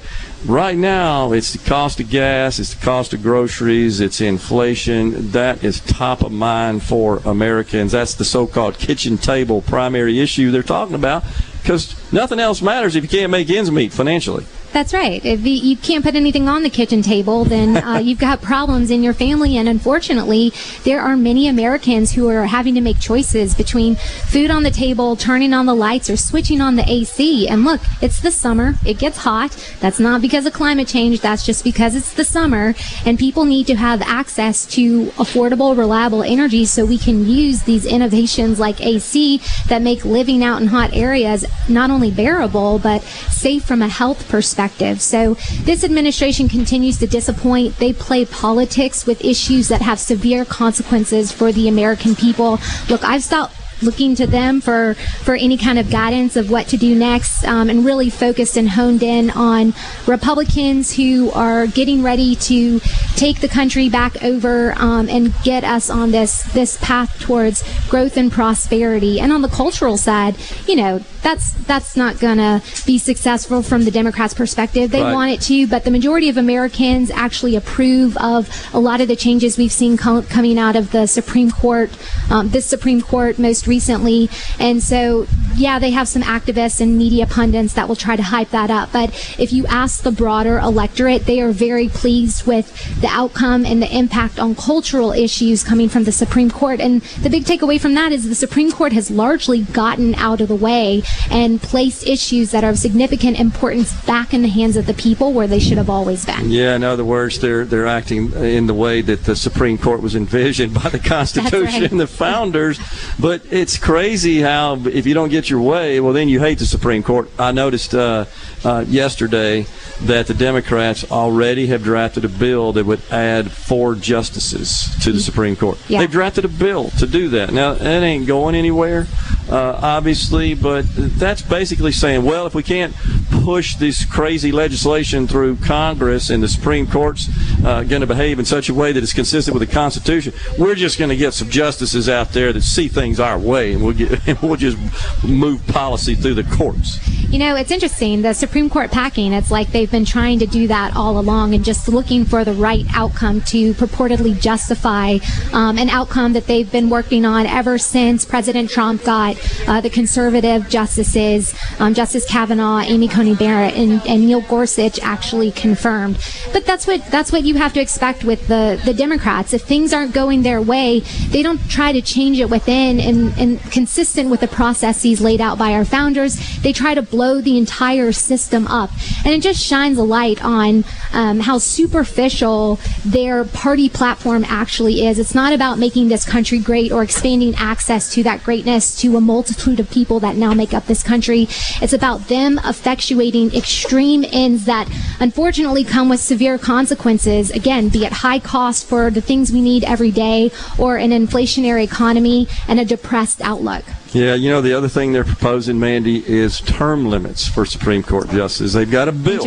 Right 0.45 0.75
now, 0.75 1.33
it's 1.33 1.53
the 1.53 1.59
cost 1.69 1.99
of 1.99 2.09
gas, 2.09 2.57
it's 2.57 2.73
the 2.73 2.83
cost 2.83 3.13
of 3.13 3.21
groceries, 3.21 3.99
it's 3.99 4.19
inflation. 4.21 5.31
That 5.31 5.63
is 5.63 5.81
top 5.81 6.23
of 6.23 6.31
mind 6.31 6.81
for 6.81 7.17
Americans. 7.25 7.91
That's 7.91 8.15
the 8.15 8.25
so 8.25 8.47
called 8.47 8.79
kitchen 8.79 9.19
table 9.19 9.61
primary 9.61 10.19
issue 10.19 10.49
they're 10.49 10.63
talking 10.63 10.95
about 10.95 11.23
because 11.61 11.93
nothing 12.11 12.39
else 12.39 12.61
matters 12.61 12.95
if 12.95 13.03
you 13.03 13.09
can't 13.09 13.31
make 13.31 13.49
ends 13.49 13.71
meet 13.71 13.93
financially. 13.93 14.45
That's 14.71 14.93
right. 14.93 15.23
If 15.25 15.45
you, 15.45 15.75
can't 15.75 16.03
put 16.03 16.15
anything 16.15 16.47
on 16.47 16.63
the 16.63 16.69
kitchen 16.69 17.01
table, 17.01 17.43
then 17.43 17.83
uh, 17.83 17.97
you've 18.03 18.19
got 18.19 18.41
problems 18.41 18.89
in 18.89 19.03
your 19.03 19.13
family. 19.13 19.57
And 19.57 19.67
unfortunately, 19.67 20.53
there 20.83 21.01
are 21.01 21.17
many 21.17 21.47
Americans 21.47 22.13
who 22.13 22.29
are 22.29 22.45
having 22.45 22.75
to 22.75 22.81
make 22.81 22.99
choices 22.99 23.53
between 23.53 23.95
food 23.95 24.49
on 24.49 24.63
the 24.63 24.71
table, 24.71 25.17
turning 25.17 25.53
on 25.53 25.65
the 25.65 25.73
lights, 25.73 26.09
or 26.09 26.15
switching 26.15 26.61
on 26.61 26.77
the 26.77 26.89
AC. 26.89 27.49
And 27.49 27.65
look, 27.65 27.81
it's 28.01 28.21
the 28.21 28.31
summer. 28.31 28.75
It 28.85 28.97
gets 28.97 29.17
hot. 29.17 29.51
That's 29.81 29.99
not 29.99 30.21
because 30.21 30.45
of 30.45 30.53
climate 30.53 30.87
change. 30.87 31.19
That's 31.19 31.45
just 31.45 31.65
because 31.65 31.93
it's 31.93 32.13
the 32.13 32.23
summer. 32.23 32.73
And 33.05 33.19
people 33.19 33.43
need 33.43 33.67
to 33.67 33.75
have 33.75 34.01
access 34.01 34.65
to 34.67 35.07
affordable, 35.17 35.77
reliable 35.77 36.23
energy 36.23 36.63
so 36.63 36.85
we 36.85 36.97
can 36.97 37.25
use 37.25 37.63
these 37.63 37.85
innovations 37.85 38.57
like 38.59 38.79
AC 38.79 39.41
that 39.67 39.81
make 39.81 40.05
living 40.05 40.43
out 40.43 40.61
in 40.61 40.67
hot 40.67 40.93
areas 40.93 41.45
not 41.67 41.89
only 41.89 42.00
bearable, 42.09 42.79
but 42.79 43.03
safe 43.03 43.63
from 43.63 43.83
a 43.83 43.87
health 43.87 44.27
perspective. 44.29 45.01
So 45.01 45.35
this 45.63 45.83
administration 45.83 46.49
continues 46.49 46.97
to 46.99 47.07
disappoint. 47.07 47.77
They 47.77 47.93
play 47.93 48.25
politics 48.25 49.05
with 49.05 49.23
issues 49.23 49.67
that 49.67 49.81
have 49.81 49.99
severe 49.99 50.45
consequences 50.45 51.31
for 51.31 51.51
the 51.51 51.67
American 51.67 52.15
people. 52.15 52.59
Look, 52.89 53.03
I've 53.03 53.23
stopped 53.23 53.60
looking 53.81 54.15
to 54.15 54.27
them 54.27 54.61
for 54.61 54.93
for 55.23 55.35
any 55.35 55.57
kind 55.57 55.79
of 55.79 55.89
guidance 55.89 56.35
of 56.35 56.49
what 56.51 56.67
to 56.67 56.77
do 56.77 56.93
next 56.95 57.43
um, 57.45 57.69
and 57.69 57.83
really 57.85 58.09
focused 58.09 58.57
and 58.57 58.69
honed 58.69 59.03
in 59.03 59.29
on 59.31 59.73
republicans 60.07 60.95
who 60.95 61.31
are 61.31 61.65
getting 61.67 62.03
ready 62.03 62.35
to 62.35 62.79
take 63.15 63.39
the 63.41 63.47
country 63.47 63.89
back 63.89 64.21
over 64.23 64.73
um, 64.77 65.09
and 65.09 65.33
get 65.43 65.63
us 65.63 65.89
on 65.89 66.11
this 66.11 66.43
this 66.53 66.77
path 66.77 67.19
towards 67.19 67.63
growth 67.89 68.17
and 68.17 68.31
prosperity 68.31 69.19
and 69.19 69.31
on 69.31 69.41
the 69.41 69.47
cultural 69.47 69.97
side 69.97 70.35
you 70.67 70.75
know 70.75 70.99
that's 71.21 71.51
that's 71.65 71.95
not 71.95 72.19
gonna 72.19 72.61
be 72.85 72.97
successful 72.97 73.61
from 73.61 73.83
the 73.85 73.91
democrats 73.91 74.33
perspective 74.33 74.91
they 74.91 75.01
Right. 75.01 75.13
want 75.13 75.31
it 75.31 75.41
to 75.41 75.65
but 75.67 75.83
the 75.83 75.91
majority 75.91 76.29
of 76.29 76.37
americans 76.37 77.09
actually 77.11 77.55
approve 77.55 78.15
of 78.17 78.49
a 78.73 78.79
lot 78.79 79.01
of 79.01 79.07
the 79.07 79.15
changes 79.15 79.57
we've 79.57 79.71
seen 79.71 79.97
co- 79.97 80.21
coming 80.23 80.59
out 80.59 80.75
of 80.75 80.91
the 80.91 81.07
supreme 81.07 81.49
court 81.51 81.89
um, 82.29 82.49
this 82.49 82.65
supreme 82.65 83.01
court 83.01 83.39
most 83.39 83.65
recently. 83.75 84.29
And 84.59 84.83
so, 84.83 85.27
yeah, 85.55 85.79
they 85.79 85.91
have 85.91 86.07
some 86.07 86.23
activists 86.23 86.81
and 86.81 86.97
media 86.97 87.25
pundits 87.25 87.73
that 87.73 87.87
will 87.87 88.01
try 88.07 88.15
to 88.15 88.23
hype 88.23 88.49
that 88.49 88.69
up. 88.69 88.91
But 88.91 89.09
if 89.39 89.53
you 89.53 89.65
ask 89.67 90.03
the 90.03 90.11
broader 90.11 90.57
electorate, 90.57 91.25
they 91.25 91.39
are 91.39 91.51
very 91.51 91.87
pleased 91.87 92.45
with 92.45 92.67
the 92.99 93.07
outcome 93.07 93.65
and 93.65 93.81
the 93.81 93.91
impact 94.01 94.39
on 94.39 94.55
cultural 94.55 95.11
issues 95.11 95.63
coming 95.63 95.89
from 95.89 96.03
the 96.03 96.11
Supreme 96.11 96.51
Court. 96.51 96.79
And 96.81 97.01
the 97.23 97.29
big 97.29 97.43
takeaway 97.45 97.79
from 97.79 97.93
that 97.93 98.11
is 98.11 98.27
the 98.27 98.41
Supreme 98.47 98.71
Court 98.71 98.93
has 98.93 99.11
largely 99.11 99.61
gotten 99.61 100.15
out 100.15 100.41
of 100.41 100.47
the 100.47 100.55
way 100.55 101.03
and 101.29 101.61
placed 101.61 102.07
issues 102.07 102.51
that 102.51 102.63
are 102.63 102.71
of 102.71 102.79
significant 102.79 103.39
importance 103.39 103.93
back 104.05 104.33
in 104.33 104.41
the 104.41 104.47
hands 104.47 104.75
of 104.75 104.87
the 104.87 104.93
people 104.93 105.33
where 105.33 105.45
they 105.45 105.59
should 105.59 105.77
have 105.77 105.89
always 105.89 106.25
been. 106.25 106.49
Yeah, 106.49 106.75
in 106.75 106.83
other 106.83 107.05
words, 107.05 107.39
they're 107.39 107.65
they're 107.65 107.85
acting 107.85 108.31
in 108.33 108.65
the 108.65 108.73
way 108.73 109.01
that 109.01 109.25
the 109.25 109.35
Supreme 109.35 109.77
Court 109.77 110.01
was 110.01 110.15
envisioned 110.15 110.73
by 110.73 110.89
the 110.89 110.99
Constitution 110.99 111.81
right. 111.83 111.91
and 111.91 111.99
the 111.99 112.07
founders. 112.07 112.79
But 113.19 113.45
it's 113.61 113.77
crazy 113.77 114.41
how 114.41 114.75
if 114.87 115.05
you 115.05 115.13
don't 115.13 115.29
get 115.29 115.47
your 115.47 115.61
way, 115.61 115.99
well, 115.99 116.13
then 116.13 116.27
you 116.27 116.39
hate 116.39 116.57
the 116.57 116.65
Supreme 116.65 117.03
Court. 117.03 117.29
I 117.37 117.51
noticed 117.51 117.93
uh, 117.93 118.25
uh, 118.65 118.85
yesterday 118.87 119.67
that 120.01 120.25
the 120.25 120.33
Democrats 120.33 121.09
already 121.11 121.67
have 121.67 121.83
drafted 121.83 122.25
a 122.25 122.29
bill 122.29 122.73
that 122.73 122.87
would 122.87 123.01
add 123.11 123.51
four 123.51 123.93
justices 123.93 124.87
to 125.03 125.11
the 125.11 125.19
Supreme 125.19 125.55
Court. 125.55 125.77
Yeah. 125.87 125.99
They've 125.99 126.11
drafted 126.11 126.43
a 126.43 126.47
bill 126.47 126.89
to 126.91 127.05
do 127.05 127.29
that. 127.29 127.53
Now, 127.53 127.75
that 127.75 128.03
ain't 128.03 128.25
going 128.25 128.55
anywhere, 128.55 129.05
uh, 129.51 129.77
obviously, 129.81 130.53
but 130.53 130.85
that's 130.95 131.41
basically 131.41 131.91
saying, 131.91 132.23
well, 132.23 132.47
if 132.47 132.55
we 132.55 132.63
can't 132.63 132.95
push 133.43 133.75
this 133.75 134.05
crazy 134.05 134.51
legislation 134.51 135.27
through 135.27 135.57
Congress 135.57 136.29
and 136.29 136.41
the 136.41 136.47
Supreme 136.47 136.87
Court's 136.87 137.29
uh, 137.65 137.83
going 137.83 138.01
to 138.01 138.07
behave 138.07 138.39
in 138.39 138.45
such 138.45 138.69
a 138.69 138.73
way 138.73 138.91
that 138.91 139.03
it's 139.03 139.13
consistent 139.13 139.57
with 139.57 139.67
the 139.67 139.73
Constitution, 139.73 140.33
we're 140.57 140.75
just 140.75 140.97
going 140.97 141.09
to 141.09 141.17
get 141.17 141.33
some 141.33 141.49
justices 141.49 142.07
out 142.07 142.29
there 142.29 142.53
that 142.53 142.61
see 142.61 142.87
things 142.87 143.19
our 143.19 143.37
way, 143.37 143.73
and 143.73 143.83
we'll 143.83 143.93
get 143.93 144.11
and 144.27 144.39
we'll 144.39 144.55
just 144.55 144.77
move 145.23 145.65
policy 145.67 146.15
through 146.15 146.35
the 146.35 146.43
courts. 146.55 146.99
You 147.29 147.39
know, 147.39 147.55
it's 147.55 147.71
interesting. 147.71 148.21
The 148.21 148.33
Supreme 148.33 148.69
Court 148.69 148.91
packing, 148.91 149.33
it's 149.33 149.51
like 149.51 149.71
they've 149.71 149.91
been 149.91 150.05
trying 150.05 150.39
to 150.39 150.45
do 150.45 150.67
that 150.67 150.95
all 150.95 151.17
along 151.17 151.53
and 151.53 151.63
just 151.63 151.87
looking 151.87 152.25
for 152.25 152.43
the 152.43 152.53
right 152.53 152.85
outcome 152.93 153.41
to 153.41 153.73
purportedly 153.73 154.39
justify 154.39 155.17
um, 155.53 155.77
an 155.77 155.89
outcome 155.89 156.33
that 156.33 156.47
they've 156.47 156.71
been 156.71 156.89
working 156.89 157.25
on 157.25 157.45
ever 157.45 157.77
since 157.77 158.25
President 158.25 158.69
Trump 158.69 159.03
got 159.03 159.40
uh, 159.67 159.81
the 159.81 159.89
conservative 159.89 160.69
justices, 160.69 161.53
um, 161.79 161.93
Justice 161.93 162.25
Kavanaugh, 162.25 162.79
Amy 162.79 163.07
Coney 163.07 163.35
Barrett, 163.35 163.75
and, 163.75 164.01
and 164.07 164.25
Neil 164.25 164.41
Gorsuch 164.41 164.99
actually 165.01 165.51
confirmed. 165.51 166.17
But 166.53 166.65
that's 166.65 166.87
what 166.87 167.05
that's 167.07 167.31
what 167.31 167.43
you 167.43 167.55
have 167.55 167.73
to 167.73 167.79
expect 167.79 168.23
with 168.23 168.47
the, 168.47 168.81
the 168.85 168.93
Democrats. 168.93 169.53
If 169.53 169.63
things 169.63 169.93
aren't 169.93 170.13
going 170.13 170.43
their 170.43 170.61
way, 170.61 170.99
they 171.29 171.41
don't 171.43 171.61
try 171.69 171.91
to 171.91 172.01
change 172.01 172.39
it 172.39 172.49
within 172.49 172.99
and, 172.99 173.37
and 173.37 173.61
consistent 173.71 174.29
with 174.29 174.39
the 174.39 174.47
processes 174.47 175.21
laid 175.21 175.41
out 175.41 175.57
by 175.57 175.73
our 175.73 175.85
founders. 175.85 176.37
They 176.61 176.73
try 176.73 176.93
to 176.93 177.01
blow 177.01 177.41
the 177.41 177.57
entire 177.57 178.11
system 178.11 178.67
up. 178.67 178.89
And 179.25 179.33
it 179.33 179.41
just 179.41 179.61
shines 179.63 179.97
a 179.97 180.03
light 180.03 180.43
on 180.43 180.83
um, 181.13 181.39
how 181.39 181.57
superficial 181.57 182.79
their 183.05 183.43
party 183.45 183.89
platform 183.89 184.45
actually 184.47 185.05
is. 185.05 185.19
It's 185.19 185.35
not 185.35 185.53
about 185.53 185.79
making 185.79 186.09
this 186.09 186.25
country 186.25 186.59
great 186.59 186.91
or 186.91 187.03
expanding 187.03 187.55
access 187.55 188.13
to 188.13 188.23
that 188.23 188.43
greatness 188.43 188.99
to 189.01 189.17
a 189.17 189.21
multitude 189.21 189.79
of 189.79 189.89
people 189.89 190.19
that 190.21 190.35
now 190.35 190.53
make 190.53 190.73
up 190.73 190.85
this 190.85 191.03
country. 191.03 191.47
It's 191.81 191.93
about 191.93 192.27
them 192.27 192.57
effectuating 192.57 193.53
extreme 193.53 194.25
ends 194.31 194.65
that 194.65 194.89
unfortunately 195.19 195.83
come 195.83 196.09
with 196.09 196.19
severe 196.19 196.57
consequences. 196.57 197.51
Again, 197.51 197.89
be 197.89 198.05
it 198.05 198.13
high 198.13 198.39
cost 198.39 198.87
for 198.87 199.09
the 199.09 199.21
things 199.21 199.51
we 199.51 199.61
need 199.61 199.83
every 199.83 200.11
day 200.11 200.51
or 200.77 200.97
an 200.97 201.11
inflationary 201.11 201.83
economy 201.83 202.47
and 202.67 202.79
a 202.79 202.85
depressed 202.85 203.41
outlook. 203.41 203.83
Yeah, 204.13 204.35
you 204.35 204.49
know, 204.49 204.61
the 204.61 204.73
other 204.73 204.89
thing 204.89 205.13
they're 205.13 205.23
proposing, 205.23 205.79
Mandy, 205.79 206.21
is 206.27 206.59
term 206.59 207.05
limits 207.05 207.47
for 207.47 207.65
Supreme 207.65 208.03
Court 208.03 208.29
justices. 208.29 208.73
They've 208.73 208.89
got 208.89 209.07
a 209.07 209.13
bill 209.13 209.45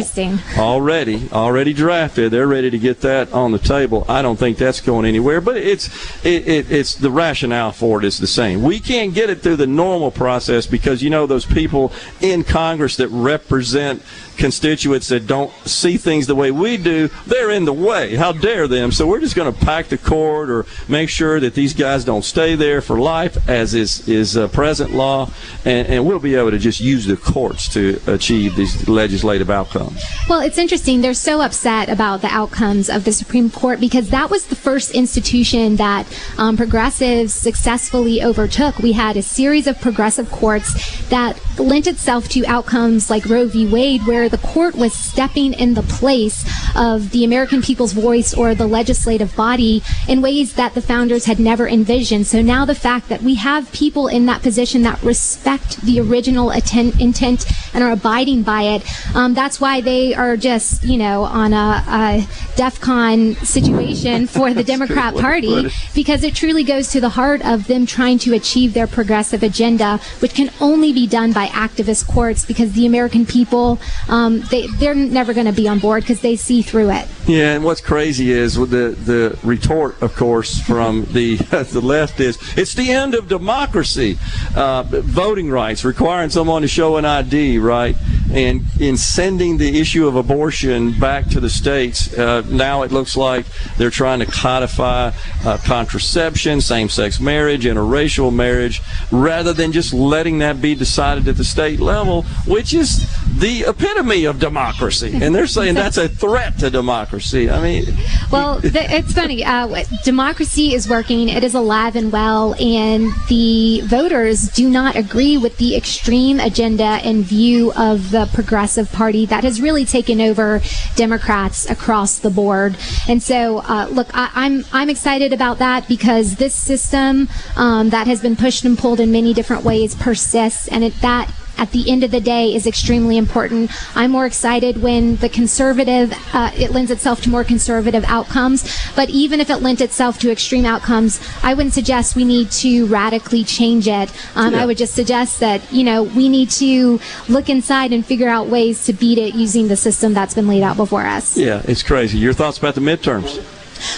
already, 0.56 1.28
already 1.32 1.74
drafted. 1.74 2.30
They're 2.30 2.46
ready 2.46 2.70
to 2.70 2.78
get 2.78 3.02
that 3.02 3.30
on 3.34 3.52
the 3.52 3.58
table. 3.58 4.06
I 4.08 4.22
don't 4.22 4.38
think 4.38 4.56
that's 4.56 4.80
going 4.80 5.04
anywhere, 5.04 5.42
but 5.42 5.58
it's 5.58 5.88
it, 6.24 6.48
it, 6.48 6.72
it's 6.72 6.94
the 6.94 7.10
rationale 7.10 7.72
for 7.72 7.98
it 7.98 8.06
is 8.06 8.18
the 8.18 8.26
same. 8.26 8.62
We 8.62 8.80
can't 8.80 9.12
get 9.12 9.28
it 9.28 9.42
through 9.42 9.56
the 9.56 9.66
normal 9.66 10.10
process 10.10 10.66
because 10.66 11.02
you 11.02 11.10
know 11.10 11.26
those 11.26 11.44
people 11.44 11.92
in 12.22 12.42
Congress 12.42 12.96
that 12.96 13.08
represent 13.08 14.02
constituents 14.36 15.08
that 15.08 15.26
don't 15.26 15.52
see 15.66 15.96
things 15.96 16.26
the 16.26 16.34
way 16.34 16.50
we 16.50 16.76
do, 16.76 17.08
they're 17.26 17.50
in 17.50 17.64
the 17.64 17.72
way. 17.72 18.14
How 18.14 18.32
dare 18.32 18.68
them? 18.68 18.92
So 18.92 19.06
we're 19.06 19.20
just 19.20 19.36
going 19.36 19.52
to 19.52 19.64
pack 19.64 19.88
the 19.88 19.98
court 19.98 20.50
or 20.50 20.66
make 20.88 21.08
sure 21.08 21.40
that 21.40 21.54
these 21.54 21.74
guys 21.74 22.04
don't 22.04 22.24
stay 22.24 22.54
there 22.54 22.80
for 22.80 22.98
life, 22.98 23.48
as 23.48 23.74
is 23.74 24.08
is 24.08 24.36
uh, 24.36 24.48
present 24.48 24.92
law, 24.92 25.30
and, 25.64 25.86
and 25.88 26.06
we'll 26.06 26.18
be 26.18 26.34
able 26.34 26.50
to 26.50 26.58
just 26.58 26.80
use 26.80 27.06
the 27.06 27.16
courts 27.16 27.68
to 27.70 28.00
achieve 28.06 28.56
these 28.56 28.88
legislative 28.88 29.50
outcomes. 29.50 30.02
Well, 30.28 30.40
it's 30.40 30.58
interesting. 30.58 31.00
They're 31.00 31.14
so 31.14 31.40
upset 31.40 31.88
about 31.88 32.20
the 32.20 32.28
outcomes 32.28 32.88
of 32.90 33.04
the 33.04 33.12
Supreme 33.12 33.50
Court 33.50 33.80
because 33.80 34.10
that 34.10 34.30
was 34.30 34.46
the 34.46 34.56
first 34.56 34.92
institution 34.92 35.76
that 35.76 36.06
um, 36.38 36.56
progressives 36.56 37.32
successfully 37.32 38.22
overtook. 38.22 38.78
We 38.78 38.92
had 38.92 39.16
a 39.16 39.22
series 39.22 39.66
of 39.66 39.80
progressive 39.80 40.30
courts 40.30 41.08
that 41.08 41.40
lent 41.58 41.86
itself 41.86 42.28
to 42.30 42.44
outcomes 42.46 43.10
like 43.10 43.26
Roe 43.26 43.46
v. 43.46 43.66
Wade, 43.66 44.06
where 44.06 44.23
the 44.28 44.38
court 44.38 44.74
was 44.74 44.92
stepping 44.92 45.52
in 45.52 45.74
the 45.74 45.82
place 45.82 46.44
of 46.76 47.10
the 47.10 47.24
American 47.24 47.62
people's 47.62 47.92
voice 47.92 48.34
or 48.34 48.54
the 48.54 48.66
legislative 48.66 49.34
body 49.36 49.82
in 50.08 50.22
ways 50.22 50.54
that 50.54 50.74
the 50.74 50.82
founders 50.82 51.24
had 51.26 51.38
never 51.38 51.66
envisioned. 51.68 52.26
So 52.26 52.42
now 52.42 52.64
the 52.64 52.74
fact 52.74 53.08
that 53.08 53.22
we 53.22 53.36
have 53.36 53.70
people 53.72 54.08
in 54.08 54.26
that 54.26 54.42
position 54.42 54.82
that 54.82 55.02
respect 55.02 55.80
the 55.82 56.00
original 56.00 56.50
atten- 56.52 56.98
intent 57.00 57.44
and 57.72 57.82
are 57.82 57.92
abiding 57.92 58.42
by 58.42 58.62
it, 58.62 59.16
um, 59.16 59.34
that's 59.34 59.60
why 59.60 59.80
they 59.80 60.14
are 60.14 60.36
just, 60.36 60.84
you 60.84 60.96
know, 60.96 61.24
on 61.24 61.52
a, 61.52 61.84
a 61.88 62.26
DEFCON 62.56 63.36
situation 63.44 64.26
for 64.34 64.52
the 64.52 64.64
Democrat 64.64 65.14
way 65.14 65.20
to 65.20 65.22
put 65.22 65.22
Party 65.22 65.68
because 65.94 66.22
it 66.22 66.34
truly 66.34 66.64
goes 66.64 66.88
to 66.88 67.00
the 67.00 67.10
heart 67.10 67.44
of 67.44 67.66
them 67.66 67.86
trying 67.86 68.18
to 68.18 68.34
achieve 68.34 68.74
their 68.74 68.86
progressive 68.86 69.42
agenda, 69.42 69.98
which 70.20 70.34
can 70.34 70.50
only 70.60 70.92
be 70.92 71.06
done 71.06 71.32
by 71.32 71.46
activist 71.48 72.06
courts 72.06 72.44
because 72.44 72.72
the 72.72 72.86
American 72.86 73.26
people, 73.26 73.80
um, 74.14 74.42
they, 74.42 74.68
they're 74.68 74.94
never 74.94 75.34
going 75.34 75.46
to 75.46 75.52
be 75.52 75.66
on 75.66 75.80
board 75.80 76.04
because 76.04 76.20
they 76.20 76.36
see 76.36 76.62
through 76.62 76.90
it. 76.90 77.08
Yeah, 77.26 77.54
and 77.54 77.64
what's 77.64 77.80
crazy 77.80 78.30
is 78.30 78.54
the 78.54 78.64
the 78.66 79.36
retort, 79.42 80.00
of 80.00 80.14
course, 80.14 80.60
from 80.60 81.06
the 81.06 81.36
the 81.72 81.80
left 81.80 82.20
is 82.20 82.38
it's 82.56 82.74
the 82.74 82.92
end 82.92 83.16
of 83.16 83.28
democracy, 83.28 84.16
uh, 84.54 84.84
voting 84.84 85.50
rights 85.50 85.84
requiring 85.84 86.30
someone 86.30 86.62
to 86.62 86.68
show 86.68 86.96
an 86.96 87.04
ID, 87.04 87.58
right? 87.58 87.96
And 88.30 88.62
in 88.78 88.96
sending 88.96 89.58
the 89.58 89.80
issue 89.80 90.06
of 90.06 90.14
abortion 90.14 90.98
back 90.98 91.26
to 91.30 91.40
the 91.40 91.50
states, 91.50 92.16
uh, 92.16 92.42
now 92.48 92.82
it 92.82 92.92
looks 92.92 93.16
like 93.16 93.46
they're 93.78 93.90
trying 93.90 94.20
to 94.20 94.26
codify 94.26 95.12
uh, 95.44 95.58
contraception, 95.64 96.60
same-sex 96.60 97.20
marriage, 97.20 97.64
interracial 97.64 98.34
marriage, 98.34 98.80
rather 99.10 99.52
than 99.52 99.72
just 99.72 99.94
letting 99.94 100.38
that 100.38 100.60
be 100.60 100.74
decided 100.74 101.26
at 101.28 101.36
the 101.36 101.44
state 101.44 101.80
level, 101.80 102.22
which 102.46 102.74
is 102.74 103.08
the 103.38 103.64
epitome 103.66 104.03
of 104.04 104.38
democracy. 104.38 105.18
And 105.20 105.34
they're 105.34 105.46
saying 105.46 105.74
that's 105.74 105.96
a 105.96 106.08
threat 106.08 106.58
to 106.58 106.70
democracy. 106.70 107.50
I 107.50 107.60
mean, 107.62 107.84
Well, 108.30 108.60
it's 108.62 109.12
funny. 109.12 109.44
Uh, 109.44 109.84
democracy 110.04 110.74
is 110.74 110.88
working. 110.88 111.28
It 111.28 111.42
is 111.42 111.54
alive 111.54 111.96
and 111.96 112.12
well, 112.12 112.54
and 112.60 113.10
the 113.28 113.80
voters 113.84 114.48
do 114.48 114.68
not 114.68 114.94
agree 114.94 115.36
with 115.36 115.56
the 115.56 115.74
extreme 115.74 116.38
agenda 116.38 116.84
and 116.84 117.24
view 117.24 117.72
of 117.72 118.10
the 118.10 118.28
Progressive 118.32 118.92
Party 118.92 119.26
that 119.26 119.42
has 119.42 119.60
really 119.60 119.84
taken 119.84 120.20
over 120.20 120.60
Democrats 120.96 121.68
across 121.68 122.18
the 122.18 122.30
board. 122.30 122.76
And 123.08 123.22
so, 123.22 123.58
uh, 123.58 123.88
look, 123.90 124.08
I, 124.12 124.30
I'm 124.34 124.64
I'm 124.72 124.90
excited 124.90 125.32
about 125.32 125.58
that 125.58 125.88
because 125.88 126.36
this 126.36 126.54
system 126.54 127.28
um, 127.56 127.90
that 127.90 128.06
has 128.06 128.20
been 128.20 128.36
pushed 128.36 128.64
and 128.64 128.78
pulled 128.78 129.00
in 129.00 129.10
many 129.10 129.32
different 129.32 129.64
ways 129.64 129.94
persists, 129.94 130.68
and 130.68 130.84
it 130.84 130.94
that 131.00 131.32
at 131.58 131.70
the 131.72 131.90
end 131.90 132.04
of 132.04 132.10
the 132.10 132.20
day 132.20 132.54
is 132.54 132.66
extremely 132.66 133.16
important. 133.16 133.70
I'm 133.96 134.10
more 134.10 134.26
excited 134.26 134.82
when 134.82 135.16
the 135.16 135.28
conservative, 135.28 136.12
uh, 136.32 136.50
it 136.56 136.70
lends 136.72 136.90
itself 136.90 137.22
to 137.22 137.30
more 137.30 137.44
conservative 137.44 138.04
outcomes. 138.04 138.64
But 138.96 139.10
even 139.10 139.40
if 139.40 139.50
it 139.50 139.56
lent 139.58 139.80
itself 139.80 140.18
to 140.20 140.30
extreme 140.30 140.64
outcomes, 140.64 141.20
I 141.42 141.54
wouldn't 141.54 141.74
suggest 141.74 142.16
we 142.16 142.24
need 142.24 142.50
to 142.52 142.86
radically 142.86 143.44
change 143.44 143.88
it. 143.88 144.10
Um, 144.34 144.54
Yeah. 144.54 144.62
I 144.62 144.66
would 144.66 144.76
just 144.76 144.94
suggest 144.94 145.40
that, 145.40 145.60
you 145.72 145.84
know, 145.84 146.02
we 146.02 146.28
need 146.28 146.50
to 146.52 147.00
look 147.28 147.48
inside 147.48 147.92
and 147.92 148.04
figure 148.04 148.28
out 148.28 148.48
ways 148.48 148.84
to 148.86 148.92
beat 148.92 149.18
it 149.18 149.34
using 149.34 149.68
the 149.68 149.76
system 149.76 150.14
that's 150.14 150.34
been 150.34 150.48
laid 150.48 150.62
out 150.62 150.76
before 150.76 151.04
us. 151.06 151.36
yeah, 151.36 151.62
it's 151.64 151.82
crazy. 151.82 152.18
Your 152.18 152.32
thoughts 152.32 152.58
about 152.58 152.74
the 152.74 152.80
midterms? 152.80 153.42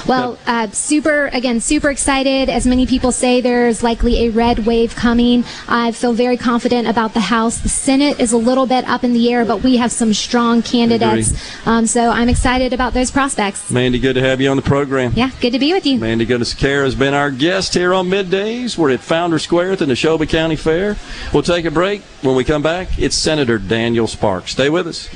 Well, 0.06 0.38
uh, 0.46 0.68
super, 0.70 1.26
again, 1.32 1.60
super 1.60 1.90
excited. 1.90 2.48
As 2.48 2.66
many 2.66 2.86
people 2.86 3.12
say, 3.12 3.40
there's 3.40 3.82
likely 3.82 4.26
a 4.26 4.30
red 4.30 4.66
wave 4.66 4.94
coming. 4.94 5.44
I 5.68 5.92
feel 5.92 6.12
very 6.12 6.36
confident 6.36 6.88
about 6.88 7.14
the 7.14 7.20
House. 7.20 7.58
The 7.58 7.68
Senate 7.68 8.20
is 8.20 8.32
a 8.32 8.38
little 8.38 8.66
bit 8.66 8.84
up 8.88 9.04
in 9.04 9.12
the 9.12 9.32
air, 9.32 9.44
but 9.44 9.62
we 9.62 9.76
have 9.76 9.92
some 9.92 10.12
strong 10.14 10.62
candidates. 10.62 11.32
Um, 11.66 11.86
so 11.86 12.10
I'm 12.10 12.28
excited 12.28 12.72
about 12.72 12.92
those 12.92 13.10
prospects. 13.10 13.70
Mandy, 13.70 13.98
good 13.98 14.14
to 14.14 14.20
have 14.20 14.40
you 14.40 14.50
on 14.50 14.56
the 14.56 14.62
program. 14.62 15.12
Yeah, 15.14 15.30
good 15.40 15.52
to 15.52 15.58
be 15.58 15.72
with 15.72 15.86
you. 15.86 15.98
Mandy 15.98 16.26
Gunasekara 16.26 16.84
has 16.84 16.94
been 16.94 17.14
our 17.14 17.30
guest 17.30 17.74
here 17.74 17.92
on 17.94 18.08
Middays. 18.08 18.76
We're 18.78 18.90
at 18.90 19.00
Founder 19.00 19.38
Square 19.38 19.72
at 19.72 19.78
the 19.80 19.86
Neshoba 19.86 20.28
County 20.28 20.56
Fair. 20.56 20.96
We'll 21.32 21.42
take 21.42 21.64
a 21.64 21.70
break. 21.70 22.02
When 22.22 22.36
we 22.36 22.44
come 22.44 22.62
back, 22.62 22.98
it's 22.98 23.16
Senator 23.16 23.58
Daniel 23.58 24.06
Sparks. 24.06 24.52
Stay 24.52 24.70
with 24.70 24.86
us. 24.86 25.08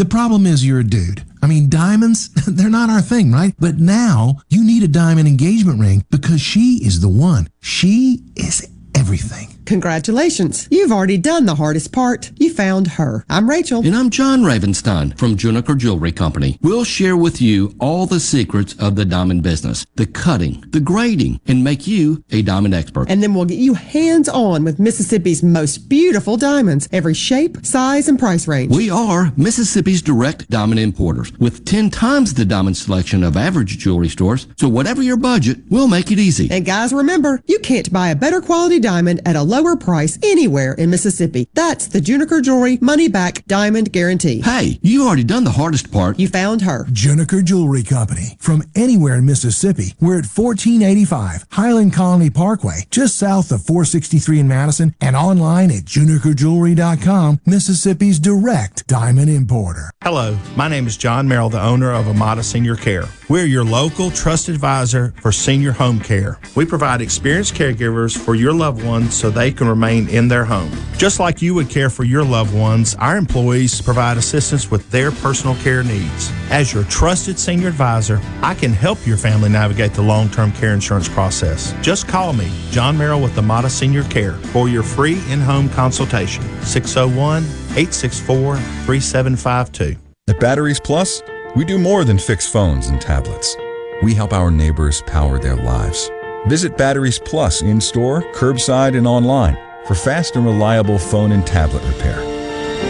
The 0.00 0.06
problem 0.06 0.46
is 0.46 0.64
you're 0.64 0.80
a 0.80 0.82
dude. 0.82 1.24
I 1.42 1.46
mean, 1.46 1.68
diamonds, 1.68 2.30
they're 2.46 2.70
not 2.70 2.88
our 2.88 3.02
thing, 3.02 3.30
right? 3.30 3.52
But 3.58 3.80
now 3.80 4.38
you 4.48 4.64
need 4.64 4.82
a 4.82 4.88
diamond 4.88 5.28
engagement 5.28 5.78
ring 5.78 6.06
because 6.10 6.40
she 6.40 6.80
is 6.82 7.02
the 7.02 7.08
one. 7.10 7.48
She 7.60 8.24
is 8.34 8.66
everything. 8.94 9.49
Congratulations. 9.70 10.66
You've 10.68 10.90
already 10.90 11.16
done 11.16 11.46
the 11.46 11.54
hardest 11.54 11.92
part. 11.92 12.32
You 12.38 12.52
found 12.52 12.88
her. 12.88 13.24
I'm 13.30 13.48
Rachel. 13.48 13.86
And 13.86 13.94
I'm 13.94 14.10
John 14.10 14.42
Ravenstein 14.42 15.16
from 15.16 15.36
Juniker 15.36 15.78
Jewelry 15.78 16.10
Company. 16.10 16.58
We'll 16.60 16.82
share 16.82 17.16
with 17.16 17.40
you 17.40 17.72
all 17.78 18.06
the 18.06 18.18
secrets 18.18 18.74
of 18.80 18.96
the 18.96 19.04
diamond 19.04 19.44
business, 19.44 19.86
the 19.94 20.08
cutting, 20.08 20.64
the 20.70 20.80
grading, 20.80 21.40
and 21.46 21.62
make 21.62 21.86
you 21.86 22.24
a 22.32 22.42
diamond 22.42 22.74
expert. 22.74 23.08
And 23.08 23.22
then 23.22 23.32
we'll 23.32 23.44
get 23.44 23.60
you 23.60 23.74
hands 23.74 24.28
on 24.28 24.64
with 24.64 24.80
Mississippi's 24.80 25.44
most 25.44 25.88
beautiful 25.88 26.36
diamonds, 26.36 26.88
every 26.90 27.14
shape, 27.14 27.64
size, 27.64 28.08
and 28.08 28.18
price 28.18 28.48
range. 28.48 28.74
We 28.74 28.90
are 28.90 29.32
Mississippi's 29.36 30.02
direct 30.02 30.50
diamond 30.50 30.80
importers 30.80 31.32
with 31.38 31.64
10 31.64 31.90
times 31.90 32.34
the 32.34 32.44
diamond 32.44 32.76
selection 32.76 33.22
of 33.22 33.36
average 33.36 33.78
jewelry 33.78 34.08
stores. 34.08 34.48
So 34.56 34.68
whatever 34.68 35.00
your 35.00 35.16
budget, 35.16 35.58
we'll 35.70 35.86
make 35.86 36.10
it 36.10 36.18
easy. 36.18 36.48
And 36.50 36.66
guys, 36.66 36.92
remember, 36.92 37.40
you 37.46 37.60
can't 37.60 37.92
buy 37.92 38.08
a 38.08 38.16
better 38.16 38.40
quality 38.40 38.80
diamond 38.80 39.20
at 39.24 39.36
a 39.36 39.59
lower 39.60 39.76
price 39.76 40.18
anywhere 40.22 40.72
in 40.72 40.88
Mississippi. 40.88 41.46
That's 41.52 41.86
the 41.86 42.00
Juniker 42.00 42.42
Jewelry 42.42 42.78
Money 42.80 43.08
Back 43.08 43.44
Diamond 43.46 43.92
Guarantee. 43.92 44.40
Hey, 44.40 44.78
you 44.80 45.06
already 45.06 45.24
done 45.24 45.44
the 45.44 45.50
hardest 45.50 45.92
part. 45.92 46.18
You 46.18 46.28
found 46.28 46.62
her. 46.62 46.84
Juniker 46.86 47.44
Jewelry 47.44 47.82
Company. 47.82 48.36
From 48.38 48.62
anywhere 48.74 49.16
in 49.16 49.26
Mississippi, 49.26 49.94
we're 50.00 50.18
at 50.18 50.26
1485 50.26 51.46
Highland 51.50 51.92
Colony 51.92 52.30
Parkway, 52.30 52.86
just 52.90 53.18
south 53.18 53.52
of 53.52 53.62
463 53.62 54.40
in 54.40 54.48
Madison, 54.48 54.94
and 55.00 55.14
online 55.14 55.70
at 55.70 55.84
junikerjewelry.com, 55.84 57.40
Mississippi's 57.44 58.18
direct 58.18 58.86
diamond 58.86 59.28
importer. 59.28 59.90
Hello, 60.02 60.38
my 60.56 60.68
name 60.68 60.86
is 60.86 60.96
John 60.96 61.28
Merrill, 61.28 61.50
the 61.50 61.62
owner 61.62 61.92
of 61.92 62.08
Amada 62.08 62.42
Senior 62.42 62.76
Care. 62.76 63.04
We're 63.28 63.44
your 63.44 63.64
local 63.64 64.10
trusted 64.10 64.54
advisor 64.54 65.12
for 65.20 65.32
senior 65.32 65.72
home 65.72 66.00
care. 66.00 66.38
We 66.56 66.64
provide 66.64 67.00
experienced 67.00 67.54
caregivers 67.54 68.16
for 68.16 68.34
your 68.34 68.52
loved 68.52 68.82
ones 68.84 69.14
so 69.14 69.30
they 69.30 69.49
can 69.52 69.68
remain 69.68 70.08
in 70.08 70.28
their 70.28 70.44
home. 70.44 70.70
Just 70.96 71.18
like 71.20 71.40
you 71.40 71.54
would 71.54 71.68
care 71.70 71.90
for 71.90 72.04
your 72.04 72.24
loved 72.24 72.54
ones, 72.54 72.94
our 72.96 73.16
employees 73.16 73.80
provide 73.80 74.16
assistance 74.16 74.70
with 74.70 74.90
their 74.90 75.10
personal 75.10 75.54
care 75.56 75.82
needs. 75.82 76.30
As 76.50 76.72
your 76.72 76.84
trusted 76.84 77.38
senior 77.38 77.68
advisor, 77.68 78.20
I 78.42 78.54
can 78.54 78.72
help 78.72 79.06
your 79.06 79.16
family 79.16 79.48
navigate 79.48 79.94
the 79.94 80.02
long 80.02 80.28
term 80.28 80.52
care 80.52 80.74
insurance 80.74 81.08
process. 81.08 81.74
Just 81.82 82.06
call 82.08 82.32
me, 82.32 82.50
John 82.70 82.98
Merrill 82.98 83.20
with 83.20 83.38
Amada 83.38 83.70
Senior 83.70 84.04
Care, 84.04 84.34
for 84.52 84.68
your 84.68 84.82
free 84.82 85.20
in 85.30 85.40
home 85.40 85.68
consultation. 85.70 86.42
601 86.62 87.42
864 87.76 88.56
3752. 88.56 89.98
At 90.28 90.38
Batteries 90.38 90.80
Plus, 90.80 91.22
we 91.56 91.64
do 91.64 91.78
more 91.78 92.04
than 92.04 92.18
fix 92.18 92.46
phones 92.48 92.88
and 92.88 93.00
tablets. 93.00 93.56
We 94.02 94.14
help 94.14 94.32
our 94.32 94.50
neighbors 94.50 95.02
power 95.06 95.38
their 95.38 95.56
lives. 95.56 96.10
Visit 96.46 96.76
Batteries 96.76 97.18
Plus 97.18 97.62
in 97.62 97.80
store, 97.80 98.22
curbside, 98.32 98.96
and 98.96 99.06
online 99.06 99.56
for 99.86 99.94
fast 99.94 100.36
and 100.36 100.44
reliable 100.44 100.98
phone 100.98 101.32
and 101.32 101.46
tablet 101.46 101.84
repair. 101.84 102.18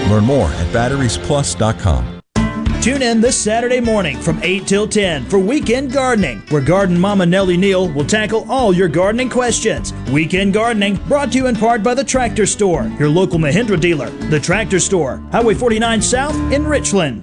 Learn 0.09 0.25
more 0.25 0.49
at 0.49 0.67
batteriesplus.com. 0.73 2.21
Tune 2.81 3.03
in 3.03 3.21
this 3.21 3.37
Saturday 3.37 3.79
morning 3.79 4.17
from 4.17 4.41
8 4.43 4.67
till 4.67 4.89
10 4.89 5.27
for 5.27 5.39
Weekend 5.39 5.93
Gardening, 5.93 6.41
where 6.49 6.63
Garden 6.63 6.99
Mama 6.99 7.27
Nellie 7.27 7.59
Neal 7.59 7.91
will 7.91 8.07
tackle 8.07 8.51
all 8.51 8.73
your 8.73 8.89
gardening 8.89 9.29
questions. 9.29 9.93
Weekend 10.11 10.55
Gardening 10.55 10.97
brought 11.07 11.31
to 11.33 11.39
you 11.39 11.47
in 11.47 11.57
part 11.57 11.83
by 11.83 11.93
the 11.93 12.03
Tractor 12.03 12.47
Store, 12.47 12.91
your 12.99 13.11
local 13.11 13.39
Mahindra 13.39 13.79
dealer. 13.79 14.09
The 14.09 14.41
Tractor 14.41 14.81
Store, 14.81 15.23
Highway 15.31 15.53
49 15.53 16.01
South 16.01 16.53
in 16.53 16.67
Richland. 16.67 17.23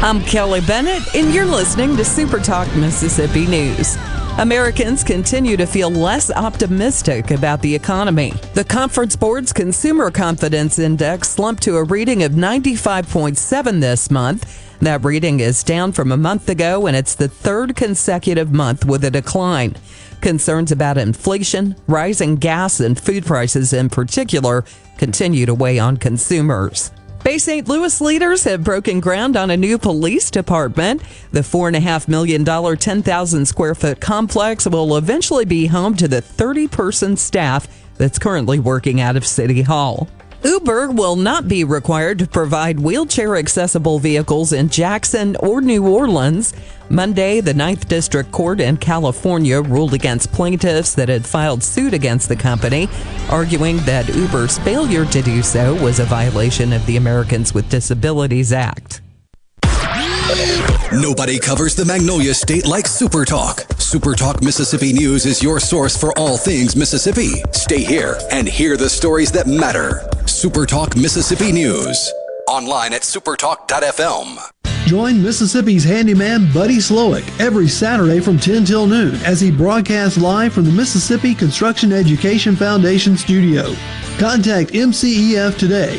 I'm 0.00 0.22
Kelly 0.22 0.60
Bennett, 0.60 1.16
and 1.16 1.34
you're 1.34 1.44
listening 1.44 1.96
to 1.96 2.04
Super 2.04 2.38
Talk 2.38 2.72
Mississippi 2.76 3.48
News. 3.48 3.96
Americans 4.38 5.02
continue 5.02 5.56
to 5.56 5.66
feel 5.66 5.90
less 5.90 6.30
optimistic 6.30 7.32
about 7.32 7.60
the 7.62 7.74
economy. 7.74 8.30
The 8.54 8.62
Conference 8.62 9.16
Board's 9.16 9.52
Consumer 9.52 10.12
Confidence 10.12 10.78
Index 10.78 11.30
slumped 11.30 11.64
to 11.64 11.78
a 11.78 11.82
reading 11.82 12.22
of 12.22 12.30
95.7 12.30 13.80
this 13.80 14.08
month. 14.08 14.78
That 14.78 15.04
reading 15.04 15.40
is 15.40 15.64
down 15.64 15.90
from 15.90 16.12
a 16.12 16.16
month 16.16 16.48
ago, 16.48 16.86
and 16.86 16.96
it's 16.96 17.16
the 17.16 17.26
third 17.26 17.74
consecutive 17.74 18.52
month 18.52 18.84
with 18.84 19.02
a 19.02 19.10
decline. 19.10 19.74
Concerns 20.20 20.70
about 20.70 20.96
inflation, 20.96 21.74
rising 21.88 22.36
gas, 22.36 22.78
and 22.78 22.96
food 22.96 23.26
prices 23.26 23.72
in 23.72 23.88
particular 23.88 24.64
continue 24.96 25.44
to 25.44 25.54
weigh 25.54 25.80
on 25.80 25.96
consumers. 25.96 26.92
Bay 27.24 27.36
St. 27.36 27.68
Louis 27.68 28.00
leaders 28.00 28.44
have 28.44 28.64
broken 28.64 29.00
ground 29.00 29.36
on 29.36 29.50
a 29.50 29.56
new 29.56 29.76
police 29.76 30.30
department. 30.30 31.02
The 31.32 31.40
$4.5 31.40 32.08
million, 32.08 32.44
10,000 32.44 33.46
square 33.46 33.74
foot 33.74 34.00
complex 34.00 34.66
will 34.66 34.96
eventually 34.96 35.44
be 35.44 35.66
home 35.66 35.94
to 35.96 36.08
the 36.08 36.22
30 36.22 36.68
person 36.68 37.16
staff 37.16 37.66
that's 37.96 38.18
currently 38.18 38.60
working 38.60 39.00
out 39.00 39.16
of 39.16 39.26
City 39.26 39.62
Hall. 39.62 40.08
Uber 40.44 40.90
will 40.90 41.16
not 41.16 41.48
be 41.48 41.64
required 41.64 42.20
to 42.20 42.26
provide 42.26 42.78
wheelchair 42.78 43.36
accessible 43.36 43.98
vehicles 43.98 44.52
in 44.52 44.68
Jackson 44.68 45.34
or 45.36 45.60
New 45.60 45.86
Orleans. 45.88 46.54
Monday, 46.88 47.40
the 47.40 47.52
Ninth 47.52 47.88
District 47.88 48.30
Court 48.30 48.60
in 48.60 48.76
California 48.76 49.60
ruled 49.60 49.94
against 49.94 50.32
plaintiffs 50.32 50.94
that 50.94 51.08
had 51.08 51.26
filed 51.26 51.62
suit 51.62 51.92
against 51.92 52.28
the 52.28 52.36
company, 52.36 52.88
arguing 53.30 53.78
that 53.78 54.08
Uber's 54.14 54.58
failure 54.60 55.04
to 55.06 55.22
do 55.22 55.42
so 55.42 55.74
was 55.82 55.98
a 55.98 56.04
violation 56.04 56.72
of 56.72 56.86
the 56.86 56.96
Americans 56.96 57.52
with 57.52 57.68
Disabilities 57.68 58.52
Act. 58.52 59.02
Nobody 60.92 61.38
covers 61.38 61.74
the 61.74 61.86
Magnolia 61.86 62.34
State 62.34 62.66
like 62.66 62.86
Super 62.86 63.24
Talk. 63.24 63.60
Super 63.78 64.14
Talk 64.14 64.42
Mississippi 64.42 64.92
News 64.92 65.24
is 65.24 65.42
your 65.42 65.58
source 65.58 65.96
for 65.96 66.16
all 66.18 66.36
things 66.36 66.76
Mississippi. 66.76 67.42
Stay 67.52 67.82
here 67.82 68.18
and 68.30 68.46
hear 68.46 68.76
the 68.76 68.90
stories 68.90 69.32
that 69.32 69.46
matter. 69.46 70.06
Super 70.26 70.66
Talk 70.66 70.96
Mississippi 70.96 71.50
News. 71.50 72.12
Online 72.46 72.92
at 72.92 73.02
supertalk.fm. 73.02 74.38
Join 74.86 75.22
Mississippi's 75.22 75.84
handyman 75.84 76.52
Buddy 76.52 76.76
Slowick 76.76 77.24
every 77.40 77.68
Saturday 77.68 78.20
from 78.20 78.38
10 78.38 78.66
till 78.66 78.86
noon 78.86 79.14
as 79.24 79.40
he 79.40 79.50
broadcasts 79.50 80.18
live 80.18 80.52
from 80.52 80.64
the 80.64 80.72
Mississippi 80.72 81.34
Construction 81.34 81.90
Education 81.90 82.54
Foundation 82.54 83.16
studio. 83.16 83.74
Contact 84.18 84.72
MCEF 84.72 85.58
today, 85.58 85.98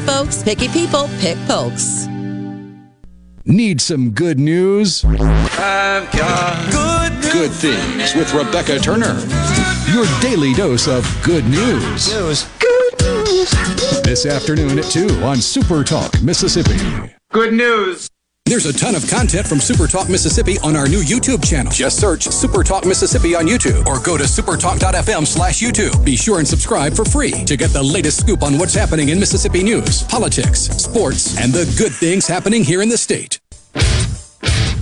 folks. 0.00 0.42
Picky 0.42 0.68
people 0.68 1.08
pick 1.20 1.36
Polk's. 1.46 2.06
Need 3.46 3.80
some 3.80 4.10
good 4.10 4.38
news? 4.38 5.04
I've 5.04 6.10
got 6.12 6.70
good 6.70 7.12
news. 7.14 7.32
Good 7.32 7.50
things 7.50 8.14
with 8.14 8.32
Rebecca 8.34 8.78
Turner. 8.78 9.18
Your 9.92 10.06
daily 10.20 10.52
dose 10.52 10.86
of 10.86 11.04
good 11.24 11.44
news. 11.46 12.12
news. 12.12 12.48
Good 12.58 13.00
news. 13.00 13.50
This 14.02 14.26
afternoon 14.26 14.78
at 14.78 14.84
2 14.84 15.22
on 15.24 15.36
Super 15.36 15.82
Talk, 15.82 16.22
Mississippi. 16.22 16.78
Good 17.32 17.54
news. 17.54 18.08
There's 18.50 18.66
a 18.66 18.72
ton 18.72 18.96
of 18.96 19.06
content 19.06 19.46
from 19.46 19.60
Super 19.60 19.86
Talk 19.86 20.08
Mississippi 20.08 20.58
on 20.64 20.74
our 20.74 20.88
new 20.88 21.02
YouTube 21.02 21.48
channel. 21.48 21.70
Just 21.70 22.00
search 22.00 22.24
Super 22.24 22.64
Talk 22.64 22.84
Mississippi 22.84 23.36
on 23.36 23.46
YouTube 23.46 23.86
or 23.86 24.00
go 24.00 24.18
to 24.18 24.24
supertalk.fm 24.24 25.24
slash 25.24 25.60
YouTube. 25.60 26.04
Be 26.04 26.16
sure 26.16 26.40
and 26.40 26.48
subscribe 26.48 26.94
for 26.94 27.04
free 27.04 27.30
to 27.44 27.56
get 27.56 27.70
the 27.70 27.80
latest 27.80 28.18
scoop 28.18 28.42
on 28.42 28.58
what's 28.58 28.74
happening 28.74 29.10
in 29.10 29.20
Mississippi 29.20 29.62
news, 29.62 30.02
politics, 30.02 30.62
sports, 30.62 31.38
and 31.38 31.52
the 31.52 31.72
good 31.78 31.92
things 31.92 32.26
happening 32.26 32.64
here 32.64 32.82
in 32.82 32.88
the 32.88 32.98
state. 32.98 33.38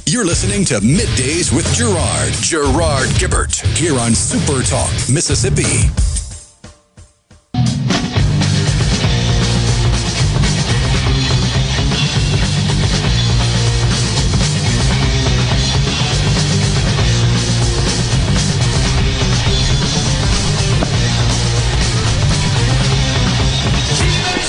You're 0.06 0.24
listening 0.24 0.64
to 0.64 0.76
Middays 0.76 1.55
with 1.55 1.70
Gerard, 1.74 2.32
Gerard 2.40 3.10
Gibert, 3.20 3.55
here 3.76 3.98
on 3.98 4.14
Super 4.14 4.62
Talk 4.62 4.90
Mississippi. 5.12 6.17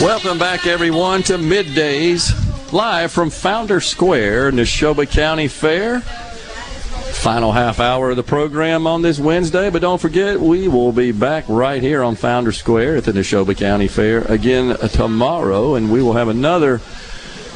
Welcome 0.02 0.40
back, 0.40 0.66
everyone, 0.66 1.24
to 1.24 1.34
Middays, 1.34 2.32
live 2.72 3.12
from 3.12 3.30
Founder 3.30 3.82
Square, 3.82 4.54
Neshoba 4.54 5.10
County 5.10 5.50
Fair. 5.50 6.00
Final 6.00 7.52
half 7.52 7.82
hour 7.82 8.12
of 8.12 8.16
the 8.16 8.24
program 8.24 8.88
on 8.88 9.02
this 9.02 9.20
Wednesday, 9.20 9.70
but 9.70 9.82
don't 9.82 10.00
forget, 10.00 10.40
we 10.40 10.70
will 10.70 10.94
be 10.94 11.12
back 11.12 11.44
right 11.50 11.82
here 11.82 12.02
on 12.02 12.16
Founder 12.16 12.54
Square 12.54 12.96
at 12.96 13.04
the 13.04 13.12
Neshoba 13.12 13.58
County 13.58 13.90
Fair 13.90 14.22
again 14.32 14.78
tomorrow, 14.94 15.76
and 15.76 15.92
we 15.92 16.02
will 16.02 16.14
have 16.14 16.30
another 16.30 16.80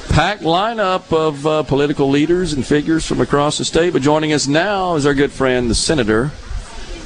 packed 0.10 0.44
lineup 0.44 1.14
of 1.14 1.48
uh, 1.48 1.64
political 1.64 2.10
leaders 2.10 2.52
and 2.52 2.68
figures 2.68 3.08
from 3.08 3.22
across 3.22 3.58
the 3.58 3.64
state. 3.64 3.94
But 3.94 4.02
joining 4.02 4.34
us 4.34 4.48
now 4.48 4.96
is 4.96 5.06
our 5.06 5.14
good 5.14 5.32
friend, 5.32 5.70
the 5.70 5.76
Senator 5.76 6.30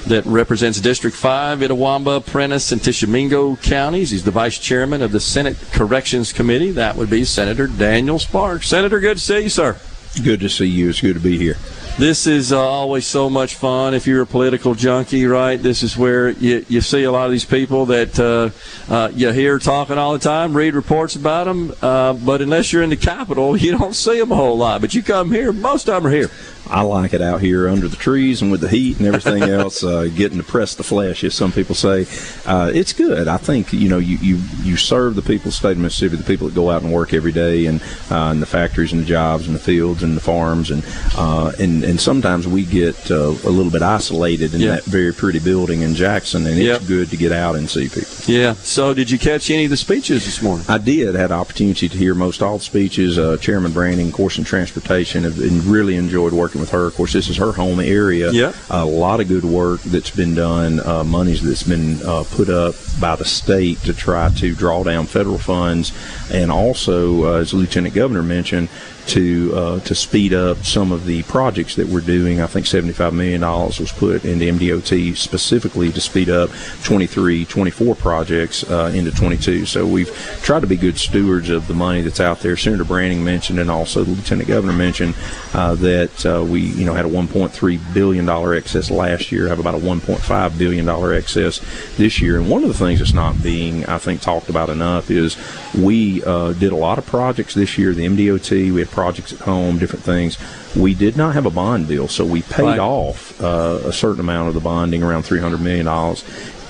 that 0.10 0.26
represents 0.26 0.80
District 0.80 1.16
5, 1.16 1.60
Itawamba, 1.60 2.26
Prentiss, 2.26 2.72
and 2.72 2.84
Tishomingo 2.84 3.56
counties. 3.58 4.12
He's 4.12 4.24
the 4.24 4.32
vice 4.32 4.58
chairman 4.58 5.02
of 5.02 5.12
the 5.12 5.20
Senate 5.20 5.58
Corrections 5.72 6.34
Committee. 6.34 6.72
That 6.72 6.96
would 6.96 7.10
be 7.10 7.24
Senator 7.26 7.68
Daniel 7.68 8.20
Sparks. 8.20 8.68
Senator, 8.68 9.00
good 9.00 9.18
to 9.18 9.24
see 9.24 9.42
you, 9.42 9.50
sir. 9.50 9.78
Good 10.24 10.40
to 10.40 10.50
see 10.50 10.66
you. 10.66 10.90
It's 10.90 11.02
good 11.02 11.14
to 11.14 11.20
be 11.20 11.38
here. 11.38 11.58
This 11.98 12.28
is 12.28 12.54
uh, 12.54 12.60
always 12.60 13.06
so 13.06 13.30
much 13.30 13.56
fun 13.56 13.94
if 13.94 14.06
you're 14.06 14.22
a 14.22 14.28
political 14.28 14.76
junkie, 14.76 15.26
right? 15.26 15.58
This 15.58 15.84
is 15.84 15.98
where 15.98 16.30
you, 16.30 16.66
you 16.70 16.82
see 16.82 17.04
a 17.04 17.12
lot 17.12 17.26
of 17.26 17.32
these 17.32 17.46
people 17.46 17.88
that 17.88 18.20
uh, 18.20 18.50
uh, 18.90 19.12
you 19.14 19.32
hear 19.32 19.60
talking 19.60 19.98
all 19.98 20.14
the 20.14 20.20
time, 20.20 20.56
read 20.56 20.74
reports 20.76 21.16
about 21.16 21.46
them, 21.46 21.74
uh, 21.82 22.14
but 22.14 22.42
unless 22.42 22.72
you're 22.72 22.84
in 22.84 22.90
the 22.90 22.96
capital, 22.98 23.58
you 23.66 23.78
don't 23.78 23.94
see 23.96 24.20
them 24.20 24.32
a 24.32 24.36
whole 24.36 24.58
lot. 24.58 24.82
But 24.82 24.94
you 24.94 25.04
come 25.04 25.32
here, 25.32 25.52
most 25.52 25.90
of 25.90 25.96
them 26.04 26.08
are 26.12 26.16
here. 26.16 26.30
I 26.70 26.82
like 26.82 27.14
it 27.14 27.22
out 27.22 27.40
here 27.40 27.70
under 27.70 27.88
the 27.88 27.96
trees 27.96 28.42
and 28.42 28.52
with 28.52 28.60
the 28.60 28.68
heat 28.68 28.98
and 28.98 29.08
everything 29.08 29.42
else, 29.50 29.86
uh, 29.86 30.10
getting 30.14 30.38
to 30.38 30.44
press 30.44 30.76
the 30.76 30.84
flesh, 30.84 31.24
as 31.24 31.34
some 31.34 31.54
people 31.54 31.76
say. 31.76 32.06
Uh, 32.46 32.70
it's 32.74 32.92
good. 32.92 33.30
I 33.30 33.38
think 33.38 33.72
you 33.72 33.88
know 33.88 34.00
you, 34.00 34.18
you 34.18 34.42
you 34.64 34.76
serve 34.76 35.16
the 35.16 35.22
people 35.22 35.38
of 35.38 35.44
the 35.46 35.52
state 35.54 35.72
of 35.72 35.78
Mississippi, 35.78 36.18
the 36.18 36.24
people 36.26 36.48
that 36.50 36.56
go 36.56 36.70
out 36.70 36.82
and 36.84 36.92
work 36.92 37.14
every 37.14 37.32
day, 37.32 37.68
and 37.68 37.82
uh, 38.12 38.32
in 38.34 38.42
the 38.42 38.46
factories 38.46 38.92
and 38.92 39.02
the 39.02 39.06
jobs 39.06 39.48
and 39.48 39.56
the 39.56 39.60
fields 39.62 40.04
and 40.04 40.18
the 40.18 40.20
farms, 40.22 40.70
and 40.70 40.84
uh, 41.18 41.54
and 41.58 41.86
and 41.86 42.02
sometimes 42.02 42.46
we 42.50 42.66
get 42.66 43.10
uh, 43.12 43.16
a 43.30 43.50
little 43.50 43.72
bit 43.72 43.82
isolated 43.82 44.54
in 44.54 44.60
Yeah. 44.60 44.72
that 44.76 44.84
very 44.84 45.14
pretty 45.14 45.40
building 45.40 45.84
in 45.84 45.96
Jackson, 45.96 46.46
and 46.48 46.60
it's 46.60 46.86
good 46.86 47.10
to 47.12 47.16
get 47.18 47.32
out 47.32 47.56
and 47.56 47.70
see 47.70 47.88
people. 47.88 48.12
Yeah. 48.26 48.56
So, 48.78 48.94
did 48.94 49.10
you 49.10 49.18
catch 49.18 49.50
any 49.50 49.64
of 49.64 49.72
the 49.72 49.76
speeches 49.76 50.26
this 50.26 50.40
morning? 50.40 50.64
I 50.70 50.78
did. 50.78 51.16
Had 51.16 51.32
opportunity 51.32 51.90
to 51.90 51.98
hear 51.98 52.14
most 52.14 52.44
all 52.44 52.60
the 52.60 52.64
speeches. 52.64 53.18
Uh, 53.18 53.36
Chairman 53.38 53.72
Branning, 53.72 54.10
of 54.10 54.14
course, 54.14 54.38
in 54.38 54.44
transportation, 54.44 55.24
have 55.24 55.40
and 55.40 55.64
really 55.64 55.96
enjoyed 55.96 56.32
working 56.32 56.62
with 56.62 56.70
her. 56.70 56.86
Of 56.86 56.94
course, 56.94 57.12
this 57.12 57.28
is 57.28 57.38
her 57.38 57.54
home 57.54 57.80
area. 57.80 58.32
Yeah. 58.32 58.54
A 58.70 58.86
lot 58.86 59.20
of 59.20 59.30
good 59.30 59.46
work 59.46 59.82
that's 59.82 60.12
been 60.12 60.36
done. 60.36 60.80
Uh, 60.80 61.04
monies 61.04 61.42
that's 61.42 61.64
been 61.64 62.00
uh, 62.06 62.24
put 62.30 62.50
up 62.50 62.76
by 63.02 63.16
the 63.16 63.26
state 63.26 63.80
to 63.80 63.96
try 63.96 64.30
to 64.36 64.54
draw 64.54 64.84
down 64.84 65.08
federal 65.08 65.40
funds, 65.40 65.92
and 66.32 66.52
also, 66.52 67.34
uh, 67.34 67.40
as 67.40 67.56
Lieutenant 67.56 67.96
Governor 67.96 68.22
mentioned. 68.22 68.70
To 69.08 69.56
uh, 69.56 69.80
to 69.82 69.96
speed 69.96 70.34
up 70.34 70.58
some 70.66 70.92
of 70.92 71.06
the 71.06 71.24
projects 71.24 71.76
that 71.76 71.88
we're 71.88 72.02
doing, 72.02 72.42
I 72.42 72.48
think 72.48 72.66
$75 72.66 73.14
million 73.14 73.40
was 73.42 73.92
put 73.94 74.26
into 74.26 74.46
MDOT 74.46 75.16
specifically 75.16 75.94
to 75.94 76.02
speed 76.02 76.30
up 76.30 76.50
23, 76.84 77.46
24 77.46 77.96
projects 77.96 78.70
uh, 78.70 78.92
into 78.94 79.12
22. 79.12 79.66
So 79.66 79.88
we've 79.88 80.14
tried 80.44 80.60
to 80.60 80.68
be 80.68 80.76
good 80.76 80.98
stewards 80.98 81.50
of 81.50 81.68
the 81.68 81.74
money 81.74 82.02
that's 82.02 82.20
out 82.20 82.42
there. 82.42 82.58
Senator 82.58 82.84
Branning 82.84 83.24
mentioned, 83.24 83.60
and 83.60 83.72
also 83.72 84.04
the 84.04 84.12
Lieutenant 84.12 84.50
Governor 84.50 84.74
mentioned 84.74 85.16
uh, 85.54 85.76
that 85.76 86.26
uh, 86.26 86.44
we, 86.44 86.62
you 86.62 86.86
know, 86.86 86.94
had 86.94 87.06
a 87.06 87.10
1.3 87.10 87.94
billion 87.94 88.26
dollar 88.26 88.56
excess 88.56 88.92
last 88.92 89.32
year, 89.32 89.48
have 89.48 89.60
about 89.60 89.76
a 89.76 89.80
1.5 89.80 90.58
billion 90.58 90.86
dollar 90.86 91.14
excess 91.14 91.62
this 91.96 92.22
year. 92.22 92.38
And 92.38 92.50
one 92.50 92.64
of 92.64 92.68
the 92.68 92.78
things 92.78 93.00
that's 93.00 93.14
not 93.14 93.42
being, 93.42 93.86
I 93.86 93.98
think, 94.00 94.22
talked 94.22 94.50
about 94.50 94.70
enough 94.70 95.10
is 95.10 95.38
we 95.74 96.24
uh, 96.26 96.54
did 96.54 96.74
a 96.74 96.76
lot 96.76 96.98
of 96.98 97.06
projects 97.06 97.54
this 97.54 97.78
year. 97.78 97.94
The 97.94 98.06
MDOT, 98.06 98.74
we 98.74 98.80
had 98.82 98.90
projects 98.98 99.32
at 99.32 99.38
home, 99.42 99.78
different 99.78 100.04
things. 100.04 100.40
We 100.76 100.96
did 100.96 101.16
not 101.16 101.36
have 101.36 101.46
a 101.46 101.52
bond 101.52 101.88
bill, 101.88 102.08
so 102.08 102.26
we 102.26 102.42
paid 102.42 102.64
Right. 102.64 102.80
off 102.80 103.40
uh, 103.40 103.78
a 103.86 103.94
certain 103.94 104.20
amount 104.22 104.48
of 104.48 104.56
the 104.56 104.60
bonding, 104.60 105.04
around 105.04 105.22
$300 105.22 105.60
million. 105.60 105.86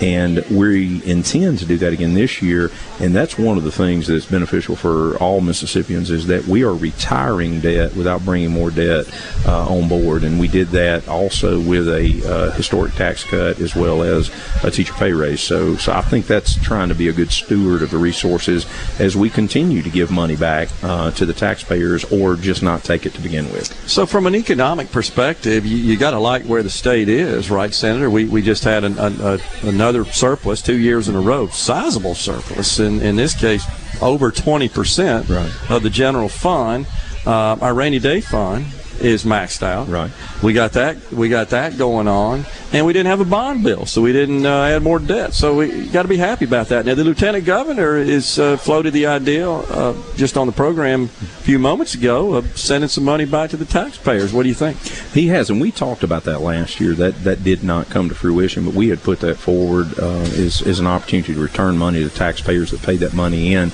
And 0.01 0.45
we 0.49 1.03
intend 1.05 1.59
to 1.59 1.65
do 1.65 1.77
that 1.77 1.93
again 1.93 2.13
this 2.13 2.41
year. 2.41 2.71
And 2.99 3.15
that's 3.15 3.37
one 3.37 3.57
of 3.57 3.63
the 3.63 3.71
things 3.71 4.07
that's 4.07 4.25
beneficial 4.25 4.75
for 4.75 5.17
all 5.17 5.41
Mississippians 5.41 6.11
is 6.11 6.27
that 6.27 6.45
we 6.45 6.63
are 6.63 6.73
retiring 6.73 7.59
debt 7.61 7.95
without 7.95 8.23
bringing 8.23 8.51
more 8.51 8.69
debt 8.69 9.05
uh, 9.45 9.67
on 9.67 9.87
board. 9.87 10.23
And 10.23 10.39
we 10.39 10.47
did 10.47 10.69
that 10.69 11.07
also 11.07 11.59
with 11.59 11.87
a 11.87 12.21
uh, 12.27 12.51
historic 12.51 12.93
tax 12.93 13.23
cut 13.23 13.59
as 13.59 13.75
well 13.75 14.03
as 14.03 14.31
a 14.63 14.71
teacher 14.71 14.93
pay 14.93 15.13
raise. 15.13 15.41
So, 15.41 15.75
so 15.75 15.93
I 15.93 16.01
think 16.01 16.27
that's 16.27 16.61
trying 16.63 16.89
to 16.89 16.95
be 16.95 17.09
a 17.09 17.13
good 17.13 17.31
steward 17.31 17.81
of 17.81 17.91
the 17.91 17.97
resources 17.97 18.65
as 18.99 19.15
we 19.15 19.29
continue 19.29 19.81
to 19.81 19.89
give 19.89 20.11
money 20.11 20.35
back 20.35 20.69
uh, 20.83 21.11
to 21.11 21.25
the 21.25 21.33
taxpayers 21.33 22.03
or 22.11 22.35
just 22.35 22.61
not 22.61 22.83
take 22.83 23.05
it 23.05 23.13
to 23.13 23.21
begin 23.21 23.51
with. 23.51 23.67
So, 23.89 24.05
from 24.05 24.27
an 24.27 24.35
economic 24.35 24.91
perspective, 24.91 25.65
you, 25.65 25.77
you 25.77 25.97
got 25.97 26.11
to 26.11 26.19
like 26.19 26.43
where 26.43 26.63
the 26.63 26.69
state 26.69 27.09
is, 27.09 27.49
right, 27.49 27.73
Senator? 27.73 28.09
We, 28.09 28.25
we 28.25 28.41
just 28.41 28.63
had 28.63 28.83
an, 28.83 28.97
an, 28.99 29.15
a, 29.21 29.39
another 29.63 29.86
surplus 30.05 30.61
two 30.61 30.77
years 30.77 31.09
in 31.09 31.15
a 31.15 31.21
row, 31.21 31.47
sizable 31.47 32.15
surplus. 32.15 32.79
In, 32.79 33.01
in 33.01 33.15
this 33.15 33.39
case, 33.39 33.65
over 34.01 34.31
20% 34.31 35.69
of 35.69 35.83
the 35.83 35.89
general 35.89 36.29
fund. 36.29 36.87
Uh, 37.25 37.57
our 37.59 37.73
rainy 37.73 37.99
day 37.99 38.21
fund 38.21 38.65
is 38.99 39.23
maxed 39.23 39.63
out. 39.63 39.87
Right. 39.87 40.11
We 40.43 40.53
got 40.53 40.73
that. 40.73 41.11
We 41.11 41.29
got 41.29 41.49
that 41.49 41.77
going 41.77 42.07
on, 42.07 42.45
and 42.71 42.85
we 42.85 42.93
didn't 42.93 43.07
have 43.07 43.21
a 43.21 43.25
bond 43.25 43.63
bill, 43.63 43.85
so 43.85 44.01
we 44.01 44.13
didn't 44.13 44.45
uh, 44.45 44.63
add 44.63 44.83
more 44.83 44.99
debt. 44.99 45.33
So 45.33 45.55
we 45.55 45.87
got 45.87 46.03
to 46.03 46.07
be 46.07 46.17
happy 46.17 46.45
about 46.45 46.67
that. 46.69 46.85
Now, 46.85 46.95
the 46.95 47.03
lieutenant 47.03 47.45
governor 47.45 47.97
is 47.97 48.39
uh, 48.39 48.57
floated 48.57 48.91
the 48.93 49.07
idea 49.07 49.49
uh, 49.49 49.95
just 50.15 50.37
on 50.37 50.47
the 50.47 50.53
program 50.53 51.03
a 51.03 51.07
few 51.07 51.59
moments 51.59 51.93
ago 51.93 52.33
of 52.33 52.57
sending 52.57 52.89
some 52.89 53.03
money 53.03 53.25
back 53.25 53.49
to 53.51 53.57
the 53.57 53.65
taxpayers. 53.65 54.33
What 54.33 54.43
do 54.43 54.49
you 54.49 54.55
think? 54.55 54.77
He 55.13 55.27
has, 55.27 55.49
and 55.49 55.61
we 55.61 55.71
talked 55.71 56.03
about 56.03 56.23
that 56.23 56.41
last 56.41 56.79
year. 56.79 56.93
That 56.93 57.23
that 57.23 57.43
did 57.43 57.63
not 57.63 57.89
come 57.89 58.09
to 58.09 58.15
fruition, 58.15 58.65
but 58.65 58.73
we 58.73 58.89
had 58.89 59.01
put 59.03 59.19
that 59.21 59.37
forward 59.37 59.97
uh, 59.99 60.21
as, 60.21 60.61
as 60.61 60.79
an 60.79 60.87
opportunity 60.87 61.33
to 61.33 61.39
return 61.39 61.77
money 61.77 62.03
to 62.03 62.09
taxpayers 62.09 62.71
that 62.71 62.81
paid 62.81 62.99
that 62.99 63.13
money 63.13 63.53
in. 63.53 63.71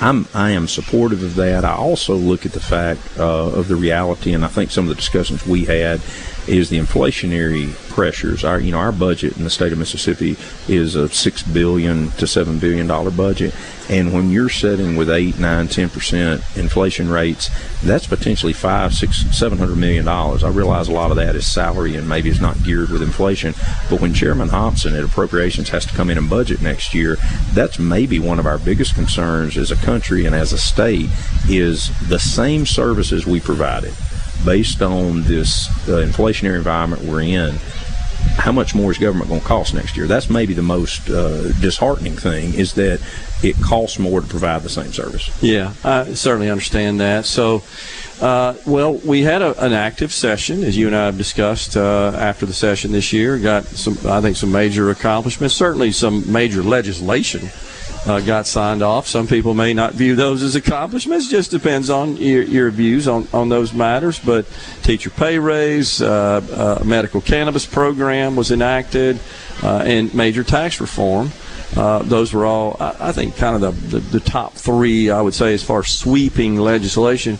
I'm 0.00 0.26
I 0.34 0.50
am 0.50 0.68
supportive 0.68 1.22
of 1.22 1.36
that. 1.36 1.64
I 1.64 1.74
also 1.74 2.14
look 2.14 2.44
at 2.44 2.52
the 2.52 2.60
fact 2.60 3.00
uh, 3.18 3.46
of 3.50 3.68
the 3.68 3.76
reality, 3.76 4.34
and 4.34 4.44
I 4.44 4.48
think 4.48 4.70
some 4.70 4.84
of 4.84 4.88
the 4.88 4.94
discussions 4.94 5.46
we 5.46 5.64
had 5.64 6.00
is 6.48 6.70
the 6.70 6.78
inflationary 6.78 7.74
pressures. 7.88 8.44
Our 8.44 8.60
you 8.60 8.72
know 8.72 8.78
our 8.78 8.92
budget 8.92 9.36
in 9.36 9.44
the 9.44 9.50
state 9.50 9.72
of 9.72 9.78
Mississippi 9.78 10.36
is 10.68 10.94
a 10.94 11.08
six 11.08 11.42
billion 11.42 12.10
to 12.12 12.26
seven 12.26 12.58
billion 12.58 12.86
dollar 12.86 13.10
budget, 13.10 13.54
and 13.88 14.12
when 14.12 14.30
you're 14.30 14.48
setting 14.48 14.96
with 14.96 15.10
eight, 15.10 15.38
nine, 15.38 15.68
ten 15.68 15.88
percent 15.88 16.42
inflation 16.56 17.08
rates, 17.08 17.50
that's 17.82 18.06
potentially 18.06 18.52
five, 18.52 18.94
six, 18.94 19.24
seven 19.36 19.58
hundred 19.58 19.76
million 19.76 20.04
dollars. 20.04 20.44
I 20.44 20.48
realize 20.48 20.88
a 20.88 20.92
lot 20.92 21.10
of 21.10 21.16
that 21.16 21.36
is 21.36 21.46
salary 21.46 21.96
and 21.96 22.08
maybe 22.08 22.30
it's 22.30 22.40
not 22.40 22.62
geared 22.62 22.90
with 22.90 23.02
inflation, 23.02 23.54
but 23.88 24.00
when 24.00 24.14
Chairman 24.14 24.48
Hopson 24.48 24.94
at 24.94 25.04
Appropriations 25.04 25.68
has 25.70 25.86
to 25.86 25.94
come 25.94 26.10
in 26.10 26.18
and 26.18 26.28
budget 26.28 26.60
next 26.60 26.94
year, 26.94 27.16
that's 27.52 27.78
maybe 27.78 28.18
one 28.18 28.38
of 28.38 28.46
our 28.46 28.58
biggest 28.58 28.94
concerns 28.94 29.56
as 29.56 29.70
a 29.70 29.76
country 29.76 30.26
and 30.26 30.34
as 30.34 30.52
a 30.52 30.58
state 30.58 31.08
is 31.48 31.90
the 32.08 32.18
same 32.18 32.66
services 32.66 33.26
we 33.26 33.40
provided 33.40 33.94
based 34.44 34.82
on 34.82 35.22
this 35.22 35.68
uh, 35.88 36.04
inflationary 36.04 36.56
environment 36.56 37.02
we're 37.02 37.22
in, 37.22 37.56
how 38.36 38.52
much 38.52 38.74
more 38.74 38.90
is 38.90 38.98
government 38.98 39.28
going 39.28 39.40
to 39.40 39.46
cost 39.46 39.74
next 39.74 39.96
year? 39.96 40.06
That's 40.06 40.28
maybe 40.28 40.54
the 40.54 40.62
most 40.62 41.08
uh, 41.08 41.52
disheartening 41.60 42.16
thing 42.16 42.54
is 42.54 42.74
that 42.74 43.00
it 43.42 43.56
costs 43.60 43.98
more 43.98 44.20
to 44.20 44.26
provide 44.26 44.62
the 44.62 44.68
same 44.68 44.92
service. 44.92 45.30
Yeah, 45.42 45.72
I 45.84 46.14
certainly 46.14 46.50
understand 46.50 47.00
that. 47.00 47.24
So, 47.24 47.62
uh, 48.20 48.54
well, 48.66 48.94
we 48.94 49.22
had 49.22 49.42
a, 49.42 49.64
an 49.64 49.72
active 49.72 50.12
session, 50.12 50.64
as 50.64 50.76
you 50.76 50.86
and 50.86 50.96
I 50.96 51.06
have 51.06 51.18
discussed 51.18 51.76
uh, 51.76 52.12
after 52.14 52.46
the 52.46 52.52
session 52.52 52.92
this 52.92 53.12
year. 53.12 53.38
Got 53.38 53.64
some, 53.64 53.96
I 54.10 54.20
think, 54.20 54.36
some 54.36 54.52
major 54.52 54.90
accomplishments. 54.90 55.54
Certainly, 55.54 55.92
some 55.92 56.30
major 56.30 56.62
legislation 56.62 57.50
uh, 58.06 58.20
got 58.20 58.46
signed 58.46 58.82
off. 58.82 59.06
Some 59.06 59.26
people 59.26 59.54
may 59.54 59.74
not 59.74 59.94
view 59.94 60.14
those 60.14 60.42
as 60.42 60.54
accomplishments. 60.54 61.28
Just 61.28 61.50
depends 61.50 61.90
on 61.90 62.16
your, 62.16 62.42
your 62.42 62.70
views 62.70 63.08
on, 63.08 63.26
on 63.32 63.48
those 63.48 63.72
matters. 63.72 64.18
But 64.18 64.46
teacher 64.82 65.10
pay 65.10 65.38
raise, 65.38 66.00
uh, 66.00 66.78
uh, 66.80 66.84
medical 66.84 67.20
cannabis 67.20 67.66
program 67.66 68.36
was 68.36 68.50
enacted, 68.50 69.18
uh, 69.62 69.82
and 69.84 70.14
major 70.14 70.44
tax 70.44 70.80
reform. 70.80 71.32
Uh, 71.74 71.98
those 72.04 72.32
were 72.32 72.46
all, 72.46 72.76
I, 72.78 73.10
think, 73.10 73.36
kind 73.36 73.62
of 73.62 73.90
the, 73.90 73.98
the, 73.98 74.18
the, 74.18 74.20
top 74.20 74.54
three, 74.54 75.10
I 75.10 75.20
would 75.20 75.34
say, 75.34 75.52
as 75.52 75.64
far 75.64 75.80
as 75.80 75.88
sweeping 75.88 76.56
legislation. 76.56 77.38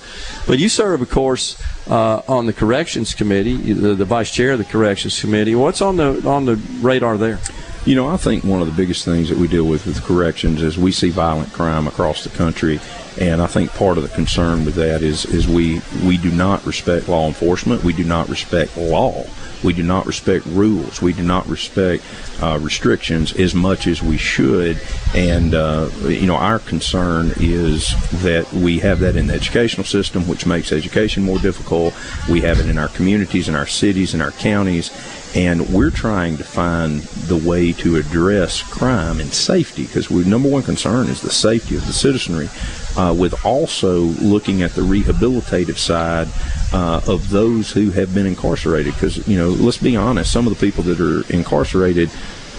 But 0.48 0.58
you 0.58 0.68
serve, 0.68 1.00
of 1.00 1.08
course, 1.10 1.62
uh, 1.88 2.22
on 2.26 2.46
the 2.46 2.52
corrections 2.52 3.14
committee, 3.14 3.72
the, 3.72 3.94
the 3.94 4.04
vice 4.04 4.32
chair 4.32 4.52
of 4.52 4.58
the 4.58 4.64
corrections 4.64 5.20
committee. 5.20 5.54
What's 5.54 5.80
on 5.80 5.96
the 5.96 6.28
on 6.28 6.44
the 6.44 6.56
radar 6.80 7.16
there? 7.16 7.38
You 7.86 7.94
know, 7.94 8.08
I 8.08 8.16
think 8.16 8.42
one 8.42 8.60
of 8.60 8.66
the 8.66 8.73
biggest 8.73 9.05
things 9.05 9.28
that 9.28 9.39
we 9.39 9.47
deal 9.47 9.62
with 9.62 9.86
with 9.86 10.02
corrections 10.02 10.60
is 10.60 10.76
we 10.76 10.90
see 10.90 11.10
violent 11.10 11.52
crime 11.52 11.86
across 11.86 12.24
the 12.24 12.31
country, 12.31 12.81
and 13.20 13.40
I 13.40 13.47
think 13.47 13.70
part 13.74 13.97
of 13.97 14.02
the 14.02 14.08
concern 14.08 14.65
with 14.65 14.74
that 14.74 15.02
is 15.02 15.24
is 15.24 15.47
we 15.47 15.81
we 16.05 16.18
do 16.18 16.32
not 16.32 16.66
respect 16.66 17.08
law 17.08 17.28
enforcement, 17.28 17.84
we 17.84 17.92
do 17.92 18.02
not 18.02 18.28
respect 18.28 18.76
law, 18.76 19.24
we 19.62 19.73
do 19.73 19.84
not 19.84 20.05
respect 20.05 20.47
rules, 20.47 21.00
we 21.00 21.12
do 21.12 21.23
not 21.23 21.47
respect 21.47 22.02
uh, 22.42 22.58
restrictions 22.60 23.32
as 23.34 23.55
much 23.55 23.86
as 23.86 24.02
we 24.02 24.16
should, 24.16 24.82
and 25.15 25.55
uh, 25.55 25.89
you 26.08 26.26
know 26.26 26.34
our 26.34 26.58
concern 26.58 27.34
is 27.36 27.94
that 28.23 28.52
we 28.52 28.81
have 28.81 28.98
that 28.98 29.15
in 29.15 29.28
the 29.28 29.34
educational 29.34 29.84
system, 29.84 30.26
which 30.26 30.44
makes 30.44 30.73
education 30.73 31.23
more 31.23 31.39
difficult. 31.39 31.94
We 32.28 32.40
have 32.40 32.58
it 32.58 32.68
in 32.68 32.78
our 32.78 32.89
communities, 32.89 33.48
in 33.48 33.55
our 33.55 33.68
cities, 33.68 34.12
in 34.12 34.20
our 34.20 34.32
counties 34.32 34.90
and 35.34 35.68
we're 35.68 35.90
trying 35.90 36.36
to 36.36 36.44
find 36.44 37.02
the 37.28 37.36
way 37.36 37.72
to 37.72 37.96
address 37.96 38.62
crime 38.62 39.20
and 39.20 39.32
safety 39.32 39.84
because 39.84 40.10
our 40.10 40.24
number 40.24 40.48
one 40.48 40.62
concern 40.62 41.08
is 41.08 41.20
the 41.20 41.30
safety 41.30 41.76
of 41.76 41.86
the 41.86 41.92
citizenry, 41.92 42.48
uh, 42.96 43.14
with 43.16 43.44
also 43.44 44.00
looking 44.00 44.62
at 44.62 44.72
the 44.72 44.82
rehabilitative 44.82 45.78
side 45.78 46.28
uh, 46.72 47.00
of 47.06 47.28
those 47.28 47.70
who 47.70 47.90
have 47.90 48.14
been 48.14 48.26
incarcerated. 48.26 48.94
Because 48.94 49.26
you 49.28 49.36
know, 49.36 49.50
let's 49.50 49.78
be 49.78 49.96
honest, 49.96 50.32
some 50.32 50.46
of 50.46 50.58
the 50.58 50.66
people 50.66 50.82
that 50.84 51.00
are 51.00 51.30
incarcerated 51.32 52.08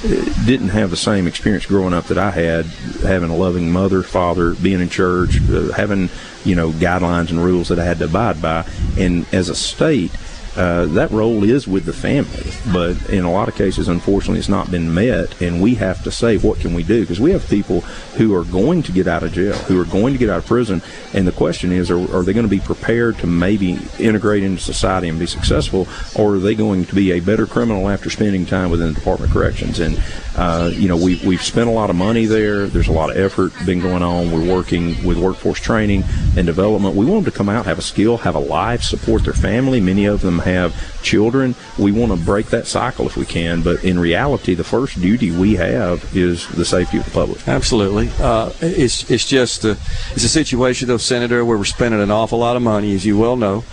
uh, 0.05 0.45
didn't 0.45 0.69
have 0.69 0.91
the 0.91 0.97
same 0.97 1.25
experience 1.25 1.65
growing 1.65 1.93
up 1.93 2.05
that 2.05 2.19
I 2.19 2.29
had, 2.29 2.65
having 3.01 3.31
a 3.31 3.35
loving 3.35 3.71
mother, 3.71 4.03
father, 4.03 4.53
being 4.53 4.81
in 4.81 4.89
church, 4.89 5.41
uh, 5.49 5.71
having 5.71 6.09
you 6.45 6.55
know 6.55 6.69
guidelines 6.71 7.29
and 7.31 7.43
rules 7.43 7.69
that 7.69 7.79
I 7.79 7.85
had 7.85 7.97
to 7.99 8.05
abide 8.05 8.39
by, 8.39 8.67
and 8.97 9.25
as 9.33 9.49
a 9.49 9.55
state 9.55 10.11
uh, 10.57 10.85
that 10.87 11.11
role 11.11 11.43
is 11.43 11.67
with 11.67 11.85
the 11.85 11.93
family. 11.93 12.51
But 12.73 13.09
in 13.09 13.25
a 13.25 13.31
lot 13.31 13.47
of 13.47 13.55
cases, 13.55 13.87
unfortunately, 13.87 14.39
it's 14.39 14.49
not 14.49 14.71
been 14.71 14.93
met, 14.93 15.39
and 15.41 15.61
we 15.61 15.75
have 15.75 16.03
to 16.03 16.11
say, 16.11 16.37
what 16.37 16.59
can 16.59 16.73
we 16.73 16.83
do? 16.83 17.01
Because 17.01 17.19
we 17.19 17.31
have 17.31 17.47
people 17.47 17.81
who 18.17 18.33
are 18.35 18.43
going 18.43 18.81
to 18.83 18.91
get 18.91 19.07
out 19.07 19.23
of 19.23 19.33
jail, 19.33 19.53
who 19.53 19.79
are 19.79 19.85
going 19.85 20.13
to 20.13 20.19
get 20.19 20.29
out 20.29 20.39
of 20.39 20.45
prison, 20.47 20.81
and 21.13 21.27
the 21.27 21.31
question 21.31 21.71
is, 21.71 21.91
are, 21.91 21.99
are 22.15 22.23
they 22.23 22.33
going 22.33 22.45
to 22.45 22.49
be 22.49 22.59
prepared 22.59 23.17
to 23.19 23.27
maybe 23.27 23.77
integrate 23.99 24.43
into 24.43 24.61
society 24.61 25.07
and 25.07 25.19
be 25.19 25.27
successful, 25.27 25.87
or 26.15 26.35
are 26.35 26.39
they 26.39 26.55
going 26.55 26.85
to 26.85 26.95
be 26.95 27.11
a 27.11 27.19
better 27.19 27.45
criminal 27.45 27.87
after 27.87 28.09
spending 28.09 28.45
time 28.45 28.71
within 28.71 28.87
the 28.87 28.93
Department 28.93 29.29
of 29.29 29.37
Corrections? 29.37 29.79
And 29.79 30.01
uh, 30.37 30.69
you 30.71 30.87
know, 30.87 30.95
we, 30.95 31.19
we've 31.25 31.41
spent 31.41 31.67
a 31.67 31.71
lot 31.71 31.89
of 31.89 31.95
money 31.95 32.25
there. 32.25 32.67
There's 32.67 32.87
a 32.87 32.91
lot 32.91 33.09
of 33.09 33.17
effort 33.17 33.53
been 33.65 33.79
going 33.79 34.03
on. 34.03 34.31
We're 34.31 34.53
working 34.53 35.03
with 35.03 35.17
workforce 35.17 35.59
training 35.59 36.03
and 36.37 36.45
development. 36.45 36.95
We 36.95 37.05
want 37.05 37.23
them 37.23 37.31
to 37.31 37.37
come 37.37 37.49
out, 37.49 37.65
have 37.65 37.79
a 37.79 37.81
skill, 37.81 38.17
have 38.17 38.35
a 38.35 38.39
life, 38.39 38.83
support 38.83 39.23
their 39.23 39.33
family. 39.33 39.81
Many 39.81 40.05
of 40.05 40.21
them 40.21 40.39
have 40.39 41.01
children. 41.01 41.55
We 41.79 41.91
want 41.91 42.11
to 42.11 42.23
break 42.23 42.47
that 42.47 42.67
cycle 42.67 43.07
if 43.07 43.17
we 43.17 43.25
can, 43.25 43.63
but 43.63 43.83
in 43.83 43.97
reality, 43.97 44.53
the 44.53 44.63
first 44.63 45.01
duty 45.01 45.31
we 45.31 45.55
have 45.55 46.15
is 46.15 46.47
the 46.49 46.65
safety 46.65 46.99
of 46.99 47.05
the 47.05 47.11
public. 47.11 47.47
Absolutely. 47.47 48.11
Uh, 48.19 48.51
it's, 48.61 49.09
it's 49.09 49.25
just 49.25 49.65
a, 49.65 49.71
it's 50.11 50.23
a 50.23 50.29
situation, 50.29 50.87
though, 50.87 50.97
Senator, 50.97 51.43
where 51.43 51.57
we're 51.57 51.65
spending 51.65 51.99
an 51.99 52.11
awful 52.11 52.37
lot 52.37 52.55
of 52.55 52.61
money, 52.61 52.93
as 52.93 53.05
you 53.05 53.17
well 53.17 53.37
know, 53.37 53.63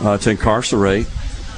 uh, 0.00 0.16
to 0.18 0.30
incarcerate. 0.30 1.06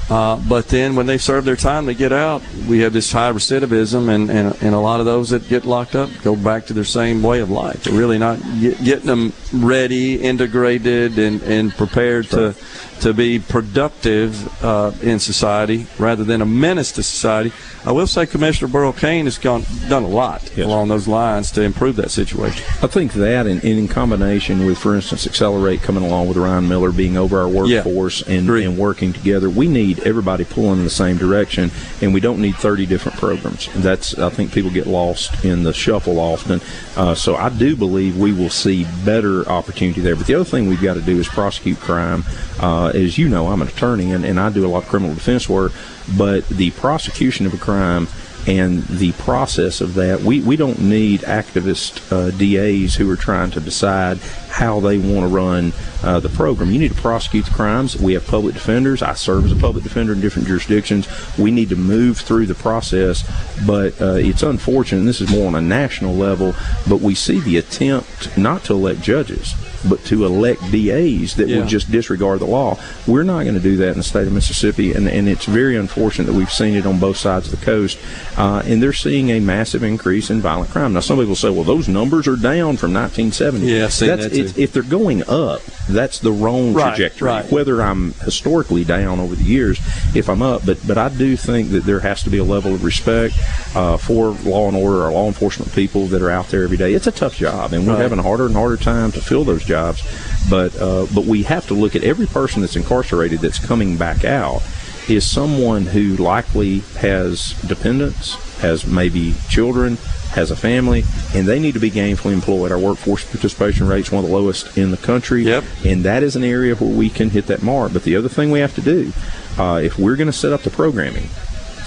Uh, 0.09 0.37
but 0.47 0.69
then 0.69 0.95
when 0.95 1.05
they 1.05 1.17
serve 1.17 1.43
their 1.43 1.55
time, 1.55 1.85
they 1.85 1.93
get 1.93 2.13
out. 2.13 2.41
We 2.67 2.79
have 2.79 2.93
this 2.93 3.11
high 3.11 3.31
recidivism, 3.31 4.07
and, 4.13 4.29
and, 4.29 4.55
and 4.61 4.73
a 4.73 4.79
lot 4.79 4.99
of 4.99 5.05
those 5.05 5.29
that 5.31 5.47
get 5.49 5.65
locked 5.65 5.95
up 5.95 6.09
go 6.23 6.35
back 6.35 6.65
to 6.67 6.73
their 6.73 6.85
same 6.85 7.21
way 7.21 7.41
of 7.41 7.49
life. 7.49 7.83
They're 7.83 7.93
really 7.93 8.17
not 8.17 8.39
get, 8.59 8.81
getting 8.83 9.07
them 9.07 9.33
ready, 9.53 10.21
integrated, 10.21 11.19
and, 11.19 11.41
and 11.43 11.73
prepared 11.73 12.29
to 12.29 12.55
to 13.01 13.13
be 13.13 13.39
productive 13.39 14.63
uh, 14.63 14.91
in 15.01 15.19
society 15.19 15.85
rather 15.99 16.23
than 16.23 16.41
a 16.41 16.45
menace 16.45 16.91
to 16.93 17.03
society. 17.03 17.51
I 17.85 17.91
will 17.91 18.07
say 18.07 18.25
Commissioner 18.25 18.71
Burl 18.71 18.91
Cain 18.91 19.25
has 19.25 19.37
gone 19.37 19.63
done 19.87 20.03
a 20.03 20.07
lot 20.07 20.43
yes. 20.55 20.65
along 20.65 20.87
those 20.89 21.07
lines 21.07 21.51
to 21.51 21.61
improve 21.61 21.95
that 21.97 22.11
situation. 22.11 22.65
I 22.81 22.87
think 22.87 23.13
that, 23.13 23.47
and, 23.47 23.63
and, 23.63 23.79
in 23.79 23.87
combination 23.87 24.65
with, 24.65 24.77
for 24.77 24.95
instance, 24.95 25.27
Accelerate 25.27 25.81
coming 25.81 26.03
along 26.03 26.27
with 26.27 26.37
Ryan 26.37 26.67
Miller 26.67 26.91
being 26.91 27.17
over 27.17 27.39
our 27.39 27.47
workforce 27.47 28.27
yeah. 28.27 28.35
and, 28.35 28.49
and 28.49 28.77
working 28.77 29.13
together, 29.13 29.49
we 29.49 29.67
need 29.67 29.96
everybody 30.05 30.45
pulling 30.45 30.79
in 30.79 30.83
the 30.83 30.89
same 30.89 31.17
direction, 31.17 31.71
and 32.01 32.13
we 32.13 32.19
don't 32.19 32.39
need 32.39 32.55
30 32.55 32.85
different 32.85 33.17
programs. 33.17 33.69
That's 33.75 34.17
I 34.17 34.29
think 34.29 34.51
people 34.51 34.71
get 34.71 34.87
lost 34.87 35.43
in 35.45 35.63
the 35.63 35.73
shuffle 35.73 36.19
often. 36.19 36.61
Uh, 36.95 37.15
so 37.15 37.35
I 37.35 37.49
do 37.49 37.75
believe 37.75 38.17
we 38.17 38.33
will 38.33 38.49
see 38.49 38.85
better 39.05 39.47
opportunity 39.49 40.01
there. 40.01 40.15
But 40.15 40.27
the 40.27 40.35
other 40.35 40.45
thing 40.45 40.67
we've 40.67 40.81
got 40.81 40.95
to 40.95 41.01
do 41.01 41.19
is 41.19 41.27
prosecute 41.27 41.79
crime. 41.79 42.23
Uh, 42.59 42.87
as 42.87 43.17
you 43.17 43.29
know, 43.29 43.47
I'm 43.47 43.61
an 43.61 43.67
attorney 43.67 44.11
and, 44.11 44.25
and 44.25 44.39
I 44.39 44.49
do 44.49 44.65
a 44.65 44.69
lot 44.69 44.83
of 44.83 44.89
criminal 44.89 45.13
defense 45.13 45.47
work, 45.47 45.71
but 46.17 46.47
the 46.47 46.71
prosecution 46.71 47.45
of 47.45 47.53
a 47.53 47.57
crime 47.57 48.07
and 48.47 48.83
the 48.83 49.11
process 49.13 49.81
of 49.81 49.95
that, 49.95 50.21
we, 50.21 50.39
we 50.41 50.55
don't 50.55 50.79
need 50.79 51.19
activist 51.21 52.01
uh, 52.13 52.31
DAs 52.31 52.95
who 52.95 53.11
are 53.11 53.17
trying 53.17 53.51
to 53.51 53.59
decide 53.59 54.19
how 54.49 54.79
they 54.79 54.97
want 54.97 55.21
to 55.21 55.27
run 55.27 55.73
uh, 56.01 56.21
the 56.21 56.29
program. 56.29 56.71
You 56.71 56.79
need 56.79 56.93
to 56.93 57.01
prosecute 57.01 57.45
the 57.45 57.51
crimes. 57.51 57.97
We 57.97 58.13
have 58.13 58.25
public 58.25 58.53
defenders. 58.53 59.01
I 59.01 59.15
serve 59.15 59.45
as 59.45 59.51
a 59.51 59.57
public 59.57 59.83
defender 59.83 60.13
in 60.13 60.21
different 60.21 60.47
jurisdictions. 60.47 61.07
We 61.37 61.51
need 61.51 61.67
to 61.69 61.75
move 61.75 62.19
through 62.19 62.45
the 62.45 62.55
process, 62.55 63.29
but 63.67 64.01
uh, 64.01 64.13
it's 64.13 64.43
unfortunate. 64.43 65.03
this 65.03 65.19
is 65.19 65.29
more 65.29 65.47
on 65.47 65.55
a 65.55 65.61
national 65.61 66.15
level, 66.15 66.55
but 66.87 67.01
we 67.01 67.15
see 67.15 67.41
the 67.41 67.57
attempt 67.57 68.37
not 68.37 68.63
to 68.65 68.73
elect 68.73 69.01
judges 69.01 69.53
but 69.87 70.03
to 70.05 70.25
elect 70.25 70.61
DAs 70.71 71.35
that 71.35 71.47
yeah. 71.47 71.59
will 71.59 71.67
just 71.67 71.91
disregard 71.91 72.39
the 72.39 72.45
law. 72.45 72.79
We're 73.05 73.23
not 73.23 73.43
going 73.43 73.55
to 73.55 73.59
do 73.59 73.77
that 73.77 73.91
in 73.91 73.97
the 73.97 74.03
state 74.03 74.27
of 74.27 74.33
Mississippi, 74.33 74.93
and, 74.93 75.07
and 75.07 75.27
it's 75.27 75.45
very 75.45 75.75
unfortunate 75.75 76.25
that 76.25 76.33
we've 76.33 76.51
seen 76.51 76.75
it 76.75 76.85
on 76.85 76.99
both 76.99 77.17
sides 77.17 77.51
of 77.51 77.59
the 77.59 77.65
coast. 77.65 77.99
Uh, 78.37 78.61
and 78.65 78.81
they're 78.81 78.93
seeing 78.93 79.29
a 79.31 79.39
massive 79.39 79.83
increase 79.83 80.29
in 80.29 80.41
violent 80.41 80.69
crime. 80.69 80.93
Now, 80.93 80.99
some 80.99 81.17
people 81.17 81.35
say, 81.35 81.49
well, 81.49 81.63
those 81.63 81.87
numbers 81.87 82.27
are 82.27 82.35
down 82.35 82.77
from 82.77 82.93
1970. 82.93 83.65
Yeah, 83.65 83.87
that 83.87 84.33
if 84.57 84.73
they're 84.73 84.83
going 84.83 85.23
up, 85.27 85.61
that's 85.89 86.19
the 86.19 86.31
wrong 86.31 86.73
right, 86.73 86.95
trajectory. 86.95 87.27
Right. 87.27 87.51
Whether 87.51 87.81
I'm 87.81 88.13
historically 88.13 88.83
down 88.83 89.19
over 89.19 89.35
the 89.35 89.43
years, 89.43 89.79
if 90.15 90.29
I'm 90.29 90.41
up, 90.41 90.65
but 90.65 90.85
but 90.85 90.97
I 90.97 91.09
do 91.09 91.35
think 91.37 91.71
that 91.71 91.85
there 91.85 91.99
has 92.01 92.23
to 92.23 92.29
be 92.29 92.37
a 92.37 92.43
level 92.43 92.73
of 92.73 92.83
respect 92.83 93.35
uh, 93.77 93.95
for 93.95 94.31
law 94.49 94.67
and 94.67 94.75
order 94.75 95.03
or 95.03 95.11
law 95.11 95.27
enforcement 95.27 95.71
people 95.73 96.07
that 96.07 96.19
are 96.19 96.31
out 96.31 96.47
there 96.47 96.63
every 96.63 96.77
day. 96.77 96.95
It's 96.95 97.05
a 97.05 97.11
tough 97.11 97.35
job, 97.37 97.73
and 97.73 97.85
we're 97.85 97.93
right. 97.93 98.01
having 98.01 98.17
a 98.17 98.23
harder 98.23 98.47
and 98.47 98.55
harder 98.55 98.75
time 98.77 99.11
to 99.11 99.21
fill 99.21 99.43
those 99.43 99.63
jobs. 99.63 100.01
But 100.49 100.75
uh, 100.81 101.05
but 101.13 101.25
we 101.25 101.43
have 101.43 101.67
to 101.67 101.75
look 101.75 101.95
at 101.95 102.03
every 102.03 102.25
person 102.25 102.61
that's 102.61 102.75
incarcerated 102.75 103.39
that's 103.39 103.59
coming 103.59 103.95
back 103.95 104.25
out 104.25 104.63
is 105.07 105.25
someone 105.29 105.85
who 105.85 106.17
likely 106.17 106.79
has 106.99 107.51
dependents, 107.67 108.33
has 108.61 108.85
maybe 108.85 109.35
children, 109.47 109.97
has 110.31 110.49
a 110.49 110.55
family, 110.55 111.03
and 111.35 111.47
they 111.47 111.59
need 111.59 111.75
to 111.75 111.79
be 111.79 111.91
gainfully 111.91 112.33
employed. 112.33 112.71
Our 112.71 112.79
workforce 112.79 113.23
participation 113.23 113.87
rate 113.87 114.07
is 114.07 114.11
one 114.11 114.23
of 114.23 114.29
the 114.29 114.35
lowest 114.35 114.75
in 114.77 114.91
the 114.91 114.97
country, 114.97 115.43
Yep. 115.43 115.63
and 115.85 116.03
that 116.03 116.23
is 116.23 116.35
an 116.35 116.43
area 116.43 116.75
where 116.75 116.89
we 116.89 117.09
can 117.09 117.29
hit 117.29 117.45
that 117.47 117.61
mark. 117.61 117.93
But 117.93 118.03
the 118.03 118.15
other 118.17 118.27
thing 118.27 118.51
we 118.51 118.59
have 118.59 118.75
to 118.75 118.81
do, 118.81 119.13
uh, 119.57 119.79
if 119.81 119.97
we're 119.97 120.17
going 120.17 120.27
to 120.27 120.33
set 120.33 120.51
up 120.51 120.63
the 120.63 120.71
programming, 120.71 121.29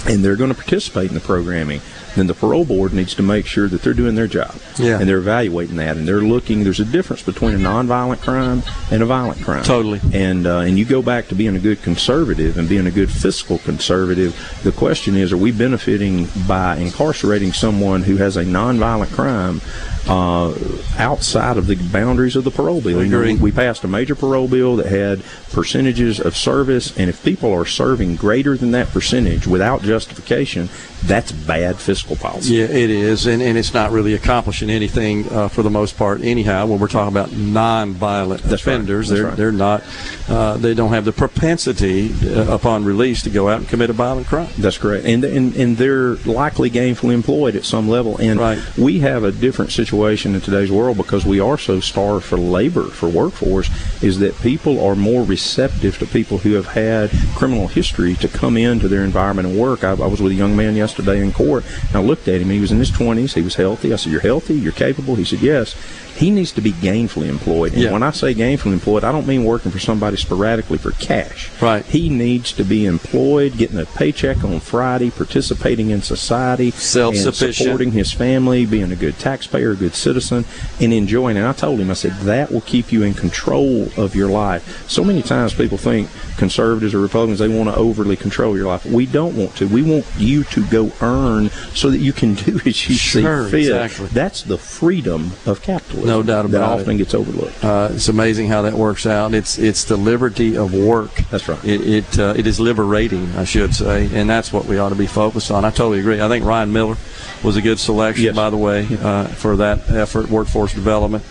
and 0.06 0.24
they're 0.24 0.36
going 0.36 0.50
to 0.50 0.56
participate 0.56 1.08
in 1.08 1.14
the 1.14 1.20
programming, 1.20 1.80
then 2.16 2.26
the 2.26 2.34
parole 2.34 2.64
board 2.64 2.92
needs 2.92 3.14
to 3.14 3.22
make 3.22 3.47
sure 3.47 3.68
that 3.68 3.82
they're 3.82 3.94
doing 3.94 4.14
their 4.14 4.26
job. 4.26 4.55
Yeah. 4.78 4.98
And 4.98 5.08
they're 5.08 5.18
evaluating 5.18 5.76
that, 5.76 5.97
and 5.97 6.06
they're 6.06 6.20
looking. 6.20 6.64
There's 6.64 6.80
a 6.80 6.84
difference 6.84 7.22
between 7.22 7.55
a 7.55 7.58
nonviolent 7.58 8.20
crime 8.20 8.62
and 8.90 9.02
a 9.02 9.06
violent 9.06 9.42
crime. 9.42 9.62
Totally. 9.64 10.00
And 10.12 10.47
uh, 10.47 10.60
and 10.60 10.78
you 10.78 10.84
go 10.84 11.02
back 11.02 11.28
to 11.28 11.34
being 11.34 11.56
a 11.56 11.60
good 11.60 11.82
conservative 11.82 12.58
and 12.58 12.68
being 12.68 12.86
a 12.86 12.90
good 12.90 13.10
fiscal 13.10 13.58
conservative. 13.58 14.34
The 14.62 14.72
question 14.72 15.16
is, 15.16 15.32
are 15.32 15.36
we 15.36 15.52
benefiting 15.52 16.28
by 16.47 16.76
incarcerating 16.76 17.52
someone 17.52 18.02
who 18.02 18.16
has 18.16 18.36
a 18.36 18.44
nonviolent 18.44 19.12
crime? 19.12 19.60
Uh, 20.08 20.55
outside 20.98 21.58
of 21.58 21.66
the 21.66 21.76
boundaries 21.92 22.34
of 22.34 22.42
the 22.42 22.50
parole 22.50 22.80
bill, 22.80 23.05
You 23.05 23.10
know, 23.10 23.18
Agree. 23.18 23.34
we, 23.34 23.40
we 23.40 23.52
passed 23.52 23.84
a 23.84 23.89
major 23.89 24.14
parole 24.14 24.48
bill 24.48 24.76
that 24.76 24.86
had 24.86 25.22
percentages 25.52 26.18
of 26.18 26.34
service, 26.34 26.97
and 26.98 27.10
if 27.10 27.22
people 27.22 27.52
are 27.52 27.66
serving 27.66 28.16
greater 28.16 28.56
than 28.56 28.70
that 28.70 28.89
percentage 28.89 29.47
without 29.47 29.82
justification, 29.82 30.70
that's 31.06 31.32
bad 31.32 31.78
fiscal 31.78 32.16
policy. 32.16 32.54
Yeah, 32.54 32.64
it 32.64 32.90
is, 32.90 33.26
and, 33.26 33.42
and 33.42 33.56
it's 33.56 33.72
not 33.72 33.90
really 33.90 34.14
accomplishing 34.14 34.70
anything 34.70 35.30
uh, 35.32 35.48
for 35.48 35.62
the 35.62 35.70
most 35.70 35.96
part, 35.96 36.20
anyhow. 36.20 36.66
When 36.66 36.78
we're 36.78 36.88
talking 36.88 37.08
about 37.08 37.32
non-violent 37.32 38.44
offenders, 38.44 39.08
That's 39.08 39.18
they're 39.18 39.28
right. 39.28 39.36
they're 39.36 39.52
not, 39.52 39.82
uh, 40.28 40.58
they 40.58 40.74
don't 40.74 40.90
have 40.90 41.04
the 41.04 41.12
propensity 41.12 42.12
uh, 42.28 42.54
upon 42.54 42.84
release 42.84 43.22
to 43.22 43.30
go 43.30 43.48
out 43.48 43.60
and 43.60 43.68
commit 43.68 43.90
a 43.90 43.94
violent 43.94 44.26
crime. 44.26 44.48
That's 44.58 44.78
correct, 44.78 45.06
and 45.06 45.24
and 45.24 45.56
and 45.56 45.76
they're 45.78 46.16
likely 46.26 46.70
gainfully 46.70 47.14
employed 47.14 47.56
at 47.56 47.64
some 47.64 47.88
level. 47.88 48.18
And 48.18 48.62
we 48.76 49.00
have 49.00 49.24
a 49.24 49.32
different 49.32 49.72
situation 49.72 50.34
in 50.34 50.42
today's 50.42 50.70
world 50.70 50.98
because 50.98 51.24
we 51.24 51.40
are 51.40 51.56
so 51.58 51.80
starved 51.80 52.26
for 52.26 52.36
labor 52.36 52.84
for 52.84 53.08
workforce. 53.08 53.70
Is 54.02 54.18
that 54.18 54.38
people 54.42 54.84
are 54.84 54.94
more 54.94 55.24
receptive 55.24 55.98
to 55.98 56.06
people 56.06 56.38
who 56.38 56.52
have 56.54 56.66
had 56.66 57.10
criminal 57.34 57.68
history 57.68 58.14
to 58.16 58.28
come 58.28 58.56
into 58.56 58.86
their 58.86 59.02
environment 59.02 59.48
and 59.48 59.58
work. 59.58 59.82
I, 59.82 59.92
I 59.92 60.06
was 60.06 60.20
with 60.20 60.32
a 60.32 60.34
young 60.34 60.54
man 60.54 60.76
yesterday 60.76 60.90
in 60.99 61.33
court, 61.33 61.65
I 61.94 62.01
looked 62.01 62.28
at 62.28 62.41
him. 62.41 62.51
He 62.51 62.60
was 62.60 62.73
in 62.73 62.78
his 62.78 62.91
twenties. 62.91 63.35
He 63.35 63.43
was 63.43 63.55
healthy. 63.55 63.93
I 63.93 63.97
said, 63.97 64.12
"You're 64.12 64.20
healthy. 64.20 64.55
You're 64.55 64.73
capable." 64.73 65.15
He 65.15 65.25
said, 65.25 65.41
"Yes." 65.41 65.75
He 66.20 66.31
needs 66.31 66.52
to 66.52 66.60
be 66.60 66.73
gainfully 66.73 67.28
employed. 67.28 67.73
And 67.73 67.82
Yeah. 67.82 67.92
when 67.92 68.02
I 68.02 68.10
say 68.10 68.34
gainfully 68.34 68.74
employed, 68.74 69.05
I 69.05 69.10
don't 69.10 69.26
mean 69.26 69.42
working 69.44 69.73
for 69.73 69.78
somebody 69.78 70.18
sporadically 70.18 70.76
for 70.76 70.90
cash. 70.92 71.49
Right. 71.62 71.82
He 71.86 72.10
needs 72.10 72.52
to 72.52 72.62
be 72.62 72.84
employed, 72.84 73.57
getting 73.57 73.78
a 73.78 73.86
paycheck 73.86 74.44
on 74.44 74.60
Friday, 74.60 75.08
participating 75.10 75.89
in 75.89 76.02
society, 76.02 76.73
Self-sufficient. 76.73 77.55
supporting 77.57 77.92
his 77.92 78.12
family, 78.12 78.66
being 78.66 78.92
a 78.92 78.97
good 78.97 79.18
taxpayer, 79.18 79.70
a 79.70 79.76
good 79.76 79.94
citizen, 79.94 80.44
and 80.78 80.92
enjoying. 80.92 81.39
And 81.39 81.47
I 81.47 81.52
told 81.55 81.81
him, 81.81 81.90
I 81.90 81.94
said 81.94 82.15
that 82.24 82.52
will 82.52 82.60
keep 82.60 82.92
you 82.92 83.02
in 83.02 83.15
control 83.15 83.89
of 83.97 84.15
your 84.15 84.28
life. 84.28 84.84
So 84.89 85.02
many 85.02 85.23
times 85.23 85.55
people 85.55 85.78
think 85.78 86.10
conservatives 86.36 86.92
or 86.92 87.00
Republicans 87.00 87.39
they 87.39 87.49
want 87.49 87.70
to 87.70 87.76
overly 87.76 88.16
control 88.16 88.57
your 88.58 88.66
life. 88.66 88.84
We 88.84 89.07
don't 89.07 89.36
want 89.36 89.57
to. 89.57 89.66
We 89.66 89.81
want 89.81 90.05
you 90.18 90.44
to 90.44 90.65
go 90.66 90.92
earn 91.00 91.50
so 91.74 91.89
that 91.90 91.99
you 91.99 92.12
can 92.12 92.34
do 92.34 92.60
as 92.66 92.89
you 92.90 92.94
Sure, 92.97 93.47
see 93.47 93.50
fit. 93.50 93.60
exactly. 93.60 94.08
That's 94.12 94.42
the 94.42 94.58
freedom 94.58 95.32
of 95.47 95.62
capitalism. 95.62 96.09
No 96.10 96.22
doubt 96.22 96.50
that 96.50 96.56
it. 96.58 96.80
often 96.80 96.97
gets 96.97 97.14
overlooked. 97.14 97.64
Uh, 97.64 97.89
it's 97.92 98.08
amazing 98.08 98.48
how 98.48 98.62
that 98.62 98.74
works 98.74 99.06
out. 99.06 99.32
It's 99.34 99.58
it's 99.58 99.84
the 99.84 99.97
liberty 99.97 100.56
of 100.56 100.74
work. 100.74 101.14
That's 101.30 101.48
right. 101.48 101.64
It 101.64 101.80
it, 101.80 102.18
uh, 102.18 102.34
it 102.36 102.47
is 102.47 102.58
liberating, 102.58 103.26
I 103.36 103.44
should 103.44 103.74
say, 103.74 104.08
and 104.12 104.28
that's 104.28 104.52
what 104.52 104.64
we 104.66 104.78
ought 104.78 104.90
to 104.90 104.94
be 104.94 105.06
focused 105.06 105.50
on. 105.50 105.64
I 105.64 105.70
totally 105.70 106.00
agree. 106.00 106.20
I 106.20 106.28
think 106.28 106.44
Ryan 106.44 106.72
Miller 106.72 106.97
was 107.42 107.56
a 107.56 107.62
good 107.62 107.78
selection, 107.78 108.34
by 108.34 108.50
the 108.50 108.56
way, 108.56 108.86
uh, 109.00 109.28
for 109.28 109.56
that 109.56 109.89
effort, 109.90 110.28
workforce 110.28 110.74
development. 110.74 111.24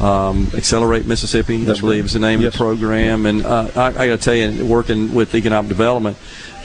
Um, 0.00 0.48
Accelerate 0.54 1.06
Mississippi, 1.06 1.64
That's 1.64 1.80
I 1.80 1.82
believe, 1.82 2.02
right. 2.02 2.06
is 2.06 2.12
the 2.12 2.20
name 2.20 2.44
of 2.44 2.52
the 2.52 2.56
program. 2.56 3.26
And 3.26 3.44
uh, 3.44 3.68
I, 3.74 3.86
I 3.86 4.06
got 4.06 4.18
to 4.18 4.18
tell 4.18 4.34
you, 4.34 4.64
working 4.64 5.12
with 5.12 5.34
economic 5.34 5.68
development, 5.68 6.16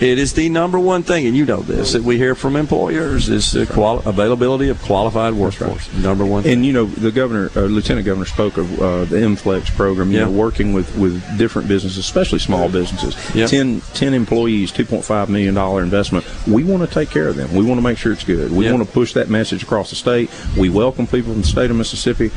it 0.04 0.20
is 0.20 0.34
the 0.34 0.50
number 0.50 0.80
one 0.80 1.04
thing, 1.04 1.26
and 1.28 1.36
you 1.36 1.46
know 1.46 1.62
this, 1.62 1.94
that 1.94 2.04
we 2.04 2.18
hear 2.18 2.36
from 2.36 2.56
employers 2.56 3.30
is 3.30 3.52
the 3.54 3.66
quali- 3.66 4.02
availability 4.06 4.70
of 4.70 4.82
qualified 4.82 5.34
workforce. 5.34 5.92
Number 5.94 6.26
one. 6.26 6.46
And 6.46 6.66
you 6.66 6.74
know, 6.74 6.86
the 6.86 7.12
governor, 7.12 7.50
uh, 7.56 7.62
lieutenant 7.62 8.06
governor, 8.06 8.26
spoke 8.26 8.58
of 8.58 8.82
uh, 8.82 9.06
the 9.06 9.18
MFlex 9.18 9.74
program. 9.76 10.12
You 10.12 10.20
Yeah. 10.20 10.26
know, 10.26 10.32
working 10.32 10.74
with, 10.74 10.96
with 10.98 11.22
different 11.38 11.68
businesses, 11.68 11.98
especially 12.00 12.40
small 12.40 12.68
businesses. 12.70 13.16
Yep. 13.36 13.50
10, 13.50 13.82
10 13.94 14.14
employees, 14.14 14.72
two 14.72 14.86
point 14.86 15.06
five 15.06 15.30
million 15.30 15.54
dollar 15.54 15.82
investment. 15.82 16.26
We 16.48 16.64
want 16.64 16.88
to 16.88 16.94
take 16.94 17.10
care 17.10 17.28
of 17.28 17.36
them. 17.36 17.54
We 17.54 17.64
want 17.64 17.78
to 17.78 17.84
make 17.84 17.98
sure 17.98 18.12
it's 18.12 18.24
good. 18.24 18.52
We 18.52 18.66
Yep. 18.66 18.74
want 18.76 18.88
to 18.88 18.94
push 18.94 19.14
that 19.14 19.30
message 19.30 19.64
across 19.64 19.90
the 19.90 19.96
state. 19.96 20.30
We 20.58 20.70
welcome 20.70 21.08
people 21.08 21.32
from 21.32 21.42
the 21.42 21.48
state 21.48 21.72
of 21.72 21.78
Mississippi 21.78 22.32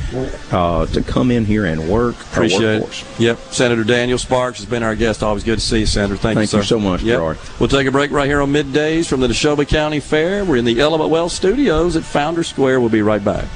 uh, 0.52 0.86
to 0.86 1.02
come 1.02 1.30
in 1.30 1.44
here 1.44 1.64
and 1.66 1.88
work. 1.88 2.14
Appreciate 2.32 2.80
workforce. 2.80 3.02
it. 3.18 3.20
Yep. 3.20 3.38
Senator 3.50 3.84
Daniel 3.84 4.18
Sparks 4.18 4.58
has 4.58 4.66
been 4.66 4.82
our 4.82 4.94
guest. 4.94 5.22
Always 5.22 5.42
good 5.44 5.58
to 5.58 5.64
see 5.64 5.80
you, 5.80 5.86
Senator. 5.86 6.16
Thank, 6.16 6.38
Thank 6.38 6.52
you, 6.52 6.58
you 6.58 6.64
so 6.64 6.78
much, 6.78 7.02
Yep. 7.02 7.16
Gerard. 7.18 7.38
We'll 7.58 7.70
take 7.70 7.86
a 7.86 7.90
break 7.90 8.10
right 8.10 8.26
here 8.26 8.42
on 8.42 8.52
middays 8.52 9.08
from 9.08 9.20
the 9.20 9.28
Neshoba 9.28 9.66
County 9.66 9.98
Fair. 9.98 10.44
We're 10.44 10.56
in 10.56 10.66
the 10.66 10.78
Element 10.78 11.08
Wealth 11.08 11.32
Studios 11.32 11.96
at 11.96 12.02
Founder 12.02 12.42
Square. 12.42 12.80
We'll 12.80 12.90
be 12.90 13.00
right 13.00 13.24
back. 13.24 13.46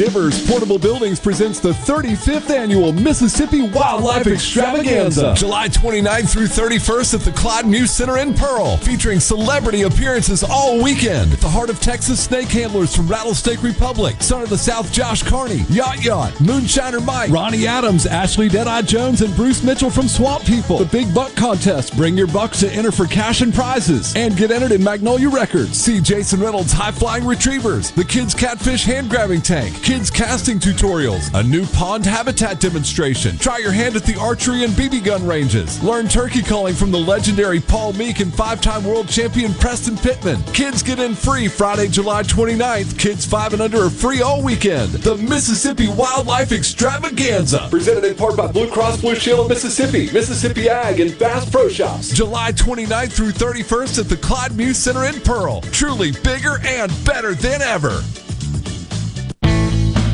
Shivers 0.00 0.48
Portable 0.48 0.78
Buildings 0.78 1.20
presents 1.20 1.60
the 1.60 1.72
35th 1.72 2.48
annual 2.48 2.90
Mississippi 2.90 3.68
Wildlife 3.68 4.26
Extravaganza, 4.26 5.34
July 5.36 5.68
29th 5.68 6.32
through 6.32 6.46
31st 6.46 7.12
at 7.12 7.20
the 7.20 7.32
Clyde 7.32 7.66
Muse 7.66 7.90
Center 7.90 8.16
in 8.16 8.32
Pearl, 8.32 8.78
featuring 8.78 9.20
celebrity 9.20 9.82
appearances 9.82 10.42
all 10.42 10.82
weekend. 10.82 11.32
The 11.32 11.50
Heart 11.50 11.68
of 11.68 11.80
Texas 11.80 12.18
snake 12.18 12.48
handlers 12.48 12.96
from 12.96 13.08
Rattlesnake 13.08 13.62
Republic, 13.62 14.22
Son 14.22 14.42
of 14.42 14.48
the 14.48 14.56
South 14.56 14.90
Josh 14.90 15.22
Carney, 15.22 15.66
Yacht 15.68 16.02
Yacht, 16.02 16.32
Moonshiner 16.36 17.04
Mike, 17.04 17.30
Ronnie 17.30 17.66
Adams, 17.66 18.06
Ashley 18.06 18.48
Deadeye 18.48 18.80
Jones, 18.80 19.20
and 19.20 19.36
Bruce 19.36 19.62
Mitchell 19.62 19.90
from 19.90 20.08
Swamp 20.08 20.46
People. 20.46 20.78
The 20.78 20.86
Big 20.86 21.14
Buck 21.14 21.34
Contest. 21.36 21.94
Bring 21.94 22.16
your 22.16 22.28
bucks 22.28 22.60
to 22.60 22.72
enter 22.72 22.90
for 22.90 23.04
cash 23.04 23.42
and 23.42 23.52
prizes 23.52 24.16
and 24.16 24.34
get 24.34 24.50
entered 24.50 24.72
in 24.72 24.82
Magnolia 24.82 25.28
Records. 25.28 25.76
See 25.76 26.00
Jason 26.00 26.40
Reynolds 26.40 26.72
High 26.72 26.90
Flying 26.92 27.26
Retrievers, 27.26 27.90
the 27.90 28.04
Kids 28.04 28.32
Catfish 28.32 28.84
Hand 28.84 29.10
Grabbing 29.10 29.42
Tank, 29.42 29.89
Kids 29.90 30.08
Casting 30.08 30.60
Tutorials, 30.60 31.34
a 31.34 31.42
new 31.42 31.66
pond 31.66 32.06
habitat 32.06 32.60
demonstration. 32.60 33.36
Try 33.38 33.58
your 33.58 33.72
hand 33.72 33.96
at 33.96 34.04
the 34.04 34.16
archery 34.20 34.62
and 34.62 34.72
BB 34.74 35.02
gun 35.02 35.26
ranges. 35.26 35.82
Learn 35.82 36.06
turkey 36.06 36.42
calling 36.42 36.76
from 36.76 36.92
the 36.92 36.98
legendary 37.00 37.58
Paul 37.58 37.94
Meek 37.94 38.20
and 38.20 38.32
five 38.32 38.60
time 38.60 38.84
world 38.84 39.08
champion 39.08 39.52
Preston 39.52 39.96
Pittman. 39.96 40.44
Kids 40.54 40.84
get 40.84 41.00
in 41.00 41.16
free 41.16 41.48
Friday, 41.48 41.88
July 41.88 42.22
29th. 42.22 42.96
Kids 43.00 43.26
5 43.26 43.54
and 43.54 43.62
under 43.62 43.86
are 43.86 43.90
free 43.90 44.22
all 44.22 44.44
weekend. 44.44 44.92
The 44.92 45.16
Mississippi 45.16 45.88
Wildlife 45.88 46.52
Extravaganza. 46.52 47.66
Presented 47.68 48.04
in 48.04 48.14
part 48.14 48.36
by 48.36 48.46
Blue 48.46 48.70
Cross 48.70 49.00
Blue 49.00 49.16
Shield 49.16 49.40
of 49.40 49.48
Mississippi, 49.48 50.08
Mississippi 50.12 50.68
Ag, 50.68 51.00
and 51.00 51.18
Bass 51.18 51.50
Pro 51.50 51.68
Shops. 51.68 52.10
July 52.10 52.52
29th 52.52 53.10
through 53.10 53.32
31st 53.32 53.98
at 53.98 54.08
the 54.08 54.18
Clyde 54.18 54.56
Muse 54.56 54.78
Center 54.78 55.06
in 55.06 55.20
Pearl. 55.22 55.62
Truly 55.72 56.12
bigger 56.12 56.60
and 56.64 56.92
better 57.04 57.34
than 57.34 57.60
ever. 57.60 58.04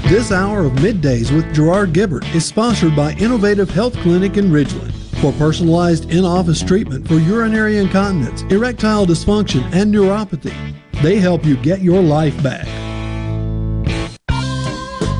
This 0.09 0.31
hour 0.31 0.61
of 0.61 0.73
Middays 0.75 1.35
with 1.35 1.53
Gerard 1.53 1.93
Gibert 1.93 2.33
is 2.33 2.47
sponsored 2.47 2.95
by 2.95 3.15
Innovative 3.15 3.69
Health 3.69 3.93
Clinic 3.97 4.37
in 4.37 4.53
Ridgeland. 4.53 4.93
For 5.21 5.33
personalized 5.33 6.13
in 6.13 6.25
office 6.25 6.63
treatment 6.63 7.09
for 7.09 7.15
urinary 7.15 7.79
incontinence, 7.79 8.43
erectile 8.43 9.05
dysfunction, 9.05 9.65
and 9.73 9.93
neuropathy, 9.93 10.55
they 11.03 11.17
help 11.17 11.45
you 11.45 11.57
get 11.57 11.81
your 11.81 12.01
life 12.01 12.41
back. 12.41 12.67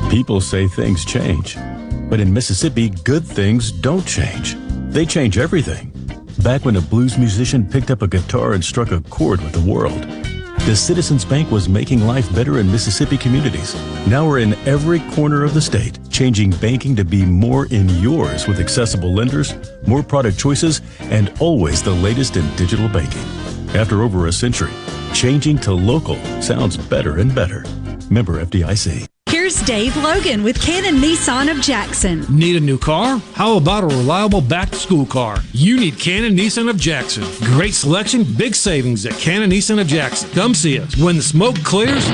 People 0.09 0.39
say 0.39 0.69
things 0.69 1.03
change, 1.03 1.57
but 2.09 2.21
in 2.21 2.33
Mississippi, 2.33 2.87
good 3.03 3.25
things 3.25 3.73
don't 3.73 4.07
change. 4.07 4.55
They 4.93 5.05
change 5.05 5.37
everything. 5.37 5.91
Back 6.43 6.63
when 6.63 6.77
a 6.77 6.81
blues 6.81 7.17
musician 7.17 7.69
picked 7.69 7.91
up 7.91 8.03
a 8.03 8.07
guitar 8.07 8.53
and 8.53 8.63
struck 8.63 8.91
a 8.91 9.01
chord 9.09 9.41
with 9.41 9.51
the 9.51 9.69
world, 9.69 10.16
the 10.67 10.75
Citizens 10.75 11.23
Bank 11.23 11.49
was 11.49 11.69
making 11.69 12.01
life 12.01 12.29
better 12.35 12.59
in 12.59 12.69
Mississippi 12.69 13.17
communities. 13.17 13.73
Now 14.05 14.27
we're 14.27 14.39
in 14.39 14.53
every 14.67 14.99
corner 15.15 15.45
of 15.45 15.53
the 15.53 15.61
state, 15.61 15.97
changing 16.09 16.49
banking 16.49 16.93
to 16.97 17.05
be 17.05 17.25
more 17.25 17.67
in 17.67 17.87
yours 18.01 18.49
with 18.49 18.59
accessible 18.59 19.13
lenders, 19.13 19.55
more 19.87 20.03
product 20.03 20.37
choices, 20.37 20.81
and 20.99 21.31
always 21.39 21.81
the 21.81 21.93
latest 21.93 22.35
in 22.35 22.45
digital 22.57 22.89
banking. 22.89 23.23
After 23.79 24.03
over 24.03 24.27
a 24.27 24.31
century, 24.33 24.73
changing 25.13 25.59
to 25.59 25.73
local 25.73 26.17
sounds 26.41 26.75
better 26.75 27.19
and 27.19 27.33
better. 27.33 27.63
Member 28.09 28.43
FDIC. 28.43 29.07
Here's 29.47 29.61
Dave 29.61 29.95
Logan 29.95 30.43
with 30.43 30.61
Cannon 30.61 30.95
Nissan 30.95 31.49
of 31.49 31.61
Jackson. 31.61 32.25
Need 32.27 32.57
a 32.57 32.59
new 32.59 32.77
car? 32.77 33.21
How 33.33 33.55
about 33.55 33.85
a 33.85 33.87
reliable 33.87 34.41
back 34.41 34.71
to 34.71 34.75
school 34.75 35.05
car? 35.05 35.37
You 35.53 35.79
need 35.79 35.97
Cannon 35.97 36.35
Nissan 36.35 36.69
of 36.69 36.77
Jackson. 36.77 37.23
Great 37.53 37.73
selection, 37.73 38.25
big 38.25 38.55
savings 38.55 39.05
at 39.05 39.13
Cannon 39.13 39.49
Nissan 39.49 39.79
of 39.79 39.87
Jackson. 39.87 40.29
Come 40.31 40.53
see 40.53 40.81
us. 40.81 40.97
When 40.97 41.15
the 41.15 41.21
smoke 41.21 41.55
clears, 41.63 42.05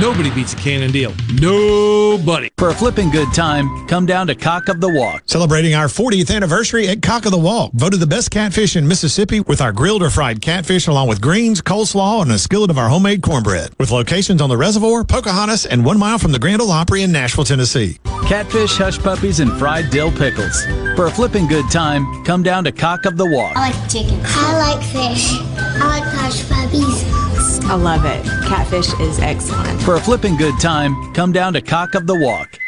Nobody 0.00 0.30
beats 0.30 0.52
a 0.52 0.56
Cannon 0.56 0.92
deal. 0.92 1.12
Nobody. 1.40 2.50
For 2.56 2.68
a 2.68 2.74
flipping 2.74 3.10
good 3.10 3.34
time, 3.34 3.88
come 3.88 4.06
down 4.06 4.28
to 4.28 4.36
Cock 4.36 4.68
of 4.68 4.80
the 4.80 4.88
Walk. 4.88 5.24
Celebrating 5.26 5.74
our 5.74 5.86
40th 5.86 6.32
anniversary 6.32 6.86
at 6.86 7.02
Cock 7.02 7.24
of 7.24 7.32
the 7.32 7.38
Walk. 7.38 7.72
Voted 7.72 7.98
the 7.98 8.06
best 8.06 8.30
catfish 8.30 8.76
in 8.76 8.86
Mississippi 8.86 9.40
with 9.40 9.60
our 9.60 9.72
grilled 9.72 10.04
or 10.04 10.10
fried 10.10 10.40
catfish 10.40 10.86
along 10.86 11.08
with 11.08 11.20
greens, 11.20 11.60
coleslaw, 11.60 12.22
and 12.22 12.30
a 12.30 12.38
skillet 12.38 12.70
of 12.70 12.78
our 12.78 12.88
homemade 12.88 13.22
cornbread. 13.22 13.72
With 13.76 13.90
locations 13.90 14.40
on 14.40 14.50
the 14.50 14.56
reservoir, 14.56 15.02
Pocahontas, 15.02 15.66
and 15.66 15.84
one 15.84 15.98
mile 15.98 16.18
from 16.18 16.30
the 16.30 16.38
Grand 16.38 16.62
Ole 16.62 16.70
Opry 16.78 17.02
in 17.02 17.10
Nashville, 17.10 17.42
Tennessee. 17.42 17.98
Catfish, 18.28 18.76
hush 18.76 19.00
puppies, 19.00 19.40
and 19.40 19.50
fried 19.58 19.90
dill 19.90 20.12
pickles. 20.12 20.64
For 20.94 21.06
a 21.06 21.10
flipping 21.10 21.48
good 21.48 21.68
time, 21.72 22.24
come 22.24 22.44
down 22.44 22.62
to 22.62 22.70
Cock 22.70 23.04
of 23.04 23.16
the 23.16 23.26
Walk. 23.26 23.56
I 23.56 23.70
like 23.70 23.90
chicken. 23.90 24.20
I 24.22 24.76
like 24.76 24.84
fish. 24.84 25.32
I 25.58 25.98
like 25.98 26.04
hush 26.04 26.48
puppies. 26.48 27.64
I 27.64 27.74
love 27.74 28.04
it. 28.04 28.24
Catfish 28.46 28.92
is 29.00 29.18
excellent. 29.18 29.82
For 29.82 29.96
a 29.96 30.00
flipping 30.00 30.36
good 30.36 30.54
time, 30.60 31.12
come 31.14 31.32
down 31.32 31.52
to 31.54 31.60
Cock 31.60 31.96
of 31.96 32.06
the 32.06 32.14
Walk. 32.14 32.60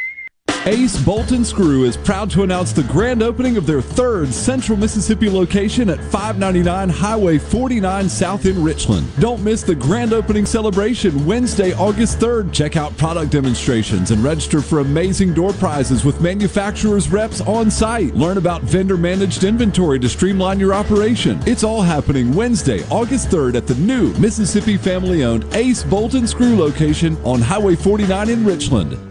Ace 0.67 1.03
Bolt 1.03 1.33
and 1.33 1.47
Screw 1.47 1.85
is 1.85 1.97
proud 1.97 2.31
to 2.33 2.43
announce 2.43 2.75
the 2.75 2.83
grand 2.83 3.23
opening 3.23 3.57
of 3.57 3.65
their 3.65 3.81
third 3.81 4.29
Central 4.29 4.77
Mississippi 4.77 5.31
location 5.31 5.89
at 5.89 5.99
599 5.99 6.91
Highway 6.91 7.39
49 7.39 8.11
South 8.11 8.45
in 8.45 8.63
Richland. 8.63 9.09
Don't 9.19 9.43
miss 9.43 9.63
the 9.63 9.75
grand 9.75 10.13
opening 10.13 10.45
celebration 10.45 11.25
Wednesday, 11.25 11.73
August 11.73 12.19
3rd. 12.19 12.53
Check 12.53 12.77
out 12.77 12.95
product 12.99 13.33
demonstrations 13.33 14.11
and 14.11 14.23
register 14.23 14.61
for 14.61 14.81
amazing 14.81 15.33
door 15.33 15.55
prizes 15.55 16.05
with 16.05 16.21
manufacturers 16.21 17.09
reps 17.09 17.41
on 17.41 17.71
site. 17.71 18.15
Learn 18.15 18.37
about 18.37 18.61
vendor 18.61 18.99
managed 18.99 19.45
inventory 19.45 19.99
to 19.99 20.11
streamline 20.11 20.61
your 20.61 20.75
operation. 20.75 21.41
It's 21.47 21.65
all 21.65 21.81
happening 21.81 22.35
Wednesday, 22.35 22.85
August 22.91 23.31
3rd 23.31 23.55
at 23.55 23.67
the 23.67 23.77
new 23.77 24.13
Mississippi 24.19 24.77
family 24.77 25.25
owned 25.25 25.47
Ace 25.55 25.83
Bolt 25.83 26.13
and 26.13 26.29
Screw 26.29 26.55
location 26.55 27.17
on 27.25 27.41
Highway 27.41 27.77
49 27.77 28.29
in 28.29 28.45
Richland. 28.45 29.11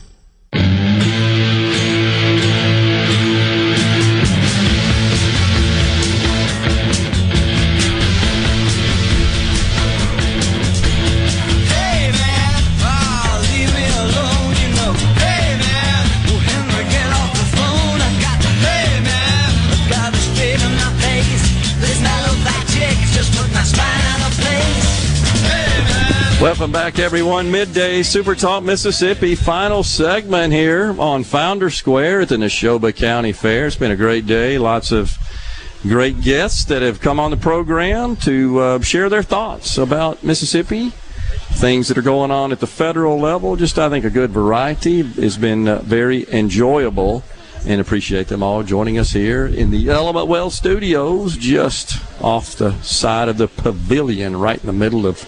Welcome 26.71 26.93
back, 26.93 26.99
everyone. 26.99 27.51
Midday 27.51 28.01
Super 28.01 28.33
Talk 28.33 28.63
Mississippi 28.63 29.35
final 29.35 29.83
segment 29.83 30.53
here 30.53 30.95
on 30.97 31.25
Founder 31.25 31.69
Square 31.69 32.21
at 32.21 32.29
the 32.29 32.37
Neshoba 32.37 32.95
County 32.95 33.33
Fair. 33.33 33.67
It's 33.67 33.75
been 33.75 33.91
a 33.91 33.97
great 33.97 34.25
day. 34.25 34.57
Lots 34.57 34.93
of 34.93 35.17
great 35.81 36.21
guests 36.21 36.63
that 36.65 36.81
have 36.81 37.01
come 37.01 37.19
on 37.19 37.29
the 37.29 37.35
program 37.35 38.15
to 38.17 38.59
uh, 38.59 38.79
share 38.79 39.09
their 39.09 39.21
thoughts 39.21 39.77
about 39.77 40.23
Mississippi, 40.23 40.91
things 41.55 41.89
that 41.89 41.97
are 41.97 42.01
going 42.01 42.31
on 42.31 42.53
at 42.53 42.61
the 42.61 42.67
federal 42.67 43.19
level. 43.19 43.57
Just, 43.57 43.77
I 43.77 43.89
think, 43.89 44.05
a 44.05 44.09
good 44.09 44.31
variety 44.31 45.01
has 45.01 45.37
been 45.37 45.67
uh, 45.67 45.81
very 45.81 46.25
enjoyable 46.31 47.21
and 47.65 47.81
appreciate 47.81 48.29
them 48.29 48.41
all 48.41 48.63
joining 48.63 48.97
us 48.97 49.11
here 49.11 49.45
in 49.45 49.71
the 49.71 49.89
Element 49.89 50.27
Wealth 50.27 50.53
Studios, 50.53 51.35
just 51.35 52.01
off 52.23 52.55
the 52.55 52.79
side 52.81 53.27
of 53.27 53.37
the 53.37 53.49
pavilion, 53.49 54.37
right 54.37 54.59
in 54.59 54.67
the 54.67 54.73
middle 54.73 55.05
of 55.05 55.19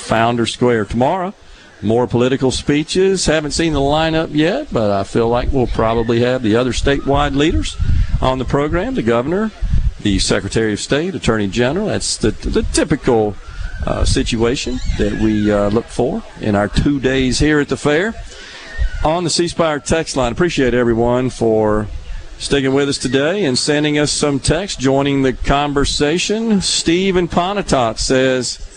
Founder 0.00 0.46
Square. 0.46 0.86
Tomorrow, 0.86 1.34
more 1.82 2.06
political 2.06 2.50
speeches. 2.50 3.26
Haven't 3.26 3.52
seen 3.52 3.72
the 3.72 3.80
lineup 3.80 4.34
yet, 4.34 4.68
but 4.72 4.90
I 4.90 5.04
feel 5.04 5.28
like 5.28 5.52
we'll 5.52 5.66
probably 5.66 6.20
have 6.20 6.42
the 6.42 6.56
other 6.56 6.72
statewide 6.72 7.36
leaders 7.36 7.76
on 8.20 8.38
the 8.38 8.44
program 8.44 8.94
the 8.94 9.02
governor, 9.02 9.50
the 10.00 10.18
Secretary 10.18 10.72
of 10.72 10.80
State, 10.80 11.14
Attorney 11.14 11.48
General. 11.48 11.86
That's 11.86 12.16
the, 12.16 12.32
the 12.32 12.62
typical 12.72 13.34
uh, 13.86 14.04
situation 14.04 14.78
that 14.98 15.20
we 15.22 15.50
uh, 15.50 15.70
look 15.70 15.86
for 15.86 16.22
in 16.40 16.54
our 16.54 16.68
two 16.68 17.00
days 17.00 17.38
here 17.38 17.60
at 17.60 17.68
the 17.68 17.76
fair. 17.76 18.14
On 19.04 19.24
the 19.24 19.30
C 19.30 19.48
Spire 19.48 19.78
text 19.78 20.16
line, 20.16 20.32
appreciate 20.32 20.74
everyone 20.74 21.30
for 21.30 21.86
sticking 22.38 22.74
with 22.74 22.88
us 22.88 22.98
today 22.98 23.44
and 23.44 23.58
sending 23.58 23.98
us 23.98 24.12
some 24.12 24.38
text, 24.38 24.78
joining 24.78 25.22
the 25.22 25.32
conversation. 25.32 26.60
Steve 26.60 27.16
in 27.16 27.28
Pontotoc 27.28 27.98
says, 27.98 28.69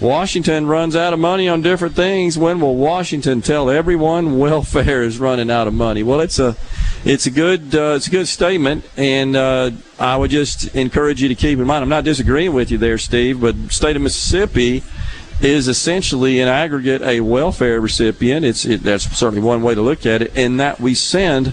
Washington 0.00 0.66
runs 0.66 0.96
out 0.96 1.12
of 1.12 1.18
money 1.18 1.46
on 1.46 1.60
different 1.60 1.94
things. 1.94 2.38
When 2.38 2.58
will 2.58 2.76
Washington 2.76 3.42
tell 3.42 3.68
everyone 3.68 4.38
welfare 4.38 5.02
is 5.02 5.18
running 5.18 5.50
out 5.50 5.66
of 5.66 5.74
money? 5.74 6.02
Well, 6.02 6.20
it's 6.20 6.38
a 6.38 6.56
it's 7.04 7.26
a 7.26 7.30
good 7.30 7.74
uh, 7.74 7.94
it's 7.96 8.06
a 8.06 8.10
good 8.10 8.26
statement, 8.26 8.88
and 8.96 9.36
uh, 9.36 9.72
I 9.98 10.16
would 10.16 10.30
just 10.30 10.74
encourage 10.74 11.20
you 11.20 11.28
to 11.28 11.34
keep 11.34 11.58
in 11.58 11.66
mind. 11.66 11.82
I'm 11.82 11.90
not 11.90 12.04
disagreeing 12.04 12.54
with 12.54 12.70
you 12.70 12.78
there, 12.78 12.96
Steve, 12.96 13.42
but 13.42 13.54
state 13.70 13.94
of 13.94 14.00
Mississippi 14.00 14.82
is 15.42 15.68
essentially 15.68 16.40
in 16.40 16.48
aggregate 16.48 17.02
a 17.02 17.20
welfare 17.20 17.78
recipient. 17.78 18.46
It's 18.46 18.64
it, 18.64 18.82
that's 18.82 19.04
certainly 19.04 19.42
one 19.42 19.60
way 19.60 19.74
to 19.74 19.82
look 19.82 20.06
at 20.06 20.22
it, 20.22 20.34
in 20.34 20.56
that 20.56 20.80
we 20.80 20.94
send. 20.94 21.52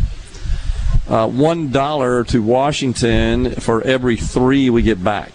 Uh, 1.10 1.26
one 1.26 1.70
dollar 1.70 2.26
to 2.26 2.42
Washington 2.42 3.52
for 3.56 3.82
every 3.84 4.18
three 4.18 4.70
we 4.70 4.82
get 4.82 5.02
back, 5.02 5.32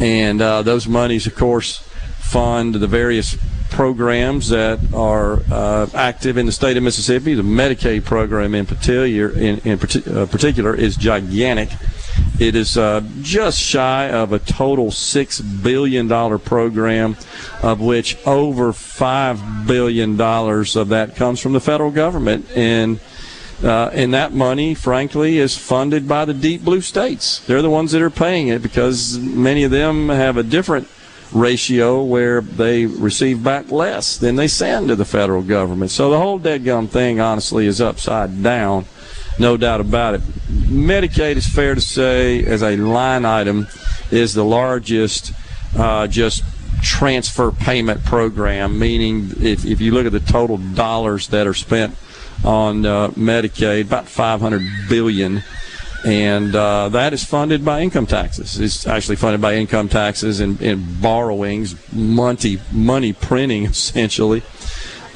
and 0.00 0.40
uh, 0.40 0.62
those 0.62 0.88
monies, 0.88 1.26
of 1.26 1.34
course, 1.34 1.85
fund 2.30 2.74
the 2.74 2.86
various 2.86 3.36
programs 3.70 4.48
that 4.48 4.78
are 4.94 5.40
uh, 5.50 5.86
active 5.94 6.38
in 6.38 6.46
the 6.46 6.52
state 6.52 6.76
of 6.76 6.82
Mississippi. 6.82 7.34
The 7.34 7.42
Medicaid 7.42 8.04
program, 8.04 8.54
in 8.54 8.66
particular, 8.66 9.30
in, 9.30 9.58
in 9.60 9.78
uh, 9.78 10.26
particular, 10.26 10.74
is 10.74 10.96
gigantic. 10.96 11.70
It 12.38 12.54
is 12.54 12.76
uh, 12.76 13.02
just 13.22 13.58
shy 13.60 14.10
of 14.10 14.32
a 14.32 14.38
total 14.38 14.90
six 14.90 15.40
billion 15.40 16.08
dollar 16.08 16.38
program, 16.38 17.16
of 17.62 17.80
which 17.80 18.16
over 18.26 18.72
five 18.72 19.66
billion 19.66 20.16
dollars 20.16 20.76
of 20.76 20.88
that 20.88 21.16
comes 21.16 21.40
from 21.40 21.52
the 21.52 21.60
federal 21.60 21.90
government, 21.90 22.46
and 22.54 23.00
uh, 23.62 23.90
and 23.92 24.12
that 24.12 24.32
money, 24.32 24.74
frankly, 24.74 25.38
is 25.38 25.56
funded 25.56 26.06
by 26.06 26.24
the 26.24 26.34
deep 26.34 26.62
blue 26.62 26.82
states. 26.82 27.40
They're 27.40 27.62
the 27.62 27.70
ones 27.70 27.92
that 27.92 28.02
are 28.02 28.10
paying 28.10 28.48
it 28.48 28.62
because 28.62 29.18
many 29.18 29.64
of 29.64 29.70
them 29.70 30.10
have 30.10 30.36
a 30.36 30.42
different 30.42 30.88
ratio 31.32 32.02
where 32.02 32.40
they 32.40 32.86
receive 32.86 33.42
back 33.42 33.70
less 33.70 34.16
than 34.16 34.36
they 34.36 34.48
send 34.48 34.88
to 34.88 34.96
the 34.96 35.04
federal 35.04 35.42
government. 35.42 35.90
So 35.90 36.10
the 36.10 36.18
whole 36.18 36.38
dead 36.38 36.64
gum 36.64 36.88
thing, 36.88 37.20
honestly, 37.20 37.66
is 37.66 37.80
upside 37.80 38.42
down. 38.42 38.86
No 39.38 39.56
doubt 39.56 39.80
about 39.80 40.14
it. 40.14 40.20
Medicaid 40.20 41.36
is 41.36 41.46
fair 41.46 41.74
to 41.74 41.80
say, 41.80 42.42
as 42.44 42.62
a 42.62 42.76
line 42.76 43.24
item, 43.24 43.66
is 44.10 44.34
the 44.34 44.44
largest 44.44 45.32
uh, 45.76 46.06
just 46.06 46.42
transfer 46.82 47.50
payment 47.50 48.04
program, 48.04 48.78
meaning 48.78 49.30
if, 49.40 49.64
if 49.64 49.80
you 49.80 49.92
look 49.92 50.06
at 50.06 50.12
the 50.12 50.20
total 50.20 50.56
dollars 50.56 51.28
that 51.28 51.46
are 51.46 51.54
spent 51.54 51.94
on 52.44 52.86
uh, 52.86 53.08
Medicaid, 53.08 53.86
about 53.86 54.06
500 54.06 54.62
billion, 54.88 55.42
and 56.04 56.54
uh, 56.54 56.88
that 56.90 57.12
is 57.12 57.24
funded 57.24 57.64
by 57.64 57.80
income 57.80 58.06
taxes. 58.06 58.58
It's 58.58 58.86
actually 58.86 59.16
funded 59.16 59.40
by 59.40 59.54
income 59.54 59.88
taxes 59.88 60.40
and, 60.40 60.60
and 60.60 61.00
borrowings, 61.00 61.74
money 61.92 62.58
money 62.72 63.12
printing 63.12 63.64
essentially. 63.66 64.42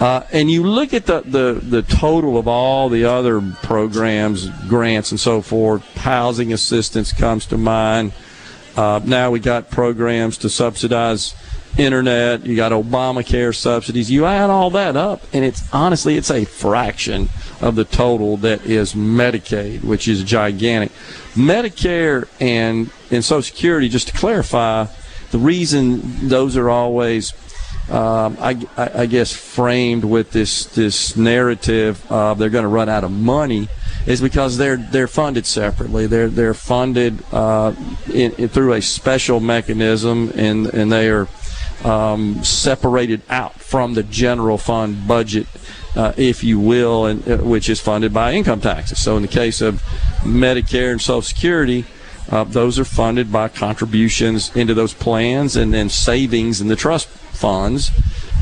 Uh, 0.01 0.25
and 0.33 0.51
you 0.51 0.63
look 0.63 0.95
at 0.95 1.05
the, 1.05 1.21
the, 1.21 1.61
the 1.63 1.83
total 1.83 2.39
of 2.39 2.49
all 2.49 2.89
the 2.89 3.05
other 3.05 3.43
programs, 3.63 4.49
grants, 4.67 5.11
and 5.11 5.21
so 5.21 5.43
forth. 5.43 5.85
Housing 5.97 6.55
assistance 6.55 7.13
comes 7.13 7.45
to 7.45 7.59
mind. 7.59 8.13
Uh, 8.77 9.01
now 9.05 9.31
we 9.31 9.41
got 9.41 9.71
programs 9.71 10.39
to 10.39 10.49
subsidize 10.49 11.35
internet. 11.79 12.45
You 12.45 12.57
got 12.57 12.73
Obamacare 12.73 13.55
subsidies. 13.55 14.11
You 14.11 14.27
add 14.27 14.51
all 14.51 14.71
that 14.71 14.97
up, 14.97 15.23
and 15.33 15.45
it's 15.45 15.63
honestly 15.73 16.17
it's 16.17 16.31
a 16.31 16.45
fraction 16.45 17.29
of 17.61 17.75
the 17.75 17.85
total 17.85 18.37
that 18.39 18.65
is 18.67 18.95
Medicaid, 18.95 19.85
which 19.85 20.09
is 20.09 20.23
gigantic. 20.23 20.93
Medicare 21.35 22.29
and 22.41 22.91
and 23.11 23.25
Social 23.25 23.43
Security, 23.43 23.89
just 23.89 24.09
to 24.09 24.15
clarify, 24.15 24.87
the 25.31 25.39
reason 25.39 26.29
those 26.29 26.57
are 26.57 26.71
always 26.71 27.33
um, 27.91 28.37
I, 28.41 28.57
I, 28.77 29.07
guess 29.07 29.33
framed 29.33 30.05
with 30.05 30.31
this 30.31 30.67
this 30.67 31.17
narrative 31.17 32.05
of 32.11 32.39
they're 32.39 32.49
going 32.49 32.63
to 32.63 32.69
run 32.69 32.89
out 32.89 33.03
of 33.03 33.11
money 33.11 33.69
is 34.07 34.21
because 34.21 34.57
they're 34.57 34.77
they're 34.77 35.09
funded 35.09 35.45
separately. 35.45 36.07
They're 36.07 36.29
they're 36.29 36.55
funded 36.55 37.21
uh, 37.33 37.75
in, 38.13 38.33
in, 38.35 38.49
through 38.49 38.75
a 38.75 38.83
special 38.83 39.41
mechanism, 39.41 40.31
and 40.37 40.67
and 40.69 40.93
they 40.93 41.09
are 41.09 41.27
um, 41.85 42.43
separated 42.45 43.23
out 43.29 43.55
from 43.61 43.95
the 43.95 44.03
general 44.03 44.59
fund 44.59 45.07
budget, 45.07 45.47
uh, 45.97 46.13
if 46.17 46.45
you 46.45 46.59
will, 46.59 47.07
and 47.07 47.27
uh, 47.29 47.39
which 47.39 47.69
is 47.69 47.81
funded 47.81 48.13
by 48.13 48.33
income 48.33 48.61
taxes. 48.61 49.01
So 49.01 49.17
in 49.17 49.23
the 49.23 49.29
case 49.29 49.61
of 49.61 49.83
Medicare 50.23 50.93
and 50.93 51.01
Social 51.01 51.23
Security. 51.23 51.85
Uh, 52.29 52.45
those 52.45 52.79
are 52.79 52.85
funded 52.85 53.33
by 53.33 53.49
contributions 53.49 54.55
into 54.55 54.73
those 54.73 54.95
plans 54.95 55.57
and 55.57 55.75
then 55.75 55.89
savings 55.89 56.61
in 56.61 56.69
the 56.69 56.77
trust 56.77 57.09
funds 57.09 57.91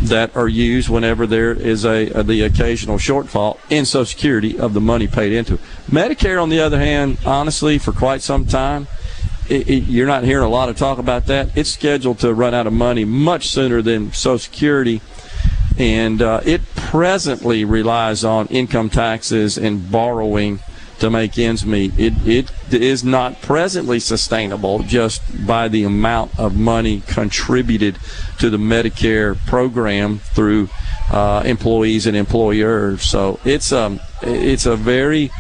that 0.02 0.34
are 0.36 0.48
used 0.48 0.88
whenever 0.88 1.26
there 1.26 1.52
is 1.52 1.84
a, 1.84 2.10
a, 2.10 2.22
the 2.22 2.42
occasional 2.42 2.98
shortfall 2.98 3.58
in 3.70 3.84
Social 3.84 4.04
Security 4.04 4.58
of 4.58 4.74
the 4.74 4.80
money 4.80 5.06
paid 5.06 5.32
into. 5.32 5.54
it. 5.54 5.60
Medicare, 5.90 6.40
on 6.40 6.50
the 6.50 6.60
other 6.60 6.78
hand, 6.78 7.18
honestly, 7.24 7.78
for 7.78 7.92
quite 7.92 8.22
some 8.22 8.44
time, 8.44 8.86
it, 9.50 9.68
it, 9.68 9.84
you're 9.84 10.06
not 10.06 10.24
hearing 10.24 10.44
a 10.44 10.48
lot 10.48 10.68
of 10.68 10.76
talk 10.76 10.98
about 10.98 11.26
that. 11.26 11.56
It's 11.56 11.70
scheduled 11.70 12.18
to 12.20 12.34
run 12.34 12.54
out 12.54 12.66
of 12.66 12.72
money 12.72 13.04
much 13.04 13.48
sooner 13.48 13.82
than 13.82 14.12
Social 14.12 14.38
Security, 14.38 15.00
and 15.78 16.20
uh, 16.20 16.40
it 16.44 16.60
presently 16.74 17.64
relies 17.64 18.24
on 18.24 18.46
income 18.48 18.90
taxes 18.90 19.56
and 19.58 19.90
borrowing 19.90 20.60
to 20.98 21.10
make 21.10 21.38
ends 21.38 21.64
meet. 21.64 21.96
It, 21.98 22.14
it 22.26 22.50
is 22.72 23.04
not 23.04 23.40
presently 23.40 24.00
sustainable 24.00 24.80
just 24.80 25.46
by 25.46 25.68
the 25.68 25.84
amount 25.84 26.38
of 26.38 26.56
money 26.56 27.02
contributed 27.06 27.98
to 28.40 28.50
the 28.50 28.56
Medicare 28.56 29.38
program 29.46 30.18
through 30.18 30.68
uh, 31.10 31.42
employees 31.44 32.06
and 32.06 32.16
employers. 32.16 33.02
So 33.02 33.38
it's 33.44 33.72
a 33.72 33.78
um, 33.78 34.00
it's 34.20 34.66
a 34.66 34.74
very 34.74 35.30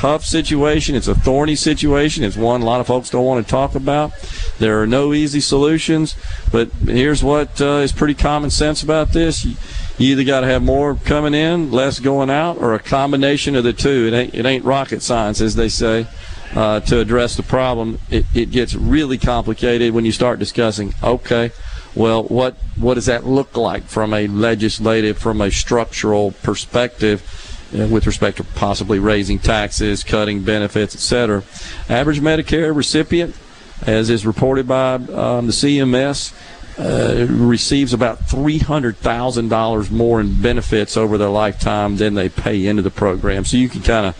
tough 0.00 0.24
situation. 0.24 0.94
It's 0.94 1.08
a 1.08 1.14
thorny 1.14 1.54
situation. 1.54 2.24
It's 2.24 2.36
one 2.36 2.62
a 2.62 2.64
lot 2.64 2.80
of 2.80 2.86
folks 2.86 3.10
don't 3.10 3.26
want 3.26 3.46
to 3.46 3.50
talk 3.50 3.74
about. 3.74 4.12
There 4.58 4.80
are 4.80 4.86
no 4.86 5.12
easy 5.12 5.40
solutions, 5.40 6.16
but 6.50 6.70
here's 6.86 7.22
what 7.22 7.60
uh, 7.60 7.84
is 7.84 7.92
pretty 7.92 8.14
common 8.14 8.48
sense 8.48 8.82
about 8.82 9.12
this. 9.12 9.44
You, 9.44 9.56
either 9.98 10.24
got 10.24 10.40
to 10.40 10.46
have 10.46 10.62
more 10.62 10.94
coming 10.94 11.34
in, 11.34 11.70
less 11.70 11.98
going 11.98 12.30
out, 12.30 12.56
or 12.56 12.72
a 12.72 12.78
combination 12.78 13.54
of 13.54 13.64
the 13.64 13.74
two. 13.74 14.06
It 14.10 14.14
ain't, 14.14 14.34
it 14.34 14.46
ain't 14.46 14.64
rocket 14.64 15.02
science, 15.02 15.42
as 15.42 15.54
they 15.54 15.68
say. 15.68 16.06
Uh, 16.54 16.80
to 16.80 16.98
address 16.98 17.36
the 17.36 17.42
problem, 17.42 17.98
it, 18.08 18.24
it 18.34 18.50
gets 18.50 18.74
really 18.74 19.18
complicated 19.18 19.92
when 19.92 20.06
you 20.06 20.10
start 20.10 20.38
discussing. 20.38 20.94
Okay, 21.02 21.52
well, 21.94 22.24
what 22.24 22.54
what 22.76 22.94
does 22.94 23.06
that 23.06 23.26
look 23.26 23.56
like 23.56 23.84
from 23.84 24.14
a 24.14 24.26
legislative, 24.26 25.18
from 25.18 25.42
a 25.42 25.50
structural 25.50 26.32
perspective? 26.42 27.49
Uh, 27.72 27.86
with 27.86 28.04
respect 28.04 28.36
to 28.36 28.42
possibly 28.42 28.98
raising 28.98 29.38
taxes, 29.38 30.02
cutting 30.02 30.42
benefits, 30.42 30.92
etc. 30.92 31.44
Average 31.88 32.20
Medicare 32.20 32.74
recipient, 32.74 33.36
as 33.86 34.10
is 34.10 34.26
reported 34.26 34.66
by 34.66 34.94
um, 34.94 35.46
the 35.46 35.52
CMS, 35.52 36.34
uh, 36.80 37.26
receives 37.28 37.92
about 37.92 38.18
$300,000 38.22 39.90
more 39.92 40.20
in 40.20 40.42
benefits 40.42 40.96
over 40.96 41.16
their 41.16 41.28
lifetime 41.28 41.96
than 41.96 42.14
they 42.14 42.28
pay 42.28 42.66
into 42.66 42.82
the 42.82 42.90
program. 42.90 43.44
So 43.44 43.56
you 43.56 43.68
can 43.68 43.82
kind 43.82 44.06
of 44.06 44.16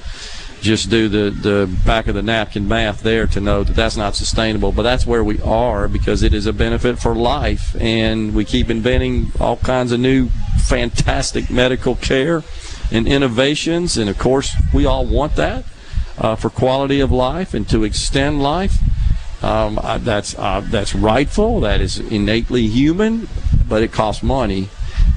just 0.61 0.89
do 0.89 1.09
the, 1.09 1.31
the 1.31 1.79
back 1.85 2.07
of 2.07 2.15
the 2.15 2.23
napkin 2.23 2.69
math 2.69 3.03
there 3.03 3.27
to 3.27 3.41
know 3.41 3.65
that 3.65 3.75
that's 3.75 3.97
not 3.97 4.15
sustainable. 4.15 4.71
But 4.71 4.83
that's 4.83 5.07
where 5.07 5.25
we 5.25 5.41
are 5.43 5.89
because 5.89 6.23
it 6.23 6.35
is 6.35 6.47
a 6.47 6.53
benefit 6.53 7.01
for 7.01 7.17
life. 7.17 7.75
And 7.81 8.33
we 8.33 8.45
keep 8.45 8.71
inventing 8.71 9.33
all 9.41 9.57
kinds 9.57 9.91
of 9.91 9.99
new 9.99 10.29
fantastic 10.59 11.51
medical 11.51 11.97
care 11.97 12.45
and 12.91 13.07
innovations. 13.07 13.97
And 13.97 14.09
of 14.09 14.19
course, 14.19 14.55
we 14.73 14.87
all 14.87 15.07
want 15.07 15.37
that 15.37 15.65
uh, 16.19 16.37
for 16.37 16.51
quality 16.51 17.01
of 17.01 17.11
life 17.11 17.55
and 17.55 17.69
to 17.71 17.85
extend 17.85 18.43
life. 18.43 18.79
Um, 19.43 19.79
uh, 19.79 19.99
that's 19.99 20.39
uh, 20.39 20.61
that's 20.65 20.95
rightful. 20.95 21.61
That 21.61 21.81
is 21.81 21.99
innately 21.99 22.67
human, 22.67 23.29
but 23.67 23.83
it 23.83 23.91
costs 23.91 24.23
money, 24.23 24.69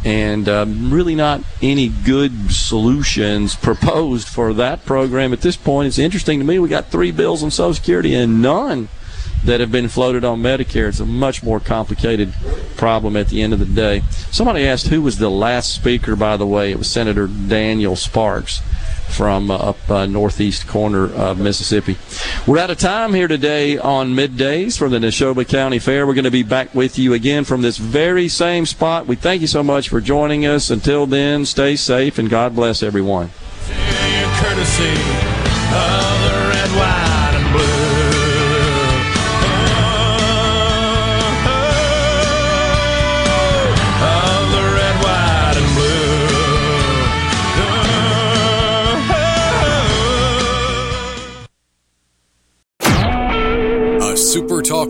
and 0.05 0.47
um, 0.47 0.93
really 0.93 1.13
not 1.13 1.41
any 1.61 1.89
good 1.89 2.51
solutions 2.51 3.55
proposed 3.61 4.29
for 4.29 4.53
that 4.53 4.85
program 4.85 5.33
at 5.33 5.41
this 5.41 5.57
point. 5.57 5.87
It's 5.87 5.99
interesting 5.99 6.39
to 6.39 6.45
me. 6.45 6.57
We 6.57 6.69
got 6.69 6.87
three 6.89 7.11
bills 7.11 7.43
on 7.43 7.51
Social 7.51 7.73
Security 7.73 8.15
and 8.15 8.41
none 8.41 8.87
that 9.45 9.59
have 9.59 9.72
been 9.72 9.88
floated 9.88 10.23
on 10.23 10.41
Medicare. 10.41 10.89
It's 10.89 10.99
a 10.99 11.05
much 11.05 11.43
more 11.43 11.59
complicated 11.59 12.33
problem 12.77 13.15
at 13.15 13.27
the 13.27 13.41
end 13.41 13.53
of 13.53 13.59
the 13.59 13.65
day. 13.65 14.01
Somebody 14.31 14.65
asked 14.65 14.88
who 14.88 15.01
was 15.01 15.17
the 15.17 15.30
last 15.30 15.73
speaker. 15.73 16.15
By 16.15 16.38
the 16.38 16.47
way, 16.47 16.72
it 16.72 16.77
was 16.77 16.89
Senator 16.89 17.27
Daniel 17.27 17.95
Sparks 17.95 18.61
from 19.09 19.51
uh, 19.51 19.57
up 19.57 19.89
uh, 19.89 20.05
northeast 20.05 20.67
corner 20.67 21.13
of 21.13 21.39
Mississippi. 21.39 21.97
We're 22.47 22.57
out 22.57 22.72
of 22.72 22.80
time 22.80 23.13
here 23.13 23.27
today 23.27 23.77
on 23.77 24.15
middays 24.15 24.77
from 24.77 24.91
the 24.91 24.99
Neshoba 24.99 25.47
County 25.47 25.80
Fair. 25.80 26.07
We're 26.07 26.15
going 26.15 26.23
to 26.23 26.31
be 26.31 26.43
back 26.43 26.73
with 26.73 26.97
you 26.97 27.13
again 27.13 27.43
from 27.43 27.61
this 27.61 27.77
very 27.77 28.27
same 28.27 28.65
spot. 28.65 29.05
We 29.05 29.15
thank 29.15 29.41
you 29.41 29.47
so 29.47 29.61
much 29.61 29.89
for 29.89 30.01
joining 30.01 30.45
us. 30.45 30.69
Until 30.69 31.05
then, 31.05 31.45
stay 31.45 31.75
safe 31.75 32.17
and 32.17 32.30
God 32.30 32.55
bless 32.55 32.81
everyone. 32.81 33.30